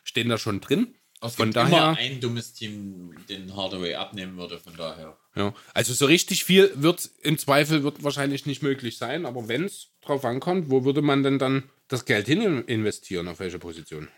stehen 0.04 0.28
da 0.28 0.36
schon 0.36 0.60
drin. 0.60 0.95
Es 1.22 1.34
Von 1.34 1.46
gibt 1.46 1.56
daher, 1.56 1.78
immer 1.78 1.96
ein 1.96 2.20
dummes 2.20 2.52
Team, 2.52 3.14
den 3.28 3.56
Hardaway 3.56 3.94
abnehmen 3.94 4.36
würde, 4.36 4.58
von 4.58 4.76
daher. 4.76 5.16
ja. 5.34 5.54
also 5.72 5.94
so 5.94 6.04
richtig 6.06 6.44
viel 6.44 6.70
wird 6.74 7.08
im 7.22 7.38
Zweifel 7.38 7.82
wird 7.82 8.04
wahrscheinlich 8.04 8.44
nicht 8.44 8.62
möglich 8.62 8.98
sein. 8.98 9.24
Aber 9.24 9.48
wenn 9.48 9.64
es 9.64 9.88
drauf 10.02 10.24
ankommt, 10.24 10.68
wo 10.70 10.84
würde 10.84 11.00
man 11.02 11.22
denn 11.22 11.38
dann 11.38 11.64
das 11.88 12.04
Geld 12.04 12.26
hin 12.26 12.64
investieren? 12.66 13.28
Auf 13.28 13.40
welche 13.40 13.58
Position? 13.58 14.08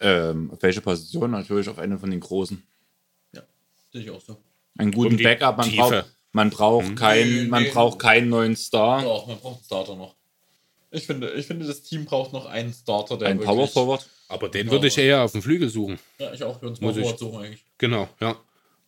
Ähm, 0.00 0.50
auf 0.50 0.60
welche 0.62 0.80
Position? 0.80 1.30
Natürlich 1.30 1.68
auf 1.68 1.78
eine 1.78 1.98
von 1.98 2.10
den 2.10 2.20
großen. 2.20 2.62
Ja, 3.32 3.42
sehe 3.92 4.02
ich 4.02 4.10
auch 4.10 4.20
so. 4.20 4.36
Einen 4.76 4.90
guten 4.92 5.16
Um 5.16 5.22
Backup. 5.22 5.56
Man 5.58 5.68
Tiefe. 5.68 5.82
braucht, 5.82 6.16
man 6.32 6.50
braucht, 6.50 6.96
keinen, 6.96 7.42
Nee, 7.44 7.48
man 7.48 7.62
nee. 7.62 7.70
braucht 7.70 7.98
keinen 8.00 8.28
neuen 8.28 8.56
Star. 8.56 9.02
Doch, 9.02 9.26
man 9.28 9.38
braucht 9.38 9.56
einen 9.56 9.64
Starter 9.64 9.94
noch. 9.96 10.16
Ich 10.90 11.06
finde, 11.06 11.30
ich 11.32 11.46
finde, 11.46 11.66
das 11.66 11.82
Team 11.82 12.06
braucht 12.06 12.32
noch 12.32 12.46
einen 12.46 12.72
Starter, 12.72 13.16
der 13.18 13.28
Ein 13.28 13.38
Power 13.38 13.68
Forward. 13.68 14.08
Aber 14.30 14.48
den 14.48 14.70
würde 14.70 14.86
ich 14.86 14.96
eher 14.96 15.22
auf 15.22 15.32
dem 15.32 15.42
Flügel 15.42 15.68
suchen. 15.68 15.98
Ja, 16.18 16.32
ich 16.32 16.42
auch. 16.44 16.62
Wir 16.62 16.68
uns 16.68 16.80
Muss 16.80 16.94
mal 16.94 17.00
ich- 17.00 17.04
Forward 17.04 17.18
suchen 17.18 17.44
eigentlich. 17.44 17.64
Genau, 17.78 18.08
ja. 18.20 18.36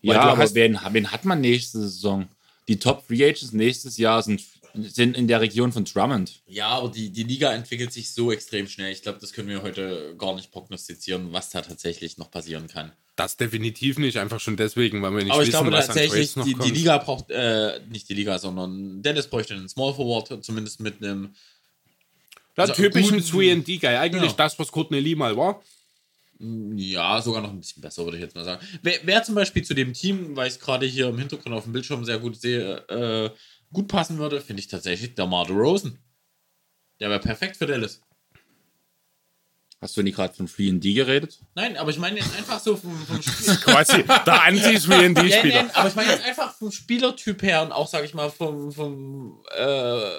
Weil 0.05 0.15
Ja, 0.17 0.21
aber 0.23 0.55
wen, 0.55 0.79
wen 0.91 1.11
hat 1.11 1.25
man 1.25 1.41
nächste 1.41 1.79
Saison? 1.81 2.29
Die 2.69 2.79
Top 2.79 3.05
Free 3.07 3.25
Agents 3.25 3.53
nächstes 3.53 3.99
Jahr 3.99 4.23
sind, 4.23 4.43
sind 4.75 5.17
in 5.17 5.27
der 5.29 5.41
Region 5.41 5.73
von 5.73 5.85
Drummond. 5.85 6.41
Ja, 6.47 6.69
aber 6.69 6.89
die, 6.89 7.11
die 7.11 7.25
Liga 7.25 7.53
entwickelt 7.53 7.93
sich 7.93 8.13
so 8.13 8.31
extrem 8.33 8.69
schnell. 8.69 8.93
Ich 8.93 9.03
glaube, 9.03 9.19
das 9.21 9.33
können 9.33 9.49
wir 9.49 9.63
heute 9.63 10.15
gar 10.17 10.35
nicht 10.35 10.51
prognostizieren, 10.53 11.33
was 11.33 11.51
da 11.51 11.61
tatsächlich 11.63 12.19
noch 12.19 12.31
passieren 12.31 12.69
kann. 12.69 12.93
Das 13.17 13.37
definitiv 13.37 13.99
nicht, 13.99 14.17
einfach 14.17 14.41
schon 14.41 14.57
deswegen, 14.57 15.03
weil 15.03 15.11
wir 15.11 15.23
nicht 15.25 15.33
aber 15.33 15.43
ich 15.43 15.49
wissen, 15.49 15.61
glaube 15.65 15.73
was 15.77 15.91
an 15.91 15.95
tatsächlich, 15.97 16.33
Trades 16.33 16.37
noch 16.37 16.45
die, 16.47 16.71
die. 16.73 16.79
Liga 16.79 16.99
braucht, 16.99 17.31
äh, 17.31 17.81
nicht 17.91 18.09
die 18.09 18.15
Liga, 18.15 18.39
sondern 18.39 19.03
Dennis 19.03 19.27
bräuchte 19.29 19.55
einen 19.55 19.69
Small 19.69 19.93
Forward, 19.95 20.45
zumindest 20.45 20.81
mit 20.81 21.03
einem. 21.03 21.35
Ja, 22.57 22.63
also 22.65 22.75
typischen 22.75 23.19
guten- 23.21 23.37
3D-Guy. 23.65 23.97
Eigentlich 23.97 24.23
Genau. 24.23 24.33
das, 24.35 24.59
was 24.59 24.71
Courtney 24.71 25.01
Lee 25.01 25.15
mal 25.15 25.37
war. 25.37 25.63
Ja, 26.39 27.23
sogar 27.23 27.41
noch 27.41 27.51
ein 27.51 27.61
bisschen 27.61 27.81
besser, 27.83 28.05
würde 28.05 28.17
ich 28.19 28.23
jetzt 28.25 28.35
mal 28.35 28.45
sagen. 28.45 28.67
Wer, 28.83 28.99
wer 29.05 29.23
zum 29.23 29.35
Beispiel 29.37 29.63
zu 29.63 29.75
dem 29.75 29.93
Team, 29.93 30.35
weil 30.37 30.49
ich 30.49 30.55
es 30.55 30.61
gerade 30.61 30.87
hier 30.87 31.09
im 31.09 31.19
Hintergrund 31.19 31.55
auf 31.55 31.65
dem 31.65 31.73
Bildschirm 31.73 32.05
sehr 32.05 32.19
gut 32.19 32.37
sehe, 32.41 32.79
äh, 32.89 33.31
gut 33.73 33.87
passen 33.89 34.19
würde, 34.19 34.41
finde 34.41 34.61
ich 34.61 34.67
tatsächlich 34.67 35.15
der 35.15 35.27
Mar 35.27 35.49
Rosen. 35.49 35.99
Der 37.01 37.11
wäre 37.11 37.21
perfekt 37.21 37.57
für 37.57 37.67
Dallas. 37.67 38.01
Hast 39.81 39.97
du 39.97 40.03
nicht 40.03 40.15
gerade 40.15 40.33
von 40.35 40.47
Free 40.47 40.71
D 40.73 40.93
geredet? 40.95 41.41
Nein, 41.57 41.77
aber 41.77 41.91
ich 41.91 41.99
meine 41.99 42.19
jetzt 42.19 42.37
einfach 42.37 42.61
so 42.61 42.77
vom, 42.77 42.97
vom 43.07 43.21
Spiel. 43.23 43.57
Quasi 43.57 44.05
der 44.05 44.43
Anti-3D-Spieler. 44.43 45.55
Ja, 45.55 45.63
nein, 45.63 45.71
aber 45.75 45.89
ich 45.89 45.95
meine 45.97 46.13
jetzt 46.13 46.25
einfach 46.25 46.55
vom 46.57 46.71
Spielertyp 46.71 47.43
her 47.43 47.63
und 47.63 47.73
auch, 47.73 47.89
sage 47.89 48.05
ich 48.07 48.15
mal, 48.15 48.31
vom, 48.31 48.71
vom 48.73 49.45
äh, 49.57 50.17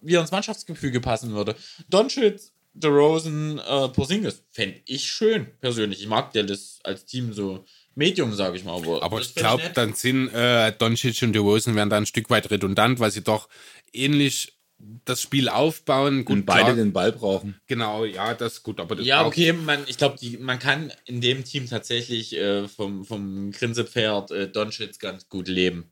wie 0.00 0.14
er 0.14 0.20
ins 0.20 0.30
Mannschaftsgefüge 0.30 1.00
passen 1.00 1.32
würde. 1.32 1.54
Doncic, 1.88 2.40
DeRozan, 2.74 3.58
äh, 3.58 3.88
Porzingis 3.88 4.42
fände 4.50 4.80
ich 4.86 5.10
schön, 5.10 5.46
persönlich. 5.60 6.00
Ich 6.00 6.06
mag 6.06 6.32
Dallas 6.32 6.78
als 6.84 7.04
Team 7.04 7.32
so 7.32 7.64
Medium, 7.94 8.32
sage 8.32 8.56
ich 8.56 8.64
mal. 8.64 8.76
Aber, 8.76 9.02
Aber 9.02 9.20
ich 9.20 9.34
glaube, 9.34 9.70
dann 9.74 9.94
sind 9.94 10.28
äh, 10.28 10.72
Doncic 10.72 11.22
und 11.22 11.32
DeRozan 11.32 11.74
werden 11.74 11.90
da 11.90 11.96
ein 11.96 12.06
Stück 12.06 12.30
weit 12.30 12.50
redundant, 12.50 13.00
weil 13.00 13.10
sie 13.10 13.22
doch 13.22 13.48
ähnlich 13.92 14.58
das 15.04 15.20
Spiel 15.20 15.48
aufbauen. 15.48 16.24
Gut, 16.24 16.36
Und 16.36 16.46
beide 16.46 16.64
klar, 16.64 16.76
den 16.76 16.92
Ball 16.92 17.12
brauchen. 17.12 17.60
genau, 17.66 18.04
ja, 18.04 18.34
das 18.34 18.54
ist 18.54 18.62
gut. 18.62 18.78
Aber 18.78 18.94
das 18.94 19.04
Ja, 19.04 19.26
okay, 19.26 19.52
man, 19.52 19.80
ich 19.88 19.98
glaube, 19.98 20.16
man 20.38 20.58
kann 20.58 20.92
in 21.04 21.20
dem 21.20 21.44
Team 21.44 21.68
tatsächlich 21.68 22.36
äh, 22.36 22.68
vom, 22.68 23.04
vom 23.04 23.50
Grinsepferd 23.50 24.30
äh, 24.30 24.48
Doncic 24.48 25.00
ganz 25.00 25.28
gut 25.28 25.48
leben. 25.48 25.90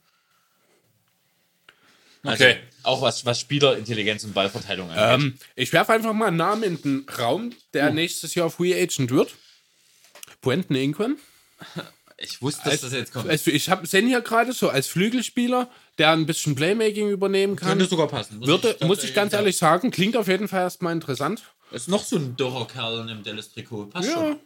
Also, 2.29 2.45
Okay. 2.45 2.57
Auch 2.83 3.03
was, 3.03 3.25
was 3.27 3.41
Spielerintelligenz 3.41 4.23
und 4.25 4.33
Ballverteilung 4.33 4.91
angeht. 4.91 5.27
Ähm, 5.27 5.39
ich 5.57 5.73
werfe 5.73 5.93
einfach 5.93 6.13
mal 6.13 6.29
einen 6.29 6.37
Namen 6.37 6.63
in 6.63 6.81
den 6.81 7.07
Raum, 7.19 7.53
der 7.75 7.91
nächstes 7.91 8.35
Jahr 8.37 8.49
Free 8.49 8.81
Agent 8.81 9.11
wird. 9.11 9.35
Quentin 10.41 10.77
Ingram. 10.77 11.17
ich 12.19 12.41
wusste, 12.41 12.71
Als, 12.71 12.85
also 12.85 13.51
ich 13.51 13.69
habe 13.71 13.87
Sen 13.89 14.07
hier 14.07 14.21
gerade 14.21 14.53
so 14.53 14.69
als 14.69 14.87
Flügelspieler, 14.87 15.69
der 15.99 16.13
ein 16.13 16.27
bisschen 16.27 16.55
Playmaking 16.55 17.11
übernehmen 17.11 17.57
kann. 17.57 17.71
Könnte 17.71 17.87
sogar 17.87 18.07
passen. 18.07 18.39
Muss 18.39 18.47
Würde, 18.47 18.77
ich 18.79 18.87
muss 18.87 19.03
ich 19.03 19.15
ganz 19.15 19.33
ehrlich 19.33 19.57
sagen, 19.57 19.91
klingt 19.91 20.17
auf 20.17 20.29
jeden 20.29 20.47
Fall 20.47 20.61
erstmal 20.63 20.93
interessant. 20.93 21.43
Ist 21.73 21.89
noch 21.89 22.05
so 22.05 22.17
ein 22.17 22.37
dürrer 22.37 22.69
Kerl 22.69 23.01
in 23.01 23.09
dem 23.09 23.23
Dallas-Trikot. 23.25 23.87
Passt 23.87 24.09
Ja. 24.09 24.15
schon. 24.15 24.41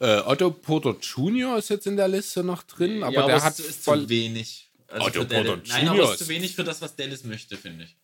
Äh, 0.00 0.20
Otto 0.26 0.50
Porter 0.50 0.96
Jr. 1.00 1.56
ist 1.58 1.70
jetzt 1.70 1.86
in 1.86 1.96
der 1.96 2.08
Liste 2.08 2.42
noch 2.44 2.64
drin, 2.64 3.02
aber 3.04 3.12
ja, 3.14 3.26
der 3.26 3.34
aber 3.36 3.44
hat 3.44 3.58
es 3.58 3.60
ist 3.66 3.84
voll. 3.84 4.02
zu 4.02 4.08
wenig. 4.08 4.68
Also 4.92 5.06
Otto 5.06 5.24
Dallas. 5.24 5.46
Porter 5.46 5.68
Nein, 5.68 5.88
aber 5.88 6.04
es 6.04 6.10
ist 6.12 6.18
zu 6.18 6.28
wenig 6.28 6.54
für 6.54 6.64
das, 6.64 6.82
was 6.82 6.96
Dallas 6.96 7.24
möchte, 7.24 7.56
finde 7.56 7.84
ich. 7.84 7.96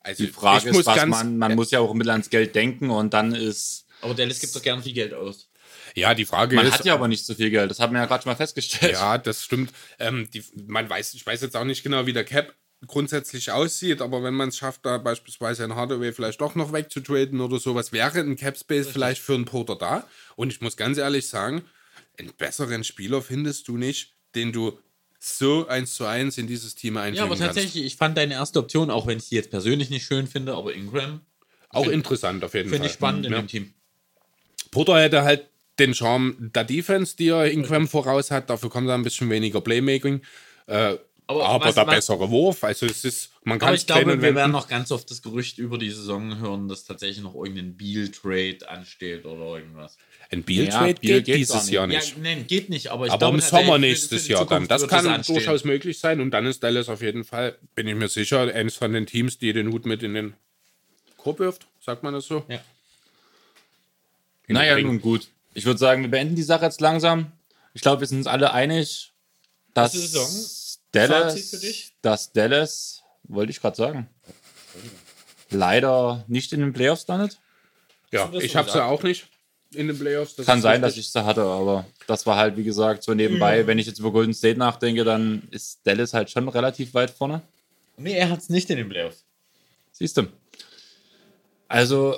Also 0.00 0.24
Die 0.24 0.30
Frage 0.30 0.70
ich 0.70 0.76
ist, 0.76 0.86
was 0.86 1.06
man, 1.06 1.38
man 1.38 1.54
muss 1.54 1.70
ja 1.70 1.80
auch 1.80 1.94
mit 1.94 2.08
ans 2.08 2.28
Geld 2.28 2.54
denken 2.54 2.90
und 2.90 3.14
dann 3.14 3.34
ist. 3.34 3.86
Aber 4.02 4.14
Dallas 4.14 4.38
gibt 4.38 4.54
doch 4.54 4.62
gern 4.62 4.82
viel 4.82 4.92
Geld 4.92 5.14
aus. 5.14 5.48
Ja, 5.94 6.14
die 6.14 6.26
Frage 6.26 6.56
Man 6.56 6.66
ist. 6.66 6.74
hat 6.74 6.84
ja 6.84 6.94
aber 6.94 7.08
nicht 7.08 7.24
so 7.24 7.34
viel 7.34 7.50
Geld, 7.50 7.70
das 7.70 7.80
haben 7.80 7.92
wir 7.92 8.00
ja 8.00 8.06
gerade 8.06 8.22
schon 8.22 8.32
mal 8.32 8.36
festgestellt. 8.36 8.92
Ja, 8.92 9.16
das 9.16 9.42
stimmt. 9.44 9.72
Ähm, 9.98 10.28
die, 10.32 10.44
man 10.66 10.90
weiß, 10.90 11.14
ich 11.14 11.24
weiß 11.24 11.40
jetzt 11.40 11.56
auch 11.56 11.64
nicht 11.64 11.82
genau, 11.82 12.04
wie 12.06 12.12
der 12.12 12.24
Cap 12.24 12.54
grundsätzlich 12.86 13.50
aussieht, 13.50 14.02
aber 14.02 14.22
wenn 14.22 14.34
man 14.34 14.50
es 14.50 14.58
schafft, 14.58 14.84
da 14.84 14.98
beispielsweise 14.98 15.64
ein 15.64 15.74
Hardaway 15.74 16.12
vielleicht 16.12 16.40
doch 16.40 16.54
noch 16.54 16.72
wegzutraden 16.72 17.40
oder 17.40 17.58
sowas, 17.58 17.92
wäre 17.92 18.20
ein 18.20 18.36
Cap 18.36 18.58
Space 18.58 18.88
vielleicht 18.88 19.22
für 19.22 19.34
einen 19.34 19.46
Porter 19.46 19.76
da. 19.76 20.06
Und 20.36 20.52
ich 20.52 20.60
muss 20.60 20.76
ganz 20.76 20.98
ehrlich 20.98 21.28
sagen, 21.28 21.64
einen 22.18 22.32
besseren 22.36 22.84
Spieler 22.84 23.22
findest 23.22 23.68
du 23.68 23.78
nicht, 23.78 24.14
den 24.34 24.52
du 24.52 24.78
so 25.26 25.66
eins 25.68 25.94
zu 25.94 26.04
eins 26.04 26.36
in 26.38 26.46
dieses 26.46 26.74
Team 26.74 26.96
einfügen 26.98 27.16
Ja, 27.16 27.22
aber 27.24 27.36
kannst. 27.36 27.54
tatsächlich, 27.56 27.84
ich 27.84 27.96
fand 27.96 28.16
deine 28.16 28.34
erste 28.34 28.58
Option, 28.58 28.90
auch 28.90 29.06
wenn 29.06 29.18
ich 29.18 29.28
die 29.30 29.36
jetzt 29.36 29.50
persönlich 29.50 29.88
nicht 29.90 30.04
schön 30.04 30.26
finde, 30.26 30.54
aber 30.54 30.74
Ingram 30.74 31.20
Auch 31.70 31.82
find- 31.84 31.94
interessant 31.94 32.44
auf 32.44 32.52
jeden 32.54 32.68
Fall. 32.68 32.76
finde 32.76 32.88
ich 32.88 32.94
spannend 32.94 33.24
in 33.26 33.32
Ja. 33.32 33.38
dem 33.40 33.48
Team. 33.48 33.72
Porter 34.70 35.00
hätte 35.00 35.22
halt 35.22 35.48
den 35.78 35.94
Charme 35.94 36.50
der 36.54 36.64
Defense, 36.64 37.16
die 37.16 37.28
er 37.28 37.50
Ingram 37.50 37.88
voraus 37.88 38.30
hat. 38.30 38.50
Dafür 38.50 38.70
kommt 38.70 38.88
da 38.88 38.94
ein 38.94 39.02
bisschen 39.02 39.30
weniger 39.30 39.60
Playmaking. 39.60 40.20
Äh, 40.66 40.96
Aber 41.26 41.46
aber, 41.46 41.64
was- 41.66 41.74
der 41.74 41.86
was- 41.86 41.94
bessere 41.96 42.30
Wurf. 42.30 42.62
Also 42.64 42.86
es 42.86 43.04
ist, 43.04 43.30
man 43.44 43.58
kann 43.58 43.68
Aber 43.68 43.76
ich 43.76 43.86
glaube, 43.86 44.20
wir 44.20 44.34
werden 44.34 44.52
noch 44.52 44.68
ganz 44.68 44.92
oft 44.92 45.10
das 45.10 45.22
Gerücht 45.22 45.58
über 45.58 45.78
die 45.78 45.90
Saison 45.90 46.38
hören, 46.38 46.68
dass 46.68 46.84
tatsächlich 46.84 47.22
noch 47.24 47.34
irgendein 47.34 47.76
Beal-Trade 47.76 48.68
ansteht 48.68 49.24
oder 49.24 49.58
irgendwas. 49.58 49.96
Ein 50.30 50.44
Ja, 50.48 50.70
Trade 50.70 50.94
Beal 50.94 50.94
geht 51.22 51.24
geht 51.26 51.36
dieses 51.36 51.52
gar 51.54 51.62
nicht. 51.62 51.72
Jahr 51.72 51.90
Ja, 51.90 51.98
nicht. 51.98 52.18
nein, 52.18 52.46
geht 52.46 52.70
nicht, 52.70 52.88
aber 52.88 53.06
ich 53.06 53.12
aber 53.12 53.18
glaube, 53.18 53.36
im 53.38 53.40
Sommer 53.42 53.78
nächstes 53.78 54.26
Jahr 54.28 54.46
dann. 54.46 54.66
Das 54.68 54.86
kann 54.88 55.06
anstehen. 55.06 55.36
durchaus 55.36 55.64
möglich 55.64 55.98
sein. 55.98 56.20
Und 56.20 56.30
dann 56.30 56.46
ist 56.46 56.62
Dallas 56.62 56.88
auf 56.88 57.02
jeden 57.02 57.24
Fall, 57.24 57.56
bin 57.74 57.86
ich 57.86 57.94
mir 57.94 58.08
sicher, 58.08 58.40
eines 58.54 58.76
von 58.76 58.92
den 58.92 59.06
Teams, 59.06 59.38
die 59.38 59.52
den 59.52 59.72
Hut 59.72 59.86
mit 59.86 60.02
in 60.02 60.14
den 60.14 60.34
Korb 61.16 61.38
wirft. 61.38 61.66
Sagt 61.80 62.02
man 62.02 62.14
das 62.14 62.26
so? 62.26 62.44
Ja. 62.48 62.60
In 64.46 64.54
Naja, 64.54 64.78
nun 64.78 65.00
gut. 65.00 65.28
Ich 65.54 65.64
würde 65.64 65.78
sagen, 65.78 66.02
wir 66.02 66.10
beenden 66.10 66.34
die 66.36 66.42
Sache 66.42 66.64
jetzt 66.64 66.80
langsam. 66.80 67.32
Ich 67.74 67.82
glaube, 67.82 68.00
wir 68.00 68.06
sind 68.06 68.18
uns 68.18 68.26
alle 68.26 68.52
einig, 68.52 69.12
dass? 69.72 69.92
Dallas, 70.92 71.90
dass 72.02 72.32
Dallas, 72.32 73.02
wollte 73.24 73.50
ich 73.50 73.60
gerade 73.60 73.76
sagen, 73.76 74.08
leider 75.50 76.24
nicht 76.28 76.52
in 76.52 76.60
den 76.60 76.72
Playoffs 76.72 77.06
landet. 77.08 77.38
Ja, 78.12 78.28
das 78.28 78.44
ich 78.44 78.54
habe 78.54 78.68
sie 78.68 78.74
gesagt? 78.74 78.90
auch 78.90 79.02
nicht 79.02 79.26
in 79.74 79.88
den 79.88 79.98
Playoffs. 79.98 80.36
Das 80.36 80.46
Kann 80.46 80.60
sein, 80.60 80.82
dass 80.82 80.96
ich 80.96 81.10
sie 81.10 81.24
hatte, 81.24 81.42
aber 81.42 81.86
das 82.06 82.26
war 82.26 82.36
halt, 82.36 82.56
wie 82.56 82.64
gesagt, 82.64 83.02
so 83.02 83.14
nebenbei. 83.14 83.66
Wenn 83.66 83.78
ich 83.78 83.86
jetzt 83.86 83.98
über 83.98 84.12
Golden 84.12 84.34
State 84.34 84.58
nachdenke, 84.58 85.04
dann 85.04 85.48
ist 85.50 85.80
Dallas 85.84 86.14
halt 86.14 86.30
schon 86.30 86.48
relativ 86.48 86.94
weit 86.94 87.10
vorne. 87.10 87.42
Nee, 87.96 88.14
er 88.14 88.30
hat 88.30 88.40
es 88.40 88.48
nicht 88.48 88.70
in 88.70 88.76
den 88.76 88.88
Playoffs. 88.88 89.24
Siehst 89.92 90.16
du. 90.16 90.26
Also, 91.68 92.16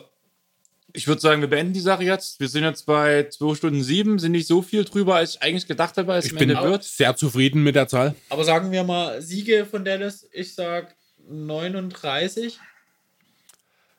ich 0.92 1.06
würde 1.06 1.20
sagen, 1.20 1.42
wir 1.42 1.48
beenden 1.48 1.74
die 1.74 1.80
Sache 1.80 2.04
jetzt. 2.04 2.40
Wir 2.40 2.48
sind 2.48 2.64
jetzt 2.64 2.86
bei 2.86 3.28
2 3.28 3.54
Stunden 3.54 3.82
7, 3.82 4.18
sind 4.18 4.32
nicht 4.32 4.46
so 4.46 4.62
viel 4.62 4.84
drüber, 4.84 5.16
als 5.16 5.34
ich 5.34 5.42
eigentlich 5.42 5.66
gedacht 5.66 5.96
habe, 5.98 6.14
als 6.14 6.24
Ich 6.24 6.32
am 6.32 6.38
bin 6.38 6.50
Ende 6.50 6.62
wird. 6.62 6.84
sehr 6.84 7.14
zufrieden 7.16 7.62
mit 7.62 7.74
der 7.74 7.88
Zahl. 7.88 8.14
Aber 8.30 8.44
sagen 8.44 8.72
wir 8.72 8.82
mal 8.84 9.20
Siege 9.20 9.66
von 9.66 9.84
Dallas. 9.84 10.26
Ich 10.32 10.54
sag 10.54 10.96
39. 11.28 12.58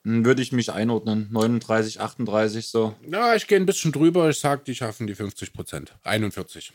Dann 0.08 0.24
würde 0.24 0.42
ich 0.42 0.54
mich 0.54 0.72
einordnen. 0.72 1.28
39, 1.32 2.00
38 2.00 2.68
so. 2.70 2.96
Ja, 3.12 3.36
ich 3.36 3.46
gehe 3.48 3.58
ein 3.58 3.66
bisschen 3.66 3.92
drüber. 3.92 4.30
Ich 4.30 4.40
sage, 4.40 4.62
die 4.66 4.74
schaffen 4.74 5.06
die 5.06 5.16
50 5.16 5.52
Prozent. 5.52 5.96
41. 6.04 6.72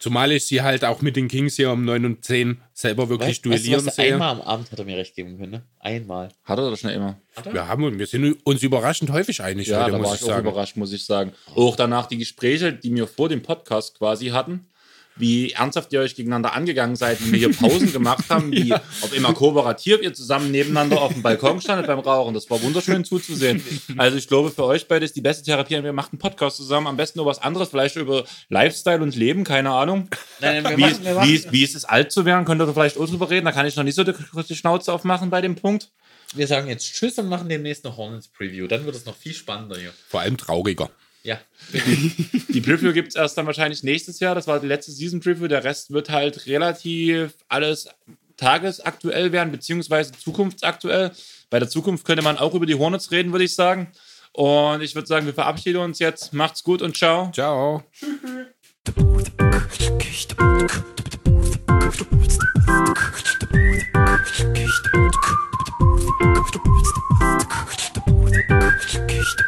Zumal 0.00 0.32
ich 0.32 0.44
sie 0.46 0.62
halt 0.62 0.84
auch 0.84 1.00
mit 1.02 1.14
den 1.14 1.28
Kings 1.28 1.54
hier 1.54 1.70
um 1.70 1.84
9 1.84 2.04
und 2.04 2.24
10 2.24 2.60
selber 2.72 3.08
wirklich 3.08 3.28
Weißt, 3.28 3.36
weißt 3.38 3.44
du, 3.44 3.48
duellieren 3.50 3.86
was, 3.86 3.94
sehe. 3.94 4.14
einmal 4.14 4.30
am 4.30 4.40
Abend 4.40 4.72
hat 4.72 4.78
er 4.80 4.84
mir 4.84 4.96
recht 4.96 5.14
geben 5.14 5.38
können, 5.38 5.52
ne? 5.52 5.62
Einmal. 5.78 6.30
Hat 6.42 6.58
er 6.58 6.68
das 6.70 6.80
schon 6.80 6.90
immer? 6.90 7.20
Wir, 7.52 7.68
haben, 7.68 7.96
wir 7.96 8.06
sind 8.08 8.36
uns 8.42 8.64
überraschend 8.64 9.12
häufig 9.12 9.40
einig 9.40 9.68
Ja, 9.68 9.82
heute, 9.84 9.92
da 9.92 9.98
muss 9.98 10.08
war 10.08 10.14
ich 10.16 10.20
ich 10.22 10.26
auch 10.26 10.30
sagen. 10.32 10.48
überrascht, 10.48 10.76
muss 10.76 10.92
ich 10.92 11.04
sagen. 11.04 11.32
Auch 11.54 11.76
danach 11.76 12.06
die 12.06 12.18
Gespräche, 12.18 12.72
die 12.72 12.92
wir 12.92 13.06
vor 13.06 13.28
dem 13.28 13.42
Podcast 13.42 13.96
quasi 13.96 14.30
hatten, 14.30 14.66
wie 15.16 15.52
ernsthaft 15.52 15.92
ihr 15.92 16.00
euch 16.00 16.14
gegeneinander 16.14 16.54
angegangen 16.54 16.96
seid, 16.96 17.20
wie 17.24 17.32
wir 17.32 17.38
hier 17.38 17.52
Pausen 17.56 17.92
gemacht 17.92 18.24
haben, 18.30 18.50
wie 18.50 18.72
auf 18.74 19.14
immer 19.14 19.32
kooperativ 19.34 20.00
ihr 20.02 20.14
zusammen 20.14 20.50
nebeneinander 20.50 21.00
auf 21.02 21.12
dem 21.12 21.22
Balkon 21.22 21.60
standet 21.60 21.86
beim 21.86 21.98
Rauchen. 21.98 22.32
Das 22.34 22.48
war 22.50 22.62
wunderschön 22.62 23.04
zuzusehen. 23.04 23.62
Also 23.98 24.16
ich 24.16 24.26
glaube, 24.28 24.50
für 24.50 24.64
euch 24.64 24.88
beide 24.88 25.04
ist 25.04 25.14
die 25.16 25.20
beste 25.20 25.44
Therapie, 25.44 25.82
wir 25.82 25.92
machen 25.92 26.10
einen 26.12 26.18
Podcast 26.18 26.56
zusammen, 26.56 26.86
am 26.86 26.96
besten 26.96 27.18
über 27.20 27.30
was 27.30 27.40
anderes, 27.40 27.68
vielleicht 27.68 27.96
über 27.96 28.24
Lifestyle 28.48 29.02
und 29.02 29.14
Leben, 29.14 29.44
keine 29.44 29.70
Ahnung. 29.70 30.08
Nein, 30.40 30.64
Wie, 30.76 30.80
machen, 30.82 31.04
machen, 31.04 31.28
wie, 31.28 31.34
es- 31.36 31.52
wie 31.52 31.62
ist 31.62 31.74
es 31.74 31.84
alt 31.84 32.10
zu 32.12 32.24
werden, 32.24 32.44
könnt 32.44 32.60
ihr 32.62 32.72
vielleicht 32.72 32.96
auch 32.98 33.06
drüber 33.06 33.28
reden, 33.30 33.44
da 33.44 33.52
kann 33.52 33.66
ich 33.66 33.76
noch 33.76 33.84
nicht 33.84 33.94
so 33.96 34.04
die, 34.04 34.12
die 34.48 34.56
Schnauze 34.56 34.92
aufmachen 34.92 35.28
bei 35.30 35.40
dem 35.40 35.56
Punkt. 35.56 35.90
wir 36.34 36.46
sagen 36.46 36.68
jetzt 36.68 36.94
Tschüss 36.94 37.18
und 37.18 37.28
machen 37.28 37.48
demnächst 37.50 37.84
eine 37.84 37.96
Hornets 37.96 38.28
Preview. 38.28 38.66
Dann 38.66 38.86
wird 38.86 38.96
es 38.96 39.04
noch 39.04 39.14
viel 39.16 39.34
spannender 39.34 39.76
hier. 39.78 39.92
Vor 40.08 40.20
allem 40.20 40.36
trauriger. 40.38 40.90
Ja. 41.22 41.40
die 42.48 42.60
Preview 42.60 42.92
gibt 42.92 43.10
es 43.10 43.14
erst 43.14 43.38
dann 43.38 43.46
wahrscheinlich 43.46 43.82
nächstes 43.82 44.18
Jahr. 44.20 44.34
Das 44.34 44.46
war 44.46 44.58
die 44.58 44.66
letzte 44.66 44.90
Season 44.90 45.20
Preview. 45.20 45.46
Der 45.46 45.64
Rest 45.64 45.92
wird 45.92 46.10
halt 46.10 46.46
relativ 46.46 47.34
alles 47.48 47.88
tagesaktuell 48.36 49.30
werden, 49.30 49.52
beziehungsweise 49.52 50.12
zukunftsaktuell. 50.12 51.12
Bei 51.50 51.58
der 51.58 51.68
Zukunft 51.68 52.04
könnte 52.04 52.22
man 52.22 52.38
auch 52.38 52.54
über 52.54 52.66
die 52.66 52.74
Hornets 52.74 53.12
reden, 53.12 53.32
würde 53.32 53.44
ich 53.44 53.54
sagen. 53.54 53.92
Und 54.32 54.82
ich 54.82 54.94
würde 54.94 55.06
sagen, 55.06 55.26
wir 55.26 55.34
verabschieden 55.34 55.78
uns 55.78 55.98
jetzt. 55.98 56.32
Macht's 56.32 56.64
gut 56.64 56.82
und 56.82 56.96
ciao. 56.96 57.30
Ciao. 57.32 57.84
Tschüss. 57.92 58.48
Cast. 68.82 69.42